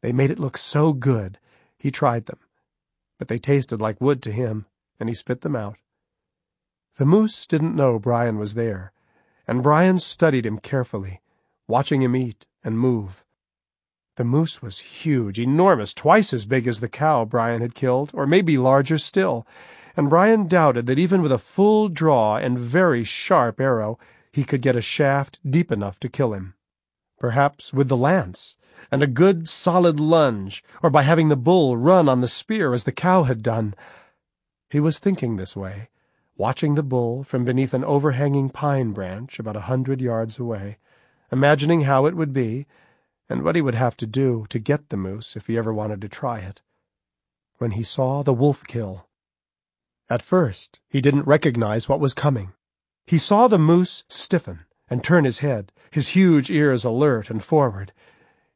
They 0.01 0.13
made 0.13 0.31
it 0.31 0.39
look 0.39 0.57
so 0.57 0.95
good, 0.95 1.39
he 1.77 1.91
tried 1.91 2.27
them. 2.27 2.39
But 3.19 3.29
they 3.29 3.39
tasted 3.39 3.81
like 3.81 4.01
wood 4.01 4.23
to 4.23 4.33
him, 4.33 4.65
and 4.99 5.11
he 5.11 5.15
spit 5.15 5.43
them 5.43 5.55
out. 5.55 5.77
The 6.97 7.05
moose 7.05 7.47
didn't 7.47 7.77
know 7.77 7.99
Brian 7.99 8.39
was 8.39 8.55
there, 8.55 8.93
and 9.47 9.63
Brian 9.63 9.99
studied 9.99 10.47
him 10.47 10.61
carefully, 10.61 11.21
watching 11.69 12.01
him 12.01 12.17
eat 12.17 12.47
and 12.63 12.79
move. 12.79 13.24
The 14.17 14.25
moose 14.25 14.63
was 14.63 14.79
huge, 14.79 15.41
enormous, 15.41 15.93
twice 15.93 16.33
as 16.33 16.47
big 16.47 16.69
as 16.69 16.79
the 16.79 16.89
cow 16.89 17.25
Brian 17.25 17.63
had 17.63 17.75
killed, 17.75 18.13
or 18.15 18.27
maybe 18.27 18.57
larger 18.57 18.97
still, 18.97 19.45
and 19.97 20.09
Brian 20.09 20.47
doubted 20.47 20.87
that 20.87 21.01
even 21.01 21.21
with 21.21 21.33
a 21.33 21.39
full 21.39 21.89
draw 21.89 22.37
and 22.37 22.59
very 22.59 23.03
sharp 23.03 23.61
arrow 23.61 23.99
he 24.33 24.45
could 24.45 24.63
get 24.63 24.77
a 24.77 24.81
shaft 24.81 25.41
deep 25.49 25.73
enough 25.73 25.99
to 26.01 26.09
kill 26.09 26.33
him. 26.33 26.55
Perhaps 27.19 27.73
with 27.73 27.89
the 27.89 27.97
lance, 27.97 28.57
and 28.91 29.03
a 29.03 29.09
good 29.09 29.49
solid 29.49 29.99
lunge, 29.99 30.63
or 30.83 30.91
by 30.91 31.03
having 31.03 31.29
the 31.29 31.37
bull 31.37 31.77
run 31.77 32.09
on 32.09 32.21
the 32.21 32.29
spear 32.29 32.73
as 32.73 32.85
the 32.85 32.93
cow 32.93 33.25
had 33.25 33.43
done. 33.43 33.75
He 34.71 34.81
was 34.81 34.99
thinking 34.99 35.37
this 35.37 35.57
way, 35.57 35.89
watching 36.37 36.75
the 36.75 36.83
bull 36.83 37.25
from 37.25 37.45
beneath 37.45 37.75
an 37.75 37.85
overhanging 37.85 38.51
pine 38.51 38.93
branch 38.93 39.39
about 39.39 39.57
a 39.57 39.63
hundred 39.63 40.01
yards 40.01 40.39
away, 40.39 40.79
imagining 41.33 41.83
how 41.83 42.07
it 42.07 42.17
would 42.17 42.33
be, 42.33 42.67
and 43.29 43.43
what 43.43 43.57
he 43.57 43.63
would 43.63 43.75
have 43.75 43.97
to 43.97 44.07
do 44.07 44.47
to 44.49 44.59
get 44.59 44.89
the 44.89 44.97
moose 44.97 45.37
if 45.37 45.47
he 45.47 45.57
ever 45.57 45.73
wanted 45.73 46.01
to 46.01 46.09
try 46.09 46.39
it, 46.39 46.61
when 47.59 47.73
he 47.73 47.83
saw 47.83 48.23
the 48.23 48.35
wolf 48.35 48.65
kill. 48.67 49.07
At 50.11 50.23
first, 50.23 50.81
he 50.89 51.01
didn't 51.01 51.27
recognize 51.27 51.89
what 51.89 52.01
was 52.01 52.15
coming. 52.15 52.53
He 53.07 53.19
saw 53.19 53.49
the 53.49 53.59
moose 53.59 54.05
stiffen 54.09 54.61
and 54.89 55.03
turn 55.03 55.25
his 55.25 55.39
head, 55.39 55.73
his 55.91 56.09
huge 56.09 56.51
ears 56.51 56.85
alert 56.85 57.31
and 57.31 57.43
forward, 57.43 57.93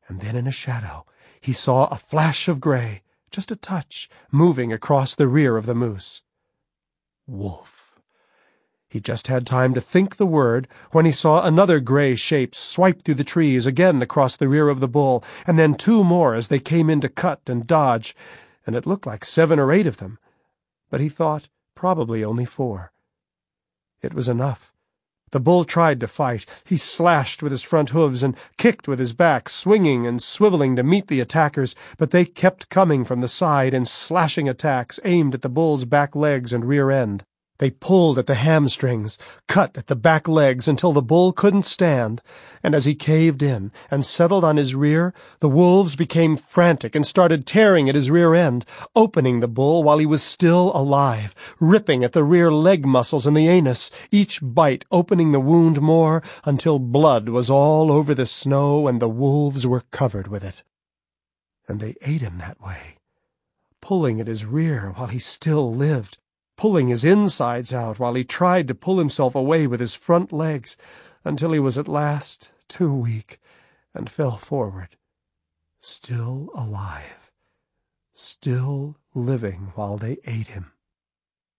and 0.09 0.21
then 0.21 0.37
in 0.37 0.47
a 0.47 0.53
shadow 0.53 1.07
he 1.41 1.53
saw 1.53 1.87
a 1.87 1.97
flash 1.97 2.49
of 2.49 2.61
gray, 2.61 3.03
just 3.31 3.51
a 3.51 3.57
touch, 3.57 4.09
moving 4.31 4.73
across 4.73 5.15
the 5.15 5.29
rear 5.29 5.57
of 5.57 5.67
the 5.67 5.75
moose. 5.75 6.23
Wolf. 7.27 7.78
He 8.89 9.00
just 9.00 9.26
had 9.26 9.47
time 9.47 9.75
to 9.75 9.81
think 9.81 10.17
the 10.17 10.26
word 10.26 10.67
when 10.92 11.05
he 11.05 11.12
saw 11.12 11.44
another 11.44 11.81
gray 11.81 12.15
shape 12.15 12.55
swipe 12.55 13.02
through 13.02 13.15
the 13.15 13.25
trees 13.25 13.67
again 13.67 14.00
across 14.00 14.36
the 14.36 14.49
rear 14.49 14.68
of 14.68 14.81
the 14.81 14.89
bull, 14.89 15.23
and 15.47 15.58
then 15.58 15.75
two 15.75 16.02
more 16.02 16.34
as 16.34 16.49
they 16.49 16.58
came 16.58 16.89
in 16.89 17.00
to 17.02 17.08
cut 17.08 17.42
and 17.47 17.67
dodge, 17.67 18.17
and 18.67 18.75
it 18.75 18.86
looked 18.86 19.07
like 19.07 19.25
seven 19.25 19.58
or 19.58 19.73
eight 19.73 19.86
of 19.86 19.99
them 19.99 20.18
but 20.91 21.00
he 21.00 21.08
thought 21.08 21.49
probably 21.75 22.25
only 22.25 22.44
four. 22.44 22.92
It 24.02 24.15
was 24.15 24.28
enough. 24.28 24.73
The 25.31 25.41
bull 25.41 25.65
tried 25.65 26.00
to 26.00 26.08
fight. 26.08 26.47
He 26.65 26.78
slashed 26.78 27.42
with 27.42 27.52
his 27.52 27.62
front 27.62 27.91
hooves 27.91 28.23
and 28.23 28.36
kicked 28.57 28.89
with 28.89 28.99
his 28.99 29.12
back, 29.12 29.49
swinging 29.50 30.07
and 30.07 30.20
swiveling 30.20 30.75
to 30.76 30.83
meet 30.83 31.08
the 31.08 31.20
attackers, 31.20 31.75
but 31.99 32.12
they 32.12 32.25
kept 32.25 32.70
coming 32.70 33.05
from 33.05 33.20
the 33.20 33.28
side 33.28 33.75
in 33.75 33.84
slashing 33.84 34.49
attacks 34.49 34.99
aimed 35.05 35.34
at 35.34 35.42
the 35.42 35.50
bull's 35.50 35.84
back 35.84 36.17
legs 36.17 36.52
and 36.52 36.65
rear 36.65 36.91
end. 36.91 37.25
They 37.59 37.70
pulled 37.70 38.20
at 38.20 38.28
the 38.28 38.37
hamstrings, 38.37 39.19
cut 39.49 39.77
at 39.77 39.89
the 39.89 39.97
back 39.97 40.28
legs 40.28 40.69
until 40.69 40.93
the 40.93 41.03
bull 41.03 41.33
couldn't 41.33 41.65
stand, 41.65 42.23
and 42.62 42.73
as 42.73 42.85
he 42.85 42.95
caved 42.95 43.43
in 43.43 43.73
and 43.91 44.05
settled 44.05 44.45
on 44.45 44.57
his 44.57 44.77
rear, 44.77 45.12
the 45.41 45.49
wolves 45.49 45.97
became 45.97 46.37
frantic 46.37 46.95
and 46.95 47.05
started 47.05 47.47
tearing 47.47 47.89
at 47.89 47.97
his 47.97 48.12
rear 48.12 48.33
end, 48.33 48.65
opening 48.95 49.41
the 49.41 49.49
bull 49.49 49.83
while 49.83 49.99
he 49.99 50.07
was 50.07 50.23
still 50.23 50.70
alive, 50.73 51.35
ripping 51.59 52.05
at 52.05 52.12
the 52.12 52.23
rear 52.23 52.53
leg 52.53 52.87
muscles 52.87 53.27
and 53.27 53.37
the 53.37 53.49
anus, 53.49 53.91
each 54.12 54.39
bite 54.41 54.85
opening 54.93 55.33
the 55.33 55.41
wound 55.41 55.81
more 55.81 56.23
until 56.45 56.78
blood 56.78 57.28
was 57.28 57.51
all 57.51 57.91
over 57.91 58.15
the 58.15 58.27
snow 58.27 58.87
and 58.87 59.03
the 59.03 59.09
wolves 59.09 59.67
were 59.67 59.83
covered 59.91 60.28
with 60.28 60.45
it. 60.45 60.62
And 61.67 61.81
they 61.81 61.97
ate 62.03 62.20
him 62.20 62.39
that 62.39 62.61
way, 62.61 62.99
pulling 63.81 64.20
at 64.20 64.28
his 64.28 64.45
rear 64.45 64.93
while 64.95 65.09
he 65.09 65.19
still 65.19 65.75
lived 65.75 66.19
pulling 66.59 66.89
his 66.89 67.05
insides 67.05 67.73
out 67.73 68.01
while 68.01 68.15
he 68.15 68.25
tried 68.25 68.67
to 68.67 68.75
pull 68.75 68.99
himself 68.99 69.35
away 69.35 69.65
with 69.65 69.78
his 69.78 69.95
front 69.95 70.33
legs 70.33 70.77
until 71.25 71.53
he 71.53 71.59
was 71.61 71.78
at 71.78 71.87
last 71.87 72.51
too 72.67 72.93
weak 72.93 73.39
and 73.95 74.11
fell 74.11 74.37
forward, 74.37 74.97
still 75.81 76.51
alive, 76.55 77.31
still 78.12 78.97
living 79.15 79.70
while 79.77 79.97
they 79.97 80.19
ate 80.27 80.49
him. 80.49 80.73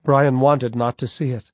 Brian 0.04 0.42
wanted 0.42 0.76
not 0.76 0.98
to 0.98 1.08
see 1.08 1.32
it. 1.32 1.54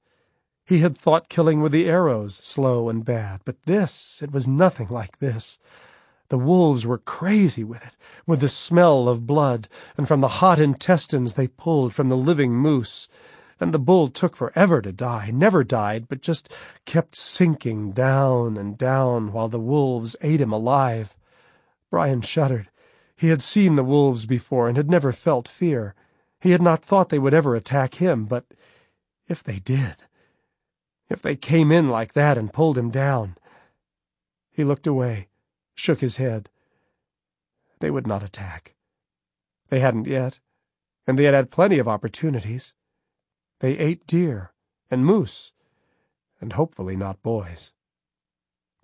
He 0.66 0.80
had 0.80 0.98
thought 0.98 1.30
killing 1.30 1.62
with 1.62 1.72
the 1.72 1.86
arrows 1.86 2.36
slow 2.44 2.90
and 2.90 3.06
bad, 3.06 3.42
but 3.46 3.62
this, 3.64 4.22
it 4.24 4.32
was 4.32 4.48
nothing 4.48 4.88
like 4.90 5.20
this. 5.20 5.60
The 6.30 6.40
wolves 6.40 6.88
were 6.88 6.98
crazy 6.98 7.64
with 7.64 7.86
it, 7.86 7.96
with 8.26 8.40
the 8.40 8.48
smell 8.48 9.08
of 9.08 9.28
blood, 9.28 9.68
and 9.96 10.08
from 10.08 10.22
the 10.22 10.40
hot 10.40 10.60
intestines 10.60 11.36
they 11.36 11.48
pulled 11.48 11.94
from 11.94 12.10
the 12.10 12.18
living 12.18 12.54
moose 12.56 13.08
and 13.60 13.74
the 13.74 13.80
bull 13.80 14.10
took 14.10 14.36
forever 14.36 14.82
to 14.82 14.92
die, 14.92 15.32
never 15.34 15.64
died, 15.64 16.08
but 16.08 16.22
just 16.22 16.54
kept 16.86 17.16
sinking 17.16 17.92
down 17.92 18.58
and 18.58 18.78
down 18.78 19.32
while 19.32 19.48
the 19.48 19.60
wolves 19.60 20.16
ate 20.22 20.42
him 20.42 20.52
alive. 20.52 21.16
Brian 21.90 22.22
shuddered. 22.22 22.70
He 23.16 23.30
had 23.30 23.42
seen 23.42 23.76
the 23.76 23.84
wolves 23.84 24.26
before 24.26 24.68
and 24.68 24.76
had 24.76 24.90
never 24.90 25.12
felt 25.14 25.48
fear. 25.48 25.96
He 26.42 26.52
had 26.52 26.62
not 26.62 26.84
thought 26.84 27.10
they 27.10 27.20
would 27.20 27.34
ever 27.34 27.56
attack 27.56 27.96
him, 27.96 28.26
but 28.26 28.46
if 29.28 29.42
they 29.42 29.60
did, 29.60 29.96
if 31.10 31.22
they 31.22 31.36
came 31.36 31.72
in 31.72 31.90
like 31.90 32.14
that 32.14 32.38
and 32.38 32.54
pulled 32.54 32.78
him 32.78 32.92
down. 32.92 33.38
He 34.52 34.64
looked 34.64 34.86
away, 34.86 35.30
shook 35.74 36.02
his 36.02 36.18
head. 36.18 36.50
They 37.80 37.90
would 37.90 38.06
not 38.06 38.24
attack. 38.24 38.76
They 39.70 39.80
hadn't 39.80 40.08
yet, 40.08 40.40
and 41.08 41.18
they 41.18 41.24
had 41.24 41.34
had 41.34 41.52
plenty 41.52 41.80
of 41.80 41.88
opportunities. 41.88 42.74
They 43.60 43.78
ate 43.78 44.06
deer 44.06 44.52
and 44.92 45.06
moose, 45.06 45.54
and 46.42 46.54
hopefully 46.54 46.96
not 46.96 47.24
boys. 47.24 47.74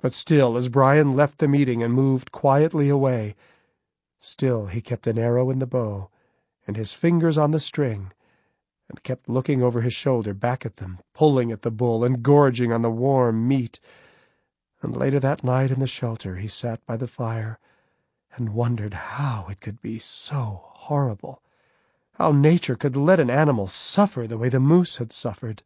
But 0.02 0.14
still, 0.14 0.58
as 0.58 0.70
Brian 0.70 1.16
left 1.16 1.38
the 1.38 1.48
meeting 1.48 1.84
and 1.84 1.94
moved 1.94 2.32
quietly 2.32 2.90
away, 2.90 3.36
still 4.20 4.68
he 4.68 4.82
kept 4.82 5.08
an 5.08 5.18
arrow 5.18 5.50
in 5.50 5.60
the 5.60 5.68
bow 5.68 6.10
and 6.66 6.78
his 6.78 6.94
fingers 6.94 7.38
on 7.38 7.52
the 7.52 7.60
string, 7.60 8.14
and 8.88 9.04
kept 9.04 9.30
looking 9.30 9.62
over 9.62 9.82
his 9.82 9.94
shoulder 9.94 10.34
back 10.34 10.66
at 10.66 10.78
them, 10.78 11.00
pulling 11.14 11.52
at 11.52 11.62
the 11.62 11.72
bull 11.72 12.04
and 12.04 12.24
gorging 12.24 12.72
on 12.72 12.82
the 12.82 12.92
warm 12.92 13.48
meat. 13.48 13.80
And 14.82 14.96
later 14.96 15.20
that 15.20 15.44
night 15.44 15.72
in 15.72 15.80
the 15.80 15.88
shelter 15.88 16.38
he 16.38 16.48
sat 16.48 16.86
by 16.86 16.98
the 16.98 17.08
fire 17.08 17.60
and 18.36 18.54
wondered 18.54 18.94
how 18.94 19.48
it 19.50 19.60
could 19.60 19.82
be 19.82 20.00
so 20.00 20.62
horrible 20.64 21.42
how 22.14 22.32
nature 22.32 22.76
could 22.76 22.96
let 22.96 23.20
an 23.20 23.30
animal 23.30 23.68
suffer 23.68 24.28
the 24.28 24.38
way 24.38 24.50
the 24.50 24.60
moose 24.60 24.98
had 24.98 25.14
suffered. 25.14 25.64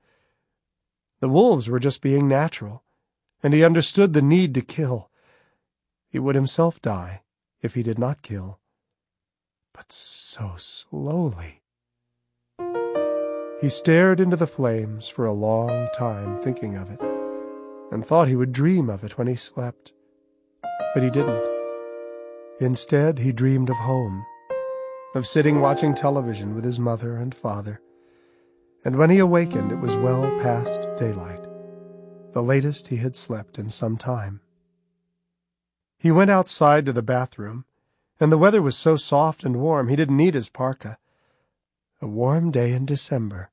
The 1.19 1.30
wolves 1.30 1.69
were 1.69 1.80
just 1.80 2.01
being 2.01 2.27
natural, 2.27 2.83
and 3.41 3.53
he 3.53 3.64
understood 3.64 4.14
the 4.14 4.22
need 4.22 4.53
to 4.56 4.61
kill. 4.61 5.09
He 6.09 6.19
would 6.19 6.35
himself 6.35 6.82
die 6.82 7.24
if 7.61 7.74
he 7.74 7.83
did 7.83 7.99
not 7.99 8.22
kill. 8.22 8.59
But 9.74 9.91
so 9.91 10.53
slowly. 10.57 11.61
He 13.61 13.69
stared 13.69 14.19
into 14.19 14.35
the 14.35 14.48
flames 14.48 15.07
for 15.07 15.25
a 15.25 15.33
long 15.33 15.90
time, 15.95 16.38
thinking 16.38 16.75
of 16.75 16.91
it, 16.91 17.01
and 17.91 18.06
thought 18.06 18.27
he 18.27 18.35
would 18.35 18.51
dream 18.51 18.90
of 18.90 19.03
it 19.03 19.17
when 19.17 19.27
he 19.27 19.35
slept. 19.35 19.93
But 20.93 21.03
he 21.03 21.09
didn't. 21.09 21.48
Instead, 22.59 23.19
he 23.19 23.32
dreamed 23.32 23.69
of 23.69 23.77
home 23.77 24.25
of 25.16 25.26
sitting 25.26 25.61
watching 25.61 25.95
television 25.95 26.53
with 26.53 26.66
his 26.66 26.77
mother 26.77 27.16
and 27.16 27.34
father. 27.34 27.80
And 28.84 28.98
when 28.98 29.10
he 29.10 29.18
awakened, 29.18 29.72
it 29.72 29.80
was 29.80 29.95
well 29.95 30.24
past 30.42 30.82
daylight, 30.98 31.48
the 32.34 32.44
latest 32.44 32.90
he 32.90 32.98
had 32.98 33.16
slept 33.16 33.58
in 33.58 33.69
some 33.69 33.95
time. 33.95 34.42
He 35.98 36.11
went 36.11 36.32
outside 36.32 36.85
to 36.85 36.94
the 36.94 37.02
bathroom, 37.02 37.64
and 38.19 38.30
the 38.30 38.38
weather 38.38 38.61
was 38.61 38.77
so 38.77 38.98
soft 38.98 39.45
and 39.45 39.56
warm 39.56 39.88
he 39.88 39.95
didn't 39.95 40.18
need 40.18 40.34
his 40.34 40.50
parka. 40.50 40.98
A 42.02 42.08
warm 42.08 42.52
day 42.52 42.74
in 42.74 42.85
December. 42.85 43.50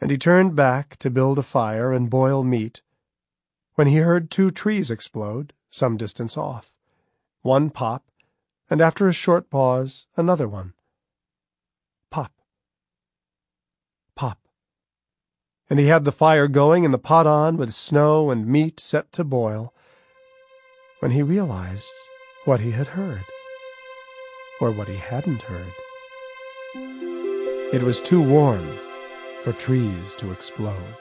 And 0.00 0.10
he 0.10 0.18
turned 0.18 0.56
back 0.56 0.96
to 0.96 1.10
build 1.10 1.38
a 1.38 1.44
fire 1.44 1.92
and 1.92 2.10
boil 2.10 2.42
meat 2.42 2.82
when 3.76 3.86
he 3.86 3.98
heard 3.98 4.30
two 4.30 4.50
trees 4.50 4.90
explode 4.90 5.52
some 5.70 5.96
distance 5.96 6.36
off. 6.36 6.74
One 7.42 7.70
pop 7.70 8.09
and 8.70 8.80
after 8.80 9.08
a 9.08 9.12
short 9.12 9.50
pause, 9.50 10.06
another 10.16 10.48
one. 10.48 10.74
Pop. 12.08 12.32
Pop. 14.14 14.38
And 15.68 15.80
he 15.80 15.86
had 15.86 16.04
the 16.04 16.12
fire 16.12 16.46
going 16.46 16.84
and 16.84 16.94
the 16.94 16.98
pot 16.98 17.26
on 17.26 17.56
with 17.56 17.74
snow 17.74 18.30
and 18.30 18.46
meat 18.46 18.78
set 18.78 19.10
to 19.12 19.24
boil 19.24 19.74
when 21.00 21.10
he 21.10 21.22
realized 21.22 21.92
what 22.44 22.60
he 22.60 22.70
had 22.70 22.88
heard, 22.88 23.24
or 24.60 24.70
what 24.70 24.88
he 24.88 24.96
hadn't 24.96 25.42
heard. 25.42 25.72
It 27.72 27.82
was 27.82 28.00
too 28.00 28.22
warm 28.22 28.78
for 29.42 29.52
trees 29.52 30.14
to 30.16 30.30
explode. 30.30 30.96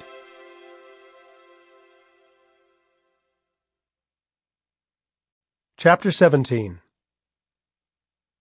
Chapter 5.77 6.11
17 6.11 6.79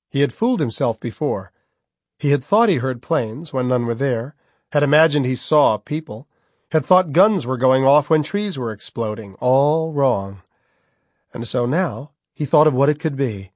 he 0.09 0.21
had 0.21 0.33
fooled 0.33 0.61
himself 0.61 0.99
before. 0.99 1.53
He 2.19 2.31
had 2.31 2.43
thought 2.43 2.69
he 2.69 2.77
heard 2.77 3.03
planes 3.03 3.53
when 3.53 3.69
none 3.69 3.87
were 3.87 3.95
there, 3.95 4.35
had 4.73 4.83
imagined 4.83 5.27
he 5.27 5.35
saw 5.35 5.79
people, 5.79 6.29
had 6.73 6.85
thought 6.85 7.13
guns 7.13 7.47
were 7.47 7.57
going 7.57 7.85
off 7.85 8.11
when 8.11 8.23
trees 8.23 8.59
were 8.59 8.73
exploding. 8.73 9.35
All 9.41 9.93
wrong. 9.93 10.43
And 11.33 11.47
so 11.47 11.67
now 11.67 12.11
he 12.35 12.45
thought 12.45 12.67
of 12.67 12.75
what 12.75 12.89
it 12.89 12.99
could 12.99 13.17
be. 13.17 13.53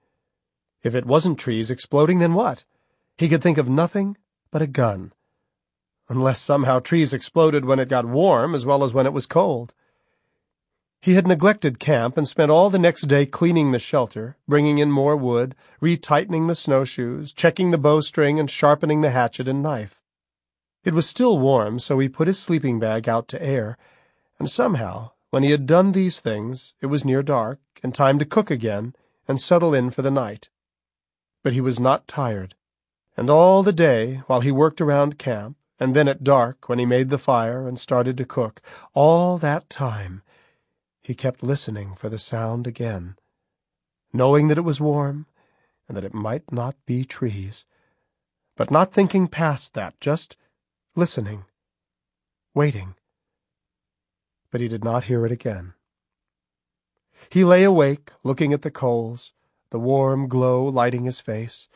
If 0.82 0.94
it 0.94 1.06
wasn't 1.06 1.38
trees 1.38 1.70
exploding, 1.70 2.18
then 2.18 2.34
what? 2.34 2.64
He 3.16 3.28
could 3.28 3.42
think 3.42 3.58
of 3.58 3.68
nothing 3.68 4.16
but 4.50 4.62
a 4.62 4.66
gun. 4.66 5.12
Unless 6.08 6.40
somehow 6.40 6.80
trees 6.80 7.12
exploded 7.12 7.64
when 7.64 7.78
it 7.78 7.88
got 7.88 8.04
warm 8.04 8.54
as 8.54 8.66
well 8.66 8.84
as 8.84 8.92
when 8.92 9.06
it 9.06 9.12
was 9.12 9.26
cold. 9.26 9.74
He 11.02 11.14
had 11.14 11.26
neglected 11.26 11.80
camp 11.80 12.16
and 12.16 12.28
spent 12.28 12.52
all 12.52 12.70
the 12.70 12.78
next 12.78 13.08
day 13.08 13.26
cleaning 13.26 13.72
the 13.72 13.80
shelter, 13.80 14.36
bringing 14.46 14.78
in 14.78 14.92
more 14.92 15.16
wood, 15.16 15.56
retightening 15.80 16.46
the 16.46 16.54
snowshoes, 16.54 17.32
checking 17.32 17.72
the 17.72 17.76
bowstring, 17.76 18.38
and 18.38 18.48
sharpening 18.48 19.00
the 19.00 19.10
hatchet 19.10 19.48
and 19.48 19.64
knife. 19.64 20.00
It 20.84 20.94
was 20.94 21.08
still 21.08 21.40
warm, 21.40 21.80
so 21.80 21.98
he 21.98 22.08
put 22.08 22.28
his 22.28 22.38
sleeping 22.38 22.78
bag 22.78 23.08
out 23.08 23.26
to 23.28 23.42
air, 23.42 23.76
and 24.38 24.48
somehow, 24.48 25.10
when 25.30 25.42
he 25.42 25.50
had 25.50 25.66
done 25.66 25.90
these 25.90 26.20
things, 26.20 26.74
it 26.80 26.86
was 26.86 27.04
near 27.04 27.24
dark, 27.24 27.58
and 27.82 27.92
time 27.92 28.20
to 28.20 28.24
cook 28.24 28.48
again 28.48 28.94
and 29.26 29.40
settle 29.40 29.74
in 29.74 29.90
for 29.90 30.02
the 30.02 30.10
night. 30.10 30.50
But 31.42 31.52
he 31.52 31.60
was 31.60 31.80
not 31.80 32.06
tired, 32.06 32.54
and 33.16 33.28
all 33.28 33.64
the 33.64 33.72
day, 33.72 34.22
while 34.28 34.40
he 34.40 34.52
worked 34.52 34.80
around 34.80 35.18
camp, 35.18 35.56
and 35.80 35.96
then 35.96 36.06
at 36.06 36.22
dark, 36.22 36.68
when 36.68 36.78
he 36.78 36.86
made 36.86 37.10
the 37.10 37.18
fire 37.18 37.66
and 37.66 37.76
started 37.76 38.16
to 38.18 38.24
cook, 38.24 38.62
all 38.94 39.36
that 39.38 39.68
time, 39.68 40.22
he 41.02 41.14
kept 41.14 41.42
listening 41.42 41.94
for 41.96 42.08
the 42.08 42.18
sound 42.18 42.66
again, 42.66 43.16
knowing 44.12 44.48
that 44.48 44.58
it 44.58 44.62
was 44.62 44.80
warm 44.80 45.26
and 45.88 45.96
that 45.96 46.04
it 46.04 46.14
might 46.14 46.52
not 46.52 46.76
be 46.86 47.04
trees, 47.04 47.66
but 48.56 48.70
not 48.70 48.92
thinking 48.92 49.26
past 49.26 49.74
that, 49.74 49.98
just 50.00 50.36
listening, 50.94 51.44
waiting. 52.54 52.94
But 54.50 54.60
he 54.60 54.68
did 54.68 54.84
not 54.84 55.04
hear 55.04 55.26
it 55.26 55.32
again. 55.32 55.74
He 57.30 57.44
lay 57.44 57.64
awake, 57.64 58.12
looking 58.22 58.52
at 58.52 58.62
the 58.62 58.70
coals, 58.70 59.32
the 59.70 59.80
warm 59.80 60.28
glow 60.28 60.64
lighting 60.64 61.04
his 61.04 61.18
face, 61.20 61.68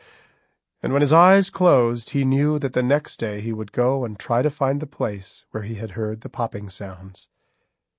and 0.83 0.93
when 0.93 1.03
his 1.03 1.13
eyes 1.13 1.51
closed 1.51 2.11
he 2.11 2.25
knew 2.25 2.59
that 2.59 2.75
the 2.75 2.83
next 2.83 3.19
day 3.19 3.41
he 3.41 3.53
would 3.53 3.73
go 3.73 4.05
and 4.05 4.19
try 4.19 4.43
to 4.43 4.51
find 4.51 4.81
the 4.81 4.87
place 4.87 5.45
where 5.51 5.63
he 5.65 5.77
had 5.77 5.93
heard 5.93 6.21
the 6.21 6.29
popping 6.29 6.69
sounds. 6.69 7.29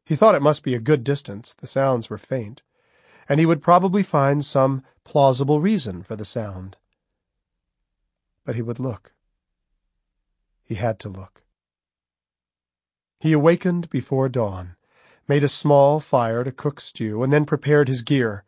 He 0.07 0.15
thought 0.15 0.35
it 0.35 0.41
must 0.41 0.63
be 0.63 0.73
a 0.73 0.79
good 0.79 1.03
distance, 1.03 1.53
the 1.53 1.67
sounds 1.67 2.09
were 2.09 2.17
faint, 2.17 2.63
and 3.27 3.41
he 3.41 3.45
would 3.45 3.61
probably 3.61 4.03
find 4.03 4.45
some 4.45 4.81
plausible 5.03 5.59
reason 5.59 6.01
for 6.01 6.15
the 6.15 6.23
sound. 6.23 6.77
But 8.45 8.55
he 8.55 8.61
would 8.61 8.79
look. 8.79 9.11
He 10.63 10.75
had 10.75 10.97
to 10.99 11.09
look. 11.09 11.43
He 13.19 13.33
awakened 13.33 13.89
before 13.89 14.29
dawn, 14.29 14.77
made 15.27 15.43
a 15.43 15.49
small 15.49 15.99
fire 15.99 16.45
to 16.45 16.53
cook 16.53 16.79
stew, 16.79 17.21
and 17.21 17.33
then 17.33 17.43
prepared 17.43 17.89
his 17.89 18.01
gear. 18.01 18.45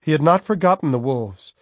He 0.00 0.10
had 0.10 0.22
not 0.22 0.44
forgotten 0.44 0.90
the 0.90 0.98
wolves, 0.98 1.54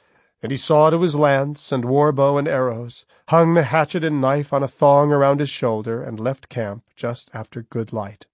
and 0.42 0.50
he 0.50 0.56
saw 0.56 0.88
to 0.88 1.02
his 1.02 1.14
lance 1.14 1.70
and 1.70 1.84
war 1.84 2.12
bow 2.12 2.38
and 2.38 2.48
arrows, 2.48 3.04
hung 3.28 3.52
the 3.52 3.64
hatchet 3.64 4.04
and 4.04 4.22
knife 4.22 4.54
on 4.54 4.62
a 4.62 4.68
thong 4.68 5.12
around 5.12 5.40
his 5.40 5.50
shoulder, 5.50 6.02
and 6.02 6.18
left 6.18 6.48
camp 6.48 6.84
just 6.96 7.30
after 7.34 7.60
good 7.60 7.92
light. 7.92 8.24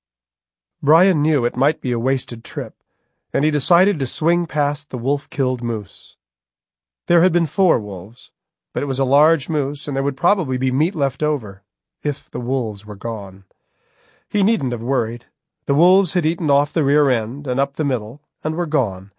Brian 0.85 1.23
knew 1.23 1.47
it 1.47 1.57
might 1.57 1.81
be 1.81 1.93
a 1.93 1.99
wasted 1.99 2.45
trip, 2.45 2.75
and 3.33 3.43
he 3.43 3.51
decided 3.51 3.99
to 3.99 4.07
swing 4.07 4.45
past 4.45 4.91
the 4.91 4.99
wolf-killed 4.99 5.63
moose. 5.63 6.19
There 7.07 7.23
had 7.23 7.33
been 7.33 7.47
four 7.47 7.81
wolves, 7.81 8.33
but 8.75 8.83
it 8.83 8.87
was 8.87 8.99
a 8.99 9.05
large 9.07 9.49
moose, 9.49 9.89
and 9.89 9.97
there 9.97 10.03
would 10.03 10.15
probably 10.15 10.59
be 10.59 10.71
meat 10.71 10.95
left 10.95 11.23
over, 11.23 11.63
if 12.03 12.31
the 12.31 12.39
wolves 12.39 12.85
were 12.85 12.97
gone. 12.97 13.45
He 14.29 14.43
needn't 14.43 14.73
have 14.73 14.83
worried. 14.83 15.25
The 15.65 15.75
wolves 15.75 16.13
had 16.13 16.27
eaten 16.27 16.51
off 16.51 16.75
the 16.75 16.85
rear 16.85 17.09
end 17.09 17.47
and 17.47 17.59
up 17.59 17.77
the 17.77 17.85
middle, 17.85 18.21
and 18.43 18.55
were 18.55 18.67
gone, 18.67 19.11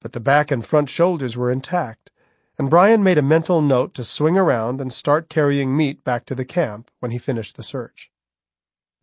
but 0.00 0.12
the 0.12 0.20
back 0.20 0.50
and 0.50 0.64
front 0.64 0.88
shoulders 0.88 1.36
were 1.36 1.50
intact, 1.50 2.10
and 2.58 2.70
Brian 2.70 3.02
made 3.02 3.18
a 3.18 3.22
mental 3.22 3.60
note 3.60 3.92
to 3.92 4.04
swing 4.04 4.38
around 4.38 4.80
and 4.80 4.90
start 4.90 5.28
carrying 5.28 5.76
meat 5.76 6.02
back 6.02 6.24
to 6.24 6.34
the 6.34 6.46
camp 6.46 6.90
when 7.00 7.10
he 7.10 7.18
finished 7.18 7.58
the 7.58 7.62
search. 7.62 8.09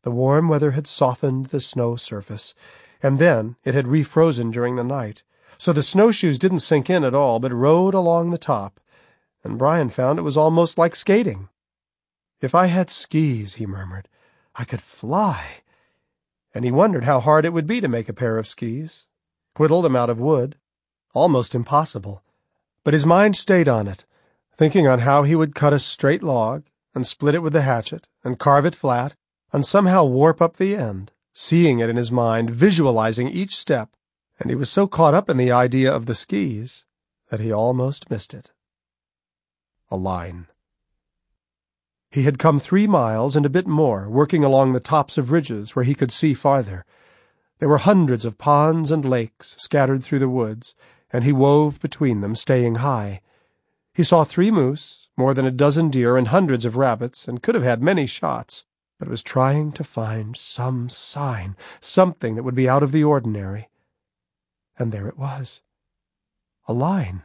The 0.04 0.12
warm 0.12 0.48
weather 0.50 0.72
had 0.72 0.88
softened 0.88 1.48
the 1.48 1.60
snow 1.60 1.96
surface, 1.96 2.56
and 3.02 3.20
then 3.20 3.56
it 3.64 3.76
had 3.76 3.88
refrozen 3.88 4.52
during 4.52 4.76
the 4.76 4.84
night, 4.84 5.24
so 5.58 5.74
the 5.74 5.84
snowshoes 5.84 6.40
didn't 6.40 6.60
sink 6.60 6.90
in 6.90 7.04
at 7.04 7.16
all, 7.16 7.40
but 7.40 7.52
rode 7.52 7.94
along 7.94 8.30
the 8.30 8.38
top, 8.38 8.80
and 9.44 9.58
Brian 9.58 9.90
found 9.90 10.20
it 10.20 10.24
was 10.24 10.38
almost 10.38 10.78
like 10.78 10.96
skating. 10.96 11.50
If 12.42 12.54
I 12.54 12.68
had 12.68 12.90
skis, 12.90 13.56
he 13.56 13.66
murmured, 13.66 14.08
I 14.56 14.64
could 14.64 14.82
fly. 14.82 15.62
And 16.54 16.64
he 16.66 16.72
wondered 16.72 17.04
how 17.04 17.20
hard 17.20 17.46
it 17.46 17.54
would 17.54 17.68
be 17.68 17.82
to 17.82 17.88
make 17.88 18.10
a 18.10 18.14
pair 18.14 18.38
of 18.38 18.48
skis. 18.48 19.06
Whittle 19.58 19.82
them 19.82 19.96
out 19.96 20.10
of 20.10 20.20
wood. 20.20 20.58
Almost 21.14 21.56
impossible. 21.56 22.24
But 22.84 22.94
his 22.94 23.06
mind 23.06 23.36
stayed 23.36 23.68
on 23.68 23.88
it, 23.88 24.06
thinking 24.56 24.88
on 24.88 25.00
how 25.00 25.24
he 25.24 25.36
would 25.36 25.56
cut 25.56 25.74
a 25.74 25.80
straight 25.80 26.24
log, 26.24 26.64
and 26.94 27.06
split 27.06 27.36
it 27.36 27.44
with 27.44 27.54
the 27.54 27.62
hatchet, 27.62 28.08
and 28.24 28.40
carve 28.40 28.66
it 28.66 28.76
flat, 28.76 29.16
and 29.54 29.66
somehow 29.66 30.04
warp 30.04 30.42
up 30.42 30.58
the 30.58 30.76
end, 30.76 31.12
seeing 31.34 31.80
it 31.80 31.90
in 31.90 31.96
his 31.96 32.12
mind, 32.12 32.50
visualizing 32.50 33.30
each 33.30 33.56
step, 33.56 33.90
and 34.40 34.50
he 34.50 34.56
was 34.56 34.70
so 34.70 34.88
caught 34.88 35.14
up 35.14 35.30
in 35.30 35.38
the 35.38 35.52
idea 35.52 35.92
of 35.94 36.06
the 36.06 36.16
skis 36.16 36.86
that 37.30 37.40
he 37.40 37.52
almost 37.52 38.10
missed 38.10 38.34
it. 38.34 38.52
A 39.90 39.96
line. 39.96 40.48
He 42.12 42.24
had 42.24 42.40
come 42.40 42.60
three 42.60 42.88
miles 42.88 43.36
and 43.36 43.46
a 43.46 43.50
bit 43.50 43.68
more, 43.68 44.10
working 44.10 44.44
along 44.44 44.74
the 44.74 44.80
tops 44.80 45.18
of 45.18 45.32
ridges 45.32 45.76
where 45.76 45.86
he 45.86 45.96
could 45.96 46.12
see 46.12 46.34
farther. 46.34 46.86
There 47.60 47.70
were 47.70 47.80
hundreds 47.80 48.26
of 48.26 48.38
ponds 48.38 48.92
and 48.92 49.04
lakes 49.04 49.56
scattered 49.60 50.04
through 50.04 50.20
the 50.20 50.30
woods, 50.30 50.76
and 51.12 51.24
he 51.24 51.32
wove 51.32 51.80
between 51.80 52.22
them, 52.22 52.36
staying 52.36 52.76
high. 52.76 53.22
He 53.94 54.04
saw 54.04 54.24
three 54.24 54.52
moose, 54.52 55.08
more 55.18 55.34
than 55.34 55.46
a 55.46 55.52
dozen 55.52 55.90
deer, 55.90 56.18
and 56.18 56.28
hundreds 56.28 56.66
of 56.66 56.76
rabbits, 56.76 57.28
and 57.28 57.42
could 57.42 57.56
have 57.56 57.64
had 57.64 57.82
many 57.82 58.06
shots 58.06 58.66
but 59.00 59.08
was 59.08 59.22
trying 59.22 59.72
to 59.74 59.84
find 59.84 60.36
some 60.36 60.90
sign, 60.90 61.56
something 61.80 62.36
that 62.36 62.44
would 62.44 62.56
be 62.56 62.70
out 62.70 62.84
of 62.84 62.92
the 62.92 63.04
ordinary. 63.04 63.70
And 64.78 64.92
there 64.92 65.08
it 65.08 65.18
was. 65.18 65.62
A 66.68 66.74
line. 66.74 67.24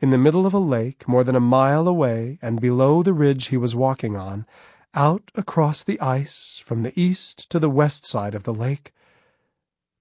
In 0.00 0.10
the 0.10 0.18
middle 0.18 0.46
of 0.46 0.54
a 0.54 0.58
lake, 0.58 1.08
more 1.08 1.24
than 1.24 1.34
a 1.34 1.40
mile 1.40 1.88
away, 1.88 2.38
and 2.40 2.60
below 2.60 3.02
the 3.02 3.12
ridge 3.12 3.48
he 3.48 3.56
was 3.56 3.74
walking 3.74 4.16
on, 4.16 4.46
out 4.94 5.30
across 5.34 5.82
the 5.82 6.00
ice, 6.00 6.62
from 6.64 6.82
the 6.82 6.98
east 7.00 7.50
to 7.50 7.58
the 7.58 7.70
west 7.70 8.06
side 8.06 8.34
of 8.34 8.44
the 8.44 8.54
lake, 8.54 8.92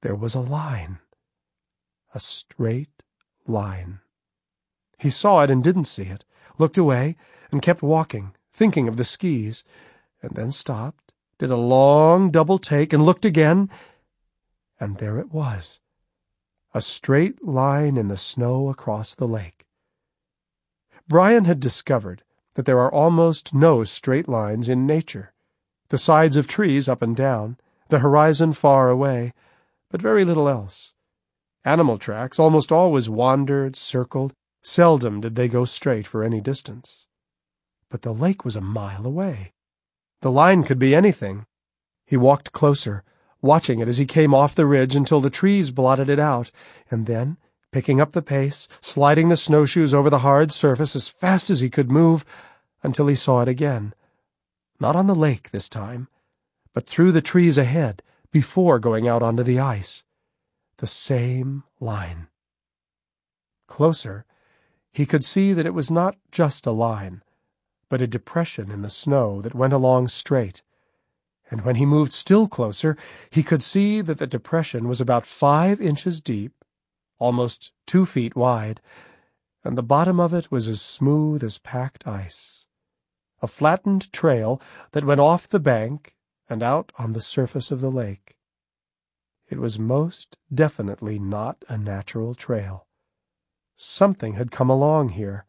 there 0.01 0.15
was 0.15 0.35
a 0.35 0.39
line. 0.39 0.99
A 2.13 2.19
straight 2.19 3.03
line. 3.47 3.99
He 4.99 5.09
saw 5.09 5.41
it 5.41 5.49
and 5.49 5.63
didn't 5.63 5.85
see 5.85 6.03
it, 6.03 6.23
looked 6.57 6.77
away, 6.77 7.15
and 7.51 7.61
kept 7.61 7.81
walking, 7.81 8.35
thinking 8.51 8.87
of 8.87 8.97
the 8.97 9.03
skis, 9.03 9.63
and 10.21 10.35
then 10.35 10.51
stopped, 10.51 11.13
did 11.37 11.51
a 11.51 11.55
long 11.55 12.31
double 12.31 12.57
take, 12.57 12.93
and 12.93 13.05
looked 13.05 13.25
again, 13.25 13.69
and 14.79 14.97
there 14.97 15.19
it 15.19 15.31
was, 15.31 15.79
a 16.73 16.81
straight 16.81 17.43
line 17.43 17.97
in 17.97 18.07
the 18.07 18.17
snow 18.17 18.69
across 18.69 19.15
the 19.15 19.27
lake. 19.27 19.65
Brian 21.07 21.45
had 21.45 21.59
discovered 21.59 22.23
that 22.55 22.65
there 22.65 22.79
are 22.79 22.93
almost 22.93 23.53
no 23.53 23.83
straight 23.83 24.27
lines 24.27 24.67
in 24.67 24.85
nature. 24.85 25.33
The 25.89 25.97
sides 25.97 26.35
of 26.35 26.47
trees 26.47 26.89
up 26.89 27.01
and 27.01 27.15
down, 27.15 27.57
the 27.89 27.99
horizon 27.99 28.51
far 28.53 28.89
away, 28.89 29.33
but 29.89 30.01
very 30.01 30.25
little 30.25 30.49
else. 30.49 30.93
Animal 31.63 31.97
tracks 31.97 32.39
almost 32.39 32.71
always 32.71 33.09
wandered, 33.09 33.75
circled, 33.75 34.33
seldom 34.61 35.21
did 35.21 35.35
they 35.35 35.47
go 35.47 35.65
straight 35.65 36.07
for 36.07 36.23
any 36.23 36.41
distance. 36.41 37.05
But 37.89 38.01
the 38.01 38.13
lake 38.13 38.43
was 38.43 38.55
a 38.55 38.61
mile 38.61 39.05
away. 39.05 39.53
The 40.21 40.31
line 40.31 40.63
could 40.63 40.79
be 40.79 40.95
anything. 40.95 41.45
He 42.05 42.17
walked 42.17 42.51
closer, 42.51 43.03
watching 43.41 43.79
it 43.79 43.87
as 43.87 43.97
he 43.97 44.05
came 44.05 44.33
off 44.33 44.55
the 44.55 44.65
ridge 44.65 44.95
until 44.95 45.21
the 45.21 45.29
trees 45.29 45.69
blotted 45.71 46.09
it 46.09 46.19
out, 46.19 46.51
and 46.89 47.05
then, 47.05 47.37
picking 47.71 48.01
up 48.01 48.13
the 48.13 48.21
pace, 48.23 48.67
sliding 48.81 49.29
the 49.29 49.37
snowshoes 49.37 49.93
over 49.93 50.09
the 50.09 50.19
hard 50.19 50.51
surface 50.51 50.95
as 50.95 51.07
fast 51.07 51.49
as 51.49 51.59
he 51.59 51.69
could 51.69 51.91
move, 51.91 52.25
until 52.81 53.07
he 53.07 53.15
saw 53.15 53.41
it 53.41 53.47
again. 53.47 53.93
Not 54.79 54.95
on 54.95 55.07
the 55.07 55.15
lake 55.15 55.51
this 55.51 55.69
time, 55.69 56.07
but 56.73 56.87
through 56.87 57.11
the 57.11 57.21
trees 57.21 57.57
ahead, 57.57 58.01
before 58.31 58.79
going 58.79 59.07
out 59.07 59.21
onto 59.21 59.43
the 59.43 59.59
ice. 59.59 60.03
The 60.77 60.87
same 60.87 61.63
line. 61.79 62.27
Closer, 63.67 64.25
he 64.91 65.05
could 65.05 65.23
see 65.23 65.53
that 65.53 65.65
it 65.65 65.73
was 65.73 65.91
not 65.91 66.17
just 66.31 66.65
a 66.65 66.71
line 66.71 67.21
but 67.89 68.01
a 68.01 68.07
depression 68.07 68.71
in 68.71 68.81
the 68.81 68.89
snow 68.89 69.41
that 69.41 69.55
went 69.55 69.73
along 69.73 70.07
straight. 70.07 70.61
And 71.49 71.61
when 71.61 71.75
he 71.75 71.85
moved 71.85 72.11
still 72.11 72.47
closer, 72.47 72.97
he 73.29 73.43
could 73.43 73.63
see 73.63 74.01
that 74.01 74.19
the 74.19 74.27
depression 74.27 74.87
was 74.87 74.99
about 74.99 75.25
five 75.25 75.79
inches 75.79 76.19
deep, 76.19 76.65
almost 77.19 77.71
two 77.85 78.05
feet 78.05 78.35
wide, 78.35 78.81
and 79.63 79.77
the 79.77 79.83
bottom 79.83 80.19
of 80.19 80.33
it 80.33 80.51
was 80.51 80.67
as 80.67 80.81
smooth 80.81 81.43
as 81.43 81.57
packed 81.57 82.07
ice. 82.07 82.65
A 83.41 83.47
flattened 83.47 84.11
trail 84.11 84.61
that 84.91 85.05
went 85.05 85.21
off 85.21 85.47
the 85.47 85.59
bank 85.59 86.15
and 86.49 86.63
out 86.63 86.91
on 86.97 87.13
the 87.13 87.21
surface 87.21 87.71
of 87.71 87.81
the 87.81 87.91
lake. 87.91 88.37
It 89.49 89.59
was 89.59 89.79
most 89.79 90.37
definitely 90.53 91.19
not 91.19 91.63
a 91.69 91.77
natural 91.77 92.33
trail. 92.33 92.87
Something 93.75 94.33
had 94.33 94.51
come 94.51 94.69
along 94.69 95.09
here. 95.09 95.45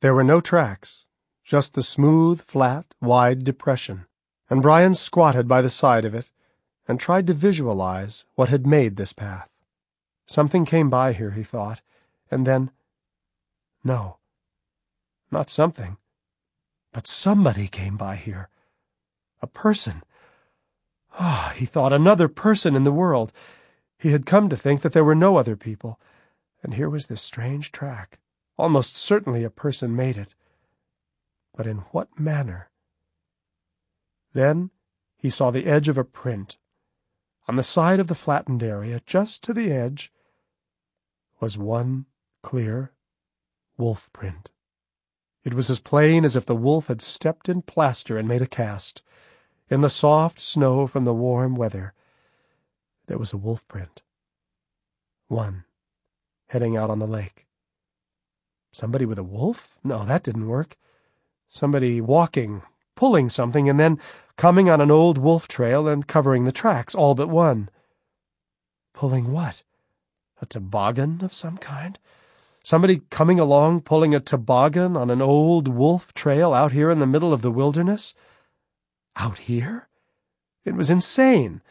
There 0.00 0.14
were 0.14 0.24
no 0.24 0.40
tracks, 0.40 1.04
just 1.50 1.74
the 1.74 1.82
smooth, 1.82 2.40
flat, 2.40 2.94
wide 3.00 3.42
depression, 3.42 4.06
and 4.48 4.62
Brian 4.62 4.94
squatted 4.94 5.48
by 5.48 5.60
the 5.60 5.68
side 5.68 6.04
of 6.04 6.14
it 6.14 6.30
and 6.86 7.00
tried 7.00 7.26
to 7.26 7.34
visualize 7.34 8.24
what 8.36 8.48
had 8.48 8.68
made 8.68 8.94
this 8.94 9.12
path. 9.12 9.50
Something 10.26 10.64
came 10.64 10.88
by 10.88 11.12
here, 11.12 11.32
he 11.32 11.42
thought, 11.42 11.80
and 12.30 12.46
then... 12.46 12.70
No, 13.82 14.18
not 15.32 15.50
something, 15.50 15.96
but 16.92 17.08
somebody 17.08 17.66
came 17.66 17.96
by 17.96 18.14
here. 18.14 18.48
A 19.42 19.48
person. 19.48 20.04
Ah, 21.18 21.50
oh, 21.50 21.58
he 21.58 21.66
thought, 21.66 21.92
another 21.92 22.28
person 22.28 22.76
in 22.76 22.84
the 22.84 22.92
world. 22.92 23.32
He 23.98 24.12
had 24.12 24.24
come 24.24 24.48
to 24.50 24.56
think 24.56 24.82
that 24.82 24.92
there 24.92 25.04
were 25.04 25.16
no 25.16 25.36
other 25.36 25.56
people, 25.56 25.98
and 26.62 26.74
here 26.74 26.88
was 26.88 27.08
this 27.08 27.22
strange 27.22 27.72
track. 27.72 28.20
Almost 28.56 28.96
certainly 28.96 29.42
a 29.42 29.50
person 29.50 29.96
made 29.96 30.16
it. 30.16 30.36
But 31.56 31.66
in 31.66 31.78
what 31.92 32.18
manner? 32.18 32.70
Then 34.32 34.70
he 35.16 35.30
saw 35.30 35.50
the 35.50 35.66
edge 35.66 35.88
of 35.88 35.98
a 35.98 36.04
print. 36.04 36.56
On 37.48 37.56
the 37.56 37.62
side 37.62 38.00
of 38.00 38.06
the 38.06 38.14
flattened 38.14 38.62
area, 38.62 39.00
just 39.06 39.42
to 39.44 39.52
the 39.52 39.72
edge, 39.72 40.12
was 41.40 41.58
one 41.58 42.06
clear 42.42 42.92
wolf 43.76 44.10
print. 44.12 44.50
It 45.42 45.54
was 45.54 45.70
as 45.70 45.80
plain 45.80 46.24
as 46.24 46.36
if 46.36 46.46
the 46.46 46.54
wolf 46.54 46.86
had 46.86 47.00
stepped 47.00 47.48
in 47.48 47.62
plaster 47.62 48.18
and 48.18 48.28
made 48.28 48.42
a 48.42 48.46
cast. 48.46 49.02
In 49.68 49.80
the 49.80 49.88
soft 49.88 50.40
snow 50.40 50.86
from 50.86 51.04
the 51.04 51.14
warm 51.14 51.54
weather, 51.54 51.94
there 53.06 53.18
was 53.18 53.32
a 53.32 53.38
wolf 53.38 53.66
print. 53.66 54.02
One, 55.28 55.64
heading 56.48 56.76
out 56.76 56.90
on 56.90 56.98
the 56.98 57.06
lake. 57.06 57.46
Somebody 58.72 59.04
with 59.04 59.18
a 59.18 59.24
wolf? 59.24 59.78
No, 59.82 60.04
that 60.04 60.22
didn't 60.22 60.48
work. 60.48 60.76
Somebody 61.50 62.00
walking, 62.00 62.62
pulling 62.94 63.28
something, 63.28 63.68
and 63.68 63.78
then 63.78 63.98
coming 64.36 64.70
on 64.70 64.80
an 64.80 64.90
old 64.90 65.18
wolf 65.18 65.48
trail 65.48 65.88
and 65.88 66.06
covering 66.06 66.44
the 66.44 66.52
tracks, 66.52 66.94
all 66.94 67.16
but 67.16 67.28
one. 67.28 67.68
Pulling 68.94 69.32
what? 69.32 69.64
A 70.40 70.46
toboggan 70.46 71.20
of 71.22 71.34
some 71.34 71.58
kind? 71.58 71.98
Somebody 72.62 73.02
coming 73.10 73.40
along 73.40 73.80
pulling 73.80 74.14
a 74.14 74.20
toboggan 74.20 74.96
on 74.96 75.10
an 75.10 75.20
old 75.20 75.66
wolf 75.66 76.14
trail 76.14 76.54
out 76.54 76.70
here 76.70 76.88
in 76.88 77.00
the 77.00 77.06
middle 77.06 77.32
of 77.32 77.42
the 77.42 77.50
wilderness? 77.50 78.14
Out 79.16 79.38
here? 79.38 79.88
It 80.64 80.76
was 80.76 80.88
insane. 80.88 81.62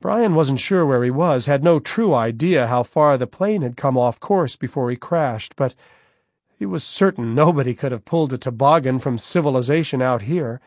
Brian 0.00 0.34
wasn't 0.34 0.60
sure 0.60 0.86
where 0.86 1.04
he 1.04 1.10
was, 1.10 1.44
had 1.44 1.62
no 1.62 1.78
true 1.78 2.14
idea 2.14 2.68
how 2.68 2.84
far 2.84 3.18
the 3.18 3.26
plane 3.26 3.60
had 3.60 3.76
come 3.76 3.98
off 3.98 4.18
course 4.18 4.56
before 4.56 4.88
he 4.88 4.96
crashed, 4.96 5.56
but 5.56 5.74
he 6.60 6.66
was 6.66 6.84
certain 6.84 7.34
nobody 7.34 7.74
could 7.74 7.90
have 7.90 8.04
pulled 8.04 8.34
a 8.34 8.38
toboggan 8.38 8.98
from 8.98 9.16
civilization 9.16 10.02
out 10.02 10.22
here, 10.22 10.60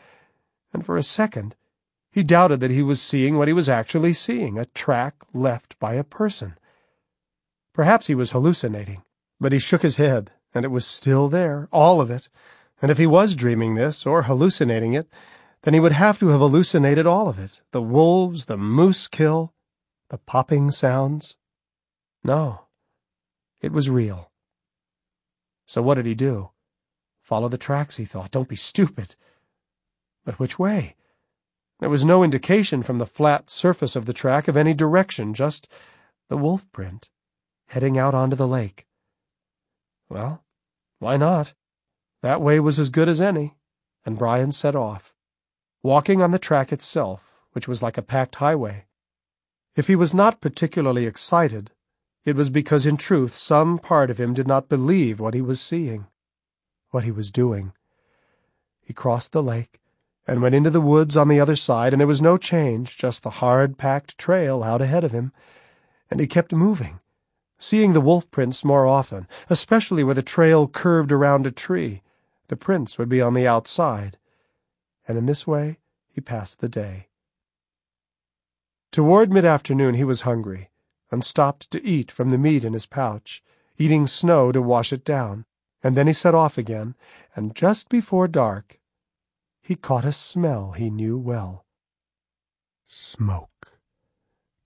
and 0.74 0.84
for 0.84 0.98
a 0.98 1.04
second 1.04 1.56
he 2.12 2.24
doubted 2.24 2.62
that 2.62 2.72
he 2.72 2.82
was 2.82 3.00
seeing 3.00 3.38
what 3.38 3.48
he 3.48 3.54
was 3.54 3.70
actually 3.70 4.12
seeing, 4.12 4.58
a 4.58 4.66
track 4.66 5.24
left 5.34 5.78
by 5.80 5.94
a 5.94 6.04
person. 6.04 6.58
Perhaps 7.76 8.08
he 8.08 8.16
was 8.16 8.32
hallucinating, 8.32 9.04
but 9.40 9.52
he 9.52 9.60
shook 9.60 9.84
his 9.84 9.98
head, 9.98 10.32
and 10.52 10.66
it 10.66 10.70
was 10.70 10.84
still 10.84 11.30
there, 11.30 11.70
all 11.72 12.02
of 12.02 12.10
it. 12.10 12.28
And 12.82 12.90
if 12.90 12.98
he 12.98 13.06
was 13.06 13.36
dreaming 13.36 13.76
this, 13.76 14.04
or 14.04 14.24
hallucinating 14.24 14.94
it, 14.94 15.08
then 15.62 15.76
he 15.76 15.80
would 15.80 15.92
have 15.92 16.18
to 16.20 16.30
have 16.30 16.40
hallucinated 16.40 17.06
all 17.06 17.30
of 17.30 17.38
it 17.38 17.62
the 17.72 17.84
wolves, 17.84 18.46
the 18.46 18.58
moose 18.58 19.08
kill, 19.08 19.54
the 20.10 20.18
popping 20.18 20.72
sounds. 20.72 21.36
No, 22.24 22.62
it 23.62 23.72
was 23.72 23.92
real. 23.92 24.32
So 25.66 25.82
what 25.82 25.96
did 25.96 26.06
he 26.06 26.16
do? 26.16 26.52
Follow 27.22 27.48
the 27.48 27.58
tracks, 27.58 27.98
he 27.98 28.06
thought. 28.06 28.32
Don't 28.32 28.50
be 28.50 28.56
stupid. 28.56 29.16
But 30.26 30.40
which 30.40 30.60
way? 30.60 30.96
There 31.80 31.90
was 31.90 32.06
no 32.06 32.24
indication 32.24 32.84
from 32.84 32.98
the 32.98 33.06
flat 33.06 33.50
surface 33.50 33.96
of 33.96 34.06
the 34.06 34.14
track 34.14 34.48
of 34.48 34.56
any 34.56 34.74
direction, 34.74 35.34
just 35.34 35.68
the 36.30 36.38
wolf 36.38 36.72
print 36.72 37.10
heading 37.68 37.98
out 37.98 38.14
onto 38.14 38.36
the 38.36 38.48
lake. 38.48 38.86
Well, 40.10 40.44
why 41.00 41.18
not? 41.18 41.54
That 42.22 42.42
way 42.42 42.60
was 42.60 42.80
as 42.80 42.90
good 42.90 43.10
as 43.10 43.20
any, 43.20 43.56
and 44.06 44.18
Brian 44.18 44.52
set 44.52 44.76
off, 44.76 45.16
walking 45.82 46.22
on 46.22 46.32
the 46.32 46.40
track 46.40 46.72
itself, 46.72 47.42
which 47.54 47.68
was 47.68 47.82
like 47.82 47.98
a 47.98 48.04
packed 48.04 48.36
highway. 48.36 48.86
If 49.76 49.88
he 49.88 49.96
was 49.96 50.14
not 50.14 50.40
particularly 50.40 51.08
excited, 51.08 51.72
it 52.26 52.36
was 52.36 52.50
because 52.50 52.86
in 52.86 52.98
truth 52.98 53.36
some 53.36 53.80
part 53.80 54.10
of 54.10 54.20
him 54.20 54.34
did 54.34 54.48
not 54.48 54.70
believe 54.70 55.20
what 55.20 55.34
he 55.34 55.42
was 55.42 55.60
seeing, 55.60 56.08
what 56.92 57.04
he 57.04 57.12
was 57.12 57.32
doing. 57.32 57.74
He 58.82 58.94
crossed 58.94 59.32
the 59.32 59.44
lake 59.44 59.82
and 60.26 60.42
went 60.42 60.56
into 60.56 60.70
the 60.70 60.82
woods 60.82 61.18
on 61.18 61.28
the 61.28 61.40
other 61.40 61.56
side, 61.56 61.94
and 61.94 62.00
there 62.00 62.08
was 62.08 62.22
no 62.22 62.38
change, 62.38 62.98
just 62.98 63.24
the 63.24 63.30
hard-packed 63.42 64.18
trail 64.18 64.64
out 64.64 64.82
ahead 64.82 65.04
of 65.04 65.12
him, 65.12 65.34
and 66.10 66.20
he 66.20 66.28
kept 66.28 66.54
moving 66.54 67.00
seeing 67.64 67.94
the 67.94 68.02
wolf 68.02 68.30
prints 68.30 68.66
more 68.66 68.86
often, 68.86 69.26
especially 69.50 70.04
where 70.04 70.14
the 70.14 70.22
trail 70.22 70.68
curved 70.68 71.14
around 71.14 71.48
a 71.48 71.52
tree. 71.52 72.02
The 72.50 72.58
prints 72.58 72.98
would 72.98 73.08
be 73.08 73.22
on 73.22 73.34
the 73.34 73.48
outside. 73.48 74.18
And 75.08 75.18
in 75.18 75.26
this 75.26 75.48
way 75.48 75.80
he 76.10 76.20
passed 76.20 76.60
the 76.60 76.68
day. 76.68 77.08
Toward 78.92 79.32
mid-afternoon 79.32 79.96
he 79.96 80.04
was 80.04 80.22
hungry, 80.22 80.70
and 81.14 81.24
stopped 81.24 81.72
to 81.72 81.82
eat 81.86 82.12
from 82.12 82.30
the 82.30 82.38
meat 82.38 82.66
in 82.66 82.74
his 82.74 82.86
pouch, 82.86 83.42
eating 83.78 84.06
snow 84.06 84.52
to 84.52 84.62
wash 84.62 84.92
it 84.92 85.06
down, 85.06 85.46
and 85.82 85.96
then 85.96 86.08
he 86.08 86.14
set 86.14 86.36
off 86.36 86.58
again, 86.58 86.96
and 87.36 87.56
just 87.56 87.88
before 87.88 88.28
dark 88.28 88.82
he 89.62 89.78
caught 89.78 90.04
a 90.04 90.12
smell 90.12 90.74
he 90.74 90.90
knew 90.90 91.18
well. 91.18 91.66
Smoke 92.86 93.54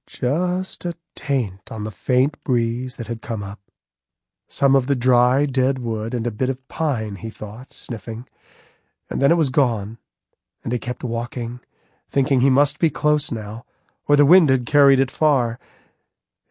just 0.08 0.86
a 0.86 0.96
taint 1.16 1.70
on 1.70 1.84
the 1.84 1.92
faint 1.92 2.42
breeze 2.46 2.96
that 2.96 3.08
had 3.08 3.22
come 3.22 3.44
up. 3.44 3.60
Some 4.48 4.74
of 4.74 4.88
the 4.88 4.96
dry, 4.96 5.46
dead 5.46 5.80
wood 5.80 6.14
and 6.14 6.26
a 6.26 6.32
bit 6.32 6.50
of 6.50 6.66
pine, 6.70 7.18
he 7.18 7.30
thought, 7.30 7.74
sniffing. 7.74 8.26
And 9.10 9.22
then 9.22 9.32
it 9.32 9.38
was 9.38 9.50
gone, 9.50 9.98
and 10.64 10.72
he 10.72 10.80
kept 10.80 11.04
walking, 11.04 11.60
thinking 12.10 12.40
he 12.40 12.50
must 12.50 12.80
be 12.80 12.90
close 12.90 13.32
now, 13.32 13.66
or 14.08 14.16
the 14.16 14.26
wind 14.26 14.50
had 14.50 14.66
carried 14.66 15.02
it 15.02 15.12
far. 15.12 15.60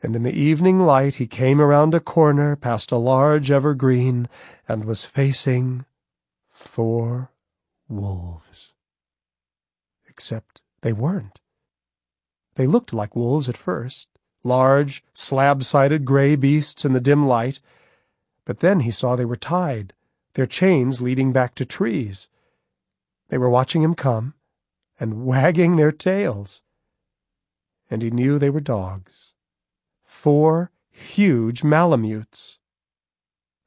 And 0.07 0.15
in 0.15 0.23
the 0.23 0.39
evening 0.39 0.79
light 0.79 1.17
he 1.17 1.27
came 1.27 1.61
around 1.61 1.93
a 1.93 1.99
corner 1.99 2.55
past 2.55 2.93
a 2.93 2.97
large 2.97 3.51
evergreen 3.51 4.29
and 4.69 4.85
was 4.85 5.05
facing 5.05 5.85
four 6.49 7.33
wolves. 7.89 8.73
Except 10.09 10.63
they 10.83 10.93
weren't. 10.93 11.41
They 12.55 12.69
looked 12.69 12.93
like 12.93 13.17
wolves 13.17 13.49
at 13.49 13.57
first, 13.57 14.07
large, 14.45 15.03
slab-sided 15.13 16.05
gray 16.05 16.37
beasts 16.37 16.85
in 16.85 16.93
the 16.93 17.01
dim 17.01 17.27
light, 17.27 17.59
but 18.45 18.61
then 18.61 18.79
he 18.87 18.93
saw 18.93 19.17
they 19.17 19.25
were 19.25 19.35
tied, 19.35 19.93
their 20.35 20.47
chains 20.47 21.01
leading 21.01 21.33
back 21.33 21.57
to 21.57 21.65
trees. 21.65 22.29
They 23.29 23.39
were 23.39 23.51
watching 23.51 23.83
him 23.83 23.97
come, 23.97 24.35
and 25.01 25.27
wagging 25.27 25.75
their 25.75 25.91
tails. 25.91 26.63
And 27.91 28.03
he 28.03 28.13
knew 28.13 28.39
they 28.39 28.51
were 28.51 28.61
dogs. 28.61 29.26
Four 30.27 30.73
huge 30.91 31.63
Malamutes. 31.63 32.59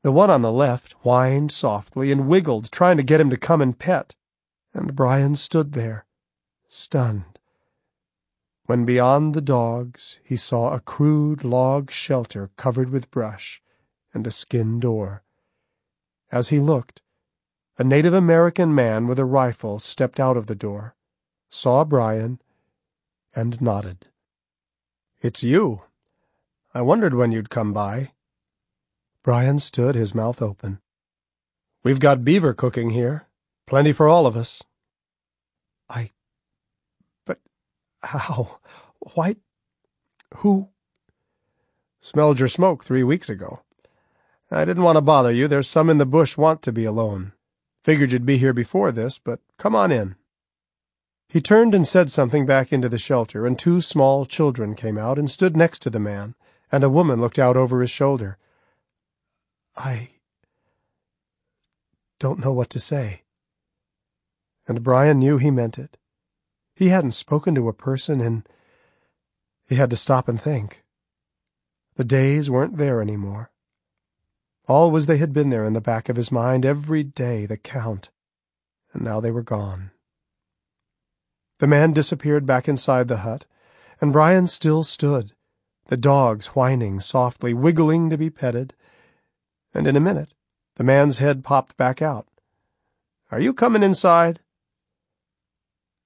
The 0.03 0.11
one 0.11 0.29
on 0.29 0.41
the 0.41 0.51
left 0.51 0.91
whined 0.91 1.53
softly 1.53 2.11
and 2.11 2.27
wiggled, 2.27 2.69
trying 2.69 2.97
to 2.97 3.03
get 3.03 3.21
him 3.21 3.29
to 3.29 3.38
come 3.38 3.61
and 3.61 3.79
pet, 3.79 4.13
and 4.73 4.93
Brian 4.93 5.35
stood 5.35 5.71
there, 5.71 6.05
stunned 6.67 7.39
when 8.65 8.83
beyond 8.83 9.33
the 9.33 9.41
dogs 9.41 10.19
he 10.21 10.35
saw 10.35 10.73
a 10.73 10.81
crude 10.81 11.45
log 11.45 11.91
shelter 11.91 12.49
covered 12.57 12.89
with 12.89 13.09
brush 13.09 13.61
and 14.13 14.27
a 14.27 14.31
skin 14.31 14.81
door. 14.81 15.23
As 16.29 16.49
he 16.49 16.59
looked, 16.59 17.01
a 17.77 17.85
Native 17.85 18.13
American 18.13 18.75
man 18.75 19.07
with 19.07 19.17
a 19.17 19.23
rifle 19.23 19.79
stepped 19.79 20.19
out 20.19 20.35
of 20.35 20.47
the 20.47 20.55
door, 20.55 20.97
saw 21.47 21.85
Brian, 21.85 22.41
and 23.33 23.61
nodded. 23.61 24.07
It's 25.21 25.41
you. 25.41 25.83
I 26.73 26.81
wondered 26.81 27.15
when 27.15 27.31
you'd 27.31 27.49
come 27.49 27.73
by. 27.73 28.11
Brian 29.23 29.57
stood, 29.59 29.95
his 29.95 30.14
mouth 30.14 30.41
open. 30.41 30.80
We've 31.83 31.99
got 31.99 32.23
beaver 32.23 32.53
cooking 32.53 32.91
here. 32.91 33.27
Plenty 33.65 33.91
for 33.91 34.07
all 34.07 34.27
of 34.27 34.38
us. 34.38 34.61
I 35.89 36.11
But 37.25 37.39
how? 38.03 38.59
Why? 39.14 39.38
Who? 40.38 40.69
Smelled 42.01 42.39
your 42.39 42.48
smoke 42.48 42.83
three 42.83 43.03
weeks 43.03 43.30
ago. 43.30 43.61
I 44.51 44.65
didn't 44.65 44.83
want 44.83 44.98
to 44.98 45.01
bother 45.01 45.31
you. 45.31 45.48
There's 45.48 45.67
some 45.67 45.89
in 45.89 45.98
the 45.98 46.06
bush 46.06 46.38
want 46.38 46.61
to 46.64 46.72
be 46.72 46.85
alone. 46.85 47.33
Figured 47.83 48.11
you'd 48.11 48.25
be 48.25 48.38
here 48.38 48.53
before 48.53 48.91
this, 48.91 49.19
but 49.19 49.39
come 49.57 49.75
on 49.75 49.91
in. 49.91 50.15
He 51.27 51.41
turned 51.41 51.75
and 51.75 51.88
said 51.88 52.11
something 52.11 52.45
back 52.45 52.73
into 52.73 52.89
the 52.89 52.98
shelter, 52.98 53.45
and 53.45 53.57
two 53.57 53.81
small 53.81 54.25
children 54.25 54.75
came 54.75 54.98
out 54.98 55.19
and 55.19 55.30
stood 55.30 55.56
next 55.56 55.80
to 55.83 55.89
the 55.91 55.99
man, 55.99 56.35
and 56.72 56.83
a 56.83 56.89
woman 56.89 57.19
looked 57.19 57.39
out 57.39 57.57
over 57.57 57.81
his 57.81 57.89
shoulder. 57.89 58.38
I 59.75 60.09
don't 62.19 62.39
know 62.39 62.51
what 62.51 62.69
to 62.72 62.80
say. 62.80 63.23
And 64.67 64.83
Brian 64.83 65.19
knew 65.19 65.38
he 65.38 65.51
meant 65.51 65.80
it. 65.80 65.98
He 66.75 66.89
hadn't 66.89 67.11
spoken 67.11 67.56
to 67.56 67.69
a 67.69 67.73
person 67.73 68.22
and 68.22 68.48
he 69.67 69.75
had 69.75 69.89
to 69.89 69.98
stop 69.98 70.27
and 70.27 70.39
think. 70.39 70.83
The 71.95 72.03
days 72.03 72.49
weren't 72.49 72.77
there 72.77 73.01
any 73.01 73.17
more. 73.17 73.51
Always 74.67 75.07
they 75.07 75.17
had 75.17 75.33
been 75.33 75.49
there 75.49 75.65
in 75.65 75.73
the 75.73 75.81
back 75.81 76.09
of 76.09 76.15
his 76.15 76.31
mind 76.31 76.65
every 76.65 77.03
day, 77.03 77.45
the 77.45 77.57
count, 77.57 78.11
and 78.93 79.03
now 79.03 79.19
they 79.19 79.31
were 79.31 79.41
gone. 79.41 79.91
The 81.57 81.67
man 81.67 81.91
disappeared 81.91 82.45
back 82.45 82.67
inside 82.67 83.07
the 83.07 83.17
hut, 83.17 83.45
and 83.99 84.14
Brian 84.14 84.48
still 84.48 84.83
stood, 84.83 85.33
the 85.89 85.97
dogs 85.97 86.47
whining 86.47 86.99
softly, 86.99 87.51
wiggling 87.51 88.11
to 88.11 88.17
be 88.17 88.29
petted, 88.29 88.75
and 89.73 89.87
in 89.87 89.95
a 89.95 89.99
minute 89.99 90.35
the 90.75 90.83
man's 90.83 91.17
head 91.17 91.43
popped 91.43 91.75
back 91.77 91.99
out. 91.99 92.27
Are 93.31 93.39
you 93.39 93.53
coming 93.53 93.81
inside? 93.81 94.39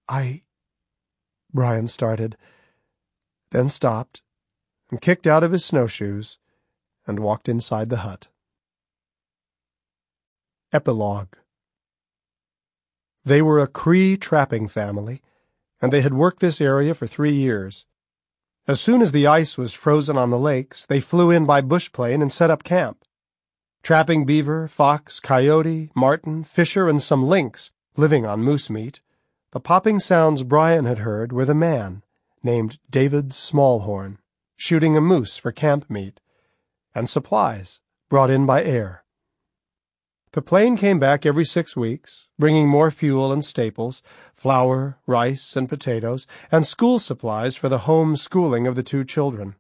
I. 0.07 0.43
Brian 1.53 1.87
started, 1.87 2.37
then 3.51 3.67
stopped, 3.67 4.21
and 4.89 5.01
kicked 5.01 5.27
out 5.27 5.43
of 5.43 5.51
his 5.51 5.65
snowshoes, 5.65 6.39
and 7.05 7.19
walked 7.19 7.49
inside 7.49 7.89
the 7.89 7.97
hut. 7.97 8.29
Epilogue 10.71 11.35
They 13.25 13.41
were 13.41 13.59
a 13.59 13.67
Cree 13.67 14.15
trapping 14.15 14.69
family, 14.69 15.21
and 15.81 15.91
they 15.91 16.01
had 16.01 16.13
worked 16.13 16.39
this 16.39 16.61
area 16.61 16.93
for 16.93 17.05
three 17.05 17.33
years. 17.33 17.85
As 18.65 18.79
soon 18.79 19.01
as 19.01 19.11
the 19.11 19.27
ice 19.27 19.57
was 19.57 19.73
frozen 19.73 20.17
on 20.17 20.29
the 20.29 20.39
lakes, 20.39 20.85
they 20.85 21.01
flew 21.01 21.29
in 21.29 21.45
by 21.45 21.59
bush 21.59 21.91
plane 21.91 22.21
and 22.21 22.31
set 22.31 22.49
up 22.49 22.63
camp. 22.63 23.03
Trapping 23.81 24.25
beaver, 24.25 24.69
fox, 24.69 25.19
coyote, 25.19 25.89
marten, 25.93 26.45
fisher, 26.45 26.87
and 26.87 27.01
some 27.01 27.25
lynx, 27.25 27.73
living 27.97 28.25
on 28.25 28.41
moose 28.41 28.69
meat, 28.69 29.01
the 29.51 29.59
popping 29.59 29.99
sounds 29.99 30.43
Brian 30.43 30.85
had 30.85 30.99
heard 30.99 31.33
were 31.33 31.43
the 31.43 31.53
man, 31.53 32.03
named 32.41 32.79
David 32.89 33.33
Smallhorn, 33.33 34.17
shooting 34.55 34.95
a 34.95 35.01
moose 35.01 35.35
for 35.35 35.51
camp 35.51 35.89
meat, 35.89 36.21
and 36.95 37.09
supplies 37.09 37.81
brought 38.07 38.29
in 38.29 38.45
by 38.45 38.63
air. 38.63 39.02
The 40.33 40.41
plane 40.41 40.77
came 40.77 40.97
back 40.97 41.27
every 41.27 41.45
six 41.45 41.77
weeks, 41.77 42.27
bringing 42.39 42.67
more 42.67 42.89
fuel 42.89 43.31
and 43.31 43.45
staples, 43.45 44.01
flour, 44.33 44.97
rice, 45.05 45.55
and 45.55 45.69
potatoes, 45.69 46.25
and 46.51 46.65
school 46.65 46.97
supplies 46.97 47.55
for 47.55 47.69
the 47.69 47.85
home 47.89 48.15
schooling 48.15 48.65
of 48.65 48.75
the 48.75 48.81
two 48.81 49.03
children. 49.03 49.53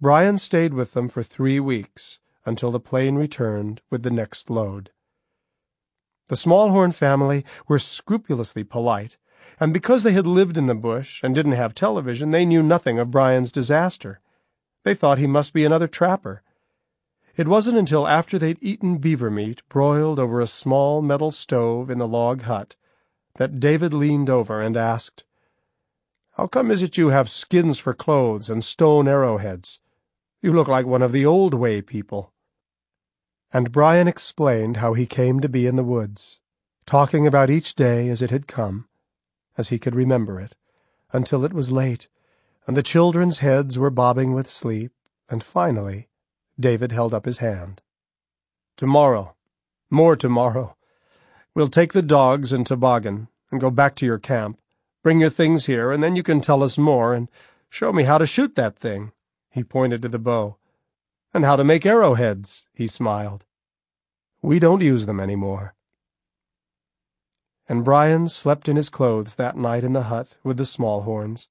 Brian 0.00 0.38
stayed 0.38 0.74
with 0.74 0.92
them 0.92 1.08
for 1.08 1.22
three 1.22 1.60
weeks, 1.60 2.18
until 2.44 2.72
the 2.72 2.80
plane 2.80 3.14
returned 3.14 3.80
with 3.88 4.02
the 4.02 4.10
next 4.10 4.50
load. 4.50 4.90
The 6.26 6.34
Smallhorn 6.34 6.92
family 6.92 7.44
were 7.68 7.78
scrupulously 7.78 8.64
polite, 8.64 9.18
and 9.60 9.72
because 9.72 10.02
they 10.02 10.12
had 10.12 10.26
lived 10.26 10.58
in 10.58 10.66
the 10.66 10.74
bush 10.74 11.22
and 11.22 11.32
didn't 11.32 11.52
have 11.52 11.76
television, 11.76 12.32
they 12.32 12.44
knew 12.44 12.62
nothing 12.62 12.98
of 12.98 13.12
Brian's 13.12 13.52
disaster. 13.52 14.18
They 14.82 14.94
thought 14.96 15.18
he 15.18 15.28
must 15.28 15.52
be 15.52 15.64
another 15.64 15.86
trapper, 15.86 16.42
it 17.36 17.46
wasn't 17.46 17.76
until 17.76 18.08
after 18.08 18.38
they'd 18.38 18.58
eaten 18.62 18.96
beaver 18.96 19.30
meat 19.30 19.62
broiled 19.68 20.18
over 20.18 20.40
a 20.40 20.46
small 20.46 21.02
metal 21.02 21.30
stove 21.30 21.90
in 21.90 21.98
the 21.98 22.08
log 22.08 22.42
hut 22.42 22.76
that 23.36 23.60
David 23.60 23.92
leaned 23.92 24.30
over 24.30 24.62
and 24.62 24.76
asked, 24.76 25.24
How 26.32 26.46
come 26.46 26.70
is 26.70 26.82
it 26.82 26.96
you 26.96 27.08
have 27.08 27.28
skins 27.28 27.78
for 27.78 27.92
clothes 27.92 28.48
and 28.48 28.64
stone 28.64 29.06
arrowheads? 29.06 29.80
You 30.40 30.54
look 30.54 30.68
like 30.68 30.86
one 30.86 31.02
of 31.02 31.12
the 31.12 31.26
old 31.26 31.52
way 31.52 31.82
people. 31.82 32.32
And 33.52 33.72
Brian 33.72 34.08
explained 34.08 34.78
how 34.78 34.94
he 34.94 35.06
came 35.06 35.40
to 35.40 35.48
be 35.48 35.66
in 35.66 35.76
the 35.76 35.84
woods, 35.84 36.40
talking 36.86 37.26
about 37.26 37.50
each 37.50 37.74
day 37.74 38.08
as 38.08 38.22
it 38.22 38.30
had 38.30 38.46
come, 38.46 38.88
as 39.58 39.68
he 39.68 39.78
could 39.78 39.94
remember 39.94 40.40
it, 40.40 40.56
until 41.12 41.44
it 41.44 41.52
was 41.52 41.70
late, 41.70 42.08
and 42.66 42.76
the 42.76 42.82
children's 42.82 43.38
heads 43.38 43.78
were 43.78 43.90
bobbing 43.90 44.32
with 44.32 44.48
sleep, 44.48 44.92
and 45.28 45.44
finally 45.44 46.08
David 46.58 46.92
held 46.92 47.12
up 47.12 47.26
his 47.26 47.38
hand. 47.38 47.82
Tomorrow. 48.76 49.34
More 49.90 50.16
tomorrow. 50.16 50.76
We'll 51.54 51.68
take 51.68 51.92
the 51.92 52.02
dogs 52.02 52.52
and 52.52 52.66
toboggan 52.66 53.28
and 53.50 53.60
go 53.60 53.70
back 53.70 53.94
to 53.96 54.06
your 54.06 54.18
camp. 54.18 54.58
Bring 55.02 55.20
your 55.20 55.30
things 55.30 55.66
here, 55.66 55.92
and 55.92 56.02
then 56.02 56.16
you 56.16 56.22
can 56.22 56.40
tell 56.40 56.62
us 56.62 56.76
more 56.76 57.14
and 57.14 57.28
show 57.68 57.92
me 57.92 58.04
how 58.04 58.18
to 58.18 58.26
shoot 58.26 58.54
that 58.54 58.76
thing. 58.76 59.12
He 59.50 59.62
pointed 59.62 60.02
to 60.02 60.08
the 60.08 60.18
bow. 60.18 60.56
And 61.32 61.44
how 61.44 61.56
to 61.56 61.64
make 61.64 61.86
arrowheads, 61.86 62.66
he 62.74 62.86
smiled. 62.86 63.44
We 64.42 64.58
don't 64.58 64.80
use 64.80 65.06
them 65.06 65.20
any 65.20 65.36
more. 65.36 65.74
And 67.68 67.84
Brian 67.84 68.28
slept 68.28 68.68
in 68.68 68.76
his 68.76 68.88
clothes 68.88 69.34
that 69.34 69.56
night 69.56 69.84
in 69.84 69.92
the 69.92 70.04
hut 70.04 70.38
with 70.42 70.56
the 70.56 70.62
Smallhorns 70.64 71.48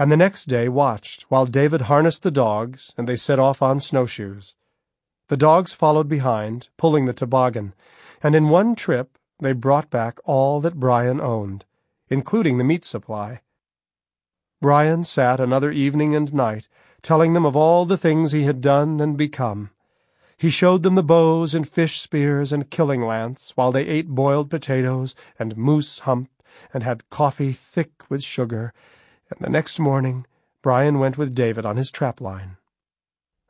and 0.00 0.10
the 0.10 0.16
next 0.16 0.46
day 0.46 0.66
watched 0.66 1.26
while 1.28 1.44
David 1.44 1.82
harnessed 1.82 2.22
the 2.22 2.30
dogs 2.30 2.94
and 2.96 3.06
they 3.06 3.16
set 3.16 3.38
off 3.38 3.60
on 3.60 3.78
snowshoes. 3.78 4.54
The 5.28 5.36
dogs 5.36 5.74
followed 5.74 6.08
behind, 6.08 6.70
pulling 6.78 7.04
the 7.04 7.12
toboggan, 7.12 7.74
and 8.22 8.34
in 8.34 8.48
one 8.48 8.74
trip 8.74 9.18
they 9.40 9.52
brought 9.52 9.90
back 9.90 10.18
all 10.24 10.58
that 10.62 10.80
Brian 10.80 11.20
owned, 11.20 11.66
including 12.08 12.56
the 12.56 12.64
meat 12.64 12.82
supply. 12.82 13.42
Brian 14.62 15.04
sat 15.04 15.38
another 15.38 15.70
evening 15.70 16.16
and 16.16 16.32
night, 16.32 16.66
telling 17.02 17.34
them 17.34 17.44
of 17.44 17.54
all 17.54 17.84
the 17.84 17.98
things 17.98 18.32
he 18.32 18.44
had 18.44 18.62
done 18.62 19.00
and 19.02 19.18
become. 19.18 19.68
He 20.38 20.48
showed 20.48 20.82
them 20.82 20.94
the 20.94 21.02
bows 21.02 21.54
and 21.54 21.68
fish 21.68 22.00
spears 22.00 22.54
and 22.54 22.70
killing 22.70 23.02
lance 23.02 23.52
while 23.54 23.70
they 23.70 23.86
ate 23.86 24.08
boiled 24.08 24.48
potatoes 24.48 25.14
and 25.38 25.58
moose 25.58 26.00
hump 26.00 26.30
and 26.72 26.82
had 26.82 27.10
coffee 27.10 27.52
thick 27.52 28.08
with 28.08 28.22
sugar 28.22 28.72
and 29.30 29.40
the 29.40 29.50
next 29.50 29.78
morning 29.78 30.26
Brian 30.62 30.98
went 30.98 31.16
with 31.16 31.34
David 31.34 31.64
on 31.64 31.76
his 31.76 31.90
trap 31.90 32.20
line. 32.20 32.56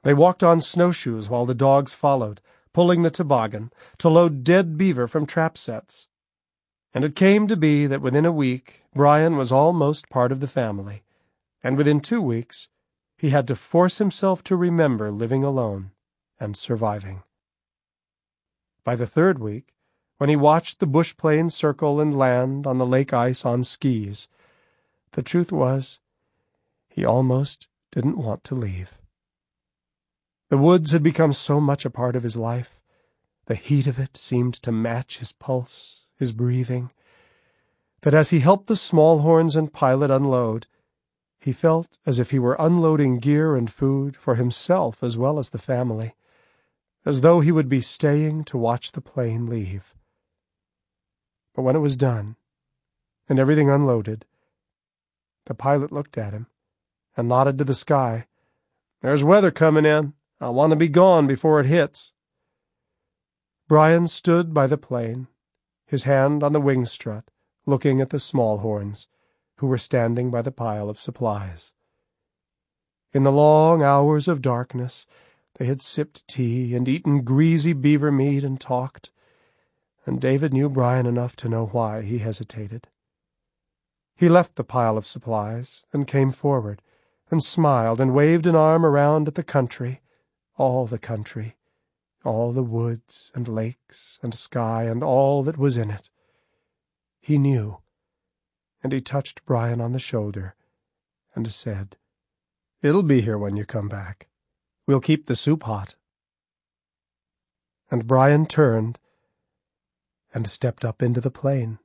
They 0.02 0.14
walked 0.14 0.42
on 0.42 0.60
snowshoes 0.60 1.28
while 1.28 1.46
the 1.46 1.54
dogs 1.54 1.92
followed, 1.92 2.40
pulling 2.72 3.02
the 3.02 3.10
toboggan, 3.10 3.72
to 3.98 4.08
load 4.08 4.44
dead 4.44 4.78
beaver 4.78 5.08
from 5.08 5.26
trap 5.26 5.58
sets. 5.58 6.08
And 6.94 7.04
it 7.04 7.16
came 7.16 7.46
to 7.46 7.56
be 7.56 7.86
that 7.86 8.02
within 8.02 8.24
a 8.24 8.32
week 8.32 8.84
Brian 8.94 9.36
was 9.36 9.52
almost 9.52 10.08
part 10.08 10.32
of 10.32 10.40
the 10.40 10.48
family, 10.48 11.02
and 11.62 11.76
within 11.76 12.00
two 12.00 12.22
weeks 12.22 12.68
he 13.16 13.30
had 13.30 13.46
to 13.48 13.54
force 13.54 13.98
himself 13.98 14.42
to 14.44 14.56
remember 14.56 15.10
living 15.10 15.44
alone 15.44 15.90
and 16.38 16.56
surviving. 16.56 17.22
By 18.82 18.96
the 18.96 19.06
third 19.06 19.38
week, 19.38 19.74
when 20.16 20.30
he 20.30 20.36
watched 20.36 20.80
the 20.80 20.86
bush 20.86 21.16
plane 21.16 21.50
circle 21.50 22.00
and 22.00 22.16
land 22.16 22.66
on 22.66 22.78
the 22.78 22.86
lake 22.86 23.12
ice 23.12 23.44
on 23.44 23.62
skis, 23.62 24.28
the 25.12 25.22
truth 25.22 25.52
was, 25.52 25.98
he 26.88 27.04
almost 27.04 27.68
didn't 27.92 28.18
want 28.18 28.44
to 28.44 28.54
leave. 28.54 28.98
The 30.48 30.58
woods 30.58 30.92
had 30.92 31.02
become 31.02 31.32
so 31.32 31.60
much 31.60 31.84
a 31.84 31.90
part 31.90 32.16
of 32.16 32.22
his 32.22 32.36
life. 32.36 32.80
The 33.46 33.54
heat 33.54 33.86
of 33.86 33.98
it 33.98 34.16
seemed 34.16 34.54
to 34.54 34.72
match 34.72 35.18
his 35.18 35.32
pulse, 35.32 36.06
his 36.16 36.32
breathing, 36.32 36.90
that 38.02 38.14
as 38.14 38.30
he 38.30 38.40
helped 38.40 38.66
the 38.66 38.74
Smallhorns 38.74 39.56
and 39.56 39.72
pilot 39.72 40.10
unload, 40.10 40.66
he 41.38 41.52
felt 41.52 41.98
as 42.04 42.18
if 42.18 42.30
he 42.30 42.38
were 42.38 42.56
unloading 42.58 43.18
gear 43.18 43.56
and 43.56 43.70
food 43.70 44.16
for 44.16 44.34
himself 44.34 45.02
as 45.02 45.16
well 45.16 45.38
as 45.38 45.50
the 45.50 45.58
family, 45.58 46.14
as 47.04 47.22
though 47.22 47.40
he 47.40 47.52
would 47.52 47.68
be 47.68 47.80
staying 47.80 48.44
to 48.44 48.58
watch 48.58 48.92
the 48.92 49.00
plane 49.00 49.46
leave. 49.46 49.94
But 51.54 51.62
when 51.62 51.76
it 51.76 51.80
was 51.80 51.96
done, 51.96 52.36
and 53.28 53.38
everything 53.38 53.70
unloaded, 53.70 54.26
the 55.50 55.54
pilot 55.56 55.90
looked 55.90 56.16
at 56.16 56.32
him 56.32 56.46
and 57.16 57.28
nodded 57.28 57.58
to 57.58 57.64
the 57.64 57.74
sky. 57.74 58.24
There's 59.02 59.24
weather 59.24 59.50
coming 59.50 59.84
in. 59.84 60.12
I 60.40 60.48
want 60.50 60.70
to 60.70 60.76
be 60.76 60.86
gone 60.86 61.26
before 61.26 61.58
it 61.58 61.66
hits. 61.66 62.12
Brian 63.66 64.06
stood 64.06 64.54
by 64.54 64.68
the 64.68 64.78
plane, 64.78 65.26
his 65.84 66.04
hand 66.04 66.44
on 66.44 66.52
the 66.52 66.60
wing 66.60 66.86
strut, 66.86 67.32
looking 67.66 68.00
at 68.00 68.10
the 68.10 68.18
Smallhorns, 68.18 69.08
who 69.56 69.66
were 69.66 69.76
standing 69.76 70.30
by 70.30 70.40
the 70.40 70.52
pile 70.52 70.88
of 70.88 71.00
supplies. 71.00 71.72
In 73.12 73.24
the 73.24 73.32
long 73.32 73.82
hours 73.82 74.28
of 74.28 74.42
darkness, 74.42 75.04
they 75.58 75.64
had 75.64 75.82
sipped 75.82 76.28
tea 76.28 76.76
and 76.76 76.88
eaten 76.88 77.24
greasy 77.24 77.72
beaver 77.72 78.12
meat 78.12 78.44
and 78.44 78.60
talked, 78.60 79.10
and 80.06 80.20
David 80.20 80.52
knew 80.52 80.68
Brian 80.68 81.06
enough 81.06 81.34
to 81.34 81.48
know 81.48 81.66
why 81.66 82.02
he 82.02 82.18
hesitated. 82.18 82.86
He 84.20 84.28
left 84.28 84.56
the 84.56 84.64
pile 84.64 84.98
of 84.98 85.06
supplies 85.06 85.82
and 85.94 86.06
came 86.06 86.30
forward 86.30 86.82
and 87.30 87.42
smiled 87.42 88.02
and 88.02 88.12
waved 88.12 88.46
an 88.46 88.54
arm 88.54 88.84
around 88.84 89.26
at 89.28 89.34
the 89.34 89.42
country, 89.42 90.02
all 90.58 90.86
the 90.86 90.98
country, 90.98 91.56
all 92.22 92.52
the 92.52 92.62
woods 92.62 93.32
and 93.34 93.48
lakes 93.48 94.18
and 94.22 94.34
sky 94.34 94.84
and 94.84 95.02
all 95.02 95.42
that 95.44 95.56
was 95.56 95.78
in 95.78 95.90
it. 95.90 96.10
He 97.18 97.38
knew. 97.38 97.78
and 98.82 98.92
he 98.92 99.00
touched 99.00 99.46
Brian 99.46 99.80
on 99.80 99.92
the 99.92 99.98
shoulder 99.98 100.54
and 101.34 101.50
said, 101.50 101.96
It'll 102.82 103.02
be 103.02 103.22
here 103.22 103.38
when 103.38 103.56
you 103.56 103.64
come 103.64 103.88
back. 103.88 104.28
We'll 104.86 105.00
keep 105.00 105.26
the 105.26 105.36
soup 105.36 105.62
hot. 105.62 105.96
And 107.90 108.06
Brian 108.06 108.44
turned 108.44 108.98
and 110.34 110.46
stepped 110.46 110.84
up 110.84 111.02
into 111.02 111.22
the 111.22 111.30
plane. 111.30 111.78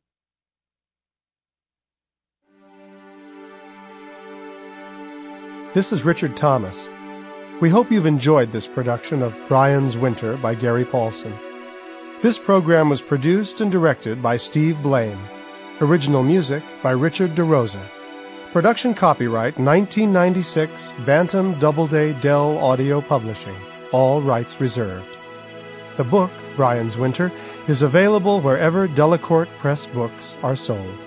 This 5.75 5.91
is 5.91 6.05
Richard 6.05 6.37
Thomas. 6.37 6.89
We 7.59 7.67
hope 7.67 7.91
you've 7.91 8.05
enjoyed 8.05 8.49
this 8.49 8.65
production 8.65 9.21
of 9.21 9.37
Brian's 9.49 9.97
Winter 9.97 10.37
by 10.37 10.55
Gary 10.55 10.85
Paulsen. 10.85 11.37
This 12.21 12.39
program 12.39 12.87
was 12.87 13.01
produced 13.01 13.59
and 13.59 13.69
directed 13.69 14.23
by 14.23 14.37
Steve 14.37 14.81
Blaine. 14.81 15.19
Original 15.81 16.23
music 16.23 16.63
by 16.81 16.91
Richard 16.91 17.35
DeRosa. 17.35 17.85
Production 18.53 18.93
copyright 18.93 19.59
1996 19.59 20.93
Bantam 21.05 21.59
Doubleday 21.59 22.13
Dell 22.21 22.57
Audio 22.59 23.01
Publishing. 23.01 23.57
All 23.91 24.21
rights 24.21 24.61
reserved. 24.61 25.09
The 25.97 26.05
book, 26.05 26.31
Brian's 26.55 26.97
Winter, 26.97 27.33
is 27.67 27.81
available 27.81 28.39
wherever 28.39 28.87
Delacorte 28.87 29.49
Press 29.57 29.87
books 29.87 30.37
are 30.41 30.55
sold. 30.55 31.04